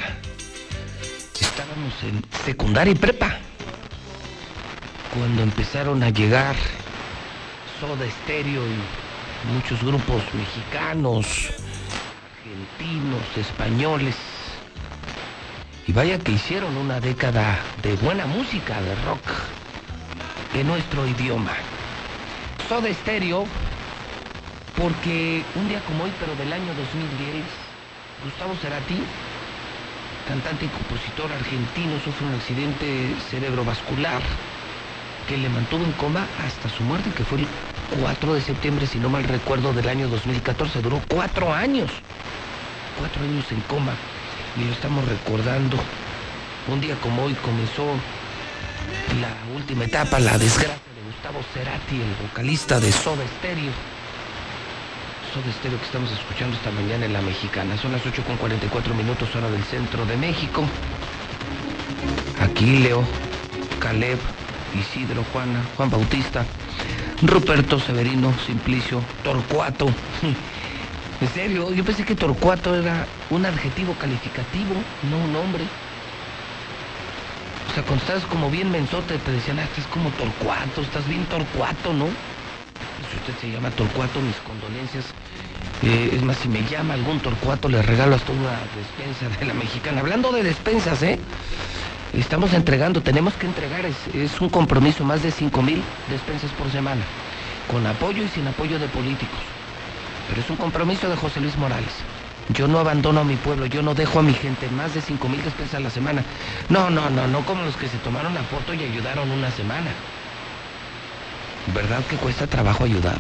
Estábamos 1.40 1.94
en 2.04 2.22
secundaria 2.44 2.92
y 2.92 2.96
prepa. 2.96 3.38
Cuando 5.18 5.42
empezaron 5.42 6.04
a 6.04 6.10
llegar 6.10 6.58
Soda 7.80 8.06
Stereo 8.24 8.62
y 8.68 9.54
muchos 9.54 9.82
grupos 9.82 10.22
mexicanos, 10.34 11.28
argentinos, 12.44 13.24
españoles. 13.38 14.31
Y 15.88 15.94
vaya 15.94 16.20
que 16.20 16.34
hicieron 16.34 16.78
una 16.78 17.00
década 17.00 17.60
de 17.82 17.96
buena 17.96 18.28
música, 18.28 18.80
de 18.82 18.96
rock, 19.04 19.22
en 20.54 20.68
nuestro 20.68 21.08
idioma. 21.08 21.54
Soda 22.70 22.94
Stereo, 22.94 23.46
porque 24.78 25.44
un 25.56 25.68
día 25.68 25.82
como 25.82 26.04
hoy, 26.04 26.12
pero 26.20 26.36
del 26.36 26.54
año 26.54 26.74
2010, 26.76 27.44
Gustavo 28.24 28.56
Cerati, 28.62 29.02
cantante 30.28 30.66
y 30.66 30.70
compositor 30.70 31.32
argentino, 31.32 32.00
sufre 32.06 32.28
un 32.28 32.36
accidente 32.36 33.16
cerebrovascular 33.32 34.22
que 35.28 35.38
le 35.38 35.50
mantuvo 35.50 35.84
en 35.84 35.92
coma 35.94 36.28
hasta 36.46 36.70
su 36.70 36.84
muerte, 36.84 37.10
que 37.10 37.24
fue 37.24 37.40
el 37.40 37.48
4 38.00 38.36
de 38.36 38.42
septiembre, 38.42 38.86
si 38.86 39.00
no 39.00 39.10
mal 39.10 39.24
recuerdo, 39.24 39.74
del 39.74 39.90
año 39.90 40.08
2014. 40.10 40.82
Duró 40.82 41.02
cuatro 41.08 41.52
años. 41.52 41.92
Cuatro 43.00 43.24
años 43.24 43.52
en 43.52 43.62
coma. 43.62 43.94
Y 44.58 44.66
lo 44.66 44.72
estamos 44.74 45.08
recordando. 45.08 45.78
Un 46.68 46.82
día 46.82 46.96
como 47.02 47.24
hoy 47.24 47.34
comenzó 47.36 47.86
la 49.22 49.56
última 49.56 49.86
etapa, 49.86 50.20
la 50.20 50.38
desgracia 50.38 50.76
de 50.96 51.02
Gustavo 51.08 51.40
Cerati, 51.54 51.96
el 51.96 52.28
vocalista 52.28 52.80
de 52.80 52.92
Soda 52.92 53.24
Stereo. 53.38 53.72
Soda 55.34 55.52
Stereo 55.54 55.80
que 55.80 55.86
estamos 55.86 56.12
escuchando 56.12 56.56
esta 56.58 56.72
mañana 56.72 57.06
en 57.06 57.14
la 57.14 57.22
mexicana. 57.22 57.78
Son 57.78 57.92
las 57.92 58.06
8 58.06 58.24
con 58.24 58.36
44 58.38 58.94
minutos 58.94 59.34
hora 59.36 59.50
del 59.50 59.64
centro 59.64 60.06
de 60.06 60.18
México. 60.18 60.66
Aquí 62.42 62.80
Leo, 62.80 63.04
Caleb, 63.80 64.20
Isidro, 64.78 65.24
Juana, 65.32 65.64
Juan 65.78 65.90
Bautista, 65.90 66.46
Ruperto, 67.22 67.80
Severino, 67.80 68.34
Simplicio, 68.46 69.02
Torcuato. 69.24 69.88
En 71.22 71.30
serio, 71.30 71.72
yo 71.72 71.84
pensé 71.86 72.04
que 72.04 72.16
Torcuato 72.16 72.76
era 72.76 73.06
un 73.30 73.46
adjetivo 73.46 73.94
calificativo, 73.94 74.74
no 75.12 75.18
un 75.18 75.32
nombre. 75.32 75.64
O 77.70 77.74
sea, 77.76 77.84
cuando 77.84 78.04
estás 78.04 78.24
como 78.24 78.50
bien 78.50 78.72
mensote, 78.72 79.20
te 79.20 79.32
decían, 79.32 79.60
ah, 79.60 79.64
estás 79.64 79.86
como 79.86 80.10
Torcuato, 80.10 80.82
estás 80.82 81.08
bien 81.08 81.24
Torcuato, 81.26 81.94
¿no? 81.94 82.08
Si 82.08 83.18
usted 83.18 83.34
se 83.40 83.52
llama 83.52 83.70
Torcuato, 83.70 84.20
mis 84.20 84.36
condolencias. 84.38 85.06
Eh, 85.84 86.10
es 86.12 86.24
más, 86.24 86.38
si 86.38 86.50
me 86.50 86.64
llama 86.64 86.96
algún 86.96 87.20
Torcuato, 87.20 87.70
le 87.70 87.84
regalo 87.84 88.16
hasta 88.16 88.32
una 88.32 88.58
despensa 88.76 89.30
de 89.40 89.46
la 89.46 89.54
mexicana. 89.54 90.02
Hablando 90.02 90.32
de 90.32 90.42
despensas, 90.42 91.04
¿eh? 91.04 91.20
Estamos 92.14 92.52
entregando, 92.54 93.04
tenemos 93.04 93.36
que 93.36 93.46
entregar, 93.46 93.86
es, 93.86 93.96
es 94.16 94.42
un 94.42 94.50
compromiso, 94.50 95.06
más 95.06 95.22
de 95.22 95.30
5 95.30 95.62
mil 95.62 95.84
despensas 96.10 96.50
por 96.52 96.70
semana, 96.72 97.04
con 97.72 97.86
apoyo 97.86 98.24
y 98.24 98.28
sin 98.28 98.48
apoyo 98.48 98.80
de 98.80 98.88
políticos. 98.88 99.61
Pero 100.30 100.42
es 100.42 100.50
un 100.50 100.58
compromiso 100.58 101.10
de 101.10 101.16
José 101.16 101.40
Luis 101.40 101.58
Morales. 101.58 101.94
Yo 102.50 102.68
no 102.68 102.80
abandono 102.80 103.22
a 103.22 103.24
mi 103.24 103.36
pueblo, 103.36 103.66
yo 103.66 103.82
no 103.82 103.94
dejo 103.94 104.20
a 104.20 104.24
mi 104.24 104.34
gente 104.34 104.70
más 104.70 104.94
de 104.94 105.02
5 105.02 105.30
mil 105.30 105.42
despensas 105.44 105.76
a 105.76 105.80
la 105.80 105.90
semana. 105.90 106.24
No, 106.70 106.90
no, 106.90 107.10
no, 107.10 107.28
no 107.28 107.46
como 107.46 107.64
los 107.64 107.76
que 107.76 107.88
se 107.88 107.98
tomaron 108.00 108.34
la 108.34 108.44
foto 108.44 108.74
y 108.74 108.84
ayudaron 108.84 109.30
una 109.32 109.52
semana. 109.52 109.92
¿Verdad 111.74 112.04
que 112.10 112.18
cuesta 112.18 112.48
trabajo 112.48 112.84
ayudar? 112.84 113.20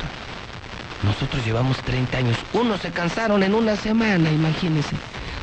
Nosotros 1.03 1.45
llevamos 1.45 1.77
30 1.77 2.17
años. 2.17 2.37
Unos 2.53 2.81
se 2.81 2.91
cansaron 2.91 3.43
en 3.43 3.53
una 3.53 3.75
semana, 3.75 4.29
imagínense. 4.31 4.95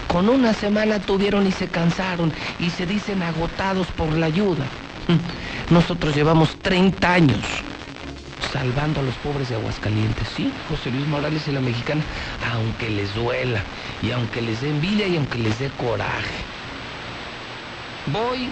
Con 0.06 0.28
una 0.28 0.52
semana 0.52 0.98
tuvieron 1.00 1.46
y 1.46 1.52
se 1.52 1.68
cansaron 1.68 2.32
y 2.58 2.70
se 2.70 2.86
dicen 2.86 3.22
agotados 3.22 3.86
por 3.88 4.12
la 4.12 4.26
ayuda. 4.26 4.64
Nosotros 5.70 6.14
llevamos 6.14 6.56
30 6.62 7.12
años 7.12 7.44
salvando 8.52 9.00
a 9.00 9.02
los 9.02 9.14
pobres 9.16 9.48
de 9.48 9.56
Aguascalientes. 9.56 10.28
Sí, 10.36 10.52
José 10.68 10.90
Luis 10.90 11.06
Morales 11.06 11.46
y 11.48 11.52
la 11.52 11.60
mexicana, 11.60 12.02
aunque 12.52 12.90
les 12.90 13.14
duela 13.14 13.62
y 14.02 14.10
aunque 14.10 14.42
les 14.42 14.60
dé 14.60 14.70
envidia 14.70 15.06
y 15.06 15.16
aunque 15.16 15.38
les 15.38 15.58
dé 15.58 15.70
coraje. 15.70 16.38
Voy 18.06 18.48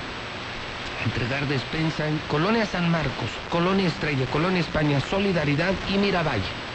a 1.00 1.04
entregar 1.04 1.46
despensa 1.46 2.06
en 2.06 2.18
Colonia 2.28 2.66
San 2.66 2.90
Marcos, 2.90 3.30
Colonia 3.50 3.86
Estrella, 3.88 4.26
Colonia 4.26 4.60
España, 4.60 5.00
Solidaridad 5.00 5.72
y 5.92 5.98
Miravalle. 5.98 6.66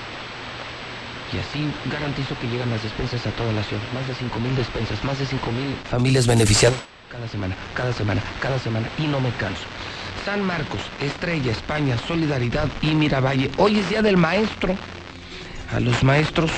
Y 1.34 1.38
así 1.38 1.72
garantizo 1.90 2.38
que 2.40 2.48
llegan 2.48 2.70
las 2.70 2.84
despensas 2.84 3.26
a 3.26 3.32
toda 3.32 3.54
la 3.54 3.64
ciudad. 3.64 3.82
Más 3.94 4.06
de 4.08 4.14
5 4.16 4.40
mil 4.40 4.56
despensas, 4.56 5.02
más 5.04 5.18
de 5.18 5.26
5 5.26 5.52
mil 5.52 5.76
familias 5.90 6.28
beneficiadas 6.28 6.78
cada 7.10 7.28
semana, 7.28 7.56
cada 7.74 7.94
semana, 7.94 8.22
cada 8.42 8.60
semana. 8.60 8.88
Y 8.98 9.08
no 9.08 9.20
me 9.20 9.32
canso. 9.32 9.64
San 10.26 10.44
Marcos, 10.44 10.82
Estrella, 11.00 11.52
España, 11.52 11.98
Solidaridad 11.98 12.68
y 12.82 12.94
Miravalle. 12.94 13.50
Hoy 13.58 13.80
es 13.80 13.90
Día 13.90 14.02
del 14.02 14.18
Maestro. 14.18 14.76
A 15.74 15.80
los 15.80 16.04
maestros, 16.04 16.52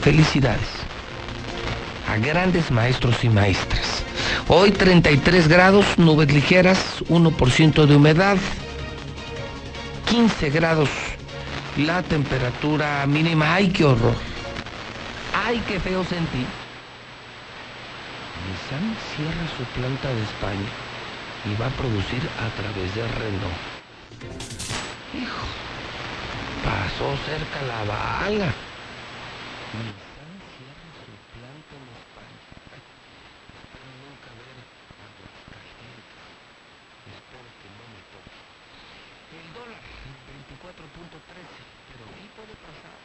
felicidades. 0.00 0.68
A 2.08 2.16
grandes 2.16 2.70
maestros 2.70 3.22
y 3.22 3.28
maestras. 3.28 4.02
Hoy 4.48 4.72
33 4.72 5.48
grados, 5.48 5.86
nubes 5.96 6.32
ligeras, 6.32 7.02
1% 7.08 7.86
de 7.86 7.96
humedad, 7.96 8.36
15 10.06 10.50
grados 10.50 10.88
la 11.76 12.02
temperatura 12.02 13.06
mínima. 13.06 13.54
¡Ay, 13.54 13.68
qué 13.68 13.84
horror! 13.84 14.14
¡Ay, 15.46 15.62
qué 15.68 15.78
feo 15.78 16.04
sentí! 16.04 16.44
Nissan 18.44 18.96
cierra 19.14 19.46
su 19.56 19.64
planta 19.78 20.08
de 20.08 20.22
España 20.22 20.91
y 21.44 21.54
va 21.60 21.66
a 21.66 21.70
producir 21.70 22.22
a 22.38 22.48
través 22.54 22.94
de 22.94 23.02
Renault. 23.08 23.58
Hijo, 25.12 25.46
pasó 26.62 27.16
cerca 27.26 27.62
la 27.66 27.82
bala. 27.84 28.54
Nissan 29.74 30.34
cierra 30.54 30.88
su 31.02 31.12
planta 31.34 31.72
en 31.74 31.86
España. 31.98 32.38
Espero 33.58 33.90
nunca 34.06 34.30
ver 34.38 34.56
Aguascalientes. 35.02 36.22
Espero 37.10 37.48
que 37.58 37.68
no 37.74 37.84
me 37.90 38.00
toque. 38.12 38.38
El 39.34 39.48
dólar, 39.50 39.82
24.13, 40.62 41.42
pero 41.90 42.04
sí 42.14 42.24
puede 42.38 42.54
pasar. 42.62 42.98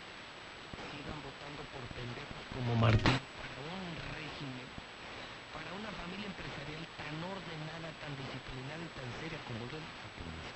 Sigan 0.93 1.19
votando 1.25 1.65
por 1.73 1.83
pendejos 1.97 2.43
como 2.53 2.77
Martín. 2.77 3.17
Para 3.17 3.57
un 3.65 3.85
régimen, 4.13 4.69
para 5.55 5.69
una 5.73 5.89
familia 5.89 6.27
empresarial 6.29 6.83
tan 6.99 7.15
ordenada, 7.23 7.89
tan 8.03 8.13
disciplinada 8.19 8.83
y 8.83 8.91
tan 8.91 9.09
seria 9.23 9.39
como 9.47 9.63
el 9.65 9.81
japonés. 9.81 10.47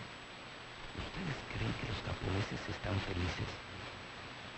¿Ustedes 0.92 1.38
creen 1.56 1.74
que 1.80 1.88
los 1.88 2.02
japoneses 2.22 2.62
están 2.70 2.94
felices? 3.10 3.50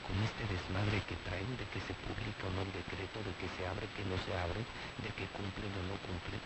Con 0.04 0.20
este 0.20 0.44
desmadre 0.52 1.00
que 1.08 1.16
traen 1.24 1.48
de 1.56 1.64
que 1.72 1.80
se 1.80 1.96
publica 2.04 2.44
o 2.44 2.52
no 2.52 2.62
el 2.68 2.74
decreto, 2.76 3.24
de 3.24 3.32
que 3.40 3.48
se 3.56 3.64
abre, 3.64 3.88
que 3.96 4.04
no 4.04 4.20
se 4.20 4.36
abre, 4.36 4.60
de 5.00 5.10
que 5.16 5.32
cumplen 5.32 5.72
o 5.72 5.82
no 5.88 5.96
cumplen. 6.04 6.44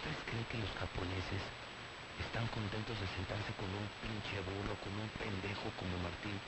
¿Ustedes 0.00 0.20
creen 0.24 0.48
que 0.48 0.64
los 0.64 0.72
japoneses 0.80 1.44
están 2.24 2.48
contentos 2.48 2.96
de 2.96 3.08
sentarse 3.20 3.52
con 3.60 3.68
un 3.68 3.84
pinche 4.00 4.40
burro, 4.48 4.72
con 4.80 4.96
un 4.96 5.10
pendejo 5.20 5.68
como 5.76 5.92
Martín, 6.00 6.40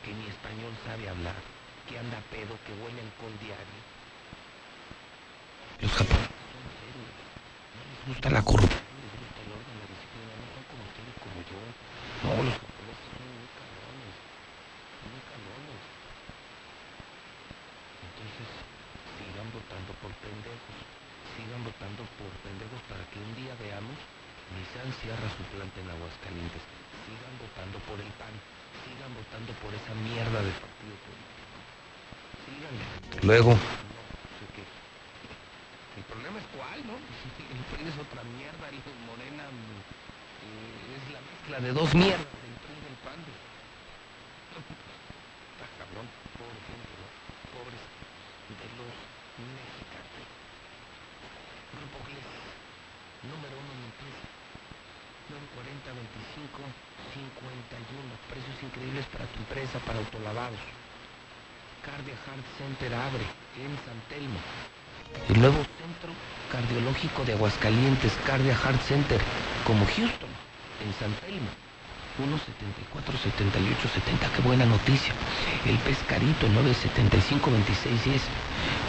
que 0.00 0.16
ni 0.16 0.24
español 0.32 0.72
sabe 0.88 1.04
hablar, 1.12 1.36
que 1.84 2.00
anda 2.00 2.16
pedo, 2.32 2.56
que 2.64 2.72
huele 2.80 3.04
alcohol 3.04 3.36
diario. 3.44 3.80
Los 5.84 5.92
japoneses 5.92 6.48
son 6.48 6.64
serios, 6.80 7.12
no 7.76 7.80
les 7.92 8.00
gusta 8.08 8.26
la 8.32 8.40
corrupción, 8.40 8.88
no 8.88 9.04
les 9.04 9.14
gusta 9.20 9.38
el 9.44 9.50
orden, 9.52 9.74
la 9.84 9.88
disciplina, 9.92 10.32
no 10.32 10.48
son 10.48 10.64
como 10.64 10.80
ustedes, 10.88 11.14
como 11.20 11.38
yo. 11.44 11.60
No, 12.22 12.42
los 12.42 12.54
japoneses 12.54 13.08
son 13.12 13.26
muy 13.34 13.48
cabrones, 13.58 14.14
muy 15.10 15.22
cabrones. 15.26 15.82
Entonces, 18.06 18.48
sigan 19.18 19.48
votando 19.50 19.90
por 19.98 20.12
pendejos, 20.22 20.76
sigan 21.34 21.62
votando 21.66 22.02
por 22.16 22.30
pendejos 22.46 22.80
para 22.86 23.02
que 23.10 23.18
un 23.18 23.32
día 23.34 23.54
veamos 23.58 23.98
Nissan 24.52 24.92
cierra 25.00 25.28
su 25.32 25.42
planta 25.48 25.80
en 25.80 25.88
Aguascalientes. 25.88 26.60
Sigan 27.08 27.34
votando 27.40 27.78
por 27.88 27.96
el 27.96 28.10
PAN. 28.20 28.34
Sigan 28.84 29.12
votando 29.16 29.50
por 29.64 29.72
esa 29.72 29.94
mierda 29.96 30.44
de 30.44 30.52
partido 30.60 30.94
político. 31.08 31.56
Síganle. 32.44 32.84
Luego. 33.24 33.56
No 33.56 34.02
sé 34.36 34.44
qué. 34.52 34.64
El 35.96 36.04
problema 36.04 36.36
es 36.36 36.46
cuál, 36.52 36.78
¿no? 36.84 36.96
El 37.00 37.62
PRI 37.72 37.84
es 37.88 37.96
otra 37.96 38.20
mierda. 38.36 38.64
El 38.68 38.80
Morena 39.08 39.44
eh, 39.48 40.96
es 41.00 41.04
la 41.16 41.20
mezcla 41.24 41.56
de 41.64 41.70
dos 41.72 41.88
mierdas. 41.96 42.28
El 42.28 42.56
PRI 42.60 42.76
y 42.76 42.86
el 42.92 42.98
PAN. 43.00 43.20
Está 44.52 45.66
cabrón. 45.80 46.06
Pobre 46.36 46.60
gente, 46.68 46.92
¿no? 47.00 47.08
Pobres 47.56 47.82
de 48.52 48.68
los 48.76 48.92
mexicanos. 49.40 50.28
Grupo 51.72 51.98
GLES. 52.04 52.30
Número 53.32 53.54
uno 53.56 53.70
en 53.80 53.84
empresa. 53.88 54.32
940 55.32 55.92
25 55.92 56.60
51. 57.16 58.12
Precios 58.28 58.56
increíbles 58.62 59.06
para 59.08 59.24
tu 59.32 59.38
empresa, 59.40 59.78
para 59.86 59.98
autolavados. 59.98 60.60
Cardia 61.80 62.14
Heart 62.14 62.46
Center 62.58 62.92
abre 62.94 63.24
en 63.56 63.72
San 63.86 63.98
Telmo. 64.08 64.40
El 65.28 65.40
nuevo 65.40 65.60
centro 65.80 66.12
cardiológico 67.02 67.24
de 67.24 67.32
Aguascalientes, 67.32 68.12
Cardia 68.26 68.54
Heart 68.54 68.80
Center, 68.82 69.20
como 69.64 69.84
Houston, 69.86 70.30
en 70.84 70.92
San 70.98 71.12
Telmo. 71.20 71.48
174 72.16 73.18
78 73.18 73.88
70, 73.88 74.28
qué 74.36 74.42
buena 74.42 74.66
noticia. 74.66 75.12
El 75.66 75.78
pescarito 75.78 76.46
975 76.48 77.50
26 77.50 78.04
10. 78.04 78.22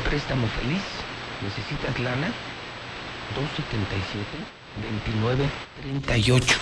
Préstamo 0.09 0.47
feliz. 0.59 0.83
¿Necesitas 1.41 1.97
lana? 1.99 2.27
277 3.35 4.27
29 4.81 5.49
38. 5.81 6.55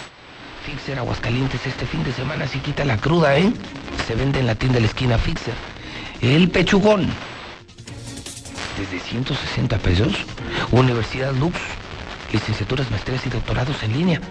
Fixer 0.66 1.00
Aguascalientes 1.00 1.66
este 1.66 1.86
fin 1.88 2.04
de 2.04 2.14
semana 2.14 2.48
si 2.48 2.60
quita 2.60 2.86
la 2.86 2.98
cruda, 2.98 3.36
¿eh? 3.38 3.52
Se 4.08 4.16
vende 4.16 4.40
en 4.40 4.48
la 4.48 4.56
tienda 4.56 4.76
de 4.76 4.82
la 4.82 4.88
esquina 4.88 5.18
Fixer. 5.18 5.56
El 6.22 6.50
pechugón. 6.50 7.10
Desde 8.78 9.00
160 9.00 9.78
pesos. 9.80 10.14
Universidad 10.72 11.34
Lux. 11.36 11.58
Licenciaturas, 12.32 12.90
maestrías 12.90 13.26
y 13.26 13.30
doctorados 13.30 13.84
en 13.84 13.94
línea. 13.94 14.22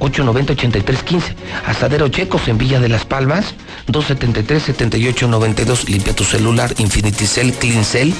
890-8315. 0.00 1.34
Asadero 1.66 2.08
Checos 2.08 2.48
en 2.48 2.58
Villa 2.58 2.80
de 2.80 2.88
las 2.88 3.04
Palmas. 3.04 3.54
273-7892. 3.88 5.88
Limpia 5.88 6.14
tu 6.14 6.24
celular. 6.24 6.74
Infinity 6.78 7.26
Cell, 7.26 7.52
Clean 7.52 7.84
Cell. 7.84 8.12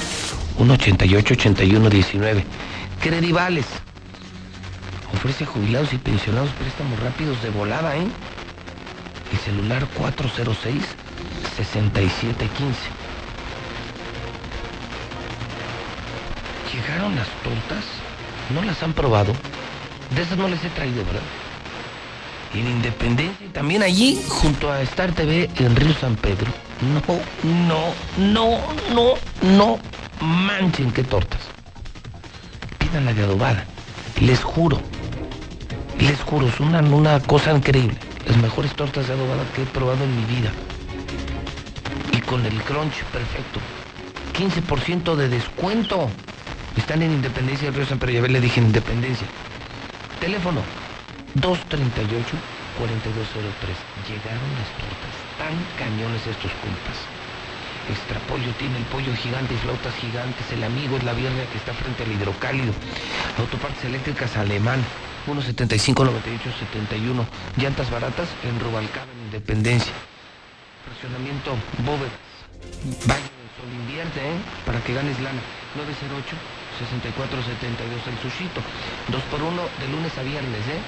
188-8119. 0.57 2.43
Credivales. 3.01 3.65
Ofrece 5.13 5.43
a 5.43 5.47
jubilados 5.47 5.93
y 5.93 5.97
pensionados 5.97 6.49
préstamos 6.51 6.99
rápidos 6.99 7.41
de 7.43 7.49
volada, 7.49 7.97
¿eh? 7.97 8.07
El 9.31 9.39
celular 9.39 9.87
406-6715. 9.97 12.94
¿Llegaron 17.05 17.15
las 17.15 17.27
tortas? 17.43 17.85
¿No 18.49 18.63
las 18.63 18.81
han 18.81 18.93
probado? 18.93 19.31
De 20.15 20.23
esas 20.23 20.39
no 20.39 20.47
les 20.47 20.63
he 20.63 20.69
traído, 20.69 21.05
¿verdad? 21.05 21.21
Y 22.51 22.61
en 22.61 22.67
Independencia, 22.67 23.45
y 23.45 23.49
también 23.49 23.83
allí, 23.83 24.19
junto 24.27 24.71
a 24.71 24.81
Star 24.81 25.11
TV 25.11 25.47
en 25.57 25.75
Río 25.75 25.93
San 25.93 26.15
Pedro. 26.15 26.51
No, 26.81 27.19
no, 27.43 27.93
no, 28.33 28.59
no, 28.91 29.13
no 29.55 29.79
manchen 30.19 30.91
qué 30.91 31.03
tortas. 31.03 31.41
Pidan 32.79 33.05
la 33.05 33.13
de 33.13 33.23
adobada. 33.23 33.65
Les 34.19 34.41
juro, 34.41 34.79
les 35.99 36.19
juro, 36.21 36.47
es 36.47 36.59
una, 36.59 36.79
una 36.79 37.19
cosa 37.19 37.51
increíble. 37.53 37.97
Las 38.25 38.37
mejores 38.37 38.73
tortas 38.73 39.07
de 39.07 39.13
adobada 39.13 39.43
que 39.53 39.61
he 39.61 39.65
probado 39.65 40.03
en 40.03 40.15
mi 40.15 40.25
vida. 40.25 40.49
Y 42.13 42.21
con 42.21 42.43
el 42.47 42.59
crunch 42.63 43.03
perfecto. 43.11 43.59
15% 44.33 45.15
de 45.15 45.29
descuento. 45.29 46.09
Están 46.77 47.01
en 47.01 47.11
Independencia 47.11 47.67
del 47.67 47.75
Río 47.75 47.85
San 47.85 47.99
Pedro, 47.99 48.13
ya 48.13 48.27
le 48.27 48.41
dije 48.41 48.59
Independencia. 48.59 49.27
Teléfono 50.19 50.61
238 51.35 52.35
4203. 52.77 53.75
Llegaron 54.07 54.49
las 54.59 54.69
tortas. 54.75 55.13
Tan 55.39 55.55
cañones 55.79 56.21
estos 56.27 56.51
compas. 56.59 56.97
Extra 57.87 58.19
pollo 58.27 58.51
tiene 58.59 58.77
el 58.77 58.83
pollo 58.85 59.15
gigante 59.15 59.53
y 59.53 59.57
flautas 59.57 59.95
gigantes. 59.95 60.43
El 60.51 60.63
amigo 60.63 60.97
es 60.97 61.03
la 61.03 61.13
birria 61.13 61.47
que 61.51 61.57
está 61.57 61.73
frente 61.73 62.03
al 62.03 62.11
hidrocálido. 62.11 62.73
Autopartes 63.39 63.85
eléctricas 63.85 64.35
alemán. 64.35 64.83
1.75, 65.27 66.05
98, 66.05 66.51
71. 66.59 67.25
Llantas 67.57 67.89
baratas 67.89 68.27
en 68.43 68.59
Rubalcaba, 68.59 69.07
en 69.11 69.25
Independencia. 69.25 69.93
Racionamiento 70.91 71.55
bóvedas. 71.85 72.13
Baño 73.07 73.35
invierte, 73.73 74.19
¿eh? 74.19 74.37
Para 74.65 74.79
que 74.81 74.93
ganes 74.93 75.19
lana. 75.19 75.41
908 75.75 76.35
6472 76.35 76.64
el 76.81 78.17
sushito. 78.21 78.61
2 79.09 79.21
por 79.31 79.41
1 79.41 79.61
de 79.79 79.87
lunes 79.89 80.17
a 80.17 80.23
viernes, 80.23 80.61
¿eh? 80.67 80.79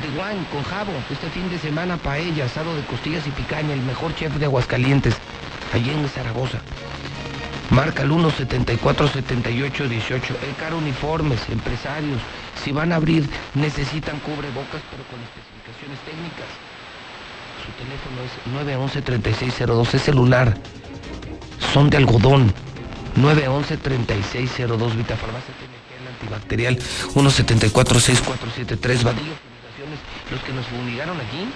De 0.00 0.08
wine 0.08 0.46
con 0.50 0.62
jabo. 0.64 0.92
Este 1.10 1.28
fin 1.30 1.50
de 1.50 1.58
semana 1.58 1.96
paella, 1.96 2.44
asado 2.46 2.74
de 2.74 2.82
costillas 2.82 3.26
y 3.26 3.30
picaña, 3.30 3.74
el 3.74 3.82
mejor 3.82 4.14
chef 4.14 4.34
de 4.36 4.46
Aguascalientes, 4.46 5.14
allí 5.72 5.90
en 5.90 6.08
Zaragoza. 6.08 6.58
Marca 7.70 8.02
el 8.02 8.10
1747818. 8.10 10.36
El 10.48 10.56
caro 10.58 10.78
uniformes, 10.78 11.40
empresarios. 11.50 12.20
Si 12.62 12.72
van 12.72 12.92
a 12.92 12.96
abrir, 12.96 13.28
necesitan 13.54 14.18
cubrebocas, 14.20 14.82
pero 14.90 15.04
con 15.08 15.20
especificaciones 15.20 15.98
técnicas. 16.04 16.46
Su 17.62 17.70
teléfono 17.80 18.18
es 18.26 18.32
911-3602. 19.56 19.94
Es 19.94 20.02
celular. 20.02 20.54
Son 21.72 21.88
de 21.90 21.96
algodón. 21.98 22.52
911-3602. 23.16 24.96
Vitafarmacia 24.96 25.54
TNG, 25.54 26.00
el 26.00 26.08
antibacterial. 26.08 26.78
174-6473. 26.78 29.02
Vadillo 29.02 29.34
Fumigaciones. 29.36 29.98
Los 30.30 30.40
que 30.42 30.52
nos 30.52 30.66
fumigaron 30.66 31.20
aquí. 31.20 31.48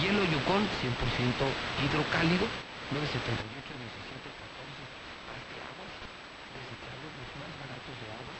Hielo 0.00 0.22
Yukon, 0.22 0.62
100% 0.80 0.94
hidrocálido, 1.82 2.46
978 2.94 3.10
17 3.10 4.22
14 4.22 4.86
Parteaguas, 5.26 5.90
desechables 6.56 7.10
los 7.10 7.26
más 7.42 7.50
baratos 7.58 7.90
de 7.98 8.06
aguas, 8.14 8.38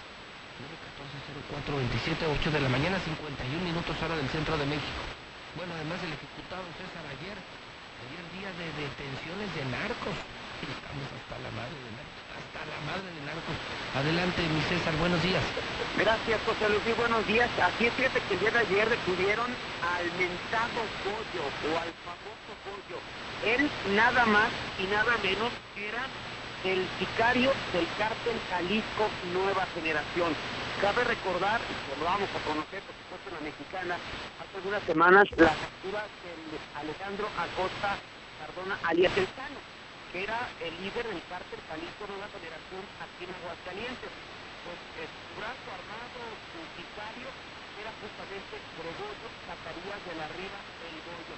914 1.50 1.66
04 1.66 1.76
27 1.76 2.26
8 2.30 2.50
de 2.50 2.60
la 2.60 2.68
mañana, 2.68 2.96
51 3.02 3.64
minutos 3.64 3.96
hora 4.02 4.14
del 4.14 4.28
centro 4.30 4.56
de 4.56 4.66
México. 4.66 5.02
Bueno, 5.58 5.74
además 5.74 5.98
el 6.06 6.14
ejecutado 6.14 6.62
César 6.78 7.02
ayer, 7.10 7.34
ayer 7.34 8.24
día 8.38 8.50
de 8.54 8.66
detenciones 8.78 9.48
de 9.58 9.62
narcos. 9.66 10.14
Estamos 10.62 11.08
hasta 11.10 11.36
la 11.42 11.50
madre 11.58 11.74
de 11.74 11.90
narcos, 11.98 12.22
hasta 12.38 12.60
la 12.70 12.80
madre 12.86 13.08
de 13.10 13.22
narcos. 13.26 13.56
Adelante, 13.98 14.40
mi 14.46 14.62
César, 14.70 14.94
buenos 15.02 15.18
días. 15.26 15.42
Gracias, 15.98 16.38
José 16.46 16.70
Luis, 16.70 16.86
y 16.86 16.94
buenos 16.94 17.26
días. 17.26 17.50
Así 17.58 17.90
es, 17.90 17.92
fíjate 17.98 18.22
que 18.30 18.34
el 18.38 18.40
día 18.46 18.52
de 18.54 18.62
ayer 18.62 18.86
detuvieron 18.86 19.50
al 19.82 20.06
mentado 20.14 20.80
pollo 21.02 21.44
o 21.66 21.70
al 21.82 21.90
famoso 22.06 22.52
pollo. 22.62 22.98
Él 23.42 23.66
nada 23.98 24.22
más 24.26 24.54
y 24.78 24.86
nada 24.86 25.18
menos 25.24 25.50
era 25.74 26.06
el 26.62 26.86
sicario 26.98 27.50
del 27.72 27.86
cártel 27.98 28.36
Jalisco 28.50 29.08
Nueva 29.32 29.66
Generación. 29.74 30.36
Cabe 30.80 31.04
recordar, 31.04 31.60
lo 32.00 32.04
vamos 32.08 32.30
a 32.32 32.40
conocer, 32.48 32.80
por 32.88 32.96
supuesto, 32.96 33.28
en 33.28 33.34
la 33.36 33.44
mexicana, 33.52 33.94
hace 34.40 34.56
algunas 34.56 34.82
semanas, 34.88 35.28
la 35.36 35.52
captura 35.52 36.08
del 36.24 36.40
Alejandro 36.72 37.28
Acosta 37.36 38.00
Cardona, 38.40 38.80
alias 38.88 39.12
que 39.12 40.24
era 40.24 40.48
el 40.64 40.72
líder 40.80 41.04
del 41.04 41.20
cártel 41.28 41.60
Jalisco 41.68 42.08
Nueva 42.08 42.32
Generación 42.32 42.80
aquí 42.96 43.28
en 43.28 43.32
Aguascalientes. 43.44 44.08
Pues 44.64 44.80
el 45.04 45.10
brazo 45.36 45.68
armado, 45.68 46.20
su 46.48 46.60
sicario, 46.72 47.28
era 47.76 47.92
justamente 48.00 48.56
Gregorio 48.80 49.28
Zacarías 49.44 50.00
de 50.00 50.14
la 50.16 50.26
Riva 50.32 50.60
El 50.80 50.96
Goyo. 51.04 51.36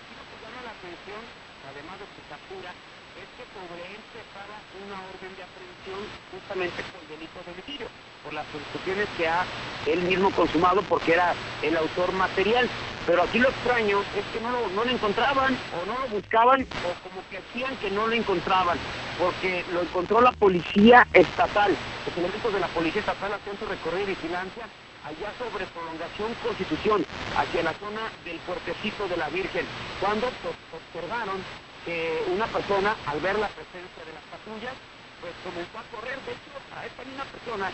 Aquí 0.00 0.12
lo 0.16 0.24
que 0.32 0.36
llama 0.40 0.60
la 0.64 0.72
atención, 0.72 1.22
además 1.68 1.96
de 2.00 2.08
su 2.08 2.20
captura, 2.24 2.72
es 2.72 3.28
que 3.34 3.44
sobre 3.50 3.82
él 3.82 4.00
pesaba 4.14 4.56
una 4.78 4.98
orden 5.10 5.32
de 5.34 5.42
aprehensión 5.42 6.02
justamente 6.30 6.80
por 6.92 7.02
delito 7.10 7.38
de 7.42 7.50
homicidio, 7.50 7.88
por 8.22 8.27
las 8.38 8.46
persecuciones 8.46 9.08
que 9.16 9.26
ha 9.26 9.44
él 9.86 10.02
mismo 10.02 10.30
consumado 10.30 10.82
porque 10.82 11.14
era 11.14 11.34
el 11.62 11.76
autor 11.76 12.12
material. 12.12 12.68
Pero 13.06 13.22
aquí 13.22 13.38
lo 13.38 13.48
extraño 13.48 14.00
es 14.16 14.24
que 14.32 14.40
no 14.40 14.50
lo, 14.52 14.68
no 14.76 14.84
lo 14.84 14.90
encontraban 14.90 15.56
o 15.72 15.86
no 15.86 15.98
lo 15.98 16.08
buscaban 16.08 16.62
o 16.62 17.08
como 17.08 17.26
que 17.30 17.38
hacían 17.38 17.74
que 17.76 17.90
no 17.90 18.06
lo 18.06 18.12
encontraban, 18.12 18.76
porque 19.18 19.64
lo 19.72 19.80
encontró 19.80 20.20
la 20.20 20.32
policía 20.32 21.06
estatal. 21.14 21.74
Los 22.06 22.16
elementos 22.18 22.52
de 22.52 22.60
la 22.60 22.68
policía 22.68 23.00
estatal 23.00 23.32
hacían 23.32 23.58
su 23.58 23.64
recorrido 23.64 24.06
de 24.06 24.14
vigilancia 24.14 24.64
allá 25.08 25.32
sobre 25.38 25.64
prolongación 25.72 26.34
Constitución, 26.44 27.06
hacia 27.34 27.62
la 27.62 27.72
zona 27.80 28.12
del 28.24 28.36
puertecito 28.44 29.08
de 29.08 29.16
la 29.16 29.28
Virgen, 29.30 29.64
cuando 30.00 30.28
pues, 30.44 30.52
observaron 30.76 31.40
que 31.86 32.24
una 32.28 32.44
persona, 32.46 32.94
al 33.06 33.20
ver 33.20 33.38
la 33.38 33.48
presencia 33.48 34.04
de 34.04 34.12
las 34.12 34.24
patrullas, 34.28 34.76
pues 35.24 35.32
comenzó 35.42 35.78
a 35.80 35.84
correr. 35.96 36.18
De 36.28 36.32
hecho, 36.36 36.57
a 36.78 36.86
esta 36.86 37.02
misma 37.02 37.24
persona 37.24 37.70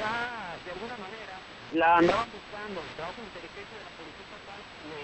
ya 0.00 0.56
de 0.64 0.70
alguna 0.72 0.96
manera 0.96 1.36
la 1.76 1.98
andaban 1.98 2.28
buscando. 2.32 2.80
El 2.80 2.92
trabajo 2.96 3.20
de 3.20 3.28
inteligencia 3.28 3.76
de 3.76 3.84
la 3.84 3.92
policía 4.00 4.24
estatal 4.24 4.60
le 4.88 5.02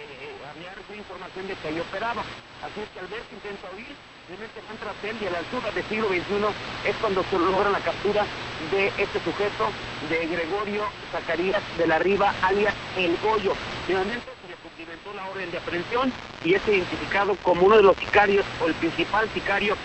había 0.49 0.71
recibido 0.73 1.05
información 1.05 1.45
de 1.49 1.55
que 1.61 1.69
ahí 1.69 1.79
operaba. 1.81 2.23
Así 2.65 2.79
es 2.81 2.89
que 2.89 2.99
al 3.01 3.09
ver 3.13 3.21
que 3.29 3.35
intenta 3.37 3.67
huir, 3.77 3.93
realmente 4.29 4.57
van 4.65 4.79
tras 4.81 4.97
él 5.05 5.17
y 5.21 5.27
a 5.27 5.31
la 5.37 5.41
altura 5.45 5.69
del 5.69 5.85
siglo 5.85 6.09
XXI 6.09 6.89
es 6.89 6.97
cuando 6.97 7.21
se 7.29 7.37
logra 7.37 7.69
la 7.69 7.83
captura 7.85 8.25
de 8.71 8.89
este 8.97 9.19
sujeto, 9.21 9.69
de 10.09 10.19
Gregorio 10.33 10.89
Zacarías 11.13 11.61
de 11.77 11.87
la 11.87 11.99
Riva, 11.99 12.33
alias 12.41 12.75
El 12.97 13.19
Goyo. 13.21 13.53
Finalmente 13.85 14.33
se 14.41 14.49
le 14.49 14.57
cumplimentó 14.65 15.13
la 15.13 15.29
orden 15.29 15.51
de 15.51 15.59
aprehensión 15.59 16.13
y 16.41 16.55
es 16.55 16.63
identificado 16.65 17.37
como 17.43 17.67
uno 17.67 17.77
de 17.77 17.83
los 17.83 17.97
sicarios 17.99 18.47
o 18.63 18.67
el 18.67 18.75
principal 18.81 19.29
sicario 19.35 19.77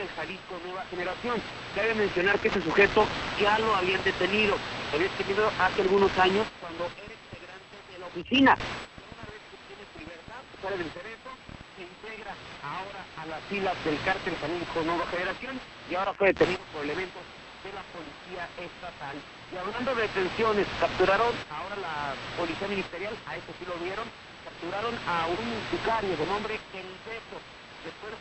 del 0.00 0.08
Jalisco 0.16 0.56
Nueva 0.64 0.84
Generación. 0.88 1.36
Cabe 1.76 1.94
mencionar 1.94 2.38
que 2.40 2.48
ese 2.48 2.62
sujeto 2.62 3.04
ya 3.38 3.58
lo 3.58 3.76
habían 3.76 4.02
detenido. 4.02 4.56
Lo 4.56 4.96
habían 4.96 5.12
detenido 5.18 5.52
hace 5.60 5.82
algunos 5.82 6.10
años 6.16 6.46
cuando 6.58 6.88
era 6.96 7.12
integrante 7.12 7.76
de 7.92 7.98
la 8.00 8.06
oficina. 8.06 8.52
Una 8.56 9.24
vez 9.28 9.40
que 9.52 9.58
tiene 9.68 9.84
su 9.92 9.98
libertad, 10.00 10.40
sale 10.64 10.76
del 10.80 10.90
cerebro, 10.96 11.30
se 11.76 11.82
integra 11.84 12.32
ahora 12.64 13.00
a 13.20 13.26
las 13.28 13.40
filas 13.52 13.76
del 13.84 14.00
cártel 14.00 14.34
Jalisco 14.40 14.80
Nueva 14.88 15.04
Generación 15.12 15.60
y 15.90 15.94
ahora 15.94 16.14
fue 16.16 16.32
detenido 16.32 16.64
por 16.72 16.80
elementos 16.80 17.20
de 17.60 17.70
la 17.76 17.84
policía 17.92 18.48
estatal. 18.56 19.16
Y 19.52 19.56
hablando 19.60 19.94
de 19.94 20.02
detenciones, 20.08 20.66
capturaron 20.80 21.34
ahora 21.52 21.76
la 21.76 22.16
policía 22.40 22.68
ministerial, 22.72 23.12
a 23.28 23.36
eso 23.36 23.52
sí 23.60 23.68
lo 23.68 23.76
vieron, 23.84 24.08
capturaron 24.48 24.96
a 25.04 25.28
un 25.28 25.44
sicario 25.68 26.16
de 26.16 26.24
nombre 26.24 26.56
El 26.72 26.88
Beto, 27.04 27.36
después 27.84 28.16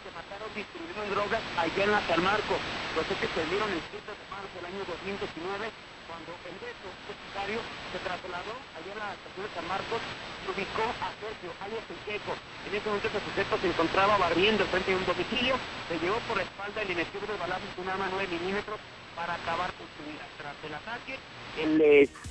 distribuyendo 0.56 1.04
drogas 1.16 1.42
allá 1.58 1.84
en 1.84 1.92
la 1.92 2.02
San 2.08 2.22
Marcos. 2.24 2.60
Los 2.96 3.06
hechos 3.06 3.30
se 3.34 3.44
dieron 3.50 3.70
el 3.70 3.82
7 3.92 4.06
de 4.06 4.26
marzo 4.30 4.54
del 4.58 4.66
año 4.66 4.84
2019, 4.86 5.70
cuando 6.10 6.32
El 6.50 6.56
Beto, 6.58 6.88
este 6.90 7.14
sicario, 7.14 7.60
se 7.94 8.00
trasladó 8.02 8.54
allá 8.74 8.92
en 8.92 9.00
la 9.00 9.10
estación 9.14 9.44
de 9.46 9.52
San 9.54 9.68
Marcos 9.70 10.02
y 10.02 10.46
ubicó 10.50 10.86
a 11.06 11.08
Sergio, 11.22 11.50
alias 11.62 11.86
El 11.86 12.00
Queco. 12.06 12.34
En 12.66 12.72
ese 12.74 12.86
momento 12.90 13.08
ese 13.14 13.22
sujeto 13.22 13.54
se 13.62 13.68
encontraba 13.70 14.18
barriendo 14.18 14.66
frente 14.74 14.90
de 14.90 14.98
un 14.98 15.06
domicilio, 15.06 15.56
se 15.86 15.96
llevó 16.02 16.18
por 16.26 16.38
la 16.38 16.44
espalda 16.50 16.82
y 16.82 16.98
le 16.98 17.06
dos 17.06 17.40
balazos 17.40 17.70
con 17.78 17.86
un 17.86 17.94
arma 17.94 18.10
9 18.10 18.26
milímetros 18.42 18.80
para 19.14 19.36
acabar 19.36 19.70
con 19.78 19.86
su 19.94 20.02
vida. 20.08 20.26
Tras 20.40 20.56
el 20.66 20.74
ataque, 20.74 21.20
el, 21.60 21.82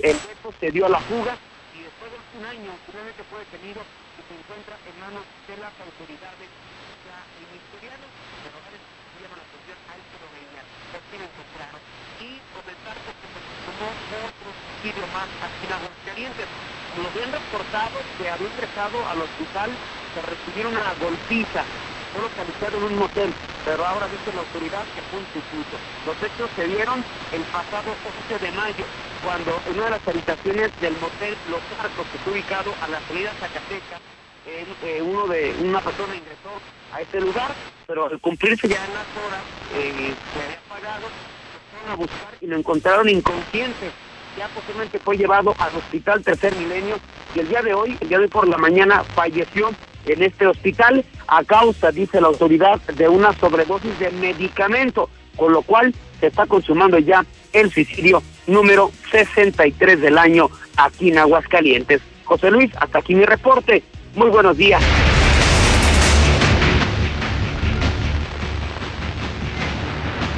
el 0.02 0.16
se 0.58 0.70
dio 0.72 0.86
a 0.86 0.88
la 0.88 1.00
fuga 1.04 1.36
y 1.76 1.86
después 1.86 2.10
de 2.10 2.18
un 2.38 2.44
año 2.46 2.72
finalmente 2.88 3.22
fue 3.30 3.38
detenido 3.46 3.84
y 3.84 4.20
se 4.26 4.34
encuentra 4.34 4.74
en 4.82 4.94
manos 4.98 5.22
de 5.46 5.54
las 5.60 5.72
autoridades 5.78 6.48
ya 7.06 7.18
ministeriales. 7.38 8.10
Pero 8.42 8.56
ahora 8.58 8.78
llama 9.22 9.36
la 9.38 9.46
atención 9.46 9.78
a 9.86 9.92
esto 9.94 10.14
lo 10.18 10.28
que 11.10 11.16
claro. 11.56 11.76
Y 12.20 12.36
comentar 12.52 12.97
que 13.01 13.12
se 13.16 13.28
consumó 13.32 13.89
otro 13.89 14.48
suicidio 14.52 15.06
más 15.14 15.28
aquí 15.40 15.62
en 15.64 15.72
Aguascalientes. 15.72 16.48
Lo 16.98 17.09
habían 17.09 17.32
reportado, 17.32 17.97
que 18.18 18.24
había 18.28 18.48
ingresado 18.48 18.97
al 19.09 19.22
hospital, 19.22 19.70
se 20.14 20.20
recibieron 20.22 20.76
una 20.76 20.93
golpiza 21.01 21.62
fue 22.12 22.22
localizado 22.22 22.78
en 22.78 22.85
un 22.85 22.98
motel, 22.98 23.30
pero 23.64 23.85
ahora 23.85 24.09
dice 24.09 24.32
la 24.35 24.40
autoridad 24.40 24.85
que 24.97 25.02
fue 25.12 25.20
un 25.20 25.26
suicidio. 25.28 25.76
Los 26.06 26.16
hechos 26.24 26.48
se 26.56 26.66
dieron 26.66 27.05
el 27.32 27.43
pasado 27.52 27.93
11 27.93 28.44
de 28.44 28.52
mayo, 28.52 28.85
cuando 29.22 29.60
en 29.68 29.76
una 29.76 29.85
de 29.85 29.90
las 29.90 30.09
habitaciones 30.09 30.72
del 30.80 30.97
motel 31.01 31.36
Los 31.51 31.60
Arcos, 31.78 32.06
que 32.09 32.16
está 32.16 32.30
ubicado 32.30 32.74
a 32.80 32.89
la 32.89 33.01
salida 33.09 33.32
Zacatecas, 33.39 34.01
eh, 34.84 35.02
uno 35.02 35.26
de 35.26 35.54
una 35.62 35.80
persona 35.80 36.14
ingresó 36.14 36.50
a 36.92 37.00
este 37.00 37.20
lugar, 37.20 37.52
pero 37.86 38.06
al 38.06 38.18
cumplirse 38.20 38.68
ya 38.68 38.76
en 38.76 38.94
las 38.94 39.06
horas, 39.26 39.42
eh, 39.76 40.14
se 40.32 40.42
había 40.42 40.58
apagado, 40.66 41.06
se 41.06 41.76
fueron 41.76 41.92
a 41.92 41.96
buscar 41.96 42.34
y 42.40 42.46
lo 42.46 42.56
encontraron 42.56 43.08
inconsciente. 43.08 43.90
Ya 44.38 44.48
posteriormente 44.48 44.98
fue 45.00 45.16
llevado 45.16 45.54
al 45.58 45.74
hospital 45.76 46.22
Tercer 46.22 46.54
Milenio 46.56 46.98
y 47.34 47.40
el 47.40 47.48
día 47.48 47.60
de 47.62 47.74
hoy, 47.74 47.96
el 48.00 48.08
día 48.08 48.18
de 48.18 48.24
hoy 48.24 48.30
por 48.30 48.48
la 48.48 48.56
mañana, 48.56 49.02
falleció 49.02 49.70
en 50.06 50.22
este 50.22 50.46
hospital 50.46 51.04
a 51.26 51.44
causa, 51.44 51.90
dice 51.90 52.20
la 52.20 52.28
autoridad, 52.28 52.80
de 52.80 53.08
una 53.08 53.32
sobredosis 53.34 53.98
de 53.98 54.10
medicamento, 54.12 55.10
con 55.36 55.52
lo 55.52 55.62
cual 55.62 55.94
se 56.20 56.28
está 56.28 56.46
consumando 56.46 56.98
ya 56.98 57.24
el 57.52 57.70
suicidio 57.70 58.22
número 58.46 58.90
63 59.10 60.00
del 60.00 60.16
año 60.16 60.48
aquí 60.76 61.10
en 61.10 61.18
Aguascalientes. 61.18 62.00
José 62.24 62.50
Luis, 62.50 62.70
hasta 62.80 63.00
aquí 63.00 63.14
mi 63.14 63.24
reporte. 63.24 63.82
Muy 64.18 64.30
buenos 64.30 64.56
días. 64.56 64.82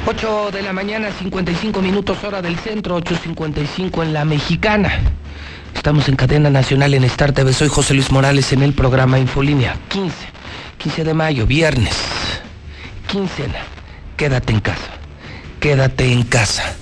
8 0.05 0.51
de 0.51 0.61
la 0.61 0.71
mañana, 0.71 1.09
55 1.11 1.81
minutos 1.81 2.23
hora 2.23 2.43
del 2.43 2.59
centro, 2.59 2.99
8.55 2.99 4.03
en 4.03 4.13
la 4.13 4.23
mexicana. 4.23 4.99
Estamos 5.73 6.07
en 6.09 6.15
cadena 6.15 6.51
nacional 6.51 6.93
en 6.93 7.05
Star 7.05 7.31
TV. 7.31 7.53
Soy 7.53 7.69
José 7.69 7.95
Luis 7.95 8.11
Morales 8.11 8.53
en 8.53 8.61
el 8.61 8.73
programa 8.73 9.17
Infolínea. 9.17 9.75
15, 9.89 10.15
15 10.77 11.03
de 11.03 11.13
mayo, 11.15 11.47
viernes. 11.47 11.95
Quincena. 13.07 13.61
Quédate 14.15 14.53
en 14.53 14.59
casa. 14.59 14.91
Quédate 15.59 16.11
en 16.11 16.21
casa. 16.21 16.75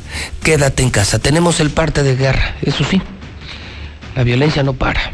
Quédate 0.43 0.83
en 0.83 0.89
casa. 0.89 1.17
Tenemos 1.17 1.61
el 1.61 1.69
parte 1.69 2.03
de 2.03 2.17
guerra, 2.17 2.55
eso 2.61 2.83
sí. 2.83 3.01
La 4.17 4.23
violencia 4.23 4.63
no 4.63 4.73
para. 4.73 5.13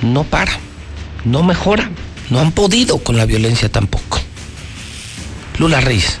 No 0.00 0.22
para. 0.22 0.52
No 1.24 1.42
mejora. 1.42 1.90
No 2.30 2.40
han 2.40 2.52
podido 2.52 2.98
con 2.98 3.16
la 3.16 3.26
violencia 3.26 3.68
tampoco. 3.68 4.18
Lula 5.58 5.80
Reyes. 5.80 6.20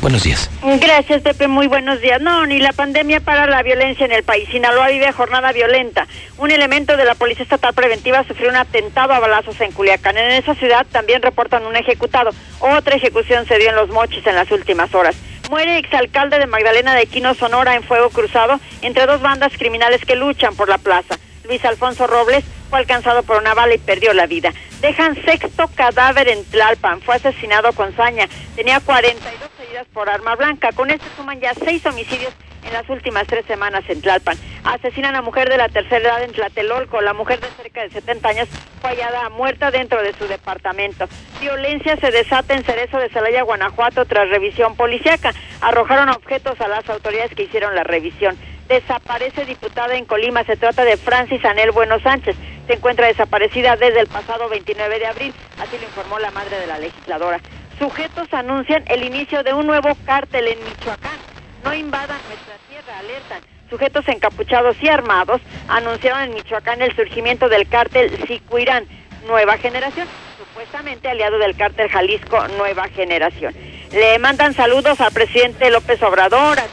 Buenos 0.00 0.22
días. 0.22 0.48
Gracias, 0.62 1.22
Pepe. 1.22 1.48
Muy 1.48 1.66
buenos 1.66 2.00
días. 2.00 2.20
No, 2.20 2.46
ni 2.46 2.60
la 2.60 2.72
pandemia 2.72 3.18
para 3.18 3.48
la 3.48 3.64
violencia 3.64 4.06
en 4.06 4.12
el 4.12 4.22
país. 4.22 4.48
Sinaloa 4.48 4.88
vive 4.88 5.10
jornada 5.10 5.52
violenta. 5.52 6.06
Un 6.36 6.52
elemento 6.52 6.96
de 6.96 7.04
la 7.04 7.16
Policía 7.16 7.42
Estatal 7.42 7.74
Preventiva 7.74 8.22
sufrió 8.22 8.48
un 8.48 8.56
atentado 8.56 9.12
a 9.12 9.18
balazos 9.18 9.60
en 9.60 9.72
Culiacán. 9.72 10.16
En 10.16 10.30
esa 10.30 10.54
ciudad 10.54 10.86
también 10.92 11.20
reportan 11.20 11.66
un 11.66 11.74
ejecutado. 11.74 12.30
Otra 12.60 12.94
ejecución 12.94 13.44
se 13.46 13.58
dio 13.58 13.70
en 13.70 13.76
Los 13.76 13.88
Mochis 13.88 14.24
en 14.26 14.36
las 14.36 14.50
últimas 14.52 14.94
horas. 14.94 15.16
Muere 15.50 15.78
exalcalde 15.78 16.38
de 16.38 16.46
Magdalena 16.46 16.94
de 16.94 17.06
Quino, 17.06 17.34
Sonora, 17.34 17.74
en 17.74 17.82
fuego 17.82 18.10
cruzado 18.10 18.60
entre 18.82 19.06
dos 19.06 19.20
bandas 19.20 19.52
criminales 19.58 20.04
que 20.04 20.14
luchan 20.14 20.54
por 20.54 20.68
la 20.68 20.78
plaza. 20.78 21.18
Luis 21.48 21.64
Alfonso 21.64 22.06
Robles 22.06 22.44
fue 22.68 22.78
alcanzado 22.78 23.22
por 23.22 23.38
una 23.38 23.54
bala 23.54 23.74
y 23.74 23.78
perdió 23.78 24.12
la 24.12 24.26
vida. 24.26 24.52
Dejan 24.80 25.14
sexto 25.24 25.68
cadáver 25.74 26.28
en 26.28 26.44
Tlalpan. 26.44 27.00
Fue 27.00 27.16
asesinado 27.16 27.72
con 27.72 27.96
saña. 27.96 28.28
Tenía 28.54 28.80
42 28.80 29.48
heridas 29.64 29.86
por 29.92 30.10
arma 30.10 30.36
blanca. 30.36 30.72
Con 30.72 30.90
esto 30.90 31.06
suman 31.16 31.40
ya 31.40 31.54
seis 31.54 31.84
homicidios 31.86 32.34
en 32.64 32.74
las 32.74 32.88
últimas 32.90 33.26
tres 33.26 33.46
semanas 33.46 33.82
en 33.88 34.02
Tlalpan. 34.02 34.36
Asesinan 34.64 35.16
a 35.16 35.22
mujer 35.22 35.48
de 35.48 35.56
la 35.56 35.70
tercera 35.70 36.10
edad 36.10 36.22
en 36.22 36.32
Tlatelolco. 36.32 37.00
La 37.00 37.14
mujer 37.14 37.40
de 37.40 37.48
cerca 37.56 37.82
de 37.82 37.90
70 37.90 38.28
años 38.28 38.48
fue 38.82 38.90
hallada 38.90 39.30
muerta 39.30 39.70
dentro 39.70 40.02
de 40.02 40.12
su 40.12 40.28
departamento. 40.28 41.08
Violencia 41.40 41.96
se 41.96 42.10
desata 42.10 42.54
en 42.54 42.64
Cerezo 42.64 42.98
de 42.98 43.08
Celaya, 43.08 43.42
Guanajuato, 43.42 44.04
tras 44.04 44.28
revisión 44.28 44.76
policiaca. 44.76 45.32
Arrojaron 45.62 46.10
objetos 46.10 46.60
a 46.60 46.68
las 46.68 46.88
autoridades 46.90 47.34
que 47.34 47.44
hicieron 47.44 47.74
la 47.74 47.84
revisión. 47.84 48.36
Desaparece 48.68 49.46
diputada 49.46 49.96
en 49.96 50.04
Colima. 50.04 50.44
Se 50.44 50.56
trata 50.56 50.84
de 50.84 50.96
Francis 50.96 51.44
Anel 51.44 51.72
Bueno 51.72 51.98
Sánchez. 52.00 52.36
Se 52.66 52.74
encuentra 52.74 53.06
desaparecida 53.06 53.76
desde 53.76 54.00
el 54.00 54.06
pasado 54.06 54.48
29 54.48 54.98
de 54.98 55.06
abril. 55.06 55.34
Así 55.58 55.78
lo 55.78 55.84
informó 55.84 56.18
la 56.18 56.30
madre 56.30 56.58
de 56.58 56.66
la 56.66 56.78
legisladora. 56.78 57.40
Sujetos 57.78 58.28
anuncian 58.32 58.84
el 58.88 59.04
inicio 59.04 59.42
de 59.42 59.54
un 59.54 59.66
nuevo 59.66 59.96
cártel 60.04 60.48
en 60.48 60.58
Michoacán. 60.64 61.18
No 61.64 61.72
invadan 61.74 62.18
nuestra 62.28 62.56
tierra, 62.68 62.98
alertan. 62.98 63.40
Sujetos 63.70 64.06
encapuchados 64.08 64.76
y 64.82 64.88
armados 64.88 65.40
anunciaron 65.68 66.22
en 66.22 66.34
Michoacán 66.34 66.82
el 66.82 66.94
surgimiento 66.96 67.48
del 67.48 67.68
cártel 67.68 68.10
Sicuirán, 68.26 68.86
Nueva 69.26 69.58
Generación, 69.58 70.08
supuestamente 70.38 71.08
aliado 71.08 71.38
del 71.38 71.56
cártel 71.56 71.88
Jalisco 71.90 72.48
Nueva 72.56 72.88
Generación. 72.88 73.54
Le 73.92 74.18
mandan 74.18 74.54
saludos 74.54 75.00
al 75.00 75.12
presidente 75.12 75.70
López 75.70 76.02
Obrador, 76.02 76.58
a 76.58 76.66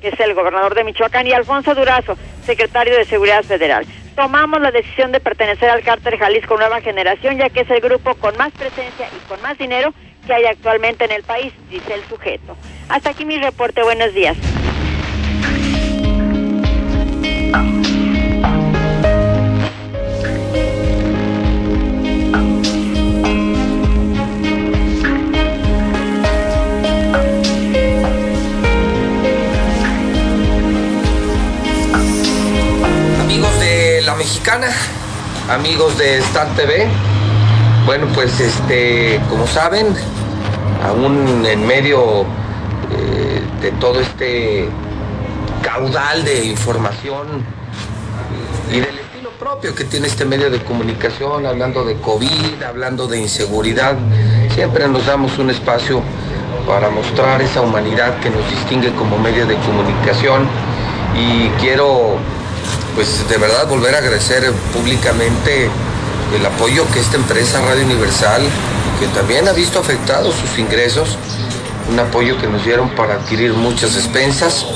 que 0.00 0.08
es 0.08 0.20
el 0.20 0.34
gobernador 0.34 0.74
de 0.74 0.84
Michoacán, 0.84 1.26
y 1.26 1.32
Alfonso 1.32 1.74
Durazo, 1.74 2.16
secretario 2.44 2.96
de 2.96 3.04
Seguridad 3.04 3.44
Federal. 3.44 3.86
Tomamos 4.16 4.60
la 4.60 4.70
decisión 4.70 5.12
de 5.12 5.20
pertenecer 5.20 5.70
al 5.70 5.82
cártel 5.82 6.18
Jalisco 6.18 6.56
Nueva 6.56 6.80
Generación, 6.80 7.38
ya 7.38 7.48
que 7.50 7.60
es 7.60 7.70
el 7.70 7.80
grupo 7.80 8.14
con 8.16 8.36
más 8.36 8.52
presencia 8.52 9.08
y 9.16 9.28
con 9.28 9.40
más 9.42 9.56
dinero 9.58 9.94
que 10.26 10.34
hay 10.34 10.44
actualmente 10.44 11.04
en 11.04 11.12
el 11.12 11.22
país, 11.22 11.52
dice 11.70 11.94
el 11.94 12.04
sujeto. 12.04 12.56
Hasta 12.88 13.10
aquí 13.10 13.24
mi 13.24 13.38
reporte, 13.38 13.82
buenos 13.82 14.12
días. 14.14 14.36
Mexicana, 34.14 34.68
amigos 35.48 35.96
de 35.98 36.18
Star 36.18 36.48
TV, 36.56 36.88
bueno, 37.86 38.06
pues 38.14 38.40
este, 38.40 39.20
como 39.28 39.46
saben, 39.46 39.94
aún 40.84 41.44
en 41.46 41.66
medio 41.66 42.22
eh, 42.92 43.42
de 43.60 43.70
todo 43.72 44.00
este 44.00 44.68
caudal 45.62 46.24
de 46.24 46.44
información 46.44 47.44
y 48.70 48.80
del 48.80 48.98
estilo 48.98 49.30
propio 49.38 49.74
que 49.74 49.84
tiene 49.84 50.06
este 50.08 50.24
medio 50.24 50.50
de 50.50 50.62
comunicación, 50.64 51.46
hablando 51.46 51.84
de 51.84 51.94
COVID, 51.96 52.62
hablando 52.66 53.06
de 53.06 53.18
inseguridad, 53.18 53.96
siempre 54.54 54.88
nos 54.88 55.06
damos 55.06 55.38
un 55.38 55.50
espacio 55.50 56.02
para 56.66 56.90
mostrar 56.90 57.40
esa 57.42 57.60
humanidad 57.60 58.18
que 58.20 58.30
nos 58.30 58.48
distingue 58.50 58.92
como 58.94 59.18
medio 59.18 59.46
de 59.46 59.56
comunicación. 59.56 60.48
Y 61.16 61.48
quiero 61.60 62.16
pues 62.94 63.28
de 63.28 63.36
verdad 63.36 63.66
volver 63.68 63.94
a 63.94 63.98
agradecer 63.98 64.52
públicamente 64.72 65.68
el 66.34 66.46
apoyo 66.46 66.84
que 66.92 67.00
esta 67.00 67.16
empresa 67.16 67.60
Radio 67.60 67.84
Universal, 67.84 68.42
que 68.98 69.06
también 69.08 69.48
ha 69.48 69.52
visto 69.52 69.78
afectados 69.78 70.34
sus 70.34 70.58
ingresos, 70.58 71.16
un 71.90 71.98
apoyo 71.98 72.38
que 72.38 72.46
nos 72.46 72.64
dieron 72.64 72.90
para 72.90 73.14
adquirir 73.14 73.52
muchas 73.54 73.94
despensas. 73.94 74.66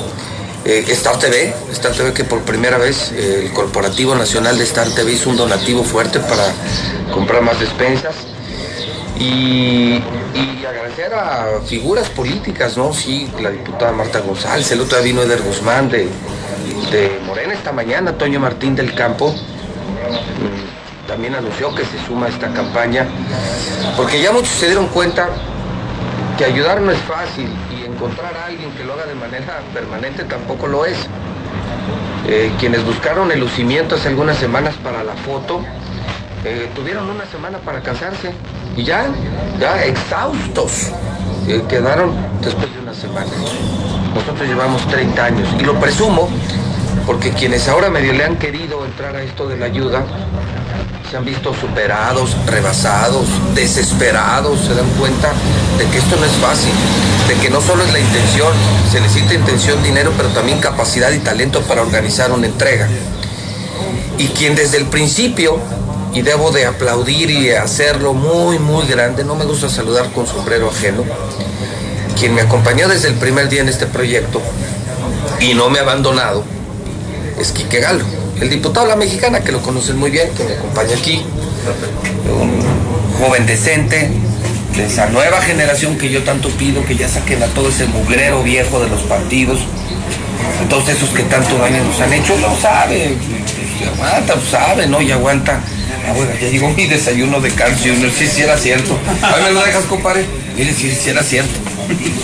Eh, 0.65 0.82
Star 0.89 1.19
TV, 1.19 1.55
Star 1.73 1.93
TV 1.93 2.15
que 2.15 2.24
por 2.24 2.41
primera 2.41 2.78
vez 2.78 3.12
eh, 3.12 3.43
el 3.45 3.53
Corporativo 3.53 4.15
Nacional 4.15 4.57
de 4.57 4.65
Star 4.65 4.89
TV 4.89 5.12
hizo 5.12 5.28
un 5.28 5.36
donativo 5.36 5.85
fuerte 5.85 6.20
para 6.20 6.45
comprar 7.12 7.43
más 7.43 7.61
despensas. 7.61 8.15
Y, 9.19 10.03
agradecer 10.66 11.15
a 11.15 11.61
figuras 11.66 12.09
políticas, 12.11 12.77
¿no? 12.77 12.93
Sí, 12.93 13.31
la 13.41 13.51
diputada 13.51 13.93
Marta 13.93 14.20
González, 14.20 14.70
el 14.73 14.81
otro 14.81 15.03
vino 15.03 15.23
Eder 15.23 15.43
Guzmán 15.43 15.91
de, 15.91 16.09
de 16.91 17.20
Morena 17.27 17.53
esta 17.53 17.70
mañana, 17.70 18.16
Toño 18.16 18.41
Martín 18.41 18.74
del 18.74 18.95
Campo, 18.95 19.31
mm, 19.31 21.07
también 21.07 21.35
anunció 21.35 21.74
que 21.74 21.85
se 21.85 21.99
suma 22.07 22.27
a 22.27 22.28
esta 22.31 22.53
campaña, 22.53 23.07
porque 23.97 24.23
ya 24.23 24.32
muchos 24.32 24.49
se 24.49 24.66
dieron 24.66 24.89
cuenta 24.89 25.28
que 26.39 26.45
ayudar 26.47 26.81
no 26.81 26.91
es 26.91 26.99
fácil 27.01 27.49
y 27.70 27.85
encontrar 27.85 28.35
a 28.36 28.47
alguien 28.47 28.70
que 28.73 28.85
lo 28.85 28.95
haga 28.95 29.07
de 29.07 29.15
manera 29.15 29.61
permanente 29.73 30.24
tampoco 30.24 30.66
lo 30.66 30.86
es. 30.86 30.97
Eh, 32.27 32.51
quienes 32.59 32.82
buscaron 32.85 33.31
el 33.31 33.41
lucimiento 33.41 33.97
hace 33.97 34.09
algunas 34.09 34.39
semanas 34.39 34.74
para 34.82 35.05
la 35.05 35.12
foto, 35.12 35.61
eh, 36.45 36.70
tuvieron 36.74 37.09
una 37.09 37.27
semana 37.27 37.59
para 37.59 37.82
casarse 37.82 38.32
y 38.76 38.84
ya, 38.84 39.06
ya 39.60 39.84
exhaustos, 39.84 40.90
eh, 41.48 41.62
quedaron 41.68 42.12
después 42.42 42.72
de 42.72 42.80
una 42.80 42.94
semana. 42.94 43.30
Nosotros 44.14 44.48
llevamos 44.48 44.86
30 44.88 45.24
años 45.24 45.48
y 45.59 45.64
lo 45.64 45.78
presumo 45.80 46.28
porque 47.06 47.30
quienes 47.30 47.68
ahora 47.68 47.90
medio 47.90 48.12
le 48.12 48.24
han 48.24 48.36
querido 48.36 48.84
entrar 48.84 49.16
a 49.16 49.22
esto 49.22 49.46
de 49.46 49.56
la 49.59 49.66
ayuda 49.66 50.05
se 51.14 51.18
han 51.18 51.24
visto 51.24 51.55
superados, 51.55 52.34
rebasados, 52.46 53.26
desesperados, 53.55 54.59
se 54.59 54.74
dan 54.74 54.88
cuenta 54.98 55.32
de 55.78 55.86
que 55.86 55.98
esto 55.98 56.16
no 56.16 56.24
es 56.24 56.32
fácil, 56.32 56.72
de 57.28 57.34
que 57.34 57.51
no 57.51 57.60
solo 57.60 57.84
es 57.84 57.92
la 57.92 58.01
intención, 58.01 58.52
se 58.90 59.01
necesita 59.01 59.34
intención, 59.34 59.80
dinero, 59.82 60.12
pero 60.16 60.30
también 60.30 60.59
capacidad 60.59 61.12
y 61.12 61.18
talento 61.18 61.60
para 61.62 61.82
organizar 61.82 62.32
una 62.32 62.46
entrega. 62.46 62.88
Y 64.18 64.26
quien 64.28 64.56
desde 64.56 64.78
el 64.78 64.86
principio, 64.86 65.60
y 66.15 66.23
debo 66.23 66.51
de 66.53 66.65
aplaudir 66.65 67.31
y 67.31 67.51
hacerlo 67.51 68.15
muy, 68.15 68.59
muy 68.59 68.86
grande, 68.86 69.24
no 69.24 69.35
me 69.35 69.45
gusta 69.45 69.69
saludar 69.69 70.12
con 70.12 70.27
sombrero 70.27 70.70
ajeno, 70.70 71.05
quien 72.19 72.35
me 72.35 72.43
acompañó 72.43 72.89
desde 72.89 73.09
el 73.09 73.15
primer 73.15 73.49
día 73.49 73.61
en 73.61 73.69
este 73.69 73.86
proyecto 73.86 74.41
y 75.41 75.55
no 75.55 75.69
me 75.69 75.81
ha 75.81 75.82
abandonado, 75.82 76.45
es 77.39 77.53
Quique 77.53 77.81
Galo, 77.81 78.05
el 78.41 78.49
diputado 78.49 78.86
de 78.86 78.93
la 78.93 78.97
mexicana, 78.97 79.41
que 79.41 79.53
lo 79.53 79.61
conocen 79.61 79.99
muy 79.99 80.11
bien, 80.11 80.31
que 80.35 80.45
me 80.45 80.55
acompaña 80.55 80.97
aquí, 80.97 81.23
un 82.31 83.20
joven 83.20 83.45
decente, 83.45 84.11
de 84.77 84.86
esa 84.86 85.07
nueva 85.07 85.41
generación 85.41 85.99
que 85.99 86.11
yo 86.11 86.24
tanto 86.24 86.49
pido, 86.51 86.85
que 86.85 86.97
ya 86.97 87.09
saquen 87.09 87.43
a 87.43 87.47
todo 87.47 87.69
ese 87.69 87.86
mugrero 87.86 88.43
viejo 88.43 88.81
de 88.81 88.89
los 88.89 89.03
partidos 89.03 89.61
todos 90.69 90.89
esos 90.89 91.11
que 91.11 91.23
tanto 91.24 91.59
daño 91.59 91.85
nos 91.85 92.01
han 92.01 92.12
hecho, 92.12 92.36
lo 92.39 92.57
sabe, 92.57 93.16
pues, 93.78 93.91
aguanta, 93.91 94.35
pues, 94.35 94.49
sabe, 94.49 94.86
¿no? 94.86 95.01
Y 95.01 95.11
aguanta. 95.11 95.61
Ah, 96.09 96.12
bueno, 96.15 96.33
ya 96.41 96.49
llegó 96.49 96.69
mi 96.71 96.87
desayuno 96.87 97.41
de 97.41 97.51
Carl 97.51 97.75
Jr., 97.75 98.11
sí, 98.16 98.27
sí 98.27 98.43
era 98.43 98.57
cierto. 98.59 98.99
A 99.23 99.37
ver, 99.37 99.45
¿me 99.45 99.51
lo 99.53 99.65
dejas, 99.65 99.85
compadre? 99.85 100.25
Mire, 100.57 100.73
sí, 100.75 100.91
sí 100.95 101.11
era 101.11 101.23
cierto. 101.23 101.53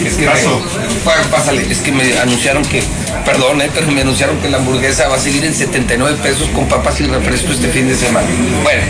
Es 0.05 0.15
que 0.15 0.25
Paso. 0.27 0.61
me- 1.05 1.25
pásale, 1.31 1.67
es 1.71 1.79
que 1.79 1.93
me 1.93 2.19
anunciaron 2.19 2.65
que, 2.65 2.83
perdón, 3.25 3.61
eh, 3.61 3.71
pero 3.75 3.89
me 3.89 4.01
anunciaron 4.01 4.39
que 4.39 4.49
la 4.49 4.57
hamburguesa 4.59 5.09
va 5.09 5.17
a 5.17 5.21
seguir 5.21 5.45
en 5.45 5.55
79 5.55 6.19
pesos 6.23 6.49
con 6.55 6.67
papas 6.67 7.01
y 7.01 7.05
refresco 7.05 7.53
este 7.53 7.69
fin 7.69 7.87
de 7.89 7.97
semana. 7.97 8.27
Bueno, 8.63 8.83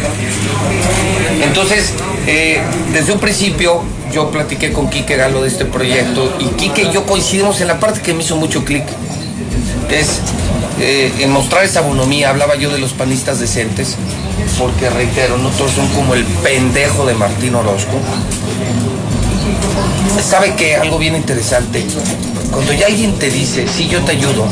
entonces, 1.42 1.92
eh, 2.26 2.60
desde 2.92 3.12
un 3.12 3.18
principio 3.20 3.82
yo 4.12 4.30
platiqué 4.30 4.72
con 4.72 4.88
Quique 4.90 5.16
Galo 5.16 5.42
de 5.42 5.48
este 5.48 5.64
proyecto 5.64 6.36
y 6.40 6.44
Quique 6.56 6.82
y 6.82 6.92
yo 6.92 7.04
coincidimos 7.06 7.60
en 7.60 7.68
la 7.68 7.80
parte 7.80 8.00
que 8.00 8.12
me 8.14 8.22
hizo 8.22 8.36
mucho 8.36 8.64
clic. 8.64 8.84
Es 9.90 10.20
eh, 10.80 11.12
en 11.20 11.30
mostrar 11.30 11.64
esa 11.64 11.80
bonomía, 11.82 12.30
hablaba 12.30 12.56
yo 12.56 12.70
de 12.70 12.78
los 12.78 12.92
panistas 12.92 13.38
decentes, 13.38 13.96
porque 14.58 14.88
reitero, 14.90 15.36
no 15.38 15.50
todos 15.50 15.72
son 15.72 15.86
como 15.88 16.14
el 16.14 16.24
pendejo 16.24 17.04
de 17.06 17.14
Martín 17.14 17.54
Orozco. 17.54 17.98
¿Sabe 20.22 20.54
que 20.54 20.76
Algo 20.76 20.98
bien 20.98 21.14
interesante. 21.16 21.84
Cuando 22.50 22.72
ya 22.72 22.86
alguien 22.86 23.12
te 23.18 23.30
dice, 23.30 23.66
sí, 23.68 23.88
yo 23.88 24.00
te 24.00 24.12
ayudo, 24.12 24.44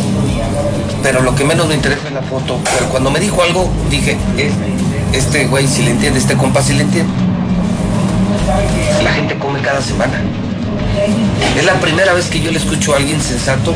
pero 1.02 1.20
lo 1.22 1.34
que 1.34 1.44
menos 1.44 1.66
me 1.66 1.74
interesa 1.74 2.02
es 2.06 2.12
la 2.12 2.22
foto, 2.22 2.58
pero 2.76 2.86
cuando 2.90 3.10
me 3.10 3.18
dijo 3.18 3.42
algo, 3.42 3.68
dije, 3.90 4.16
"Es- 4.36 4.52
este 5.12 5.46
güey 5.46 5.66
si 5.66 5.82
le 5.82 5.90
entiende, 5.92 6.18
este 6.20 6.34
compa 6.36 6.62
si 6.62 6.74
le 6.74 6.82
entiende. 6.82 7.12
La 9.02 9.12
gente 9.12 9.36
come 9.38 9.60
cada 9.60 9.82
semana. 9.82 10.20
Es 11.58 11.64
la 11.64 11.74
primera 11.80 12.12
vez 12.12 12.26
que 12.26 12.40
yo 12.40 12.50
le 12.52 12.58
escucho 12.58 12.94
a 12.94 12.98
alguien 12.98 13.20
sensato, 13.20 13.74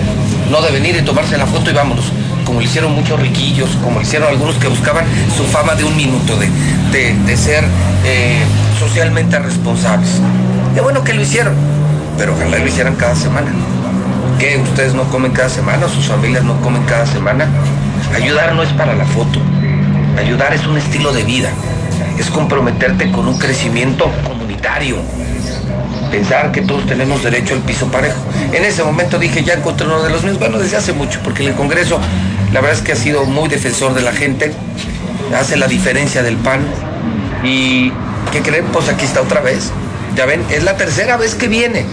no 0.51 0.63
de 0.63 0.71
venir 0.71 0.97
y 0.97 1.03
tomarse 1.03 1.37
la 1.37 1.47
foto 1.47 1.69
y 1.71 1.73
vámonos, 1.73 2.07
como 2.53 2.61
lo 2.61 2.67
hicieron 2.67 2.93
muchos 2.93 3.19
riquillos, 3.19 3.71
como 3.83 3.97
lo 3.97 4.03
hicieron 4.03 4.29
algunos 4.29 4.57
que 4.57 4.69
buscaban 4.69 5.07
su 5.35 5.43
fama 5.45 5.75
de 5.75 5.85
un 5.85 5.97
minuto, 5.97 6.37
de, 6.37 6.51
de- 7.15 7.35
ser 7.35 7.65
eh, 8.05 8.43
socialmente 8.79 9.39
responsables. 9.39 10.21
Qué 10.75 10.83
bueno 10.83 11.03
que 11.03 11.15
lo 11.15 11.23
hicieron, 11.23 11.55
pero 12.19 12.35
ojalá 12.35 12.59
lo 12.59 12.67
hicieran 12.67 12.95
cada 12.97 13.17
semana. 13.17 13.51
¿Qué? 14.39 14.59
¿Ustedes 14.59 14.93
no 14.93 15.05
comen 15.05 15.33
cada 15.33 15.49
semana? 15.49 15.89
¿Sus 15.89 16.05
familias 16.09 16.45
no 16.45 16.61
comen 16.61 16.83
cada 16.83 17.07
semana? 17.07 17.47
Ayudar 18.15 18.55
no 18.55 18.63
es 18.63 18.73
para 18.75 18.93
la 18.95 19.07
foto. 19.07 19.39
Ayudar 20.19 20.53
es 20.53 20.67
un 20.67 20.77
estilo 20.77 21.11
de 21.15 21.23
vida. 21.23 21.49
Es 22.19 22.27
comprometerte 22.29 23.11
con 23.13 23.29
un 23.29 23.39
crecimiento 23.39 24.11
comunitario. 24.29 24.97
Pensar 26.11 26.53
que 26.53 26.61
todos 26.61 26.85
tenemos 26.85 27.23
derecho 27.25 27.55
al 27.55 27.61
piso 27.61 27.87
parejo. 27.87 28.19
En 28.53 28.63
ese 28.67 28.85
momento 28.85 29.19
dije, 29.19 29.43
ya 29.43 29.55
encontré 29.55 29.87
uno 29.87 30.03
de 30.03 30.11
los 30.11 30.23
míos. 30.23 30.39
Bueno, 30.39 30.59
desde 30.59 30.77
hace 30.77 30.93
mucho, 30.93 31.19
porque 31.25 31.43
en 31.45 31.49
el 31.51 31.55
Congreso 31.55 31.99
la 32.53 32.61
verdad 32.61 32.79
es 32.79 32.85
que 32.85 32.93
ha 32.93 32.97
sido 32.97 33.25
muy 33.25 33.49
defensor 33.49 33.95
de 33.95 34.03
la 34.03 34.13
gente. 34.13 34.53
Hace 35.35 35.57
la 35.57 35.67
diferencia 35.67 36.23
del 36.23 36.37
PAN. 36.37 36.61
Y, 37.43 37.91
¿qué 38.31 38.43
creen? 38.43 38.67
Pues 38.67 38.89
aquí 38.89 39.07
está 39.07 39.23
otra 39.23 39.41
vez. 39.41 39.71
Ya 40.15 40.27
ven, 40.27 40.45
es 40.51 40.63
la 40.63 40.77
tercera 40.77 41.17
vez 41.17 41.35
que 41.35 41.49
viene. 41.49 41.87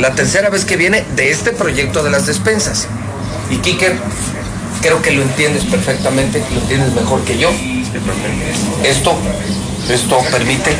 La 0.00 0.14
tercera 0.14 0.50
vez 0.50 0.64
que 0.64 0.76
viene 0.76 1.04
de 1.14 1.30
este 1.30 1.52
proyecto 1.52 2.02
de 2.02 2.10
las 2.10 2.26
despensas. 2.26 2.88
Y 3.50 3.58
Kiker, 3.58 3.94
creo 4.82 5.00
que 5.00 5.12
lo 5.12 5.22
entiendes 5.22 5.64
perfectamente, 5.64 6.42
lo 6.52 6.60
entiendes 6.60 6.92
mejor 6.94 7.22
que 7.22 7.38
yo. 7.38 7.50
Esto, 8.82 9.16
esto 9.88 10.20
permite 10.32 10.72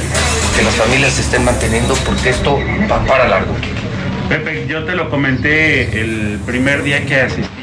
que 0.56 0.62
las 0.62 0.74
familias 0.74 1.12
se 1.12 1.20
estén 1.22 1.44
manteniendo 1.44 1.94
porque 2.04 2.30
esto 2.30 2.58
va 2.90 3.04
para 3.06 3.28
largo. 3.28 3.54
Pepe, 4.28 4.66
yo 4.66 4.84
te 4.84 4.96
lo 4.96 5.08
comenté 5.08 6.00
el 6.00 6.40
primer 6.44 6.82
día 6.82 7.06
que 7.06 7.20
asistí 7.22 7.57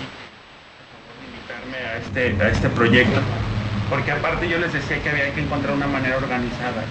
este, 2.15 2.41
a 2.41 2.47
este 2.47 2.69
proyecto, 2.69 3.19
porque 3.89 4.11
aparte 4.11 4.47
yo 4.47 4.57
les 4.57 4.71
decía 4.71 5.01
que 5.03 5.09
había 5.09 5.33
que 5.33 5.41
encontrar 5.41 5.73
una 5.73 5.87
manera 5.87 6.15
organizada. 6.15 6.85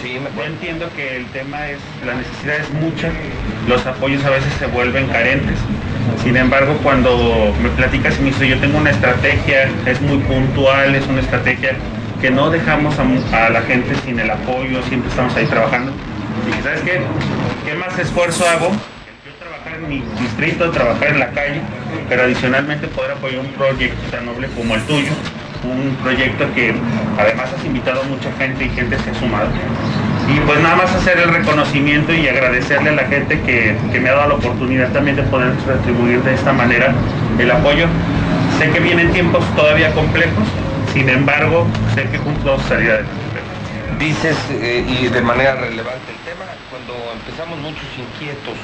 yo 0.00 0.44
entiendo 0.44 0.88
que 0.94 1.16
el 1.16 1.26
tema 1.26 1.66
es, 1.66 1.78
la 2.06 2.14
necesidad 2.14 2.56
es 2.58 2.70
mucha, 2.70 3.10
los 3.68 3.84
apoyos 3.86 4.24
a 4.24 4.30
veces 4.30 4.52
se 4.60 4.66
vuelven 4.66 5.08
carentes. 5.08 5.58
Sin 6.22 6.36
embargo, 6.36 6.78
cuando 6.80 7.52
me 7.60 7.70
platicas 7.70 8.16
y 8.20 8.22
me 8.22 8.28
dice, 8.28 8.46
yo 8.46 8.58
tengo 8.60 8.78
una 8.78 8.90
estrategia, 8.90 9.68
es 9.84 10.00
muy 10.00 10.18
puntual, 10.18 10.94
es 10.94 11.06
una 11.08 11.20
estrategia 11.20 11.72
que 12.20 12.30
no 12.30 12.48
dejamos 12.50 12.94
a 13.32 13.50
la 13.50 13.62
gente 13.62 13.96
sin 14.04 14.20
el 14.20 14.30
apoyo, 14.30 14.80
siempre 14.84 15.10
estamos 15.10 15.34
ahí 15.34 15.46
trabajando. 15.46 15.90
Y 16.44 16.50
dije, 16.50 16.62
¿sabes 16.62 16.80
qué? 16.82 17.00
¿Qué 17.64 17.74
más 17.74 17.98
esfuerzo 17.98 18.48
hago? 18.48 18.70
Mi 19.88 20.02
distrito, 20.20 20.70
trabajar 20.70 21.08
en 21.08 21.18
la 21.18 21.30
calle, 21.30 21.60
pero 22.08 22.22
adicionalmente 22.22 22.86
poder 22.88 23.12
apoyar 23.12 23.40
un 23.40 23.52
proyecto 23.52 24.00
tan 24.10 24.26
noble 24.26 24.48
como 24.56 24.74
el 24.76 24.82
tuyo, 24.82 25.10
un 25.64 25.96
proyecto 25.96 26.46
que 26.54 26.74
además 27.18 27.50
has 27.52 27.64
invitado 27.64 28.02
a 28.02 28.04
mucha 28.04 28.30
gente 28.38 28.64
y 28.64 28.68
gente 28.70 28.96
se 28.98 29.10
ha 29.10 29.14
sumado. 29.14 29.48
Y 30.28 30.38
pues 30.40 30.60
nada 30.60 30.76
más 30.76 30.94
hacer 30.94 31.18
el 31.18 31.34
reconocimiento 31.34 32.14
y 32.14 32.28
agradecerle 32.28 32.90
a 32.90 32.92
la 32.92 33.04
gente 33.04 33.40
que, 33.40 33.76
que 33.90 34.00
me 34.00 34.08
ha 34.08 34.14
dado 34.14 34.28
la 34.28 34.34
oportunidad 34.36 34.92
también 34.92 35.16
de 35.16 35.24
poder 35.24 35.52
retribuir 35.66 36.22
de 36.22 36.34
esta 36.34 36.52
manera 36.52 36.94
el 37.38 37.50
apoyo. 37.50 37.86
Sé 38.58 38.70
que 38.70 38.78
vienen 38.78 39.10
tiempos 39.12 39.44
todavía 39.56 39.92
complejos, 39.94 40.46
sin 40.92 41.08
embargo, 41.08 41.66
sé 41.94 42.04
que 42.08 42.18
juntos 42.18 42.62
salir 42.68 42.90
adelante. 42.90 43.10
Dices, 43.98 44.36
eh, 44.50 44.84
y 44.86 45.08
de 45.08 45.20
manera 45.20 45.56
relevante 45.56 46.10
el 46.10 46.18
tema, 46.30 46.44
cuando 46.70 46.94
empezamos 47.12 47.58
muchos 47.58 47.86
inquietos 47.98 48.54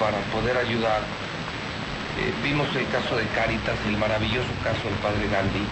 para 0.00 0.16
poder 0.32 0.56
ayudar, 0.56 1.04
eh, 2.18 2.32
vimos 2.42 2.66
el 2.74 2.88
caso 2.88 3.16
de 3.16 3.24
Cáritas, 3.36 3.76
el 3.86 3.98
maravilloso 3.98 4.48
caso 4.64 4.80
del 4.88 4.96
padre 5.04 5.28
Gandhi, 5.28 5.64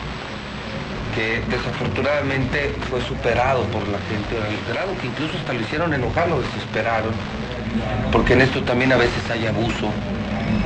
que 1.17 1.41
desafortunadamente 1.49 2.77
fue 2.91 3.01
superado 3.01 3.65
por 3.73 3.89
la 3.89 3.99
gente, 4.13 4.37
al 4.37 4.53
grado 4.69 4.93
que 5.01 5.07
incluso 5.07 5.33
hasta 5.39 5.55
lo 5.55 5.61
hicieron 5.63 5.95
enojar, 5.95 6.29
lo 6.29 6.43
desesperaron, 6.43 7.13
porque 8.13 8.35
en 8.35 8.43
esto 8.43 8.63
también 8.63 8.93
a 8.93 8.97
veces 8.97 9.25
hay 9.31 9.47
abuso. 9.47 9.89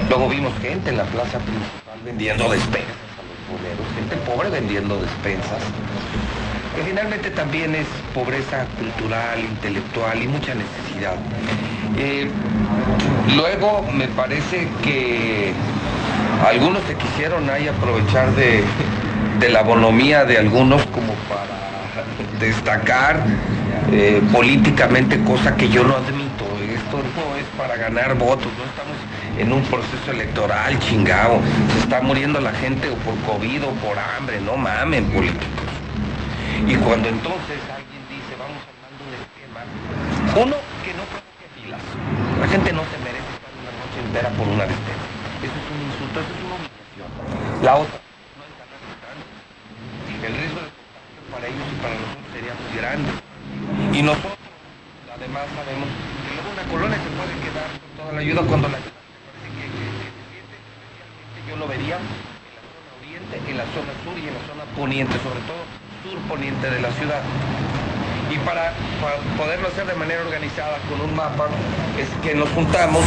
Luego 0.08 0.28
vimos 0.28 0.52
gente 0.60 0.90
en 0.90 0.98
la 0.98 1.04
plaza 1.04 1.38
principal 1.38 2.02
vendiendo 2.04 2.50
despensas 2.50 2.98
a 3.14 3.22
los 3.22 3.38
boleros, 3.46 3.86
gente 3.94 4.16
pobre 4.26 4.50
vendiendo 4.50 5.00
despensas 5.00 5.62
que 6.74 6.82
finalmente 6.82 7.30
también 7.30 7.74
es 7.74 7.86
pobreza 8.14 8.66
cultural, 8.78 9.40
intelectual 9.40 10.22
y 10.22 10.28
mucha 10.28 10.54
necesidad. 10.54 11.16
Eh, 11.98 12.28
luego 13.36 13.84
me 13.92 14.08
parece 14.08 14.68
que 14.82 15.52
algunos 16.46 16.82
se 16.84 16.94
quisieron 16.94 17.48
ahí 17.50 17.68
aprovechar 17.68 18.30
de, 18.34 18.64
la 19.50 19.62
bonomía 19.62 20.24
de 20.24 20.38
algunos 20.38 20.86
como 20.86 21.12
para 21.28 22.38
destacar 22.38 23.20
eh, 23.90 24.22
políticamente, 24.32 25.22
cosa 25.24 25.56
que 25.56 25.68
yo 25.68 25.84
no 25.84 25.96
admito. 25.96 26.44
Esto 26.72 26.98
no 26.98 27.36
es 27.36 27.44
para 27.58 27.76
ganar 27.76 28.16
votos, 28.16 28.46
no 28.56 28.64
estamos 28.64 28.96
en 29.38 29.52
un 29.52 29.62
proceso 29.62 30.10
electoral 30.10 30.78
chingado. 30.78 31.40
Se 31.74 31.80
está 31.80 32.00
muriendo 32.00 32.40
la 32.40 32.52
gente 32.52 32.88
o 32.88 32.94
por 32.94 33.14
COVID 33.26 33.64
o 33.64 33.70
por 33.86 33.98
hambre, 33.98 34.40
no 34.40 34.56
mamen 34.56 35.04
políticos. 35.06 35.81
Y 36.62 36.76
cuando 36.76 37.08
entonces 37.08 37.58
alguien 37.74 38.02
dice, 38.06 38.38
vamos 38.38 38.62
armando 38.62 39.02
un 39.02 39.14
esquema, 39.18 39.66
uno, 40.38 40.56
que 40.86 40.94
no 40.94 41.02
provoque 41.10 41.46
filas. 41.58 41.82
La 42.38 42.46
gente 42.46 42.70
no 42.70 42.86
se 42.86 42.98
merece 43.02 43.26
estar 43.34 43.50
una 43.50 43.74
noche 43.82 43.98
entera 43.98 44.30
por 44.38 44.46
una 44.46 44.62
despensa. 44.70 45.06
Eso 45.42 45.58
es 45.58 45.66
un 45.74 45.80
insulto, 45.82 46.22
eso 46.22 46.30
es 46.30 46.42
una 46.46 46.54
humillación. 46.62 47.10
La 47.66 47.82
otra, 47.82 47.98
no 47.98 48.46
es 48.46 48.54
ganar 48.62 48.78
el. 48.78 49.26
El 50.22 50.34
riesgo 50.38 50.62
de 50.62 50.70
contagio 50.70 51.22
para 51.34 51.44
ellos 51.50 51.66
y 51.66 51.76
para 51.82 51.94
nosotros 51.98 52.30
sería 52.30 52.54
muy 52.54 52.70
grande. 52.78 53.10
Y 53.90 54.00
nosotros, 54.06 54.38
además, 55.10 55.44
sabemos 55.58 55.90
que 55.90 56.30
luego 56.30 56.46
una 56.46 56.66
colonia 56.70 56.98
se 57.02 57.10
puede 57.10 57.34
quedar 57.42 57.74
con 57.74 57.90
toda 57.98 58.14
la 58.14 58.20
ayuda 58.22 58.40
cuando 58.46 58.70
la 58.70 58.78
ayuda 58.78 59.02
parece 59.02 59.50
que, 59.50 59.66
yo 61.42 61.58
lo 61.58 61.66
vería 61.66 61.98
en 61.98 62.06
la 62.54 62.62
zona 62.70 62.90
oriente, 63.02 63.34
en 63.50 63.56
la 63.58 63.66
zona 63.74 63.92
sur 64.06 64.14
y 64.14 64.30
en 64.30 64.34
la 64.38 64.46
zona 64.46 64.62
poniente, 64.78 65.18
sobre 65.26 65.42
todo 65.42 65.66
sur 66.02 66.18
poniente 66.28 66.68
de 66.68 66.80
la 66.80 66.90
ciudad. 66.92 67.22
Y 68.30 68.38
para, 68.38 68.72
poderlo 69.36 69.68
hacer 69.68 69.86
de 69.86 69.94
manera 69.94 70.22
organizada 70.22 70.78
con 70.88 71.00
un 71.00 71.14
mapa, 71.14 71.46
es 71.98 72.08
que 72.24 72.34
nos 72.34 72.48
juntamos 72.50 73.04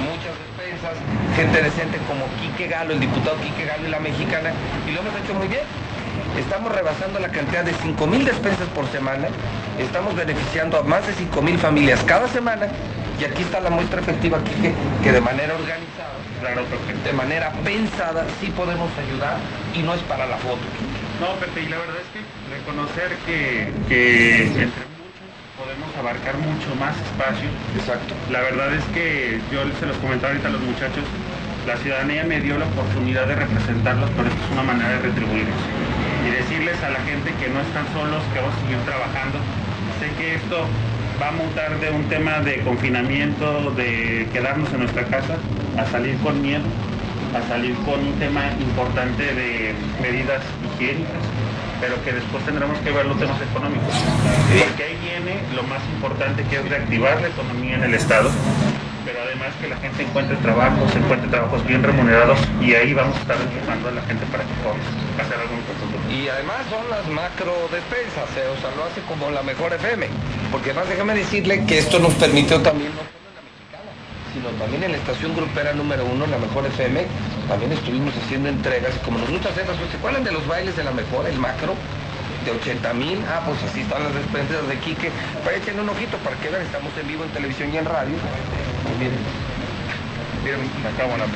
muchas 0.00 0.34
despensas, 0.42 0.96
gente 1.36 1.62
decente 1.62 1.98
como 2.08 2.24
Quique 2.40 2.68
Galo, 2.68 2.94
el 2.94 3.00
diputado 3.00 3.36
Quique 3.36 3.66
Galo 3.66 3.86
y 3.86 3.90
la 3.90 4.00
mexicana, 4.00 4.52
y 4.88 4.92
lo 4.92 5.00
hemos 5.00 5.14
hecho 5.22 5.34
muy 5.34 5.48
bien. 5.48 5.62
Estamos 6.38 6.72
rebasando 6.72 7.18
la 7.18 7.28
cantidad 7.28 7.64
de 7.64 7.74
5 7.74 8.06
mil 8.06 8.24
despensas 8.24 8.66
por 8.68 8.90
semana, 8.90 9.28
estamos 9.78 10.16
beneficiando 10.16 10.78
a 10.78 10.82
más 10.82 11.06
de 11.06 11.12
5 11.12 11.42
mil 11.42 11.58
familias 11.58 12.02
cada 12.04 12.26
semana, 12.28 12.68
y 13.20 13.24
aquí 13.24 13.42
está 13.42 13.60
la 13.60 13.70
muestra 13.70 14.00
efectiva, 14.00 14.42
Quique, 14.42 14.72
que 15.02 15.12
de 15.12 15.20
manera 15.20 15.54
organizada, 15.54 16.16
de 17.04 17.12
manera 17.12 17.52
pensada, 17.62 18.24
sí 18.40 18.46
podemos 18.56 18.90
ayudar, 18.98 19.36
y 19.74 19.82
no 19.82 19.92
es 19.92 20.00
para 20.02 20.26
la 20.26 20.38
foto. 20.38 20.62
No, 21.20 21.34
Pepe, 21.38 21.62
y 21.62 21.68
la 21.68 21.78
verdad 21.78 21.96
es 22.00 22.08
que 22.10 22.20
reconocer 22.50 23.16
que, 23.26 23.70
que 23.88 24.42
entre 24.46 24.84
muchos 24.98 25.28
podemos 25.56 25.90
abarcar 25.96 26.36
mucho 26.38 26.74
más 26.80 26.96
espacio. 26.96 27.48
Exacto. 27.78 28.14
La 28.30 28.40
verdad 28.40 28.74
es 28.74 28.84
que 28.94 29.40
yo 29.52 29.62
se 29.78 29.86
los 29.86 29.96
comentaba 29.98 30.32
ahorita 30.32 30.48
a 30.48 30.52
los 30.52 30.62
muchachos, 30.62 31.04
La 31.66 31.76
ciudadanía 31.76 32.24
me 32.24 32.40
dio 32.40 32.58
la 32.58 32.66
oportunidad 32.66 33.26
de 33.26 33.36
representarlos, 33.36 34.10
pero 34.16 34.28
esto 34.28 34.42
es 34.46 34.50
una 34.50 34.64
manera 34.64 34.90
de 34.90 34.98
retribuirlos. 34.98 35.60
Y 36.26 36.30
decirles 36.30 36.82
a 36.82 36.90
la 36.90 37.00
gente 37.06 37.30
que 37.38 37.48
no 37.48 37.60
están 37.60 37.86
solos, 37.92 38.22
que 38.34 38.40
vamos 38.40 38.54
a 38.56 38.60
seguir 38.62 38.78
trabajando. 38.82 39.38
Sé 40.00 40.10
que 40.18 40.34
esto 40.34 40.66
va 41.22 41.28
a 41.28 41.32
mutar 41.32 41.78
de 41.78 41.90
un 41.90 42.08
tema 42.08 42.40
de 42.40 42.58
confinamiento, 42.62 43.70
de 43.72 44.26
quedarnos 44.32 44.72
en 44.72 44.80
nuestra 44.80 45.04
casa, 45.06 45.36
a 45.78 45.86
salir 45.86 46.16
con 46.18 46.42
miedo, 46.42 46.64
a 47.34 47.48
salir 47.48 47.74
con 47.84 48.00
un 48.00 48.18
tema 48.18 48.52
importante 48.60 49.22
de 49.34 49.74
medidas 50.00 50.42
higiénicas, 50.64 51.22
pero 51.80 52.02
que 52.04 52.12
después 52.12 52.44
tendremos 52.44 52.78
que 52.78 52.90
ver 52.90 53.06
los 53.06 53.18
temas 53.18 53.40
económicos. 53.40 53.94
Porque 54.68 54.84
ahí 54.84 54.96
viene 55.00 55.40
lo 55.54 55.62
más 55.64 55.82
importante 55.94 56.44
que 56.44 56.56
es 56.56 56.68
reactivar 56.68 57.20
la 57.20 57.28
economía 57.28 57.76
en 57.76 57.84
el 57.84 57.94
Estado, 57.94 58.30
pero 59.04 59.20
además 59.22 59.48
que 59.60 59.68
la 59.68 59.76
gente 59.76 60.02
encuentre 60.02 60.36
trabajos, 60.36 60.94
encuentre 60.94 61.28
trabajos 61.28 61.66
bien 61.66 61.82
remunerados 61.82 62.38
y 62.60 62.74
ahí 62.74 62.94
vamos 62.94 63.16
a 63.16 63.20
estar 63.20 63.36
empujando 63.36 63.88
a 63.88 63.92
la 63.92 64.02
gente 64.02 64.24
para 64.26 64.44
que 64.44 64.54
podamos 64.62 64.86
hacer 65.18 65.38
algo 65.40 65.54
en. 65.54 65.62
Y 66.12 66.28
además 66.28 66.58
son 66.68 66.88
las 66.90 67.08
macro 67.08 67.52
despensas, 67.72 68.28
eh, 68.36 68.44
o 68.46 68.60
sea, 68.60 68.70
lo 68.76 68.84
hace 68.84 69.00
como 69.08 69.30
la 69.30 69.42
mejor 69.42 69.72
FM. 69.72 70.06
Porque 70.50 70.70
además 70.70 70.88
déjame 70.88 71.14
decirle 71.14 71.64
que 71.64 71.78
esto 71.78 71.98
nos 71.98 72.12
permitió 72.14 72.60
también, 72.60 72.92
no 72.92 73.00
solo 73.00 73.26
en 73.28 73.34
la 73.34 73.42
mexicana, 73.42 73.90
sino 74.32 74.48
también 74.58 74.82
en 74.84 74.92
la 74.92 74.98
estación 74.98 75.34
grupera 75.34 75.72
número 75.72 76.04
uno, 76.04 76.26
la 76.26 76.38
mejor 76.38 76.64
FM, 76.66 77.06
también 77.48 77.72
estuvimos 77.72 78.14
haciendo 78.16 78.48
entregas, 78.48 78.94
como 79.04 79.18
nos 79.18 79.28
gusta 79.30 79.48
hacer, 79.50 79.66
¿se 79.66 79.96
acuerdan 79.96 80.22
de 80.24 80.32
los 80.32 80.46
bailes 80.46 80.74
de 80.76 80.84
la 80.84 80.92
mejor, 80.92 81.26
el 81.26 81.38
macro? 81.38 81.74
De 82.44 82.50
80 82.50 82.94
mil, 82.94 83.22
ah, 83.28 83.42
pues 83.46 83.62
así 83.62 83.82
están 83.82 84.02
las 84.02 84.12
despensas 84.14 84.66
de 84.66 84.76
Quique. 84.78 85.12
Pero 85.44 85.56
echen 85.56 85.78
un 85.78 85.88
ojito 85.88 86.16
para 86.18 86.34
que 86.36 86.50
vean, 86.50 86.62
estamos 86.62 86.90
en 87.00 87.06
vivo 87.06 87.22
en 87.22 87.30
televisión 87.30 87.72
y 87.72 87.76
en 87.76 87.84
radio. 87.84 88.16
Miren, 88.98 89.16
miren, 90.42 90.68
me 90.82 90.88
acabo 90.88 91.16
la. 91.16 91.26
Si 91.26 91.30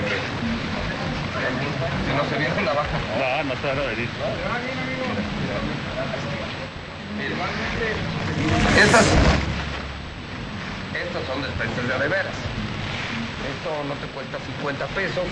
no 2.10 2.24
se 2.28 2.38
viene 2.38 2.60
la 2.64 2.72
baja. 2.72 2.98
No, 3.22 3.44
no 3.44 3.54
se 3.60 3.66
van 3.68 3.78
a 3.78 3.82
venir. 3.82 4.08
Estas, 8.82 9.06
estas 11.06 11.26
son 11.28 11.42
despensas 11.42 12.00
de 12.00 12.08
veras. 12.08 12.55
Esto 13.46 13.70
no 13.86 13.94
te 13.94 14.06
cuesta 14.12 14.38
50 14.58 14.86
pesos 14.88 15.24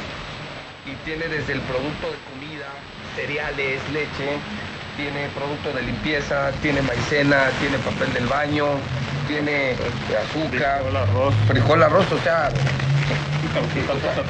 y 0.87 0.95
tiene 1.05 1.27
desde 1.29 1.55
el 1.55 1.61
producto 1.63 2.07
de 2.11 2.19
comida, 2.31 2.69
cereales, 3.17 3.81
leche, 3.93 4.39
tiene 4.97 5.29
producto 5.35 5.73
de 5.73 5.83
limpieza, 5.83 6.53
tiene 6.63 6.83
maicena, 6.83 7.51
tiene 7.59 7.79
papel 7.79 8.13
del 8.13 8.27
baño, 8.27 8.79
tiene 9.27 9.75
azúcar, 10.23 10.83
frijol, 10.83 10.97
arroz, 10.97 11.35
frijol, 11.49 11.83
arroz, 11.83 12.13
o 12.13 12.19
sea, 12.23 12.51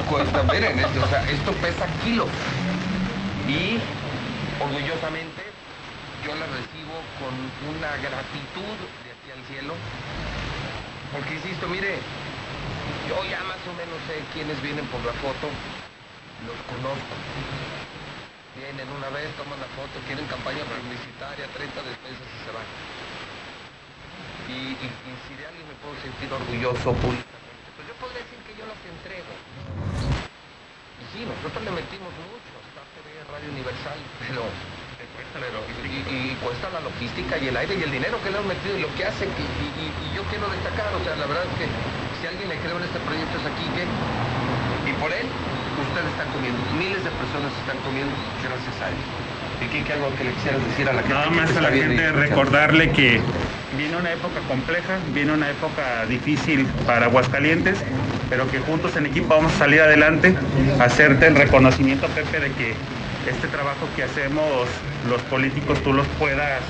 cuesta, 0.09 0.43
miren, 0.43 0.79
esto, 0.79 1.03
o 1.03 1.07
sea, 1.07 1.29
esto 1.29 1.51
pesa 1.53 1.85
kilos. 2.03 2.29
Y 3.47 3.77
orgullosamente 4.59 5.43
yo 6.25 6.33
la 6.33 6.45
recibo 6.49 6.97
con 7.21 7.33
una 7.75 7.91
gratitud 8.01 8.75
de 9.05 9.09
aquí 9.13 9.29
al 9.29 9.43
cielo. 9.45 9.73
Porque 11.13 11.35
insisto, 11.35 11.67
mire, 11.67 11.99
yo 13.09 13.17
ya 13.29 13.41
más 13.43 13.61
o 13.67 13.73
menos 13.73 13.97
sé 14.07 14.21
quiénes 14.33 14.57
vienen 14.61 14.85
por 14.87 15.01
la 15.05 15.13
foto, 15.21 15.47
los 16.45 16.57
conozco. 16.69 17.15
Vienen 18.55 18.87
una 18.89 19.09
vez, 19.11 19.27
toman 19.35 19.59
la 19.59 19.67
foto, 19.75 19.99
quieren 20.07 20.25
campaña 20.31 20.63
publicitaria, 20.63 21.45
30 21.51 21.75
despensas 21.83 22.27
y 22.27 22.39
se 22.45 22.51
van. 22.55 22.67
Y, 24.47 24.57
y, 24.79 24.87
y 24.87 25.11
si 25.27 25.33
de 25.35 25.43
alguien 25.49 25.65
me 25.67 25.75
puedo 25.83 25.95
sentir 25.99 26.29
orgulloso 26.31 26.93
públicamente, 27.03 27.67
pues 27.75 27.83
yo 27.89 27.95
podría 27.99 28.21
decir 28.23 28.39
que 28.47 28.53
yo 28.55 28.63
las 28.69 28.79
entrego. 28.85 29.33
Y 31.01 31.03
sí, 31.11 31.19
nosotros 31.27 31.61
le 31.67 31.71
metimos 31.75 32.11
mucho 32.31 32.51
hasta 32.63 32.81
TV, 32.95 33.09
Radio 33.27 33.49
Universal, 33.51 33.99
pero 34.23 34.43
pero 35.35 35.59
y, 35.83 36.31
cuesta 36.39 36.69
la 36.71 36.79
logística 36.79 37.37
y 37.37 37.49
el 37.51 37.57
aire 37.57 37.75
y 37.75 37.83
el 37.83 37.91
dinero 37.91 38.15
que 38.23 38.31
le 38.31 38.37
hemos 38.39 38.47
metido 38.47 38.77
y 38.79 38.81
lo 38.87 38.95
que 38.95 39.03
hace 39.03 39.25
que 39.27 39.43
y, 39.43 39.67
y- 39.83 39.93
y 40.07 40.15
yo 40.15 40.23
quiero 40.31 40.47
destacar, 40.47 40.87
o 40.95 41.03
sea, 41.03 41.15
la 41.19 41.27
verdad 41.27 41.43
es 41.43 41.55
que 41.59 41.67
si 42.25 42.29
alguien 42.33 42.49
le 42.49 42.57
creo 42.57 42.77
en 42.77 42.83
este 42.83 42.97
proyecto 43.05 43.37
es 43.37 43.45
aquí 43.45 43.65
que 43.77 43.85
y 44.89 44.93
por 44.97 45.11
él 45.13 45.27
ustedes 45.77 46.09
están 46.09 46.25
comiendo, 46.33 46.57
miles 46.73 47.03
de 47.03 47.11
personas 47.21 47.53
están 47.61 47.77
comiendo 47.85 48.09
gracias 48.41 48.81
a 48.81 48.89
él. 48.89 48.97
¿Y 49.61 49.83
qué 49.83 49.93
algo 49.93 50.09
que 50.17 50.23
le 50.25 50.31
quisieras 50.33 50.61
decir 50.65 50.89
a 50.89 50.93
la 50.93 51.01
gente? 51.01 51.13
Nada 51.13 51.29
más 51.29 51.55
a 51.55 51.61
la 51.61 51.69
gente 51.71 52.11
recordarle 52.13 52.89
que 52.91 53.21
viene 53.77 53.95
una 53.97 54.11
época 54.11 54.39
compleja, 54.47 54.97
viene 55.13 55.33
una 55.33 55.49
época 55.51 56.05
difícil 56.09 56.65
para 56.87 57.05
Aguascalientes, 57.05 57.77
pero 58.29 58.49
que 58.49 58.59
juntos 58.59 58.95
en 58.95 59.05
equipo 59.05 59.27
vamos 59.35 59.53
a 59.53 59.57
salir 59.59 59.81
adelante, 59.81 60.35
hacerte 60.79 61.27
el 61.27 61.35
reconocimiento, 61.35 62.07
Pepe, 62.09 62.39
de 62.39 62.51
que 62.53 62.73
este 63.29 63.47
trabajo 63.49 63.87
que 63.95 64.01
hacemos 64.03 64.67
los 65.09 65.21
políticos 65.23 65.77
tú 65.83 65.93
los 65.93 66.07
puedas 66.19 66.61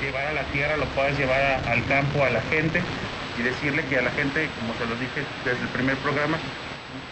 llevar 0.00 0.26
a 0.28 0.32
la 0.32 0.42
tierra, 0.44 0.76
lo 0.78 0.86
puedas 0.86 1.16
llevar 1.18 1.40
a- 1.42 1.72
al 1.72 1.84
campo, 1.86 2.24
a 2.24 2.30
la 2.30 2.40
gente 2.50 2.80
y 3.38 3.42
decirle 3.42 3.84
que 3.84 3.98
a 3.98 4.02
la 4.02 4.10
gente, 4.10 4.48
como 4.58 4.74
se 4.74 4.86
los 4.86 4.98
dije 4.98 5.22
desde 5.44 5.62
el 5.62 5.68
primer 5.68 5.96
programa, 5.98 6.38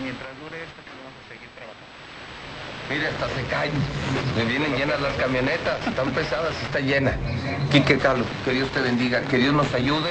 mientras 0.01 0.31
dure 0.43 0.59
esto, 0.59 0.83
pues 0.83 0.97
vamos 1.07 1.23
a 1.23 1.29
seguir 1.31 1.49
trabajando. 1.55 1.87
Mire, 2.91 3.07
hasta 3.09 3.27
se 3.31 3.43
caen. 3.47 3.73
Me 4.37 4.45
vienen 4.45 4.77
llenas 4.77 5.01
las 5.01 5.15
camionetas, 5.15 5.87
están 5.87 6.11
pesadas, 6.11 6.55
está 6.63 6.81
llena. 6.81 7.17
Quique 7.71 7.99
Carlos, 7.99 8.27
que 8.45 8.53
Dios 8.53 8.69
te 8.71 8.81
bendiga, 8.81 9.23
que 9.23 9.39
Dios 9.39 9.55
nos 9.55 9.73
ayude. 9.75 10.11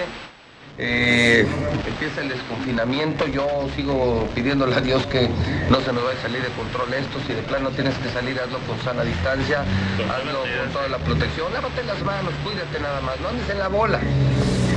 Eh, 0.78 1.48
empieza 1.88 2.20
el 2.22 2.30
desconfinamiento, 2.30 3.28
yo 3.28 3.48
sigo 3.78 4.28
pidiéndole 4.36 4.76
a 4.76 4.82
Dios 4.82 5.06
que 5.06 5.30
no 5.70 5.80
se 5.80 5.94
nos 5.94 6.04
vaya 6.04 6.20
a 6.20 6.22
salir 6.22 6.42
de 6.42 6.50
control 6.50 6.94
esto, 6.94 7.18
si 7.26 7.34
de 7.34 7.42
plano 7.44 7.70
tienes 7.70 7.96
que 8.00 8.10
salir, 8.10 8.38
hazlo 8.38 8.60
con 8.68 8.78
sana 8.82 9.04
distancia, 9.06 9.62
hazlo 9.62 10.42
con 10.42 10.74
toda 10.74 10.90
la 10.90 10.98
protección, 10.98 11.54
lávate 11.54 11.82
las 11.84 12.02
manos, 12.04 12.34
cuídate 12.44 12.78
nada 12.82 13.00
más, 13.00 13.18
no 13.22 13.30
andes 13.30 13.50
en 13.50 13.60
la 13.60 13.70
bola. 13.70 14.02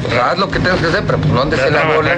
O 0.06 0.10
sea, 0.10 0.30
haz 0.30 0.38
lo 0.38 0.48
que 0.50 0.58
tengas 0.60 0.80
que 0.80 0.86
hacer, 0.86 1.04
pero 1.06 1.18
pues 1.18 1.32
no 1.32 1.42
andes 1.42 1.60
en 1.60 1.72
la 1.72 1.84
bola. 1.94 2.14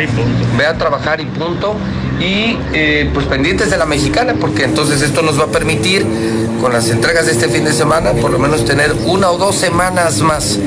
Ve 0.57 0.67
a 0.67 0.77
trabajar 0.77 1.21
y 1.21 1.27
punto. 1.27 1.77
Y 2.21 2.59
eh, 2.75 3.11
pues 3.15 3.27
pendientes 3.27 3.71
de 3.71 3.79
la 3.79 3.87
mexicana, 3.87 4.35
porque 4.39 4.65
entonces 4.65 5.01
esto 5.01 5.23
nos 5.23 5.41
va 5.41 5.45
a 5.45 5.49
permitir, 5.49 6.07
con 6.61 6.73
las 6.73 6.91
entregas 6.91 7.27
de 7.27 7.33
este 7.33 7.49
fin 7.49 7.65
de 7.65 7.73
semana, 7.73 8.13
por 8.13 8.31
lo 8.31 8.39
menos 8.39 8.65
tener 8.67 8.93
una 9.07 9.31
o 9.31 9.39
dos 9.39 9.57
semanas 9.57 10.21
más 10.21 10.59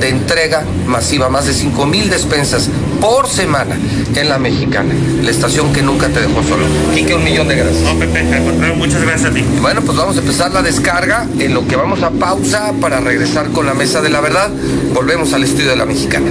de 0.00 0.08
entrega 0.08 0.64
masiva, 0.86 1.28
más 1.28 1.46
de 1.46 1.52
5 1.52 1.86
mil 1.86 2.10
despensas 2.10 2.68
por 3.00 3.28
semana 3.28 3.76
en 4.14 4.28
la 4.28 4.38
mexicana, 4.38 4.94
la 5.22 5.30
estación 5.30 5.72
que 5.72 5.82
nunca 5.82 6.08
te 6.08 6.20
dejó 6.20 6.42
solo. 6.42 6.64
Quique, 6.94 7.14
un 7.14 7.24
millón 7.24 7.48
de 7.48 7.56
gracias. 7.56 7.82
No, 7.82 7.98
Pepe, 7.98 8.20
al 8.20 8.44
contrario, 8.44 8.74
muchas 8.76 9.02
gracias 9.02 9.30
a 9.30 9.34
ti. 9.34 9.44
Bueno, 9.60 9.82
pues 9.82 9.96
vamos 9.96 10.16
a 10.16 10.20
empezar 10.20 10.52
la 10.52 10.62
descarga, 10.62 11.26
en 11.38 11.54
lo 11.54 11.66
que 11.66 11.76
vamos 11.76 12.02
a 12.02 12.10
pausa 12.10 12.72
para 12.80 13.00
regresar 13.00 13.48
con 13.50 13.66
la 13.66 13.74
mesa 13.74 14.00
de 14.00 14.10
la 14.10 14.20
verdad. 14.20 14.50
Volvemos 14.92 15.32
al 15.32 15.44
estudio 15.44 15.70
de 15.70 15.76
la 15.76 15.84
mexicana. 15.84 16.30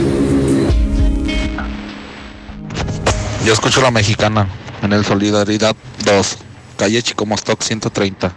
Yo 3.46 3.54
escucho 3.54 3.82
la 3.82 3.92
mexicana 3.92 4.48
en 4.82 4.92
el 4.92 5.06
Solidaridad 5.06 5.76
2, 6.06 6.38
calle 6.78 7.02
Chico 7.02 7.26
Mostoc 7.26 7.62
130. 7.62 8.34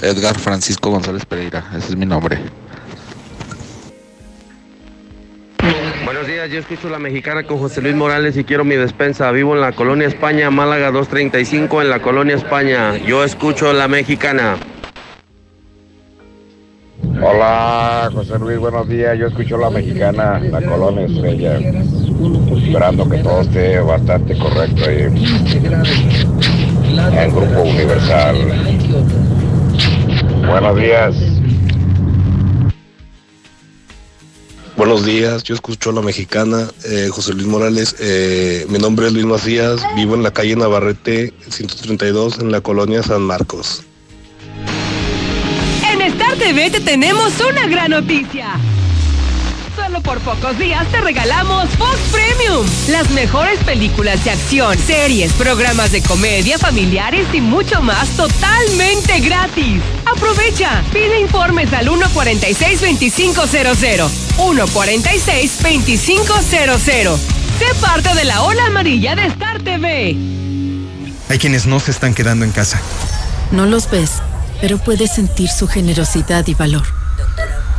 Edgar 0.00 0.38
Francisco 0.38 0.90
González 0.90 1.26
Pereira, 1.26 1.64
ese 1.76 1.88
es 1.88 1.96
mi 1.96 2.06
nombre. 2.06 2.40
Yo 6.50 6.58
escucho 6.58 6.88
la 6.88 6.98
mexicana 6.98 7.44
con 7.44 7.58
José 7.58 7.82
Luis 7.82 7.94
Morales 7.94 8.36
y 8.36 8.44
quiero 8.44 8.64
mi 8.64 8.76
despensa. 8.76 9.30
Vivo 9.30 9.54
en 9.54 9.60
la 9.60 9.72
colonia 9.72 10.06
España, 10.08 10.50
Málaga 10.50 10.90
235 10.90 11.82
en 11.82 11.90
la 11.90 12.00
colonia 12.00 12.36
España. 12.36 12.96
Yo 12.96 13.24
escucho 13.24 13.72
la 13.72 13.88
mexicana. 13.88 14.56
Hola, 17.20 18.10
José 18.12 18.38
Luis, 18.38 18.58
buenos 18.58 18.88
días. 18.88 19.18
Yo 19.18 19.26
escucho 19.26 19.58
la 19.58 19.70
mexicana, 19.70 20.38
la 20.38 20.62
colonia 20.62 21.06
estrella, 21.06 21.58
esperando 21.58 23.08
que 23.08 23.18
todo 23.18 23.40
esté 23.42 23.80
bastante 23.80 24.38
correcto 24.38 24.84
ahí 24.88 25.02
en 27.12 27.30
Grupo 27.34 27.62
Universal. 27.62 28.36
Buenos 30.48 30.76
días. 30.76 31.38
Buenos 34.78 35.04
días, 35.04 35.42
yo 35.42 35.56
escucho 35.56 35.90
a 35.90 35.92
la 35.92 36.02
mexicana, 36.02 36.68
eh, 36.84 37.08
José 37.10 37.34
Luis 37.34 37.48
Morales. 37.48 37.96
eh, 37.98 38.64
mi 38.68 38.78
nombre 38.78 39.08
es 39.08 39.12
Luis 39.12 39.26
Macías, 39.26 39.80
vivo 39.96 40.14
en 40.14 40.22
la 40.22 40.30
calle 40.30 40.54
Navarrete 40.54 41.34
132 41.48 42.38
en 42.38 42.52
la 42.52 42.60
colonia 42.60 43.02
San 43.02 43.22
Marcos. 43.22 43.82
En 45.82 46.00
Star 46.00 46.36
TV 46.36 46.70
te 46.70 46.78
tenemos 46.78 47.32
una 47.40 47.66
gran 47.66 47.90
noticia. 47.90 48.54
Solo 49.98 50.02
por 50.02 50.20
pocos 50.20 50.56
días 50.58 50.86
te 50.92 51.00
regalamos 51.00 51.68
Fox 51.70 51.98
Premium. 52.12 52.64
Las 52.88 53.10
mejores 53.10 53.58
películas 53.64 54.22
de 54.24 54.30
acción, 54.30 54.78
series, 54.78 55.32
programas 55.32 55.90
de 55.90 56.00
comedia, 56.02 56.56
familiares 56.58 57.26
y 57.32 57.40
mucho 57.40 57.82
más 57.82 58.08
totalmente 58.10 59.18
gratis. 59.20 59.82
Aprovecha. 60.04 60.84
Pide 60.92 61.18
informes 61.20 61.72
al 61.72 61.88
146-2500. 61.88 64.08
146-2500. 64.36 67.18
Sé 67.58 67.74
parte 67.80 68.14
de 68.14 68.24
la 68.24 68.42
ola 68.42 68.66
amarilla 68.66 69.16
de 69.16 69.26
Star 69.26 69.60
TV. 69.62 70.16
Hay 71.28 71.38
quienes 71.38 71.66
no 71.66 71.80
se 71.80 71.90
están 71.90 72.14
quedando 72.14 72.44
en 72.44 72.52
casa. 72.52 72.80
No 73.50 73.66
los 73.66 73.90
ves, 73.90 74.22
pero 74.60 74.78
puedes 74.78 75.12
sentir 75.12 75.48
su 75.48 75.66
generosidad 75.66 76.46
y 76.46 76.54
valor. 76.54 76.86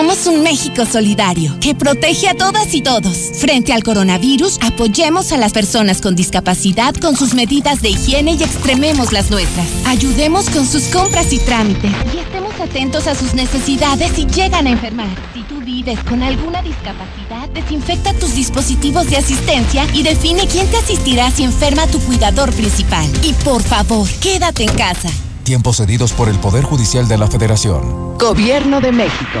Somos 0.00 0.26
un 0.26 0.42
México 0.42 0.86
solidario 0.86 1.60
que 1.60 1.74
protege 1.74 2.26
a 2.26 2.34
todas 2.34 2.72
y 2.72 2.80
todos. 2.80 3.32
Frente 3.34 3.74
al 3.74 3.82
coronavirus, 3.82 4.58
apoyemos 4.62 5.30
a 5.30 5.36
las 5.36 5.52
personas 5.52 6.00
con 6.00 6.16
discapacidad 6.16 6.94
con 6.94 7.18
sus 7.18 7.34
medidas 7.34 7.82
de 7.82 7.90
higiene 7.90 8.32
y 8.32 8.42
extrememos 8.42 9.12
las 9.12 9.30
nuestras. 9.30 9.68
Ayudemos 9.84 10.48
con 10.48 10.66
sus 10.66 10.84
compras 10.84 11.34
y 11.34 11.38
trámites 11.38 11.90
y 12.14 12.16
estemos 12.16 12.58
atentos 12.58 13.06
a 13.06 13.14
sus 13.14 13.34
necesidades 13.34 14.12
si 14.14 14.24
llegan 14.24 14.68
a 14.68 14.70
enfermar. 14.70 15.10
Si 15.34 15.42
tú 15.42 15.60
vives 15.60 15.98
con 16.04 16.22
alguna 16.22 16.62
discapacidad, 16.62 17.50
desinfecta 17.50 18.14
tus 18.14 18.34
dispositivos 18.34 19.10
de 19.10 19.18
asistencia 19.18 19.86
y 19.92 20.02
define 20.02 20.46
quién 20.46 20.66
te 20.70 20.78
asistirá 20.78 21.30
si 21.30 21.44
enferma 21.44 21.86
tu 21.88 22.00
cuidador 22.00 22.54
principal. 22.54 23.06
Y 23.22 23.34
por 23.34 23.62
favor, 23.62 24.08
quédate 24.22 24.62
en 24.62 24.74
casa. 24.74 25.10
Tiempos 25.44 25.76
cedidos 25.76 26.12
por 26.12 26.30
el 26.30 26.38
Poder 26.38 26.64
Judicial 26.64 27.06
de 27.06 27.18
la 27.18 27.26
Federación. 27.26 28.16
Gobierno 28.16 28.80
de 28.80 28.92
México. 28.92 29.40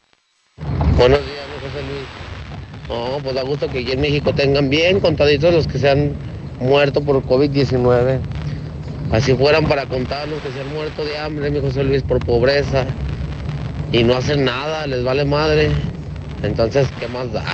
No, 2.90 3.20
pues 3.24 3.36
da 3.36 3.44
gusto 3.44 3.70
que 3.70 3.80
aquí 3.80 3.92
en 3.92 4.02
México 4.02 4.34
tengan 4.34 4.68
bien 4.68 5.00
contaditos 5.00 5.54
los 5.54 5.68
que 5.68 5.78
se 5.78 5.92
han 5.92 6.16
muerto 6.60 7.04
por 7.04 7.24
COVID-19. 7.24 8.20
Así 9.12 9.36
fueran 9.36 9.68
para 9.68 9.86
contar 9.86 10.28
los 10.28 10.42
que 10.42 10.52
se 10.52 10.62
han 10.62 10.74
muerto 10.74 11.06
de 11.06 11.16
hambre, 11.20 11.52
mi 11.52 11.62
José 11.62 11.84
Luis, 11.84 12.02
por 12.02 12.26
pobreza. 12.26 12.88
Y 13.92 14.04
no 14.04 14.16
hacen 14.16 14.44
nada, 14.44 14.88
les 14.88 15.04
vale 15.04 15.24
madre. 15.24 15.70
Entonces, 16.42 16.88
¿qué 17.00 17.08
más 17.08 17.32
da 17.32 17.46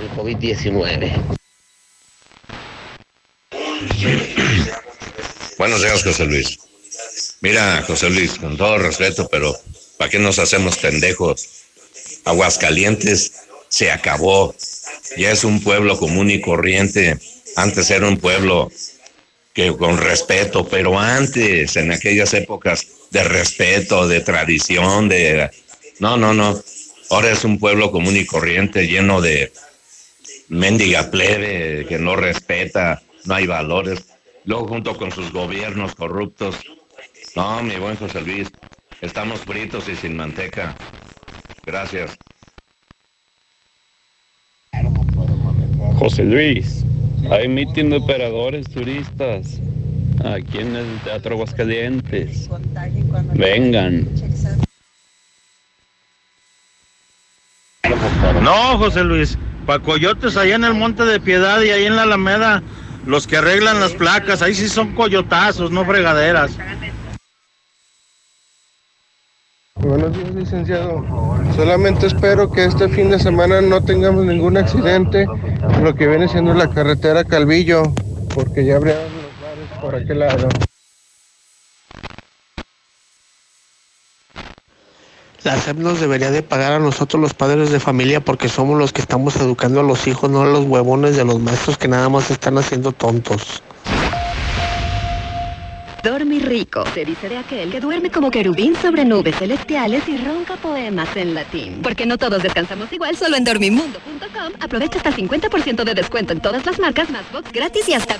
el 0.00 0.10
COVID-19? 0.18 1.12
Buenos 5.56 5.82
días, 5.82 6.02
José 6.02 6.26
Luis. 6.26 6.58
Mira, 7.42 7.84
José 7.86 8.10
Luis, 8.10 8.38
con 8.38 8.56
todo 8.56 8.78
respeto, 8.78 9.28
pero 9.30 9.54
¿para 9.98 10.10
qué 10.10 10.18
nos 10.18 10.40
hacemos 10.40 10.78
pendejos? 10.78 11.48
Aguascalientes 12.24 13.47
se 13.68 13.90
acabó. 13.90 14.54
Ya 15.16 15.30
es 15.30 15.44
un 15.44 15.62
pueblo 15.62 15.98
común 15.98 16.30
y 16.30 16.40
corriente. 16.40 17.18
Antes 17.56 17.90
era 17.90 18.06
un 18.06 18.18
pueblo 18.18 18.70
que 19.52 19.76
con 19.76 19.98
respeto, 19.98 20.68
pero 20.68 20.98
antes, 20.98 21.76
en 21.76 21.92
aquellas 21.92 22.32
épocas 22.34 22.86
de 23.10 23.24
respeto, 23.24 24.06
de 24.06 24.20
tradición, 24.20 25.08
de... 25.08 25.50
No, 25.98 26.16
no, 26.16 26.32
no. 26.32 26.60
Ahora 27.10 27.32
es 27.32 27.44
un 27.44 27.58
pueblo 27.58 27.90
común 27.90 28.16
y 28.16 28.26
corriente 28.26 28.86
lleno 28.86 29.20
de 29.20 29.52
mendiga 30.48 31.10
plebe 31.10 31.86
que 31.86 31.98
no 31.98 32.16
respeta, 32.16 33.02
no 33.24 33.34
hay 33.34 33.46
valores. 33.46 34.04
Luego 34.44 34.68
junto 34.68 34.96
con 34.96 35.10
sus 35.10 35.32
gobiernos 35.32 35.94
corruptos. 35.94 36.56
No, 37.34 37.62
mi 37.62 37.76
buen 37.76 37.96
José 37.96 38.20
Luis, 38.20 38.48
estamos 39.00 39.40
fritos 39.40 39.88
y 39.88 39.96
sin 39.96 40.16
manteca. 40.16 40.76
Gracias. 41.66 42.16
José 45.98 46.22
Luis, 46.22 46.84
hay 47.28 47.48
mitin 47.48 47.90
de 47.90 47.96
operadores 47.96 48.68
turistas 48.70 49.58
aquí 50.24 50.58
en 50.58 50.76
el 50.76 50.86
Teatro 51.00 51.34
Aguascalientes. 51.34 52.48
Vengan. 53.34 54.06
No, 58.42 58.78
José 58.78 59.02
Luis, 59.02 59.36
pa' 59.66 59.80
coyotes 59.80 60.36
allá 60.36 60.54
en 60.54 60.64
el 60.64 60.74
Monte 60.74 61.04
de 61.04 61.18
Piedad 61.18 61.60
y 61.62 61.70
ahí 61.70 61.86
en 61.86 61.96
la 61.96 62.02
Alameda, 62.02 62.62
los 63.04 63.26
que 63.26 63.38
arreglan 63.38 63.80
las 63.80 63.92
placas, 63.92 64.40
ahí 64.40 64.54
sí 64.54 64.68
son 64.68 64.94
coyotazos, 64.94 65.72
no 65.72 65.84
fregaderas. 65.84 66.56
Buenos 69.80 70.12
días, 70.12 70.34
licenciado. 70.34 71.04
Solamente 71.54 72.08
espero 72.08 72.50
que 72.50 72.64
este 72.64 72.88
fin 72.88 73.10
de 73.10 73.18
semana 73.18 73.60
no 73.60 73.80
tengamos 73.80 74.24
ningún 74.24 74.56
accidente 74.56 75.22
en 75.22 75.84
lo 75.84 75.94
que 75.94 76.08
viene 76.08 76.26
siendo 76.28 76.52
la 76.52 76.68
carretera 76.68 77.22
Calvillo, 77.22 77.84
porque 78.34 78.64
ya 78.64 78.76
abrieron 78.76 79.04
los 79.04 79.40
bares 79.40 79.68
por 79.80 79.94
aquel 79.94 80.18
lado. 80.18 80.48
La 85.44 85.56
SEP 85.56 85.78
nos 85.78 86.00
debería 86.00 86.32
de 86.32 86.42
pagar 86.42 86.72
a 86.72 86.78
nosotros 86.80 87.22
los 87.22 87.32
padres 87.32 87.70
de 87.70 87.78
familia 87.78 88.20
porque 88.20 88.48
somos 88.48 88.76
los 88.76 88.92
que 88.92 89.00
estamos 89.00 89.36
educando 89.36 89.80
a 89.80 89.84
los 89.84 90.08
hijos, 90.08 90.28
no 90.28 90.42
a 90.42 90.46
los 90.46 90.64
huevones 90.64 91.16
de 91.16 91.24
los 91.24 91.38
maestros 91.38 91.78
que 91.78 91.86
nada 91.86 92.08
más 92.08 92.32
están 92.32 92.58
haciendo 92.58 92.90
tontos. 92.90 93.62
Dormir 96.08 96.48
rico. 96.48 96.84
Se 96.94 97.04
dice 97.04 97.28
de 97.28 97.36
aquel 97.36 97.70
que 97.70 97.80
duerme 97.80 98.10
como 98.10 98.30
querubín 98.30 98.74
sobre 98.76 99.04
nubes 99.04 99.36
celestiales 99.36 100.08
y 100.08 100.16
ronca 100.16 100.56
poemas 100.56 101.14
en 101.16 101.34
latín. 101.34 101.80
Porque 101.82 102.06
no 102.06 102.16
todos 102.16 102.42
descansamos 102.42 102.90
igual, 102.90 103.14
solo 103.14 103.36
en 103.36 103.44
dormimundo.com 103.44 104.54
aprovecha 104.58 104.96
hasta 104.96 105.12
50% 105.12 105.84
de 105.84 105.92
descuento 105.92 106.32
en 106.32 106.40
todas 106.40 106.64
las 106.64 106.78
marcas, 106.78 107.10
más 107.10 107.30
box 107.30 107.52
gratis 107.52 107.86
y 107.90 107.92
hasta 107.92 108.16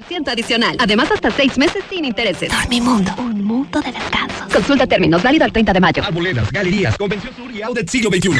20% 0.00 0.28
adicional. 0.32 0.76
Además, 0.80 1.12
hasta 1.12 1.30
6 1.30 1.58
meses 1.58 1.84
sin 1.88 2.04
intereses. 2.04 2.50
Dormimundo, 2.50 3.14
un 3.18 3.44
mundo 3.44 3.80
de 3.82 3.92
descanso. 3.92 4.44
Consulta 4.52 4.88
términos, 4.88 5.22
válido 5.22 5.44
el 5.44 5.52
30 5.52 5.72
de 5.72 5.80
mayo. 5.80 6.02
Arboledas, 6.02 6.50
galerías, 6.50 6.98
Convención 6.98 7.32
Sur 7.36 7.52
y 7.52 7.62
Outlet 7.62 7.88
Siglo 7.88 8.10
XXI. 8.10 8.30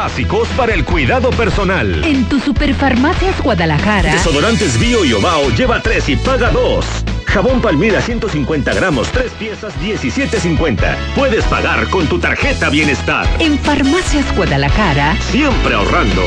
Básicos 0.00 0.46
para 0.56 0.74
el 0.74 0.84
cuidado 0.84 1.30
personal. 1.30 2.04
En 2.04 2.24
tu 2.28 2.38
Superfarmacias 2.38 3.42
Guadalajara. 3.42 4.12
Desodorantes 4.12 4.78
Bio 4.78 5.04
y 5.04 5.12
Omao 5.12 5.50
lleva 5.50 5.82
3 5.82 6.10
y 6.10 6.14
paga 6.14 6.52
2. 6.52 6.86
Jabón 7.26 7.60
Palmira 7.60 8.00
150 8.00 8.74
gramos, 8.74 9.10
3 9.10 9.32
piezas, 9.32 9.74
17.50. 9.80 10.96
Puedes 11.16 11.44
pagar 11.46 11.90
con 11.90 12.06
tu 12.06 12.20
tarjeta 12.20 12.70
Bienestar. 12.70 13.26
En 13.40 13.58
Farmacias 13.58 14.24
Guadalajara. 14.36 15.16
Siempre 15.32 15.74
ahorrando. 15.74 16.22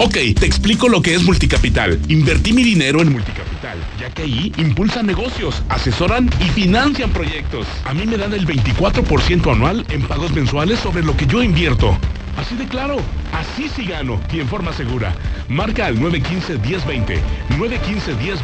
Ok, 0.03 0.17
te 0.39 0.47
explico 0.47 0.89
lo 0.89 0.99
que 0.99 1.13
es 1.13 1.21
Multicapital. 1.21 1.99
Invertí 2.07 2.53
mi 2.53 2.63
dinero 2.63 3.03
en 3.03 3.11
Multicapital, 3.11 3.77
ya 3.99 4.09
que 4.09 4.23
ahí 4.23 4.51
impulsan 4.57 5.05
negocios, 5.05 5.61
asesoran 5.69 6.27
y 6.39 6.45
financian 6.45 7.11
proyectos. 7.11 7.67
A 7.85 7.93
mí 7.93 8.07
me 8.07 8.17
dan 8.17 8.33
el 8.33 8.47
24% 8.47 9.53
anual 9.53 9.85
en 9.89 10.01
pagos 10.07 10.31
mensuales 10.31 10.79
sobre 10.79 11.03
lo 11.03 11.15
que 11.15 11.27
yo 11.27 11.43
invierto. 11.43 11.95
Así 12.35 12.55
de 12.55 12.65
claro, 12.65 12.97
así 13.31 13.69
sí 13.69 13.85
gano 13.85 14.19
y 14.33 14.39
en 14.39 14.47
forma 14.47 14.73
segura. 14.73 15.13
Marca 15.47 15.85
al 15.85 15.99
915-1020. 15.99 17.19
915-1020. 17.59 18.41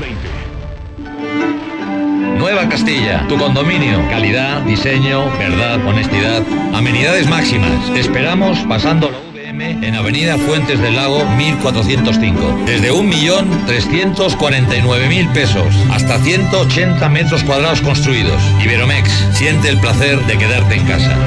Nueva 2.37 2.69
Castilla, 2.69 3.27
tu 3.27 3.35
condominio. 3.35 4.07
Calidad, 4.11 4.61
diseño, 4.61 5.25
verdad, 5.39 5.83
honestidad. 5.87 6.43
Amenidades 6.75 7.27
máximas. 7.27 7.91
Te 7.93 8.01
esperamos 8.01 8.59
VM 8.67 9.26
en 9.61 9.95
Avenida 9.95 10.37
Fuentes 10.37 10.79
del 10.79 10.95
Lago 10.95 11.25
1405. 11.37 12.63
Desde 12.65 12.91
1.349.000 12.91 15.33
pesos 15.33 15.75
hasta 15.91 16.17
180 16.19 17.09
metros 17.09 17.43
cuadrados 17.43 17.81
construidos. 17.81 18.41
Iberomex, 18.63 19.11
siente 19.33 19.67
el 19.69 19.79
placer 19.79 20.23
de 20.27 20.37
quedarte 20.37 20.75
en 20.75 20.85
casa. 20.85 21.17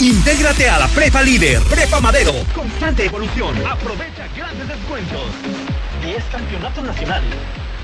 Intégrate 0.00 0.68
a 0.68 0.80
la 0.80 0.88
Prepa 0.88 1.22
Líder, 1.22 1.60
Prepa 1.70 2.00
Madero. 2.00 2.34
Constante 2.52 3.04
evolución. 3.04 3.54
Aprovecha 3.64 4.26
grandes 4.36 4.66
descuentos. 4.66 5.22
10 6.02 6.24
campeonatos 6.32 6.82
nacionales. 6.82 7.59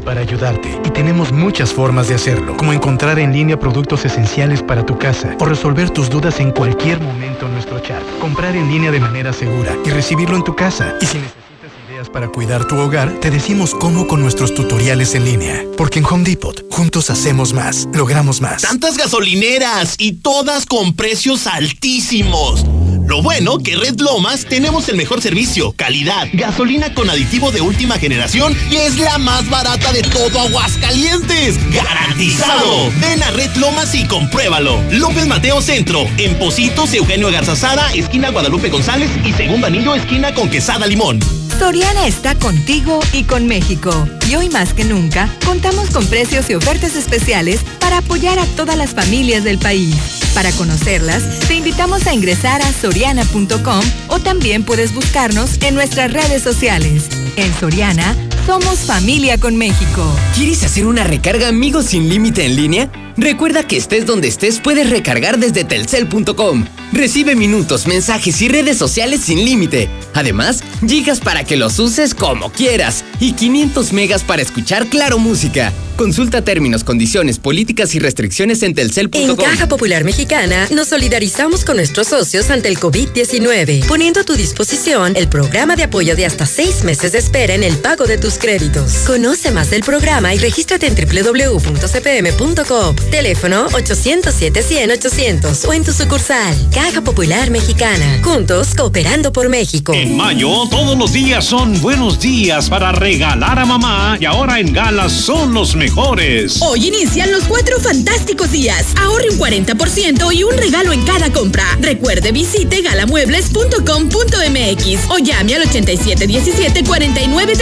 para 0.00 0.20
ayudarte 0.20 0.80
y 0.84 0.90
tenemos 0.90 1.32
muchas 1.32 1.72
formas 1.72 2.08
de 2.08 2.14
hacerlo, 2.14 2.56
como 2.56 2.72
encontrar 2.72 3.18
en 3.18 3.32
línea 3.32 3.58
productos 3.58 4.04
esenciales 4.04 4.62
para 4.62 4.84
tu 4.84 4.98
casa 4.98 5.36
o 5.38 5.44
resolver 5.44 5.90
tus 5.90 6.10
dudas 6.10 6.40
en 6.40 6.50
cualquier 6.50 7.00
momento 7.00 7.46
en 7.46 7.52
nuestro 7.52 7.78
chat, 7.80 8.02
comprar 8.20 8.56
en 8.56 8.68
línea 8.68 8.90
de 8.90 9.00
manera 9.00 9.32
segura 9.32 9.76
y 9.84 9.90
recibirlo 9.90 10.36
en 10.36 10.44
tu 10.44 10.54
casa. 10.56 10.94
Y 11.00 11.06
si 11.06 11.18
necesitas 11.18 11.70
ideas 11.88 12.08
para 12.08 12.28
cuidar 12.28 12.66
tu 12.66 12.76
hogar, 12.76 13.12
te 13.20 13.30
decimos 13.30 13.74
cómo 13.74 14.06
con 14.06 14.20
nuestros 14.20 14.54
tutoriales 14.54 15.14
en 15.14 15.24
línea. 15.24 15.64
Porque 15.76 15.98
en 15.98 16.06
Home 16.06 16.24
Depot, 16.24 16.64
juntos 16.70 17.10
hacemos 17.10 17.52
más, 17.52 17.88
logramos 17.92 18.40
más. 18.40 18.62
Tantas 18.62 18.96
gasolineras 18.96 19.96
y 19.98 20.12
todas 20.12 20.66
con 20.66 20.94
precios 20.94 21.46
altísimos. 21.46 22.64
Lo 23.10 23.22
bueno 23.22 23.58
que 23.58 23.74
Red 23.74 23.98
Lomas 23.98 24.44
tenemos 24.44 24.88
el 24.88 24.94
mejor 24.94 25.20
servicio, 25.20 25.72
calidad, 25.72 26.28
gasolina 26.32 26.94
con 26.94 27.10
aditivo 27.10 27.50
de 27.50 27.60
última 27.60 27.98
generación 27.98 28.56
y 28.70 28.76
es 28.76 29.00
la 29.00 29.18
más 29.18 29.50
barata 29.50 29.92
de 29.92 30.02
todo 30.02 30.38
Aguascalientes. 30.42 31.58
¡Garantizado! 31.74 32.88
Ven 33.00 33.20
a 33.20 33.32
Red 33.32 33.56
Lomas 33.56 33.96
y 33.96 34.04
compruébalo. 34.04 34.80
López 34.92 35.26
Mateo 35.26 35.60
Centro, 35.60 36.06
en 36.18 36.38
Positos, 36.38 36.94
Eugenio 36.94 37.32
Garzazada, 37.32 37.92
esquina 37.94 38.30
Guadalupe 38.30 38.68
González 38.68 39.10
y 39.24 39.32
segundo 39.32 39.66
anillo, 39.66 39.96
esquina 39.96 40.32
con 40.32 40.48
Quesada 40.48 40.86
Limón. 40.86 41.18
Soriana 41.58 42.06
está 42.06 42.36
contigo 42.36 43.00
y 43.12 43.24
con 43.24 43.48
México. 43.48 43.90
Y 44.30 44.36
hoy 44.36 44.50
más 44.50 44.72
que 44.72 44.84
nunca, 44.84 45.28
contamos 45.44 45.90
con 45.90 46.06
precios 46.06 46.48
y 46.48 46.54
ofertas 46.54 46.94
especiales 46.94 47.62
para 47.80 47.98
apoyar 47.98 48.38
a 48.38 48.46
todas 48.54 48.76
las 48.76 48.90
familias 48.90 49.42
del 49.42 49.58
país. 49.58 50.19
Para 50.34 50.52
conocerlas, 50.52 51.40
te 51.48 51.54
invitamos 51.54 52.06
a 52.06 52.14
ingresar 52.14 52.62
a 52.62 52.72
soriana.com 52.72 53.80
o 54.08 54.20
también 54.20 54.64
puedes 54.64 54.94
buscarnos 54.94 55.58
en 55.62 55.74
nuestras 55.74 56.12
redes 56.12 56.42
sociales. 56.42 57.08
En 57.36 57.52
Soriana, 57.54 58.16
somos 58.46 58.80
familia 58.80 59.38
con 59.38 59.56
México. 59.56 60.16
¿Quieres 60.34 60.62
hacer 60.64 60.86
una 60.86 61.04
recarga 61.04 61.48
amigos 61.48 61.86
sin 61.86 62.08
límite 62.08 62.44
en 62.44 62.56
línea? 62.56 62.90
Recuerda 63.16 63.64
que 63.64 63.76
estés 63.76 64.06
donde 64.06 64.28
estés 64.28 64.60
puedes 64.60 64.88
recargar 64.88 65.38
desde 65.38 65.64
telcel.com. 65.64 66.64
Recibe 66.92 67.36
minutos, 67.36 67.86
mensajes 67.86 68.40
y 68.42 68.48
redes 68.48 68.78
sociales 68.78 69.20
sin 69.20 69.44
límite. 69.44 69.88
Además, 70.14 70.62
gigas 70.86 71.20
para 71.20 71.44
que 71.44 71.56
los 71.56 71.78
uses 71.78 72.14
como 72.14 72.50
quieras 72.50 73.04
y 73.20 73.32
500 73.32 73.92
megas 73.92 74.24
para 74.24 74.42
escuchar 74.42 74.86
Claro 74.86 75.18
Música. 75.18 75.72
Consulta 75.96 76.42
términos, 76.42 76.82
condiciones, 76.82 77.38
políticas 77.38 77.94
y 77.94 77.98
restricciones 77.98 78.62
en 78.62 78.74
telcel.com. 78.74 79.20
En 79.20 79.36
Caja 79.36 79.68
Popular 79.68 80.02
Mexicana 80.02 80.66
nos 80.70 80.88
solidarizamos 80.88 81.62
con 81.66 81.76
nuestros 81.76 82.08
socios 82.08 82.48
ante 82.48 82.68
el 82.68 82.78
COVID-19, 82.78 83.84
poniendo 83.86 84.20
a 84.20 84.24
tu 84.24 84.34
disposición 84.34 85.12
el 85.14 85.28
programa 85.28 85.76
de 85.76 85.82
apoyo 85.82 86.16
de 86.16 86.24
hasta 86.24 86.46
seis 86.46 86.84
meses 86.84 87.12
de 87.12 87.18
espera 87.18 87.54
en 87.54 87.62
el 87.62 87.76
pago 87.76 88.06
de 88.06 88.16
tus 88.16 88.29
créditos. 88.38 88.92
Conoce 89.06 89.50
más 89.50 89.70
del 89.70 89.82
programa 89.82 90.34
y 90.34 90.38
regístrate 90.38 90.86
en 90.86 90.94
www.cpm.com. 90.94 92.96
Teléfono 93.10 93.68
807-100-800 93.70 95.68
o 95.68 95.72
en 95.72 95.84
tu 95.84 95.92
sucursal. 95.92 96.54
Caja 96.72 97.02
Popular 97.02 97.50
Mexicana. 97.50 98.20
Juntos 98.22 98.74
cooperando 98.76 99.32
por 99.32 99.48
México. 99.48 99.92
En 99.94 100.16
mayo, 100.16 100.68
todos 100.68 100.96
los 100.96 101.12
días 101.12 101.44
son 101.44 101.80
buenos 101.80 102.20
días 102.20 102.68
para 102.68 102.92
regalar 102.92 103.58
a 103.58 103.64
mamá 103.64 104.16
y 104.20 104.24
ahora 104.24 104.60
en 104.60 104.72
Gala 104.72 105.08
son 105.08 105.54
los 105.54 105.74
mejores. 105.74 106.60
Hoy 106.62 106.88
inician 106.88 107.32
los 107.32 107.44
cuatro 107.44 107.80
fantásticos 107.80 108.50
días. 108.50 108.86
Ahorre 108.96 109.30
un 109.30 109.38
40% 109.38 110.34
y 110.34 110.44
un 110.44 110.56
regalo 110.56 110.92
en 110.92 111.02
cada 111.04 111.32
compra. 111.32 111.64
Recuerde, 111.80 112.32
visite 112.32 112.82
galamuebles.com.mx 112.82 115.10
o 115.10 115.18
llame 115.18 115.54
al 115.54 115.62
8717 115.62 116.84
49 116.84 117.54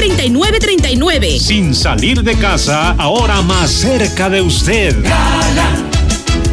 39 0.59 1.21
39. 1.21 1.39
Sin 1.41 1.75
salir 1.75 2.23
de 2.23 2.37
casa, 2.37 2.91
ahora 2.99 3.43
más 3.43 3.71
cerca 3.71 4.29
de 4.29 4.41
usted. 4.41 4.95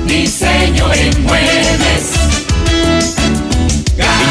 diseño 0.06 0.94
en 0.94 1.24
muebles. 1.24 2.14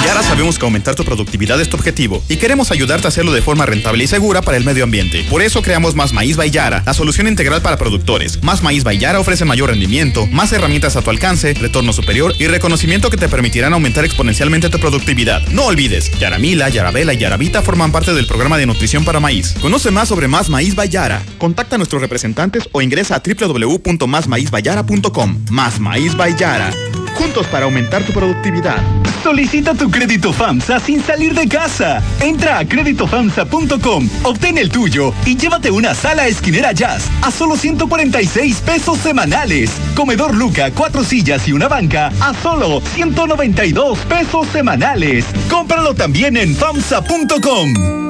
En 0.04 0.08
Yara 0.08 0.22
sabemos 0.22 0.58
que 0.58 0.66
aumentar 0.66 0.94
tu 0.94 1.02
productividad 1.02 1.58
es 1.62 1.70
tu 1.70 1.78
objetivo 1.78 2.22
y 2.28 2.36
queremos 2.36 2.70
ayudarte 2.70 3.06
a 3.06 3.08
hacerlo 3.08 3.32
de 3.32 3.40
forma 3.40 3.64
rentable 3.64 4.04
y 4.04 4.06
segura 4.06 4.42
para 4.42 4.58
el 4.58 4.64
medio 4.64 4.84
ambiente. 4.84 5.24
Por 5.30 5.40
eso 5.40 5.62
creamos 5.62 5.94
Más 5.94 6.12
Maíz 6.12 6.36
Bayara, 6.36 6.82
la 6.84 6.92
solución 6.92 7.26
integral 7.26 7.62
para 7.62 7.78
productores. 7.78 8.42
Más 8.42 8.62
Maíz 8.62 8.84
Bayara 8.84 9.18
ofrece 9.18 9.46
mayor 9.46 9.70
rendimiento, 9.70 10.26
más 10.26 10.52
herramientas 10.52 10.96
a 10.96 11.02
tu 11.02 11.08
alcance, 11.08 11.54
retorno 11.54 11.94
superior 11.94 12.34
y 12.38 12.48
reconocimiento 12.48 13.08
que 13.08 13.16
te 13.16 13.30
permitirán 13.30 13.72
aumentar 13.72 14.04
exponencialmente 14.04 14.68
tu 14.68 14.78
productividad. 14.78 15.40
No 15.48 15.64
olvides, 15.64 16.10
Yaramila, 16.18 16.68
Yarabela 16.68 17.14
y 17.14 17.18
Yaravita 17.18 17.62
forman 17.62 17.90
parte 17.90 18.12
del 18.12 18.26
programa 18.26 18.58
de 18.58 18.66
nutrición 18.66 19.06
para 19.06 19.20
maíz. 19.20 19.54
Conoce 19.62 19.90
más 19.90 20.08
sobre 20.08 20.28
Más 20.28 20.50
Maíz 20.50 20.74
Bayara. 20.74 21.22
Contacta 21.38 21.76
a 21.76 21.78
nuestros 21.78 22.02
representantes 22.02 22.68
o 22.72 22.82
ingresa 22.82 23.16
a 23.16 23.22
www.másmaízbayara.com. 23.24 25.46
Más 25.48 25.80
Maíz 25.80 26.14
Bayara. 26.14 26.74
Juntos 27.14 27.46
para 27.46 27.64
aumentar 27.64 28.04
tu 28.04 28.12
productividad. 28.12 28.82
Solicita 29.22 29.72
tu 29.72 29.90
crédito 29.94 30.32
FAMSA 30.32 30.80
sin 30.80 31.00
salir 31.00 31.34
de 31.34 31.46
casa. 31.46 32.02
Entra 32.20 32.58
a 32.58 32.64
créditofamsa.com, 32.64 34.08
obtén 34.24 34.58
el 34.58 34.68
tuyo 34.68 35.14
y 35.24 35.36
llévate 35.36 35.70
una 35.70 35.94
sala 35.94 36.26
esquinera 36.26 36.72
jazz 36.72 37.08
a 37.22 37.30
solo 37.30 37.56
146 37.56 38.60
pesos 38.62 38.98
semanales. 38.98 39.70
Comedor 39.94 40.34
Luca, 40.34 40.72
cuatro 40.72 41.04
sillas 41.04 41.46
y 41.46 41.52
una 41.52 41.68
banca 41.68 42.10
a 42.20 42.34
solo 42.42 42.82
192 42.94 44.00
pesos 44.00 44.48
semanales. 44.48 45.26
Cómpralo 45.48 45.94
también 45.94 46.36
en 46.36 46.56
famsa.com. 46.56 48.04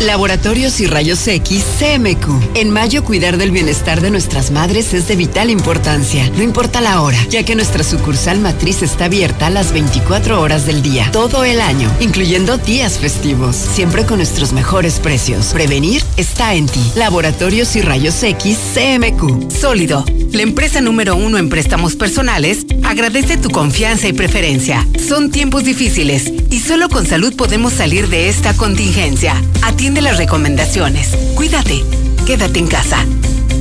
Laboratorios 0.00 0.78
y 0.80 0.86
Rayos 0.86 1.26
X 1.26 1.64
CMQ. 1.78 2.56
En 2.56 2.70
mayo 2.70 3.02
cuidar 3.02 3.36
del 3.36 3.50
bienestar 3.50 4.00
de 4.00 4.10
nuestras 4.10 4.52
madres 4.52 4.94
es 4.94 5.08
de 5.08 5.16
vital 5.16 5.50
importancia. 5.50 6.30
No 6.36 6.42
importa 6.42 6.80
la 6.80 7.02
hora, 7.02 7.18
ya 7.28 7.42
que 7.42 7.56
nuestra 7.56 7.82
sucursal 7.82 8.38
matriz 8.38 8.82
está 8.82 9.06
abierta 9.06 9.48
a 9.48 9.50
las 9.50 9.72
24 9.72 10.40
horas 10.40 10.66
del 10.66 10.82
día, 10.82 11.10
todo 11.10 11.42
el 11.42 11.60
año, 11.60 11.90
incluyendo 11.98 12.58
días 12.58 12.98
festivos, 12.98 13.56
siempre 13.56 14.06
con 14.06 14.18
nuestros 14.18 14.52
mejores 14.52 15.00
precios. 15.00 15.46
Prevenir 15.46 16.04
está 16.16 16.54
en 16.54 16.66
ti. 16.66 16.92
Laboratorios 16.94 17.74
y 17.74 17.82
Rayos 17.82 18.22
X 18.22 18.56
CMQ. 18.74 19.50
Sólido. 19.50 20.04
La 20.32 20.42
empresa 20.42 20.80
número 20.80 21.16
uno 21.16 21.38
en 21.38 21.48
préstamos 21.48 21.96
personales 21.96 22.66
agradece 22.84 23.38
tu 23.38 23.50
confianza 23.50 24.08
y 24.08 24.12
preferencia. 24.12 24.86
Son 25.08 25.30
tiempos 25.30 25.64
difíciles 25.64 26.30
y 26.50 26.60
solo 26.60 26.88
con 26.88 27.06
salud 27.06 27.34
podemos 27.34 27.72
salir 27.72 28.08
de 28.08 28.28
esta 28.28 28.54
contingencia. 28.54 29.34
Atiende 29.88 30.02
las 30.02 30.18
recomendaciones. 30.18 31.16
Cuídate. 31.34 31.82
Quédate 32.26 32.58
en 32.58 32.66
casa. 32.66 33.06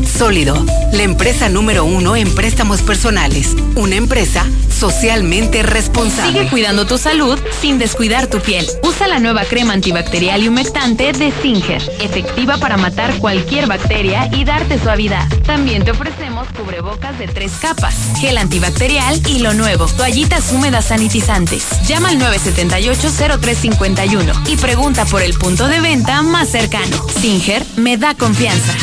Sólido, 0.08 0.66
la 0.94 1.04
empresa 1.04 1.50
número 1.50 1.84
uno 1.86 2.16
en 2.16 2.34
préstamos 2.34 2.82
personales. 2.82 3.56
Una 3.76 3.96
empresa 3.96 4.46
socialmente 4.70 5.62
responsable. 5.64 6.40
Sigue 6.40 6.50
cuidando 6.50 6.86
tu 6.86 6.98
salud 6.98 7.38
sin 7.62 7.80
descuidar 7.80 8.28
tu 8.28 8.40
piel. 8.40 8.66
Usa 8.84 9.08
la 9.08 9.20
nueva 9.20 9.46
crema 9.46 9.74
antibacterial 9.74 10.44
y 10.44 10.48
humectante 10.48 11.12
de 11.14 11.34
Singer, 11.42 11.82
efectiva 12.00 12.58
para 12.58 12.78
matar 12.78 13.18
cualquier 13.20 13.68
bacteria 13.68 14.30
y 14.32 14.46
darte 14.46 14.80
suavidad. 14.80 15.28
También 15.46 15.84
te 15.84 15.92
ofrecemos 15.92 16.48
cubrebocas 16.58 17.20
de 17.20 17.28
tres 17.28 17.52
capas, 17.60 17.96
gel 18.20 18.38
antibacterial 18.38 19.22
y 19.28 19.40
lo 19.40 19.54
nuevo, 19.54 19.88
toallitas 19.88 20.52
húmedas 20.52 20.86
sanitizantes. 20.86 21.66
Llama 21.88 22.10
al 22.10 22.20
978-0351 22.20 24.50
y 24.50 24.58
pregunta 24.58 25.06
por 25.06 25.22
el 25.22 25.34
punto 25.34 25.68
de 25.68 25.80
venta 25.80 26.22
más 26.22 26.50
cercano. 26.50 27.06
Singer 27.22 27.66
me 27.76 27.98
da 27.98 28.16
confianza. 28.16 28.74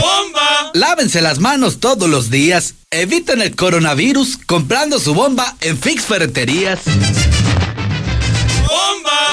¡Bomba! 0.00 0.70
Lávense 0.74 1.20
las 1.20 1.38
manos 1.38 1.78
todos 1.78 2.08
los 2.08 2.30
días. 2.30 2.74
Eviten 2.90 3.42
el 3.42 3.54
coronavirus 3.54 4.38
comprando 4.46 4.98
su 4.98 5.14
bomba 5.14 5.56
en 5.60 5.78
Fix 5.78 6.04
Ferreterías. 6.04 6.80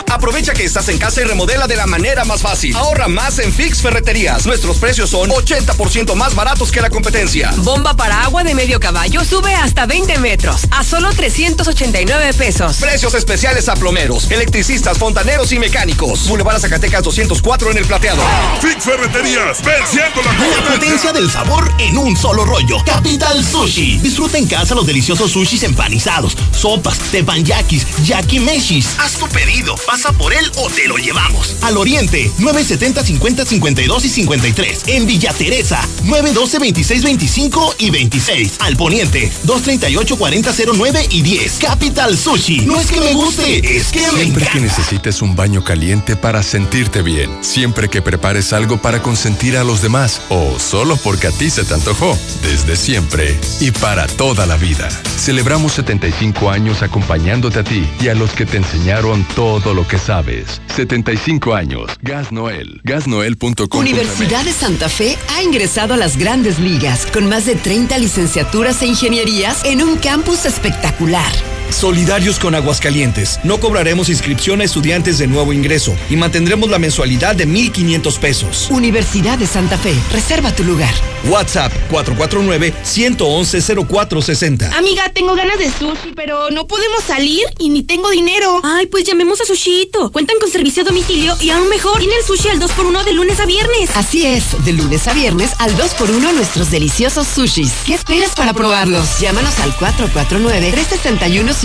Aprovecha 0.09 0.53
que 0.53 0.63
estás 0.63 0.89
en 0.89 0.97
casa 0.97 1.21
y 1.21 1.23
remodela 1.25 1.67
de 1.67 1.75
la 1.75 1.87
manera 1.87 2.25
más 2.25 2.41
fácil. 2.41 2.75
Ahorra 2.75 3.07
más 3.07 3.39
en 3.39 3.51
Fix 3.51 3.81
Ferreterías. 3.81 4.45
Nuestros 4.45 4.77
precios 4.77 5.09
son 5.09 5.29
80% 5.29 6.15
más 6.15 6.35
baratos 6.35 6.71
que 6.71 6.81
la 6.81 6.89
competencia. 6.89 7.51
Bomba 7.57 7.93
para 7.93 8.23
agua 8.23 8.43
de 8.43 8.53
medio 8.53 8.79
caballo 8.79 9.23
sube 9.23 9.53
hasta 9.53 9.85
20 9.85 10.19
metros 10.19 10.67
a 10.71 10.83
solo 10.83 11.11
389 11.13 12.33
pesos. 12.33 12.77
Precios 12.77 13.13
especiales 13.13 13.69
a 13.69 13.75
plomeros, 13.75 14.29
electricistas, 14.31 14.97
fontaneros 14.97 15.51
y 15.51 15.59
mecánicos. 15.59 16.27
Boulevard 16.27 16.59
Zacatecas 16.59 17.03
204 17.03 17.71
en 17.71 17.77
el 17.77 17.85
plateado. 17.85 18.21
Fix 18.61 18.83
Ferreterías, 18.83 19.63
venciendo 19.63 20.21
la 20.21 20.69
potencia 20.69 21.11
del 21.13 21.29
sabor 21.29 21.71
en 21.79 21.97
un 21.97 22.15
solo 22.15 22.45
rollo. 22.45 22.77
Capital 22.85 23.43
Sushi. 23.43 23.97
Disfruta 23.99 24.37
en 24.37 24.47
casa 24.47 24.75
los 24.75 24.85
deliciosos 24.85 25.31
sushis 25.31 25.63
empanizados, 25.63 26.35
sopas, 26.51 26.99
tepanyakis, 27.11 27.85
yakimeshis. 28.03 28.87
Haz 28.99 29.13
tu 29.13 29.27
pedido, 29.29 29.75
pasa 29.87 30.11
por 30.11 30.33
él 30.33 30.51
o 30.57 30.69
te 30.69 30.87
lo 30.87 30.97
llevamos. 30.97 31.55
Al 31.61 31.77
Oriente, 31.77 32.29
970 32.39 33.03
50 33.03 33.45
52 33.45 34.05
y 34.05 34.09
53. 34.09 34.83
En 34.87 35.05
Villa 35.07 35.31
Teresa, 35.33 35.79
912 36.03 36.59
26 36.59 37.03
25 37.03 37.75
y 37.79 37.89
26. 37.89 38.57
Al 38.59 38.75
Poniente, 38.75 39.31
238 39.43 40.17
40 40.17 40.51
09 40.77 41.07
y 41.09 41.21
10. 41.21 41.53
Capital 41.59 42.17
Sushi. 42.17 42.61
No 42.65 42.79
es 42.79 42.87
que 42.91 42.99
me 42.99 43.13
guste, 43.13 43.77
es 43.77 43.87
que 43.87 44.01
me 44.01 44.09
Siempre 44.09 44.25
encanta. 44.43 44.51
que 44.51 44.59
necesites 44.59 45.21
un 45.21 45.35
baño 45.35 45.63
caliente 45.63 46.15
para 46.17 46.43
sentirte 46.43 47.01
bien. 47.01 47.31
Siempre 47.41 47.89
que 47.89 48.01
prepares 48.01 48.51
algo 48.51 48.77
para 48.81 49.01
consentir 49.01 49.55
a 49.57 49.63
los 49.63 49.81
demás. 49.81 50.21
O 50.29 50.59
solo 50.59 50.97
porque 50.97 51.27
a 51.27 51.31
ti 51.31 51.49
se 51.49 51.63
te 51.63 51.73
antojó. 51.73 52.17
Desde 52.43 52.75
siempre 52.75 53.39
y 53.61 53.71
para 53.71 54.05
toda 54.07 54.45
la 54.45 54.57
vida. 54.57 54.89
Celebramos 55.17 55.73
75 55.73 56.49
años 56.51 56.81
acompañándote 56.81 57.59
a 57.59 57.63
ti 57.63 57.87
y 58.01 58.09
a 58.09 58.15
los 58.15 58.31
que 58.31 58.45
te 58.45 58.57
enseñaron 58.57 59.25
todo 59.35 59.73
lo 59.77 59.87
que 59.87 59.99
sabes. 59.99 60.59
75 60.75 61.53
años. 61.53 61.91
Gas 62.01 62.31
Noel. 62.31 62.81
Gasnoel.com. 62.83 63.79
Universidad 63.79 64.43
de 64.43 64.51
Santa 64.51 64.89
Fe 64.89 65.15
ha 65.29 65.43
ingresado 65.43 65.93
a 65.93 65.97
las 65.97 66.17
grandes 66.17 66.57
ligas 66.57 67.05
con 67.05 67.29
más 67.29 67.45
de 67.45 67.55
30 67.55 67.95
licenciaturas 67.99 68.81
e 68.81 68.87
ingenierías 68.87 69.63
en 69.65 69.83
un 69.83 69.97
campus 69.97 70.45
espectacular. 70.45 71.31
Solidarios 71.69 72.39
con 72.39 72.55
Aguascalientes. 72.55 73.39
No 73.43 73.59
cobraremos 73.59 74.07
inscripción 74.09 74.61
a 74.61 74.63
estudiantes 74.63 75.17
de 75.17 75.27
nuevo 75.27 75.51
ingreso 75.53 75.93
y 76.09 76.15
mantendremos 76.15 76.69
la 76.69 76.79
mensualidad 76.79 77.35
de 77.35 77.45
1,500 77.45 78.17
pesos. 78.17 78.67
Universidad 78.69 79.37
de 79.37 79.47
Santa 79.47 79.77
Fe, 79.77 79.93
reserva 80.11 80.55
tu 80.55 80.63
lugar. 80.63 80.93
WhatsApp 81.29 81.73
449-111-0460. 81.91 84.73
Amiga, 84.73 85.09
tengo 85.13 85.35
ganas 85.35 85.59
de 85.59 85.69
sushi, 85.71 86.13
pero 86.15 86.49
no 86.51 86.67
podemos 86.67 87.03
salir 87.03 87.43
y 87.59 87.69
ni 87.69 87.83
tengo 87.83 88.09
dinero. 88.09 88.61
Ay, 88.63 88.87
pues 88.87 89.03
llamemos 89.03 89.41
a 89.41 89.45
Sushito. 89.45 90.11
Cuentan 90.11 90.37
con 90.39 90.49
servicio 90.49 90.83
a 90.83 90.85
domicilio 90.85 91.35
y 91.41 91.49
aún 91.49 91.67
mejor, 91.69 91.99
tienen 91.99 92.23
sushi 92.25 92.47
al 92.49 92.59
2x1 92.59 93.03
de 93.03 93.13
lunes 93.13 93.39
a 93.39 93.45
viernes. 93.45 93.89
Así 93.95 94.25
es, 94.25 94.63
de 94.65 94.73
lunes 94.73 95.07
a 95.07 95.13
viernes 95.13 95.51
al 95.59 95.77
2x1 95.77 96.33
nuestros 96.33 96.71
deliciosos 96.71 97.27
sushis. 97.27 97.71
¿Qué 97.85 97.93
esperas 97.93 98.31
para 98.35 98.53
probarlos? 98.53 99.19
Llámanos 99.19 99.59
al 99.59 99.75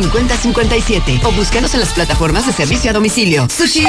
449-361-5057 0.00 1.24
o 1.24 1.32
búscanos 1.32 1.74
en 1.74 1.80
las 1.80 1.92
plataformas 1.92 2.46
de 2.46 2.52
servicio 2.52 2.90
a 2.90 2.94
domicilio. 2.94 3.46
Sushito. 3.48 3.88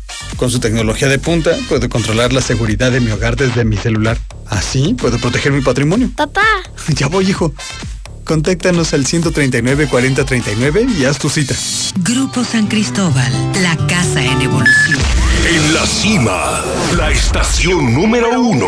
Con 0.37 0.49
su 0.49 0.59
tecnología 0.59 1.07
de 1.07 1.19
punta, 1.19 1.51
puedo 1.69 1.87
controlar 1.89 2.33
la 2.33 2.41
seguridad 2.41 2.91
de 2.91 2.99
mi 2.99 3.11
hogar 3.11 3.35
desde 3.35 3.63
mi 3.63 3.77
celular. 3.77 4.17
Así 4.47 4.95
puedo 4.95 5.17
proteger 5.19 5.51
mi 5.51 5.61
patrimonio. 5.61 6.09
Papá, 6.15 6.41
Ya 6.95 7.07
voy, 7.07 7.29
hijo. 7.29 7.53
Contáctanos 8.23 8.93
al 8.93 9.05
139 9.05 9.87
4039 9.87 10.85
y 10.97 11.05
haz 11.05 11.17
tu 11.17 11.27
cita. 11.29 11.55
Grupo 11.97 12.43
San 12.43 12.67
Cristóbal, 12.67 13.31
la 13.61 13.75
casa 13.87 14.23
en 14.23 14.41
evolución. 14.41 14.99
En 15.49 15.73
la 15.73 15.85
cima, 15.85 16.61
la 16.95 17.11
estación 17.11 17.93
número 17.93 18.39
uno. 18.39 18.67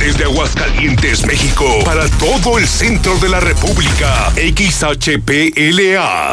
Desde 0.00 0.24
Aguascalientes, 0.24 1.26
México, 1.26 1.66
para 1.84 2.08
todo 2.18 2.58
el 2.58 2.66
centro 2.66 3.16
de 3.18 3.28
la 3.28 3.40
República. 3.40 4.32
XHPLA. 4.36 6.32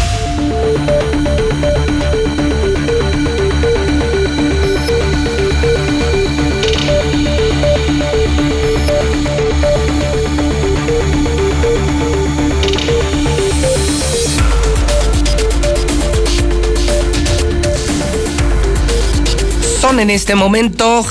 En 20.01 20.09
este 20.09 20.33
momento 20.33 21.05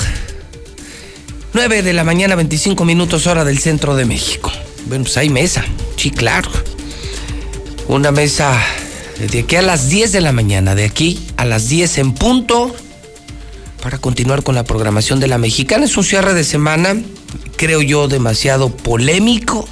9 1.53 1.81
de 1.81 1.93
la 1.93 2.03
mañana, 2.03 2.35
25 2.35 2.83
minutos 2.83 3.25
hora 3.25 3.45
del 3.45 3.57
centro 3.57 3.95
de 3.95 4.03
México. 4.03 4.51
Bueno, 4.87 5.05
pues 5.05 5.15
hay 5.15 5.29
mesa, 5.29 5.63
sí, 5.95 6.11
claro. 6.11 6.49
Una 7.87 8.11
mesa 8.11 8.61
de 9.17 9.39
aquí 9.39 9.55
a 9.55 9.61
las 9.61 9.87
10 9.87 10.11
de 10.11 10.19
la 10.19 10.33
mañana, 10.33 10.75
de 10.75 10.83
aquí 10.83 11.25
a 11.37 11.45
las 11.45 11.69
10 11.69 11.99
en 11.99 12.13
punto, 12.13 12.75
para 13.81 13.97
continuar 13.97 14.43
con 14.43 14.55
la 14.55 14.65
programación 14.65 15.21
de 15.21 15.27
la 15.27 15.37
mexicana. 15.37 15.85
Es 15.85 15.95
un 15.95 16.03
cierre 16.03 16.33
de 16.33 16.43
semana, 16.43 17.01
creo 17.55 17.81
yo, 17.81 18.09
demasiado 18.09 18.75
polémico, 18.75 19.67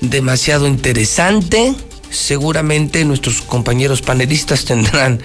demasiado 0.00 0.66
interesante. 0.66 1.74
Seguramente 2.10 3.04
nuestros 3.04 3.42
compañeros 3.42 4.00
panelistas 4.00 4.64
tendrán 4.64 5.20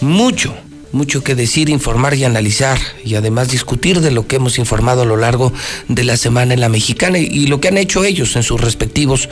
mucho 0.00 0.52
mucho 0.94 1.24
que 1.24 1.34
decir, 1.34 1.68
informar 1.68 2.14
y 2.14 2.24
analizar 2.24 2.78
y 3.04 3.16
además 3.16 3.50
discutir 3.50 4.00
de 4.00 4.12
lo 4.12 4.26
que 4.26 4.36
hemos 4.36 4.58
informado 4.58 5.02
a 5.02 5.04
lo 5.04 5.16
largo 5.16 5.52
de 5.88 6.04
la 6.04 6.16
semana 6.16 6.54
en 6.54 6.60
la 6.60 6.68
mexicana 6.68 7.18
y, 7.18 7.46
lo 7.48 7.60
que 7.60 7.68
han 7.68 7.76
hecho 7.76 8.04
ellos 8.04 8.36
en 8.36 8.42
sus 8.42 8.60
respectivos 8.60 9.28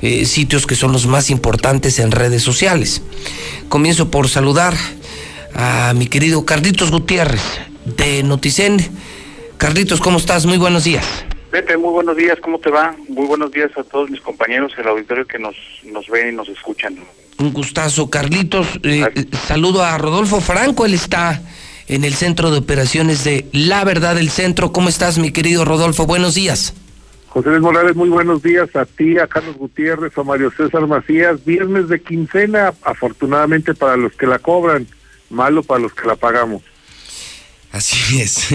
eh, 0.00 0.24
sitios 0.24 0.66
que 0.66 0.76
son 0.76 0.92
los 0.92 1.06
más 1.06 1.28
importantes 1.28 1.98
en 1.98 2.12
redes 2.12 2.42
sociales. 2.42 3.02
Comienzo 3.68 4.10
por 4.10 4.28
saludar 4.28 4.74
a 5.54 5.92
mi 5.94 6.06
querido 6.06 6.46
Carlitos 6.46 6.90
Gutiérrez 6.90 7.42
de 7.84 8.22
Noticen. 8.22 8.78
Carlitos, 9.58 10.00
¿cómo 10.00 10.18
estás? 10.18 10.46
Muy 10.46 10.58
buenos 10.58 10.84
días. 10.84 11.04
Pepe, 11.50 11.76
muy 11.76 11.90
buenos 11.90 12.16
días, 12.16 12.38
¿cómo 12.40 12.60
te 12.60 12.70
va? 12.70 12.94
Muy 13.08 13.26
buenos 13.26 13.50
días 13.50 13.70
a 13.76 13.82
todos 13.82 14.08
mis 14.08 14.20
compañeros, 14.20 14.72
el 14.78 14.86
auditorio 14.86 15.26
que 15.26 15.40
nos, 15.40 15.56
nos 15.84 16.06
ven 16.08 16.28
y 16.28 16.36
nos 16.36 16.48
escuchan. 16.48 16.96
Un 17.40 17.54
gustazo, 17.54 18.10
Carlitos. 18.10 18.66
Eh, 18.82 19.02
eh, 19.14 19.26
saludo 19.46 19.82
a 19.82 19.96
Rodolfo 19.96 20.42
Franco, 20.42 20.84
él 20.84 20.92
está 20.92 21.40
en 21.88 22.04
el 22.04 22.12
centro 22.12 22.50
de 22.50 22.58
operaciones 22.58 23.24
de 23.24 23.46
La 23.52 23.82
Verdad 23.82 24.14
del 24.14 24.28
Centro. 24.28 24.72
¿Cómo 24.72 24.90
estás, 24.90 25.16
mi 25.16 25.32
querido 25.32 25.64
Rodolfo? 25.64 26.04
Buenos 26.04 26.34
días. 26.34 26.74
José 27.28 27.48
Luis 27.48 27.62
Morales, 27.62 27.96
muy 27.96 28.10
buenos 28.10 28.42
días 28.42 28.68
a 28.76 28.84
ti, 28.84 29.18
a 29.18 29.26
Carlos 29.26 29.56
Gutiérrez, 29.56 30.16
a 30.18 30.22
Mario 30.22 30.52
César 30.54 30.86
Macías. 30.86 31.42
Viernes 31.42 31.88
de 31.88 32.02
quincena, 32.02 32.74
afortunadamente 32.82 33.72
para 33.72 33.96
los 33.96 34.12
que 34.12 34.26
la 34.26 34.38
cobran, 34.38 34.86
malo 35.30 35.62
para 35.62 35.80
los 35.80 35.94
que 35.94 36.06
la 36.06 36.16
pagamos. 36.16 36.62
Así 37.72 38.20
es. 38.20 38.48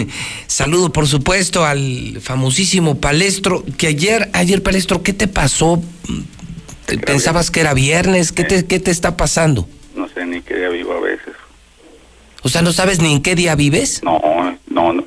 Saludo, 0.45 0.93
por 0.93 1.07
supuesto, 1.07 1.65
al 1.65 2.19
famosísimo 2.21 3.01
Palestro, 3.01 3.63
que 3.79 3.87
ayer, 3.87 4.29
ayer 4.33 4.61
Palestro, 4.61 5.01
¿qué 5.01 5.13
te 5.13 5.27
pasó? 5.27 5.81
¿Pensabas 6.85 7.51
que 7.51 7.61
era 7.61 7.73
viernes? 7.73 8.31
¿Qué, 8.31 8.43
te, 8.43 8.65
¿Qué 8.65 8.79
te 8.79 8.91
está 8.91 9.17
pasando? 9.17 9.67
No 9.95 10.07
sé 10.09 10.25
ni 10.25 10.41
qué 10.41 10.55
día 10.55 10.69
vivo 10.69 10.93
a 10.93 10.99
veces. 10.99 11.33
O 12.43 12.49
sea, 12.49 12.61
¿no 12.61 12.71
sabes 12.71 13.01
ni 13.01 13.13
en 13.13 13.23
qué 13.23 13.35
día 13.35 13.55
vives? 13.55 14.03
No, 14.03 14.21
no, 14.67 14.93
no. 14.93 15.05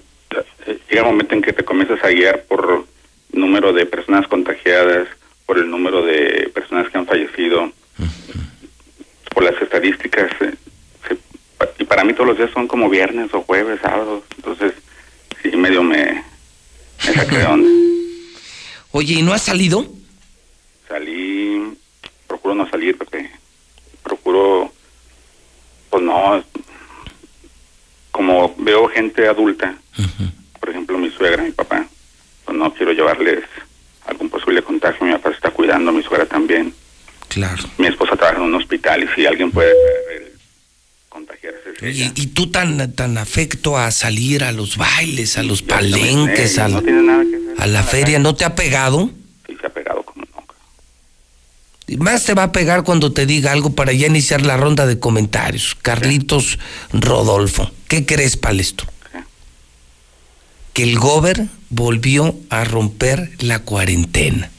Llega 0.90 1.02
un 1.02 1.10
momento 1.10 1.34
en 1.34 1.42
que 1.42 1.52
te 1.52 1.64
comienzas 1.64 2.02
a 2.02 2.08
guiar 2.08 2.44
por 2.44 2.84
número 3.32 3.72
de 3.72 3.86
personas 3.86 4.26
contagiadas, 4.26 5.06
por 5.46 5.58
el 5.58 5.70
número 5.70 6.02
de 6.04 6.50
personas 6.52 6.90
que 6.90 6.98
han 6.98 7.06
fallecido, 7.06 7.72
por 9.32 9.44
las 9.44 9.60
estadísticas. 9.62 10.30
Eh, 10.40 10.54
y 11.78 11.84
para 11.84 12.04
mí 12.04 12.12
todos 12.12 12.26
los 12.26 12.38
días 12.38 12.50
son 12.52 12.66
como 12.66 12.88
viernes 12.88 13.32
o 13.32 13.42
jueves, 13.42 13.80
sábados. 13.80 14.24
Entonces, 14.36 14.72
sí, 15.42 15.56
medio 15.56 15.82
me, 15.82 16.24
me 17.06 17.12
saqué 17.12 17.38
de 17.38 17.46
onda. 17.46 17.68
Oye, 18.90 19.14
¿y 19.14 19.22
no 19.22 19.32
has 19.32 19.42
salido? 19.42 19.86
Salí, 20.88 21.76
procuro 22.26 22.54
no 22.54 22.68
salir 22.68 22.96
porque 22.96 23.30
procuro, 24.02 24.72
pues 25.90 26.02
no, 26.02 26.42
como 28.10 28.54
veo 28.58 28.88
gente 28.88 29.28
adulta, 29.28 29.76
por 30.58 30.70
ejemplo 30.70 30.98
mi 30.98 31.10
suegra, 31.10 31.42
mi 31.42 31.52
papá, 31.52 31.86
pues 32.44 32.56
no 32.56 32.72
quiero 32.74 32.92
llevarles 32.92 33.44
algún 34.06 34.30
posible 34.30 34.62
contagio, 34.62 35.06
mi 35.06 35.12
papá 35.12 35.30
se 35.30 35.36
está 35.36 35.50
cuidando, 35.50 35.92
mi 35.92 36.02
suegra 36.02 36.26
también. 36.26 36.72
Claro. 37.28 37.62
Mi 37.76 37.86
esposa 37.86 38.16
trabaja 38.16 38.38
en 38.38 38.44
un 38.44 38.54
hospital 38.54 39.04
y 39.04 39.08
si 39.14 39.26
alguien 39.26 39.50
puede 39.50 39.74
contagiarse. 41.10 41.68
¿Y, 42.16 42.26
tú 42.28 42.50
tan 42.50 42.92
tan 42.94 43.18
afecto 43.18 43.76
a 43.76 43.90
salir 43.90 44.42
a 44.42 44.52
los 44.52 44.78
bailes, 44.78 45.36
a 45.36 45.42
los 45.42 45.60
palenques, 45.60 46.58
a 46.58 46.68
la 46.68 47.82
feria, 47.82 48.18
¿no 48.18 48.34
te 48.34 48.46
ha 48.46 48.54
pegado? 48.54 49.10
Más 51.96 52.24
te 52.24 52.34
va 52.34 52.44
a 52.44 52.52
pegar 52.52 52.84
cuando 52.84 53.12
te 53.12 53.24
diga 53.24 53.52
algo 53.52 53.70
para 53.74 53.92
ya 53.92 54.06
iniciar 54.06 54.42
la 54.42 54.56
ronda 54.56 54.86
de 54.86 54.98
comentarios. 54.98 55.76
Carlitos 55.80 56.58
Rodolfo, 56.92 57.70
¿qué 57.88 58.04
crees, 58.04 58.36
Palesto? 58.36 58.84
Que 60.74 60.82
el 60.82 60.98
gober 60.98 61.46
volvió 61.70 62.36
a 62.50 62.64
romper 62.64 63.32
la 63.38 63.60
cuarentena. 63.60 64.50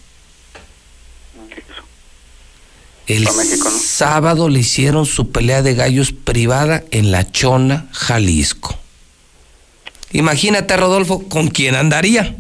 El 3.06 3.28
sábado 3.28 4.50
le 4.50 4.60
hicieron 4.60 5.06
su 5.06 5.32
pelea 5.32 5.62
de 5.64 5.74
gallos 5.74 6.12
privada 6.12 6.84
en 6.92 7.12
La 7.12 7.32
Chona, 7.32 7.88
Jalisco. 7.92 8.78
Imagínate, 10.12 10.78
Rodolfo, 10.78 11.28
¿con 11.28 11.48
quién 11.48 11.76
andaría? 11.76 12.36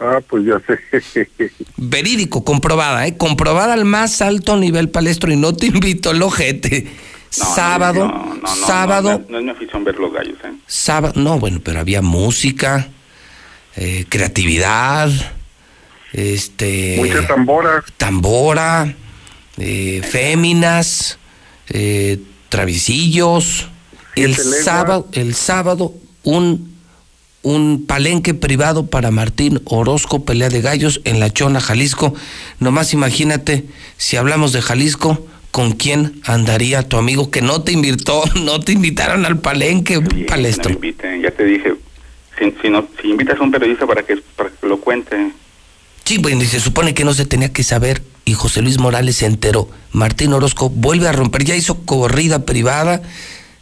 Ah, 0.00 0.20
pues 0.26 0.46
ya 0.46 0.58
sé. 0.66 1.28
Verídico, 1.76 2.42
comprobada, 2.42 3.06
¿eh? 3.06 3.18
Comprobada 3.18 3.74
al 3.74 3.84
más 3.84 4.22
alto 4.22 4.56
nivel 4.56 4.88
palestro 4.88 5.30
y 5.30 5.36
no 5.36 5.54
te 5.54 5.66
invito 5.66 6.12
el 6.12 6.22
ojete. 6.22 6.88
sábado, 7.28 8.06
no, 8.06 8.46
sábado. 8.46 9.22
No, 9.28 9.38
es 9.38 9.44
mi 9.44 9.50
afición 9.50 9.84
ver 9.84 9.96
los 9.96 10.10
gallos, 10.10 10.38
¿eh? 10.42 10.52
Sábado, 10.66 11.20
no, 11.20 11.38
bueno, 11.38 11.60
pero 11.62 11.80
había 11.80 12.00
música, 12.00 12.88
eh, 13.76 14.06
creatividad, 14.08 15.10
este. 16.14 16.96
Mucha 16.96 17.26
tambora. 17.26 17.84
Tambora, 17.98 18.94
eh, 19.58 20.02
féminas, 20.02 21.18
eh, 21.68 22.18
travisillos. 22.48 23.68
El 24.16 24.34
sábado, 24.34 25.08
el 25.12 25.34
sábado, 25.34 25.94
un 26.24 26.69
un 27.42 27.86
palenque 27.86 28.34
privado 28.34 28.86
para 28.86 29.10
Martín 29.10 29.60
Orozco, 29.64 30.24
pelea 30.24 30.48
de 30.48 30.60
gallos 30.60 31.00
en 31.04 31.20
La 31.20 31.30
Chona, 31.30 31.60
Jalisco. 31.60 32.14
Nomás 32.58 32.92
imagínate, 32.92 33.64
si 33.96 34.16
hablamos 34.16 34.52
de 34.52 34.60
Jalisco, 34.60 35.26
¿con 35.50 35.72
quién 35.72 36.20
andaría 36.24 36.86
tu 36.88 36.96
amigo 36.96 37.30
que 37.30 37.40
no 37.40 37.62
te 37.62 37.72
invitó, 37.72 38.22
no 38.42 38.60
te 38.60 38.72
invitaron 38.72 39.24
al 39.24 39.40
palenque, 39.40 40.00
palestro? 40.28 40.78
ya 40.80 41.30
te 41.30 41.44
dije, 41.44 41.74
si, 42.62 42.68
no, 42.68 42.86
si 43.00 43.08
invitas 43.08 43.38
a 43.38 43.42
un 43.42 43.50
periodista 43.50 43.86
para 43.86 44.02
que, 44.02 44.16
para 44.36 44.50
que 44.50 44.66
lo 44.66 44.78
cuente. 44.78 45.32
Sí, 46.04 46.18
bueno, 46.18 46.42
y 46.42 46.46
se 46.46 46.60
supone 46.60 46.92
que 46.92 47.04
no 47.04 47.14
se 47.14 47.24
tenía 47.24 47.52
que 47.52 47.62
saber 47.62 48.02
y 48.24 48.34
José 48.34 48.62
Luis 48.62 48.78
Morales 48.78 49.16
se 49.16 49.26
enteró. 49.26 49.68
Martín 49.92 50.32
Orozco 50.32 50.68
vuelve 50.68 51.08
a 51.08 51.12
romper, 51.12 51.44
ya 51.44 51.56
hizo 51.56 51.84
corrida 51.84 52.44
privada, 52.44 53.02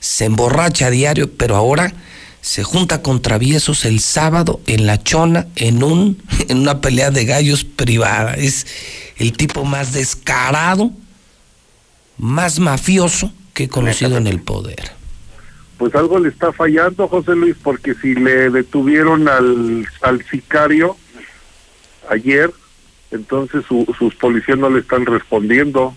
se 0.00 0.24
emborracha 0.24 0.86
a 0.86 0.90
diario, 0.90 1.31
pero 1.36 1.57
ahora 1.57 1.92
se 2.41 2.65
junta 2.65 3.02
con 3.02 3.20
traviesos 3.20 3.84
el 3.84 4.00
sábado 4.00 4.60
en 4.67 4.86
La 4.86 5.02
Chona 5.02 5.47
en, 5.57 5.83
un, 5.83 6.23
en 6.49 6.58
una 6.58 6.81
pelea 6.81 7.10
de 7.10 7.25
gallos 7.25 7.65
privada. 7.65 8.34
Es 8.34 8.67
el 9.17 9.33
tipo 9.33 9.65
más 9.65 9.92
descarado, 9.92 10.92
más 12.17 12.58
mafioso 12.58 13.33
que 13.55 13.65
he 13.65 13.68
conocido 13.68 14.17
en 14.17 14.26
el 14.26 14.41
poder. 14.41 14.92
Pues 15.78 15.94
algo 15.94 16.18
le 16.18 16.28
está 16.28 16.52
fallando, 16.52 17.07
José 17.07 17.36
Luis, 17.36 17.57
porque 17.62 17.94
si 17.94 18.15
le 18.15 18.50
detuvieron 18.50 19.28
al, 19.28 19.86
al 20.02 20.25
sicario, 20.28 20.97
ayer, 22.10 22.52
entonces 23.12 23.65
sus 23.67 24.15
policías 24.17 24.58
no 24.58 24.70
le 24.70 24.81
están 24.81 25.07
respondiendo. 25.07 25.94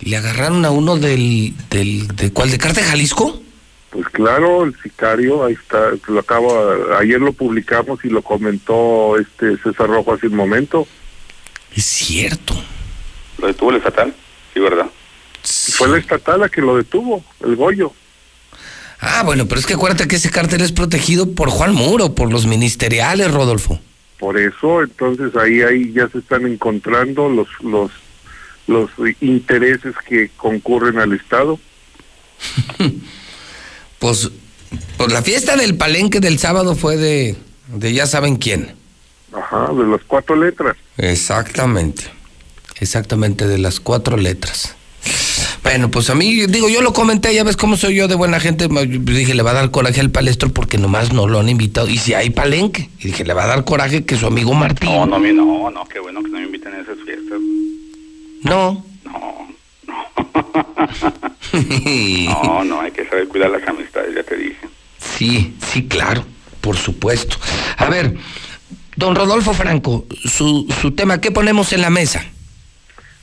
¿Le 0.00 0.16
agarraron 0.16 0.64
a 0.64 0.70
uno 0.70 0.96
del, 0.96 1.54
del 1.70 2.08
de 2.08 2.32
cuál, 2.32 2.50
de 2.50 2.58
Cártel 2.58 2.84
Jalisco? 2.84 3.40
Pues 3.96 4.10
claro, 4.10 4.64
el 4.64 4.76
sicario, 4.82 5.42
ahí 5.42 5.54
está, 5.54 5.92
lo 6.08 6.20
acabo, 6.20 6.54
ayer 6.98 7.18
lo 7.18 7.32
publicamos 7.32 8.04
y 8.04 8.10
lo 8.10 8.20
comentó 8.20 9.18
este 9.18 9.56
César 9.56 9.88
Rojo 9.88 10.12
hace 10.12 10.26
un 10.26 10.34
momento. 10.34 10.86
Es 11.74 11.86
cierto. 11.86 12.54
¿Lo 13.38 13.46
detuvo 13.46 13.70
el 13.70 13.78
estatal? 13.78 14.14
Sí, 14.52 14.60
¿verdad? 14.60 14.90
Fue 15.42 15.88
la 15.88 15.96
estatal 15.96 16.40
la 16.40 16.50
que 16.50 16.60
lo 16.60 16.76
detuvo, 16.76 17.24
el 17.42 17.56
Goyo. 17.56 17.90
Ah, 19.00 19.22
bueno, 19.24 19.48
pero 19.48 19.60
es 19.60 19.66
que 19.66 19.72
acuérdate 19.72 20.06
que 20.06 20.16
ese 20.16 20.28
cártel 20.28 20.60
es 20.60 20.72
protegido 20.72 21.32
por 21.32 21.48
Juan 21.48 21.72
Muro, 21.72 22.14
por 22.14 22.30
los 22.30 22.46
ministeriales, 22.46 23.32
Rodolfo. 23.32 23.80
Por 24.18 24.38
eso, 24.38 24.82
entonces 24.82 25.34
ahí 25.36 25.62
ahí 25.62 25.90
ya 25.94 26.06
se 26.08 26.18
están 26.18 26.46
encontrando 26.46 27.30
los 27.30 27.48
los 27.62 27.90
los 28.66 28.90
intereses 29.22 29.94
que 30.06 30.30
concurren 30.36 30.98
al 30.98 31.14
Estado. 31.14 31.58
pues, 33.98 34.30
pues 34.96 35.12
la 35.12 35.22
fiesta 35.22 35.56
del 35.56 35.76
palenque 35.76 36.20
del 36.20 36.38
sábado 36.38 36.74
fue 36.74 36.96
de, 36.96 37.36
de 37.68 37.92
ya 37.92 38.06
saben 38.06 38.36
quién. 38.36 38.74
Ajá, 39.32 39.72
de 39.72 39.86
las 39.86 40.00
cuatro 40.06 40.36
letras. 40.36 40.76
Exactamente, 40.96 42.04
exactamente 42.80 43.46
de 43.46 43.58
las 43.58 43.80
cuatro 43.80 44.16
letras. 44.16 44.74
Bueno, 45.62 45.90
pues 45.90 46.10
a 46.10 46.14
mí, 46.14 46.46
digo, 46.46 46.68
yo 46.68 46.80
lo 46.80 46.92
comenté, 46.92 47.34
ya 47.34 47.42
ves 47.42 47.56
cómo 47.56 47.76
soy 47.76 47.96
yo 47.96 48.06
de 48.06 48.14
buena 48.14 48.38
gente. 48.38 48.68
Dije, 48.68 49.34
le 49.34 49.42
va 49.42 49.50
a 49.50 49.54
dar 49.54 49.70
coraje 49.72 50.00
al 50.00 50.10
palestro 50.10 50.50
porque 50.50 50.78
nomás 50.78 51.12
no 51.12 51.26
lo 51.26 51.40
han 51.40 51.48
invitado. 51.48 51.88
Y 51.88 51.98
si 51.98 52.14
hay 52.14 52.30
palenque, 52.30 52.88
y 53.00 53.08
dije, 53.08 53.24
le 53.24 53.34
va 53.34 53.44
a 53.44 53.48
dar 53.48 53.64
coraje 53.64 54.04
que 54.04 54.16
su 54.16 54.26
amigo 54.26 54.54
Martín. 54.54 54.90
No, 54.90 55.06
no, 55.06 55.18
no, 55.18 55.70
no, 55.70 55.84
qué 55.88 55.98
bueno 55.98 56.22
que 56.22 56.28
no 56.28 56.38
me 56.38 56.44
inviten 56.44 56.72
a 56.72 56.78
esas 56.78 56.98
fiestas. 57.04 57.40
No. 58.42 58.84
No, 62.26 62.64
no. 62.64 62.80
hay 62.80 62.90
que 62.90 63.08
saber 63.08 63.28
cuidar 63.28 63.50
las 63.50 63.66
amistades, 63.66 64.14
ya 64.14 64.22
te 64.22 64.36
dije. 64.36 64.68
Sí, 64.98 65.54
sí, 65.60 65.86
claro, 65.88 66.24
por 66.60 66.76
supuesto. 66.76 67.36
A 67.78 67.88
ver, 67.88 68.14
don 68.96 69.14
Rodolfo 69.14 69.54
Franco, 69.54 70.04
su, 70.24 70.66
su 70.80 70.92
tema, 70.92 71.20
¿qué 71.20 71.30
ponemos 71.30 71.72
en 71.72 71.80
la 71.80 71.90
mesa? 71.90 72.24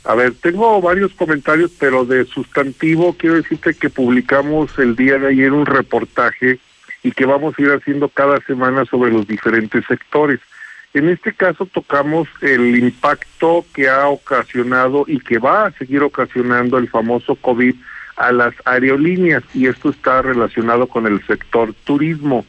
A 0.06 0.16
ver, 0.16 0.34
tengo 0.42 0.82
varios 0.82 1.14
comentarios, 1.14 1.72
pero 1.80 2.06
de 2.06 2.26
sustantivo 2.26 3.14
quiero 3.14 3.36
decirte 3.36 3.74
que 3.74 3.90
publicamos 3.90 4.78
el 4.78 4.96
día 4.96 5.18
de 5.18 5.28
ayer 5.28 5.54
un 5.54 5.66
reportaje 5.66 6.60
y 7.04 7.12
que 7.12 7.26
vamos 7.26 7.54
a 7.58 7.62
ir 7.62 7.70
haciendo 7.70 8.10
cada 8.10 8.40
semana 8.42 8.86
sobre 8.86 9.12
los 9.12 9.28
diferentes 9.28 9.86
sectores. 9.86 10.40
En 10.94 11.10
este 11.10 11.34
caso 11.34 11.66
tocamos 11.66 12.28
el 12.42 12.78
impacto 12.78 13.66
que 13.74 13.90
ha 13.90 14.08
ocasionado 14.08 15.06
y 15.08 15.20
que 15.20 15.40
va 15.40 15.66
a 15.66 15.72
seguir 15.72 16.04
ocasionando 16.04 16.78
el 16.78 16.88
famoso 16.88 17.36
COVID 17.36 17.76
a 18.16 18.32
las 18.32 18.54
aerolíneas 18.66 19.44
y 19.56 19.66
esto 19.66 19.90
está 19.90 20.22
relacionado 20.22 20.88
con 20.88 21.08
el 21.08 21.26
sector 21.26 21.74
turismo. 21.84 22.46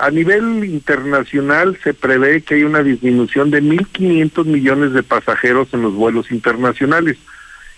A 0.00 0.10
nivel 0.10 0.64
internacional 0.64 1.78
se 1.82 1.94
prevé 1.94 2.40
que 2.40 2.54
hay 2.54 2.64
una 2.64 2.82
disminución 2.82 3.50
de 3.50 3.62
1.500 3.62 4.46
millones 4.46 4.92
de 4.92 5.02
pasajeros 5.02 5.72
en 5.72 5.82
los 5.82 5.94
vuelos 5.94 6.32
internacionales. 6.32 7.18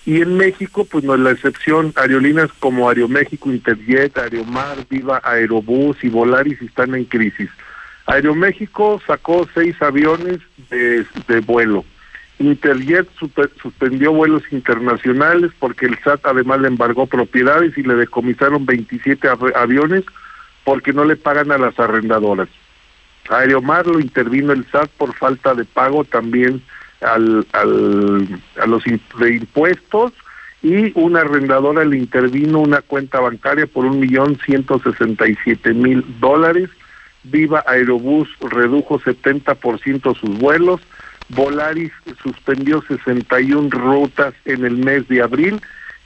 Y 0.06 0.22
en 0.22 0.36
México, 0.36 0.84
pues 0.84 1.04
no 1.04 1.14
es 1.14 1.20
la 1.20 1.32
excepción. 1.32 1.92
Aerolíneas 1.96 2.50
como 2.60 2.88
Aeroméxico, 2.88 3.50
Interjet, 3.50 4.16
Aeromar, 4.18 4.78
Viva, 4.88 5.20
Aerobús 5.22 5.96
y 6.02 6.08
Volaris 6.08 6.62
están 6.62 6.94
en 6.94 7.04
crisis. 7.04 7.50
Aeroméxico 8.06 9.00
sacó 9.06 9.48
seis 9.54 9.80
aviones 9.80 10.38
de, 10.70 11.40
vuelo. 11.40 11.84
Interjet 12.38 13.08
suspendió 13.62 14.12
vuelos 14.12 14.42
internacionales 14.50 15.52
porque 15.58 15.86
el 15.86 15.98
SAT 16.02 16.26
además 16.26 16.60
le 16.60 16.68
embargó 16.68 17.06
propiedades 17.06 17.76
y 17.78 17.82
le 17.82 17.94
decomisaron 17.94 18.66
27 18.66 19.28
aviones 19.54 20.04
porque 20.64 20.92
no 20.92 21.04
le 21.04 21.16
pagan 21.16 21.52
a 21.52 21.58
las 21.58 21.78
arrendadoras. 21.78 22.48
Aeromar 23.28 23.86
lo 23.86 24.00
intervino 24.00 24.52
el 24.52 24.66
SAT 24.70 24.90
por 24.90 25.14
falta 25.14 25.54
de 25.54 25.64
pago 25.64 26.02
también 26.02 26.60
al, 27.00 27.46
al, 27.52 28.40
a 28.60 28.66
los 28.66 28.82
de 28.84 29.34
impuestos 29.34 30.12
y 30.62 30.92
una 30.98 31.20
arrendadora 31.20 31.84
le 31.84 31.98
intervino 31.98 32.60
una 32.60 32.82
cuenta 32.82 33.20
bancaria 33.20 33.66
por 33.66 33.84
un 33.84 33.98
millón 33.98 34.38
ciento 34.44 34.78
sesenta 34.78 35.28
y 35.28 35.36
siete 35.42 35.74
mil 35.74 36.04
dólares. 36.20 36.70
Viva 37.24 37.64
Aerobús 37.66 38.28
redujo 38.40 39.00
70% 39.00 40.18
sus 40.18 40.38
vuelos. 40.38 40.80
Volaris 41.28 41.92
suspendió 42.22 42.82
61 42.82 43.70
rutas 43.70 44.34
en 44.44 44.64
el 44.64 44.76
mes 44.76 45.08
de 45.08 45.22
abril 45.22 45.60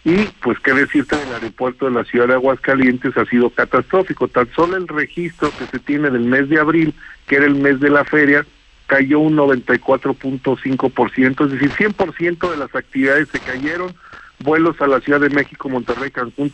y 0.04 0.24
pues 0.40 0.58
qué 0.60 0.72
decirte 0.72 1.16
del 1.16 1.34
aeropuerto 1.34 1.86
de 1.86 1.92
la 1.92 2.04
ciudad 2.04 2.28
de 2.28 2.34
Aguascalientes 2.34 3.16
ha 3.16 3.24
sido 3.24 3.50
catastrófico. 3.50 4.28
Tan 4.28 4.48
solo 4.54 4.76
el 4.76 4.86
registro 4.86 5.50
que 5.58 5.66
se 5.66 5.80
tiene 5.80 6.10
del 6.10 6.22
mes 6.22 6.48
de 6.48 6.60
abril, 6.60 6.94
que 7.26 7.36
era 7.36 7.46
el 7.46 7.56
mes 7.56 7.80
de 7.80 7.90
la 7.90 8.04
feria, 8.04 8.46
cayó 8.86 9.18
un 9.18 9.36
94.5%, 9.36 11.44
es 11.44 11.50
decir, 11.50 11.72
100% 11.72 12.50
de 12.50 12.56
las 12.56 12.72
actividades 12.74 13.28
se 13.30 13.40
cayeron. 13.40 13.94
Vuelos 14.38 14.80
a 14.80 14.86
la 14.86 15.00
Ciudad 15.00 15.18
de 15.18 15.30
México, 15.30 15.68
Monterrey, 15.68 16.10
Cancún, 16.10 16.52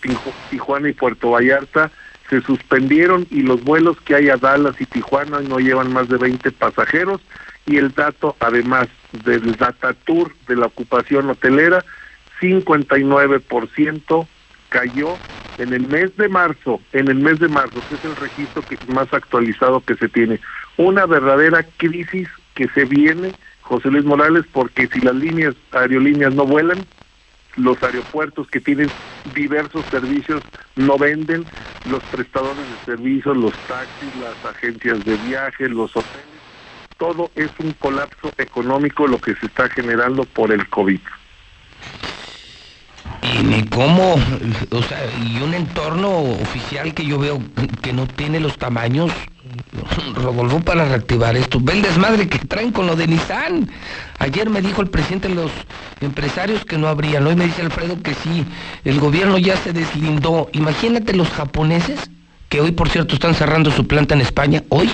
Tijuana 0.51 0.89
y 0.89 0.93
Puerto 0.93 1.33
Vallarta 1.33 1.91
se 2.33 2.41
suspendieron 2.41 3.27
y 3.31 3.43
los 3.43 3.63
vuelos 3.63 4.01
que 4.01 4.15
hay 4.15 4.31
a 4.31 4.39
Dallas 4.39 4.81
y 4.81 4.87
Tijuana 4.87 5.43
no 5.43 5.59
llevan 5.59 5.93
más 5.93 6.09
de 6.09 6.17
20 6.17 6.51
pasajeros 6.53 7.21
y 7.67 7.77
el 7.77 7.93
dato 7.93 8.37
además 8.41 8.89
del 9.13 9.55
data 9.57 9.93
tour 10.07 10.33
de 10.49 10.57
la 10.57 10.65
ocupación 10.65 11.29
hotelera 11.29 11.85
59% 12.41 14.27
cayó 14.71 15.21
en 15.59 15.75
el 15.75 15.87
mes 15.89 16.17
de 16.17 16.31
marzo, 16.31 16.81
en 16.95 17.09
el 17.09 17.17
mes 17.17 17.39
de 17.39 17.49
marzo, 17.49 17.83
que 17.87 17.97
es 17.97 18.05
el 18.05 18.17
registro 18.17 18.63
que 18.63 18.79
más 18.89 19.13
actualizado 19.13 19.83
que 19.83 19.95
se 19.97 20.09
tiene. 20.09 20.41
Una 20.79 21.05
verdadera 21.05 21.67
crisis 21.77 22.31
que 22.55 22.67
se 22.69 22.87
viene, 22.87 23.35
José 23.61 23.91
Luis 23.91 24.07
Morales, 24.07 24.47
porque 24.51 24.87
si 24.87 25.01
las 25.01 25.17
líneas 25.17 25.55
aerolíneas 25.73 26.35
no 26.35 26.47
vuelan, 26.47 26.87
los 27.57 27.83
aeropuertos 27.83 28.49
que 28.49 28.61
tienen 28.61 28.91
diversos 29.35 29.85
servicios 29.91 30.43
no 30.77 30.97
venden, 30.99 31.47
los 31.85 32.03
prestadores 32.05 32.69
de 32.69 32.85
servicios, 32.85 33.37
los 33.37 33.55
taxis, 33.67 34.15
las 34.15 34.37
agencias 34.45 35.05
de 35.05 35.17
viaje, 35.17 35.69
los 35.69 35.97
hoteles, 35.97 36.41
todo 36.99 37.31
es 37.35 37.51
un 37.59 37.73
colapso 37.73 38.31
económico 38.39 39.07
lo 39.07 39.19
que 39.19 39.35
se 39.35 39.47
está 39.47 39.69
generando 39.69 40.25
por 40.25 40.53
el 40.53 40.69
COVID. 40.69 41.01
Y 43.23 43.69
cómo, 43.69 44.15
o 44.71 44.83
sea, 44.83 44.99
y 45.25 45.41
un 45.41 45.55
entorno 45.55 46.11
oficial 46.11 46.95
que 46.95 47.05
yo 47.05 47.19
veo 47.19 47.41
que 47.83 47.93
no 47.93 48.07
tiene 48.07 48.41
los 48.41 48.57
tamaños, 48.59 49.13
Rodolfo, 50.15 50.61
para 50.61 50.85
reactivar 50.85 51.37
esto. 51.37 51.59
Ve 51.61 51.75
el 51.75 51.83
desmadre 51.83 52.29
que 52.29 52.39
traen 52.39 52.73
con 52.73 52.87
lo 52.87 52.97
de 52.97 53.07
Nissan. 53.07 53.69
Ayer 54.19 54.49
me 54.51 54.63
dijo 54.63 54.83
el 54.83 54.89
presidente 54.89 55.29
de 55.29 55.35
los 55.35 55.51
empresarios 56.01 56.65
que 56.65 56.79
no 56.79 56.89
habrían, 56.89 57.27
hoy 57.27 57.37
me 57.37 57.47
dice 57.47 57.63
Alfredo 57.63 58.01
que 58.03 58.15
sí, 58.15 58.45
el 58.85 59.01
gobierno 59.01 59.39
ya 59.39 59.57
se 59.57 59.73
deslindó. 59.73 60.49
Imagínate 60.53 61.15
los 61.15 61.29
japoneses, 61.31 62.11
que 62.49 62.61
hoy 62.61 62.73
por 62.73 62.89
cierto 62.89 63.15
están 63.15 63.35
cerrando 63.35 63.71
su 63.71 63.87
planta 63.87 64.15
en 64.15 64.21
España, 64.21 64.63
hoy, 64.69 64.91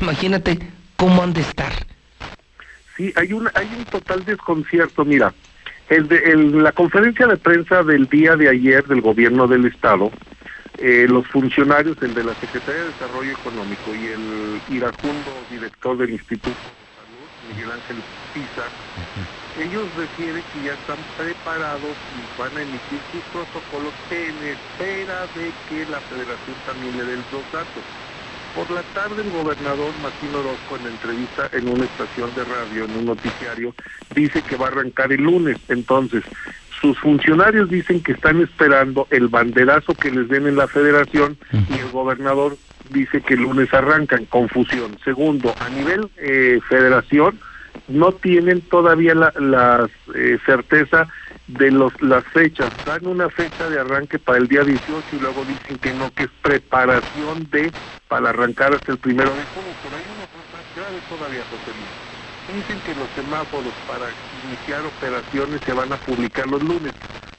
imagínate 0.00 0.58
cómo 0.96 1.22
han 1.22 1.32
de 1.32 1.40
estar. 1.42 1.72
Sí, 2.96 3.12
hay 3.16 3.32
un, 3.32 3.48
hay 3.54 3.68
un 3.76 3.84
total 3.84 4.24
desconcierto, 4.24 5.04
mira, 5.04 5.34
el 5.88 6.08
de, 6.08 6.36
la 6.36 6.72
conferencia 6.72 7.26
de 7.26 7.36
prensa 7.36 7.82
del 7.82 8.06
día 8.06 8.36
de 8.36 8.48
ayer 8.48 8.84
del 8.86 9.00
gobierno 9.00 9.46
del 9.46 9.66
estado, 9.66 10.10
eh, 10.78 11.06
los 11.08 11.26
funcionarios, 11.28 11.96
el 12.02 12.14
de 12.14 12.24
la 12.24 12.34
Secretaría 12.34 12.82
de 12.82 12.92
Desarrollo 12.92 13.32
Económico 13.32 13.94
y 13.94 14.06
el 14.06 14.60
iracundo 14.68 15.30
director 15.48 15.96
del 15.96 16.10
Instituto 16.10 16.50
de 16.50 16.86
Salud, 16.94 17.28
Miguel 17.48 17.70
Ángel 17.72 17.96
Pisa, 18.32 18.64
ellos 19.62 19.88
refieren 19.96 20.42
que 20.52 20.62
ya 20.66 20.74
están 20.74 20.98
preparados 21.16 21.96
y 22.12 22.38
van 22.38 22.56
a 22.56 22.62
emitir 22.62 23.00
sus 23.10 23.22
protocolos 23.32 23.94
en 24.10 24.36
espera 24.44 25.26
de 25.34 25.50
que 25.68 25.86
la 25.90 26.00
federación 26.00 26.56
también 26.66 26.96
le 26.98 27.04
dé 27.04 27.16
los 27.16 27.50
datos. 27.50 27.82
Por 28.54 28.70
la 28.70 28.82
tarde 28.94 29.22
el 29.22 29.30
gobernador 29.30 29.92
Martín 30.00 30.34
Orozco 30.34 30.76
en 30.76 30.86
entrevista 30.86 31.48
en 31.52 31.68
una 31.68 31.84
estación 31.84 32.34
de 32.34 32.44
radio, 32.44 32.84
en 32.84 32.96
un 32.96 33.06
noticiario, 33.06 33.74
dice 34.14 34.42
que 34.42 34.56
va 34.56 34.66
a 34.66 34.70
arrancar 34.70 35.12
el 35.12 35.22
lunes. 35.22 35.58
Entonces, 35.68 36.22
sus 36.80 36.98
funcionarios 36.98 37.68
dicen 37.68 38.02
que 38.02 38.12
están 38.12 38.40
esperando 38.40 39.06
el 39.10 39.28
banderazo 39.28 39.94
que 39.94 40.10
les 40.10 40.28
den 40.28 40.46
en 40.46 40.56
la 40.56 40.68
federación 40.68 41.36
y 41.52 41.78
el 41.78 41.90
gobernador 41.90 42.56
dice 42.90 43.20
que 43.20 43.34
el 43.34 43.42
lunes 43.42 43.72
arrancan. 43.72 44.26
Confusión. 44.26 44.98
Segundo, 45.04 45.54
a 45.60 45.68
nivel 45.70 46.08
eh, 46.16 46.60
federación 46.68 47.38
no 47.88 48.12
tienen 48.12 48.60
todavía 48.62 49.14
la, 49.14 49.88
eh, 50.14 50.38
certeza 50.44 51.08
de 51.46 51.70
los 51.70 52.00
las 52.02 52.24
fechas. 52.24 52.70
Dan 52.84 53.06
una 53.06 53.30
fecha 53.30 53.68
de 53.68 53.80
arranque 53.80 54.18
para 54.18 54.38
el 54.38 54.48
día 54.48 54.62
18 54.62 55.04
y 55.12 55.20
luego 55.20 55.44
dicen 55.44 55.78
que 55.78 55.92
no, 55.94 56.10
que 56.12 56.24
es 56.24 56.30
preparación 56.42 57.48
de 57.50 57.72
para 58.08 58.30
arrancar 58.30 58.74
hasta 58.74 58.92
el 58.92 58.98
primero 58.98 59.30
de 59.30 59.42
junio. 59.54 59.72
Por 59.82 59.94
ahí 59.94 60.04
no 60.06 61.16
todavía, 61.16 61.42
José 61.50 62.05
dicen 62.52 62.80
que 62.80 62.94
los 62.94 63.08
semáforos 63.14 63.72
para 63.86 64.06
iniciar 64.46 64.84
operaciones 64.84 65.60
se 65.64 65.72
van 65.72 65.92
a 65.92 65.96
publicar 65.96 66.46
los 66.46 66.62
lunes. 66.62 66.92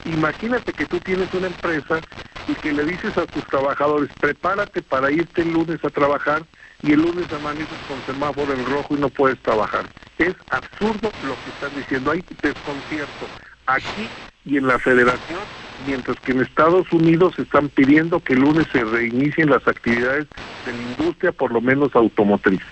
Imagínate 0.04 0.72
que 0.72 0.86
tú 0.86 0.98
tienes 1.00 1.32
una 1.34 1.48
empresa 1.48 2.00
y 2.46 2.54
que 2.54 2.72
le 2.72 2.84
dices 2.84 3.16
a 3.18 3.26
tus 3.26 3.44
trabajadores, 3.44 4.10
prepárate 4.20 4.82
para 4.82 5.10
irte 5.10 5.42
el 5.42 5.52
lunes 5.52 5.84
a 5.84 5.90
trabajar 5.90 6.42
y 6.82 6.92
el 6.92 7.02
lunes 7.02 7.30
amaneces 7.32 7.78
con 7.86 8.00
semáforo 8.06 8.52
en 8.52 8.64
rojo 8.66 8.94
y 8.94 9.00
no 9.00 9.08
puedes 9.08 9.38
trabajar. 9.40 9.84
Es 10.18 10.34
absurdo 10.50 11.10
lo 11.26 11.34
que 11.34 11.50
están 11.50 11.74
diciendo. 11.76 12.10
Hay 12.10 12.24
desconcierto 12.42 13.26
aquí 13.66 14.08
y 14.44 14.56
en 14.56 14.66
la 14.66 14.78
federación, 14.78 15.40
mientras 15.86 16.18
que 16.20 16.32
en 16.32 16.40
Estados 16.40 16.90
Unidos 16.92 17.38
están 17.38 17.68
pidiendo 17.68 18.20
que 18.20 18.32
el 18.32 18.40
lunes 18.40 18.66
se 18.72 18.82
reinicien 18.82 19.50
las 19.50 19.66
actividades 19.68 20.26
de 20.64 20.72
la 20.72 20.82
industria, 20.82 21.32
por 21.32 21.52
lo 21.52 21.60
menos 21.60 21.94
automotriz. 21.94 22.62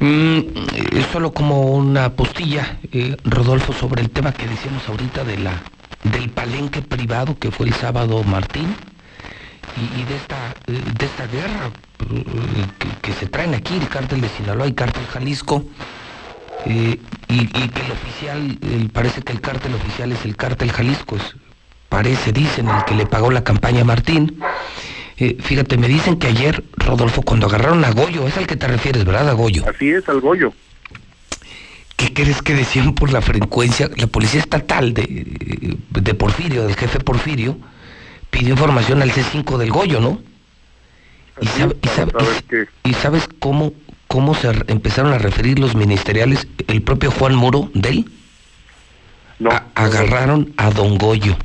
Mm, 0.00 0.38
es 0.96 1.06
solo 1.12 1.32
como 1.32 1.72
una 1.72 2.14
postilla, 2.14 2.78
eh, 2.92 3.16
Rodolfo, 3.24 3.72
sobre 3.72 4.02
el 4.02 4.10
tema 4.10 4.32
que 4.32 4.48
decíamos 4.48 4.88
ahorita 4.88 5.24
de 5.24 5.38
la 5.38 5.62
del 6.02 6.28
palenque 6.30 6.82
privado 6.82 7.38
que 7.38 7.50
fue 7.50 7.66
el 7.66 7.74
sábado 7.74 8.22
Martín 8.24 8.76
y, 9.74 10.04
de 10.04 10.16
esta 10.16 10.54
eh, 10.66 10.82
de 10.98 11.06
esta 11.06 11.26
guerra 11.26 11.70
eh, 12.10 12.66
que, 13.00 13.12
se 13.14 13.26
traen 13.26 13.54
aquí 13.54 13.76
el 13.76 13.88
cártel 13.88 14.20
de 14.20 14.28
Sinaloa 14.28 14.66
y 14.66 14.74
cártel 14.74 15.06
Jalisco 15.06 15.64
y, 16.66 16.96
que 17.28 17.80
el 17.80 17.92
oficial 17.92 18.58
parece 18.92 19.22
que 19.22 19.32
el 19.32 19.40
cártel 19.40 19.74
oficial 19.74 20.12
es 20.12 20.24
el 20.24 20.36
cártel 20.36 20.70
Jalisco 20.72 21.16
parece 21.88 22.32
dicen 22.32 22.68
el 22.68 22.84
que 22.84 22.94
le 22.94 23.06
pagó 23.06 23.30
la 23.30 23.44
campaña 23.44 23.80
a 23.82 23.84
Martín 23.84 24.36
eh, 25.16 25.36
fíjate, 25.40 25.76
me 25.78 25.88
dicen 25.88 26.18
que 26.18 26.26
ayer, 26.26 26.64
Rodolfo, 26.76 27.22
cuando 27.22 27.46
agarraron 27.46 27.84
a 27.84 27.92
Goyo, 27.92 28.26
es 28.26 28.36
al 28.36 28.46
que 28.46 28.56
te 28.56 28.66
refieres, 28.66 29.04
¿verdad, 29.04 29.28
a 29.28 29.32
Goyo? 29.32 29.64
Así 29.68 29.90
es, 29.90 30.08
al 30.08 30.20
Goyo. 30.20 30.52
¿Qué 31.96 32.12
crees 32.12 32.42
que 32.42 32.54
decían 32.54 32.94
por 32.94 33.12
la 33.12 33.22
frecuencia? 33.22 33.88
La 33.96 34.08
policía 34.08 34.40
estatal 34.40 34.92
de, 34.92 35.76
de 35.90 36.14
Porfirio, 36.14 36.66
del 36.66 36.74
jefe 36.74 36.98
Porfirio, 36.98 37.56
pidió 38.30 38.50
información 38.50 39.00
al 39.02 39.12
C5 39.12 39.56
del 39.58 39.70
Goyo, 39.70 40.00
¿no? 40.00 40.20
Y, 41.40 42.88
y, 42.88 42.94
sabes 42.94 43.28
cómo, 43.38 43.72
cómo 44.06 44.34
se 44.34 44.48
empezaron 44.68 45.12
a 45.12 45.18
referir 45.18 45.58
los 45.58 45.74
ministeriales, 45.74 46.46
el 46.68 46.82
propio 46.82 47.10
Juan 47.10 47.34
Muro 47.34 47.70
de 47.74 47.88
él? 47.88 48.10
No, 49.38 49.50
agarraron 49.74 50.52
a 50.56 50.70
Don 50.70 50.96
Goyo. 50.96 51.36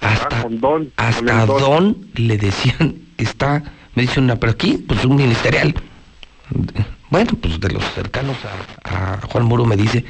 Hasta, 0.00 0.46
don, 0.48 0.92
hasta 0.96 1.46
don. 1.46 1.96
le 2.14 2.38
decían, 2.38 2.96
está, 3.16 3.62
me 3.94 4.02
dice 4.02 4.20
una, 4.20 4.36
pero 4.36 4.52
aquí, 4.52 4.84
pues 4.86 5.04
un 5.04 5.16
ministerial. 5.16 5.74
Bueno, 7.10 7.32
pues 7.40 7.58
de 7.60 7.70
los 7.70 7.84
cercanos 7.94 8.36
a, 8.84 9.18
Juan 9.26 9.44
Muro 9.44 9.64
me 9.64 9.76
dice, 9.76 10.04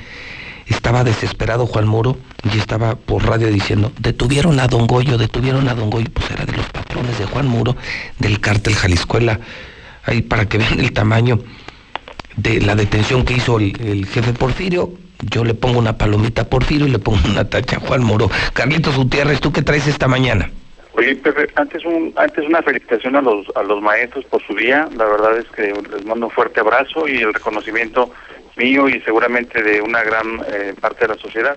estaba 0.66 1.04
desesperado 1.04 1.66
Juan 1.66 1.86
Muro 1.86 2.18
y 2.52 2.58
estaba 2.58 2.96
por 2.96 3.24
radio 3.24 3.48
diciendo, 3.48 3.92
detuvieron 3.98 4.60
a 4.60 4.66
Don 4.66 4.86
Goyo, 4.86 5.16
detuvieron 5.16 5.68
a 5.68 5.74
Don 5.74 5.90
Goyo, 5.90 6.08
pues 6.12 6.30
era 6.30 6.44
de 6.44 6.56
los 6.56 6.66
patrones 6.66 7.18
de 7.18 7.26
Juan 7.26 7.46
Muro, 7.46 7.76
del 8.18 8.40
cártel 8.40 8.74
Jaliscuela, 8.74 9.40
ahí 10.04 10.22
para 10.22 10.46
que 10.46 10.58
vean 10.58 10.80
el 10.80 10.92
tamaño 10.92 11.40
de 12.36 12.60
la 12.60 12.74
detención 12.74 13.24
que 13.24 13.34
hizo 13.34 13.58
el, 13.58 13.80
el 13.80 14.06
jefe 14.06 14.32
Porfirio, 14.32 14.92
yo 15.22 15.44
le 15.44 15.54
pongo 15.54 15.78
una 15.78 15.96
palomita 15.98 16.42
a 16.42 16.44
Porfirio 16.44 16.86
y 16.86 16.90
le 16.90 16.98
pongo 16.98 17.18
una 17.28 17.48
tacha 17.48 17.76
a 17.76 17.80
Juan 17.80 18.02
Moro. 18.02 18.30
Carlitos 18.52 18.96
Gutiérrez, 18.96 19.40
¿tú 19.40 19.52
qué 19.52 19.62
traes 19.62 19.86
esta 19.86 20.08
mañana? 20.08 20.50
Oye, 20.92 21.14
Pepe, 21.16 21.48
antes, 21.54 21.84
un, 21.84 22.12
antes 22.16 22.44
una 22.44 22.60
felicitación 22.62 23.14
a 23.14 23.20
los, 23.20 23.46
a 23.54 23.62
los 23.62 23.80
maestros 23.80 24.24
por 24.24 24.44
su 24.44 24.54
día. 24.54 24.88
La 24.96 25.04
verdad 25.04 25.38
es 25.38 25.46
que 25.50 25.72
les 25.92 26.04
mando 26.04 26.26
un 26.26 26.32
fuerte 26.32 26.60
abrazo 26.60 27.06
y 27.06 27.18
el 27.18 27.32
reconocimiento 27.32 28.10
mío 28.56 28.88
y 28.88 29.00
seguramente 29.02 29.62
de 29.62 29.80
una 29.80 30.02
gran 30.02 30.40
eh, 30.52 30.74
parte 30.80 31.06
de 31.06 31.14
la 31.14 31.20
sociedad. 31.20 31.56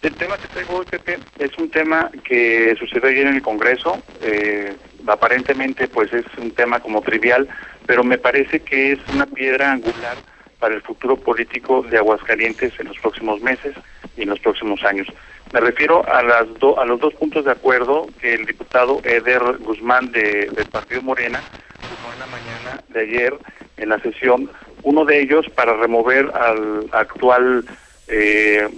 El 0.00 0.14
tema 0.14 0.36
que 0.36 0.46
traigo 0.46 0.76
hoy, 0.76 0.86
Pepe, 0.86 1.18
es 1.40 1.50
un 1.58 1.70
tema 1.70 2.08
que 2.22 2.76
sucedió 2.78 3.08
ayer 3.08 3.26
en 3.26 3.34
el 3.34 3.42
Congreso. 3.42 4.00
Eh, 4.22 4.72
aparentemente, 5.08 5.88
pues 5.88 6.12
es 6.12 6.24
un 6.40 6.52
tema 6.52 6.78
como 6.78 7.00
trivial, 7.00 7.48
pero 7.84 8.04
me 8.04 8.16
parece 8.16 8.60
que 8.60 8.92
es 8.92 9.00
una 9.12 9.26
piedra 9.26 9.72
angular 9.72 10.16
para 10.58 10.74
el 10.74 10.82
futuro 10.82 11.16
político 11.16 11.82
de 11.82 11.98
Aguascalientes 11.98 12.72
en 12.78 12.88
los 12.88 12.98
próximos 12.98 13.40
meses 13.40 13.74
y 14.16 14.22
en 14.22 14.30
los 14.30 14.40
próximos 14.40 14.82
años. 14.84 15.06
Me 15.52 15.60
refiero 15.60 16.04
a, 16.06 16.22
las 16.22 16.46
a 16.78 16.84
los 16.84 17.00
dos 17.00 17.14
puntos 17.14 17.44
de 17.44 17.52
acuerdo 17.52 18.06
que 18.20 18.34
el 18.34 18.44
diputado 18.44 19.00
Eder 19.04 19.40
Guzmán 19.60 20.12
de, 20.12 20.50
del 20.50 20.66
Partido 20.66 21.00
Morena 21.02 21.40
puso 21.76 22.12
en 22.12 22.18
la 22.18 22.26
mañana 22.26 22.82
de 22.88 23.00
ayer 23.00 23.34
en 23.78 23.88
la 23.88 23.98
sesión. 24.00 24.50
Uno 24.82 25.04
de 25.04 25.20
ellos 25.20 25.46
para 25.54 25.74
remover 25.74 26.30
al 26.34 26.88
actual 26.92 27.64
eh, 28.08 28.68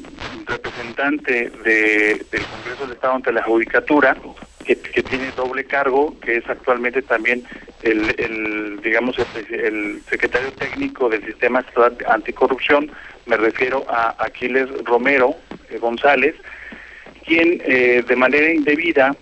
representante 0.47 1.51
de, 1.65 2.25
del 2.31 2.43
Congreso 2.45 2.85
del 2.85 2.93
Estado 2.93 3.15
ante 3.15 3.33
la 3.33 3.43
Judicatura, 3.43 4.17
que, 4.65 4.77
tiene 5.03 5.31
doble 5.37 5.65
cargo, 5.65 6.19
que 6.21 6.37
es 6.37 6.49
actualmente 6.49 7.03
también 7.03 7.45
el, 7.83 8.81
digamos, 8.83 9.17
el, 9.51 10.03
secretario 10.09 10.53
técnico 10.53 11.09
del 11.09 11.25
Sistema 11.25 11.65
Anticorrupción, 12.09 12.91
me 13.27 13.37
refiero 13.37 13.85
a 13.89 14.17
Aquiles 14.19 14.69
Romero 14.85 15.37
eh, 15.71 15.79
González, 15.79 16.35
quien 17.25 17.61
eh, 17.65 18.05
de 18.07 18.17
manera 18.17 18.53
indebida, 18.53 19.17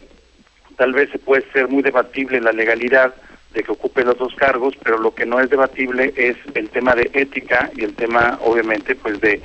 tal 0.77 0.93
vez 0.93 1.11
se 1.11 1.19
puede 1.19 1.45
ser 1.53 1.69
muy 1.69 1.83
debatible 1.83 2.41
la 2.41 2.53
legalidad 2.53 3.15
de 3.55 3.63
que 3.63 3.73
ocupe 3.73 4.05
los 4.05 4.19
dos 4.19 4.35
cargos, 4.35 4.75
pero 4.83 4.99
lo 4.99 5.15
que 5.15 5.27
no 5.27 5.41
es 5.41 5.51
debatible 5.51 6.13
es 6.17 6.37
el 6.55 6.69
tema 6.69 6.95
de 6.95 7.11
ética 7.15 7.71
y 7.75 7.85
el 7.85 7.95
tema, 7.95 8.39
obviamente, 8.43 8.95
pues 8.95 9.21
de, 9.21 9.41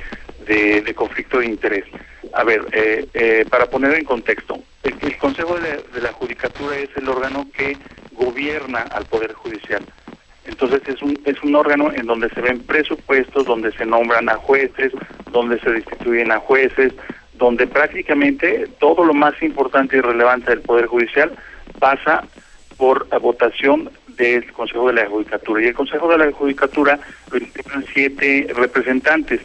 de, 0.45 0.93
conflicto 0.95 1.39
de 1.39 1.47
interés. 1.47 1.85
A 2.33 2.43
ver, 2.43 2.61
eh, 2.71 3.05
eh, 3.13 3.45
para 3.49 3.67
poner 3.67 3.93
en 3.95 4.05
contexto, 4.05 4.59
el, 4.83 5.17
Consejo 5.17 5.57
de, 5.59 6.01
la 6.01 6.11
Judicatura 6.11 6.77
es 6.77 6.89
el 6.97 7.07
órgano 7.07 7.47
que 7.55 7.77
gobierna 8.11 8.81
al 8.81 9.05
Poder 9.05 9.33
Judicial. 9.33 9.83
Entonces 10.45 10.81
es 10.87 11.01
un, 11.01 11.17
es 11.25 11.41
un 11.41 11.55
órgano 11.55 11.91
en 11.93 12.05
donde 12.05 12.29
se 12.29 12.41
ven 12.41 12.59
presupuestos, 12.59 13.45
donde 13.45 13.71
se 13.71 13.85
nombran 13.85 14.27
a 14.29 14.35
jueces, 14.35 14.91
donde 15.31 15.59
se 15.59 15.71
destituyen 15.71 16.31
a 16.31 16.39
jueces, 16.39 16.93
donde 17.35 17.65
prácticamente 17.67 18.67
todo 18.79 19.05
lo 19.05 19.13
más 19.13 19.41
importante 19.41 19.97
y 19.97 20.01
relevante 20.01 20.51
del 20.51 20.61
Poder 20.61 20.87
Judicial 20.87 21.31
pasa 21.79 22.25
por 22.77 23.07
votación 23.19 23.89
del 24.17 24.51
Consejo 24.51 24.87
de 24.87 24.93
la 24.93 25.07
Judicatura. 25.07 25.61
Y 25.61 25.67
el 25.67 25.73
Consejo 25.73 26.09
de 26.09 26.17
la 26.17 26.31
Judicatura 26.31 26.99
lo 27.31 27.37
integran 27.37 27.85
siete 27.93 28.47
representantes 28.55 29.41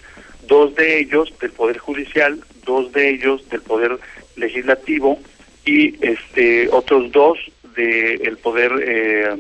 dos 0.49 0.75
de 0.75 0.99
ellos 0.99 1.33
del 1.41 1.52
Poder 1.52 1.78
Judicial, 1.78 2.41
dos 2.65 2.93
de 2.93 3.10
ellos 3.10 3.49
del 3.51 3.62
Poder 3.62 3.99
Legislativo 4.36 5.18
y 5.65 5.94
este 6.05 6.68
otros 6.73 7.12
dos 7.12 7.39
del 7.77 8.36
Poder 8.39 8.73
eh, 8.83 9.36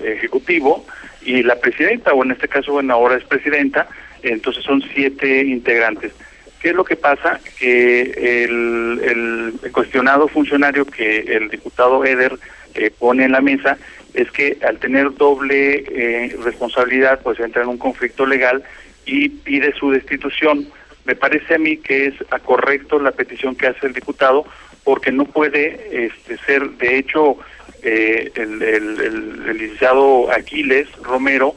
Ejecutivo 0.00 0.84
y 1.24 1.42
la 1.42 1.56
presidenta, 1.56 2.12
o 2.12 2.24
en 2.24 2.32
este 2.32 2.48
caso, 2.48 2.72
bueno, 2.72 2.94
ahora 2.94 3.16
es 3.16 3.24
presidenta, 3.24 3.88
entonces 4.22 4.64
son 4.64 4.82
siete 4.92 5.42
integrantes. 5.44 6.12
¿Qué 6.60 6.70
es 6.70 6.74
lo 6.74 6.84
que 6.84 6.96
pasa? 6.96 7.40
Que 7.58 8.44
el, 8.44 9.54
cuestionado 9.72 10.28
funcionario 10.28 10.84
que 10.84 11.20
el 11.20 11.48
diputado 11.48 12.04
Eder 12.04 12.36
eh, 12.74 12.90
pone 12.96 13.24
en 13.24 13.32
la 13.32 13.40
mesa 13.40 13.78
es 14.14 14.30
que 14.30 14.58
al 14.66 14.78
tener 14.78 15.14
doble 15.14 15.84
eh, 15.88 16.36
responsabilidad, 16.44 17.20
pues 17.22 17.40
entra 17.40 17.62
en 17.62 17.68
un 17.68 17.78
conflicto 17.78 18.26
legal 18.26 18.62
y 19.06 19.28
pide 19.28 19.72
su 19.74 19.90
destitución. 19.90 20.68
Me 21.04 21.14
parece 21.14 21.54
a 21.54 21.58
mí 21.58 21.76
que 21.78 22.06
es 22.06 22.14
a 22.30 22.38
correcto 22.38 22.98
la 23.00 23.12
petición 23.12 23.56
que 23.56 23.66
hace 23.66 23.86
el 23.86 23.92
diputado 23.92 24.44
porque 24.84 25.12
no 25.12 25.24
puede 25.24 26.06
este, 26.06 26.38
ser, 26.38 26.70
de 26.70 26.98
hecho, 26.98 27.36
eh, 27.82 28.30
el, 28.34 28.62
el, 28.62 29.58
licenciado 29.58 30.30
Aquiles 30.32 30.90
Romero 31.02 31.54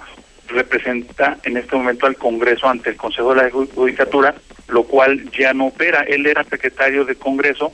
representa 0.48 1.38
en 1.44 1.58
este 1.58 1.76
momento 1.76 2.06
al 2.06 2.18
Congreso 2.18 2.68
ante 2.68 2.92
el 2.92 2.98
Consejo 2.98 3.34
de 3.34 3.44
la 3.44 3.50
Judicatura, 3.50 4.36
lo 4.68 4.84
cual 4.84 5.30
ya 5.32 5.54
no 5.54 5.68
opera. 5.68 6.02
Él 6.02 6.26
era 6.26 6.44
secretario 6.44 7.06
de 7.06 7.16
Congreso, 7.16 7.72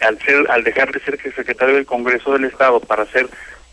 al 0.00 0.18
ser, 0.20 0.50
al 0.50 0.64
dejar 0.64 0.92
de 0.92 1.00
ser 1.00 1.20
secretario 1.20 1.76
del 1.76 1.86
Congreso 1.86 2.32
del 2.32 2.44
Estado 2.44 2.80
para 2.80 3.06
ser 3.06 3.28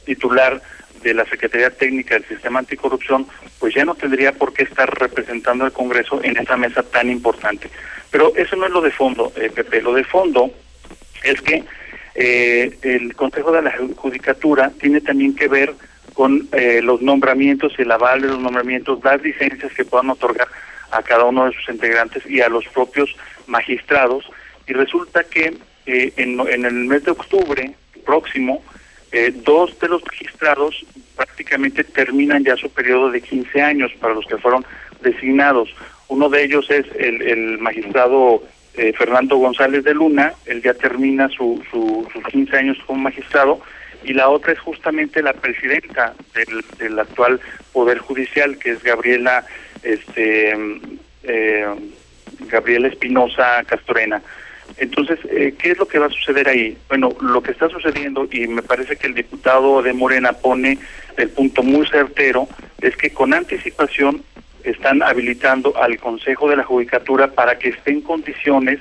titular 0.05 0.61
de 1.09 1.13
la 1.15 1.25
Secretaría 1.25 1.69
Técnica 1.69 2.15
del 2.15 2.25
Sistema 2.25 2.59
Anticorrupción, 2.59 3.27
pues 3.59 3.73
ya 3.73 3.85
no 3.85 3.95
tendría 3.95 4.31
por 4.31 4.53
qué 4.53 4.63
estar 4.63 4.89
representando 4.99 5.63
al 5.63 5.71
Congreso 5.71 6.19
en 6.23 6.37
esa 6.37 6.57
mesa 6.57 6.83
tan 6.83 7.09
importante. 7.09 7.69
Pero 8.11 8.33
eso 8.35 8.55
no 8.55 8.65
es 8.65 8.71
lo 8.71 8.81
de 8.81 8.91
fondo, 8.91 9.31
eh, 9.35 9.51
Pepe. 9.53 9.81
Lo 9.81 9.93
de 9.93 10.03
fondo 10.03 10.51
es 11.23 11.41
que 11.41 11.63
eh, 12.15 12.77
el 12.81 13.15
Consejo 13.15 13.51
de 13.51 13.61
la 13.61 13.73
Judicatura 13.95 14.71
tiene 14.79 15.01
también 15.01 15.35
que 15.35 15.47
ver 15.47 15.73
con 16.13 16.47
eh, 16.53 16.81
los 16.81 17.01
nombramientos, 17.01 17.73
el 17.77 17.91
aval 17.91 18.21
de 18.21 18.27
los 18.29 18.39
nombramientos, 18.39 19.03
las 19.03 19.21
licencias 19.21 19.71
que 19.73 19.85
puedan 19.85 20.09
otorgar 20.09 20.47
a 20.91 21.03
cada 21.03 21.25
uno 21.25 21.45
de 21.45 21.51
sus 21.53 21.69
integrantes 21.69 22.25
y 22.25 22.41
a 22.41 22.49
los 22.49 22.65
propios 22.69 23.15
magistrados. 23.47 24.25
Y 24.65 24.73
resulta 24.73 25.23
que 25.23 25.55
en, 25.85 26.39
en 26.39 26.65
el 26.65 26.73
mes 26.73 27.03
de 27.03 27.11
octubre 27.11 27.75
próximo, 28.05 28.63
eh, 29.15 29.31
dos 29.33 29.79
de 29.79 29.87
los 29.87 30.03
magistrados 30.03 30.85
prácticamente 31.15 31.85
terminan 31.85 32.43
ya 32.43 32.57
su 32.57 32.69
periodo 32.69 33.11
de 33.11 33.21
15 33.21 33.61
años 33.61 33.93
para 34.01 34.13
los 34.13 34.25
que 34.25 34.37
fueron 34.37 34.65
designados. 35.01 35.73
Uno 36.09 36.27
de 36.27 36.43
ellos 36.43 36.69
es 36.69 36.85
el, 36.97 37.57
magistrado 37.59 38.43
eh, 38.73 38.91
Fernando 38.91 39.37
González 39.37 39.85
de 39.85 39.93
Luna, 39.93 40.33
él 40.45 40.61
ya 40.61 40.73
termina 40.73 41.29
su, 41.29 41.63
su, 41.71 42.05
sus 42.11 42.25
15 42.25 42.57
años 42.57 42.77
como 42.85 43.03
magistrado, 43.03 43.61
y 44.03 44.11
la 44.11 44.27
otra 44.27 44.51
es 44.51 44.59
justamente 44.59 45.23
la 45.23 45.31
presidenta 45.31 46.13
del, 46.33 46.65
del 46.77 46.99
actual 46.99 47.39
Poder 47.71 47.99
Judicial, 47.99 48.57
que 48.57 48.71
es 48.71 48.83
Gabriela, 48.83 49.45
este, 49.81 50.53
eh, 51.23 51.65
Gabriela 52.49 52.89
Espinosa 52.89 53.63
Castorena. 53.65 54.21
Entonces, 54.77 55.19
eh, 55.29 55.53
¿qué 55.57 55.71
es 55.71 55.77
lo 55.77 55.87
que 55.87 55.99
va 55.99 56.07
a 56.07 56.09
suceder 56.09 56.49
ahí? 56.49 56.77
Bueno, 56.89 57.15
lo 57.21 57.41
que 57.41 57.51
está 57.51 57.69
sucediendo, 57.69 58.27
y 58.31 58.47
me 58.47 58.61
parece 58.61 58.97
que 58.97 59.07
el 59.07 59.13
diputado 59.13 59.81
de 59.81 59.93
Morena 59.93 60.33
pone 60.33 60.77
el 61.17 61.29
punto 61.29 61.63
muy 61.63 61.87
certero, 61.87 62.47
es 62.81 62.97
que 62.97 63.11
con 63.11 63.33
anticipación 63.33 64.21
están 64.63 65.01
habilitando 65.01 65.77
al 65.77 65.97
Consejo 65.97 66.49
de 66.49 66.57
la 66.57 66.63
Judicatura 66.63 67.31
para 67.31 67.57
que 67.57 67.69
esté 67.69 67.91
en 67.91 68.01
condiciones 68.01 68.79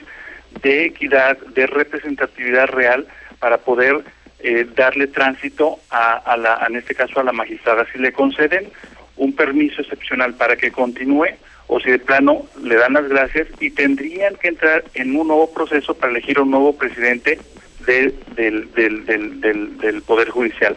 de 0.62 0.86
equidad, 0.86 1.38
de 1.38 1.66
representatividad 1.66 2.66
real, 2.68 3.06
para 3.38 3.58
poder 3.58 4.02
eh, 4.40 4.66
darle 4.74 5.06
tránsito 5.06 5.78
a, 5.90 6.14
a 6.14 6.36
la, 6.36 6.64
en 6.68 6.76
este 6.76 6.94
caso 6.94 7.20
a 7.20 7.24
la 7.24 7.32
magistrada. 7.32 7.86
Si 7.92 7.98
le 7.98 8.12
conceden 8.12 8.68
un 9.16 9.34
permiso 9.34 9.82
excepcional 9.82 10.34
para 10.34 10.56
que 10.56 10.72
continúe, 10.72 11.28
o 11.66 11.80
si 11.80 11.90
de 11.90 11.98
plano 11.98 12.46
le 12.62 12.76
dan 12.76 12.94
las 12.94 13.08
gracias 13.08 13.48
y 13.60 13.70
tendrían 13.70 14.36
que 14.36 14.48
entrar 14.48 14.84
en 14.94 15.16
un 15.16 15.28
nuevo 15.28 15.52
proceso 15.52 15.94
para 15.94 16.12
elegir 16.12 16.38
un 16.40 16.50
nuevo 16.50 16.76
presidente 16.76 17.38
del, 17.86 18.14
del, 18.34 18.72
del, 18.74 19.04
del, 19.40 19.78
del 19.78 20.02
Poder 20.02 20.28
Judicial. 20.30 20.76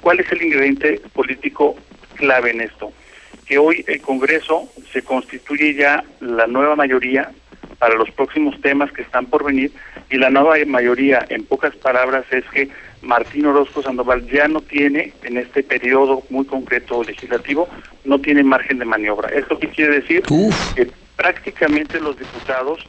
¿Cuál 0.00 0.20
es 0.20 0.30
el 0.32 0.42
ingrediente 0.42 1.00
político 1.12 1.76
clave 2.16 2.50
en 2.50 2.62
esto? 2.62 2.92
Que 3.46 3.58
hoy 3.58 3.84
el 3.86 4.00
Congreso 4.00 4.68
se 4.92 5.02
constituye 5.02 5.74
ya 5.74 6.04
la 6.20 6.46
nueva 6.46 6.76
mayoría 6.76 7.30
para 7.78 7.94
los 7.94 8.10
próximos 8.10 8.60
temas 8.60 8.92
que 8.92 9.02
están 9.02 9.26
por 9.26 9.44
venir 9.44 9.72
y 10.10 10.16
la 10.16 10.30
nueva 10.30 10.54
mayoría, 10.66 11.24
en 11.28 11.44
pocas 11.44 11.74
palabras, 11.76 12.24
es 12.30 12.44
que 12.52 12.68
Martín 13.02 13.46
Orozco 13.46 13.82
Sandoval 13.82 14.26
ya 14.30 14.48
no 14.48 14.60
tiene, 14.60 15.12
en 15.24 15.36
este 15.36 15.62
periodo 15.62 16.22
muy 16.30 16.44
concreto 16.46 17.02
legislativo, 17.02 17.68
no 18.04 18.20
tiene 18.20 18.42
margen 18.42 18.78
de 18.78 18.84
maniobra. 18.84 19.28
¿Esto 19.28 19.58
qué 19.58 19.68
quiere 19.68 20.00
decir? 20.00 20.22
Que 20.74 20.90
prácticamente 21.16 22.00
los 22.00 22.16
diputados 22.18 22.86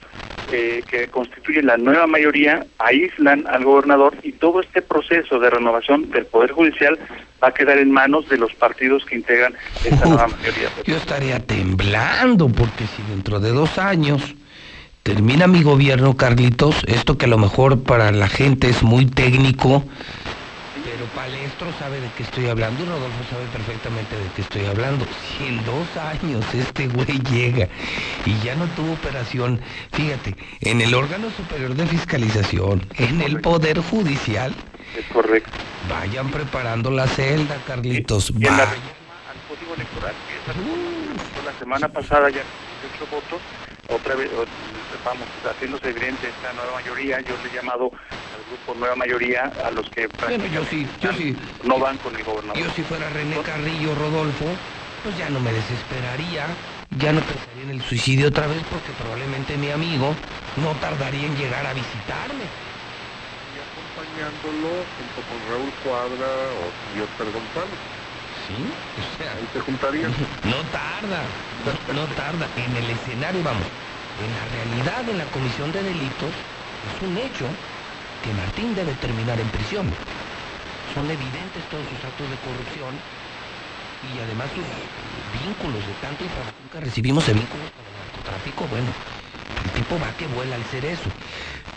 eh, 0.52 0.84
que 0.90 1.08
constituyen 1.08 1.66
la 1.66 1.78
nueva 1.78 2.06
mayoría 2.06 2.66
aíslan 2.78 3.48
al 3.48 3.64
gobernador 3.64 4.16
y 4.24 4.34
todo 4.34 4.62
este 4.62 4.82
proceso 4.82 5.40
de 5.40 5.50
renovación 5.50 6.12
del 6.12 6.26
Poder 6.26 6.52
Judicial 6.52 7.00
va 7.42 7.48
a 7.48 7.54
quedar 7.54 7.78
en 7.80 7.92
manos 7.92 8.30
de 8.30 8.38
los 8.38 8.54
partidos 8.54 9.06
que 9.06 9.16
integran 9.16 9.56
esta 9.84 10.06
nueva 10.06 10.28
mayoría. 10.28 10.70
Yo 10.86 10.98
estaría 10.98 11.40
temblando 11.40 12.50
porque 12.50 12.86
si 12.86 13.02
dentro 13.10 13.40
de 13.40 13.52
dos 13.52 13.78
años 13.78 14.36
termina 15.04 15.48
mi 15.48 15.64
gobierno, 15.64 16.16
Carlitos, 16.16 16.84
esto 16.88 17.18
que 17.18 17.26
a 17.26 17.30
lo 17.30 17.38
mejor 17.38 17.84
para 17.84 18.12
la 18.12 18.28
gente 18.28 18.70
es 18.70 18.84
muy 18.84 19.06
técnico, 19.06 19.84
pero 20.86 21.06
Palestro 21.14 21.68
sabe 21.78 22.00
de 22.00 22.08
qué 22.18 22.24
estoy 22.24 22.48
hablando, 22.48 22.86
Rodolfo 22.86 23.24
sabe 23.30 23.46
perfectamente 23.52 24.16
de 24.16 24.24
qué 24.36 24.42
estoy 24.42 24.66
hablando. 24.66 25.06
Si 25.38 25.46
en 25.48 25.64
dos 25.66 25.86
años 25.98 26.44
este 26.54 26.88
güey 26.88 27.20
llega 27.32 27.68
y 28.26 28.38
ya 28.40 28.56
no 28.56 28.66
tuvo 28.68 28.94
operación, 28.94 29.60
fíjate, 29.92 30.36
en 30.62 30.82
el 30.82 30.94
órgano 30.94 31.30
superior 31.32 31.76
de 31.76 31.86
fiscalización, 31.88 32.86
en 32.96 33.22
el 33.22 33.42
Poder 33.42 33.80
Judicial. 33.82 34.54
Es 34.98 35.06
correcto. 35.12 35.52
Vayan 35.90 36.30
preparando 36.32 36.92
la 36.92 37.08
celda, 37.08 37.58
Carlitos. 37.68 38.30
Y 38.32 38.46
en 38.46 38.56
la 38.58 38.66
va- 38.66 38.72
al 38.72 39.40
código 39.50 39.74
electoral, 39.76 40.14
que 40.30 40.52
esa- 40.52 41.46
la 41.52 41.60
semana 41.60 41.90
pasada 41.90 42.30
ya 42.30 42.42
18 42.98 43.10
votos, 43.12 43.42
otra 43.90 44.16
vez, 44.16 44.30
vamos, 45.04 45.28
haciéndose 45.44 45.90
evidente 45.90 46.30
esta 46.30 46.54
nueva 46.54 46.74
mayoría, 46.74 47.20
yo 47.22 47.36
le 47.44 47.50
he 47.50 47.54
llamado 47.54 47.92
al 48.34 48.44
grupo 48.50 48.74
Nueva 48.76 48.96
Mayoría 48.96 49.54
a 49.66 49.72
los 49.72 49.90
que 49.90 50.08
Bueno, 50.28 50.46
yo 50.48 50.66
sí, 50.66 50.88
yo 51.00 51.14
sí. 51.14 51.36
no 51.64 51.80
van 51.80 51.98
con 51.98 52.16
el 52.16 52.24
gobernador. 52.24 52.62
Yo 52.64 52.70
si 52.72 52.84
fuera 52.84 53.10
René 53.10 53.42
Carrillo 53.42 53.96
Rodolfo, 53.96 54.46
pues 55.04 55.18
ya 55.18 55.30
no 55.30 55.40
me 55.40 55.52
desesperaría, 55.52 56.48
ya 56.98 57.12
no 57.14 57.22
pensaría 57.22 57.64
en 57.64 57.72
el 57.72 57.82
suicidio 57.82 58.28
otra 58.28 58.48
vez 58.48 58.64
porque 58.72 58.92
probablemente 58.94 59.58
mi 59.58 59.70
amigo 59.70 60.16
no 60.58 60.72
tardaría 60.80 61.28
en 61.28 61.36
llegar 61.36 61.66
a 61.66 61.74
visitarme. 61.74 62.44
acompañándolo 63.94 64.70
junto 64.98 65.22
con 65.28 65.38
Raúl 65.50 65.72
Cuadra 65.84 66.28
o 66.60 66.98
y 66.98 67.02
Oscar 67.02 67.28
González. 67.32 67.80
Sí, 68.48 68.56
o 68.98 69.18
sea, 69.18 69.32
ahí 69.34 69.48
se 69.54 69.60
juntarían. 69.60 70.12
No 70.44 70.58
tarda, 70.72 71.24
no, 71.88 71.94
no 71.94 72.08
tarda. 72.16 72.48
En 72.58 72.76
el 72.76 72.90
escenario, 72.90 73.42
vamos, 73.44 73.68
en 74.24 74.32
la 74.32 74.46
realidad, 74.48 75.10
en 75.10 75.18
la 75.18 75.26
comisión 75.26 75.72
de 75.72 75.84
delitos, 75.84 76.32
es 76.32 76.98
un 77.04 77.18
hecho 77.18 77.48
que 78.24 78.32
Martín 78.34 78.76
debe 78.76 78.94
terminar 79.04 79.40
en 79.40 79.48
prisión. 79.50 79.92
Son 80.96 81.06
evidentes 81.06 81.64
todos 81.70 81.84
sus 81.92 82.00
actos 82.00 82.28
de 82.30 82.38
corrupción 82.40 82.96
y 84.04 84.20
además 84.20 84.48
sus 84.56 84.64
vínculos 85.44 85.84
de 85.84 85.94
tanta 86.00 86.24
información 86.24 86.68
que 86.72 86.80
recibimos 86.80 87.26
de 87.28 87.34
vínculos 87.34 87.68
con 87.76 87.84
el 87.84 87.96
narcotráfico. 88.00 88.62
Bueno, 88.72 88.92
el 89.64 89.72
tipo 89.72 90.00
va 90.00 90.12
que 90.16 90.28
vuela 90.28 90.56
al 90.56 90.66
ser 90.72 90.86
eso. 90.86 91.10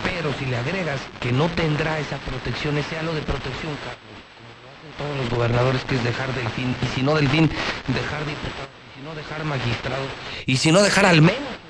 Pero 0.04 0.30
si 0.38 0.46
le 0.46 0.56
agregas 0.56 1.00
que 1.20 1.32
no 1.32 1.48
tendrá 1.50 1.98
esa 1.98 2.18
protección, 2.18 2.78
ese 2.78 2.98
halo 2.98 3.14
de 3.14 3.22
protección, 3.22 3.74
Carlos, 3.82 4.18
como 4.38 4.50
lo 4.62 4.68
hacen 4.70 4.92
todos 4.98 5.14
los 5.16 5.28
gobernadores, 5.30 5.82
que 5.84 5.96
es 5.96 6.04
dejar 6.04 6.30
del 6.34 6.48
fin, 6.50 6.76
y 6.82 6.86
si 6.94 7.02
no 7.02 7.14
del 7.14 7.28
fin, 7.28 7.50
dejar 7.88 8.22
diputados, 8.26 8.70
y 8.70 8.98
si 8.98 9.02
no 9.02 9.14
dejar 9.14 9.44
magistrados, 9.44 10.10
y 10.44 10.56
si 10.58 10.70
no 10.70 10.82
dejar 10.82 11.06
al 11.06 11.22
menos 11.22 11.65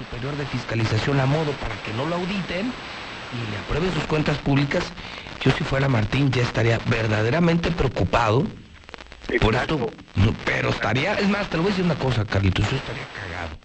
superior 0.00 0.34
de 0.34 0.46
fiscalización 0.46 1.20
a 1.20 1.26
modo 1.26 1.52
para 1.52 1.76
que 1.76 1.92
no 1.92 2.06
lo 2.06 2.16
auditen 2.16 2.72
y 3.36 3.50
le 3.50 3.58
aprueben 3.58 3.92
sus 3.92 4.06
cuentas 4.06 4.38
públicas, 4.38 4.94
yo 5.40 5.50
si 5.50 5.62
fuera 5.62 5.88
Martín 5.88 6.30
ya 6.30 6.42
estaría 6.42 6.80
verdaderamente 6.86 7.70
preocupado 7.70 8.46
por 9.42 9.54
esto, 9.54 9.92
pero 10.46 10.70
estaría, 10.70 11.14
es 11.14 11.28
más, 11.28 11.50
te 11.50 11.58
lo 11.58 11.64
voy 11.64 11.70
a 11.70 11.74
decir 11.74 11.84
una 11.84 11.98
cosa, 11.98 12.24
Carlitos, 12.24 12.70
yo 12.70 12.78
estaría 12.78 13.06
cagado. 13.12 13.58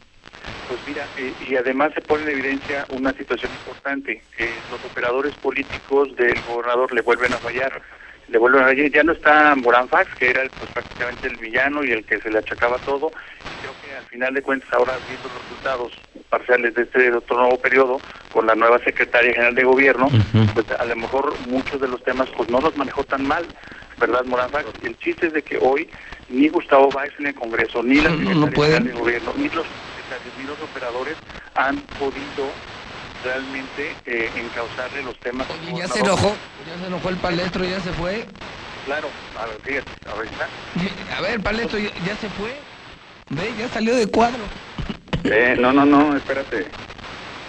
Pues 0.68 0.82
mira, 0.86 1.10
eh, 1.16 1.38
y 1.40 1.56
además 1.56 1.94
se 1.96 2.02
pone 2.02 2.24
en 2.24 2.32
evidencia 2.32 2.86
una 2.90 3.14
situación 3.14 3.54
importante. 3.54 4.26
que 4.36 4.62
los 4.68 4.84
operadores 4.84 5.38
políticos 5.38 6.14
del 6.18 6.42
gobernador 6.42 6.94
le 6.94 7.02
vuelven 7.02 7.34
a 7.34 7.40
fallar. 7.40 7.82
Le 8.28 8.38
vuelven 8.38 8.64
a. 8.64 8.74
Ya 8.74 9.04
no 9.04 9.12
está 9.12 9.56
Morán 9.56 9.88
Fax, 9.88 10.16
que 10.16 10.30
era 10.30 10.42
pues, 10.58 10.72
prácticamente 10.72 11.28
el 11.28 11.38
villano 11.38 11.84
y 11.84 11.92
el 11.92 12.04
que 12.06 12.20
se 12.20 12.30
le 12.30 12.40
achacaba 12.40 12.78
todo. 12.80 13.12
Y 13.52 13.56
creo 13.62 13.74
que 13.84 13.96
al 13.96 14.06
final 14.06 14.34
de 14.34 14.42
cuentas, 14.42 14.72
ahora 14.74 14.94
viendo 15.08 15.30
los 15.30 15.42
resultados 15.44 15.94
parciales 16.30 16.74
de 16.74 16.84
este 16.84 17.12
otro 17.14 17.38
nuevo 17.38 17.58
periodo, 17.60 18.02
con 18.32 18.48
la 18.48 18.56
nueva 18.56 18.80
secretaria 18.80 19.32
general 19.32 19.56
de 19.56 19.64
gobierno, 19.64 20.10
pues 20.54 20.66
a 20.72 20.86
lo 20.86 20.96
mejor 20.96 21.40
muchos 21.48 21.80
de 21.80 21.88
los 21.88 22.04
temas 22.04 22.30
pues 22.36 22.50
no 22.50 22.60
los 22.60 22.76
manejó 22.76 23.04
tan 23.04 23.26
mal. 23.26 23.46
¿Verdad, 23.98 24.26
Morán 24.26 24.52
Fax? 24.52 24.66
El 24.84 24.98
chiste 24.98 25.28
es 25.28 25.34
de 25.34 25.42
que 25.42 25.58
hoy 25.58 25.90
ni 26.28 26.50
Gustavo 26.50 26.92
Báez 26.92 27.14
en 27.20 27.28
el 27.28 27.36
Congreso, 27.36 27.84
ni 27.84 28.02
la 28.02 28.10
no, 28.10 28.18
secretaria 28.18 28.36
no 28.36 28.52
general 28.52 28.84
de 28.84 28.92
gobierno, 28.92 29.34
ni 29.38 29.50
los 29.50 29.66
secretarios, 29.96 30.38
ni 30.38 30.44
los 30.46 30.62
operadores 30.62 31.16
han 31.56 31.78
podido 31.98 32.50
realmente 33.26 33.96
eh, 34.06 34.30
encauzarle 34.36 35.04
los 35.04 35.20
temas. 35.20 35.48
al 35.50 35.78
Ya 35.78 35.88
se 35.88 36.00
enojó, 36.00 36.36
ya 36.68 36.80
se 36.80 36.88
enojó 36.88 37.10
el 37.10 37.18
palestro, 37.18 37.66
ya 37.66 37.80
se 37.82 37.92
fue. 37.94 38.26
Claro, 38.86 39.08
a 39.38 39.48
ver, 39.48 39.60
fíjate, 39.64 40.10
a 40.10 40.16
ver, 40.16 40.28
está. 40.28 41.18
A 41.18 41.22
ver, 41.22 41.42
palestro, 41.42 41.80
ya, 41.80 41.90
ya 42.06 42.16
se 42.16 42.30
fue. 42.30 42.56
Ve, 43.32 43.52
ya 43.58 43.68
salió 43.68 43.96
de 43.96 44.08
cuadro. 44.08 44.44
Eh, 45.24 45.58
no, 45.60 45.74
no, 45.74 45.86
no, 45.86 46.16
espérate. 46.16 46.68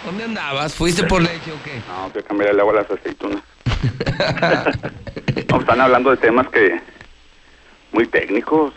¿Dónde 0.03 0.23
andabas? 0.23 0.73
¿Fuiste 0.73 1.03
por 1.03 1.21
leche 1.21 1.51
o 1.51 1.63
qué? 1.63 1.79
No, 1.87 2.11
que 2.11 2.23
cambiar 2.23 2.49
el 2.51 2.59
agua 2.59 2.73
a 2.73 2.75
las 2.77 2.91
aceitunas. 2.91 3.43
no, 5.49 5.59
están 5.59 5.81
hablando 5.81 6.09
de 6.09 6.17
temas 6.17 6.47
que 6.47 6.81
muy 7.91 8.07
técnicos. 8.07 8.73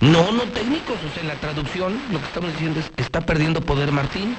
No, 0.00 0.30
no 0.32 0.42
técnicos, 0.44 0.96
o 0.96 1.14
sea, 1.14 1.22
en 1.22 1.28
la 1.28 1.34
traducción 1.34 1.98
lo 2.12 2.20
que 2.20 2.26
estamos 2.26 2.52
diciendo 2.52 2.78
es 2.78 2.92
está 2.96 3.22
perdiendo 3.22 3.60
poder 3.60 3.90
Martín, 3.90 4.36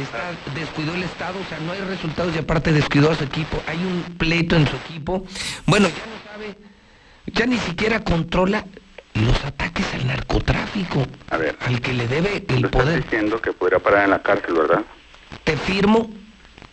está 0.00 0.32
descuidó 0.54 0.94
el 0.94 1.02
Estado, 1.02 1.38
o 1.44 1.48
sea, 1.48 1.58
no 1.60 1.72
hay 1.72 1.80
resultados 1.80 2.34
y 2.34 2.38
aparte 2.38 2.72
descuidó 2.72 3.10
a 3.10 3.14
su 3.16 3.24
equipo, 3.24 3.62
hay 3.66 3.78
un 3.78 4.02
pleito 4.18 4.56
en 4.56 4.66
su 4.66 4.76
equipo. 4.76 5.24
Bueno, 5.66 5.88
ya 5.88 5.94
no 6.06 6.32
sabe, 6.32 6.58
ya 7.26 7.46
ni 7.46 7.58
siquiera 7.58 8.00
controla 8.04 8.64
los 9.14 9.44
ataques 9.44 9.86
al 9.94 10.06
narcotráfico, 10.08 11.06
A 11.30 11.36
ver, 11.36 11.56
al 11.60 11.80
que 11.80 11.92
le 11.92 12.08
debe 12.08 12.36
el 12.36 12.44
tú 12.46 12.54
estás 12.66 12.70
poder. 12.70 13.02
diciendo 13.04 13.40
que 13.40 13.52
podría 13.52 13.78
parar 13.78 14.04
en 14.04 14.10
la 14.10 14.22
cárcel, 14.22 14.54
¿verdad? 14.54 14.82
Te 15.44 15.56
firmo, 15.56 16.10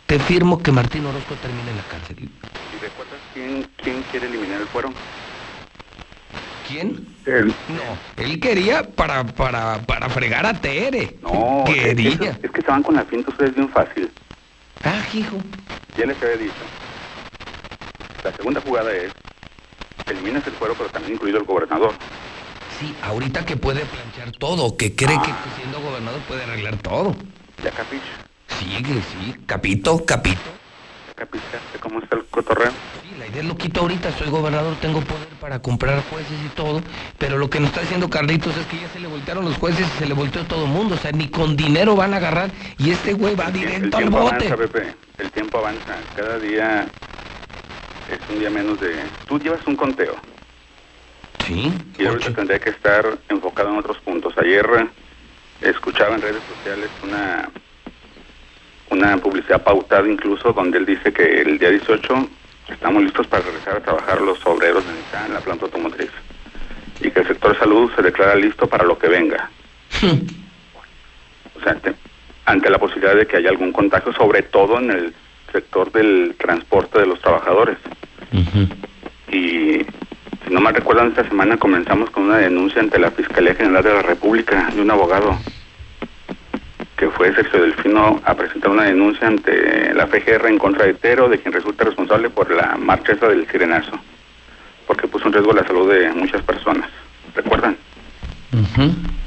te 0.07 0.17
firmo 0.19 0.57
que 0.61 0.71
Martín 0.71 1.05
Orozco 1.05 1.35
termine 1.35 1.69
en 1.69 1.77
la 1.77 1.83
cárcel. 1.83 2.17
¿Y 2.19 2.81
recuerdas 2.81 3.19
quién, 3.33 3.67
quién 3.77 4.03
quiere 4.09 4.27
eliminar 4.27 4.59
el 4.61 4.67
fuero? 4.67 4.91
¿Quién? 6.71 7.05
Él. 7.25 7.53
No, 7.67 8.23
él 8.23 8.39
quería 8.39 8.83
para, 8.83 9.25
para, 9.25 9.79
para 9.79 10.09
fregar 10.09 10.45
a 10.45 10.53
Tere. 10.53 11.17
No, 11.21 11.63
quería. 11.65 12.11
Es, 12.11 12.43
es 12.43 12.51
que 12.51 12.61
se 12.61 12.67
van 12.67 12.81
con 12.81 12.95
la 12.95 13.03
finta 13.03 13.29
ustedes 13.29 13.53
bien 13.55 13.69
fácil. 13.69 14.09
Ah, 14.83 15.03
hijo. 15.13 15.37
Ya 15.97 16.05
les 16.05 16.15
había 16.23 16.37
dicho. 16.37 16.53
La 18.23 18.31
segunda 18.31 18.61
jugada 18.61 18.93
es, 18.93 19.11
eliminas 20.07 20.45
el 20.47 20.53
fuero, 20.53 20.73
pero 20.77 20.89
también 20.89 21.15
incluido 21.15 21.39
el 21.39 21.45
gobernador. 21.45 21.93
Sí, 22.79 22.95
ahorita 23.03 23.45
que 23.45 23.57
puede 23.57 23.81
planchar 23.81 24.31
todo, 24.37 24.77
que 24.77 24.95
cree 24.95 25.19
que 25.21 25.31
siendo 25.57 25.81
gobernador 25.81 26.21
puede 26.21 26.43
arreglar 26.43 26.77
todo. 26.77 27.15
Ya 27.63 27.71
capiche. 27.71 28.05
Sí, 28.47 29.01
sí, 29.11 29.35
capito, 29.45 30.05
capito. 30.05 30.60
Cómo 31.79 31.99
está 31.99 32.15
el 32.17 32.25
cotorreo. 32.25 32.71
Sí, 33.03 33.15
la 33.17 33.27
idea 33.27 33.41
es 33.41 33.47
lo 33.47 33.57
quito 33.57 33.81
ahorita, 33.81 34.11
soy 34.17 34.29
gobernador, 34.29 34.75
tengo 34.81 35.01
poder 35.01 35.27
para 35.39 35.61
comprar 35.61 36.01
jueces 36.09 36.37
y 36.45 36.49
todo, 36.49 36.81
pero 37.17 37.37
lo 37.37 37.49
que 37.49 37.59
nos 37.59 37.69
está 37.69 37.81
diciendo 37.81 38.09
Carlitos 38.09 38.55
es 38.57 38.65
que 38.67 38.79
ya 38.79 38.89
se 38.89 38.99
le 38.99 39.07
voltearon 39.07 39.45
los 39.45 39.57
jueces 39.57 39.85
y 39.87 39.99
se 39.99 40.05
le 40.05 40.13
volteó 40.13 40.43
todo 40.45 40.65
el 40.65 40.71
mundo, 40.71 40.95
o 40.95 40.97
sea, 40.97 41.11
ni 41.11 41.27
con 41.29 41.55
dinero 41.55 41.95
van 41.95 42.13
a 42.13 42.17
agarrar 42.17 42.51
y 42.77 42.91
este 42.91 43.13
güey 43.13 43.35
va 43.35 43.45
El 43.47 43.53
directo 43.53 43.97
al 43.97 44.03
tiempo 44.03 44.19
bote. 44.19 44.35
avanza, 44.47 44.57
Pepe. 44.57 44.95
El 45.17 45.31
tiempo 45.31 45.57
avanza. 45.59 45.95
Cada 46.15 46.39
día 46.39 46.87
es 48.09 48.19
un 48.29 48.39
día 48.39 48.49
menos 48.49 48.79
de... 48.79 48.95
Tú 49.27 49.39
llevas 49.39 49.65
un 49.67 49.75
conteo. 49.75 50.15
Sí. 51.45 51.71
Y 51.97 52.05
ahorita 52.05 52.33
tendría 52.33 52.59
que 52.59 52.69
estar 52.71 53.05
enfocado 53.29 53.69
en 53.69 53.77
otros 53.77 53.97
puntos. 53.99 54.33
Ayer 54.37 54.67
eh, 54.79 55.69
escuchaba 55.69 56.15
en 56.15 56.21
redes 56.21 56.41
sociales 56.55 56.89
una 57.03 57.49
una 58.91 59.17
publicidad 59.17 59.63
pautada 59.63 60.07
incluso 60.07 60.53
donde 60.53 60.77
él 60.77 60.85
dice 60.85 61.11
que 61.11 61.41
el 61.41 61.57
día 61.57 61.69
18 61.69 62.29
estamos 62.69 63.03
listos 63.03 63.25
para 63.27 63.43
regresar 63.43 63.77
a 63.77 63.81
trabajar 63.81 64.21
los 64.21 64.45
obreros 64.45 64.83
en 65.27 65.33
la 65.33 65.39
planta 65.39 65.65
automotriz 65.65 66.11
y 66.99 67.09
que 67.09 67.21
el 67.21 67.27
sector 67.27 67.57
salud 67.57 67.89
se 67.95 68.01
declara 68.01 68.35
listo 68.35 68.67
para 68.67 68.83
lo 68.83 68.97
que 68.97 69.07
venga. 69.07 69.49
o 70.03 71.63
sea, 71.63 71.71
ante, 71.71 71.93
ante 72.45 72.69
la 72.69 72.77
posibilidad 72.77 73.15
de 73.15 73.25
que 73.25 73.37
haya 73.37 73.49
algún 73.49 73.71
contagio, 73.71 74.13
sobre 74.13 74.43
todo 74.43 74.77
en 74.79 74.91
el 74.91 75.13
sector 75.51 75.91
del 75.91 76.35
transporte 76.37 76.99
de 76.99 77.07
los 77.07 77.19
trabajadores. 77.19 77.77
Y 79.31 79.83
si 80.43 80.49
no 80.49 80.61
me 80.61 80.71
recuerdan, 80.71 81.09
esta 81.09 81.27
semana 81.27 81.57
comenzamos 81.57 82.09
con 82.11 82.23
una 82.23 82.37
denuncia 82.37 82.81
ante 82.81 82.99
la 82.99 83.11
Fiscalía 83.11 83.55
General 83.55 83.83
de 83.83 83.93
la 83.93 84.01
República 84.01 84.69
de 84.73 84.81
un 84.81 84.91
abogado 84.91 85.37
que 87.01 87.09
fue 87.09 87.33
Sergio 87.33 87.63
Delfino 87.63 88.21
a 88.23 88.35
presentar 88.35 88.69
una 88.69 88.83
denuncia 88.83 89.27
ante 89.27 89.91
la 89.95 90.05
FGR 90.05 90.45
en 90.45 90.59
contra 90.59 90.85
de 90.85 90.93
Tero, 90.93 91.29
de 91.29 91.39
quien 91.39 91.51
resulta 91.51 91.83
responsable 91.83 92.29
por 92.29 92.51
la 92.51 92.77
marcha 92.77 93.13
esa 93.13 93.27
del 93.27 93.47
sirenazo, 93.49 93.99
porque 94.85 95.07
puso 95.07 95.25
en 95.25 95.33
riesgo 95.33 95.51
la 95.51 95.65
salud 95.65 95.91
de 95.91 96.11
muchas 96.11 96.43
personas. 96.43 96.87
¿Recuerdan? 97.33 97.75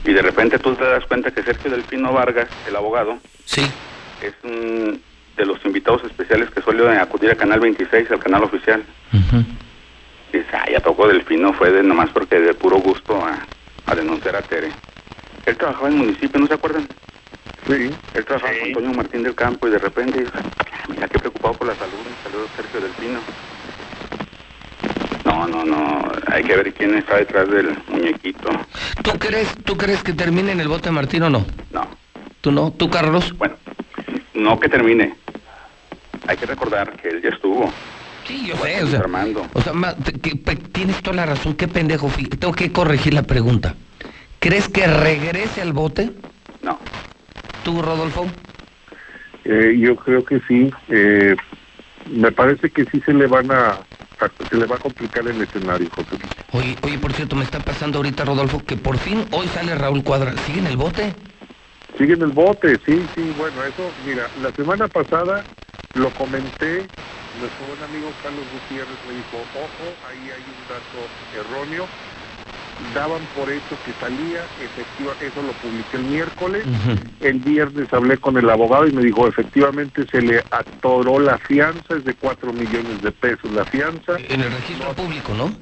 Y 0.05 0.12
de 0.12 0.23
repente 0.23 0.61
tú 0.61 0.77
te 0.77 0.85
das 0.85 1.05
cuenta 1.07 1.33
que 1.33 1.43
Sergio 1.43 1.69
Delfino 1.73 2.12
Vargas, 2.12 2.47
el 2.69 2.77
abogado, 2.77 3.19
sí. 3.44 3.69
es 4.23 4.35
un 4.44 5.01
de 5.36 5.44
los 5.44 5.59
invitados 5.65 6.05
especiales 6.05 6.51
que 6.51 6.62
suele 6.62 6.89
acudir 6.97 7.33
a 7.33 7.35
Canal 7.35 7.59
26, 7.59 8.09
al 8.09 8.20
canal 8.20 8.44
oficial. 8.44 8.85
Y 10.33 10.36
dice, 10.36 10.51
ah, 10.53 10.67
ya 10.70 10.78
tocó 10.78 11.09
Delfino, 11.09 11.53
fue 11.53 11.73
de 11.73 11.83
nomás 11.83 12.11
porque 12.11 12.39
de 12.39 12.55
puro 12.55 12.77
gusto 12.77 13.17
a, 13.17 13.44
a 13.91 13.94
denunciar 13.97 14.36
a 14.36 14.43
Tere. 14.43 14.70
Él 15.44 15.57
trabajaba 15.57 15.89
en 15.89 15.94
el 15.94 16.01
municipio, 16.03 16.39
¿no 16.39 16.47
se 16.47 16.55
acuerdan? 16.55 16.86
Sí. 17.67 17.91
Él 18.15 18.25
trabajaba 18.25 18.52
con 18.52 18.67
Antonio 18.68 18.93
Martín 18.94 19.23
del 19.23 19.34
Campo 19.34 19.67
y 19.68 19.70
de 19.70 19.78
repente 19.78 20.20
dice, 20.20 20.33
"Ah, 20.36 20.84
mira 20.89 21.09
qué 21.09 21.18
preocupado 21.18 21.55
por 21.55 21.67
la 21.68 21.75
salud, 21.76 21.93
saludos 22.23 22.51
Sergio 22.57 22.81
Delfino. 22.81 23.20
No, 25.25 25.47
no, 25.49 25.65
no, 25.65 26.12
hay 26.28 26.43
que 26.44 26.57
ver 26.57 26.73
quién 26.75 26.97
está 26.99 27.17
detrás 27.17 27.51
del 27.51 27.76
muñequito. 27.89 28.51
¿Tú 29.02 29.12
crees, 29.18 29.49
¿Tú 29.65 29.76
crees 29.76 30.02
que 30.02 30.12
termine 30.12 30.52
en 30.52 30.60
el 30.60 30.68
bote 30.68 30.91
Martín 30.91 31.23
o 31.23 31.31
no? 31.31 31.47
No. 31.73 31.86
¿Tú 32.41 32.52
no? 32.52 32.70
¿Tú, 32.73 32.91
Carlos? 32.91 33.34
Bueno, 33.39 33.55
no 34.34 34.60
que 34.60 34.68
termine. 34.68 35.15
Hay 36.26 36.36
que 36.36 36.47
recordar 36.47 36.93
que 37.01 37.09
él 37.09 37.23
ya 37.23 37.31
estuvo. 37.31 37.73
Sí, 38.26 38.47
yo 38.47 38.57
sé, 38.57 38.83
o 38.83 38.86
sea, 38.86 39.02
o 39.52 39.60
sea, 39.62 39.73
ma- 39.75 39.94
que- 40.23 40.36
tienes 40.73 41.02
toda 41.02 41.17
la 41.17 41.26
razón, 41.26 41.55
qué 41.55 41.68
pendejo, 41.68 42.10
tengo 42.39 42.55
que 42.55 42.73
corregir 42.73 43.12
la 43.15 43.23
pregunta. 43.23 43.75
¿Crees 44.39 44.68
que 44.68 44.86
regrese 44.86 45.60
al 45.62 45.73
bote? 45.73 46.10
¿Tú, 47.65 47.81
Rodolfo? 47.81 48.31
Eh, 49.44 49.75
yo 49.78 49.97
creo 49.97 50.23
que 50.25 50.39
sí. 50.47 50.70
Eh, 50.89 51.34
me 52.05 52.31
parece 52.31 52.70
que 52.70 52.84
sí 52.93 53.01
se 53.01 53.15
le 53.15 53.26
van 53.26 53.51
a, 53.51 53.70
a- 54.18 54.33
se 54.49 54.57
le 54.57 54.67
va 54.67 54.76
a 54.76 54.81
complicar 54.81 55.26
el 55.26 55.41
escenario, 55.41 55.89
José. 55.91 56.17
Luis. 56.18 56.33
Oye, 56.52 56.78
oye, 56.83 56.99
por 56.99 57.12
cierto, 57.15 57.36
me 57.36 57.43
está 57.44 57.60
pasando 57.60 57.99
ahorita, 57.99 58.25
Rodolfo, 58.26 58.62
que 58.65 58.76
por 58.76 58.99
fin 58.99 59.26
hoy 59.33 59.49
sale 59.49 59.75
Raúl 59.75 60.05
Cuadra. 60.05 60.36
¿Sigue 60.36 60.59
en 60.60 60.67
el 60.67 60.76
bote? 60.76 61.15
Sigue 61.97 62.12
en 62.15 62.23
el 62.23 62.33
bote, 62.33 62.78
sí, 62.84 63.09
sí. 63.15 63.31
Bueno, 63.31 63.65
eso, 63.65 63.94
mira, 63.97 64.31
la 64.34 64.52
semana 64.52 64.89
pasada 64.89 65.47
lo 65.94 66.12
comenté. 66.15 66.91
Nuestro 67.33 67.65
buen 67.67 67.83
amigo 67.83 68.15
Carlos 68.23 68.47
Gutiérrez 68.49 69.02
me 69.02 69.15
dijo, 69.15 69.49
ojo, 69.55 69.99
ahí 70.07 70.31
hay 70.31 70.49
un 70.51 70.67
dato 70.67 71.10
erróneo. 71.33 71.91
Daban 72.94 73.23
por 73.35 73.51
hecho 73.51 73.77
que 73.85 73.93
salía, 74.01 74.43
efectiva, 74.59 75.15
eso 75.20 75.43
lo 75.43 75.53
publiqué 75.53 75.97
el 75.97 76.05
miércoles. 76.05 76.65
El 77.20 77.39
viernes 77.41 77.93
hablé 77.93 78.19
con 78.19 78.36
el 78.36 78.49
abogado 78.51 78.86
y 78.86 78.93
me 78.93 79.03
dijo, 79.03 79.28
efectivamente 79.28 80.07
se 80.11 80.20
le 80.20 80.44
atoró 80.51 81.19
la 81.20 81.39
fianza, 81.39 81.94
es 81.94 82.05
de 82.05 82.15
4 82.15 82.53
millones 82.53 83.03
de 83.03 83.12
pesos 83.12 83.51
la 83.53 83.65
fianza. 83.65 84.17
En 84.28 84.41
el 84.41 84.53
registro 84.53 84.93
público, 84.93 85.35
¿no? 85.35 85.55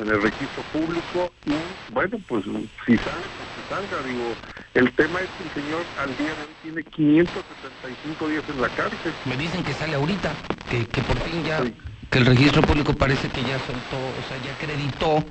En 0.00 0.08
el 0.08 0.22
registro 0.22 0.62
público. 0.72 1.32
Y 1.46 1.54
bueno, 1.92 2.18
pues 2.28 2.44
si 2.44 2.96
sale, 2.98 3.24
pues 3.36 3.68
salga. 3.68 4.06
Digo, 4.06 4.34
el 4.74 4.92
tema 4.92 5.20
es 5.20 5.28
que 5.30 5.60
el 5.60 5.64
señor 5.64 5.82
al 5.98 6.16
día 6.16 6.34
de 6.34 6.42
hoy 6.42 6.54
tiene 6.62 6.82
575 6.82 8.28
días 8.28 8.44
en 8.48 8.60
la 8.60 8.68
cárcel. 8.68 9.12
Me 9.24 9.36
dicen 9.36 9.64
que 9.64 9.72
sale 9.72 9.94
ahorita, 9.94 10.32
que, 10.70 10.86
que 10.86 11.00
por 11.02 11.16
fin 11.16 11.44
ya, 11.44 11.62
que 12.10 12.18
el 12.18 12.26
registro 12.26 12.62
público 12.62 12.92
parece 12.92 13.28
que 13.28 13.40
ya 13.42 13.58
soltó, 13.60 13.96
o 13.96 14.28
sea, 14.28 14.36
ya 14.44 14.52
acreditó 14.52 15.24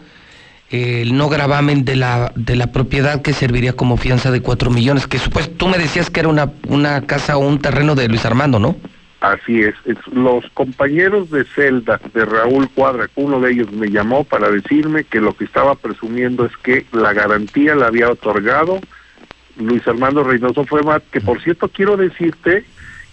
el 0.70 1.16
no 1.16 1.30
gravamen 1.30 1.86
de 1.86 1.96
la, 1.96 2.32
de 2.36 2.56
la 2.56 2.72
propiedad 2.72 3.22
que 3.22 3.34
serviría 3.34 3.74
como 3.74 3.98
fianza 3.98 4.32
de 4.32 4.42
4 4.42 4.70
millones, 4.70 5.08
que 5.08 5.18
supuesto, 5.18 5.54
tú 5.56 5.68
me 5.68 5.78
decías 5.78 6.10
que 6.10 6.20
era 6.20 6.30
una, 6.30 6.52
una 6.68 7.06
casa 7.06 7.38
o 7.38 7.48
un 7.48 7.60
terreno 7.60 7.96
de 7.96 8.08
Luis 8.08 8.26
Armando, 8.26 8.60
¿no? 8.60 8.76
Así 9.20 9.62
es, 9.62 9.74
los 10.12 10.46
compañeros 10.54 11.32
de 11.32 11.44
celda 11.44 12.00
de 12.14 12.24
Raúl 12.24 12.70
Cuadra, 12.70 13.10
uno 13.16 13.40
de 13.40 13.52
ellos 13.52 13.72
me 13.72 13.90
llamó 13.90 14.24
para 14.24 14.52
decirme 14.52 15.06
que 15.06 15.20
lo 15.20 15.36
que 15.36 15.46
estaba 15.46 15.74
presumiendo 15.74 16.46
es 16.46 16.56
que 16.58 16.86
la 16.92 17.14
garantía 17.14 17.74
la 17.74 17.88
había 17.88 18.12
otorgado 18.12 18.80
Luis 19.58 19.88
Armando 19.88 20.24
Reynoso 20.24 20.66
Fuema, 20.66 21.02
que 21.12 21.22
por 21.22 21.42
cierto 21.42 21.68
quiero 21.70 21.98
decirte 21.98 22.64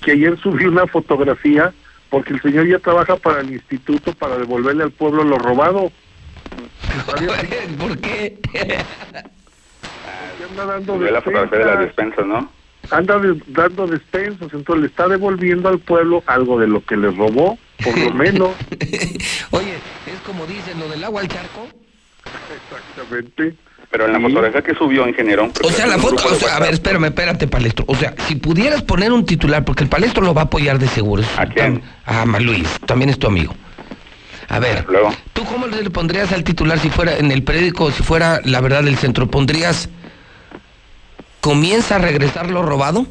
que 0.02 0.12
ayer 0.12 0.39
subí 0.39 0.66
una 0.66 0.86
fotografía 0.86 1.73
porque 2.10 2.34
el 2.34 2.42
señor 2.42 2.68
ya 2.68 2.78
trabaja 2.78 3.16
para 3.16 3.41
el 3.41 3.52
instituto 3.52 4.12
para 4.12 4.39
devolverle 4.39 4.84
al 4.84 4.91
pueblo 4.92 5.24
lo 5.24 5.39
robado. 5.39 5.91
¿Por 7.79 7.99
qué? 7.99 8.39
anda 10.51 10.67
dando 10.67 10.95
Subió 10.95 11.11
la 11.11 11.23
fotografía 11.23 11.59
de 11.59 11.65
las 11.65 11.79
despensas, 11.81 12.27
¿no? 12.27 12.49
anda 12.91 13.19
de- 13.19 13.41
dando 13.47 13.87
despensas, 13.87 14.53
entonces 14.53 14.83
le 14.83 14.87
está 14.89 15.09
devolviendo 15.09 15.69
al 15.71 15.79
pueblo 15.79 16.23
algo 16.27 16.59
de 16.61 16.67
lo 16.69 16.85
que 16.85 16.97
le 16.97 17.11
robó, 17.11 17.59
por 17.83 17.99
lo 17.99 18.11
menos. 18.13 18.51
Oye, 19.51 19.75
es 20.07 20.21
como 20.27 20.45
dicen, 20.47 20.79
lo 20.79 20.89
del 20.89 21.03
agua 21.03 21.23
al 21.23 21.29
charco. 21.29 21.67
Exactamente. 22.55 23.55
Pero 23.91 24.07
en 24.07 24.13
la 24.13 24.21
fotografía 24.21 24.61
que 24.63 24.75
subió, 24.75 25.09
ingeniero... 25.09 25.51
O 25.63 25.71
sea, 25.71 25.87
la 25.87 25.99
foto, 25.99 26.27
o 26.29 26.35
sea, 26.35 26.57
a 26.57 26.61
ver, 26.61 26.75
espérame, 26.75 27.05
espérate, 27.07 27.47
Palestro. 27.47 27.85
O 27.89 27.95
sea, 27.95 28.13
si 28.27 28.35
pudieras 28.37 28.83
poner 28.83 29.13
un 29.13 29.25
titular, 29.25 29.65
porque 29.65 29.85
el 29.85 29.89
Palestro 29.89 30.23
lo 30.23 30.35
va 30.35 30.43
a 30.43 30.45
apoyar 30.45 30.79
de 30.79 30.89
seguro. 30.89 31.23
¿A 31.39 31.47
quién? 31.47 31.81
A 32.05 32.25
Luis, 32.41 32.69
también 32.87 33.11
es 33.11 33.19
tu 33.19 33.29
amigo. 33.29 33.55
A 34.55 34.60
ver, 34.60 34.86
¿tú 35.33 35.42
cómo 35.47 35.66
le 35.66 35.91
pondrías 35.91 36.31
al 36.31 36.44
titular 36.44 36.78
si 36.78 36.89
fuera 36.89 37.18
en 37.18 37.33
el 37.33 37.42
periódico, 37.42 37.91
si 37.91 38.05
fuera 38.05 38.41
la 38.44 38.60
verdad 38.60 38.84
del 38.84 38.97
centro? 38.97 39.26
¿Pondrías, 39.26 39.89
comienza 41.41 41.97
a 41.97 41.99
regresar 41.99 42.49
lo 42.49 42.62
robado? 42.62 43.05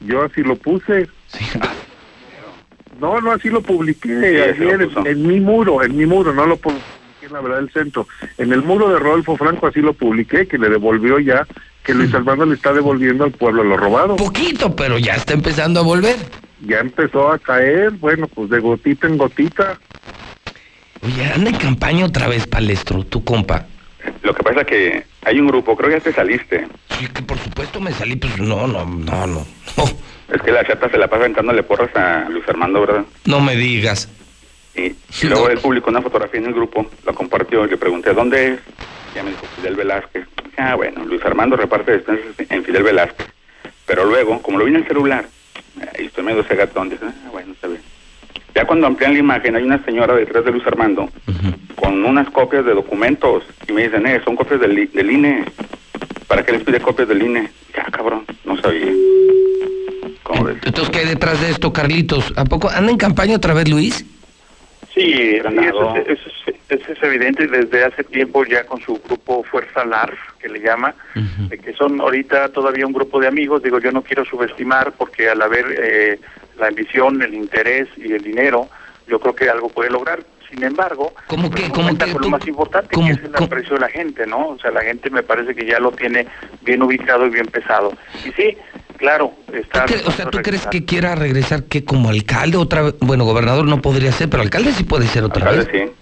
Yo 0.00 0.22
así 0.22 0.42
lo 0.42 0.56
puse. 0.56 1.06
No, 2.98 3.20
no, 3.20 3.32
así 3.32 3.50
lo 3.50 3.60
publiqué 3.60 4.54
Sí, 4.56 4.64
lo 4.64 4.70
en, 4.70 5.06
en 5.06 5.26
mi 5.26 5.38
muro, 5.38 5.82
en 5.82 5.94
mi 5.94 6.06
muro, 6.06 6.32
no 6.32 6.46
lo 6.46 6.56
publiqué 6.56 6.80
en 7.26 7.32
la 7.34 7.42
verdad 7.42 7.58
del 7.58 7.70
centro. 7.70 8.08
En 8.38 8.50
el 8.50 8.62
muro 8.62 8.88
de 8.88 8.98
Rodolfo 8.98 9.36
Franco 9.36 9.66
así 9.66 9.82
lo 9.82 9.92
publiqué, 9.92 10.46
que 10.46 10.56
le 10.56 10.70
devolvió 10.70 11.18
ya, 11.18 11.46
que 11.82 11.92
Luis 11.92 12.14
Armando 12.14 12.46
le 12.46 12.54
está 12.54 12.72
devolviendo 12.72 13.24
al 13.24 13.32
pueblo 13.32 13.64
lo 13.64 13.76
robado. 13.76 14.16
Poquito, 14.16 14.74
pero 14.74 14.96
ya 14.96 15.16
está 15.16 15.34
empezando 15.34 15.80
a 15.80 15.82
volver. 15.82 16.16
Ya 16.66 16.78
empezó 16.78 17.30
a 17.30 17.38
caer, 17.38 17.90
bueno, 17.90 18.28
pues 18.28 18.48
de 18.48 18.60
gotita 18.60 19.06
en 19.06 19.18
gotita. 19.18 19.78
Oye, 21.04 21.24
anda 21.24 21.50
en 21.50 21.56
campaña 21.56 22.06
otra 22.06 22.28
vez, 22.28 22.46
Palestro, 22.46 23.04
tu 23.04 23.22
compa. 23.24 23.66
Lo 24.22 24.34
que 24.34 24.42
pasa 24.42 24.60
es 24.62 24.66
que 24.66 25.04
hay 25.22 25.38
un 25.38 25.46
grupo, 25.46 25.76
creo 25.76 25.90
que 25.90 25.96
ya 25.96 26.02
te 26.02 26.12
saliste. 26.12 26.66
Sí, 26.98 27.06
que 27.08 27.22
por 27.22 27.38
supuesto 27.38 27.80
me 27.80 27.92
salí, 27.92 28.16
pues 28.16 28.38
no, 28.38 28.66
no, 28.66 28.84
no, 28.84 29.26
no. 29.26 29.46
Es 30.32 30.40
que 30.42 30.50
la 30.50 30.64
chata 30.64 30.88
se 30.88 30.96
la 30.96 31.08
pasa 31.08 31.22
aventándole 31.22 31.62
porras 31.62 31.94
a 31.94 32.28
Luis 32.30 32.48
Armando, 32.48 32.80
¿verdad? 32.80 33.04
No 33.26 33.40
me 33.40 33.54
digas. 33.56 34.08
Y, 34.74 34.86
y 34.86 34.96
luego 35.28 35.48
él 35.50 35.58
publicó 35.58 35.90
una 35.90 36.02
fotografía 36.02 36.40
en 36.40 36.46
el 36.46 36.54
grupo, 36.54 36.90
la 37.04 37.12
compartió 37.12 37.64
y 37.66 37.68
le 37.70 37.76
pregunté, 37.76 38.12
¿dónde 38.12 38.54
es? 38.54 38.60
Y 39.12 39.16
ya 39.16 39.22
me 39.22 39.30
dijo, 39.30 39.46
Fidel 39.56 39.76
Velázquez. 39.76 40.26
Ah, 40.56 40.74
bueno, 40.74 41.04
Luis 41.04 41.22
Armando 41.24 41.56
reparte 41.56 41.92
despensas 41.92 42.34
en 42.48 42.64
Fidel 42.64 42.82
Velázquez. 42.82 43.26
Pero 43.86 44.04
luego, 44.04 44.40
como 44.40 44.58
lo 44.58 44.64
vi 44.64 44.72
en 44.72 44.78
el 44.78 44.86
celular, 44.86 45.26
ahí 45.96 46.06
estoy 46.06 46.24
medio 46.24 46.42
cegatón, 46.44 46.88
dije, 46.88 47.04
ah, 47.04 47.28
bueno, 47.30 47.52
está 47.52 47.68
bien. 47.68 47.82
Ya 48.54 48.64
cuando 48.64 48.86
amplían 48.86 49.14
la 49.14 49.18
imagen, 49.18 49.56
hay 49.56 49.64
una 49.64 49.84
señora 49.84 50.14
detrás 50.14 50.44
de 50.44 50.52
Luis 50.52 50.66
Armando 50.66 51.08
con 51.74 52.04
unas 52.04 52.30
copias 52.30 52.64
de 52.64 52.72
documentos 52.72 53.42
y 53.68 53.72
me 53.72 53.82
dicen, 53.82 54.06
eh, 54.06 54.20
son 54.24 54.36
copias 54.36 54.60
del, 54.60 54.90
del 54.92 55.10
INE. 55.10 55.44
¿Para 56.28 56.44
qué 56.44 56.52
les 56.52 56.62
pide 56.62 56.80
copias 56.80 57.08
del 57.08 57.22
INE? 57.22 57.50
Ya, 57.74 57.84
cabrón, 57.84 58.24
no 58.44 58.56
sabía. 58.60 58.92
¿Cómo 60.22 60.44
ves? 60.44 60.56
Entonces, 60.64 60.90
¿qué 60.90 61.00
hay 61.00 61.08
detrás 61.08 61.40
de 61.40 61.50
esto, 61.50 61.72
Carlitos? 61.72 62.32
¿A 62.36 62.44
poco 62.44 62.70
anda 62.70 62.90
en 62.92 62.96
campaña 62.96 63.36
otra 63.36 63.54
vez, 63.54 63.68
Luis? 63.68 64.06
Sí, 64.94 65.12
sí 65.12 65.36
eso, 65.36 65.96
es, 65.96 66.08
eso, 66.08 66.30
es, 66.46 66.80
eso, 66.80 66.92
es, 66.92 67.02
evidente 67.02 67.48
desde 67.48 67.84
hace 67.84 68.04
tiempo 68.04 68.44
ya 68.44 68.64
con 68.64 68.80
su 68.80 69.00
grupo 69.00 69.42
Fuerza 69.42 69.84
LARF, 69.84 70.18
que 70.38 70.48
le 70.48 70.60
llama, 70.60 70.94
de 71.48 71.58
que 71.58 71.72
son 71.72 72.00
ahorita 72.00 72.50
todavía 72.50 72.86
un 72.86 72.92
grupo 72.92 73.18
de 73.18 73.26
amigos. 73.26 73.62
Digo, 73.62 73.80
yo 73.80 73.90
no 73.90 74.02
quiero 74.02 74.24
subestimar 74.24 74.92
porque 74.92 75.28
al 75.28 75.42
haber 75.42 75.66
eh, 75.76 76.20
la 76.58 76.68
ambición, 76.68 77.20
el 77.22 77.34
interés 77.34 77.88
y 77.96 78.12
el 78.12 78.22
dinero, 78.22 78.68
yo 79.06 79.18
creo 79.20 79.34
que 79.34 79.48
algo 79.48 79.68
puede 79.68 79.90
lograr. 79.90 80.20
Sin 80.50 80.62
embargo, 80.62 81.12
¿Cómo 81.26 81.50
que, 81.50 81.68
¿cómo 81.70 81.96
que, 81.96 82.06
lo 82.06 82.28
más 82.28 82.46
importante, 82.46 82.94
que 82.94 83.10
es 83.10 83.18
el 83.24 83.34
aprecio 83.34 83.74
de 83.74 83.80
la 83.80 83.88
gente, 83.88 84.24
¿no? 84.26 84.50
O 84.50 84.58
sea, 84.58 84.70
la 84.70 84.82
gente 84.82 85.10
me 85.10 85.22
parece 85.22 85.54
que 85.54 85.66
ya 85.66 85.80
lo 85.80 85.90
tiene 85.90 86.28
bien 86.62 86.82
ubicado 86.82 87.26
y 87.26 87.30
bien 87.30 87.46
pesado. 87.46 87.92
Y 88.24 88.30
sí, 88.32 88.56
claro, 88.96 89.32
está... 89.52 89.86
o 90.06 90.10
sea, 90.12 90.30
¿tú 90.30 90.38
crees 90.42 90.66
que 90.68 90.84
quiera 90.84 91.16
regresar 91.16 91.64
que 91.64 91.84
como 91.84 92.10
alcalde 92.10 92.56
otra 92.56 92.82
vez? 92.82 92.94
Bueno, 93.00 93.24
gobernador 93.24 93.64
no 93.64 93.82
podría 93.82 94.12
ser, 94.12 94.30
pero 94.30 94.42
alcalde 94.42 94.72
sí 94.72 94.84
puede 94.84 95.06
ser 95.06 95.24
otra 95.24 95.48
alcalde, 95.48 95.72
vez. 95.72 95.88
Sí. 95.88 95.92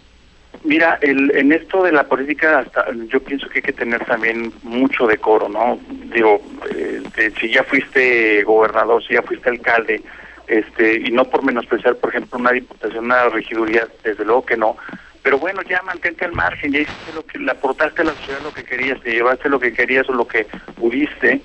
Mira, 0.65 0.99
el, 1.01 1.35
en 1.35 1.53
esto 1.53 1.83
de 1.83 1.93
la 1.93 2.05
política, 2.05 2.61
hasta, 2.61 2.87
yo 3.09 3.21
pienso 3.21 3.49
que 3.49 3.59
hay 3.59 3.63
que 3.63 3.73
tener 3.73 4.05
también 4.05 4.53
mucho 4.63 5.07
decoro, 5.07 5.49
¿no? 5.49 5.79
Digo, 6.15 6.41
eh, 6.71 7.33
si 7.41 7.53
ya 7.53 7.65
fuiste 7.65 8.45
gobernador, 8.45 9.03
si 9.05 9.15
ya 9.15 9.23
fuiste 9.23 9.51
alcalde, 9.51 10.03
este 10.47 10.97
y 10.97 11.11
no 11.11 11.25
por 11.25 11.45
menospreciar, 11.45 11.97
por 11.97 12.11
ejemplo, 12.11 12.39
una 12.39 12.53
diputación, 12.53 13.05
una 13.05 13.29
regiduría, 13.29 13.89
desde 14.03 14.25
luego 14.25 14.45
que 14.45 14.57
no, 14.57 14.77
pero 15.23 15.39
bueno, 15.39 15.63
ya 15.63 15.81
mantente 15.83 16.25
al 16.25 16.33
margen, 16.33 16.73
ya 16.73 16.81
hiciste 16.81 17.13
lo 17.15 17.25
que, 17.25 17.39
le 17.39 17.51
aportaste 17.51 18.03
a 18.03 18.07
la 18.07 18.15
sociedad 18.15 18.41
lo 18.43 18.53
que 18.53 18.65
querías, 18.65 19.01
te 19.03 19.13
llevaste 19.13 19.49
lo 19.49 19.61
que 19.61 19.73
querías 19.73 20.09
o 20.09 20.13
lo 20.13 20.27
que 20.27 20.47
pudiste, 20.75 21.41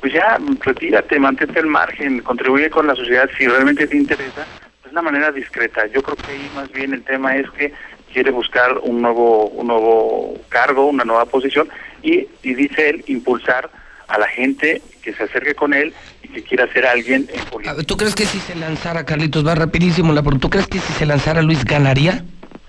pues 0.00 0.12
ya 0.12 0.38
retírate, 0.60 1.18
mantente 1.18 1.58
al 1.58 1.66
margen, 1.66 2.20
contribuye 2.20 2.70
con 2.70 2.86
la 2.86 2.94
sociedad 2.94 3.28
si 3.36 3.46
realmente 3.46 3.86
te 3.86 3.96
interesa, 3.96 4.46
pues 4.80 4.92
una 4.92 5.02
manera 5.02 5.30
discreta. 5.30 5.86
Yo 5.86 6.02
creo 6.02 6.16
que 6.16 6.32
ahí 6.32 6.50
más 6.54 6.72
bien 6.72 6.94
el 6.94 7.02
tema 7.02 7.36
es 7.36 7.50
que 7.50 7.72
quiere 8.12 8.30
buscar 8.30 8.78
un 8.78 9.02
nuevo, 9.02 9.48
un 9.48 9.66
nuevo 9.66 10.34
cargo, 10.48 10.86
una 10.86 11.04
nueva 11.04 11.26
posición 11.26 11.68
y, 12.02 12.26
y 12.42 12.54
dice 12.54 12.88
él 12.88 13.04
impulsar 13.08 13.68
a 14.08 14.18
la 14.18 14.26
gente 14.26 14.82
que 15.02 15.12
se 15.12 15.22
acerque 15.22 15.54
con 15.54 15.74
él 15.74 15.92
y 16.22 16.28
que 16.28 16.42
quiera 16.42 16.70
ser 16.72 16.86
alguien 16.86 17.28
en 17.32 17.44
política. 17.46 17.82
¿Tú 17.84 17.96
crees 17.96 18.14
que 18.14 18.26
si 18.26 18.40
se 18.40 18.54
lanzara, 18.54 19.04
Carlitos, 19.04 19.46
va 19.46 19.54
rapidísimo 19.54 20.12
la 20.12 20.22
¿tú 20.22 20.50
crees 20.50 20.66
que 20.66 20.80
si 20.80 20.92
se 20.94 21.06
lanzara 21.06 21.42
Luis 21.42 21.64
ganaría? 21.64 22.24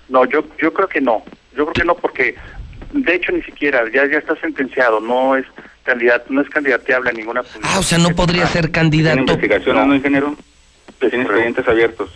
No, 0.08 0.24
yo 0.26 0.44
yo 0.60 0.72
creo 0.72 0.88
que 0.88 1.00
no. 1.00 1.22
Yo 1.56 1.64
creo 1.66 1.72
que 1.72 1.84
no 1.84 1.94
porque 1.94 2.36
de 2.92 3.14
hecho 3.14 3.32
ni 3.32 3.42
siquiera 3.42 3.82
ya 3.92 4.06
ya 4.06 4.18
está 4.18 4.36
sentenciado, 4.36 5.00
no 5.00 5.36
es 5.36 5.46
candidato, 5.84 6.26
no 6.30 6.42
es 6.42 6.50
candidateable 6.50 7.10
a 7.10 7.12
ninguna. 7.12 7.42
Ah, 7.62 7.78
o 7.78 7.82
sea, 7.82 7.98
no 7.98 8.10
podría 8.10 8.46
ser 8.46 8.70
candidato. 8.70 9.16
¿Tiene 9.16 9.32
investigación 9.32 9.76
no, 9.76 9.86
no 9.86 9.94
ingeniero? 9.94 10.36
¿Tiene 10.98 11.22
expedientes 11.22 11.66
abiertos? 11.66 12.10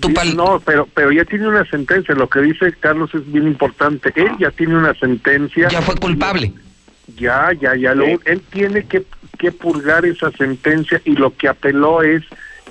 ¿Tú 0.00 0.12
pal... 0.12 0.36
No, 0.36 0.60
pero 0.60 0.88
pero 0.92 1.12
ya 1.12 1.24
tiene 1.24 1.48
una 1.48 1.64
sentencia. 1.66 2.14
Lo 2.14 2.28
que 2.28 2.40
dice 2.40 2.72
Carlos 2.80 3.14
es 3.14 3.30
bien 3.30 3.46
importante. 3.46 4.12
Él 4.16 4.32
ya 4.38 4.50
tiene 4.50 4.76
una 4.76 4.92
sentencia. 4.94 5.68
Ya 5.68 5.80
fue 5.82 5.94
culpable. 5.94 6.52
Ya, 7.16 7.52
ya, 7.60 7.74
ya. 7.74 7.94
Lo, 7.94 8.04
él 8.04 8.42
tiene 8.50 8.84
que, 8.84 9.04
que 9.38 9.52
purgar 9.52 10.04
esa 10.04 10.30
sentencia 10.32 11.00
y 11.04 11.12
lo 11.12 11.34
que 11.36 11.48
apeló 11.48 12.02
es 12.02 12.22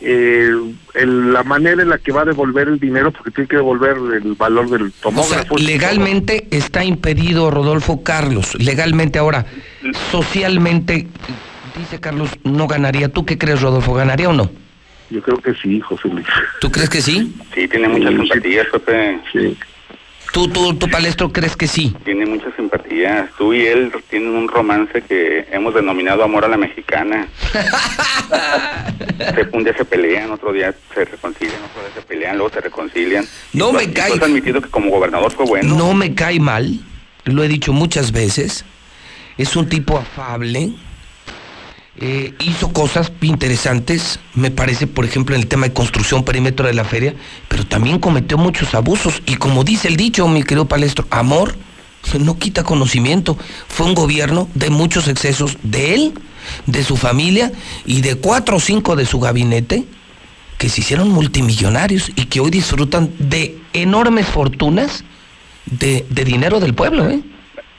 eh, 0.01 0.51
el, 0.93 1.33
la 1.33 1.43
manera 1.43 1.82
en 1.82 1.90
la 1.90 1.98
que 1.98 2.11
va 2.11 2.22
a 2.22 2.25
devolver 2.25 2.67
el 2.67 2.80
dinero 2.80 3.11
porque 3.11 3.32
tiene 3.32 3.48
que 3.48 3.56
devolver 3.56 3.98
el 4.22 4.33
valor 4.33 4.69
del 4.69 4.91
tomógrafo. 4.91 5.56
O 5.56 5.57
sea, 5.57 5.67
legalmente 5.67 6.48
está 6.51 6.83
impedido 6.83 7.49
Rodolfo 7.49 8.03
Carlos. 8.03 8.56
Legalmente 8.59 9.19
ahora, 9.19 9.45
socialmente, 10.11 11.07
dice 11.77 11.99
Carlos, 11.99 12.30
no 12.43 12.67
ganaría. 12.67 13.09
¿Tú 13.09 13.25
qué 13.25 13.38
crees, 13.38 13.61
Rodolfo? 13.61 13.93
¿Ganaría 13.93 14.30
o 14.30 14.33
no? 14.33 14.49
Yo 15.09 15.22
creo 15.22 15.38
que 15.38 15.53
sí, 15.56 15.80
José 15.80 16.09
Luis. 16.09 16.27
¿Tú 16.59 16.69
crees 16.69 16.90
que 16.90 17.01
sí? 17.01 17.33
Sí, 17.56 17.67
tiene 17.67 17.88
muchas 17.88 18.11
sí, 18.11 18.17
simpatías, 18.17 18.67
Pepe. 18.67 19.19
Sí. 19.32 19.57
¿Tú, 20.31 20.47
tú, 20.49 20.73
tú, 20.75 20.89
Palestro, 20.89 21.31
crees 21.31 21.56
que 21.56 21.67
sí? 21.67 21.95
Tiene 22.03 22.25
muchas 22.25 22.53
simpatías. 22.56 23.30
Tú 23.38 23.53
y 23.53 23.65
él 23.65 23.91
tienen 24.09 24.30
un 24.30 24.47
romance 24.47 25.01
que 25.01 25.47
hemos 25.51 25.73
denominado 25.73 26.23
amor 26.23 26.45
a 26.45 26.47
la 26.47 26.57
mexicana. 26.57 27.27
un 29.53 29.64
día 29.64 29.75
se 29.75 29.85
pelean, 29.85 30.31
otro 30.31 30.51
día 30.51 30.73
se 30.93 31.06
reconcilian, 31.06 31.61
otro 31.64 31.81
día 31.81 31.91
se 31.95 32.01
pelean, 32.01 32.38
luego 32.38 32.53
se 32.53 32.61
reconcilian. 32.61 33.25
No 33.53 33.72
me 33.72 33.91
cae... 33.91 34.14
has 34.14 34.22
admitido 34.22 34.61
que 34.61 34.69
como 34.69 34.91
gobernador 34.91 35.31
fue 35.31 35.45
bueno. 35.45 35.75
No 35.75 35.93
me 35.93 36.14
cae 36.14 36.39
mal, 36.39 36.80
lo 37.25 37.43
he 37.43 37.47
dicho 37.47 37.73
muchas 37.73 38.11
veces. 38.11 38.65
Es 39.38 39.56
un 39.56 39.69
tipo 39.69 39.97
afable, 39.97 40.73
eh, 42.00 42.34
hizo 42.40 42.72
cosas 42.74 43.11
interesantes, 43.22 44.19
me 44.35 44.51
parece, 44.51 44.88
por 44.88 45.06
ejemplo, 45.06 45.35
en 45.35 45.42
el 45.42 45.48
tema 45.48 45.67
de 45.67 45.74
construcción 45.74 46.24
perímetro 46.24 46.67
de 46.67 46.74
la 46.74 46.85
feria, 46.85 47.16
pero 47.48 47.66
también 47.66 48.00
cometió 48.00 48.38
muchos 48.38 48.76
abusos. 48.76 49.22
Y 49.26 49.35
como 49.35 49.64
dice 49.64 49.88
el 49.88 49.98
dicho, 49.98 50.27
mi 50.27 50.43
querido 50.43 50.66
Palestro, 50.66 51.06
amor 51.09 51.56
no 52.19 52.38
quita 52.38 52.64
conocimiento. 52.64 53.38
Fue 53.67 53.85
un 53.85 53.93
gobierno 53.93 54.48
de 54.53 54.69
muchos 54.69 55.08
excesos 55.08 55.58
de 55.64 55.93
él, 55.93 56.14
de 56.66 56.84
su 56.84 56.95
familia 56.95 57.51
y 57.85 58.01
de 58.01 58.16
cuatro 58.16 58.58
o 58.58 58.59
cinco 58.59 58.95
de 58.95 59.06
su 59.06 59.19
gabinete 59.19 59.84
que 60.58 60.69
se 60.69 60.82
hicieron 60.82 61.09
multimillonarios 61.09 62.09
y 62.16 62.26
que 62.26 62.40
hoy 62.40 62.50
disfrutan 62.50 63.11
de 63.19 63.58
enormes 63.74 64.26
fortunas 64.26 65.03
de, 65.66 66.06
de 66.09 66.24
dinero 66.24 66.59
del 66.59 66.74
pueblo. 66.74 67.08
¿eh? 67.09 67.19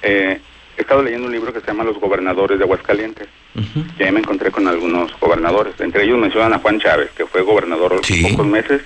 Eh, 0.02 0.40
he 0.76 0.80
estado 0.80 1.02
leyendo 1.02 1.26
un 1.26 1.32
libro 1.32 1.52
que 1.52 1.60
se 1.60 1.66
llama 1.66 1.82
Los 1.82 1.98
Gobernadores 1.98 2.58
de 2.58 2.64
Aguascalientes. 2.64 3.26
Uh 3.54 3.60
-huh. 3.60 3.84
Y 3.98 4.02
ahí 4.02 4.12
me 4.12 4.20
encontré 4.20 4.50
con 4.50 4.68
algunos 4.68 5.18
gobernadores. 5.18 5.74
Entre 5.80 6.04
ellos 6.04 6.18
mencionan 6.18 6.52
a 6.54 6.58
Juan 6.58 6.78
Chávez, 6.78 7.10
que 7.16 7.26
fue 7.26 7.42
gobernador 7.42 8.00
sí. 8.04 8.22
pocos 8.22 8.46
meses, 8.46 8.82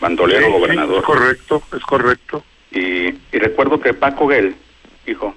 bandolero 0.00 0.46
sí, 0.46 0.52
gobernador. 0.52 0.98
Es 0.98 1.04
correcto, 1.04 1.62
es 1.76 1.82
correcto. 1.82 2.44
Y, 2.70 3.08
y 3.08 3.38
recuerdo 3.38 3.80
que 3.80 3.94
Paco 3.94 4.26
Guel, 4.26 4.54
hijo, 5.06 5.34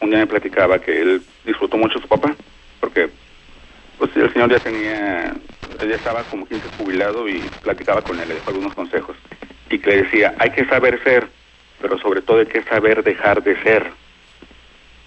un 0.00 0.10
día 0.10 0.18
me 0.20 0.26
platicaba 0.26 0.78
que 0.78 1.00
él 1.00 1.22
disfrutó 1.44 1.76
mucho 1.76 1.98
a 1.98 2.02
su 2.02 2.08
papá, 2.08 2.34
porque 2.80 3.08
pues 3.98 4.10
el 4.16 4.32
señor 4.32 4.50
ya 4.50 4.58
tenía, 4.58 5.34
él 5.80 5.88
ya 5.88 5.96
estaba 5.96 6.22
como 6.24 6.46
quien 6.46 6.60
se 6.60 6.68
jubilado 6.76 7.28
y 7.28 7.40
platicaba 7.62 8.02
con 8.02 8.20
él, 8.20 8.28
le 8.28 8.34
dejó 8.34 8.50
algunos 8.50 8.74
consejos. 8.74 9.16
Y 9.70 9.78
que 9.78 9.90
le 9.90 10.02
decía, 10.04 10.34
hay 10.38 10.50
que 10.50 10.64
saber 10.66 11.02
ser, 11.02 11.28
pero 11.80 11.98
sobre 11.98 12.22
todo 12.22 12.40
hay 12.40 12.46
que 12.46 12.62
saber 12.64 13.02
dejar 13.02 13.42
de 13.42 13.60
ser. 13.62 13.90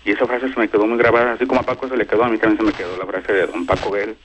Y 0.06 0.12
esa 0.12 0.26
frase 0.26 0.52
se 0.52 0.60
me 0.60 0.68
quedó 0.70 0.88
muy 0.88 0.98
grabada, 0.98 1.34
así 1.34 1.46
como 1.46 1.62
a 1.62 1.64
Paco 1.64 1.88
se 1.88 1.98
le 1.98 2.08
quedó, 2.08 2.24
a 2.24 2.30
mí 2.30 2.38
también 2.38 2.58
se 2.58 2.64
me 2.64 2.74
quedó 2.74 2.98
la 2.98 3.06
frase 3.06 3.34
de 3.34 3.48
don 3.48 3.66
Paco 3.66 3.92
Bell. 3.92 4.16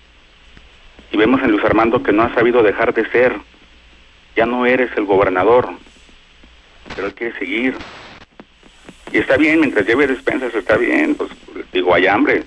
Y 1.11 1.17
vemos 1.17 1.43
en 1.43 1.51
Luis 1.51 1.65
Armando 1.65 2.03
que 2.03 2.13
no 2.13 2.23
ha 2.23 2.35
sabido 2.35 2.63
dejar 2.63 2.95
de 2.95 3.09
ser. 3.11 3.35
Ya 4.37 4.47
no 4.47 4.67
eres 4.67 4.91
el 4.97 5.05
gobernador, 5.05 5.69
pero 6.95 7.07
él 7.07 7.15
quiere 7.15 7.39
seguir. 7.39 7.77
Y 9.13 9.19
está 9.19 9.37
bien, 9.37 9.61
mientras 9.61 9.87
lleve 9.87 10.07
despensas 10.07 10.55
está 10.55 10.77
bien, 10.77 11.15
pues 11.15 11.31
digo, 11.73 11.95
hay 11.95 12.07
hambre. 12.07 12.43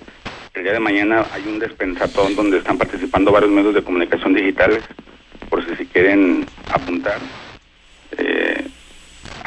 El 0.54 0.64
día 0.64 0.72
de 0.72 0.80
mañana 0.80 1.24
hay 1.32 1.46
un 1.46 1.58
despensatón 1.58 2.34
donde 2.34 2.58
están 2.58 2.76
participando 2.76 3.32
varios 3.32 3.50
medios 3.50 3.74
de 3.74 3.82
comunicación 3.82 4.34
digitales, 4.34 4.82
por 5.48 5.64
si, 5.64 5.76
si 5.76 5.86
quieren 5.86 6.46
apuntar. 6.70 7.20
Eh, 8.18 8.57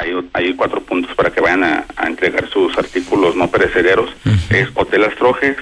hay, 0.01 0.29
hay 0.33 0.53
cuatro 0.55 0.81
puntos 0.81 1.15
para 1.15 1.31
que 1.31 1.41
vayan 1.41 1.63
a, 1.63 1.85
a 1.95 2.07
entregar 2.07 2.49
sus 2.49 2.77
artículos 2.77 3.35
no 3.35 3.49
perecederos. 3.49 4.09
Uh 4.25 4.29
-huh. 4.29 4.55
Es 4.55 4.69
Hotel 4.73 5.03
Astrojes, 5.03 5.57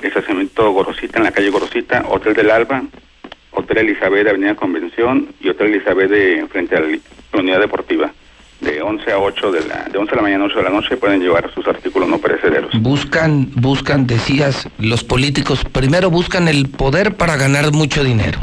Estacionamiento 0.00 0.70
Gorosita 0.72 1.18
en 1.18 1.24
la 1.24 1.32
calle 1.32 1.50
Gorosita, 1.50 2.04
Hotel 2.08 2.34
del 2.34 2.50
Alba, 2.50 2.82
Hotel 3.52 3.78
Elizabeth 3.78 4.24
de 4.24 4.30
Avenida 4.30 4.54
Convención 4.54 5.28
y 5.40 5.48
Hotel 5.48 5.74
Elizabeth 5.74 6.10
de 6.10 6.46
frente 6.50 6.76
a 6.76 6.80
la 6.80 6.88
Unidad 7.38 7.60
Deportiva. 7.60 8.12
De 8.60 8.82
11 8.82 9.10
a 9.10 9.18
8 9.18 9.52
de 9.52 9.66
la, 9.66 9.88
de 9.90 9.96
11 9.98 10.10
de 10.10 10.16
la 10.16 10.22
mañana 10.22 10.44
a 10.44 10.46
8 10.48 10.56
de 10.58 10.62
la 10.64 10.70
noche 10.70 10.96
pueden 10.98 11.22
llevar 11.22 11.50
sus 11.54 11.66
artículos 11.66 12.10
no 12.10 12.18
perecederos. 12.18 12.70
Buscan, 12.82 13.50
buscan, 13.54 14.06
decías, 14.06 14.68
los 14.78 15.02
políticos 15.02 15.64
primero 15.72 16.10
buscan 16.10 16.46
el 16.46 16.68
poder 16.68 17.14
para 17.16 17.36
ganar 17.36 17.72
mucho 17.72 18.04
dinero. 18.04 18.38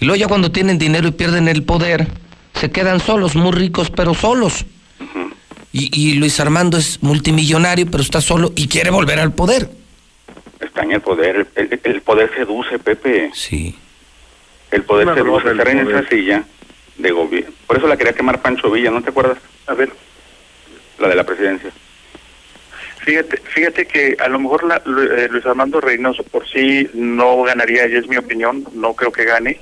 Y 0.00 0.04
luego 0.06 0.18
ya 0.18 0.26
cuando 0.26 0.50
tienen 0.50 0.78
dinero 0.78 1.06
y 1.06 1.12
pierden 1.12 1.46
el 1.46 1.62
poder, 1.62 2.08
se 2.54 2.72
quedan 2.72 2.98
solos, 2.98 3.36
muy 3.36 3.52
ricos, 3.52 3.88
pero 3.90 4.14
solos. 4.14 4.66
Uh 5.02 5.18
-huh. 5.18 5.32
y, 5.72 5.90
y, 5.92 6.14
Luis 6.14 6.38
Armando 6.40 6.78
es 6.78 7.02
multimillonario, 7.02 7.86
pero 7.90 8.02
está 8.02 8.20
solo 8.20 8.52
y 8.56 8.68
quiere 8.68 8.90
volver 8.90 9.18
al 9.18 9.32
poder. 9.32 9.68
Está 10.60 10.82
en 10.82 10.92
el 10.92 11.00
poder, 11.00 11.46
el, 11.56 11.80
el 11.82 12.00
poder 12.02 12.30
seduce, 12.34 12.78
Pepe. 12.78 13.30
Sí. 13.34 13.76
El 14.70 14.84
poder 14.84 15.06
no, 15.06 15.14
seduce, 15.14 15.50
estar 15.50 15.68
en 15.68 15.86
esa 15.86 16.08
silla 16.08 16.44
de 16.96 17.10
gobierno. 17.10 17.52
Por 17.66 17.76
eso 17.76 17.86
la 17.86 17.96
quería 17.96 18.12
quemar 18.14 18.40
Pancho 18.40 18.70
Villa, 18.70 18.90
¿no 18.90 19.02
te 19.02 19.10
acuerdas? 19.10 19.38
A 19.66 19.74
ver. 19.74 19.90
La 20.98 21.08
de 21.08 21.16
la 21.16 21.24
presidencia. 21.24 21.70
Fíjate, 23.00 23.36
fíjate 23.38 23.86
que 23.86 24.16
a 24.20 24.28
lo 24.28 24.38
mejor 24.38 24.62
la, 24.64 24.80
Luis 24.84 25.44
Armando 25.44 25.80
Reynoso 25.80 26.22
por 26.22 26.48
sí 26.48 26.88
no 26.94 27.42
ganaría, 27.42 27.88
y 27.88 27.96
es 27.96 28.06
mi 28.06 28.16
opinión, 28.16 28.64
no 28.74 28.94
creo 28.94 29.10
que 29.10 29.24
gane 29.24 29.58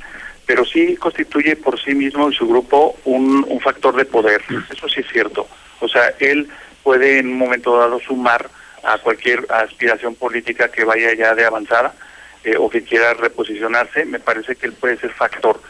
pero 0.50 0.64
sí 0.64 0.96
constituye 0.96 1.54
por 1.54 1.80
sí 1.80 1.94
mismo 1.94 2.28
y 2.28 2.34
su 2.34 2.44
grupo 2.44 2.96
un, 3.04 3.46
un 3.48 3.60
factor 3.60 3.94
de 3.94 4.04
poder. 4.04 4.42
Eso 4.68 4.88
sí 4.88 4.98
es 4.98 5.06
cierto. 5.12 5.46
O 5.78 5.86
sea, 5.86 6.12
él 6.18 6.48
puede 6.82 7.20
en 7.20 7.28
un 7.28 7.38
momento 7.38 7.78
dado 7.78 8.00
sumar 8.00 8.50
a 8.82 8.98
cualquier 8.98 9.46
aspiración 9.48 10.16
política 10.16 10.68
que 10.68 10.82
vaya 10.82 11.14
ya 11.14 11.36
de 11.36 11.44
avanzada 11.44 11.94
eh, 12.42 12.56
o 12.58 12.68
que 12.68 12.82
quiera 12.82 13.14
reposicionarse, 13.14 14.04
me 14.06 14.18
parece 14.18 14.56
que 14.56 14.66
él 14.66 14.72
puede 14.72 14.98
ser 14.98 15.12
factor. 15.12 15.62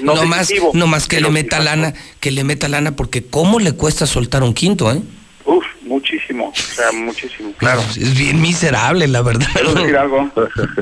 No, 0.00 0.14
más, 0.24 0.52
no 0.72 0.86
más 0.86 1.08
que 1.08 1.20
le 1.20 1.30
meta 1.30 1.58
lana, 1.58 1.92
que 2.20 2.30
le 2.30 2.44
meta 2.44 2.68
lana, 2.68 2.94
porque 2.94 3.24
cómo 3.24 3.58
le 3.58 3.72
cuesta 3.72 4.06
soltar 4.06 4.44
un 4.44 4.54
quinto, 4.54 4.92
¿eh? 4.92 5.02
Uf, 5.46 5.64
muchísimo, 5.82 6.50
o 6.50 6.54
sea, 6.54 6.92
muchísimo, 6.92 7.52
claro. 7.56 7.80
es 7.80 8.16
bien 8.16 8.40
miserable, 8.40 9.08
la 9.08 9.20
verdad. 9.22 9.48
¿Puedo 9.52 9.74
decir 9.74 9.96
algo? 9.96 10.30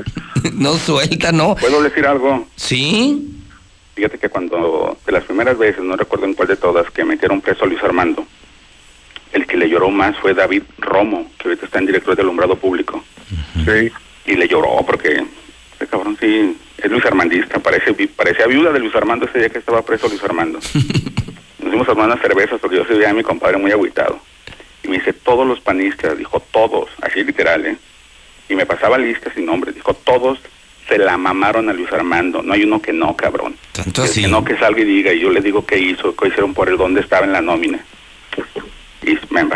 no 0.52 0.76
suelta, 0.76 1.32
no. 1.32 1.54
¿Puedo 1.54 1.82
decir 1.82 2.06
algo? 2.06 2.46
Sí. 2.56 3.32
Fíjate 3.96 4.18
que 4.18 4.28
cuando, 4.28 4.98
de 5.06 5.12
las 5.12 5.24
primeras 5.24 5.56
veces, 5.56 5.82
no 5.82 5.96
recuerdo 5.96 6.26
en 6.26 6.34
cuál 6.34 6.48
de 6.48 6.56
todas, 6.56 6.90
que 6.90 7.02
metieron 7.02 7.40
preso 7.40 7.64
a 7.64 7.66
Luis 7.66 7.82
Armando, 7.82 8.26
el 9.32 9.46
que 9.46 9.56
le 9.56 9.70
lloró 9.70 9.88
más 9.88 10.14
fue 10.18 10.34
David 10.34 10.64
Romo, 10.76 11.30
que 11.38 11.48
ahorita 11.48 11.64
está 11.64 11.78
en 11.78 11.86
director 11.86 12.14
del 12.14 12.26
alumbrado 12.26 12.56
público. 12.56 13.02
Sí. 13.64 13.90
Y 14.26 14.36
le 14.36 14.48
lloró 14.48 14.84
porque, 14.86 15.24
este 15.72 15.86
cabrón 15.86 16.14
sí, 16.20 16.58
es 16.76 16.90
Luis 16.90 17.06
Armandista, 17.06 17.58
parece, 17.58 17.94
parecía 18.08 18.46
viuda 18.46 18.70
de 18.70 18.80
Luis 18.80 18.94
Armando 18.94 19.24
ese 19.24 19.38
día 19.38 19.48
que 19.48 19.60
estaba 19.60 19.80
preso 19.80 20.08
Luis 20.08 20.22
Armando. 20.22 20.58
Nos 21.60 21.72
dimos 21.72 21.88
a 21.88 21.92
tomar 21.92 22.08
unas 22.08 22.20
cervezas 22.20 22.60
porque 22.60 22.76
yo 22.76 22.84
se 22.84 22.92
veía 22.92 23.08
a 23.08 23.14
mi 23.14 23.22
compadre 23.22 23.56
muy 23.56 23.72
agüitado. 23.72 24.20
Y 24.84 24.88
me 24.88 24.98
dice, 24.98 25.14
todos 25.14 25.46
los 25.46 25.60
panistas, 25.60 26.18
dijo, 26.18 26.38
todos, 26.52 26.90
así 27.00 27.24
literal, 27.24 27.64
¿eh? 27.64 27.78
Y 28.50 28.54
me 28.54 28.66
pasaba 28.66 28.98
lista 28.98 29.32
sin 29.32 29.46
nombre, 29.46 29.72
dijo, 29.72 29.94
todos 29.94 30.38
se 30.88 30.98
la 30.98 31.16
mamaron 31.16 31.68
a 31.68 31.72
Luis 31.72 31.92
Armando. 31.92 32.42
No 32.42 32.52
hay 32.54 32.64
uno 32.64 32.80
que 32.80 32.92
no, 32.92 33.16
cabrón. 33.16 33.56
Tanto 33.72 34.02
así. 34.02 34.22
Que 34.22 34.28
no 34.28 34.44
que 34.44 34.56
salga 34.56 34.80
y 34.80 34.84
diga, 34.84 35.12
y 35.12 35.20
yo 35.20 35.30
le 35.30 35.40
digo 35.40 35.64
qué 35.66 35.78
hizo, 35.78 36.14
qué 36.14 36.28
hicieron 36.28 36.54
por 36.54 36.68
él, 36.68 36.76
dónde 36.76 37.00
estaba 37.00 37.26
en 37.26 37.32
la 37.32 37.40
nómina. 37.40 37.80
Y, 39.02 39.18
me, 39.30 39.46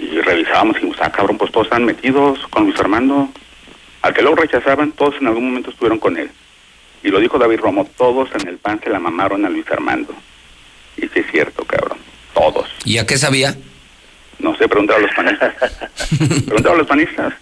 y 0.00 0.20
revisábamos 0.20 0.76
y 0.76 0.80
dijimos, 0.80 0.96
ah, 1.00 1.10
cabrón, 1.10 1.38
pues 1.38 1.50
todos 1.52 1.66
están 1.66 1.84
metidos 1.84 2.38
con 2.48 2.64
Luis 2.64 2.78
Armando. 2.78 3.28
Al 4.02 4.12
que 4.12 4.22
luego 4.22 4.36
rechazaban, 4.36 4.92
todos 4.92 5.14
en 5.20 5.28
algún 5.28 5.46
momento 5.46 5.70
estuvieron 5.70 5.98
con 5.98 6.16
él. 6.16 6.30
Y 7.02 7.08
lo 7.08 7.20
dijo 7.20 7.38
David 7.38 7.60
Romo, 7.60 7.88
todos 7.96 8.30
en 8.40 8.48
el 8.48 8.58
PAN 8.58 8.80
se 8.82 8.90
la 8.90 8.98
mamaron 8.98 9.44
a 9.44 9.48
Luis 9.48 9.70
Armando. 9.70 10.14
Y 10.96 11.02
sí 11.02 11.20
es 11.20 11.30
cierto, 11.30 11.64
cabrón. 11.64 11.98
Todos. 12.34 12.68
¿Y 12.84 12.98
a 12.98 13.06
qué 13.06 13.16
sabía? 13.16 13.56
No 14.38 14.56
sé, 14.56 14.68
pregúntale 14.68 15.04
a 15.04 15.06
los 15.06 15.14
panistas. 15.14 15.54
pregúntale 16.46 16.74
a 16.74 16.78
los 16.78 16.86
panistas. 16.86 17.34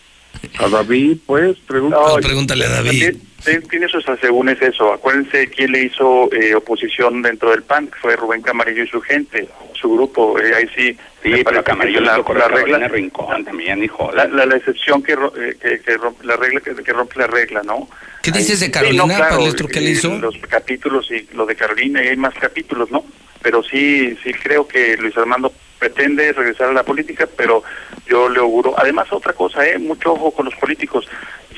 A 0.59 0.69
David, 0.69 1.19
pues, 1.27 1.57
pregúntale. 1.67 2.05
No, 2.07 2.15
pregúntale 2.17 2.65
a 2.67 2.69
David. 2.69 3.17
Tiene, 3.45 3.61
tiene 3.63 3.89
sus 3.89 4.09
asegúnes 4.09 4.61
eso. 4.63 4.93
Acuérdense 4.93 5.49
quién 5.49 5.73
le 5.73 5.85
hizo 5.85 6.33
eh, 6.33 6.55
oposición 6.55 7.23
dentro 7.23 7.51
del 7.51 7.63
PAN, 7.63 7.87
que 7.89 7.99
fue 8.01 8.17
Rubén 8.17 8.43
Camarillo 8.43 8.85
y 8.85 8.89
su 8.89 9.01
gente, 9.01 9.49
su 9.81 9.91
grupo. 9.93 10.39
Eh, 10.39 10.55
ahí 10.55 10.67
sí. 10.77 10.97
Sí, 11.23 11.43
pero 11.45 11.63
Camarillo 11.63 12.01
la, 12.01 12.19
la, 12.19 12.25
la 12.35 12.35
la 12.35 12.49
regla 12.49 12.89
Rincón 12.89 13.45
también, 13.45 13.83
hijo. 13.85 14.11
la, 14.13 14.27
la, 14.27 14.45
la 14.45 14.57
excepción 14.57 15.03
que, 15.05 15.15
ro- 15.15 15.33
eh, 15.41 15.57
que, 15.61 15.79
que 15.81 15.97
rompe 15.97 16.27
la 16.27 16.37
regla, 16.37 16.61
que, 16.61 16.75
que 16.75 16.93
rompe 16.93 17.19
la 17.21 17.29
regla, 17.29 17.63
¿no? 17.65 17.89
¿Qué 18.23 18.33
dices 18.33 18.59
de 18.59 18.67
Sí, 18.67 18.73
Carolina, 18.73 19.05
no, 19.07 19.15
claro, 19.15 19.37
Palestro, 19.39 19.69
qué 19.69 19.81
le 19.81 19.89
eh, 19.89 19.93
hizo? 19.93 20.19
Los 20.19 20.37
capítulos 20.49 21.09
y 21.13 21.29
lo 21.37 21.47
de 21.47 21.55
Carolina, 21.55 22.03
y 22.05 22.09
hay 22.09 22.17
más 22.17 22.35
capítulos, 22.35 22.91
¿no? 22.91 23.05
Pero 23.41 23.63
sí, 23.63 24.17
sí 24.25 24.33
creo 24.35 24.67
que 24.67 24.97
Luis 24.97 25.17
Armando 25.17 25.53
pretende 25.79 26.33
regresar 26.33 26.71
a 26.71 26.73
la 26.73 26.83
política, 26.83 27.29
pero 27.37 27.63
yo 28.07 28.29
le 28.29 28.41
auguro. 28.41 28.75
Además, 28.79 29.07
otra 29.13 29.33
cosa, 29.33 29.67
¿eh? 29.67 29.79
Mucho 29.79 30.13
ojo 30.13 30.31
con 30.33 30.45
los 30.47 30.55
políticos. 30.57 31.07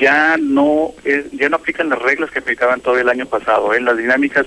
Ya 0.01 0.37
no 0.41 0.91
es- 1.05 1.31
ya 1.33 1.49
no 1.49 1.57
aplican 1.57 1.89
las 1.89 2.01
reglas 2.01 2.31
que 2.31 2.41
aplicaban 2.41 2.81
todo 2.81 2.99
el 2.99 3.09
año 3.09 3.27
pasado, 3.27 3.73
¿eh? 3.75 3.81
Las 3.81 3.97
dinámicas 3.97 4.45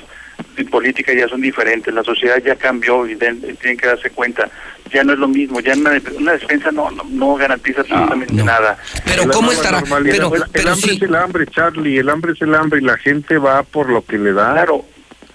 de 0.55 0.65
política 0.65 1.13
ya 1.13 1.27
son 1.27 1.41
diferentes, 1.41 1.93
la 1.93 2.03
sociedad 2.03 2.37
ya 2.43 2.55
cambió 2.55 3.05
y 3.07 3.15
den- 3.15 3.39
tienen 3.57 3.77
que 3.77 3.87
darse 3.87 4.09
cuenta. 4.09 4.49
Ya 4.91 5.03
no 5.03 5.13
es 5.13 5.19
lo 5.19 5.27
mismo, 5.27 5.59
ya 5.59 5.73
una, 5.73 5.91
una 6.17 6.31
defensa 6.33 6.71
no, 6.71 6.89
no, 6.91 7.03
no 7.09 7.35
garantiza 7.35 7.81
absolutamente 7.81 8.33
nada. 8.43 8.77
Pero 9.05 9.25
La 9.25 9.33
¿cómo 9.33 9.51
estará? 9.51 9.83
Pero, 10.03 10.33
el 10.35 10.43
pero 10.51 10.71
hambre 10.71 10.89
sí. 10.89 10.95
es 10.95 11.01
el 11.01 11.15
hambre, 11.15 11.45
Charlie, 11.47 11.97
el 11.97 12.09
hambre 12.09 12.31
es 12.33 12.41
el 12.41 12.55
hambre 12.55 12.79
y 12.79 12.83
la 12.83 12.97
gente 12.97 13.37
va 13.37 13.63
por 13.63 13.89
lo 13.89 14.03
que 14.05 14.17
le 14.17 14.33
da. 14.33 14.53
Claro, 14.53 14.85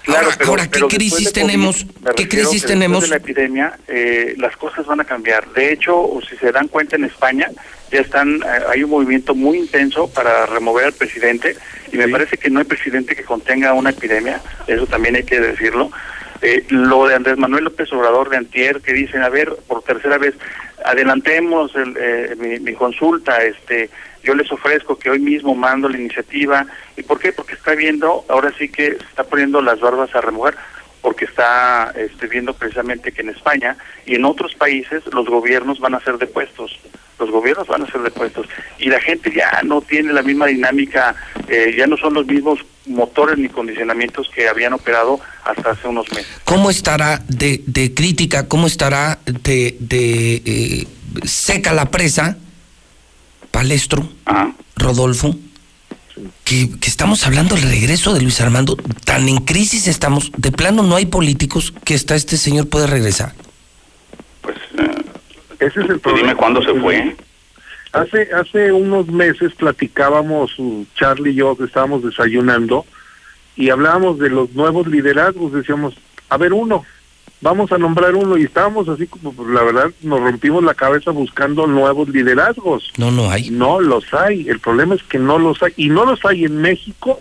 claro, 0.02 0.24
Ahora- 0.26 0.36
pero, 0.38 0.50
ahora, 0.50 0.64
¿qué 0.64 0.70
pero 0.70 0.88
crisis 0.88 1.30
COVID, 1.30 1.32
tenemos? 1.32 1.86
¿Qué 2.16 2.28
crisis 2.28 2.64
tenemos? 2.64 3.02
De 3.04 3.08
la 3.08 3.16
epidemia, 3.16 3.78
eh, 3.88 4.34
las 4.38 4.56
cosas 4.56 4.86
van 4.86 5.00
a 5.00 5.04
cambiar. 5.04 5.48
De 5.52 5.72
hecho, 5.72 6.08
si 6.28 6.36
se 6.36 6.52
dan 6.52 6.68
cuenta 6.68 6.96
en 6.96 7.04
España, 7.04 7.48
ya 7.90 8.00
están, 8.00 8.36
eh, 8.42 8.46
hay 8.70 8.82
un 8.84 8.90
movimiento 8.90 9.34
muy 9.34 9.58
intenso 9.58 10.08
para 10.08 10.46
remover 10.46 10.86
al 10.86 10.92
presidente 10.92 11.56
y 11.92 11.96
me 11.96 12.08
parece 12.08 12.38
que 12.38 12.48
no 12.50 12.58
hay 12.60 12.64
presidente 12.64 13.14
que 13.14 13.22
contenga 13.24 13.72
una 13.74 13.90
epidemia, 13.90 14.40
eso 14.66 14.86
también 14.86 15.16
hay 15.16 15.24
que 15.24 15.40
decirlo. 15.40 15.90
Eh, 16.40 16.64
lo 16.70 17.06
de 17.06 17.14
Andrés 17.14 17.38
Manuel 17.38 17.64
López 17.64 17.92
Obrador 17.92 18.28
de 18.30 18.36
Antier, 18.38 18.80
que 18.80 18.92
dicen, 18.92 19.22
a 19.22 19.28
ver, 19.28 19.54
por 19.68 19.82
tercera 19.84 20.18
vez, 20.18 20.34
adelantemos 20.84 21.70
el, 21.76 21.96
eh, 22.00 22.34
mi, 22.38 22.58
mi 22.58 22.72
consulta, 22.72 23.42
este, 23.44 23.90
yo 24.22 24.34
les 24.34 24.50
ofrezco 24.50 24.98
que 24.98 25.10
hoy 25.10 25.18
mismo 25.18 25.54
mando 25.54 25.88
la 25.88 25.98
iniciativa. 25.98 26.66
¿Y 26.96 27.02
por 27.02 27.18
qué? 27.18 27.32
Porque 27.32 27.54
está 27.54 27.74
viendo, 27.74 28.24
ahora 28.28 28.52
sí 28.58 28.68
que 28.68 28.92
se 28.92 29.04
está 29.04 29.24
poniendo 29.24 29.60
las 29.60 29.80
barbas 29.80 30.14
a 30.14 30.20
remojar, 30.20 30.56
porque 31.00 31.24
está 31.24 31.92
este, 31.96 32.28
viendo 32.28 32.54
precisamente 32.54 33.12
que 33.12 33.22
en 33.22 33.30
España 33.30 33.76
y 34.06 34.14
en 34.14 34.24
otros 34.24 34.54
países 34.54 35.02
los 35.12 35.26
gobiernos 35.26 35.80
van 35.80 35.94
a 35.94 36.00
ser 36.00 36.18
depuestos. 36.18 36.78
Los 37.18 37.30
gobiernos 37.30 37.66
van 37.66 37.82
a 37.82 37.90
ser 37.90 38.00
depuestos. 38.02 38.46
Y 38.78 38.88
la 38.88 39.00
gente 39.00 39.32
ya 39.34 39.60
no 39.64 39.80
tiene 39.80 40.12
la 40.12 40.22
misma 40.22 40.46
dinámica, 40.46 41.14
eh, 41.48 41.74
ya 41.76 41.86
no 41.86 41.96
son 41.96 42.14
los 42.14 42.26
mismos 42.26 42.60
motores 42.86 43.38
ni 43.38 43.48
condicionamientos 43.48 44.28
que 44.34 44.48
habían 44.48 44.72
operado 44.72 45.20
hasta 45.44 45.70
hace 45.70 45.88
unos 45.88 46.10
meses. 46.12 46.40
¿Cómo 46.44 46.70
estará 46.70 47.22
de, 47.28 47.62
de 47.66 47.94
crítica, 47.94 48.48
cómo 48.48 48.66
estará 48.66 49.18
de, 49.24 49.76
de 49.78 50.42
eh, 50.44 50.86
seca 51.24 51.72
la 51.72 51.90
presa, 51.90 52.36
Palestro, 53.52 54.08
Rodolfo? 54.76 55.36
Que, 56.44 56.68
que 56.78 56.88
estamos 56.88 57.24
hablando 57.26 57.54
del 57.54 57.64
regreso 57.70 58.12
de 58.12 58.20
Luis 58.20 58.40
Armando, 58.40 58.76
tan 59.04 59.28
en 59.28 59.38
crisis 59.38 59.86
estamos, 59.88 60.30
de 60.36 60.52
plano 60.52 60.82
no 60.82 60.96
hay 60.96 61.06
políticos 61.06 61.72
que 61.84 61.94
está 61.94 62.14
este 62.16 62.36
señor 62.36 62.68
puede 62.68 62.86
regresar. 62.86 63.34
Ese 65.58 65.80
es 65.80 65.88
el 65.90 66.00
Pues 66.00 66.16
dime 66.16 66.34
problema. 66.34 66.36
cuándo 66.36 66.62
se 66.62 66.74
fue. 66.80 67.16
Hace 67.92 68.28
hace 68.34 68.72
unos 68.72 69.06
meses 69.08 69.54
platicábamos 69.54 70.58
uh, 70.58 70.84
Charlie 70.94 71.30
y 71.30 71.34
yo 71.36 71.56
estábamos 71.64 72.02
desayunando 72.02 72.84
y 73.54 73.70
hablábamos 73.70 74.18
de 74.18 74.30
los 74.30 74.52
nuevos 74.52 74.86
liderazgos, 74.86 75.52
decíamos, 75.52 75.94
a 76.28 76.36
ver 76.38 76.52
uno, 76.52 76.84
vamos 77.42 77.72
a 77.72 77.78
nombrar 77.78 78.14
uno 78.14 78.38
y 78.38 78.44
estábamos 78.44 78.88
así 78.88 79.06
como 79.06 79.32
pues, 79.32 79.48
la 79.50 79.62
verdad 79.62 79.90
nos 80.02 80.20
rompimos 80.20 80.64
la 80.64 80.74
cabeza 80.74 81.10
buscando 81.10 81.66
nuevos 81.66 82.08
liderazgos. 82.08 82.90
No, 82.96 83.10
no 83.10 83.30
hay. 83.30 83.50
No 83.50 83.80
los 83.80 84.14
hay, 84.14 84.48
el 84.48 84.60
problema 84.60 84.94
es 84.94 85.02
que 85.02 85.18
no 85.18 85.38
los 85.38 85.62
hay 85.62 85.72
y 85.76 85.90
no 85.90 86.06
los 86.06 86.24
hay 86.24 86.44
en 86.44 86.62
México. 86.62 87.20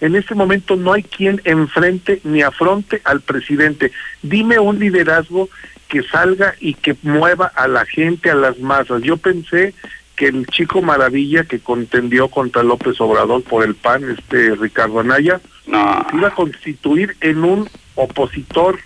En 0.00 0.16
este 0.16 0.34
momento 0.34 0.76
no 0.76 0.92
hay 0.92 1.02
quien 1.02 1.40
enfrente 1.44 2.20
ni 2.24 2.42
afronte 2.42 3.00
al 3.04 3.20
presidente. 3.20 3.92
Dime 4.22 4.58
un 4.58 4.78
liderazgo 4.78 5.48
que 5.88 6.02
salga 6.02 6.54
y 6.58 6.74
que 6.74 6.96
mueva 7.02 7.46
a 7.54 7.68
la 7.68 7.84
gente, 7.84 8.30
a 8.30 8.34
las 8.34 8.58
masas. 8.60 9.02
Yo 9.02 9.18
pensé 9.18 9.74
que 10.16 10.28
el 10.28 10.46
chico 10.46 10.80
maravilla 10.80 11.44
que 11.44 11.60
contendió 11.60 12.28
contra 12.28 12.62
López 12.62 13.00
Obrador 13.00 13.42
por 13.42 13.64
el 13.64 13.74
PAN, 13.74 14.16
este 14.18 14.54
Ricardo 14.54 15.00
Anaya, 15.00 15.40
iba 15.66 16.28
a 16.28 16.34
constituir 16.34 17.16
en 17.20 17.44
un 17.44 17.68
opositor 17.94 18.78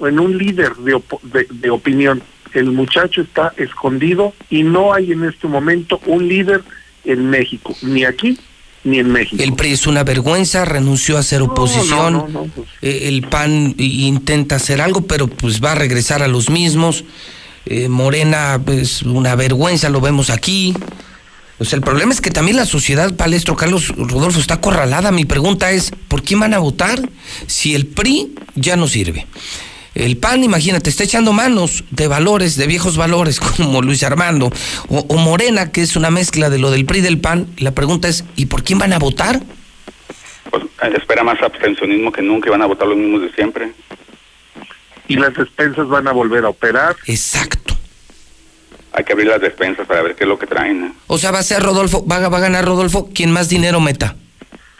en 0.00 0.18
un 0.18 0.36
líder 0.36 0.74
de, 0.76 1.00
de, 1.22 1.46
de 1.50 1.70
opinión. 1.70 2.22
El 2.52 2.70
muchacho 2.70 3.22
está 3.22 3.52
escondido 3.56 4.32
y 4.48 4.62
no 4.62 4.94
hay 4.94 5.12
en 5.12 5.24
este 5.24 5.48
momento 5.48 6.00
un 6.06 6.28
líder 6.28 6.62
en 7.04 7.28
México, 7.28 7.74
ni 7.82 8.04
aquí 8.04 8.38
ni 8.84 8.98
en 8.98 9.10
México. 9.10 9.42
El 9.42 9.54
PRI 9.54 9.72
es 9.72 9.86
una 9.86 10.04
vergüenza, 10.04 10.64
renunció 10.64 11.16
a 11.18 11.22
ser 11.22 11.42
oposición. 11.42 12.12
no, 12.12 12.28
no, 12.28 12.44
pues. 12.44 12.68
Eh, 12.82 13.08
el 13.08 13.22
PAN 13.22 13.74
intenta 13.78 14.56
hacer 14.56 14.80
algo, 14.80 15.06
pero 15.06 15.26
pues 15.26 15.62
va 15.62 15.72
a 15.72 15.74
regresar 15.74 16.22
a 16.22 16.28
los 16.28 16.50
mismos. 16.50 17.04
Eh, 17.66 17.88
Morena, 17.88 18.60
pues 18.64 19.02
una 19.02 19.34
vergüenza, 19.36 19.88
lo 19.88 20.00
vemos 20.00 20.30
aquí. 20.30 20.74
Sea, 21.60 21.76
el 21.76 21.82
problema 21.82 22.12
es 22.12 22.20
que 22.20 22.30
también 22.30 22.56
la 22.58 22.66
sociedad, 22.66 23.14
Palestro 23.14 23.56
Carlos 23.56 23.88
Rodolfo, 23.96 24.38
está 24.38 24.54
acorralada. 24.54 25.10
Mi 25.12 25.24
pregunta 25.24 25.70
es, 25.70 25.92
¿por 26.08 26.22
quién 26.22 26.40
van 26.40 26.52
a 26.52 26.58
votar 26.58 27.00
si 27.46 27.74
el 27.74 27.86
PRI 27.86 28.34
ya 28.54 28.76
no 28.76 28.86
sirve? 28.86 29.26
El 29.94 30.16
PAN, 30.16 30.42
imagínate, 30.42 30.90
está 30.90 31.04
echando 31.04 31.32
manos 31.32 31.84
de 31.90 32.08
valores, 32.08 32.56
de 32.56 32.66
viejos 32.66 32.96
valores, 32.96 33.38
como 33.56 33.80
Luis 33.82 34.02
Armando, 34.02 34.50
o, 34.88 34.98
o 35.08 35.16
Morena, 35.18 35.70
que 35.72 35.82
es 35.82 35.94
una 35.96 36.10
mezcla 36.10 36.50
de 36.50 36.58
lo 36.58 36.70
del 36.70 36.84
PRI 36.84 36.98
y 36.98 37.02
del 37.02 37.20
PAN. 37.20 37.46
La 37.58 37.70
pregunta 37.72 38.08
es, 38.08 38.24
¿y 38.36 38.46
por 38.46 38.64
quién 38.64 38.78
van 38.78 38.92
a 38.92 38.98
votar? 38.98 39.40
Pues 40.50 40.64
eh, 40.82 40.92
espera 40.96 41.22
más 41.24 41.40
abstencionismo 41.42 42.10
que 42.12 42.22
nunca 42.22 42.48
y 42.48 42.50
van 42.50 42.62
a 42.62 42.66
votar 42.66 42.88
los 42.88 42.96
mismos 42.96 43.22
de 43.22 43.32
siempre. 43.32 43.72
Y 45.06 45.16
las 45.16 45.34
despensas 45.34 45.86
van 45.88 46.08
a 46.08 46.12
volver 46.12 46.44
a 46.44 46.48
operar. 46.48 46.96
Exacto. 47.06 47.76
Hay 48.92 49.04
que 49.04 49.12
abrir 49.12 49.28
las 49.28 49.40
despensas 49.40 49.86
para 49.86 50.02
ver 50.02 50.14
qué 50.14 50.24
es 50.24 50.28
lo 50.28 50.38
que 50.38 50.46
traen. 50.46 50.84
¿eh? 50.84 50.92
O 51.08 51.18
sea, 51.18 51.30
va 51.30 51.40
a 51.40 51.42
ser 51.42 51.62
Rodolfo, 51.62 52.06
va, 52.06 52.16
a- 52.16 52.28
va 52.28 52.38
a 52.38 52.40
ganar 52.40 52.64
Rodolfo 52.64 53.10
quien 53.12 53.30
más 53.32 53.48
dinero 53.48 53.80
meta. 53.80 54.16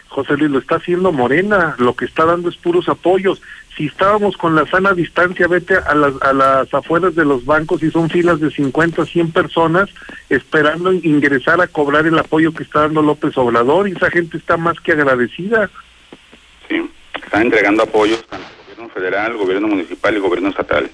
José 0.07 0.37
Luis, 0.37 0.49
lo 0.49 0.59
está 0.59 0.75
haciendo 0.77 1.11
Morena, 1.11 1.75
lo 1.77 1.93
que 1.95 2.05
está 2.05 2.23
dando 2.23 2.47
es 2.49 2.55
puros 2.55 2.87
apoyos. 2.87 3.41
Si 3.75 3.87
estábamos 3.87 4.37
con 4.37 4.55
la 4.55 4.65
sana 4.67 4.93
distancia, 4.93 5.47
vete 5.47 5.75
a 5.75 5.93
las, 5.93 6.13
a 6.21 6.31
las 6.31 6.73
afueras 6.73 7.13
de 7.13 7.25
los 7.25 7.43
bancos 7.43 7.83
y 7.83 7.91
son 7.91 8.09
filas 8.09 8.39
de 8.39 8.49
50, 8.49 9.05
100 9.05 9.31
personas 9.31 9.89
esperando 10.29 10.93
ingresar 10.93 11.59
a 11.59 11.67
cobrar 11.67 12.07
el 12.07 12.17
apoyo 12.17 12.53
que 12.53 12.63
está 12.63 12.81
dando 12.81 13.01
López 13.01 13.37
Obrador 13.37 13.89
y 13.89 13.91
esa 13.91 14.09
gente 14.09 14.37
está 14.37 14.55
más 14.55 14.79
que 14.79 14.93
agradecida. 14.93 15.69
Sí, 16.69 16.89
están 17.21 17.43
entregando 17.43 17.83
apoyos 17.83 18.23
al 18.31 18.41
gobierno 18.63 18.89
federal, 18.93 19.37
gobierno 19.37 19.67
municipal 19.67 20.15
y 20.15 20.19
gobierno 20.19 20.49
estatal. 20.49 20.89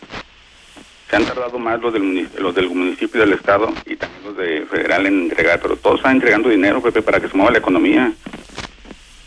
Se 1.08 1.16
han 1.16 1.26
tardado 1.26 1.60
más 1.60 1.80
los 1.82 1.94
del, 1.94 2.28
los 2.40 2.56
del 2.56 2.68
municipio 2.70 3.22
y 3.22 3.26
del 3.26 3.34
estado 3.34 3.72
y 3.86 3.96
también 3.96 4.24
los 4.24 4.38
de 4.38 4.66
federal 4.66 5.06
en 5.06 5.24
entregar, 5.24 5.60
pero 5.62 5.76
todos 5.76 5.98
están 5.98 6.14
entregando 6.14 6.50
dinero, 6.50 6.82
Pepe, 6.82 7.04
para 7.04 7.20
que 7.20 7.28
se 7.28 7.38
mueva 7.38 7.52
la 7.52 7.60
economía. 7.60 8.12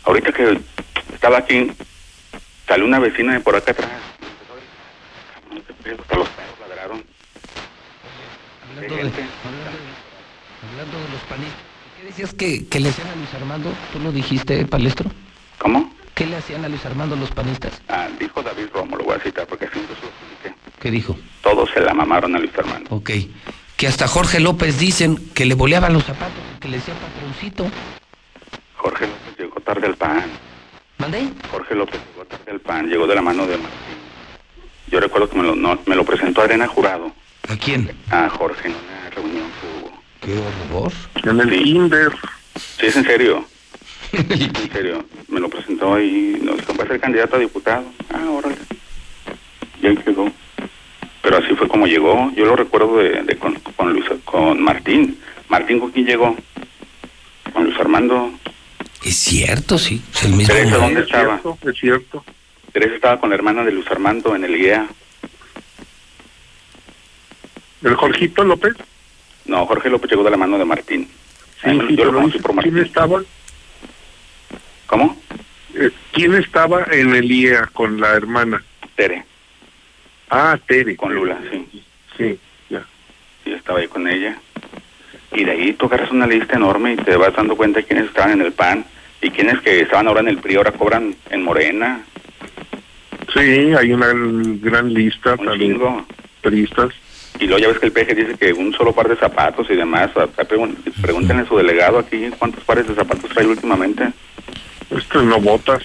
Ahorita 0.03 0.33
que 0.33 0.59
estaba 1.13 1.37
aquí, 1.37 1.71
salió 2.67 2.85
una 2.85 2.99
vecina 2.99 3.33
de 3.33 3.39
por 3.39 3.55
acá 3.55 3.71
atrás. 3.71 3.89
Hasta 5.51 6.15
los 6.17 6.29
perros 6.29 6.59
ladraron. 6.67 7.03
Hablando 8.69 8.95
de, 8.95 9.01
hablando 9.01 9.11
de- 9.13 10.69
hablando 10.71 10.97
de 10.97 11.09
los 11.11 11.21
panistas, 11.29 11.59
¿qué 11.99 12.05
decías 12.07 12.33
que, 12.33 12.67
que 12.67 12.79
le 12.79 12.89
hacían 12.89 13.07
a 13.09 13.15
Luis 13.15 13.33
Armando? 13.33 13.73
¿Tú 13.93 13.99
lo 13.99 14.11
dijiste, 14.11 14.65
Palestro? 14.65 15.09
¿Cómo? 15.59 15.93
¿Qué 16.13 16.25
le 16.25 16.37
hacían 16.37 16.63
a 16.65 16.69
Luis 16.69 16.85
Armando 16.85 17.15
los 17.15 17.29
panistas? 17.31 17.81
Ah, 17.89 18.07
dijo 18.19 18.41
David 18.41 18.67
Romo, 18.73 18.95
lo 18.97 19.03
voy 19.03 19.15
a 19.15 19.19
citar 19.19 19.45
porque 19.47 19.65
así 19.65 19.79
incluso 19.79 20.01
lo 20.03 20.09
publiqué. 20.11 20.55
¿Qué 20.79 20.91
dijo? 20.91 21.15
Todos 21.41 21.69
se 21.71 21.81
la 21.81 21.93
mamaron 21.93 22.35
a 22.35 22.39
Luis 22.39 22.51
Armando. 22.57 22.95
Ok. 22.95 23.11
Que 23.77 23.87
hasta 23.87 24.07
Jorge 24.07 24.39
López 24.39 24.79
dicen 24.79 25.17
que 25.33 25.45
le 25.45 25.53
boleaban 25.53 25.93
los 25.93 26.05
zapatos, 26.05 26.39
que 26.61 26.69
le 26.69 26.77
decía 26.77 26.93
patroncito. 26.95 27.67
Jorge 28.77 29.07
López 29.07 29.37
llegó 29.37 29.59
tarde 29.61 29.87
al 29.87 29.95
PAN. 29.97 30.23
¿Mandé? 30.97 31.27
Jorge 31.51 31.75
López 31.75 32.01
llegó 32.11 32.25
tarde 32.25 32.51
al 32.51 32.59
PAN, 32.59 32.87
llegó 32.87 33.05
de 33.07 33.15
la 33.15 33.21
mano 33.21 33.45
de 33.45 33.57
Martín. 33.57 33.95
Yo 34.87 34.99
recuerdo 34.99 35.29
que 35.29 35.37
me 35.37 35.43
lo, 35.43 35.55
no- 35.55 35.79
me 35.85 35.95
lo 35.95 36.05
presentó 36.05 36.41
Arena 36.41 36.67
Jurado. 36.67 37.11
¿A 37.49 37.55
quién? 37.57 37.91
A 38.11 38.29
Jorge 38.29 38.67
en 38.69 38.75
una 38.75 39.09
reunión 39.09 39.47
que 39.59 39.67
hubo. 39.67 40.01
¿Qué 40.21 40.73
horror? 40.73 40.91
En 41.23 41.39
el 41.41 41.63
kinder. 41.63 42.11
Sí, 42.79 42.85
es 42.87 42.95
en 42.95 43.03
serio. 43.05 43.45
en 44.13 44.71
serio. 44.71 45.05
Me 45.27 45.39
lo 45.39 45.49
presentó 45.49 45.99
y 45.99 46.39
nos 46.41 46.57
dijo, 46.57 46.73
va 46.75 46.83
a 46.83 46.87
ser 46.87 46.99
candidato 46.99 47.35
a 47.35 47.39
diputado. 47.39 47.85
Ah, 48.13 48.29
órale. 48.29 48.55
Y 49.81 49.87
ahí 49.87 49.97
quedó. 49.97 50.31
Pero 51.21 51.37
así 51.37 51.53
fue 51.55 51.67
como 51.67 51.87
llegó. 51.87 52.31
Yo 52.35 52.45
lo 52.45 52.55
recuerdo 52.55 52.97
de, 52.97 53.23
de 53.23 53.35
con, 53.37 53.55
con 53.75 53.91
Luis, 53.91 54.05
con 54.23 54.61
Martín. 54.63 55.19
Martín 55.49 55.79
con 55.79 55.91
quién 55.91 56.05
llegó. 56.05 56.35
Con 57.53 57.63
Luis 57.65 57.77
Armando. 57.79 58.31
Es 59.05 59.15
cierto, 59.17 59.77
sí. 59.77 60.01
Es 60.13 60.23
el 60.23 60.31
mismo. 60.33 60.53
Teresa, 60.53 60.77
¿dónde 60.77 60.99
Es 61.01 61.05
estaba? 61.05 61.39
cierto, 61.39 61.69
es 61.69 61.77
cierto. 61.79 62.25
Teresa 62.73 62.95
estaba 62.95 63.19
con 63.19 63.29
la 63.29 63.35
hermana 63.35 63.63
de 63.63 63.71
Luis 63.71 63.85
Armando 63.89 64.35
en 64.35 64.43
el 64.43 64.55
IEA. 64.55 64.87
¿El 67.83 67.95
Jorgito 67.95 68.43
López? 68.43 68.73
No, 69.45 69.65
Jorge 69.67 69.89
López 69.89 70.09
llegó 70.09 70.23
de 70.23 70.31
la 70.31 70.37
mano 70.37 70.57
de 70.57 70.65
Martín. 70.65 71.07
Sí, 71.63 71.95
yo 71.95 72.05
lo 72.05 72.13
conocí 72.13 72.39
por 72.39 72.51
¿quién 72.61 72.73
Martín. 72.73 72.77
estaba? 72.79 73.21
¿Cómo? 74.87 75.15
Eh, 75.75 75.91
¿Quién 76.11 76.33
estaba 76.35 76.85
en 76.91 77.15
el 77.15 77.31
IEA 77.31 77.67
con 77.67 77.99
la 78.01 78.13
hermana? 78.13 78.63
Tere, 78.95 79.23
Ah, 80.29 80.57
Tere. 80.65 80.95
con 80.95 81.13
Lula, 81.13 81.37
sí. 81.51 81.83
Sí, 82.17 82.39
ya. 82.69 82.83
Sí, 83.43 83.51
estaba 83.53 83.79
ahí 83.79 83.87
con 83.87 84.07
ella. 84.07 84.37
Y 85.33 85.43
de 85.43 85.51
ahí 85.51 85.73
tú 85.73 85.85
agarras 85.85 86.11
una 86.11 86.25
lista 86.25 86.55
enorme 86.55 86.93
y 86.93 86.97
te 86.97 87.15
vas 87.17 87.35
dando 87.35 87.55
cuenta 87.55 87.79
de 87.81 87.85
quiénes 87.85 88.05
estaban 88.05 88.31
en 88.31 88.41
el 88.41 88.53
PAN 88.53 88.85
y 89.25 89.31
quiénes 89.31 89.59
que 89.61 89.81
estaban 89.81 90.07
ahora 90.07 90.21
en 90.21 90.27
el 90.29 90.37
PRI 90.37 90.55
ahora 90.55 90.71
cobran 90.71 91.15
en 91.29 91.43
Morena. 91.43 92.01
Sí, 93.33 93.39
hay 93.77 93.91
una 93.91 94.07
gran 94.61 94.93
lista 94.93 95.33
Un 95.37 95.45
también. 95.45 95.71
chingo. 95.73 96.05
Periodistas. 96.41 96.89
Y 97.39 97.45
luego 97.47 97.59
ya 97.59 97.67
ves 97.69 97.79
que 97.79 97.87
el 97.87 97.91
PG 97.91 98.15
dice 98.15 98.37
que 98.39 98.53
un 98.53 98.71
solo 98.73 98.93
par 98.93 99.09
de 99.09 99.15
zapatos 99.17 99.67
y 99.69 99.75
demás. 99.75 100.11
Pregúntenle 101.01 101.43
a 101.43 101.47
su 101.47 101.57
delegado 101.57 101.99
aquí 101.99 102.29
cuántos 102.37 102.63
pares 102.63 102.87
de 102.87 102.95
zapatos 102.95 103.29
trae 103.31 103.45
últimamente. 103.47 104.09
Esto 104.95 105.21
no 105.21 105.39
votas. 105.41 105.83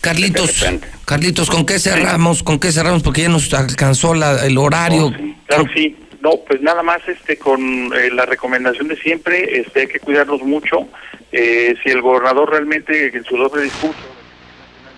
Carlitos, 0.00 0.62
Carlitos, 1.06 1.48
¿con 1.48 1.64
qué 1.64 1.78
cerramos? 1.78 2.42
¿Con 2.42 2.58
qué 2.58 2.72
cerramos? 2.72 3.02
Porque 3.02 3.22
ya 3.22 3.30
nos 3.30 3.54
alcanzó 3.54 4.12
la- 4.12 4.44
el 4.44 4.58
horario. 4.58 5.10
Claro 5.46 5.64
que 5.64 5.72
sí. 5.74 5.96
No, 6.24 6.38
pues 6.38 6.62
nada 6.62 6.82
más 6.82 7.06
este 7.06 7.36
con 7.36 7.60
eh, 7.60 8.08
la 8.10 8.24
recomendación 8.24 8.88
de 8.88 8.96
siempre, 8.96 9.60
este 9.60 9.80
hay 9.80 9.86
que 9.88 10.00
cuidarnos 10.00 10.40
mucho. 10.40 10.88
Eh, 11.30 11.74
si 11.82 11.90
el 11.90 12.00
gobernador 12.00 12.50
realmente 12.50 13.14
en 13.14 13.24
su 13.24 13.36
doble 13.36 13.64
discurso 13.64 14.00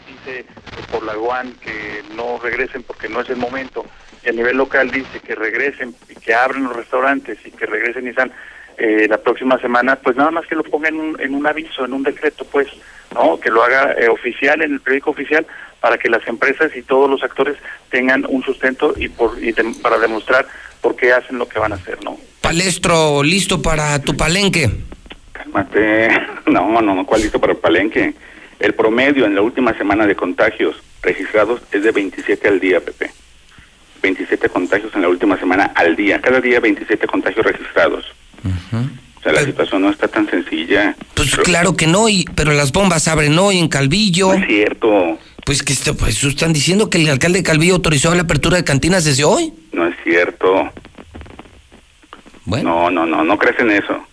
dice 0.06 0.40
eh, 0.40 0.44
por 0.92 1.02
la 1.02 1.18
UAN 1.18 1.52
que 1.54 2.04
no 2.14 2.38
regresen 2.38 2.84
porque 2.84 3.08
no 3.08 3.22
es 3.22 3.28
el 3.28 3.38
momento, 3.38 3.84
y 4.24 4.28
a 4.28 4.32
nivel 4.32 4.56
local 4.56 4.88
dice 4.92 5.18
que 5.18 5.34
regresen 5.34 5.96
y 6.08 6.14
que 6.14 6.32
abren 6.32 6.62
los 6.62 6.76
restaurantes 6.76 7.44
y 7.44 7.50
que 7.50 7.66
regresen 7.66 8.06
y 8.06 8.10
están 8.10 8.30
eh, 8.78 9.08
la 9.08 9.18
próxima 9.18 9.58
semana, 9.58 9.96
pues 9.96 10.14
nada 10.16 10.30
más 10.30 10.46
que 10.46 10.54
lo 10.54 10.62
ponga 10.62 10.90
en 10.90 11.00
un, 11.00 11.20
en 11.20 11.34
un 11.34 11.44
aviso, 11.46 11.86
en 11.86 11.92
un 11.92 12.04
decreto, 12.04 12.44
pues, 12.44 12.68
¿no? 13.14 13.40
Que 13.40 13.50
lo 13.50 13.64
haga 13.64 13.94
eh, 13.98 14.08
oficial 14.08 14.62
en 14.62 14.74
el 14.74 14.80
periódico 14.80 15.10
oficial 15.10 15.44
para 15.80 15.98
que 15.98 16.08
las 16.08 16.26
empresas 16.28 16.70
y 16.76 16.82
todos 16.82 17.08
los 17.08 17.22
actores 17.22 17.56
tengan 17.90 18.26
un 18.28 18.42
sustento 18.42 18.92
y, 18.96 19.08
por, 19.08 19.42
y 19.42 19.52
para 19.82 19.98
demostrar 19.98 20.46
por 20.86 20.94
qué 20.94 21.12
hacen 21.12 21.36
lo 21.36 21.48
que 21.48 21.58
van 21.58 21.72
a 21.72 21.74
hacer, 21.74 21.98
¿no? 22.04 22.16
Palestro, 22.40 23.20
listo 23.24 23.60
para 23.60 24.00
tu 24.00 24.16
palenque. 24.16 24.70
Cálmate. 25.32 26.08
No, 26.46 26.80
no, 26.80 26.94
no, 26.94 27.04
¿cuál 27.04 27.22
listo 27.22 27.40
para 27.40 27.54
el 27.54 27.58
palenque? 27.58 28.14
El 28.60 28.72
promedio 28.74 29.26
en 29.26 29.34
la 29.34 29.42
última 29.42 29.76
semana 29.76 30.06
de 30.06 30.14
contagios 30.14 30.76
registrados 31.02 31.60
es 31.72 31.82
de 31.82 31.90
27 31.90 32.46
al 32.46 32.60
día, 32.60 32.78
Pepe. 32.78 33.10
27 34.00 34.48
contagios 34.48 34.94
en 34.94 35.02
la 35.02 35.08
última 35.08 35.36
semana 35.40 35.72
al 35.74 35.96
día. 35.96 36.20
Cada 36.20 36.40
día 36.40 36.60
27 36.60 37.08
contagios 37.08 37.44
registrados. 37.44 38.04
O 38.44 39.22
sea, 39.24 39.32
la 39.32 39.42
situación 39.42 39.82
no 39.82 39.90
está 39.90 40.06
tan 40.06 40.30
sencilla. 40.30 40.94
Pues 41.14 41.34
claro 41.34 41.76
que 41.76 41.88
no, 41.88 42.08
y, 42.08 42.26
pero 42.36 42.52
las 42.52 42.70
bombas 42.70 43.08
abren 43.08 43.36
hoy 43.36 43.58
en 43.58 43.66
Calvillo. 43.66 44.28
No 44.28 44.34
es 44.34 44.46
cierto. 44.46 45.18
Pues 45.46 45.62
que 45.62 45.74
pues 45.92 46.24
están 46.24 46.52
diciendo 46.52 46.90
que 46.90 46.98
el 46.98 47.08
alcalde 47.08 47.38
de 47.38 47.44
Calvillo 47.44 47.74
autorizó 47.74 48.12
la 48.16 48.22
apertura 48.22 48.56
de 48.56 48.64
cantinas 48.64 49.04
desde 49.04 49.22
hoy. 49.22 49.52
No 49.70 49.86
es 49.86 49.94
cierto. 50.02 50.72
No, 52.46 52.90
no, 52.90 53.06
no, 53.06 53.22
no 53.22 53.38
crees 53.38 53.60
en 53.60 53.70
eso. 53.70 54.04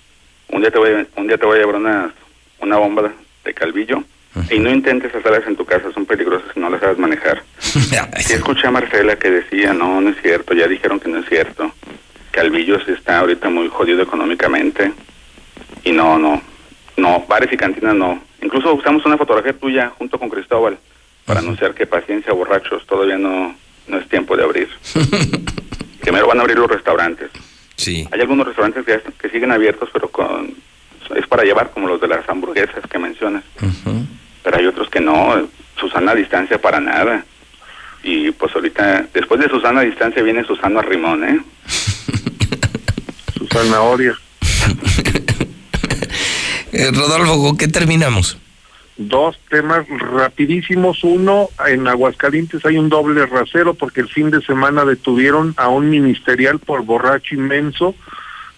Un 0.49 0.61
día 0.61 0.69
te 0.69 0.77
voy 0.77 0.91
a, 0.91 1.07
un 1.19 1.25
día 1.25 1.39
te 1.39 1.47
voy 1.47 1.57
a 1.57 1.61
llevar 1.61 1.77
una, 1.77 2.13
una 2.59 2.77
bomba 2.77 3.11
de 3.43 3.53
calvillo 3.55 4.03
y 4.51 4.59
no 4.59 4.69
intentes 4.69 5.13
hacerlas 5.15 5.47
en 5.47 5.55
tu 5.55 5.65
casa, 5.65 5.91
son 5.91 6.05
peligrosas 6.05 6.55
y 6.55 6.59
no 6.59 6.69
las 6.69 6.79
sabes 6.79 6.99
manejar. 6.99 7.41
Sí 8.19 8.33
escuché 8.33 8.67
a 8.67 8.71
Marcela 8.71 9.15
que 9.15 9.31
decía, 9.31 9.73
no, 9.73 10.01
no 10.01 10.11
es 10.11 10.21
cierto, 10.21 10.53
ya 10.53 10.67
dijeron 10.67 10.99
que 10.99 11.09
no 11.09 11.17
es 11.17 11.27
cierto. 11.27 11.73
Calvillo 12.29 12.77
sí 12.85 12.91
está 12.91 13.17
ahorita 13.17 13.49
muy 13.49 13.69
jodido 13.69 14.03
económicamente 14.03 14.93
y 15.83 15.93
no, 15.93 16.19
no, 16.19 16.43
no, 16.95 17.25
bares 17.27 17.51
y 17.51 17.57
cantinas 17.57 17.95
no. 17.95 18.21
Incluso 18.39 18.75
usamos 18.75 19.03
una 19.07 19.17
fotografía 19.17 19.53
tuya 19.53 19.91
junto 19.97 20.19
con 20.19 20.29
Cristóbal 20.29 20.77
para 21.25 21.39
anunciar 21.39 21.73
que 21.73 21.85
paciencia 21.85 22.33
borrachos, 22.33 22.85
todavía 22.85 23.17
no, 23.17 23.55
no 23.87 23.97
es 23.97 24.07
tiempo 24.09 24.35
de 24.35 24.43
abrir. 24.43 24.69
Primero 26.01 26.27
van 26.27 26.39
a 26.39 26.41
abrir 26.41 26.57
los 26.57 26.69
restaurantes. 26.69 27.29
Sí. 27.75 28.07
Hay 28.11 28.21
algunos 28.21 28.47
restaurantes 28.47 28.85
que, 28.85 29.01
que 29.19 29.29
siguen 29.29 29.51
abiertos, 29.51 29.89
pero 29.91 30.09
con 30.09 30.53
es 31.15 31.27
para 31.27 31.43
llevar, 31.43 31.71
como 31.71 31.87
los 31.87 32.01
de 32.01 32.07
las 32.07 32.27
hamburguesas 32.27 32.83
que 32.89 32.99
mencionas. 32.99 33.43
Pero 34.43 34.57
hay 34.57 34.65
otros 34.65 34.89
que 34.89 34.99
no, 34.99 35.47
Susana 35.79 36.15
distancia 36.15 36.59
para 36.59 36.79
nada. 36.79 37.25
Y 38.03 38.31
pues 38.31 38.53
ahorita, 38.55 39.07
después 39.13 39.39
de 39.39 39.49
Susana 39.49 39.81
distancia 39.81 40.21
viene 40.21 40.43
Susana 40.43 40.81
Rimón, 40.81 41.23
¿eh? 41.23 41.39
Su 43.37 43.47
zanahoria. 43.47 44.17
Eh, 46.75 46.89
Rodolfo, 46.91 47.37
¿con 47.37 47.55
qué 47.55 47.67
terminamos? 47.67 48.39
Dos 48.95 49.39
temas 49.49 49.87
rapidísimos. 49.89 51.03
Uno, 51.03 51.49
en 51.67 51.87
Aguascalientes 51.87 52.63
hay 52.65 52.77
un 52.77 52.89
doble 52.89 53.25
rasero 53.25 53.73
porque 53.73 54.01
el 54.01 54.07
fin 54.09 54.29
de 54.29 54.41
semana 54.41 54.85
detuvieron 54.85 55.53
a 55.57 55.67
un 55.69 55.89
ministerial 55.89 56.59
por 56.59 56.83
borracho 56.83 57.33
inmenso 57.35 57.95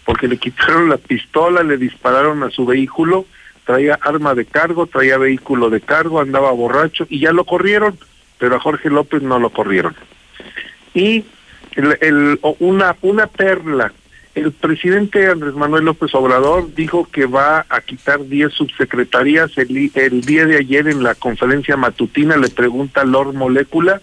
porque 0.04 0.28
le 0.28 0.38
quitaron 0.38 0.90
la 0.90 0.98
pistola, 0.98 1.64
le 1.64 1.78
dispararon 1.78 2.44
a 2.44 2.52
su 2.52 2.66
vehículo, 2.66 3.26
traía 3.66 3.98
arma 4.02 4.36
de 4.36 4.46
cargo, 4.46 4.86
traía 4.88 5.18
vehículo 5.18 5.70
de 5.70 5.82
cargo, 5.82 6.20
andaba 6.20 6.52
borracho 6.52 7.08
y 7.10 7.20
ya 7.22 7.32
lo 7.32 7.46
corrieron, 7.46 7.98
pero 8.38 8.56
a 8.56 8.60
Jorge 8.60 8.90
López 8.90 9.24
no 9.24 9.40
lo 9.40 9.50
corrieron. 9.50 9.96
Y 10.94 11.24
el, 11.76 11.98
el- 12.02 12.40
una, 12.60 12.96
una 13.02 13.28
perla, 13.28 13.94
el 14.36 14.52
presidente 14.52 15.28
Andrés 15.28 15.56
Manuel 15.56 15.86
López 15.86 16.14
Obrador 16.14 16.74
dijo 16.76 17.08
que 17.10 17.26
va 17.26 17.66
a 17.70 17.82
quitar 17.82 18.26
10 18.26 18.54
subsecretarías. 18.54 19.58
El, 19.58 20.22
día 20.22 20.46
de 20.46 20.58
ayer 20.58 20.90
en 20.90 21.04
la 21.04 21.16
conferencia 21.16 21.78
matutina 21.78 22.36
le 22.36 22.50
pregunta 22.50 23.02
a 23.02 23.06
Lord 23.06 23.34
Molécula 23.34 24.02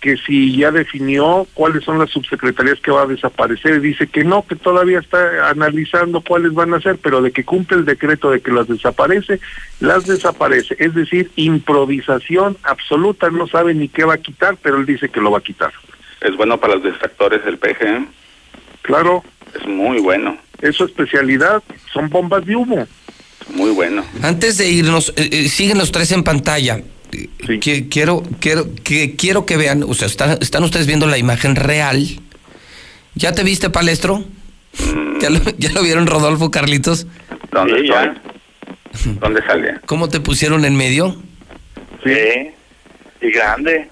que 0.00 0.16
si 0.16 0.56
ya 0.56 0.72
definió 0.72 1.46
cuáles 1.54 1.84
son 1.84 1.98
las 1.98 2.10
subsecretarías 2.10 2.80
que 2.80 2.90
va 2.90 3.02
a 3.02 3.06
desaparecer. 3.06 3.80
Dice 3.80 4.08
que 4.08 4.24
no, 4.24 4.44
que 4.44 4.56
todavía 4.56 4.98
está 4.98 5.48
analizando 5.48 6.20
cuáles 6.20 6.52
van 6.52 6.74
a 6.74 6.80
ser, 6.80 6.98
pero 6.98 7.22
de 7.22 7.30
que 7.30 7.44
cumple 7.44 7.78
el 7.78 7.84
decreto 7.84 8.30
de 8.30 8.40
que 8.40 8.50
las 8.50 8.68
desaparece, 8.68 9.40
las 9.80 10.04
desaparece. 10.04 10.76
Es 10.80 10.94
decir, 10.94 11.30
improvisación 11.36 12.58
absoluta, 12.64 13.30
no 13.30 13.46
sabe 13.46 13.74
ni 13.74 13.88
qué 13.88 14.04
va 14.04 14.14
a 14.14 14.18
quitar, 14.18 14.58
pero 14.60 14.76
él 14.76 14.86
dice 14.86 15.08
que 15.08 15.20
lo 15.20 15.30
va 15.30 15.38
a 15.38 15.42
quitar. 15.42 15.72
Es 16.20 16.36
bueno 16.36 16.58
para 16.58 16.74
los 16.74 16.84
distractores 16.84 17.44
del 17.44 17.58
PG. 17.58 17.82
¿eh? 17.82 18.06
Claro. 18.82 19.22
Es 19.60 19.66
muy 19.66 20.00
bueno. 20.00 20.36
Es 20.60 20.76
su 20.76 20.84
especialidad, 20.84 21.62
son 21.92 22.08
bombas 22.08 22.44
de 22.46 22.56
humo. 22.56 22.86
Muy 23.54 23.70
bueno. 23.72 24.04
Antes 24.22 24.56
de 24.58 24.70
irnos, 24.70 25.12
eh, 25.16 25.28
eh, 25.32 25.48
siguen 25.48 25.78
los 25.78 25.90
tres 25.92 26.12
en 26.12 26.22
pantalla. 26.22 26.80
Que- 27.60 27.88
Quiero, 27.90 28.22
quiero, 28.40 28.66
que, 28.84 29.16
quiero 29.16 29.44
que 29.44 29.56
vean, 29.58 29.82
o 29.82 29.92
sea, 29.94 30.06
están, 30.06 30.38
están 30.40 30.62
ustedes 30.64 30.86
viendo 30.86 31.06
la 31.06 31.18
imagen 31.18 31.56
real. 31.56 32.06
¿Ya 33.14 33.32
te 33.32 33.42
viste, 33.42 33.68
Palestro? 33.68 34.24
¿Ya 35.20 35.28
lo, 35.28 35.40
ya 35.58 35.70
lo 35.72 35.82
vieron, 35.82 36.06
Rodolfo, 36.06 36.50
Carlitos? 36.50 37.06
¿Dónde 37.50 37.80
Sí, 37.82 37.88
ya. 37.88 38.04
estoy? 38.04 39.14
¿Dónde 39.20 39.42
sale? 39.42 39.74
¿Cómo 39.86 40.08
te 40.08 40.20
pusieron 40.20 40.64
en 40.64 40.76
medio? 40.76 41.16
Sí. 42.04 42.50
Y 43.20 43.30
grande. 43.30 43.88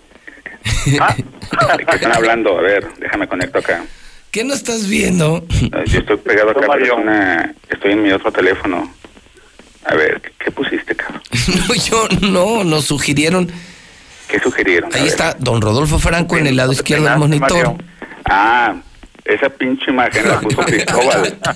¿De 0.86 1.84
qué 1.86 1.94
están 1.97 2.12
hablando? 2.12 2.58
A 2.58 2.62
ver, 2.62 2.86
déjame 2.98 3.28
conecto 3.28 3.58
acá. 3.58 3.84
¿Qué 4.31 4.44
no 4.44 4.55
estás 4.55 4.89
viendo? 4.89 5.44
Yo 5.86 5.99
estoy 5.99 6.17
pegado 6.18 6.50
acá, 6.50 6.60
pero 6.73 6.84
es 6.84 6.91
John. 6.91 7.02
una- 7.02 7.55
estoy 7.68 7.92
en 7.92 8.02
mi 8.02 8.12
otro 8.12 8.31
teléfono. 8.31 8.92
A 9.84 9.94
ver, 9.94 10.20
¿qué, 10.39 10.50
pusiste, 10.50 10.94
cabrón? 10.94 11.20
No, 11.68 11.75
yo 11.75 12.09
no, 12.31 12.65
nos 12.65 12.84
sugirieron. 12.84 13.50
¿Qué 14.28 14.39
sugirieron? 14.39 14.94
Ahí 14.94 15.09
está 15.09 15.34
don 15.39 15.60
Rodolfo 15.60 15.99
Franco 15.99 16.36
en 16.36 16.47
el 16.47 16.57
lado 16.57 16.73
izquierdo 16.73 17.09
del 17.09 17.18
monitor. 17.18 17.75
Ah, 18.26 18.76
esa 19.25 19.49
pinche 19.49 19.91
imagen 19.91 20.28
la 20.28 20.41
puso 20.41 20.59
Cristóbal. 20.62 21.39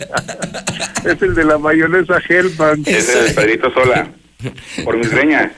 Es 1.04 1.20
el 1.20 1.34
de 1.34 1.44
la 1.44 1.58
mayonesa 1.58 2.18
Hellman. 2.26 2.82
Es 2.86 3.14
el 3.14 3.34
Pedrito 3.34 3.70
Sola. 3.74 4.08
Por 4.84 4.96
mis 4.96 5.10
greñas. 5.10 5.50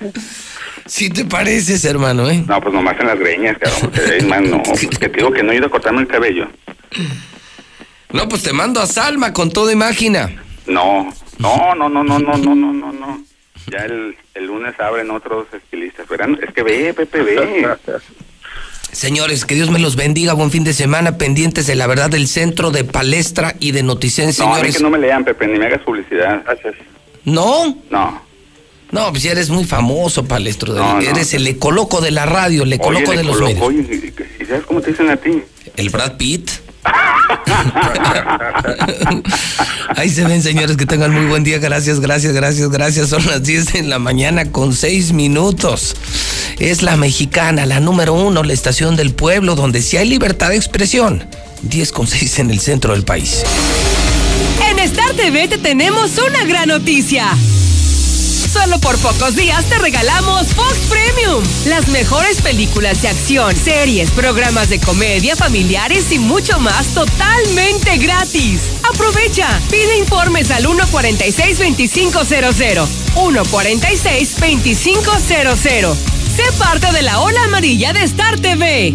Sí 0.86 1.09
te 1.09 1.25
pareces, 1.25 1.85
hermano, 1.85 2.28
¿eh? 2.28 2.43
No, 2.47 2.61
pues 2.61 2.75
nomás 2.75 2.99
en 3.01 3.07
las 3.07 3.19
greñas, 3.19 3.57
cabrón. 3.59 3.93
Porque 3.93 4.23
no. 4.51 4.62
Pues 4.65 4.86
que 4.99 5.09
te 5.09 5.17
digo 5.17 5.31
que 5.33 5.43
no 5.45 5.53
he 5.53 5.57
ido 5.57 5.67
a 5.67 5.70
cortarme 5.70 6.01
el 6.01 6.09
cabello. 6.09 6.49
No, 8.12 8.28
pues 8.28 8.42
te 8.42 8.52
mando 8.52 8.81
a 8.81 8.86
Salma 8.86 9.33
con 9.33 9.50
toda 9.50 9.75
máquina. 9.76 10.31
No, 10.66 11.12
no, 11.39 11.75
no, 11.75 11.89
no, 11.89 12.05
no, 12.05 12.18
no, 12.18 12.36
no, 12.36 12.55
no, 12.55 12.73
no, 12.73 12.92
no. 12.92 13.25
Ya 13.70 13.84
el, 13.84 14.16
el 14.34 14.47
lunes 14.47 14.75
abren 14.78 15.10
otros 15.10 15.47
estilistas. 15.52 16.08
Verán, 16.08 16.39
es 16.47 16.55
que 16.55 16.62
ve, 16.62 16.94
Pepe, 16.94 17.23
ve. 17.23 17.68
Señores, 18.92 19.44
que 19.44 19.55
Dios 19.57 19.70
me 19.70 19.78
los 19.78 19.97
bendiga. 19.97 20.33
Buen 20.33 20.50
fin 20.50 20.65
de 20.65 20.73
semana. 20.73 21.18
Pendientes 21.18 21.66
de 21.66 21.75
la 21.75 21.86
verdad 21.86 22.08
del 22.08 22.28
centro 22.28 22.70
de 22.70 22.84
palestra 22.84 23.55
y 23.60 23.73
de 23.73 23.83
Noticen, 23.83 24.26
No, 24.26 24.31
a 24.31 24.33
mí 24.49 24.55
señores. 24.55 24.76
que 24.76 24.83
no 24.83 24.91
me 24.91 24.99
lean, 24.99 25.25
Pepe, 25.25 25.47
ni 25.49 25.58
me 25.58 25.66
hagas 25.66 25.83
publicidad. 25.83 26.44
¿No? 27.25 27.76
No. 27.91 28.23
No, 28.92 29.10
pues 29.10 29.25
ya 29.25 29.33
eres 29.33 29.50
muy 29.50 29.65
famoso, 29.65 30.25
palestro. 30.26 30.73
No, 30.73 30.94
no. 30.94 31.00
eres 31.00 31.34
el 31.34 31.44
ecoloco 31.47 32.00
de 32.00 32.12
la 32.12 32.25
radio, 32.25 32.62
el 32.62 32.73
ecoloco 32.73 33.10
Oye, 33.10 33.16
de 33.18 33.25
le 33.25 33.28
los 33.28 33.36
coloco, 33.41 33.68
medios. 33.70 33.89
oye, 33.91 34.15
¿y, 34.39 34.42
y 34.42 34.47
sabes 34.47 34.65
cómo 34.65 34.81
te 34.81 34.92
dicen 34.92 35.10
a 35.10 35.16
ti? 35.16 35.42
El 35.76 35.91
Brad 35.91 36.16
Pitt. 36.16 36.50
Ahí 39.97 40.10
se 40.10 40.24
ven, 40.24 40.42
señores, 40.42 40.76
que 40.76 40.86
tengan 40.86 41.12
muy 41.12 41.26
buen 41.26 41.44
día. 41.44 41.58
Gracias, 41.58 42.00
gracias, 42.00 42.32
gracias, 42.32 42.70
gracias. 42.70 43.08
Son 43.08 43.24
las 43.26 43.42
10 43.42 43.73
de 43.73 43.82
la 43.84 43.98
mañana 43.98 44.50
con 44.50 44.74
6 44.74 45.12
minutos. 45.12 45.97
Es 46.58 46.82
la 46.82 46.97
mexicana, 46.97 47.66
la 47.66 47.81
número 47.81 48.15
uno, 48.15 48.42
la 48.42 48.52
estación 48.52 48.97
del 48.97 49.12
pueblo, 49.12 49.55
donde 49.55 49.82
sí 49.82 49.97
hay 49.97 50.08
libertad 50.08 50.50
de 50.50 50.56
expresión. 50.56 51.24
10 51.62 51.92
con 51.92 52.06
6 52.06 52.39
en 52.40 52.50
el 52.50 52.60
centro 52.60 52.92
del 52.92 53.05
país. 53.05 53.42
En 54.70 54.78
Star 54.81 55.12
TV 55.15 55.48
te 55.48 55.58
tenemos 55.58 56.12
una 56.18 56.44
gran 56.44 56.68
noticia. 56.68 57.28
Solo 58.62 58.78
por 58.81 58.97
pocos 58.99 59.36
días 59.36 59.65
te 59.67 59.78
regalamos 59.78 60.55
Fox 60.55 60.78
Premium. 60.89 61.44
Las 61.67 61.89
mejores 61.89 62.41
películas 62.41 63.02
de 63.02 63.09
acción, 63.09 63.55
series, 63.55 64.10
programas 64.10 64.70
de 64.70 64.81
comedia, 64.81 65.36
familiares 65.36 66.10
y 66.10 66.18
mucho 66.18 66.59
más 66.59 66.94
totalmente 66.94 67.99
gratis. 67.99 68.70
Aprovecha. 68.83 69.60
Pide 69.70 69.99
informes 69.99 70.51
al 70.51 70.65
146-2500. 70.65 72.86
146-2500. 73.15 75.94
Sé 76.35 76.44
parte 76.59 76.91
de 76.93 77.02
la 77.02 77.20
ola 77.20 77.44
amarilla 77.44 77.93
de 77.93 78.05
Star 78.05 78.41
TV. 78.41 78.94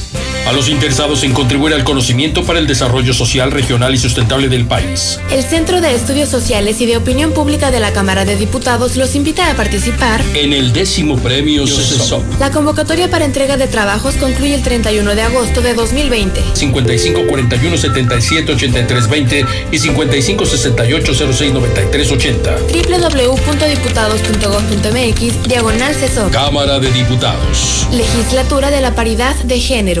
A 0.47 0.53
los 0.53 0.69
interesados 0.69 1.23
en 1.23 1.33
contribuir 1.33 1.73
al 1.73 1.83
conocimiento 1.83 2.43
para 2.43 2.59
el 2.59 2.67
desarrollo 2.67 3.13
social, 3.13 3.51
regional 3.51 3.93
y 3.93 3.97
sustentable 3.97 4.49
del 4.49 4.65
país. 4.65 5.19
El 5.31 5.43
Centro 5.43 5.81
de 5.81 5.93
Estudios 5.93 6.29
Sociales 6.29 6.81
y 6.81 6.85
de 6.87 6.97
Opinión 6.97 7.31
Pública 7.31 7.71
de 7.71 7.79
la 7.79 7.93
Cámara 7.93 8.25
de 8.25 8.35
Diputados 8.35 8.97
los 8.97 9.15
invita 9.15 9.49
a 9.49 9.55
participar. 9.55 10.21
En 10.33 10.51
el 10.51 10.73
décimo 10.73 11.17
premio 11.17 11.65
CESOP. 11.67 12.23
La 12.39 12.51
convocatoria 12.51 13.09
para 13.09 13.23
entrega 13.25 13.55
de 13.57 13.67
trabajos 13.67 14.15
concluye 14.15 14.55
el 14.55 14.63
31 14.63 15.15
de 15.15 15.21
agosto 15.21 15.61
de 15.61 15.73
2020. 15.73 16.41
55 16.53 17.21
41 17.27 17.77
77 17.77 18.51
83 18.51 19.09
20 19.09 19.45
y 19.71 19.79
55 19.79 20.45
68 20.45 21.33
06 21.33 21.53
93 21.53 22.11
80. 22.11 22.55
www.diputados.gov.mx 22.73 25.43
Diagonal 25.47 25.95
CESOP. 25.95 26.31
Cámara 26.31 26.79
de 26.79 26.91
Diputados. 26.91 27.87
Legislatura 27.91 28.71
de 28.71 28.81
la 28.81 28.95
Paridad 28.95 29.35
de 29.43 29.59
Género. 29.59 30.00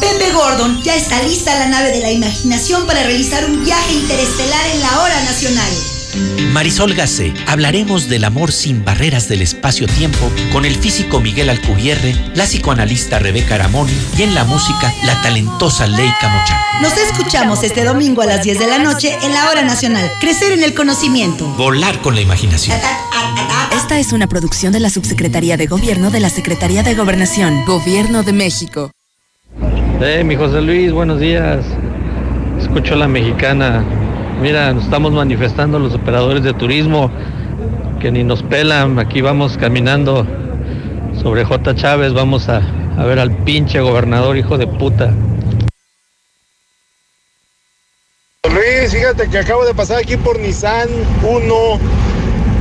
Pepe 0.00 0.32
Gordon, 0.32 0.82
ya 0.82 0.96
está 0.96 1.22
lista 1.22 1.58
la 1.58 1.68
nave 1.68 1.90
de 1.90 2.00
la 2.00 2.10
imaginación 2.10 2.86
para 2.86 3.04
realizar 3.04 3.44
un 3.44 3.64
viaje 3.64 3.92
interestelar 3.92 4.66
en 4.74 4.80
la 4.80 5.00
hora 5.00 5.22
nacional. 5.24 5.91
Marisol 6.52 6.94
Gacé, 6.94 7.32
hablaremos 7.46 8.08
del 8.08 8.24
amor 8.24 8.52
sin 8.52 8.84
barreras 8.84 9.28
del 9.28 9.42
espacio-tiempo 9.42 10.30
con 10.52 10.64
el 10.64 10.74
físico 10.74 11.20
Miguel 11.20 11.50
Alcubierre, 11.50 12.14
la 12.34 12.44
psicoanalista 12.44 13.18
Rebeca 13.18 13.54
Aramón 13.54 13.88
y 14.16 14.22
en 14.22 14.34
la 14.34 14.44
música 14.44 14.92
la 15.04 15.20
talentosa 15.22 15.86
Leica 15.86 16.28
Mochán. 16.28 16.58
Nos 16.82 16.96
escuchamos 16.98 17.62
este 17.62 17.84
domingo 17.84 18.22
a 18.22 18.26
las 18.26 18.42
10 18.42 18.58
de 18.58 18.66
la 18.66 18.78
noche 18.78 19.16
en 19.22 19.32
la 19.32 19.48
hora 19.48 19.62
nacional. 19.62 20.10
Crecer 20.20 20.52
en 20.52 20.62
el 20.62 20.74
conocimiento. 20.74 21.46
Volar 21.56 22.00
con 22.00 22.14
la 22.14 22.20
imaginación. 22.20 22.78
Esta 23.74 23.98
es 23.98 24.12
una 24.12 24.26
producción 24.26 24.72
de 24.72 24.80
la 24.80 24.90
Subsecretaría 24.90 25.56
de 25.56 25.66
Gobierno 25.66 26.10
de 26.10 26.20
la 26.20 26.28
Secretaría 26.28 26.82
de 26.82 26.94
Gobernación, 26.94 27.64
Gobierno 27.64 28.22
de 28.22 28.32
México. 28.32 28.90
Eh, 30.00 30.22
mi 30.24 30.36
José 30.36 30.60
Luis, 30.60 30.92
buenos 30.92 31.20
días. 31.20 31.64
Escucho 32.60 32.94
a 32.94 32.96
la 32.98 33.08
mexicana. 33.08 33.84
Mira, 34.42 34.70
estamos 34.72 35.12
manifestando 35.12 35.78
los 35.78 35.94
operadores 35.94 36.42
de 36.42 36.52
turismo 36.52 37.12
que 38.00 38.10
ni 38.10 38.24
nos 38.24 38.42
pelan. 38.42 38.98
Aquí 38.98 39.20
vamos 39.20 39.56
caminando 39.56 40.26
sobre 41.22 41.44
J. 41.44 41.76
Chávez. 41.76 42.12
Vamos 42.12 42.48
a, 42.48 42.60
a 42.98 43.04
ver 43.04 43.20
al 43.20 43.30
pinche 43.44 43.80
gobernador, 43.80 44.36
hijo 44.36 44.58
de 44.58 44.66
puta. 44.66 45.14
Luis, 48.52 48.90
fíjate 48.90 49.30
que 49.30 49.38
acabo 49.38 49.64
de 49.64 49.74
pasar 49.74 49.98
aquí 49.98 50.16
por 50.16 50.40
Nissan 50.40 50.88
1 51.22 51.54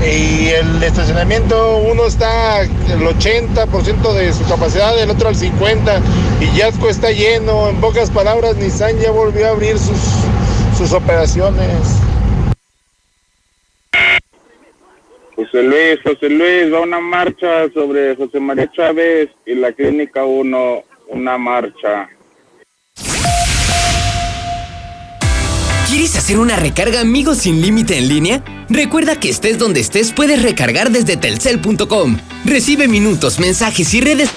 y 0.05 0.49
el 0.49 0.83
estacionamiento 0.83 1.77
uno 1.77 2.05
está 2.05 2.61
el 2.61 3.01
80% 3.01 4.13
de 4.13 4.33
su 4.33 4.47
capacidad, 4.47 4.97
el 4.99 5.09
otro 5.09 5.29
al 5.29 5.35
50%. 5.35 5.99
y 6.41 6.57
Yasco 6.57 6.89
está 6.89 7.09
lleno. 7.09 7.69
En 7.69 7.77
pocas 7.77 8.11
palabras, 8.11 8.55
Nissan 8.57 8.99
ya 8.99 9.09
volvió 9.09 9.47
a 9.47 9.49
abrir 9.49 9.79
sus, 9.79 9.97
sus 10.81 10.93
operaciones. 10.93 11.77
José 15.35 15.61
Luis, 15.61 15.99
José 16.03 16.29
Luis, 16.29 16.73
va 16.73 16.81
una 16.81 16.99
marcha 16.99 17.69
sobre 17.71 18.15
José 18.15 18.39
María 18.39 18.71
Chávez 18.71 19.29
y 19.45 19.53
la 19.53 19.71
Clínica 19.73 20.25
1, 20.25 20.83
una 21.09 21.37
marcha. 21.37 22.09
¿Quieres 25.87 26.15
hacer 26.15 26.39
una 26.39 26.55
recarga 26.55 27.01
amigos 27.01 27.39
sin 27.39 27.61
límite 27.61 27.99
en 27.99 28.07
línea? 28.07 28.43
Recuerda 28.67 29.19
que 29.19 29.29
estés 29.29 29.59
donde 29.59 29.81
estés 29.81 30.11
puedes 30.13 30.41
recargar 30.41 30.89
desde 30.89 31.15
telcel.com. 31.15 32.17
Recibe 32.45 32.87
minutos, 32.87 33.39
mensajes 33.39 33.93
y 33.93 34.01
redes 34.01 34.31